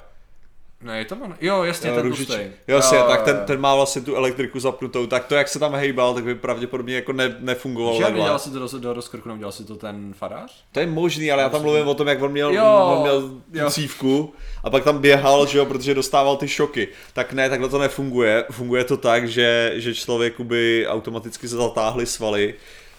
Ne, 0.82 0.98
je 0.98 1.04
to 1.04 1.16
on? 1.16 1.36
Jo, 1.40 1.62
jasně, 1.62 1.88
Jo, 1.88 1.94
ten 1.94 2.04
růžič... 2.04 2.28
Jo, 2.28 2.76
jasně, 2.76 2.98
Jo, 2.98 3.04
tak 3.08 3.22
ten, 3.22 3.42
ten 3.46 3.60
má 3.60 3.74
vlastně 3.74 4.02
tu 4.02 4.16
elektriku 4.16 4.60
zapnutou, 4.60 5.06
tak 5.06 5.24
to, 5.24 5.34
jak 5.34 5.48
se 5.48 5.58
tam 5.58 5.74
hejbal, 5.74 6.14
tak 6.14 6.24
by 6.24 6.34
pravděpodobně 6.34 6.94
jako 6.94 7.12
ne, 7.12 7.36
nefungovalo 7.38 7.98
Že 7.98 8.04
nedělal 8.04 8.38
si 8.38 8.50
to 8.50 8.58
do, 8.58 8.78
do 8.78 8.92
rozkrku, 8.92 9.28
nedělal 9.28 9.52
si 9.52 9.64
to 9.64 9.76
ten 9.76 10.14
farář? 10.14 10.64
To 10.72 10.80
je 10.80 10.86
možný, 10.86 11.32
ale 11.32 11.42
já 11.42 11.48
tam 11.48 11.62
mluvím 11.62 11.88
o 11.88 11.94
tom, 11.94 12.08
jak 12.08 12.22
on 12.22 12.32
měl, 12.32 12.54
Jo, 12.54 12.64
on 12.64 13.02
měl 13.02 13.30
jo. 13.52 13.70
cívku 13.70 14.34
a 14.64 14.70
pak 14.70 14.84
tam 14.84 14.98
běhal, 14.98 15.46
že 15.46 15.58
jo, 15.58 15.66
protože 15.66 15.94
dostával 15.94 16.36
ty 16.36 16.48
šoky. 16.48 16.88
Tak 17.12 17.32
ne, 17.32 17.50
takhle 17.50 17.68
to 17.68 17.78
nefunguje. 17.78 18.44
Funguje 18.50 18.84
to 18.84 18.96
tak, 18.96 19.28
že, 19.28 19.72
že 19.74 19.94
člověku 19.94 20.44
by 20.44 20.86
automaticky 20.88 21.48
se 21.48 21.56
zatáhly 21.56 22.06
svaly 22.06 22.54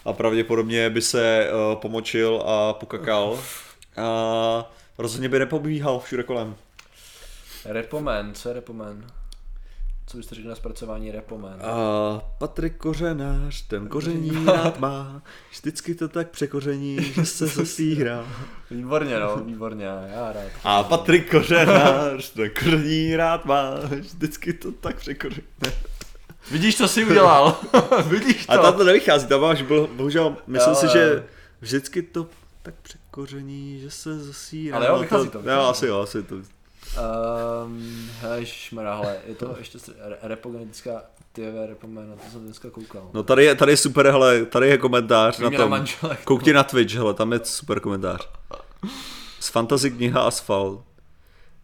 a 0.06 0.14
pravděpodobně 0.14 0.90
by 0.90 1.02
se 1.02 1.48
uh, 1.52 1.82
pomočil 1.82 2.44
a 2.46 2.74
pokakal. 2.74 3.40
A 3.98 4.72
rozhodně 4.98 5.30
by 5.30 5.40
nepobíhal 5.40 6.00
všude 6.00 6.24
kolem. 6.24 6.56
Repoman, 7.66 8.34
co 8.34 8.50
je 8.50 8.54
Repoman? 8.56 9.04
Co 10.08 10.18
byste 10.18 10.36
řekli 10.36 10.50
na 10.50 10.56
zpracování 10.56 11.12
Repoman? 11.12 11.60
A 11.62 12.22
Patrik 12.38 12.78
Kořenář, 12.78 13.62
ten 13.62 13.88
koření 13.88 14.46
rád 14.46 14.80
má, 14.80 15.22
vždycky 15.52 15.96
to 15.96 16.08
tak 16.08 16.30
překoření, 16.30 17.04
že 17.04 17.26
se 17.26 17.48
zasírá. 17.58 18.26
Výborně, 18.72 19.20
no, 19.20 19.38
výborně, 19.38 19.86
já 19.86 20.32
rád. 20.34 20.44
A 20.64 20.84
Patrik 20.84 21.32
Kořenář, 21.32 22.30
ten 22.30 22.50
koření 22.64 23.16
rád 23.16 23.46
má, 23.46 23.70
vždycky 24.00 24.54
to 24.54 24.72
tak 24.72 24.96
překoření. 24.96 25.48
Vidíš, 26.52 26.78
co 26.78 26.88
jsi 26.88 27.06
udělal? 27.06 27.60
Vidíš 28.08 28.46
to? 28.46 28.52
A 28.52 28.58
tam 28.58 28.74
to 28.78 28.84
nevychází, 28.84 29.28
tam 29.28 29.42
máš, 29.42 29.62
byl- 29.62 29.88
bohužel, 29.88 30.38
myslím 30.48 30.70
Jo, 30.74 30.76
si, 30.80 30.86
jo. 30.86 30.92
že 30.94 31.24
vždycky 31.62 32.02
to 32.02 32.28
tak 32.62 32.74
překoření, 32.82 33.80
že 33.80 33.92
se 33.92 34.20
zasírá. 34.20 34.78
Ale 34.78 34.88
jo, 34.88 35.00
vychází 35.00 35.30
to, 35.30 35.38
Jo, 35.38 35.44
vychází 35.44 35.70
asi 35.70 35.88
jo, 35.88 36.00
asi 36.00 36.24
to. 36.24 36.36
Um, 36.98 38.10
ježišmarja, 38.38 38.96
hele, 38.96 39.18
je 39.28 39.36
to 39.36 39.56
ještě 39.58 39.78
repogenetická 40.22 41.02
TV 41.32 41.68
Repoman, 41.68 42.10
na 42.10 42.16
to 42.16 42.32
jsem 42.32 42.46
dneska 42.46 42.70
koukal. 42.70 43.10
No 43.14 43.24
tady 43.24 43.46
je, 43.46 43.56
tady 43.56 43.72
je 43.72 43.78
super, 43.78 44.08
hele, 44.08 44.46
tady 44.46 44.68
je 44.68 44.78
komentář 44.78 45.40
na 45.40 45.48
Výměna 45.50 45.64
tom. 45.64 45.72
manželek. 45.72 46.24
Koukni 46.24 46.54
na 46.54 46.64
Twitch, 46.64 46.94
hele, 46.94 47.14
tam 47.14 47.34
je 47.34 47.40
super 47.44 47.80
komentář. 47.80 48.30
Z 49.40 49.50
fantasy 49.50 49.92
kniha 49.92 50.22
Asfalt. 50.22 50.82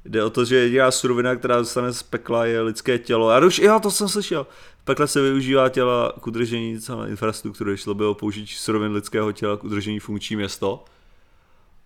Jde 0.06 0.24
o 0.24 0.30
to, 0.30 0.46
že 0.46 0.56
jediná 0.56 0.92
surovina, 0.92 1.36
která 1.36 1.58
dostane 1.58 1.94
z 1.94 2.04
pekla, 2.04 2.46
je 2.46 2.62
lidské 2.62 2.98
tělo. 2.98 3.32
Já 3.32 3.46
už, 3.46 3.60
jo, 3.60 3.80
to 3.80 3.92
jsem 3.92 4.10
slyšel. 4.10 4.48
V 4.82 4.86
pekle 4.86 5.08
se 5.08 5.22
využívá 5.22 5.70
těla 5.70 6.14
k 6.22 6.28
udržení 6.28 6.82
celé 6.82 7.10
infrastruktury. 7.10 7.78
Šlo 7.78 7.94
by 7.94 8.06
o 8.06 8.14
použití 8.14 8.56
surovin 8.56 8.92
lidského 8.92 9.32
těla 9.32 9.58
k 9.58 9.64
udržení 9.64 10.00
funkční 10.00 10.36
město. 10.36 10.86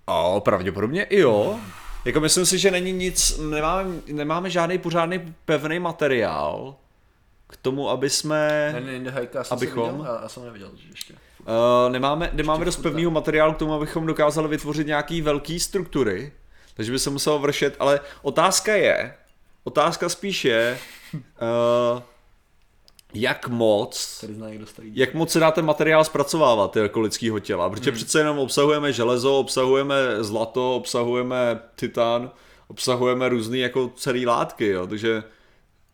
A 0.08 0.40
pravděpodobně 0.40 1.04
i 1.04 1.20
jo. 1.20 1.60
Jako 2.06 2.20
myslím 2.20 2.46
si, 2.46 2.58
že 2.58 2.72
není 2.72 2.92
nic, 2.92 3.38
nemáme, 3.38 3.92
nemáme 4.08 4.50
žádný 4.50 4.78
pořádný 4.78 5.36
pevný 5.46 5.80
materiál 5.80 6.76
k 7.48 7.58
tomu, 7.58 7.90
aby 7.90 8.10
jsme... 8.10 8.76
The 9.04 9.10
High 9.10 9.28
Castle 9.28 9.58
Abychom- 9.58 9.98
viděl? 9.98 10.20
Já, 10.22 10.30
jsem 10.30 10.46
neviděl 10.46 10.72
ještě. 10.90 11.14
Uh, 11.14 11.92
nemáme, 11.92 12.30
nemáme 12.34 12.66
dost 12.66 12.78
pevného 12.78 13.12
materiálu 13.12 13.54
k 13.54 13.58
tomu, 13.58 13.74
abychom 13.74 14.06
dokázali 14.06 14.48
vytvořit 14.48 14.88
nějaký 14.88 15.22
velký 15.22 15.60
struktury, 15.60 16.32
takže 16.74 16.92
by 16.92 17.00
se 17.00 17.10
muselo 17.10 17.40
vršet, 17.40 17.76
ale 17.80 18.00
otázka 18.22 18.76
je, 18.76 19.14
otázka 19.64 20.10
spíš 20.10 20.46
je, 20.46 20.80
uh, 21.14 21.20
jak 23.14 23.48
moc, 23.48 24.26
zná 24.30 24.48
jak 24.94 25.14
moc 25.14 25.32
se 25.32 25.40
dá 25.40 25.52
ten 25.52 25.66
materiál 25.66 26.04
zpracovávat 26.04 26.76
jako 26.76 27.02
lidského 27.02 27.40
těla, 27.40 27.70
protože 27.70 27.90
hmm. 27.92 27.98
přece 27.98 28.20
jenom 28.20 28.40
obsahujeme 28.40 28.94
železo, 28.94 29.40
obsahujeme 29.40 29.96
zlato, 30.20 30.76
obsahujeme 30.76 31.60
titan, 31.76 32.32
obsahujeme 32.68 33.30
různé 33.30 33.58
jako 33.58 33.92
celé 33.96 34.26
látky, 34.26 34.68
jo, 34.68 34.88
takže 34.88 35.24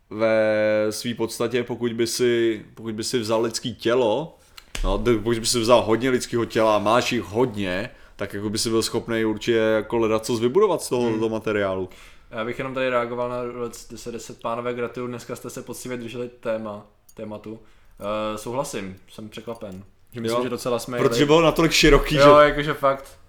ve 0.09 0.87
své 0.89 1.13
podstatě, 1.13 1.63
pokud 1.63 1.93
by 1.93 2.07
si, 2.07 2.65
pokud 2.73 2.93
by 2.93 3.03
si 3.03 3.19
vzal 3.19 3.41
lidský 3.41 3.75
tělo, 3.75 4.37
no, 4.83 4.97
pokud 4.97 5.39
by 5.39 5.45
si 5.45 5.59
vzal 5.59 5.81
hodně 5.81 6.09
lidského 6.09 6.45
těla 6.45 6.75
a 6.75 6.79
máš 6.79 7.11
jich 7.11 7.23
hodně, 7.23 7.89
tak 8.15 8.33
jako 8.33 8.49
by 8.49 8.57
si 8.57 8.69
byl 8.69 8.83
schopný 8.83 9.25
určitě 9.25 9.57
jako 9.57 9.97
hledat 9.97 10.25
co 10.25 10.35
vybudovat 10.35 10.81
z 10.81 10.89
toho, 10.89 11.09
hmm. 11.09 11.19
toho 11.19 11.29
materiálu. 11.29 11.89
Já 12.31 12.45
bych 12.45 12.57
jenom 12.57 12.73
tady 12.73 12.89
reagoval 12.89 13.29
na 13.29 13.41
Let's 13.41 13.87
10, 13.89 14.11
10 14.11 14.41
pánové 14.41 14.73
gratuluju, 14.73 15.07
dneska 15.07 15.35
jste 15.35 15.49
se 15.49 15.61
poctivě 15.61 15.97
drželi 15.97 16.29
téma, 16.29 16.85
tématu. 17.17 17.51
Uh, 17.51 17.59
souhlasím, 18.35 18.97
jsem 19.11 19.29
překvapen. 19.29 19.83
Že 20.11 20.21
myslím, 20.21 20.37
Jo, 20.37 20.43
že 20.43 20.49
docela 20.49 20.79
jsme 20.79 20.97
Protože 20.97 21.25
bylo 21.25 21.41
natolik 21.41 21.71
široký, 21.71 22.15
Jo, 22.15 22.37
že... 22.39 22.49
jakože 22.49 22.73
fakt 22.73 23.19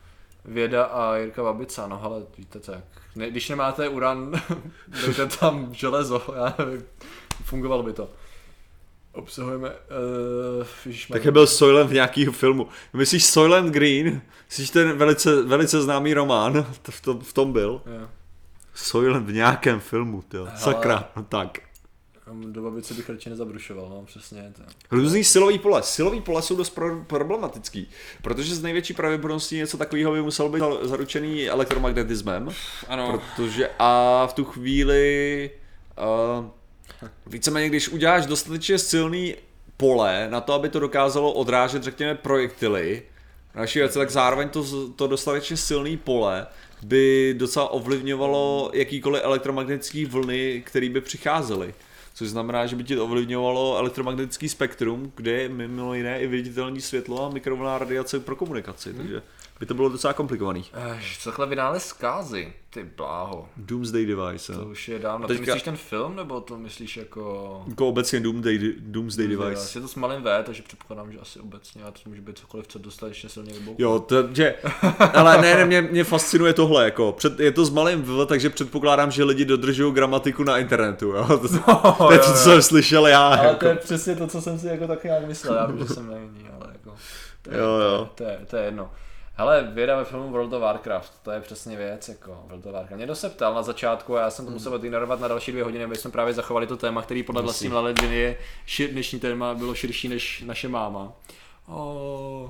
Věda 0.44 0.85
a 0.85 1.16
Jirka 1.16 1.43
Babica, 1.43 1.86
no 1.86 2.05
ale 2.05 2.23
víte 2.39 2.60
co, 2.60 2.73
jak, 2.73 2.85
ne, 3.16 3.31
když 3.31 3.48
nemáte 3.48 3.89
uran, 3.89 4.32
dejte 5.06 5.27
tam 5.27 5.74
železo, 5.74 6.23
já 6.36 6.55
nevím, 6.59 6.82
fungovalo 7.44 7.82
by 7.82 7.93
to. 7.93 8.09
Obsahujeme, 9.12 9.70
uh, 9.70 10.94
Také 11.12 11.31
byl 11.31 11.47
Soylent 11.47 11.90
v 11.90 11.93
nějakého 11.93 12.32
filmu. 12.32 12.69
Myslíš 12.93 13.24
Soylent 13.24 13.73
Green? 13.73 14.23
Myslíš 14.48 14.70
ten 14.70 14.98
velice, 14.98 15.43
velice 15.43 15.82
známý 15.82 16.15
román? 16.15 16.66
To 16.82 16.93
v, 16.93 17.01
tom, 17.01 17.20
v 17.20 17.32
tom 17.32 17.52
byl. 17.52 17.82
Jo. 17.86 18.09
Soylent 18.74 19.27
v 19.27 19.32
nějakém 19.32 19.81
filmu, 19.81 20.24
jo. 20.35 20.48
Sakra, 20.56 21.09
no 21.16 21.23
tak. 21.23 21.59
Tam 22.28 22.52
Do 22.52 22.62
babice 22.62 22.94
bych 22.94 23.09
radši 23.09 23.30
nezabrušoval, 23.30 23.88
no 23.88 24.05
přesně. 24.06 24.52
To. 24.56 24.62
Různý 24.90 25.24
silový 25.24 25.59
pole. 25.59 25.82
Silový 25.82 26.20
pole 26.20 26.42
jsou 26.42 26.56
dost 26.56 26.70
pro, 26.70 27.05
problematický, 27.05 27.88
protože 28.22 28.55
z 28.55 28.62
největší 28.62 28.94
pravděpodobností 28.94 29.56
něco 29.56 29.76
takového 29.78 30.12
by 30.12 30.22
muselo 30.22 30.48
být 30.48 30.62
zaručený 30.82 31.48
elektromagnetismem, 31.48 32.48
Ano, 32.88 33.12
protože 33.36 33.70
a 33.78 34.26
v 34.26 34.32
tu 34.32 34.44
chvíli 34.44 35.50
uh, 36.38 36.46
víceméně, 37.26 37.68
když 37.68 37.88
uděláš 37.88 38.26
dostatečně 38.26 38.78
silný 38.78 39.34
pole 39.76 40.26
na 40.30 40.40
to, 40.40 40.52
aby 40.52 40.68
to 40.68 40.80
dokázalo 40.80 41.32
odrážet, 41.32 41.82
řekněme, 41.82 42.14
projektily, 42.14 43.02
naší 43.55 43.78
věci, 43.78 43.98
tak 43.98 44.10
zároveň 44.10 44.48
to, 44.48 44.88
to 44.88 45.06
dostatečně 45.06 45.56
silný 45.56 45.96
pole 45.96 46.46
by 46.82 47.34
docela 47.38 47.68
ovlivňovalo 47.68 48.70
jakýkoliv 48.74 49.22
elektromagnetický 49.24 50.05
vlny, 50.05 50.62
které 50.66 50.88
by 50.88 51.00
přicházely. 51.00 51.74
Což 52.19 52.28
znamená, 52.28 52.66
že 52.66 52.77
by 52.77 52.85
ti 52.85 52.97
to 52.99 53.05
ovlivňovalo 53.05 53.78
elektromagnetický 53.78 54.49
spektrum, 54.49 55.12
kde 55.15 55.32
je 55.32 55.49
mimo 55.49 55.95
jiné 55.95 56.20
i 56.20 56.27
viditelné 56.27 56.81
světlo 56.81 57.27
a 57.27 57.31
mikrovlná 57.31 57.78
radiace 57.78 58.20
pro 58.20 58.36
komunikaci, 58.36 58.95
takže 58.95 59.23
by 59.60 59.66
to 59.66 59.74
bylo 59.74 59.89
docela 59.89 60.12
komplikovaný. 60.12 60.64
Eš, 60.98 61.24
takhle 61.24 61.47
vynález 61.47 61.86
zkázy, 61.86 62.52
ty 62.70 62.85
bláho. 62.97 63.48
Doomsday 63.56 64.06
device, 64.06 64.52
To 64.52 64.60
jo. 64.60 64.66
už 64.68 64.89
je 64.89 64.98
dávno. 64.98 65.28
Teďka- 65.28 65.44
Ty 65.44 65.47
myslíš 65.51 65.62
ten 65.62 65.76
film, 65.76 66.16
nebo 66.16 66.40
to 66.40 66.56
myslíš 66.59 66.97
jako... 66.97 67.62
Jako 67.68 67.89
obecně 67.89 68.20
Doomsday, 68.20 68.59
Doomsday 68.78 69.28
device. 69.28 69.78
Je 69.78 69.82
to 69.82 69.89
s 69.89 69.94
malým 69.94 70.22
V, 70.22 70.43
takže 70.44 70.62
předpokládám, 70.62 71.12
že 71.12 71.18
asi 71.18 71.40
obecně, 71.40 71.82
a 71.85 71.90
to 71.90 72.01
může 72.06 72.20
být 72.20 72.39
cokoliv, 72.39 72.66
co 72.66 72.78
dostatečně 72.78 73.28
silně 73.28 73.52
vybouchne. 73.52 73.82
Jo, 73.85 73.98
to, 73.98 74.35
že, 74.35 74.55
ale 75.14 75.43
ne, 75.43 75.55
ne, 75.55 75.64
mě, 75.64 75.82
mě 75.82 76.05
fascinuje 76.05 76.52
tohle, 76.52 76.85
jako, 76.85 77.12
před, 77.12 77.40
je 77.40 77.52
to 77.52 77.64
s 77.64 77.70
malým 77.70 78.02
v, 78.02 78.26
takže 78.26 78.51
předpokládám, 78.51 79.10
že 79.10 79.24
lidi 79.24 79.44
dodržují 79.44 79.94
gramatiku 79.94 80.44
na 80.44 80.59
internetu, 80.59 81.06
jo, 81.06 81.24
to, 81.28 81.48
to, 81.48 81.94
to 81.98 82.12
je 82.12 82.18
to, 82.18 82.24
co 82.32 82.36
jsem 82.39 82.62
slyšel 82.62 83.06
já, 83.06 83.28
Ale 83.28 83.47
jako. 83.47 83.59
to 83.59 83.66
je 83.66 83.76
přesně 83.76 84.16
to, 84.16 84.26
co 84.26 84.40
jsem 84.43 84.59
si 84.59 84.66
jako 84.66 84.86
tak 84.86 85.05
nějak 85.05 85.26
myslel, 85.26 85.55
já 85.56 85.66
vím, 85.66 85.78
že 85.78 85.94
jsem 85.94 86.06
není, 86.10 86.48
ale 86.60 86.66
jako... 86.72 86.94
To 87.43 87.51
je, 87.51 87.59
Jo, 87.59 87.64
jo. 87.66 88.09
To 88.14 88.24
je, 88.24 88.39
to 88.51 88.56
je 88.56 88.64
jedno. 88.64 88.90
Hele, 89.39 89.69
věda 89.73 89.97
ve 89.97 90.05
filmu 90.05 90.31
World 90.31 90.52
of 90.52 90.62
Warcraft, 90.62 91.12
to 91.23 91.31
je 91.31 91.40
přesně 91.40 91.77
věc, 91.77 92.09
jako 92.09 92.44
World 92.48 92.66
of 92.66 92.73
Warcraft. 92.73 92.98
Někdo 92.98 93.15
se 93.15 93.31
ptal 93.31 93.55
na 93.55 93.62
začátku 93.62 94.16
a 94.16 94.20
já 94.20 94.31
jsem 94.31 94.44
to 94.44 94.51
musel 94.51 94.85
ignorovat 94.85 95.20
na 95.20 95.28
další 95.28 95.52
dvě 95.52 95.65
hodiny, 95.65 95.85
aby 95.85 95.97
jsme 95.97 96.10
právě 96.10 96.35
zachovali 96.35 96.66
to 96.66 96.77
téma, 96.77 97.02
který 97.02 97.23
podle 97.23 97.43
vlastní 97.43 97.69
Laledviny 97.69 98.16
je 98.16 98.36
šir, 98.66 98.90
dnešní 98.90 99.20
téma 99.20 99.55
bylo 99.55 99.74
širší 99.74 100.09
než 100.09 100.43
naše 100.47 100.69
máma. 100.69 101.12
Oh. 101.66 102.48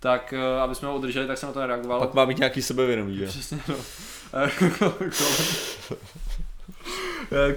Tak, 0.00 0.32
eh, 0.32 0.60
aby 0.60 0.74
jsme 0.74 0.88
ho 0.88 0.96
udrželi, 0.96 1.26
tak 1.26 1.38
jsem 1.38 1.46
na 1.46 1.52
to 1.52 1.60
nereagoval. 1.60 2.00
Pak 2.00 2.14
má 2.14 2.26
být 2.26 2.38
nějaký 2.38 2.62
sebevědomí, 2.62 3.16
že? 3.16 3.26
Přesně, 3.26 3.58
no. 3.68 3.74
Eh, 4.34 4.50
kolem, 4.78 5.10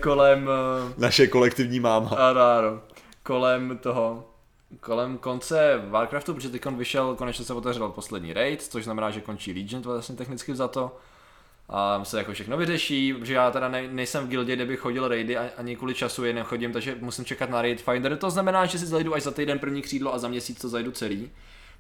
kolem 0.02 0.50
eh, 0.50 0.94
Naše 0.98 1.28
kolektivní 1.28 1.80
máma. 1.80 2.10
ano, 2.10 2.42
ano. 2.42 2.80
Kolem 3.24 3.78
toho, 3.78 4.30
kolem 4.80 5.18
konce 5.18 5.82
Warcraftu, 5.90 6.34
protože 6.34 6.50
teď 6.50 6.66
vyšel, 6.66 7.16
konečně 7.16 7.46
se 7.46 7.54
otevřel 7.54 7.90
poslední 7.90 8.34
raid, 8.34 8.64
což 8.64 8.84
znamená, 8.84 9.12
že 9.12 9.22
končí 9.22 9.54
Legion, 9.54 9.82
vlastně 9.82 10.16
technicky 10.16 10.56
za 10.56 10.68
to. 10.68 10.98
A 11.70 12.04
se 12.06 12.18
jako 12.18 12.34
všechno 12.34 12.58
vyřeší, 12.58 13.14
protože 13.14 13.34
já 13.34 13.52
teda 13.52 13.70
ne, 13.70 13.88
nejsem 13.92 14.26
v 14.26 14.30
guildě, 14.30 14.56
kde 14.56 14.66
bych 14.66 14.80
chodil 14.80 15.08
raidy, 15.08 15.38
a- 15.38 15.50
ani 15.58 15.76
kvůli 15.76 15.94
času 15.94 16.26
je 16.26 16.34
nechodím, 16.34 16.74
takže 16.74 16.98
musím 17.02 17.26
čekat 17.26 17.50
na 17.50 17.62
raid 17.62 17.82
finder. 17.82 18.18
To 18.18 18.30
znamená, 18.30 18.66
že 18.66 18.80
si 18.80 18.86
zajdu 18.86 19.14
až 19.14 19.24
za 19.24 19.32
týden 19.32 19.60
první 19.60 19.82
křídlo 19.82 20.14
a 20.14 20.20
za 20.20 20.28
měsíc 20.28 20.62
to 20.62 20.70
zajdu 20.70 20.92
celý. 20.92 21.32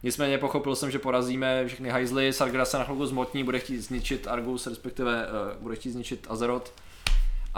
Nicméně 0.03 0.37
pochopil 0.37 0.75
jsem, 0.75 0.91
že 0.91 0.99
porazíme 0.99 1.67
všechny 1.67 1.89
hajzly, 1.89 2.33
Sargra 2.33 2.65
se 2.65 2.77
na 2.77 2.83
chvilku 2.83 3.05
zmotní, 3.05 3.43
bude 3.43 3.59
chtít 3.59 3.81
zničit 3.81 4.27
Argus, 4.27 4.67
respektive 4.67 5.27
uh, 5.27 5.63
bude 5.63 5.75
chtít 5.75 5.91
zničit 5.91 6.27
Azeroth. 6.29 6.73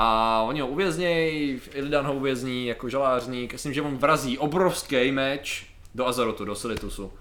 A 0.02 0.42
oni 0.48 0.62
ho 0.62 0.68
uvěznějí, 0.68 1.62
Illidan 1.74 2.06
ho 2.06 2.14
uvězní 2.14 2.66
jako 2.66 2.90
žalářník. 2.90 3.54
Myslím, 3.54 3.74
že 3.74 3.82
on 3.82 3.98
vrazí 3.98 4.38
obrovský 4.38 5.12
meč 5.12 5.68
do 5.96 6.08
Azerotu, 6.08 6.46
do 6.46 6.56
Silitusu. 6.56 7.14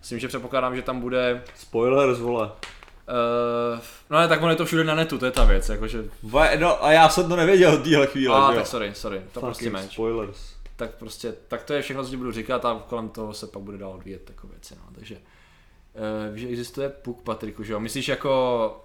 Myslím, 0.00 0.18
že 0.18 0.28
předpokládám, 0.28 0.76
že 0.76 0.82
tam 0.82 1.00
bude... 1.00 1.42
Spoiler, 1.54 2.12
vole. 2.12 2.46
Uh, 2.46 3.80
no 4.10 4.18
ne, 4.18 4.28
tak 4.28 4.42
on 4.42 4.50
je 4.50 4.56
to 4.56 4.64
všude 4.64 4.84
na 4.84 4.94
netu, 4.94 5.18
to 5.18 5.26
je 5.26 5.30
ta 5.30 5.44
věc, 5.44 5.68
jakože... 5.68 6.04
Va, 6.22 6.54
no, 6.58 6.84
a 6.84 6.92
já 6.92 7.08
jsem 7.08 7.28
to 7.28 7.36
nevěděl 7.36 7.74
od 7.74 7.84
téhle 7.84 8.06
chvíle, 8.06 8.36
A 8.36 8.50
jo? 8.50 8.56
tak 8.56 8.66
sorry, 8.66 8.94
sorry, 8.94 9.22
to 9.32 9.40
prostě 9.40 9.64
Fucking 9.64 9.82
meč. 9.82 9.92
Spoilers. 9.92 10.54
Tak 10.76 10.94
prostě, 10.94 11.34
tak 11.48 11.62
to 11.62 11.72
je 11.72 11.82
všechno, 11.82 12.04
co 12.04 12.10
ti 12.10 12.16
budu 12.16 12.32
říkat 12.32 12.64
a 12.64 12.82
kolem 12.88 13.08
toho 13.08 13.34
se 13.34 13.46
pak 13.46 13.62
bude 13.62 13.78
dál 13.78 13.90
odvíjet 13.90 14.24
takové 14.24 14.52
věci, 14.52 14.74
no. 14.74 14.82
Takže, 14.94 15.16
uh, 16.30 16.36
že 16.36 16.48
existuje 16.48 16.88
puk 16.88 17.22
Patriku, 17.22 17.62
že 17.62 17.72
jo? 17.72 17.80
Myslíš 17.80 18.08
jako... 18.08 18.82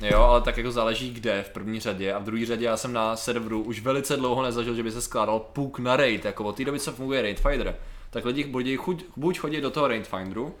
Jo, 0.00 0.20
ale 0.20 0.40
tak 0.40 0.56
jako 0.56 0.72
záleží 0.72 1.10
kde 1.10 1.42
v 1.42 1.50
první 1.50 1.80
řadě 1.80 2.12
a 2.12 2.18
v 2.18 2.24
druhé 2.24 2.46
řadě 2.46 2.64
já 2.64 2.76
jsem 2.76 2.92
na 2.92 3.16
serveru 3.16 3.62
už 3.62 3.80
velice 3.80 4.16
dlouho 4.16 4.42
nezažil, 4.42 4.74
že 4.74 4.82
by 4.82 4.90
se 4.90 5.02
skládal 5.02 5.40
puk 5.40 5.78
na 5.78 5.96
raid, 5.96 6.24
jako 6.24 6.44
od 6.44 6.56
té 6.56 6.64
doby, 6.64 6.80
co 6.80 6.92
funguje 6.92 7.22
raid 7.22 7.40
finder, 7.40 7.76
tak 8.10 8.24
lidi 8.24 8.44
buď, 8.44 8.76
chuť, 8.76 9.04
buď 9.16 9.38
chodí 9.38 9.60
do 9.60 9.70
toho 9.70 9.88
raid 9.88 10.06
finderu, 10.06 10.54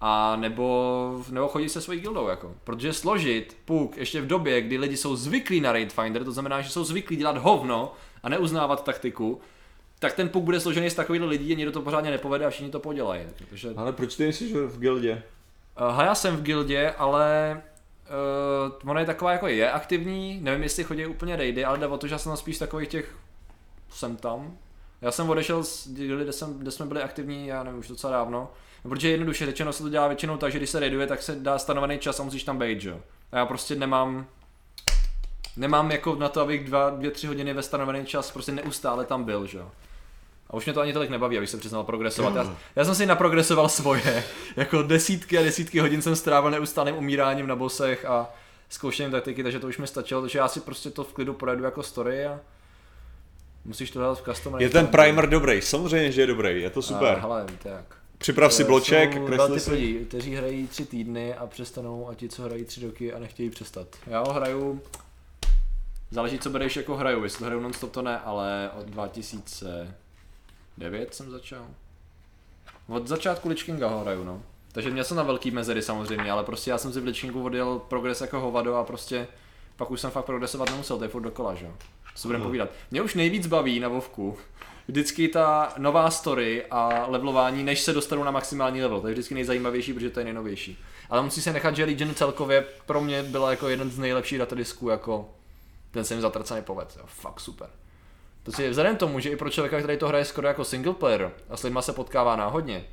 a 0.00 0.36
nebo, 0.36 1.24
nebo 1.30 1.48
chodit 1.48 1.68
se 1.68 1.80
svojí 1.80 2.00
gildou, 2.00 2.28
jako. 2.28 2.54
Protože 2.64 2.92
složit 2.92 3.56
puk 3.64 3.96
ještě 3.96 4.20
v 4.20 4.26
době, 4.26 4.60
kdy 4.60 4.78
lidi 4.78 4.96
jsou 4.96 5.16
zvyklí 5.16 5.60
na 5.60 5.72
Raid 5.72 5.92
Finder, 5.92 6.24
to 6.24 6.32
znamená, 6.32 6.60
že 6.60 6.70
jsou 6.70 6.84
zvyklí 6.84 7.16
dělat 7.16 7.36
hovno 7.36 7.92
a 8.22 8.28
neuznávat 8.28 8.84
taktiku, 8.84 9.40
tak 9.98 10.12
ten 10.12 10.28
puk 10.28 10.44
bude 10.44 10.60
složený 10.60 10.90
z 10.90 10.94
takových 10.94 11.22
lidí 11.22 11.52
a 11.52 11.56
nikdo 11.56 11.72
to 11.72 11.82
pořádně 11.82 12.10
nepovede 12.10 12.46
a 12.46 12.50
všichni 12.50 12.70
to 12.70 12.80
podělají. 12.80 13.22
Takže 13.48 13.70
Ale 13.76 13.92
proč 13.92 14.16
ty 14.16 14.22
nejsi 14.22 14.52
v 14.54 14.78
gildě? 14.78 15.22
Uh, 15.80 15.88
Haja 15.88 16.14
jsem 16.14 16.36
v 16.36 16.42
gildě, 16.42 16.90
ale 16.98 17.62
uh, 18.08 18.90
ona 18.90 19.00
je 19.00 19.06
taková 19.06 19.32
jako 19.32 19.48
je 19.48 19.70
aktivní, 19.70 20.40
nevím 20.42 20.62
jestli 20.62 20.84
chodí 20.84 21.06
úplně 21.06 21.36
raidy, 21.36 21.64
ale 21.64 21.78
jde 21.78 21.86
o 21.86 21.98
to, 21.98 22.06
že 22.06 22.18
jsem 22.18 22.36
spíš 22.36 22.58
takových 22.58 22.88
těch 22.88 23.16
jsem 23.90 24.16
tam. 24.16 24.58
Já 25.00 25.10
jsem 25.10 25.30
odešel 25.30 25.64
z 25.64 25.88
gildy, 25.88 26.24
kde, 26.24 26.32
jsem, 26.32 26.58
kde 26.58 26.70
jsme 26.70 26.86
byli 26.86 27.02
aktivní, 27.02 27.46
já 27.46 27.62
nevím, 27.62 27.80
už 27.80 27.88
docela 27.88 28.12
dávno. 28.12 28.50
No, 28.84 28.88
protože 28.90 29.08
jednoduše 29.08 29.46
řečeno 29.46 29.72
se 29.72 29.82
to 29.82 29.88
dělá 29.88 30.08
většinou 30.08 30.36
tak, 30.36 30.52
že 30.52 30.58
když 30.58 30.70
se 30.70 30.80
raiduje, 30.80 31.06
tak 31.06 31.22
se 31.22 31.34
dá 31.34 31.58
stanovený 31.58 31.98
čas 31.98 32.20
a 32.20 32.22
musíš 32.22 32.44
tam 32.44 32.58
být, 32.58 32.84
jo. 32.84 33.00
A 33.32 33.38
já 33.38 33.46
prostě 33.46 33.74
nemám, 33.74 34.26
nemám 35.56 35.90
jako 35.90 36.14
na 36.14 36.28
to, 36.28 36.40
abych 36.40 36.64
dva, 36.64 36.90
dvě, 36.90 37.10
tři 37.10 37.26
hodiny 37.26 37.54
ve 37.54 37.62
stanovený 37.62 38.06
čas 38.06 38.30
prostě 38.30 38.52
neustále 38.52 39.04
tam 39.04 39.24
byl, 39.24 39.46
že 39.46 39.58
jo. 39.58 39.70
A 40.50 40.56
už 40.56 40.64
mě 40.64 40.74
to 40.74 40.80
ani 40.80 40.92
tolik 40.92 41.10
nebaví, 41.10 41.36
abych 41.36 41.50
se 41.50 41.56
přiznal 41.56 41.84
progresovat. 41.84 42.36
Já, 42.36 42.56
já 42.76 42.84
jsem 42.84 42.94
si 42.94 43.06
naprogresoval 43.06 43.68
svoje. 43.68 44.24
Jako 44.56 44.82
desítky 44.82 45.38
a 45.38 45.42
desítky 45.42 45.80
hodin 45.80 46.02
jsem 46.02 46.16
strávil 46.16 46.50
neustálým 46.50 46.96
umíráním 46.96 47.46
na 47.46 47.56
bosech 47.56 48.04
a 48.04 48.30
zkoušením 48.68 49.12
taktiky, 49.12 49.42
takže 49.42 49.58
to 49.60 49.66
už 49.66 49.78
mi 49.78 49.86
stačilo, 49.86 50.20
takže 50.20 50.38
já 50.38 50.48
si 50.48 50.60
prostě 50.60 50.90
to 50.90 51.04
v 51.04 51.12
klidu 51.12 51.34
projdu 51.34 51.64
jako 51.64 51.82
story 51.82 52.26
a 52.26 52.40
musíš 53.64 53.90
to 53.90 54.00
dát 54.00 54.20
v 54.20 54.22
custom. 54.22 54.56
Je 54.58 54.70
ten 54.70 54.86
primer 54.86 55.28
dobrý, 55.28 55.62
samozřejmě, 55.62 56.12
že 56.12 56.20
je 56.20 56.26
dobrý, 56.26 56.62
je 56.62 56.70
to 56.70 56.82
super. 56.82 57.08
A, 57.18 57.20
hele, 57.20 57.46
víte 57.50 57.68
jak. 57.68 57.96
Připrav 58.18 58.52
si 58.54 58.64
bloček, 58.64 59.26
kresli 59.26 59.60
si. 59.60 59.70
lidí, 59.70 60.04
kteří 60.04 60.34
hrají 60.34 60.68
tři 60.68 60.84
týdny 60.84 61.34
a 61.34 61.46
přestanou 61.46 62.08
a 62.08 62.14
ti, 62.14 62.28
co 62.28 62.42
hrají 62.42 62.64
tři 62.64 62.86
roky 62.86 63.12
a 63.12 63.18
nechtějí 63.18 63.50
přestat. 63.50 63.88
Já 64.06 64.20
ho 64.20 64.32
hraju, 64.32 64.82
záleží 66.10 66.38
co 66.38 66.50
bereš 66.50 66.76
jako 66.76 66.96
hraju, 66.96 67.24
jestli 67.24 67.46
hraju 67.46 67.60
non-stop 67.60 67.92
to 67.92 68.02
ne, 68.02 68.18
ale 68.18 68.70
od 68.78 68.86
2009 70.78 71.14
jsem 71.14 71.30
začal. 71.30 71.66
Od 72.88 73.06
začátku 73.06 73.48
Lich 73.48 73.64
Kinga 73.64 73.88
ho 73.88 74.00
hraju, 74.00 74.24
no. 74.24 74.42
Takže 74.72 74.90
měl 74.90 75.04
jsem 75.04 75.16
na 75.16 75.22
velký 75.22 75.50
mezery 75.50 75.82
samozřejmě, 75.82 76.32
ale 76.32 76.44
prostě 76.44 76.70
já 76.70 76.78
jsem 76.78 76.92
si 76.92 77.00
v 77.00 77.04
Lich 77.04 77.20
Kingu 77.20 77.44
odjel 77.44 77.78
progres 77.78 78.20
jako 78.20 78.40
hovado 78.40 78.76
a 78.76 78.84
prostě 78.84 79.28
pak 79.76 79.90
už 79.90 80.00
jsem 80.00 80.10
fakt 80.10 80.24
progresovat 80.24 80.70
nemusel, 80.70 80.98
to 80.98 81.04
je 81.04 81.10
furt 81.10 81.22
dokola, 81.22 81.54
že 81.54 81.64
jo. 81.64 81.72
Co 82.14 82.28
budeme 82.28 82.44
povídat. 82.44 82.70
Mě 82.90 83.02
už 83.02 83.14
nejvíc 83.14 83.46
baví 83.46 83.80
na 83.80 83.88
Vovku 83.88 84.38
vždycky 84.88 85.28
ta 85.28 85.72
nová 85.78 86.10
story 86.10 86.64
a 86.70 87.06
levelování, 87.06 87.62
než 87.62 87.80
se 87.80 87.92
dostanu 87.92 88.24
na 88.24 88.30
maximální 88.30 88.82
level. 88.82 89.00
To 89.00 89.08
je 89.08 89.12
vždycky 89.12 89.34
nejzajímavější, 89.34 89.92
protože 89.92 90.10
to 90.10 90.20
je 90.20 90.24
nejnovější. 90.24 90.78
Ale 91.10 91.22
musí 91.22 91.42
se 91.42 91.52
nechat, 91.52 91.76
že 91.76 91.84
Legion 91.84 92.14
celkově 92.14 92.64
pro 92.86 93.00
mě 93.00 93.22
byla 93.22 93.50
jako 93.50 93.68
jeden 93.68 93.90
z 93.90 93.98
nejlepších 93.98 94.38
datadisků, 94.38 94.88
jako 94.88 95.30
ten 95.90 96.04
se 96.04 96.14
mi 96.14 96.20
zatracený 96.20 96.62
poved. 96.62 96.96
Jo. 96.96 97.04
Fakt 97.06 97.40
super. 97.40 97.68
To 98.48 98.52
si 98.52 98.70
vzhledem 98.70 98.96
k 98.96 98.98
tomu, 98.98 99.20
že 99.20 99.30
i 99.30 99.36
pro 99.36 99.50
člověka, 99.50 99.78
který 99.78 99.98
to 99.98 100.08
hraje 100.08 100.24
skoro 100.24 100.48
jako 100.48 100.64
single 100.64 100.94
player 100.94 101.30
a 101.50 101.56
s 101.56 101.62
lidma 101.62 101.82
se 101.82 101.92
potkává 101.92 102.36
náhodně 102.36 102.84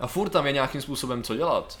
a 0.00 0.06
furt 0.06 0.28
tam 0.28 0.46
je 0.46 0.52
nějakým 0.52 0.80
způsobem 0.82 1.22
co 1.22 1.36
dělat, 1.36 1.78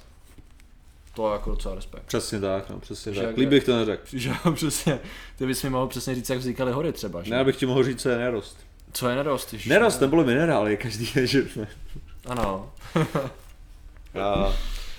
to 1.14 1.28
je 1.28 1.32
jako 1.32 1.50
docela 1.50 1.74
respekt. 1.74 2.02
Přesně 2.06 2.40
tak, 2.40 2.70
no, 2.70 2.80
přesně 2.80 3.14
Že 3.14 3.22
tak. 3.22 3.48
bych 3.48 3.64
to 3.64 3.76
neřekl. 3.76 4.02
Že 4.12 4.30
přesně. 4.54 5.00
Ty 5.38 5.46
bys 5.46 5.62
mi 5.62 5.70
mohl 5.70 5.86
přesně 5.86 6.14
říct, 6.14 6.30
jak 6.30 6.38
vznikaly 6.38 6.72
hory 6.72 6.92
třeba, 6.92 7.22
že? 7.22 7.30
Ne, 7.30 7.38
abych 7.40 7.56
ti 7.56 7.66
mohl 7.66 7.84
říct, 7.84 8.02
co 8.02 8.08
je 8.08 8.18
nerost. 8.18 8.56
Co 8.92 9.08
je 9.08 9.16
nerost? 9.16 9.52
Ježiš, 9.52 9.68
Nerost 9.68 10.00
nebylo 10.00 10.24
minerály, 10.24 10.76
každý 10.76 11.10
je 11.20 11.26
živné. 11.26 11.66
Ano. 12.26 12.72
A, 14.22 14.52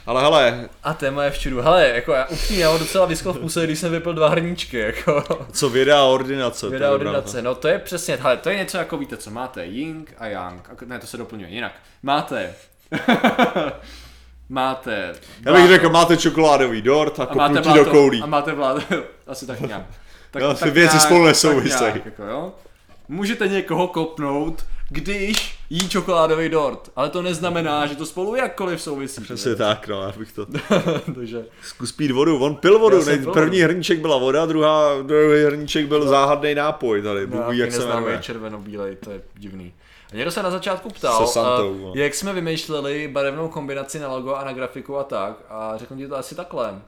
ale 0.06 0.22
hele, 0.22 0.70
A 0.84 0.94
téma 0.94 1.24
je 1.24 1.32
v 1.32 1.40
čudu. 1.40 1.62
Hele, 1.62 1.88
jako 1.90 2.12
já 2.14 2.26
upřímně, 2.26 2.64
já 2.64 2.70
ho 2.70 2.78
docela 2.78 3.06
vyskl 3.06 3.34
v 3.34 3.40
puse, 3.40 3.64
když 3.64 3.80
jsem 3.80 3.92
vypil 3.92 4.14
dva 4.14 4.30
hrníčky, 4.30 4.80
jako. 4.80 5.24
co 5.52 5.70
věda 5.70 6.00
a 6.00 6.04
ordinace. 6.04 6.70
Věda 6.70 6.92
ordinace, 6.92 7.42
no 7.42 7.56
to 7.56 7.68
je 7.68 7.80
přesně, 7.80 8.16
hele, 8.22 8.38
to 8.38 8.50
je 8.50 8.58
něco 8.58 8.78
jako 8.78 8.98
víte 8.98 9.18
co, 9.18 9.32
máte 9.32 9.66
Ying 9.66 10.14
a 10.18 10.26
Yang, 10.28 10.70
a, 10.70 10.86
ne, 10.86 11.00
to 11.00 11.08
se 11.08 11.18
doplňuje, 11.18 11.50
jinak. 11.50 11.72
Máte, 12.04 12.54
máte, 14.50 15.14
Já 15.46 15.54
bych 15.54 15.68
řekl, 15.68 15.90
máte 15.90 16.18
čokoládový 16.18 16.82
dort 16.82 17.20
a 17.20 17.24
a 17.24 17.36
máte 17.36 17.54
kopnutí 17.56 17.78
do 17.80 17.86
koulí. 17.86 18.22
a 18.22 18.26
máte 18.26 18.52
vládu, 18.54 18.82
asi 19.28 19.48
tak 19.48 19.60
nějak. 19.60 19.82
Tak, 20.32 20.44
No, 20.44 20.54
ty 20.56 20.72
věci 20.72 21.00
spolu 21.00 21.20
tak 21.20 21.28
nesouvisejí. 21.28 21.82
nějak, 21.94 22.06
Jako, 22.06 22.24
jo. 22.24 22.52
Můžete 23.08 23.48
někoho 23.48 23.88
kopnout, 23.88 24.66
když 24.90 25.60
jí 25.70 25.90
čokoládový 25.90 26.50
dort, 26.50 26.92
ale 26.96 27.10
to 27.10 27.22
neznamená, 27.22 27.86
že 27.86 27.96
to 27.96 28.06
spolu 28.06 28.36
jakkoliv 28.36 28.82
souvisí. 28.82 29.22
Přesně 29.22 29.56
tak, 29.56 29.88
no, 29.88 30.02
já 30.02 30.12
bych 30.18 30.32
to... 30.32 30.46
Takže, 31.16 31.46
Zkus 31.64 31.92
pít 31.92 32.12
vodu, 32.12 32.40
on 32.40 32.56
pil 32.56 32.80
vodu, 32.80 33.06
nej, 33.06 33.18
pil 33.18 33.34
první 33.34 33.60
hrníček 33.60 34.00
byla 34.00 34.18
voda, 34.18 34.46
druhá, 34.46 35.02
druhý 35.02 35.44
hrníček 35.44 35.88
byl 35.88 36.08
záhadný 36.08 36.56
nápoj 36.56 37.02
tady, 37.02 37.28
Bůh 37.28 37.48
ví, 37.50 37.58
jak 37.58 37.72
se 37.72 37.86
jmenuje. 37.88 38.18
červeno-bílej, 38.22 38.96
to 38.96 39.12
je 39.12 39.22
divný. 39.38 39.74
A 40.14 40.16
někdo 40.16 40.32
se 40.32 40.44
na 40.44 40.52
začátku 40.52 40.90
ptal, 40.90 41.28
Santou, 41.28 41.72
uh, 41.72 41.82
no. 41.82 41.92
jak 41.96 42.14
jsme 42.14 42.34
vymýšleli 42.34 43.08
barevnou 43.08 43.48
kombinaci 43.48 44.00
na 44.00 44.08
logo 44.08 44.36
a 44.36 44.44
na 44.46 44.54
grafiku 44.54 44.98
a 44.98 45.04
tak. 45.04 45.38
A 45.50 45.78
řeknu 45.78 45.98
ti 45.98 46.08
to 46.08 46.18
asi 46.18 46.36
takhle. 46.36 46.82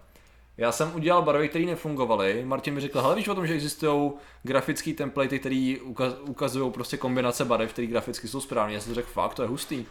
Já 0.57 0.71
jsem 0.71 0.91
udělal 0.95 1.21
barvy, 1.21 1.49
které 1.49 1.65
nefungovaly. 1.65 2.43
Martin 2.45 2.73
mi 2.73 2.81
řekl, 2.81 3.01
hele 3.01 3.15
víš 3.15 3.27
o 3.27 3.35
tom, 3.35 3.47
že 3.47 3.53
existují 3.53 4.11
grafické 4.43 4.93
templatey, 4.93 5.39
které 5.39 5.75
ukazují 6.21 6.71
prostě 6.71 6.97
kombinace 6.97 7.45
barev, 7.45 7.73
které 7.73 7.87
graficky 7.87 8.27
jsou 8.27 8.41
správné. 8.41 8.73
Já 8.73 8.79
jsem 8.81 8.93
řekl, 8.93 9.09
fakt, 9.13 9.33
to 9.33 9.41
je 9.41 9.47
hustý. 9.47 9.85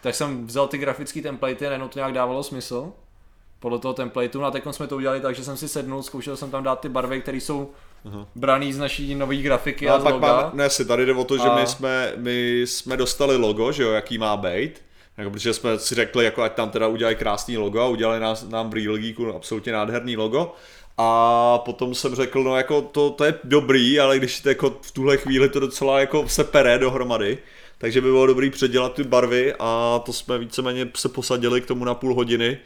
Tak 0.00 0.14
jsem 0.14 0.46
vzal 0.46 0.68
ty 0.68 0.78
grafické 0.78 1.22
templatey 1.22 1.66
a 1.66 1.70
najednou 1.70 1.88
to 1.88 1.98
nějak 1.98 2.12
dávalo 2.12 2.42
smysl. 2.42 2.92
Podle 3.60 3.78
toho 3.78 3.94
templateu, 3.94 4.40
no 4.40 4.46
a 4.46 4.50
teď 4.50 4.64
jsme 4.70 4.86
to 4.86 4.96
udělali 4.96 5.20
tak, 5.20 5.34
že 5.34 5.44
jsem 5.44 5.56
si 5.56 5.68
sednul, 5.68 6.02
zkoušel 6.02 6.36
jsem 6.36 6.50
tam 6.50 6.62
dát 6.62 6.80
ty 6.80 6.88
barvy, 6.88 7.20
které 7.20 7.36
jsou 7.38 7.70
braný 8.34 8.72
z 8.72 8.78
naší 8.78 9.14
nové 9.14 9.36
grafiky 9.36 9.86
No 9.86 9.94
a 9.94 9.98
pak 9.98 10.14
loga. 10.14 10.32
máme, 10.36 10.50
ne, 10.52 10.70
si 10.70 10.84
tady 10.84 11.06
jde 11.06 11.14
o 11.14 11.24
to, 11.24 11.36
že 11.36 11.42
A- 11.48 11.54
my 11.60 11.66
jsme, 11.66 12.12
my 12.16 12.60
jsme 12.66 12.96
dostali 12.96 13.36
logo, 13.36 13.72
že 13.72 13.82
jo, 13.82 13.90
jaký 13.90 14.18
má 14.18 14.36
být. 14.36 14.82
Jako, 15.18 15.30
protože 15.30 15.54
jsme 15.54 15.78
si 15.78 15.94
řekli, 15.94 16.24
jako 16.24 16.42
ať 16.42 16.52
tam 16.52 16.70
teda 16.70 16.86
udělají 16.86 17.16
krásný 17.16 17.56
logo 17.56 17.80
a 17.80 17.86
udělali 17.86 18.20
nás, 18.20 18.48
nám 18.48 18.70
v 18.70 18.74
Real 18.74 18.96
Geeku 18.98 19.34
absolutně 19.34 19.72
nádherný 19.72 20.16
logo. 20.16 20.54
A 20.98 21.58
potom 21.58 21.94
jsem 21.94 22.14
řekl, 22.14 22.42
no 22.42 22.56
jako 22.56 22.82
to, 22.82 23.10
to 23.10 23.24
je 23.24 23.34
dobrý, 23.44 24.00
ale 24.00 24.18
když 24.18 24.40
to 24.40 24.48
jako 24.48 24.78
v 24.82 24.92
tuhle 24.92 25.16
chvíli 25.16 25.48
to 25.48 25.60
docela 25.60 26.00
jako 26.00 26.28
se 26.28 26.44
pere 26.44 26.78
dohromady, 26.78 27.38
takže 27.78 28.00
by 28.00 28.06
bylo 28.06 28.26
dobrý 28.26 28.50
předělat 28.50 28.94
ty 28.94 29.04
barvy 29.04 29.54
a 29.58 30.02
to 30.06 30.12
jsme 30.12 30.38
víceméně 30.38 30.88
se 30.96 31.08
posadili 31.08 31.60
k 31.60 31.66
tomu 31.66 31.84
na 31.84 31.94
půl 31.94 32.14
hodiny 32.14 32.58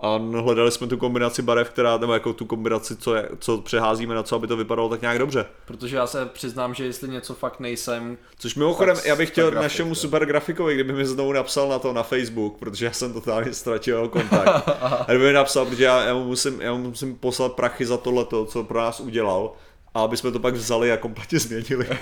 a 0.00 0.16
hledali 0.40 0.70
jsme 0.70 0.86
tu 0.86 0.96
kombinaci 0.96 1.42
barev, 1.42 1.70
která, 1.70 1.98
nebo 1.98 2.12
jako 2.12 2.32
tu 2.32 2.44
kombinaci, 2.44 2.96
co, 2.96 3.14
je, 3.14 3.28
co 3.38 3.58
přeházíme 3.58 4.14
na 4.14 4.22
co, 4.22 4.36
aby 4.36 4.46
to 4.46 4.56
vypadalo 4.56 4.88
tak 4.88 5.00
nějak 5.00 5.18
dobře. 5.18 5.46
Protože 5.64 5.96
já 5.96 6.06
se 6.06 6.26
přiznám, 6.26 6.74
že 6.74 6.84
jestli 6.84 7.08
něco 7.08 7.34
fakt 7.34 7.60
nejsem, 7.60 8.18
Což 8.38 8.54
mimochodem, 8.54 8.96
já 9.04 9.16
bych 9.16 9.30
chtěl 9.30 9.50
grafik, 9.50 9.62
našemu 9.62 9.94
super 9.94 10.26
grafikovi, 10.26 10.74
kdyby 10.74 10.92
mi 10.92 11.06
znovu 11.06 11.32
napsal 11.32 11.68
na 11.68 11.78
to 11.78 11.92
na 11.92 12.02
Facebook, 12.02 12.58
protože 12.58 12.84
já 12.84 12.92
jsem 12.92 13.12
totálně 13.12 13.54
ztratil 13.54 14.08
kontakt. 14.08 14.68
a 14.80 15.04
kdyby 15.08 15.24
mi 15.24 15.32
napsal, 15.32 15.66
protože 15.66 15.84
já, 15.84 16.04
já, 16.04 16.14
mu 16.14 16.24
musím, 16.24 16.60
já 16.60 16.72
mu 16.74 16.88
musím 16.88 17.16
poslat 17.16 17.52
prachy 17.52 17.86
za 17.86 17.96
tohleto, 17.96 18.44
co 18.44 18.64
pro 18.64 18.78
nás 18.78 19.00
udělal, 19.00 19.52
a 19.94 20.02
aby 20.02 20.16
jsme 20.16 20.32
to 20.32 20.38
pak 20.38 20.54
vzali 20.54 20.92
a 20.92 20.96
kompletně 20.96 21.38
změnili. 21.38 21.88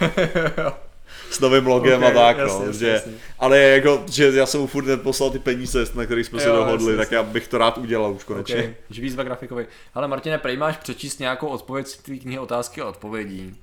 S 1.30 1.40
novým 1.40 1.66
logem 1.66 2.02
Ok, 2.02 2.10
a 2.10 2.14
tak, 2.14 2.38
jasně, 2.38 2.58
no. 2.58 2.66
jasně, 2.66 2.78
že, 2.86 2.88
jasně. 2.92 3.12
ale 3.38 3.82
že, 4.12 4.32
že 4.32 4.38
já 4.38 4.46
jsem 4.46 4.60
mu 4.60 4.66
furt 4.66 4.84
neposlal 4.84 5.30
ty 5.30 5.38
peníze, 5.38 5.84
na 5.94 6.04
kterých 6.04 6.26
jsme 6.26 6.40
se 6.40 6.48
dohodli, 6.48 6.86
jasně, 6.86 6.96
tak 6.96 7.12
já 7.12 7.22
bych 7.22 7.48
to 7.48 7.58
rád 7.58 7.78
udělal 7.78 8.12
už 8.12 8.24
konečně. 8.24 8.54
okay. 8.56 8.74
že 8.90 9.02
výzva 9.02 9.22
grafikovi. 9.22 9.66
Ale 9.94 10.08
Martine, 10.08 10.38
prej 10.38 10.56
máš 10.56 10.76
přečíst 10.76 11.20
nějakou 11.20 11.46
odpověď 11.46 11.86
z 11.86 11.96
tvý 11.96 12.20
knihy 12.20 12.38
otázky 12.38 12.80
a 12.80 12.88
odpovědí. 12.88 13.56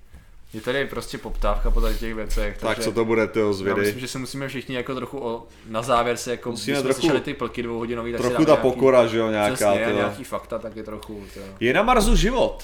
Je 0.54 0.62
tady 0.62 0.86
prostě 0.86 1.18
poptávka 1.18 1.72
po 1.72 1.82
tady 1.82 1.96
těch 1.96 2.16
věcech. 2.16 2.58
Tak 2.58 2.80
co 2.80 2.92
to 2.92 3.06
bude, 3.06 3.28
tyjo, 3.28 3.48
Já 3.48 3.54
zvědy. 3.54 3.82
myslím, 3.82 4.00
že 4.00 4.08
se 4.08 4.20
musíme 4.20 4.48
všichni 4.48 4.76
jako 4.76 4.96
trochu 4.96 5.20
o, 5.26 5.44
na 5.70 5.82
závěr 5.82 6.18
se 6.18 6.32
jako, 6.32 6.52
Musíme 6.52 6.82
trochu- 6.82 7.00
slyšeli 7.00 7.22
ty 7.22 7.34
plky 7.34 7.64
dvouhodinový, 7.64 8.12
tak 8.12 8.22
Trochu 8.22 8.46
ta 8.46 8.56
pokora, 8.56 9.08
že 9.08 9.18
jo, 9.18 9.30
nějaká. 9.30 9.56
Přesně, 9.56 9.86
tyjo. 9.86 9.96
nějaký 9.98 10.24
fakta, 10.24 10.60
tak 10.60 10.76
je 10.76 10.84
trochu, 10.84 11.24
to. 11.34 11.40
Je 11.60 11.74
na 11.74 11.84
Marsu 11.84 12.16
život. 12.16 12.64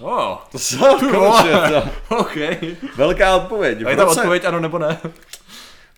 Oh, 0.00 0.36
To 0.52 0.58
se 0.58 0.76
konečně, 0.78 1.52
to- 2.08 2.16
ok. 2.16 2.36
Velká 2.96 3.36
odpověď. 3.36 3.78
A 3.86 3.90
je 3.90 3.96
tam 3.96 4.06
roce- 4.08 4.20
odpověď 4.20 4.44
ano 4.44 4.60
nebo 4.60 4.78
ne? 4.78 4.98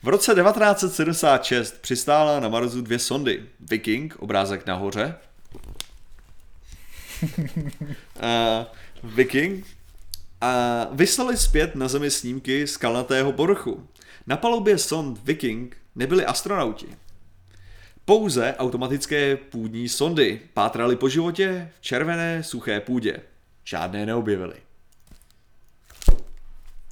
V 0.03 0.09
roce 0.09 0.35
1976 0.35 1.79
přistála 1.81 2.41
na 2.41 2.49
Marsu 2.49 2.81
dvě 2.83 2.99
sondy. 2.99 3.43
Viking, 3.61 4.17
obrázek 4.19 4.67
nahoře. 4.67 5.15
uh, 7.23 8.65
Viking. 9.15 9.67
A 10.41 10.87
vyslali 10.93 11.37
zpět 11.37 11.75
na 11.75 11.89
Zemi 11.89 12.11
snímky 12.11 12.67
skalnatého 12.67 13.33
povrchu. 13.33 13.87
Na 14.27 14.37
palubě 14.37 14.79
sond 14.79 15.19
Viking 15.25 15.77
nebyli 15.95 16.27
astronauti. 16.27 16.87
Pouze 18.05 18.55
automatické 18.59 19.37
půdní 19.37 19.89
sondy 19.89 20.41
pátraly 20.55 20.97
po 20.97 21.09
životě 21.09 21.71
v 21.81 21.83
červené 21.83 22.43
suché 22.43 22.81
půdě. 22.81 23.17
Žádné 23.65 24.07
neobjevili. 24.07 24.55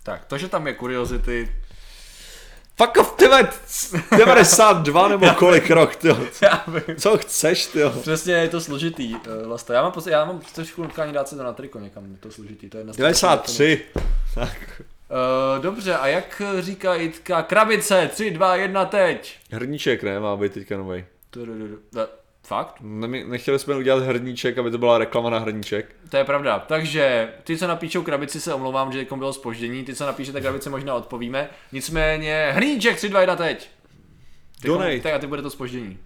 Tak, 0.03 0.25
to, 0.25 0.39
že 0.39 0.49
tam 0.49 0.67
je 0.67 0.75
kuriozity, 0.75 1.53
Fuck 2.77 2.97
off, 2.97 3.13
ty 3.17 3.25
vole, 3.29 3.49
92 4.19 5.09
nebo 5.09 5.31
kolik 5.39 5.71
rok, 5.71 5.97
ty. 5.97 6.09
Co 6.99 7.19
chceš, 7.19 7.67
ty? 7.67 7.81
Přesně, 8.01 8.33
je 8.35 8.49
to 8.49 8.61
složitý, 8.61 9.15
uh, 9.15 9.21
Lasta. 9.51 9.75
Já 9.75 9.83
mám, 9.83 9.93
pocit, 9.93 10.11
já 10.11 10.25
mám 10.25 10.41
trošku 10.55 10.83
nutkání 10.83 11.13
dát 11.13 11.29
se 11.29 11.37
to 11.37 11.43
na 11.43 11.53
triko 11.53 11.79
někam, 11.81 12.11
je 12.13 12.17
to 12.19 12.31
složitý, 12.31 12.71
to 12.71 12.77
je 12.77 12.81
jedna 12.81 12.93
z 12.93 12.97
těch- 12.97 13.03
93. 13.03 13.83
Tak. 14.35 14.83
Uh, 14.83 15.63
dobře, 15.63 15.95
a 15.97 16.07
jak 16.07 16.43
říká 16.61 16.95
Jitka, 16.95 17.43
krabice, 17.43 18.11
3, 18.13 18.31
2, 18.31 18.57
1, 18.57 18.85
teď. 18.85 19.39
Hrníček, 19.51 20.03
ne, 20.03 20.21
má 20.21 20.37
být 20.37 20.53
teďka 20.53 20.77
novej. 20.77 21.05
Fakt? 22.49 22.75
Ne- 22.81 23.25
Nechtěli 23.25 23.59
jsme 23.59 23.77
udělat 23.77 24.02
hrníček, 24.05 24.59
aby 24.59 24.70
to 24.70 24.78
byla 24.78 24.99
reklama 24.99 25.31
na 25.31 25.39
hrníček. 25.39 25.97
To 26.09 26.17
je 26.17 26.25
pravda. 26.25 26.59
Takže 26.59 27.33
ty, 27.44 27.57
co 27.59 27.67
napíšou 27.67 28.02
krabici, 28.02 28.41
se 28.41 28.55
omlouvám, 28.55 28.93
že 28.93 29.07
bylo 29.17 29.33
spoždění. 29.33 29.85
Ty, 29.85 29.94
co 29.94 30.07
napíšete 30.07 30.41
krabici, 30.41 30.70
možná 30.70 30.94
odpovíme. 30.94 31.51
Nicméně, 31.73 32.51
hrníček 32.55 32.97
3, 32.97 33.09
2, 33.09 33.20
1, 33.20 33.36
teď. 33.36 33.70
Donate. 34.62 35.01
teď 35.01 35.15
a 35.15 35.18
teď 35.18 35.28
bude 35.28 35.43
to 35.43 35.51
spoždění. 35.51 35.99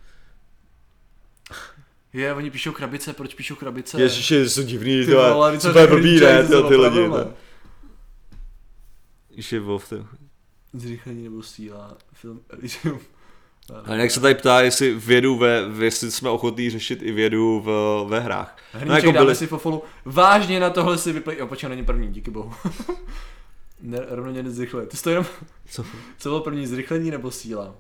Je, 2.13 2.35
oni 2.35 2.51
píšou 2.51 2.73
krabice, 2.73 3.13
proč 3.13 3.35
píšou 3.35 3.55
krabice? 3.55 4.03
Ježiši, 4.03 4.49
jsou 4.49 4.63
divný, 4.63 5.01
Ty 5.01 5.07
ty 5.07 5.15
vole, 5.15 5.33
vole, 5.33 5.59
co 5.59 5.69
super 5.69 5.83
řekl 5.83 5.95
blbý, 5.97 6.21
ne, 6.21 6.49
to 6.49 6.63
ty, 6.63 6.69
ty 6.69 6.77
lidi. 6.77 7.09
Ježiši, 9.31 9.59
Wolf, 9.59 9.89
ty. 9.89 9.97
Zrychlení 10.73 11.25
nebo 11.25 11.43
síla, 11.43 11.97
film 12.13 12.41
Elysium. 12.51 13.01
A 13.85 13.95
jak 13.95 14.11
se 14.11 14.21
tady 14.21 14.35
ptá, 14.35 14.61
jestli 14.61 14.95
vědu 14.95 15.39
ve, 15.39 15.63
jestli 15.85 16.11
jsme 16.11 16.31
ochotní 16.31 16.71
řešit 16.71 17.03
i 17.03 17.13
vědu 17.13 17.61
v, 17.61 18.05
ve 18.09 18.21
hrách. 18.21 18.57
Hrníček 18.73 18.89
No, 18.89 18.95
jako 18.97 19.13
dáme 19.13 19.25
byli, 19.25 19.37
si 19.37 19.47
fofolu. 19.47 19.83
Vážně 20.05 20.61
na 20.61 20.71
tohle 20.71 20.99
si 20.99 21.13
vyplý... 21.13 21.37
Jo, 21.39 21.47
počkej, 21.47 21.69
není 21.69 21.85
první, 21.85 22.09
díky 22.09 22.31
bohu. 22.31 22.55
ne, 23.81 24.01
rovno 24.09 24.33
mě 24.33 24.43
nezrychluje. 24.43 24.87
Ty 24.87 24.97
jsi 24.97 25.03
to 25.03 25.11
jenom... 25.11 25.27
Co? 25.71 25.85
Co 26.19 26.29
bylo 26.29 26.41
první, 26.41 26.67
zrychlení 26.67 27.11
nebo 27.11 27.31
síla? 27.31 27.75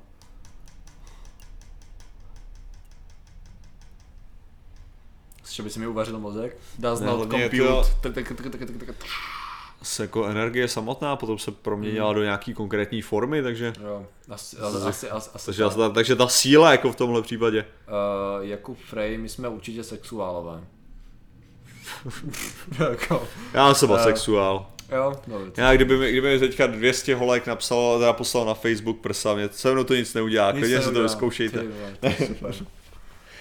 Že 5.50 5.62
by 5.62 5.70
si 5.70 5.78
mi 5.80 5.86
uvařil 5.86 6.18
mozek? 6.20 6.56
Does 6.78 7.00
Ne, 7.00 7.06
not 7.06 7.16
hlavně 7.16 7.42
je 7.42 7.50
compute. 7.50 8.12
Se 9.82 10.02
jako 10.02 10.26
energie 10.26 10.68
samotná 10.68 11.16
potom 11.16 11.38
se 11.38 11.50
proměnila 11.50 12.12
do 12.12 12.22
nějaký 12.22 12.54
konkrétní 12.54 13.02
formy, 13.02 13.42
takže, 13.42 13.72
Jo, 13.84 14.06
asi, 14.28 14.56
asi, 14.56 14.76
asi, 14.76 15.10
asi, 15.10 15.30
asi 15.34 15.46
takže, 15.46 15.62
tak. 15.62 15.72
asi, 15.72 15.94
takže 15.94 16.16
ta 16.16 16.28
síla 16.28 16.70
jako 16.72 16.92
v 16.92 16.96
tomhle 16.96 17.22
případě. 17.22 17.64
Uh, 17.88 18.44
Jakub 18.46 18.78
Frey, 18.78 19.18
my 19.18 19.28
jsme 19.28 19.48
určitě 19.48 19.84
sexuálové. 19.84 20.60
jako, 22.90 23.22
Já 23.54 23.74
jsem 23.74 23.90
Eh, 23.90 23.94
asexuál. 23.94 24.66
jo, 24.92 25.12
no, 25.26 25.38
Já 25.56 25.74
kdyby 25.74 25.96
mi, 25.96 26.10
kdyby 26.12 26.32
mi 26.32 26.38
teďka 26.38 26.66
200 26.66 27.14
holek 27.14 27.46
napsalo, 27.46 27.98
teda 27.98 28.12
poslal 28.12 28.44
na 28.46 28.54
Facebook 28.54 29.00
prsa, 29.00 29.34
mě 29.34 29.48
se 29.52 29.72
mnou 29.72 29.84
to 29.84 29.94
nic 29.94 30.14
neudělá, 30.14 30.52
nic 30.52 30.60
klidně 30.60 30.82
si 30.82 30.92
to 30.92 31.02
vyzkoušejte. 31.02 31.58
Ty 31.58 31.68
vole, 31.68 32.16
to 32.16 32.24
super. 32.26 32.54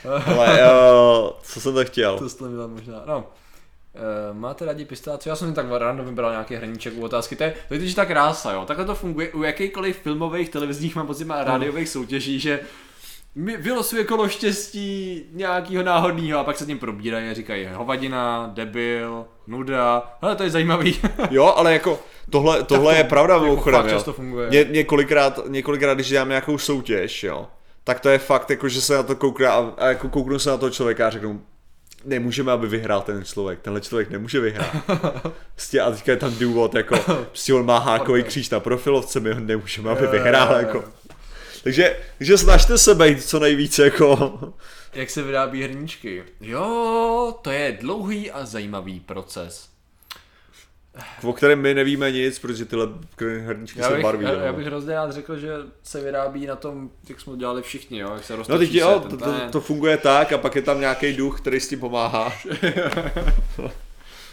Ale 0.38 0.60
uh, 0.74 1.30
co 1.44 1.61
jsem 1.61 1.74
to 1.74 1.86
chtěl? 1.86 2.18
To 2.20 2.30
jste 2.30 2.44
možná, 2.68 3.03
no. 3.06 3.24
Uh, 3.95 4.38
máte 4.38 4.66
rádi 4.66 4.86
pistáci? 4.86 5.30
Já 5.30 5.36
jsem 5.36 5.50
si 5.50 5.56
tak 5.56 5.66
random 5.78 6.06
vybral 6.06 6.32
nějaký 6.32 6.56
hrníček 6.56 6.94
u 6.98 7.03
otázky. 7.03 7.36
To 7.36 7.44
je, 7.44 7.53
totiž 7.70 7.94
ta 7.94 8.06
krása, 8.06 8.52
jo. 8.52 8.66
Takhle 8.66 8.86
to 8.86 8.95
funguje 8.95 9.32
u 9.32 9.44
jakýkoliv 9.44 9.98
filmových, 9.98 10.50
televizních, 10.50 10.95
mám 10.95 11.08
pocit, 11.08 11.32
a 11.32 11.44
rádiových 11.44 11.90
soutěží, 11.90 12.40
že 12.40 12.60
mi 13.36 13.58
vylosuje 13.58 14.03
kolo 14.03 14.30
štěstí 14.30 15.24
nějakého 15.32 15.84
náhodného 15.84 16.40
a 16.40 16.44
pak 16.44 16.58
se 16.58 16.66
tím 16.66 16.80
probírají 16.80 17.30
a 17.30 17.34
říkají 17.34 17.70
hovadina, 17.74 18.52
debil, 18.53 19.26
nuda, 19.48 20.18
ale 20.22 20.36
to 20.36 20.44
je 20.44 20.50
zajímavý. 20.50 21.00
Jo, 21.30 21.53
ale 21.58 21.74
jako 21.74 22.00
tohle, 22.30 22.64
tohle 22.64 22.94
to 22.94 22.98
je 22.98 23.03
pravda 23.03 23.34
jako 23.34 23.45
mimochodem, 23.45 23.82
fakt 23.82 23.92
jo. 23.92 23.98
často 23.98 24.14
funguje. 24.14 24.50
Ně, 24.50 24.66
několikrát, 24.70 25.40
několikrát, 25.48 25.94
když 25.94 26.10
dělám 26.10 26.30
nějakou 26.30 26.58
soutěž, 26.58 27.24
jo, 27.24 27.48
tak 27.84 28.00
to 28.00 28.10
je 28.10 28.18
fakt, 28.18 28.50
jako, 28.50 28.70
že 28.70 28.82
se 28.82 28.95
na 28.95 29.03
to 29.03 29.16
koukne 29.16 29.48
a, 29.48 29.74
a 29.78 29.88
jako 29.88 30.10
kouknu 30.10 30.40
se 30.40 30.50
na 30.50 30.58
toho 30.58 30.70
člověka 30.70 31.08
a 31.08 31.10
řeknu, 31.10 31.42
nemůžeme, 32.06 32.52
aby 32.52 32.68
vyhrál 32.68 33.02
ten 33.02 33.24
člověk, 33.24 33.60
tenhle 33.60 33.82
člověk 33.82 34.10
nemůže 34.10 34.40
vyhrát. 34.40 34.76
Prostě 35.56 35.82
a 35.82 35.92
teďka 35.92 36.12
je 36.12 36.18
tam 36.18 36.36
důvod, 36.36 36.76
jako, 36.76 36.98
prostě 37.28 37.54
on 37.54 37.66
má 37.66 37.80
hákový 37.80 38.24
kříž 38.24 38.50
na 38.50 38.60
profilovce, 38.60 39.20
my 39.20 39.34
ho 39.34 39.40
nemůžeme, 39.40 39.92
aby 39.92 40.08
vyhrál, 40.08 40.56
jako. 40.56 40.84
Takže, 41.64 41.98
takže 42.18 42.38
snažte 42.38 42.78
se 42.78 42.96
být 42.96 43.24
co 43.24 43.40
nejvíce, 43.40 43.84
jako, 43.84 44.40
Jak 44.94 45.10
se 45.10 45.24
vyrábí 45.24 45.64
hrníčky? 45.64 46.24
Jo, 46.42 47.36
to 47.42 47.52
je 47.52 47.78
dlouhý 47.82 48.32
a 48.32 48.46
zajímavý 48.46 49.00
proces. 49.00 49.70
O 51.24 51.34
kterém 51.34 51.61
my 51.61 51.74
nevíme 51.74 52.11
nic, 52.11 52.40
protože 52.40 52.66
tyhle 52.66 52.88
hrníčky 53.45 53.80
Já 53.80 53.90
se 53.90 54.00
barví. 54.00 54.26
já, 54.26 54.32
no. 54.32 54.38
já 54.40 54.53
bych 54.53 54.66
hrozně 54.66 54.94
rád 54.94 55.11
řekl, 55.11 55.38
že 55.38 55.53
se 55.84 56.02
vyrábí 56.02 56.45
na 56.45 56.56
tom, 56.56 56.90
jak 57.10 57.20
jsme 57.22 57.32
to 57.34 57.38
dělali 57.38 57.61
všichni, 57.61 58.00
jo, 58.00 58.14
jak 58.14 58.24
se 58.24 58.36
roztočí 58.36 58.53
No 58.53 58.60
teď 58.60 58.74
jo, 58.74 59.03
to, 59.10 59.18
to, 59.18 59.34
to 59.52 59.61
funguje 59.61 59.98
tak 59.98 60.32
a 60.34 60.38
pak 60.38 60.56
je 60.56 60.61
tam 60.61 60.80
nějaký 60.80 61.14
duch, 61.14 61.42
který 61.42 61.60
s 61.60 61.68
tím 61.70 61.80
pomáhá. 61.80 62.34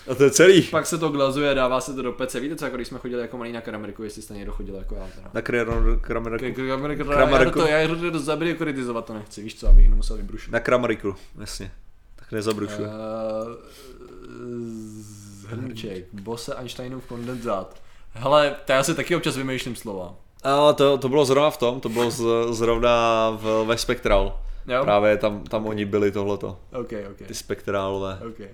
a 0.09 0.15
to 0.15 0.25
je 0.25 0.31
celý. 0.31 0.62
Pak 0.62 0.87
se 0.87 0.99
to 0.99 1.09
glazuje, 1.09 1.55
dává 1.55 1.81
se 1.81 1.95
to 1.95 2.03
do 2.03 2.12
pece. 2.12 2.41
Víte 2.41 2.57
co, 2.57 2.65
jako 2.65 2.77
když 2.77 2.89
jsme 2.89 2.99
chodili 2.99 3.23
jako 3.23 3.39
malý 3.39 3.53
na 3.53 3.61
Krameriku, 3.61 4.03
jestli 4.03 4.23
jste 4.23 4.35
někdo 4.35 4.53
chodil 4.53 4.75
jako 4.75 4.95
já 4.95 5.07
teda. 5.15 5.31
Na 5.35 5.41
Kramer- 5.41 6.01
Krameriku. 6.01 6.62
Krameriku, 7.05 7.59
já 7.61 7.89
to, 8.12 8.19
zabili, 8.19 8.55
kritizovat 8.55 9.05
to 9.05 9.15
nechci, 9.15 9.43
víš 9.43 9.55
co, 9.55 9.69
abych 9.69 9.89
nemusel 9.89 10.17
vybrušit. 10.17 10.51
Na 10.53 10.61
Krameriku, 10.61 11.17
jasně. 11.41 11.70
Tak 12.17 12.33
nezabrušuj. 12.33 12.85
Uh, 12.85 12.91
hrníček, 15.49 16.05
bose 16.12 16.55
Einsteinův 16.55 17.07
kondenzát. 17.07 17.83
Hele, 18.12 18.57
to 18.65 18.73
já 18.73 18.83
si 18.83 18.94
taky 18.94 19.17
občas 19.17 19.36
vymýšlím 19.36 19.77
slova. 19.77 20.15
A 20.44 20.73
to, 20.73 20.99
to 20.99 21.09
bylo 21.09 21.25
zrovna 21.25 21.51
v 21.51 21.57
tom, 21.57 21.81
to 21.81 21.89
bylo 21.89 22.10
z, 22.10 22.25
zrovna 22.51 23.31
v, 23.31 23.65
ve 23.67 23.78
Spectral. 23.78 24.41
Jo? 24.68 24.85
Právě 24.85 25.17
tam, 25.17 25.44
tam 25.44 25.67
oni 25.67 25.85
byli 25.85 26.12
tohleto, 26.12 26.59
OK, 26.73 26.93
OK. 27.10 27.27
ty 27.27 27.35
spektrálové. 27.35 28.18
OK. 28.28 28.49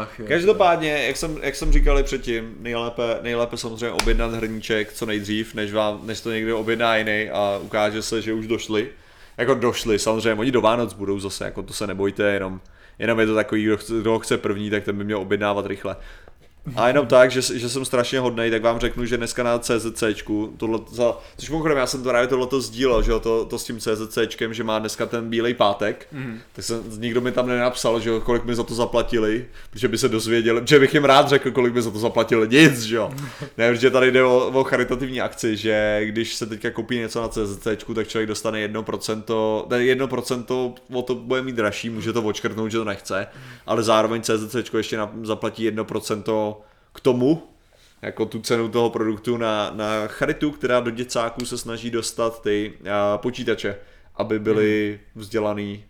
Ach, 0.00 0.18
jo. 0.18 0.26
Každopádně, 0.28 0.90
jak 1.06 1.16
jsem, 1.16 1.38
jak 1.42 1.56
jsem 1.56 1.72
říkal 1.72 1.98
i 1.98 2.02
předtím, 2.02 2.56
nejlépe, 2.58 3.18
nejlépe 3.22 3.56
samozřejmě 3.56 3.90
objednat 3.90 4.32
hrníček 4.32 4.92
co 4.92 5.06
nejdřív, 5.06 5.54
než, 5.54 5.72
vám, 5.72 6.00
než 6.06 6.20
to 6.20 6.30
někdo 6.30 6.60
objedná 6.60 6.96
jiný 6.96 7.30
a 7.30 7.60
ukáže 7.62 8.02
se, 8.02 8.22
že 8.22 8.32
už 8.32 8.46
došli. 8.46 8.88
Jako 9.38 9.54
došli, 9.54 9.98
samozřejmě, 9.98 10.40
oni 10.40 10.50
do 10.50 10.60
Vánoc 10.60 10.92
budou 10.92 11.20
zase, 11.20 11.44
jako 11.44 11.62
to 11.62 11.72
se 11.72 11.86
nebojte, 11.86 12.22
jenom, 12.22 12.60
jenom 13.00 13.20
je 13.20 13.26
to 13.26 13.34
takový, 13.34 13.64
kdo 13.64 13.76
chce, 13.76 14.00
kdo 14.00 14.18
chce 14.18 14.38
první, 14.38 14.70
tak 14.70 14.84
ten 14.84 14.98
by 14.98 15.04
měl 15.04 15.18
objednávat 15.18 15.66
rychle. 15.66 15.96
A 16.76 16.88
jenom 16.88 17.06
tak, 17.06 17.30
že, 17.30 17.58
že 17.58 17.68
jsem 17.68 17.84
strašně 17.84 18.20
hodnej, 18.20 18.50
tak 18.50 18.62
vám 18.62 18.78
řeknu, 18.80 19.04
že 19.04 19.16
dneska 19.16 19.42
na 19.42 19.58
CZCčku, 19.58 20.54
tohle, 20.56 20.78
za, 20.90 21.18
což 21.36 21.48
mimochodem 21.50 21.78
já 21.78 21.86
jsem 21.86 22.02
to 22.02 22.08
právě 22.08 22.28
tohleto 22.28 22.60
sdílel, 22.60 23.02
že 23.02 23.10
jo, 23.10 23.20
to, 23.20 23.44
to 23.44 23.58
s 23.58 23.64
tím 23.64 23.78
CZCčkem, 23.80 24.54
že 24.54 24.64
má 24.64 24.78
dneska 24.78 25.06
ten 25.06 25.30
bílej 25.30 25.54
pátek, 25.54 26.06
mm. 26.12 26.38
tak 26.52 26.64
jsem, 26.64 26.82
nikdo 26.98 27.20
mi 27.20 27.32
tam 27.32 27.46
nenapsal, 27.46 28.00
že 28.00 28.10
jo, 28.10 28.20
kolik 28.20 28.44
mi 28.44 28.54
za 28.54 28.62
to 28.62 28.74
zaplatili, 28.74 29.46
protože 29.70 29.88
by 29.88 29.98
se 29.98 30.08
dozvěděli, 30.08 30.62
že 30.64 30.78
bych 30.78 30.94
jim 30.94 31.04
rád 31.04 31.28
řekl, 31.28 31.50
kolik 31.50 31.74
mi 31.74 31.82
za 31.82 31.90
to 31.90 31.98
zaplatili, 31.98 32.48
nic, 32.48 32.82
že 32.82 32.96
jo. 32.96 33.10
Ne, 33.58 33.72
protože 33.72 33.90
tady 33.90 34.12
jde 34.12 34.24
o, 34.24 34.50
o 34.54 34.64
charitativní 34.64 35.20
akci, 35.20 35.56
že 35.56 36.00
když 36.04 36.34
se 36.34 36.46
teďka 36.46 36.70
koupí 36.70 36.98
něco 36.98 37.22
na 37.22 37.28
CZCčku, 37.28 37.94
tak 37.94 38.08
člověk 38.08 38.28
dostane 38.28 38.68
1%, 38.68 39.66
ne, 39.70 39.78
1% 39.78 40.74
o 40.92 41.02
to 41.02 41.14
bude 41.14 41.42
mít 41.42 41.56
dražší, 41.56 41.90
může 41.90 42.12
to 42.12 42.22
odškrtnout, 42.22 42.70
že 42.70 42.78
to 42.78 42.84
nechce, 42.84 43.26
ale 43.66 43.82
zároveň 43.82 44.22
CZCčko 44.22 44.76
ještě 44.76 44.96
na, 44.96 45.10
zaplatí 45.22 45.70
1% 45.70 46.49
k 46.92 47.00
tomu, 47.00 47.42
jako 48.02 48.26
tu 48.26 48.40
cenu 48.40 48.68
toho 48.68 48.90
produktu 48.90 49.36
na, 49.36 49.70
na 49.70 50.06
charitu, 50.06 50.50
která 50.50 50.80
do 50.80 50.90
děcáků 50.90 51.44
se 51.46 51.58
snaží 51.58 51.90
dostat 51.90 52.42
ty 52.42 52.72
a, 52.92 53.18
počítače, 53.18 53.76
aby 54.16 54.38
byli 54.38 55.00
vzdělaný 55.14 55.84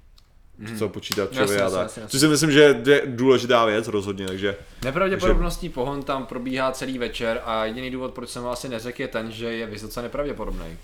co 0.79 0.89
počítačově 0.89 1.63
a 1.63 1.71
tak. 1.71 1.81
jasně, 1.81 2.03
jasně. 2.03 2.03
Což 2.07 2.21
si 2.21 2.29
myslím, 2.29 2.51
že 2.53 2.83
je 2.87 3.03
důležitá 3.07 3.65
věc 3.65 3.89
rozhodně, 3.89 4.27
takže 4.27 4.57
Nepravděpodobnostní 4.85 5.69
pohon 5.69 6.03
tam 6.03 6.27
probíhá 6.27 6.73
celý 6.73 6.99
večer 6.99 7.43
a 7.45 7.65
jediný 7.65 7.91
důvod, 7.91 8.15
proč 8.15 8.29
jsem 8.31 8.43
ho 8.43 8.51
asi 8.51 8.69
neřekl, 8.69 9.03
je 9.03 9.09
ten, 9.09 9.31
že 9.33 9.53
je 9.53 9.67
vysoce 9.67 10.03
nepravděpodobný. 10.03 10.79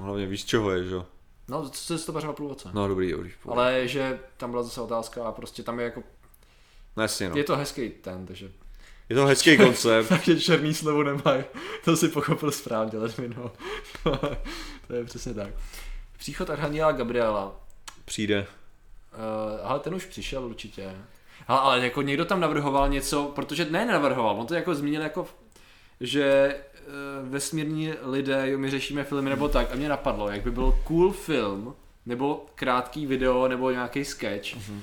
hlavně 0.00 0.26
víš, 0.26 0.42
z 0.42 0.44
čeho 0.44 0.70
je, 0.70 0.84
že 0.84 0.94
jo? 0.94 1.06
No, 1.48 1.68
co 1.68 1.98
se 1.98 2.06
to 2.06 2.12
pařilo 2.12 2.32
půl 2.32 2.50
oce. 2.52 2.68
No 2.72 2.88
dobrý, 2.88 3.10
dobrý. 3.10 3.30
Ale... 3.48 3.54
Ale 3.56 3.88
že 3.88 4.18
tam 4.36 4.50
byla 4.50 4.62
zase 4.62 4.80
otázka 4.80 5.24
a 5.24 5.32
prostě 5.32 5.62
tam 5.62 5.78
je 5.78 5.84
jako, 5.84 6.02
No, 6.96 7.02
jasně, 7.02 7.28
no. 7.28 7.36
je 7.36 7.44
to 7.44 7.56
hezký 7.56 7.88
ten, 7.90 8.26
takže, 8.26 8.50
Je 9.08 9.16
to 9.16 9.26
hezký 9.26 9.56
koncept. 9.56 10.08
takže 10.08 10.40
černý 10.40 10.74
slovo 10.74 11.02
nemají. 11.02 11.44
To 11.84 11.96
si 11.96 12.08
pochopil 12.08 12.50
správně, 12.50 12.98
Ledvino. 12.98 13.52
to 14.86 14.94
je 14.94 15.04
přesně 15.04 15.34
tak. 15.34 15.48
Příchod 16.18 16.50
Archaniela 16.50 16.92
Gabriela. 16.92 17.60
Přijde. 18.04 18.38
Uh, 18.38 19.66
ale 19.66 19.80
ten 19.80 19.94
už 19.94 20.04
přišel 20.04 20.44
určitě. 20.44 20.94
Ale, 21.48 21.60
ale 21.60 21.84
jako 21.84 22.02
někdo 22.02 22.24
tam 22.24 22.40
navrhoval 22.40 22.88
něco, 22.88 23.32
protože 23.34 23.64
ne 23.70 23.86
navrhoval, 23.86 24.40
on 24.40 24.46
to 24.46 24.54
jako 24.54 24.74
zmínil 24.74 25.02
jako, 25.02 25.26
že 26.00 26.56
uh, 26.86 27.28
vesmírní 27.28 27.92
lidé, 28.02 28.50
jo, 28.50 28.58
my 28.58 28.70
řešíme 28.70 29.04
filmy 29.04 29.30
nebo 29.30 29.48
tak 29.48 29.72
a 29.72 29.74
mě 29.74 29.88
napadlo, 29.88 30.30
jak 30.30 30.42
by 30.42 30.50
byl 30.50 30.78
cool 30.84 31.12
film, 31.12 31.74
nebo 32.06 32.46
krátký 32.54 33.06
video, 33.06 33.48
nebo 33.48 33.70
nějaký 33.70 34.04
sketch, 34.04 34.56
uh-huh. 34.56 34.80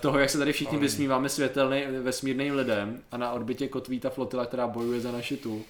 Toho, 0.00 0.18
jak 0.18 0.30
se 0.30 0.38
tady 0.38 0.52
všichni 0.52 0.78
vysmíváme 0.78 1.28
světelným 1.28 2.02
vesmírným 2.02 2.54
lidem 2.54 3.02
a 3.12 3.16
na 3.16 3.32
orbitě 3.32 3.68
kotví 3.68 4.00
ta 4.00 4.10
flotila, 4.10 4.46
která 4.46 4.66
bojuje 4.66 5.00
za 5.00 5.12
naši 5.12 5.36
tu. 5.36 5.64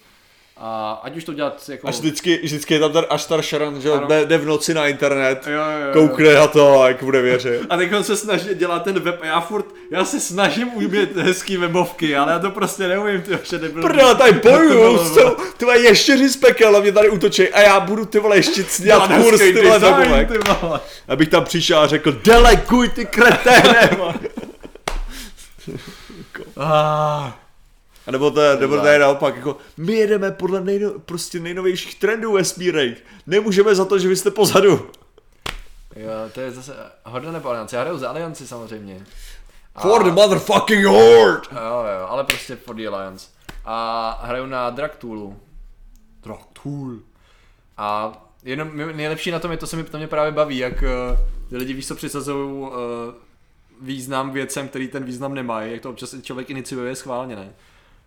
A 0.57 0.99
ať 1.03 1.15
už 1.17 1.23
to 1.23 1.33
dělat 1.33 1.69
jako... 1.69 1.87
Až 1.87 1.95
vždycky, 1.99 2.39
vždycky 2.43 2.73
je 2.73 2.79
tam 2.79 2.91
ten 2.91 3.05
Ashtar 3.09 3.41
Sharon, 3.41 3.81
že 3.81 3.89
jde, 4.07 4.25
jde, 4.25 4.37
v 4.37 4.45
noci 4.45 4.73
na 4.73 4.87
internet, 4.87 5.47
Jo, 5.47 5.53
jo, 5.53 5.87
jo. 5.87 5.93
koukne 5.93 6.33
na 6.33 6.47
to 6.47 6.81
a 6.81 6.87
jak 6.87 7.03
bude 7.03 7.21
věřit. 7.21 7.61
A 7.69 7.77
teď 7.77 7.93
on 7.93 8.03
se 8.03 8.15
snaží 8.17 8.49
dělat 8.53 8.83
ten 8.83 8.99
web 8.99 9.19
a 9.21 9.25
já 9.25 9.41
furt, 9.41 9.65
já 9.91 10.05
se 10.05 10.19
snažím 10.19 10.73
umět 10.73 11.17
hezký 11.17 11.57
webovky, 11.57 12.15
ale 12.17 12.31
já 12.31 12.39
to 12.39 12.49
prostě 12.51 12.87
neumím, 12.87 13.21
ty 13.21 13.39
že 13.43 13.57
nebyl. 13.59 13.81
Prdele, 13.81 14.15
tady 14.15 14.39
To 14.39 14.49
bojuju, 14.49 14.99
ty 15.57 15.65
vole 15.65 15.79
ještěři 15.79 16.29
z 16.29 16.37
pekel 16.37 16.71
na 16.71 16.79
mě 16.79 16.91
tady 16.91 17.09
útočí 17.09 17.49
a 17.49 17.61
já 17.61 17.79
budu 17.79 18.05
ty 18.05 18.19
vole 18.19 18.35
ještě 18.37 18.65
Dělat 18.79 19.11
kurz 19.23 19.39
ty 19.39 19.61
vole 19.61 19.79
webovek. 19.79 20.27
ty. 20.31 20.37
Abych 21.07 21.29
tam 21.29 21.43
přišel 21.43 21.79
a 21.79 21.87
řekl, 21.87 22.11
deleguj 22.11 22.89
ty 22.89 23.05
kreténe. 23.05 23.89
Ah. 26.57 27.44
A 28.07 28.11
nebo 28.11 28.31
to, 28.31 28.41
je- 28.41 28.57
nebo 28.57 28.77
to 28.81 28.87
je 28.87 28.99
naopak, 28.99 29.35
jako 29.35 29.57
my 29.77 29.93
jedeme 29.93 30.31
podle 30.31 30.61
nejno, 30.61 30.91
prostě 30.99 31.39
nejnovějších 31.39 31.95
trendů 31.99 32.31
vesmírek. 32.33 32.97
Nemůžeme 33.27 33.75
za 33.75 33.85
to, 33.85 33.99
že 33.99 34.07
vy 34.07 34.15
jste 34.15 34.31
pozadu. 34.31 34.89
Jo, 35.95 36.09
to 36.33 36.41
je 36.41 36.51
zase 36.51 36.73
Horda 37.05 37.31
nebo 37.31 37.49
Aliance. 37.49 37.75
Já 37.75 37.81
hraju 37.81 37.97
za 37.97 38.09
Alianci 38.09 38.47
samozřejmě. 38.47 39.05
A- 39.75 39.81
For 39.81 40.03
the 40.03 40.11
motherfucking 40.11 40.85
horde. 40.85 41.47
Jo, 41.51 41.85
jo, 41.99 42.07
ale 42.07 42.23
prostě 42.23 42.55
for 42.55 42.75
the 42.75 42.87
Alliance. 42.87 43.27
A 43.65 44.19
hraju 44.23 44.45
na 44.45 44.69
Draktoolu. 44.69 45.39
Draktool. 46.23 46.95
A 47.77 48.13
jenom 48.43 48.71
nejlepší 48.95 49.31
na 49.31 49.39
tom 49.39 49.51
je, 49.51 49.57
to 49.57 49.67
se 49.67 49.75
mi 49.75 49.83
to 49.83 49.97
mě 49.97 50.07
právě 50.07 50.31
baví, 50.31 50.57
jak 50.57 50.73
uh, 50.73 51.19
lidi 51.57 51.73
víš 51.73 51.87
co 51.87 51.95
přisazují 51.95 52.51
uh, 52.61 52.69
význam 53.81 54.31
věcem, 54.31 54.67
který 54.67 54.87
ten 54.87 55.03
význam 55.03 55.33
nemají, 55.33 55.71
jak 55.71 55.81
to 55.81 55.89
občas 55.89 56.15
člověk 56.21 56.49
iniciuje 56.49 56.95
schválně, 56.95 57.35
ne? 57.35 57.53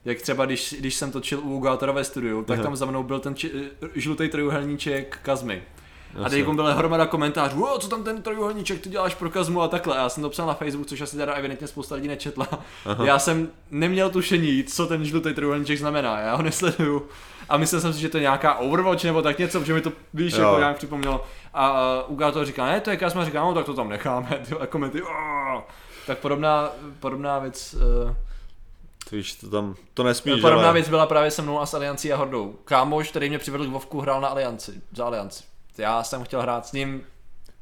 Jak 0.09 0.23
třeba 0.23 0.47
když, 0.47 0.75
když 0.79 0.95
jsem 0.95 1.13
točil 1.13 1.41
u 1.43 1.59
Gátora 1.59 1.93
ve 1.93 2.05
studiu, 2.05 2.45
tak 2.45 2.61
tam 2.61 2.77
za 2.77 2.87
mnou 2.87 3.03
byl 3.03 3.21
ten 3.21 3.35
či, 3.35 3.51
žlutý 3.95 4.29
trojuhelníček 4.29 5.19
Kazmy. 5.23 5.63
A 6.25 6.29
teď 6.29 6.47
byla 6.49 6.73
hromada 6.73 7.07
komentářů, 7.07 7.65
o, 7.65 7.79
co 7.79 7.89
tam 7.89 8.05
ten 8.05 8.23
trojuhelníček, 8.23 8.81
ty 8.81 8.89
děláš 8.89 9.15
pro 9.15 9.31
Kazmu 9.31 9.63
a 9.63 9.69
takhle. 9.69 9.97
A 9.99 10.03
já 10.03 10.09
jsem 10.09 10.23
to 10.23 10.31
psal 10.31 10.47
na 10.47 10.55
Facebook, 10.55 10.87
což 10.87 11.01
asi 11.01 11.17
teda 11.17 11.33
evidentně 11.33 11.67
spousta 11.67 11.95
lidí 11.95 12.09
nečetla. 12.09 12.49
Aha. 12.87 13.07
Já 13.07 13.19
jsem 13.19 13.49
neměl 13.71 14.11
tušení, 14.11 14.65
co 14.65 14.87
ten 14.87 15.05
žlutý 15.05 15.35
trojuhelníček 15.35 15.79
znamená, 15.79 16.19
já 16.19 16.35
ho 16.35 16.43
nesleduju. 16.43 17.07
A 17.49 17.57
myslel 17.57 17.81
jsem 17.81 17.93
si, 17.93 18.01
že 18.01 18.09
to 18.09 18.17
je 18.17 18.23
nějaká 18.23 18.55
Overwatch 18.55 19.05
nebo 19.05 19.23
tak 19.23 19.39
něco, 19.39 19.61
protože 19.61 19.75
mi 19.75 19.81
to, 19.81 19.93
víš, 20.15 20.35
Jo. 20.35 20.43
jako 20.43 20.59
nějak 20.59 20.77
připomnělo. 20.77 21.25
A 21.55 21.73
uh, 22.07 22.13
Uga 22.13 22.31
to 22.31 22.45
říká, 22.45 22.67
ne, 22.67 22.81
to 22.81 22.91
je 22.91 22.97
Kazma, 22.97 23.25
říká, 23.25 23.41
no 23.41 23.55
tak 23.55 23.67
to 23.67 23.75
tam 23.75 23.89
necháme, 23.89 24.41
ty 24.49 24.55
komenty, 24.69 25.03
tak 26.07 26.19
podobná, 26.19 26.71
podobná 27.01 27.39
věc, 27.39 27.75
uh, 28.05 28.15
víš, 29.13 29.35
to 29.35 29.51
tam, 29.51 29.75
to 29.95 30.03
nesmíš, 30.03 30.41
podobná 30.41 30.65
ale... 30.65 30.73
věc 30.73 30.89
byla 30.89 31.07
právě 31.07 31.31
se 31.31 31.43
mnou 31.43 31.61
a 31.61 31.67
s 31.67 31.75
Aliancí 31.75 32.13
a 32.13 32.17
Hordou. 32.17 32.59
Kámoš, 32.65 33.11
který 33.11 33.29
mě 33.29 33.39
přivedl 33.39 33.67
k 33.67 33.69
Vovku, 33.69 34.01
hrál 34.01 34.21
na 34.21 34.29
Alianci, 34.29 34.73
za 34.93 35.05
Alianci. 35.05 35.45
Já 35.79 36.03
jsem 36.03 36.25
chtěl 36.25 36.43
hrát 36.43 36.67
s 36.67 36.73
ním, 36.73 37.03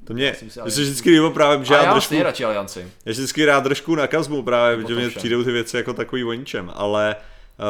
To 0.07 0.15
mě, 0.15 0.37
já 0.57 0.71
se 0.71 0.81
vždycky 0.81 1.11
líbilo 1.11 1.31
právě, 1.31 1.65
že 1.65 1.75
a 1.75 1.79
já, 1.79 1.85
já 1.85 1.93
trošku, 1.93 2.23
radši 2.23 2.45
Alianci. 2.45 2.81
já 2.81 3.15
si 3.15 3.21
vždycky 3.21 3.45
rád 3.45 3.65
držku 3.65 3.95
na 3.95 4.07
kazmu 4.07 4.43
právě, 4.43 4.77
protože 4.77 4.95
mě 4.95 5.11
přijdou 5.11 5.45
ty 5.45 5.53
věci 5.53 5.77
jako 5.77 5.93
takový 5.95 6.25
o 6.25 6.33
ničem, 6.33 6.73
ale 6.75 7.17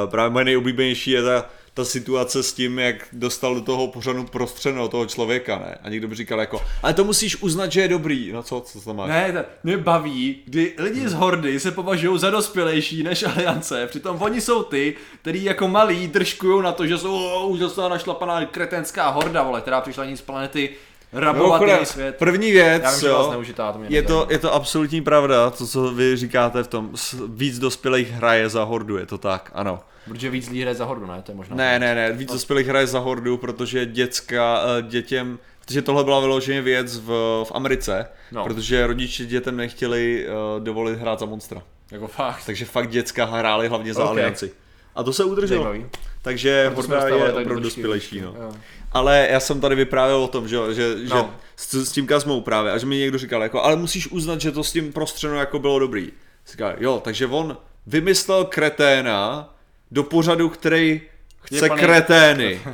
uh, 0.04 0.10
právě 0.10 0.30
moje 0.30 0.44
nejoblíbenější 0.44 1.10
je 1.10 1.22
ta, 1.22 1.46
ta 1.76 1.84
situace 1.84 2.42
s 2.42 2.52
tím, 2.52 2.78
jak 2.78 2.96
dostal 3.12 3.54
do 3.54 3.60
toho 3.60 3.88
pořadu 3.88 4.24
prostřeno 4.24 4.88
toho 4.88 5.06
člověka, 5.06 5.58
ne? 5.58 5.78
A 5.82 5.88
někdo 5.88 6.08
by 6.08 6.14
říkal 6.14 6.40
jako, 6.40 6.62
ale 6.82 6.94
to 6.94 7.04
musíš 7.04 7.36
uznat, 7.42 7.72
že 7.72 7.80
je 7.80 7.88
dobrý. 7.88 8.32
No 8.32 8.42
co, 8.42 8.60
co 8.60 8.80
to 8.80 8.94
máš? 8.94 9.08
Ne, 9.08 9.32
to 9.32 9.38
mě 9.64 9.76
baví, 9.76 10.42
kdy 10.44 10.74
lidi 10.78 11.08
z 11.08 11.12
Hordy 11.12 11.60
se 11.60 11.70
považují 11.70 12.18
za 12.18 12.30
dospělejší 12.30 13.02
než 13.02 13.22
Aliance, 13.22 13.86
přitom 13.86 14.22
oni 14.22 14.40
jsou 14.40 14.62
ty, 14.62 14.94
který 15.22 15.44
jako 15.44 15.68
malí 15.68 16.08
držkují 16.08 16.62
na 16.62 16.72
to, 16.72 16.86
že 16.86 16.98
jsou 16.98 17.46
úžasná 17.46 17.88
našlapaná 17.88 18.46
kretenská 18.46 19.08
Horda, 19.08 19.42
vole, 19.42 19.60
která 19.60 19.80
přišla 19.80 20.04
ní 20.04 20.16
z 20.16 20.22
planety 20.22 20.70
rabovat 21.12 21.62
jiný 21.62 21.86
svět. 21.86 22.16
První 22.18 22.52
věc, 22.52 22.82
Já 22.82 22.90
vím, 22.90 23.00
že 23.00 23.06
jo, 23.06 23.28
neužitá, 23.30 23.72
to 23.72 23.78
mě 23.78 23.88
je 23.90 24.02
to, 24.02 24.26
je 24.30 24.38
to 24.38 24.54
absolutní 24.54 25.02
pravda, 25.02 25.50
to, 25.50 25.66
co 25.66 25.90
vy 25.90 26.16
říkáte 26.16 26.62
v 26.62 26.68
tom, 26.68 26.90
víc 27.26 27.58
dospělých 27.58 28.10
hraje 28.10 28.48
za 28.48 28.64
hordu, 28.64 28.96
je 28.96 29.06
to 29.06 29.18
tak, 29.18 29.50
ano. 29.54 29.80
Protože 30.08 30.30
víc 30.30 30.48
lidí 30.48 30.60
hraje 30.62 30.74
za 30.74 30.84
Hordu, 30.84 31.06
ne? 31.06 31.22
To 31.22 31.32
je 31.32 31.36
možná. 31.36 31.56
Ne, 31.56 31.78
ne, 31.78 31.94
ne, 31.94 32.12
víc 32.12 32.32
dospělých 32.32 32.66
hraje 32.66 32.86
za 32.86 32.98
hordu, 32.98 33.36
protože 33.36 33.86
děcka, 33.86 34.62
eh, 34.78 34.82
dětěm, 34.82 35.38
protože 35.64 35.82
tohle 35.82 36.04
byla 36.04 36.20
vyloženě 36.20 36.62
věc 36.62 36.98
v, 36.98 37.06
v 37.44 37.52
Americe, 37.54 38.06
No. 38.32 38.44
protože 38.44 38.86
rodiče 38.86 39.24
dětem 39.26 39.56
nechtěli 39.56 40.26
uh, 40.28 40.64
dovolit 40.64 40.98
hrát 40.98 41.18
za 41.20 41.26
monstra. 41.26 41.62
Jako 41.90 42.06
fakt. 42.06 42.42
Takže 42.46 42.64
fakt 42.64 42.90
děcka 42.90 43.24
hráli 43.24 43.68
hlavně 43.68 43.94
za 43.94 44.04
Ok. 44.04 44.10
Alianci. 44.10 44.52
A 44.94 45.02
to 45.02 45.12
se 45.12 45.24
udrželo. 45.24 45.64
Zajímavý. 45.64 45.90
Takže 46.22 46.72
Horda 46.74 47.08
je 47.08 47.32
opravdu 47.32 47.60
dospělejší. 47.62 48.20
No. 48.20 48.34
jo. 48.40 48.52
Ale 48.92 49.28
já 49.30 49.40
jsem 49.40 49.60
tady 49.60 49.74
vyprávěl 49.74 50.16
o 50.16 50.28
tom, 50.28 50.48
že, 50.48 50.56
že, 50.74 50.98
že 50.98 51.14
No. 51.14 51.34
s, 51.56 51.74
s 51.74 51.92
tím 51.92 52.06
kazmou 52.06 52.40
právě, 52.40 52.72
a 52.72 52.78
že 52.78 52.86
mi 52.86 52.96
někdo 52.96 53.18
říkal, 53.18 53.42
jako, 53.42 53.62
ale 53.62 53.76
musíš 53.76 54.06
uznat, 54.10 54.40
že 54.40 54.52
to 54.52 54.64
s 54.64 54.72
tím 54.72 54.92
prostřeno 54.92 55.34
jako 55.34 55.58
bylo 55.58 55.78
dobrý. 55.78 56.12
Říkal, 56.50 56.72
jo, 56.78 57.00
takže 57.04 57.26
on 57.26 57.56
vymyslel 57.86 58.44
kreténa 58.44 59.54
do 59.90 60.02
pořadu, 60.02 60.48
který 60.48 61.00
chce 61.42 61.68
kretény. 61.68 62.60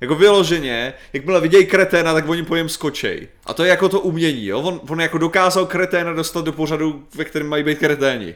Jako 0.00 0.14
vyloženě, 0.14 0.94
jakmile 1.12 1.40
vidějí 1.40 1.66
kreténa, 1.66 2.14
tak 2.14 2.28
oni 2.28 2.42
po 2.42 2.56
něm 2.56 2.68
skočej. 2.68 3.28
A 3.46 3.54
to 3.54 3.64
je 3.64 3.70
jako 3.70 3.88
to 3.88 4.00
umění, 4.00 4.46
jo? 4.46 4.60
On, 4.60 4.80
on 4.88 5.00
jako 5.00 5.18
dokázal 5.18 5.66
kreténa 5.66 6.12
dostat 6.12 6.44
do 6.44 6.52
pořadu, 6.52 7.06
ve 7.14 7.24
kterém 7.24 7.48
mají 7.48 7.64
být 7.64 7.78
kreténi. 7.78 8.34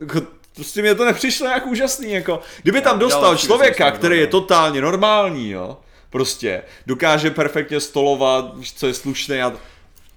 Jako, 0.00 0.22
prostě 0.54 0.82
mě 0.82 0.94
to 0.94 1.04
nepřišlo 1.04 1.46
nějak 1.46 1.66
úžasný, 1.66 2.12
jako. 2.12 2.40
Kdyby 2.62 2.80
tam 2.80 2.98
dostal 2.98 3.36
člověka, 3.36 3.90
který 3.90 4.16
je 4.16 4.26
dobrý. 4.26 4.30
totálně 4.30 4.80
normální, 4.80 5.50
jo, 5.50 5.78
prostě, 6.10 6.62
dokáže 6.86 7.30
perfektně 7.30 7.80
stolovat, 7.80 8.54
co 8.76 8.86
je 8.86 8.94
slušné 8.94 9.42
a 9.42 9.52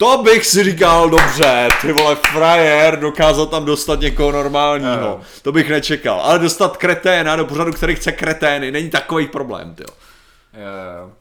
to 0.02 0.24
bych 0.24 0.46
si 0.46 0.64
říkal, 0.64 1.10
dobře, 1.10 1.68
ty 1.82 1.94
vole, 1.94 2.16
frajer, 2.16 3.00
dokázal 3.00 3.46
tam 3.46 3.66
dostat 3.66 4.00
někoho 4.00 4.32
normálního. 4.32 5.02
Jo. 5.02 5.22
To 5.42 5.52
bych 5.52 5.70
nečekal. 5.70 6.22
Ale 6.22 6.40
dostat 6.40 6.78
kreténa 6.78 7.36
do 7.36 7.46
pořadu, 7.46 7.74
který 7.74 7.96
chce 7.96 8.12
kretény, 8.12 8.72
není 8.72 8.90
takový 8.90 9.28
problém, 9.28 9.76
ty. 9.76 9.84
Jo, 9.84 9.92
jo. 11.02 11.12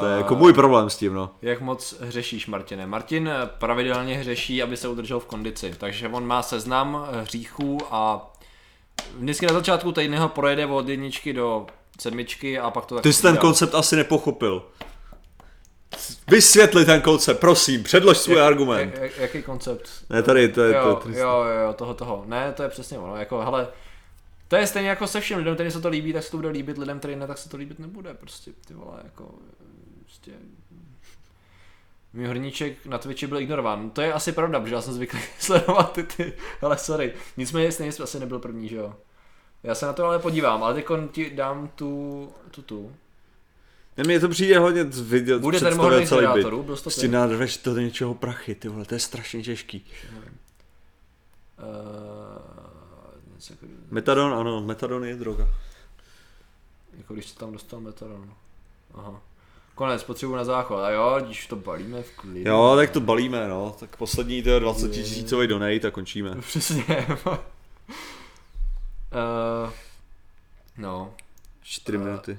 To 0.00 0.06
je 0.06 0.16
jako 0.16 0.34
můj 0.34 0.52
problém 0.52 0.90
s 0.90 0.96
tím, 0.96 1.14
no. 1.14 1.30
Jak 1.42 1.60
moc 1.60 1.94
hřešíš, 2.00 2.46
Martine? 2.46 2.86
Martin 2.86 3.30
pravidelně 3.58 4.16
hřeší, 4.16 4.62
aby 4.62 4.76
se 4.76 4.88
udržel 4.88 5.20
v 5.20 5.26
kondici, 5.26 5.74
takže 5.78 6.08
on 6.08 6.26
má 6.26 6.42
seznam 6.42 7.06
hříchů 7.20 7.78
a 7.90 8.30
vždycky 9.18 9.46
na 9.46 9.52
začátku 9.52 9.92
týdne 9.92 10.18
ho 10.18 10.28
projede 10.28 10.66
od 10.66 10.88
jedničky 10.88 11.32
do 11.32 11.66
sedmičky 12.00 12.58
a 12.58 12.70
pak 12.70 12.86
to 12.86 12.94
tak 12.94 13.02
Ty 13.02 13.12
jsi 13.12 13.22
ten 13.22 13.36
koncept 13.36 13.74
asi 13.74 13.96
nepochopil. 13.96 14.62
Vysvětli 16.28 16.84
ten 16.84 17.00
koncept, 17.00 17.40
prosím, 17.40 17.82
předlož 17.82 18.18
svůj 18.18 18.36
Jak- 18.36 18.46
argument. 18.46 18.94
Jak, 19.00 19.18
jaký 19.18 19.42
koncept? 19.42 19.90
Ne, 20.10 20.22
tady, 20.22 20.48
to 20.48 20.62
je 20.62 20.74
jo, 20.76 21.00
to. 21.02 21.08
jo, 21.08 21.44
jo, 21.64 21.72
toho, 21.72 21.94
toho. 21.94 22.24
Ne, 22.26 22.52
to 22.52 22.62
je 22.62 22.68
přesně 22.68 22.98
ono. 22.98 23.16
Jako, 23.16 23.40
hele, 23.40 23.68
to 24.48 24.56
je 24.56 24.66
stejně 24.66 24.88
jako 24.88 25.06
se 25.06 25.20
všem 25.20 25.38
lidem, 25.38 25.54
kterým 25.54 25.72
se 25.72 25.80
to 25.80 25.88
líbí, 25.88 26.12
tak 26.12 26.22
se 26.22 26.30
to 26.30 26.36
bude 26.36 26.48
líbit, 26.48 26.78
lidem, 26.78 26.98
kterým 26.98 27.18
ne, 27.18 27.26
tak 27.26 27.38
se 27.38 27.48
to 27.48 27.56
líbit 27.56 27.78
nebude. 27.78 28.14
Prostě, 28.14 28.50
ty 28.66 28.74
vole, 28.74 29.00
jako, 29.04 29.34
prostě... 30.04 30.32
Můj 32.12 32.26
hrníček 32.26 32.86
na 32.86 32.98
Twitchi 32.98 33.26
byl 33.26 33.38
ignorován. 33.38 33.90
To 33.90 34.00
je 34.00 34.12
asi 34.12 34.32
pravda, 34.32 34.60
protože 34.60 34.74
já 34.74 34.80
jsem 34.80 34.94
zvyklý 34.94 35.20
sledovat 35.38 35.92
ty, 35.92 36.02
ty, 36.02 36.32
ale 36.62 36.78
sorry. 36.78 37.12
Nicméně 37.36 37.72
stejně 37.72 37.92
asi 38.02 38.20
nebyl 38.20 38.38
první, 38.38 38.68
že 38.68 38.76
jo? 38.76 38.94
Já 39.62 39.74
se 39.74 39.86
na 39.86 39.92
to 39.92 40.04
ale 40.04 40.18
podívám, 40.18 40.64
ale 40.64 40.74
teď 40.74 40.86
ti 41.12 41.30
dám 41.30 41.68
tu, 41.68 42.28
tu, 42.50 42.62
tu. 42.62 42.92
Ne, 44.02 44.06
mně 44.06 44.20
to 44.20 44.28
přijde 44.28 44.58
hodně 44.58 44.84
vidět, 44.84 45.40
Bude 45.40 45.60
ten 45.60 45.76
mohl 45.76 45.90
celý 45.90 46.06
byt. 46.06 46.12
moderátorů, 46.26 46.62
byl 46.62 46.76
jsi 46.76 46.82
to 46.82 46.90
Prostě 46.90 47.08
to 47.62 47.74
do 47.74 47.80
něčeho 47.80 48.14
prachy, 48.14 48.54
ty 48.54 48.68
vole, 48.68 48.84
to 48.84 48.94
je 48.94 49.00
strašně 49.00 49.42
těžký. 49.42 49.86
Uh, 51.58 51.64
Metadon, 53.90 54.34
ano, 54.34 54.60
metadon 54.60 55.04
je 55.04 55.16
droga. 55.16 55.48
Jako 56.98 57.14
když 57.14 57.28
jsi 57.28 57.36
tam 57.36 57.52
dostal 57.52 57.80
metaron. 57.80 58.34
Aha. 58.94 59.20
Konec, 59.74 60.04
potřebuji 60.04 60.36
na 60.36 60.44
záchod. 60.44 60.80
A 60.80 60.90
jo, 60.90 61.20
když 61.26 61.46
to 61.46 61.56
balíme 61.56 62.02
v 62.02 62.10
klidu. 62.16 62.50
Jo, 62.50 62.72
tak 62.76 62.90
to 62.90 63.00
balíme, 63.00 63.48
no. 63.48 63.76
Tak 63.80 63.96
poslední 63.96 64.42
to 64.42 64.50
je 64.50 64.60
20 64.60 64.88
tisícový 64.88 65.46
donate 65.46 65.88
a 65.88 65.90
končíme. 65.90 66.36
Přesně. 66.40 66.84
uh, 67.26 67.36
no. 70.78 71.14
4 71.62 71.98
minuty. 71.98 72.38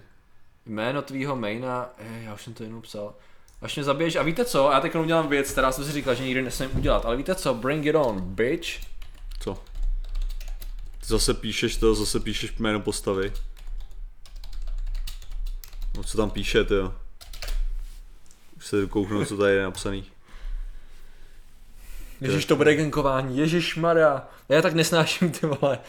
Jméno 0.65 1.01
tvýho 1.01 1.35
maina, 1.35 1.89
eh, 1.97 2.23
já 2.23 2.33
už 2.33 2.41
jsem 2.41 2.53
to 2.53 2.63
jenom 2.63 2.81
psal. 2.81 3.13
Až 3.61 3.75
mě 3.75 3.83
zabiješ, 3.83 4.15
a 4.15 4.23
víte 4.23 4.45
co, 4.45 4.71
já 4.71 4.79
teď 4.81 4.95
udělám 4.95 5.27
věc, 5.27 5.51
která 5.51 5.71
jsem 5.71 5.85
si 5.85 5.91
říkal, 5.91 6.15
že 6.15 6.23
nikdy 6.23 6.41
nesmím 6.41 6.77
udělat, 6.77 7.05
ale 7.05 7.17
víte 7.17 7.35
co, 7.35 7.53
bring 7.53 7.85
it 7.85 7.95
on, 7.95 8.21
bitch. 8.21 8.67
Co? 9.39 9.53
Ty 10.99 11.05
zase 11.05 11.33
píšeš 11.33 11.77
to, 11.77 11.95
zase 11.95 12.19
píšeš 12.19 12.57
jméno 12.57 12.79
postavy. 12.79 13.33
No 15.97 16.03
co 16.03 16.17
tam 16.17 16.29
píšete, 16.29 16.75
jo? 16.75 16.93
Už 18.57 18.67
se 18.67 18.87
kouknu, 18.87 19.25
co 19.25 19.37
tady 19.37 19.55
je 19.55 19.63
napsaný. 19.63 20.05
Ježíš, 22.21 22.45
to 22.45 22.55
bude 22.55 22.75
genkování, 22.75 23.37
Ježíš 23.37 23.75
Maria. 23.75 24.27
Já 24.49 24.61
tak 24.61 24.73
nesnáším 24.73 25.31
ty 25.31 25.47
vole. 25.47 25.79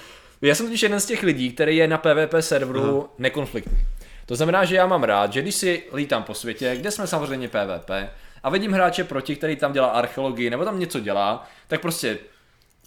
Já 0.42 0.54
jsem 0.54 0.66
totiž 0.66 0.82
jeden 0.82 1.00
z 1.00 1.06
těch 1.06 1.22
lidí, 1.22 1.52
který 1.52 1.76
je 1.76 1.88
na 1.88 1.98
PvP 1.98 2.34
serveru 2.40 3.00
Aha. 3.00 3.08
nekonfliktní. 3.18 3.78
To 4.26 4.36
znamená, 4.36 4.64
že 4.64 4.76
já 4.76 4.86
mám 4.86 5.04
rád, 5.04 5.32
že 5.32 5.42
když 5.42 5.54
si 5.54 5.82
lítám 5.92 6.22
po 6.22 6.34
světě, 6.34 6.76
kde 6.76 6.90
jsme 6.90 7.06
samozřejmě 7.06 7.48
PvP, 7.48 7.90
a 8.42 8.50
vidím 8.50 8.72
hráče 8.72 9.04
proti, 9.04 9.36
který 9.36 9.56
tam 9.56 9.72
dělá 9.72 9.88
archeologii, 9.88 10.50
nebo 10.50 10.64
tam 10.64 10.78
něco 10.78 11.00
dělá, 11.00 11.46
tak 11.68 11.80
prostě 11.80 12.18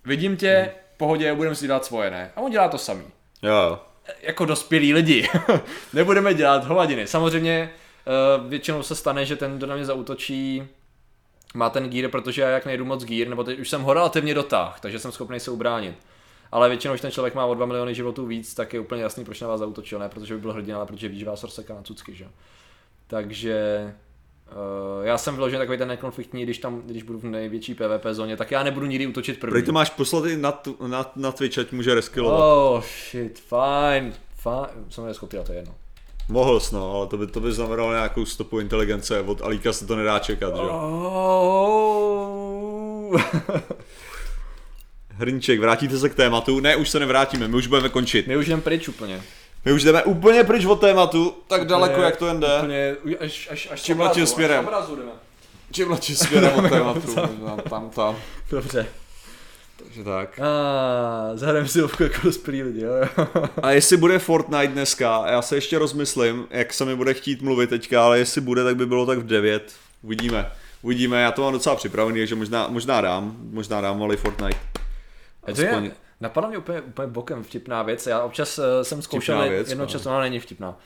vidím 0.06 0.38
tě, 0.38 0.72
v 0.94 0.98
pohodě, 0.98 1.34
budeme 1.34 1.56
si 1.56 1.66
dělat 1.66 1.86
svoje, 1.86 2.12
ne? 2.12 2.32
A 2.36 2.42
on 2.42 2.52
dělá 2.52 2.68
to 2.68 2.78
samý. 2.78 3.04
Jo, 3.42 3.54
jo. 3.54 3.80
Jako 4.22 4.46
dospělí 4.46 4.94
lidi. 4.94 5.30
Nebudeme 5.94 6.34
dělat 6.34 6.66
hovadiny. 6.66 7.08
Samozřejmě 7.08 7.70
uh, 8.40 8.50
většinou 8.50 8.84
se 8.84 8.96
stane, 8.96 9.26
že 9.26 9.36
ten, 9.36 9.58
kdo 9.58 9.68
na 9.68 9.76
mě 9.76 9.86
zautočí, 9.86 10.64
má 11.54 11.70
ten 11.70 11.90
gear, 11.90 12.12
protože 12.12 12.42
já 12.42 12.50
jak 12.50 12.66
nejdu 12.66 12.86
moc 12.86 13.06
gear, 13.06 13.28
nebo 13.28 13.44
teď 13.44 13.60
už 13.60 13.70
jsem 13.70 13.82
ho 13.82 13.94
relativně 13.94 14.34
dotáh, 14.34 14.80
takže 14.80 15.00
jsem 15.00 15.12
schopný 15.12 15.40
se 15.40 15.52
ubránit. 15.52 15.96
Ale 16.52 16.70
většinou, 16.70 16.94
když 16.94 17.02
ten 17.02 17.12
člověk 17.12 17.36
má 17.36 17.46
o 17.46 17.54
2 17.54 17.66
miliony 17.66 17.96
životů 17.96 18.26
víc, 18.26 18.54
tak 18.54 18.74
je 18.74 18.80
úplně 18.80 19.02
jasný, 19.02 19.26
proč 19.26 19.42
na 19.42 19.48
vás 19.48 19.60
zautočil, 19.60 20.00
ne 20.00 20.10
protože 20.10 20.34
by 20.34 20.42
byl 20.42 20.54
hrdina, 20.54 20.78
ale 20.78 20.86
protože 20.86 21.08
ví, 21.08 21.20
že 21.20 21.26
vás 21.26 21.44
rozseká 21.44 21.74
na 21.74 21.82
cucky, 21.82 22.16
že? 22.16 22.28
Takže 23.08 23.94
Uh, 25.00 25.06
já 25.06 25.18
jsem 25.18 25.36
vyložen 25.36 25.60
takový 25.60 25.78
ten 25.78 25.88
nekonfliktní, 25.88 26.44
když 26.44 26.58
tam, 26.58 26.82
když 26.82 27.04
budu 27.04 27.20
v 27.20 27.24
největší 27.24 27.74
PvP 27.74 28.06
zóně, 28.12 28.38
tak 28.38 28.52
já 28.52 28.64
nebudu 28.64 28.86
nikdy 28.86 29.08
útočit 29.08 29.40
první. 29.40 29.52
Prý 29.52 29.64
to 29.64 29.72
máš 29.72 29.90
poslat 29.90 30.26
i 30.26 30.38
na, 30.38 30.52
tu- 30.52 30.78
na, 30.88 31.12
na 31.16 31.32
Twitch, 31.32 31.58
ať 31.58 31.72
může 31.72 31.96
reskillovat. 31.96 32.40
Oh 32.40 32.84
shit, 33.10 33.40
fine, 33.40 34.14
fine, 34.36 34.68
jsem 34.90 35.06
neskopil, 35.06 35.44
to 35.44 35.52
je 35.52 35.58
jedno. 35.58 35.76
Mohl 36.30 36.60
jsi, 36.60 36.76
no, 36.76 36.96
ale 36.96 37.08
to 37.08 37.18
by, 37.18 37.28
to 37.28 37.40
by 37.40 37.52
znamenalo 37.52 37.92
nějakou 37.92 38.26
stopu 38.26 38.60
inteligence, 38.60 39.22
od 39.22 39.42
Alíka 39.42 39.74
se 39.74 39.88
to 39.88 39.96
nedá 39.96 40.20
čekat, 40.20 40.56
že? 40.56 40.62
Oh. 40.62 41.88
Hrníček, 45.20 45.60
vrátíte 45.60 45.98
se 45.98 46.10
k 46.10 46.16
tématu? 46.16 46.60
Ne, 46.60 46.76
už 46.76 46.90
se 46.90 47.00
nevrátíme, 47.00 47.48
my 47.48 47.56
už 47.56 47.68
budeme 47.68 47.90
končit. 47.90 48.28
My 48.28 48.38
už 48.38 48.48
jdem 48.48 48.62
pryč 48.62 48.88
úplně. 48.88 49.22
My 49.66 49.74
už 49.74 49.84
jdeme 49.84 50.04
úplně 50.04 50.44
pryč 50.44 50.66
od 50.66 50.76
tématu, 50.76 51.36
tak 51.48 51.68
daleko, 51.68 52.02
jak 52.02 52.18
to 52.18 52.28
jen 52.28 52.40
jde. 52.40 52.58
Úplně, 52.60 52.96
až, 53.20 53.48
až, 53.52 53.68
až 53.72 53.82
Čím 53.82 54.00
letím 54.00 54.26
směrem? 54.28 54.66
Jdeme. 54.96 55.12
Čím 55.72 55.92
letí 55.92 56.16
směrem 56.16 56.52
od 56.56 56.70
tématu, 56.70 57.16
tam, 57.16 57.62
tam, 57.70 57.90
tam. 57.90 58.16
Dobře. 58.52 58.88
Takže 59.84 60.04
tak. 60.04 60.40
A 60.40 61.32
zahrajeme 61.34 61.68
si 61.68 61.84
ovku 61.84 62.04
jako 62.04 62.18
dospělí 62.24 62.64
lidi, 62.64 62.82
jo. 62.82 62.94
jo. 62.94 63.28
A 63.62 63.72
jestli 63.72 63.98
bude 63.98 64.20
Fortnite 64.20 64.68
dneska, 64.68 65.24
já 65.28 65.42
se 65.42 65.56
ještě 65.56 65.80
rozmyslím, 65.80 66.48
jak 66.50 66.74
se 66.74 66.86
mi 66.86 66.96
bude 66.96 67.14
chtít 67.14 67.42
mluvit 67.42 67.70
teďka, 67.70 68.06
ale 68.06 68.20
jestli 68.20 68.42
bude, 68.42 68.64
tak 68.64 68.76
by 68.76 68.86
bylo 68.86 69.06
tak 69.06 69.20
v 69.20 69.26
9. 69.26 69.74
Uvidíme. 70.02 70.52
Uvidíme, 70.82 71.22
já 71.22 71.32
to 71.32 71.42
mám 71.42 71.54
docela 71.54 71.76
připravený, 71.76 72.20
takže 72.20 72.36
možná, 72.36 72.68
možná 72.68 73.02
dám, 73.02 73.38
možná 73.52 73.82
dám 73.82 74.00
malý 74.00 74.18
Fortnite. 74.18 74.87
To 75.56 75.62
je, 75.62 75.70
Aspoň- 75.70 75.92
napadla 76.22 76.50
mě 76.50 76.58
úplně, 76.58 76.82
úplně 76.82 77.08
bokem 77.08 77.44
vtipná 77.44 77.84
věc. 77.84 78.08
Já 78.08 78.22
občas 78.22 78.58
uh, 78.58 78.66
jsem 78.82 79.02
zkoušel, 79.02 79.50
věc, 79.50 79.70
jednoho 79.70 79.86
no. 79.86 79.92
času, 79.92 80.10
ona 80.10 80.20
není 80.22 80.40
vtipná. 80.40 80.78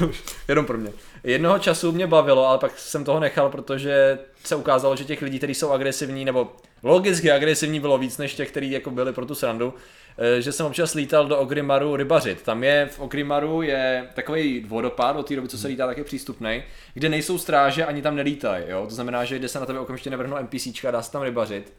Uh, 0.00 0.10
jenom 0.48 0.66
pro 0.66 0.78
mě. 0.78 0.92
Jednoho 1.24 1.58
času 1.58 1.92
mě 1.92 2.06
bavilo, 2.06 2.46
ale 2.46 2.58
pak 2.58 2.78
jsem 2.78 3.04
toho 3.04 3.20
nechal, 3.20 3.50
protože 3.50 4.18
se 4.44 4.56
ukázalo, 4.56 4.96
že 4.96 5.04
těch 5.04 5.22
lidí, 5.22 5.38
kteří 5.38 5.54
jsou 5.54 5.70
agresivní, 5.70 6.24
nebo 6.24 6.52
logicky 6.82 7.30
agresivní 7.30 7.80
bylo 7.80 7.98
víc 7.98 8.18
než 8.18 8.34
těch, 8.34 8.50
kteří 8.50 8.70
jako 8.70 8.90
byli 8.90 9.12
pro 9.12 9.26
tu 9.26 9.34
srandu, 9.34 9.74
eh, 10.18 10.42
že 10.42 10.52
jsem 10.52 10.66
občas 10.66 10.94
lítal 10.94 11.26
do 11.26 11.38
Ogrimaru 11.38 11.96
rybařit. 11.96 12.42
Tam 12.42 12.64
je 12.64 12.88
v 12.92 13.00
Ogrimaru 13.00 13.62
je 13.62 14.08
takový 14.14 14.64
vodopád, 14.68 15.16
od 15.16 15.28
té 15.28 15.36
doby, 15.36 15.48
co 15.48 15.58
se 15.58 15.68
lítá, 15.68 15.86
tak 15.86 15.98
je 15.98 16.04
přístupný, 16.04 16.62
kde 16.94 17.08
nejsou 17.08 17.38
stráže, 17.38 17.84
ani 17.84 18.02
tam 18.02 18.16
nelítají. 18.16 18.64
To 18.88 18.94
znamená, 18.94 19.24
že 19.24 19.38
jde 19.38 19.48
se 19.48 19.60
na 19.60 19.66
tebe 19.66 19.78
okamžitě 19.78 20.10
nevrhnou 20.10 20.36
NPCčka, 20.36 20.90
dá 20.90 21.02
se 21.02 21.12
tam 21.12 21.22
rybařit. 21.22 21.72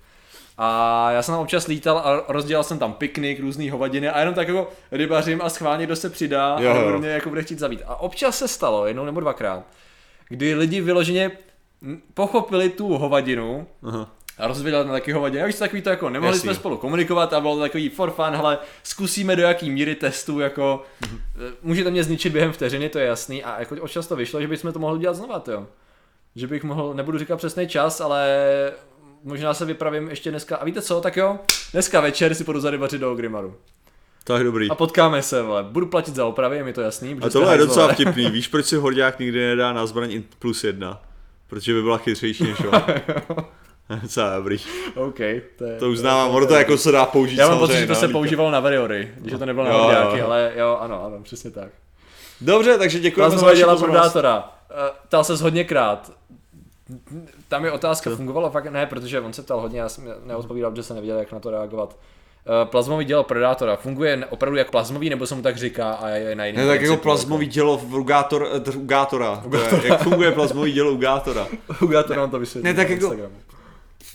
A 0.62 1.12
já 1.12 1.22
jsem 1.22 1.34
tam 1.34 1.42
občas 1.42 1.68
lítal 1.68 1.98
a 1.98 2.24
rozdělal 2.28 2.64
jsem 2.64 2.80
tam 2.80 2.94
piknik, 2.94 3.40
různý 3.40 3.70
hovadiny 3.70 4.10
a 4.10 4.20
jenom 4.20 4.34
tak 4.36 4.48
jako 4.48 4.70
rybařím 4.92 5.42
a 5.42 5.50
schválně 5.50 5.86
kdo 5.86 5.96
se 5.96 6.10
přidá 6.10 6.58
Jo, 6.60 6.72
a 6.72 6.76
jo. 6.76 7.00
mě 7.00 7.10
jako 7.10 7.30
bude 7.30 7.44
chtít 7.44 7.60
zabít. 7.60 7.82
A 7.86 7.96
občas 7.96 8.38
se 8.38 8.48
stalo, 8.48 8.88
jednou 8.88 9.06
nebo 9.06 9.20
dvakrát, 9.20 9.64
kdy 10.30 10.56
lidi 10.56 10.82
vyloženě 10.82 11.32
pochopili 12.14 12.70
tu 12.70 12.98
hovadinu 12.98 13.68
Aha. 13.84 14.10
a 14.38 14.48
rozvěděli 14.48 14.86
na 14.86 14.92
taky 14.94 15.12
hovadiny. 15.12 15.46
Víš, 15.48 15.56
takový 15.56 15.82
to 15.82 15.90
jako, 15.90 16.10
nemohli 16.10 16.36
Jasný. 16.36 16.48
jsme 16.48 16.56
spolu 16.56 16.78
komunikovat 16.78 17.34
a 17.34 17.42
bylo 17.42 17.56
to 17.56 17.62
takový 17.62 17.90
for 17.90 18.12
fun, 18.12 18.26
hele, 18.36 18.58
zkusíme 18.84 19.36
do 19.36 19.42
jaký 19.44 19.70
míry 19.70 19.96
testu, 19.96 20.40
jako, 20.40 20.84
Mhm. 21.02 21.20
můžete 21.62 21.92
mě 21.92 22.04
zničit 22.04 22.34
během 22.34 22.52
vteřiny, 22.52 22.90
to 22.90 23.00
je 23.00 23.06
jasný 23.06 23.44
a 23.44 23.60
jako 23.60 23.76
občas 23.82 24.08
to 24.08 24.16
vyšlo, 24.16 24.42
že 24.42 24.48
bychom 24.48 24.74
to 24.74 24.80
mohli 24.80 24.98
udělat 24.98 25.16
znova, 25.16 25.44
jo. 25.52 25.68
Že 26.36 26.48
bych 26.48 26.64
mohl, 26.64 26.94
nebudu 26.94 27.18
říkat 27.18 27.38
přesný 27.38 27.68
čas, 27.68 28.02
ale 28.02 28.28
možná 29.24 29.54
se 29.54 29.66
vypravím 29.66 30.10
ještě 30.10 30.32
dneska. 30.32 30.58
A 30.58 30.66
víte 30.66 30.82
co, 30.82 31.02
tak 31.02 31.18
jo, 31.18 31.40
dneska 31.74 32.02
večer 32.02 32.36
si 32.36 32.44
půjdu 32.44 32.60
zarybařit 32.60 33.02
do 33.02 33.12
Ogrimaru. 33.12 33.56
Tak 34.24 34.44
dobrý. 34.44 34.70
A 34.70 34.76
potkáme 34.76 35.22
se, 35.22 35.42
vole. 35.42 35.64
Budu 35.64 35.86
platit 35.86 36.16
za 36.16 36.26
opravy, 36.26 36.58
je 36.58 36.64
mi 36.64 36.74
to 36.74 36.82
jasný. 36.82 37.18
A 37.22 37.30
tohle 37.30 37.54
je 37.54 37.58
docela 37.58 37.94
vtipný. 37.94 38.30
Víš, 38.30 38.48
proč 38.48 38.66
si 38.66 38.76
Horďák 38.76 39.20
nikdy 39.20 39.40
nedá 39.48 39.74
na 39.74 39.86
zbraň 39.86 40.24
plus 40.40 40.64
jedna? 40.64 41.02
Protože 41.48 41.74
by 41.74 41.82
byla 41.82 41.98
chytřejší 41.98 42.44
než 42.44 42.60
on. 42.60 42.84
Docela 44.02 44.36
dobrý. 44.36 44.58
OK, 44.96 45.18
to 45.58 45.66
je... 45.66 45.78
To 45.80 45.90
uznávám, 45.90 46.32
ono 46.32 46.48
to 46.48 46.54
jako 46.54 46.78
se 46.78 46.92
dá 46.92 47.06
použít 47.06 47.36
Já 47.38 47.48
mám 47.50 47.60
pocit, 47.60 47.78
že 47.80 47.88
to 47.88 47.96
se 47.96 48.08
používalo 48.08 48.52
na 48.52 48.60
Variory, 48.60 49.12
že 49.26 49.38
to 49.38 49.46
nebylo 49.46 49.66
na 49.66 49.74
Horďáky, 49.74 50.18
jo. 50.18 50.26
ale 50.26 50.52
jo, 50.56 50.78
ano, 50.82 51.04
ano, 51.06 51.24
přesně 51.24 51.52
tak. 51.52 51.70
Dobře, 52.42 52.78
takže 52.78 53.00
děkujeme 53.00 53.38
za 53.38 53.46
vaši 53.46 53.64
pozornost. 53.64 54.00
Predátora. 54.00 54.52
Eh, 54.72 54.92
Ptal 55.08 55.24
se 55.24 55.44
hodněkrát. 55.44 56.12
Tam 57.48 57.66
je 57.66 57.72
otázka, 57.72 58.16
fungovalo 58.16 58.52
fakt 58.52 58.66
ne, 58.72 58.86
protože 58.86 59.20
on 59.22 59.34
se 59.34 59.42
ptal 59.42 59.62
hodně, 59.62 59.80
já 59.80 59.90
jsem 59.90 60.04
neodpovídal, 60.26 60.76
že 60.76 60.84
jsem 60.84 60.96
nevěděl, 60.96 61.18
jak 61.20 61.32
na 61.32 61.40
to 61.40 61.52
reagovat. 61.52 61.98
Eh, 62.64 62.66
Plazmový 62.66 63.06
dělo 63.06 63.24
Predátora 63.24 63.76
funguje 63.76 64.26
opravdu 64.30 64.58
jak 64.58 64.72
plazmový, 64.72 65.10
nebo 65.10 65.28
se 65.28 65.36
mu 65.36 65.42
tak 65.42 65.58
říká 65.58 65.92
a 65.92 66.10
je 66.10 66.36
na 66.36 66.46
jiný 66.46 66.58
Ne, 66.58 66.68
tak 66.68 66.82
jako 66.82 66.98
plazmový 66.98 67.46
dělo 67.48 67.78
v 67.78 67.96
Ugátor, 67.96 68.48
eh, 68.68 68.72
Ugátora. 68.78 69.44
Jak 69.84 70.04
funguje 70.04 70.32
plazmový 70.32 70.72
dělo 70.72 70.92
Ugátora. 70.92 71.48
Ugátor 71.82 72.18
nám 72.18 72.32
to 72.32 72.40
vysvětlí 72.40 72.64
Ne, 72.66 72.74
tak 72.74 72.88
na 72.90 72.94
jako- 72.94 73.06
Instagramu. 73.06 73.36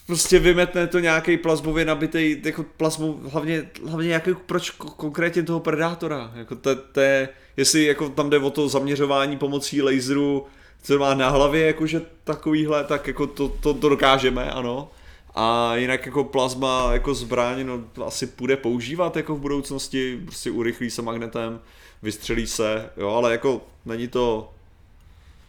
Prostě 0.06 0.38
vymetne 0.38 0.86
to 0.86 0.98
nějaký 0.98 1.36
plazmově 1.36 1.84
nabitý, 1.84 2.36
jako 2.44 2.64
plazmou, 2.76 3.20
hlavně, 3.32 3.70
hlavně 3.88 4.08
jaký, 4.12 4.30
proč 4.46 4.70
ko- 4.78 4.90
konkrétně 4.96 5.42
toho 5.42 5.60
predátora, 5.60 6.30
jako 6.34 6.54
to, 6.54 6.76
to 6.76 7.00
je, 7.00 7.28
jestli 7.56 7.84
jako 7.84 8.08
tam 8.08 8.30
jde 8.30 8.38
o 8.38 8.50
to 8.50 8.68
zaměřování 8.68 9.36
pomocí 9.36 9.82
laseru, 9.82 10.46
co 10.84 10.98
má 10.98 11.14
na 11.14 11.28
hlavě, 11.28 11.66
jakože 11.66 12.02
takovýhle, 12.24 12.84
tak 12.84 13.06
jako 13.06 13.26
to, 13.26 13.48
to, 13.48 13.74
to 13.74 13.88
dokážeme, 13.88 14.50
ano. 14.50 14.90
A 15.34 15.76
jinak 15.76 16.06
jako 16.06 16.24
plazma, 16.24 16.88
jako 16.92 17.14
zbraň, 17.14 17.66
no 17.66 17.84
to 17.92 18.06
asi 18.06 18.26
půjde 18.26 18.56
používat 18.56 19.16
jako 19.16 19.34
v 19.34 19.40
budoucnosti, 19.40 20.20
prostě 20.24 20.50
urychlí 20.50 20.90
se 20.90 21.02
magnetem, 21.02 21.60
vystřelí 22.02 22.46
se, 22.46 22.90
jo, 22.96 23.08
ale 23.08 23.32
jako 23.32 23.60
není 23.84 24.08
to, 24.08 24.50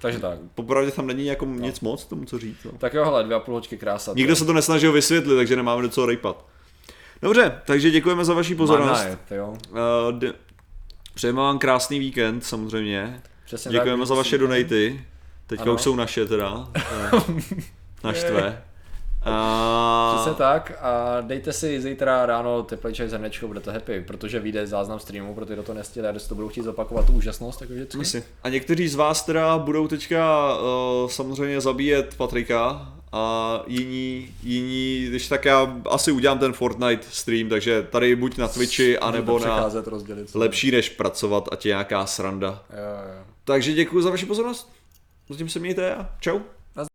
Takže 0.01 0.19
tak. 0.19 0.39
popravdě 0.55 0.91
tam 0.91 1.07
není 1.07 1.25
jako 1.25 1.45
nic 1.45 1.79
moc 1.79 2.05
tomu, 2.05 2.25
co 2.25 2.39
říct, 2.39 2.63
no. 2.65 2.71
Tak 2.77 2.93
jo, 2.93 3.05
hele, 3.05 3.23
dvě 3.23 3.35
a 3.37 3.39
půl 3.39 3.55
hoďky 3.55 3.77
krása. 3.77 4.13
Nikdo 4.15 4.35
se 4.35 4.45
to 4.45 4.53
nesnažil 4.53 4.91
vysvětlit, 4.91 5.35
takže 5.35 5.55
nemáme 5.55 5.81
do 5.81 5.89
co 5.89 6.05
rejpat. 6.05 6.45
Dobře, 7.21 7.61
takže 7.65 7.91
děkujeme 7.91 8.25
za 8.25 8.33
vaši 8.33 8.55
pozornost. 8.55 9.07
To 9.27 9.35
jo. 9.35 9.57
Uh, 9.71 10.19
d- 10.19 10.33
přejeme 11.13 11.39
vám 11.39 11.59
krásný 11.59 11.99
víkend, 11.99 12.45
samozřejmě. 12.45 13.21
Přesně 13.45 13.71
Děkujeme 13.71 14.01
tak, 14.01 14.07
za 14.07 14.15
vaše 14.15 14.37
donaty. 14.37 15.05
Teďka 15.47 15.63
Ano. 15.63 15.73
už 15.73 15.81
jsou 15.81 15.95
naše 15.95 16.25
teda. 16.25 16.67
Je 16.75 17.21
Naštve. 18.03 18.63
A... 19.25 20.13
Přesně 20.15 20.33
tak 20.37 20.71
a 20.81 21.21
dejte 21.21 21.53
si 21.53 21.81
zítra 21.81 22.25
ráno 22.25 22.63
teplý 22.63 22.93
čaj 22.93 23.09
zrnečko, 23.09 23.47
budete 23.47 23.71
happy, 23.71 24.01
protože 24.07 24.39
vyjde 24.39 24.67
záznam 24.67 24.99
streamu, 24.99 25.35
pro 25.35 25.45
ty, 25.45 25.53
kdo 25.53 25.63
to 25.63 25.73
nestihli 25.73 26.09
a 26.09 26.13
to 26.29 26.35
budou 26.35 26.49
chtít 26.49 26.63
zopakovat 26.63 27.05
tu 27.05 27.13
úžasnost, 27.13 27.59
takže 27.59 27.73
vždycky. 27.73 27.97
Myslím. 27.97 28.23
A 28.43 28.49
někteří 28.49 28.87
z 28.87 28.95
vás 28.95 29.25
teda 29.25 29.57
budou 29.57 29.87
teďka 29.87 30.53
uh, 30.57 31.09
samozřejmě 31.09 31.61
zabíjet 31.61 32.15
Patrika 32.17 32.93
a 33.11 33.61
jiní, 33.67 34.29
jiní, 34.43 35.05
když 35.09 35.27
tak 35.27 35.45
já 35.45 35.75
asi 35.89 36.11
udělám 36.11 36.39
ten 36.39 36.53
Fortnite 36.53 37.07
stream, 37.09 37.49
takže 37.49 37.83
tady 37.83 38.15
buď 38.15 38.37
na 38.37 38.47
Twitchi, 38.47 38.97
anebo 38.99 39.39
na 39.39 39.69
rozdělit. 39.85 40.35
lepší 40.35 40.71
než 40.71 40.89
pracovat 40.89 41.49
a 41.51 41.55
tě 41.55 41.69
nějaká 41.69 42.05
sranda. 42.05 42.63
Jo, 42.69 43.13
jo. 43.17 43.23
Takže 43.43 43.73
děkuji 43.73 44.01
za 44.01 44.09
vaši 44.09 44.25
pozornost. 44.25 44.71
Zatím 45.29 45.49
se 45.49 45.59
mějte 45.59 45.95
a 45.95 46.15
čau. 46.19 46.39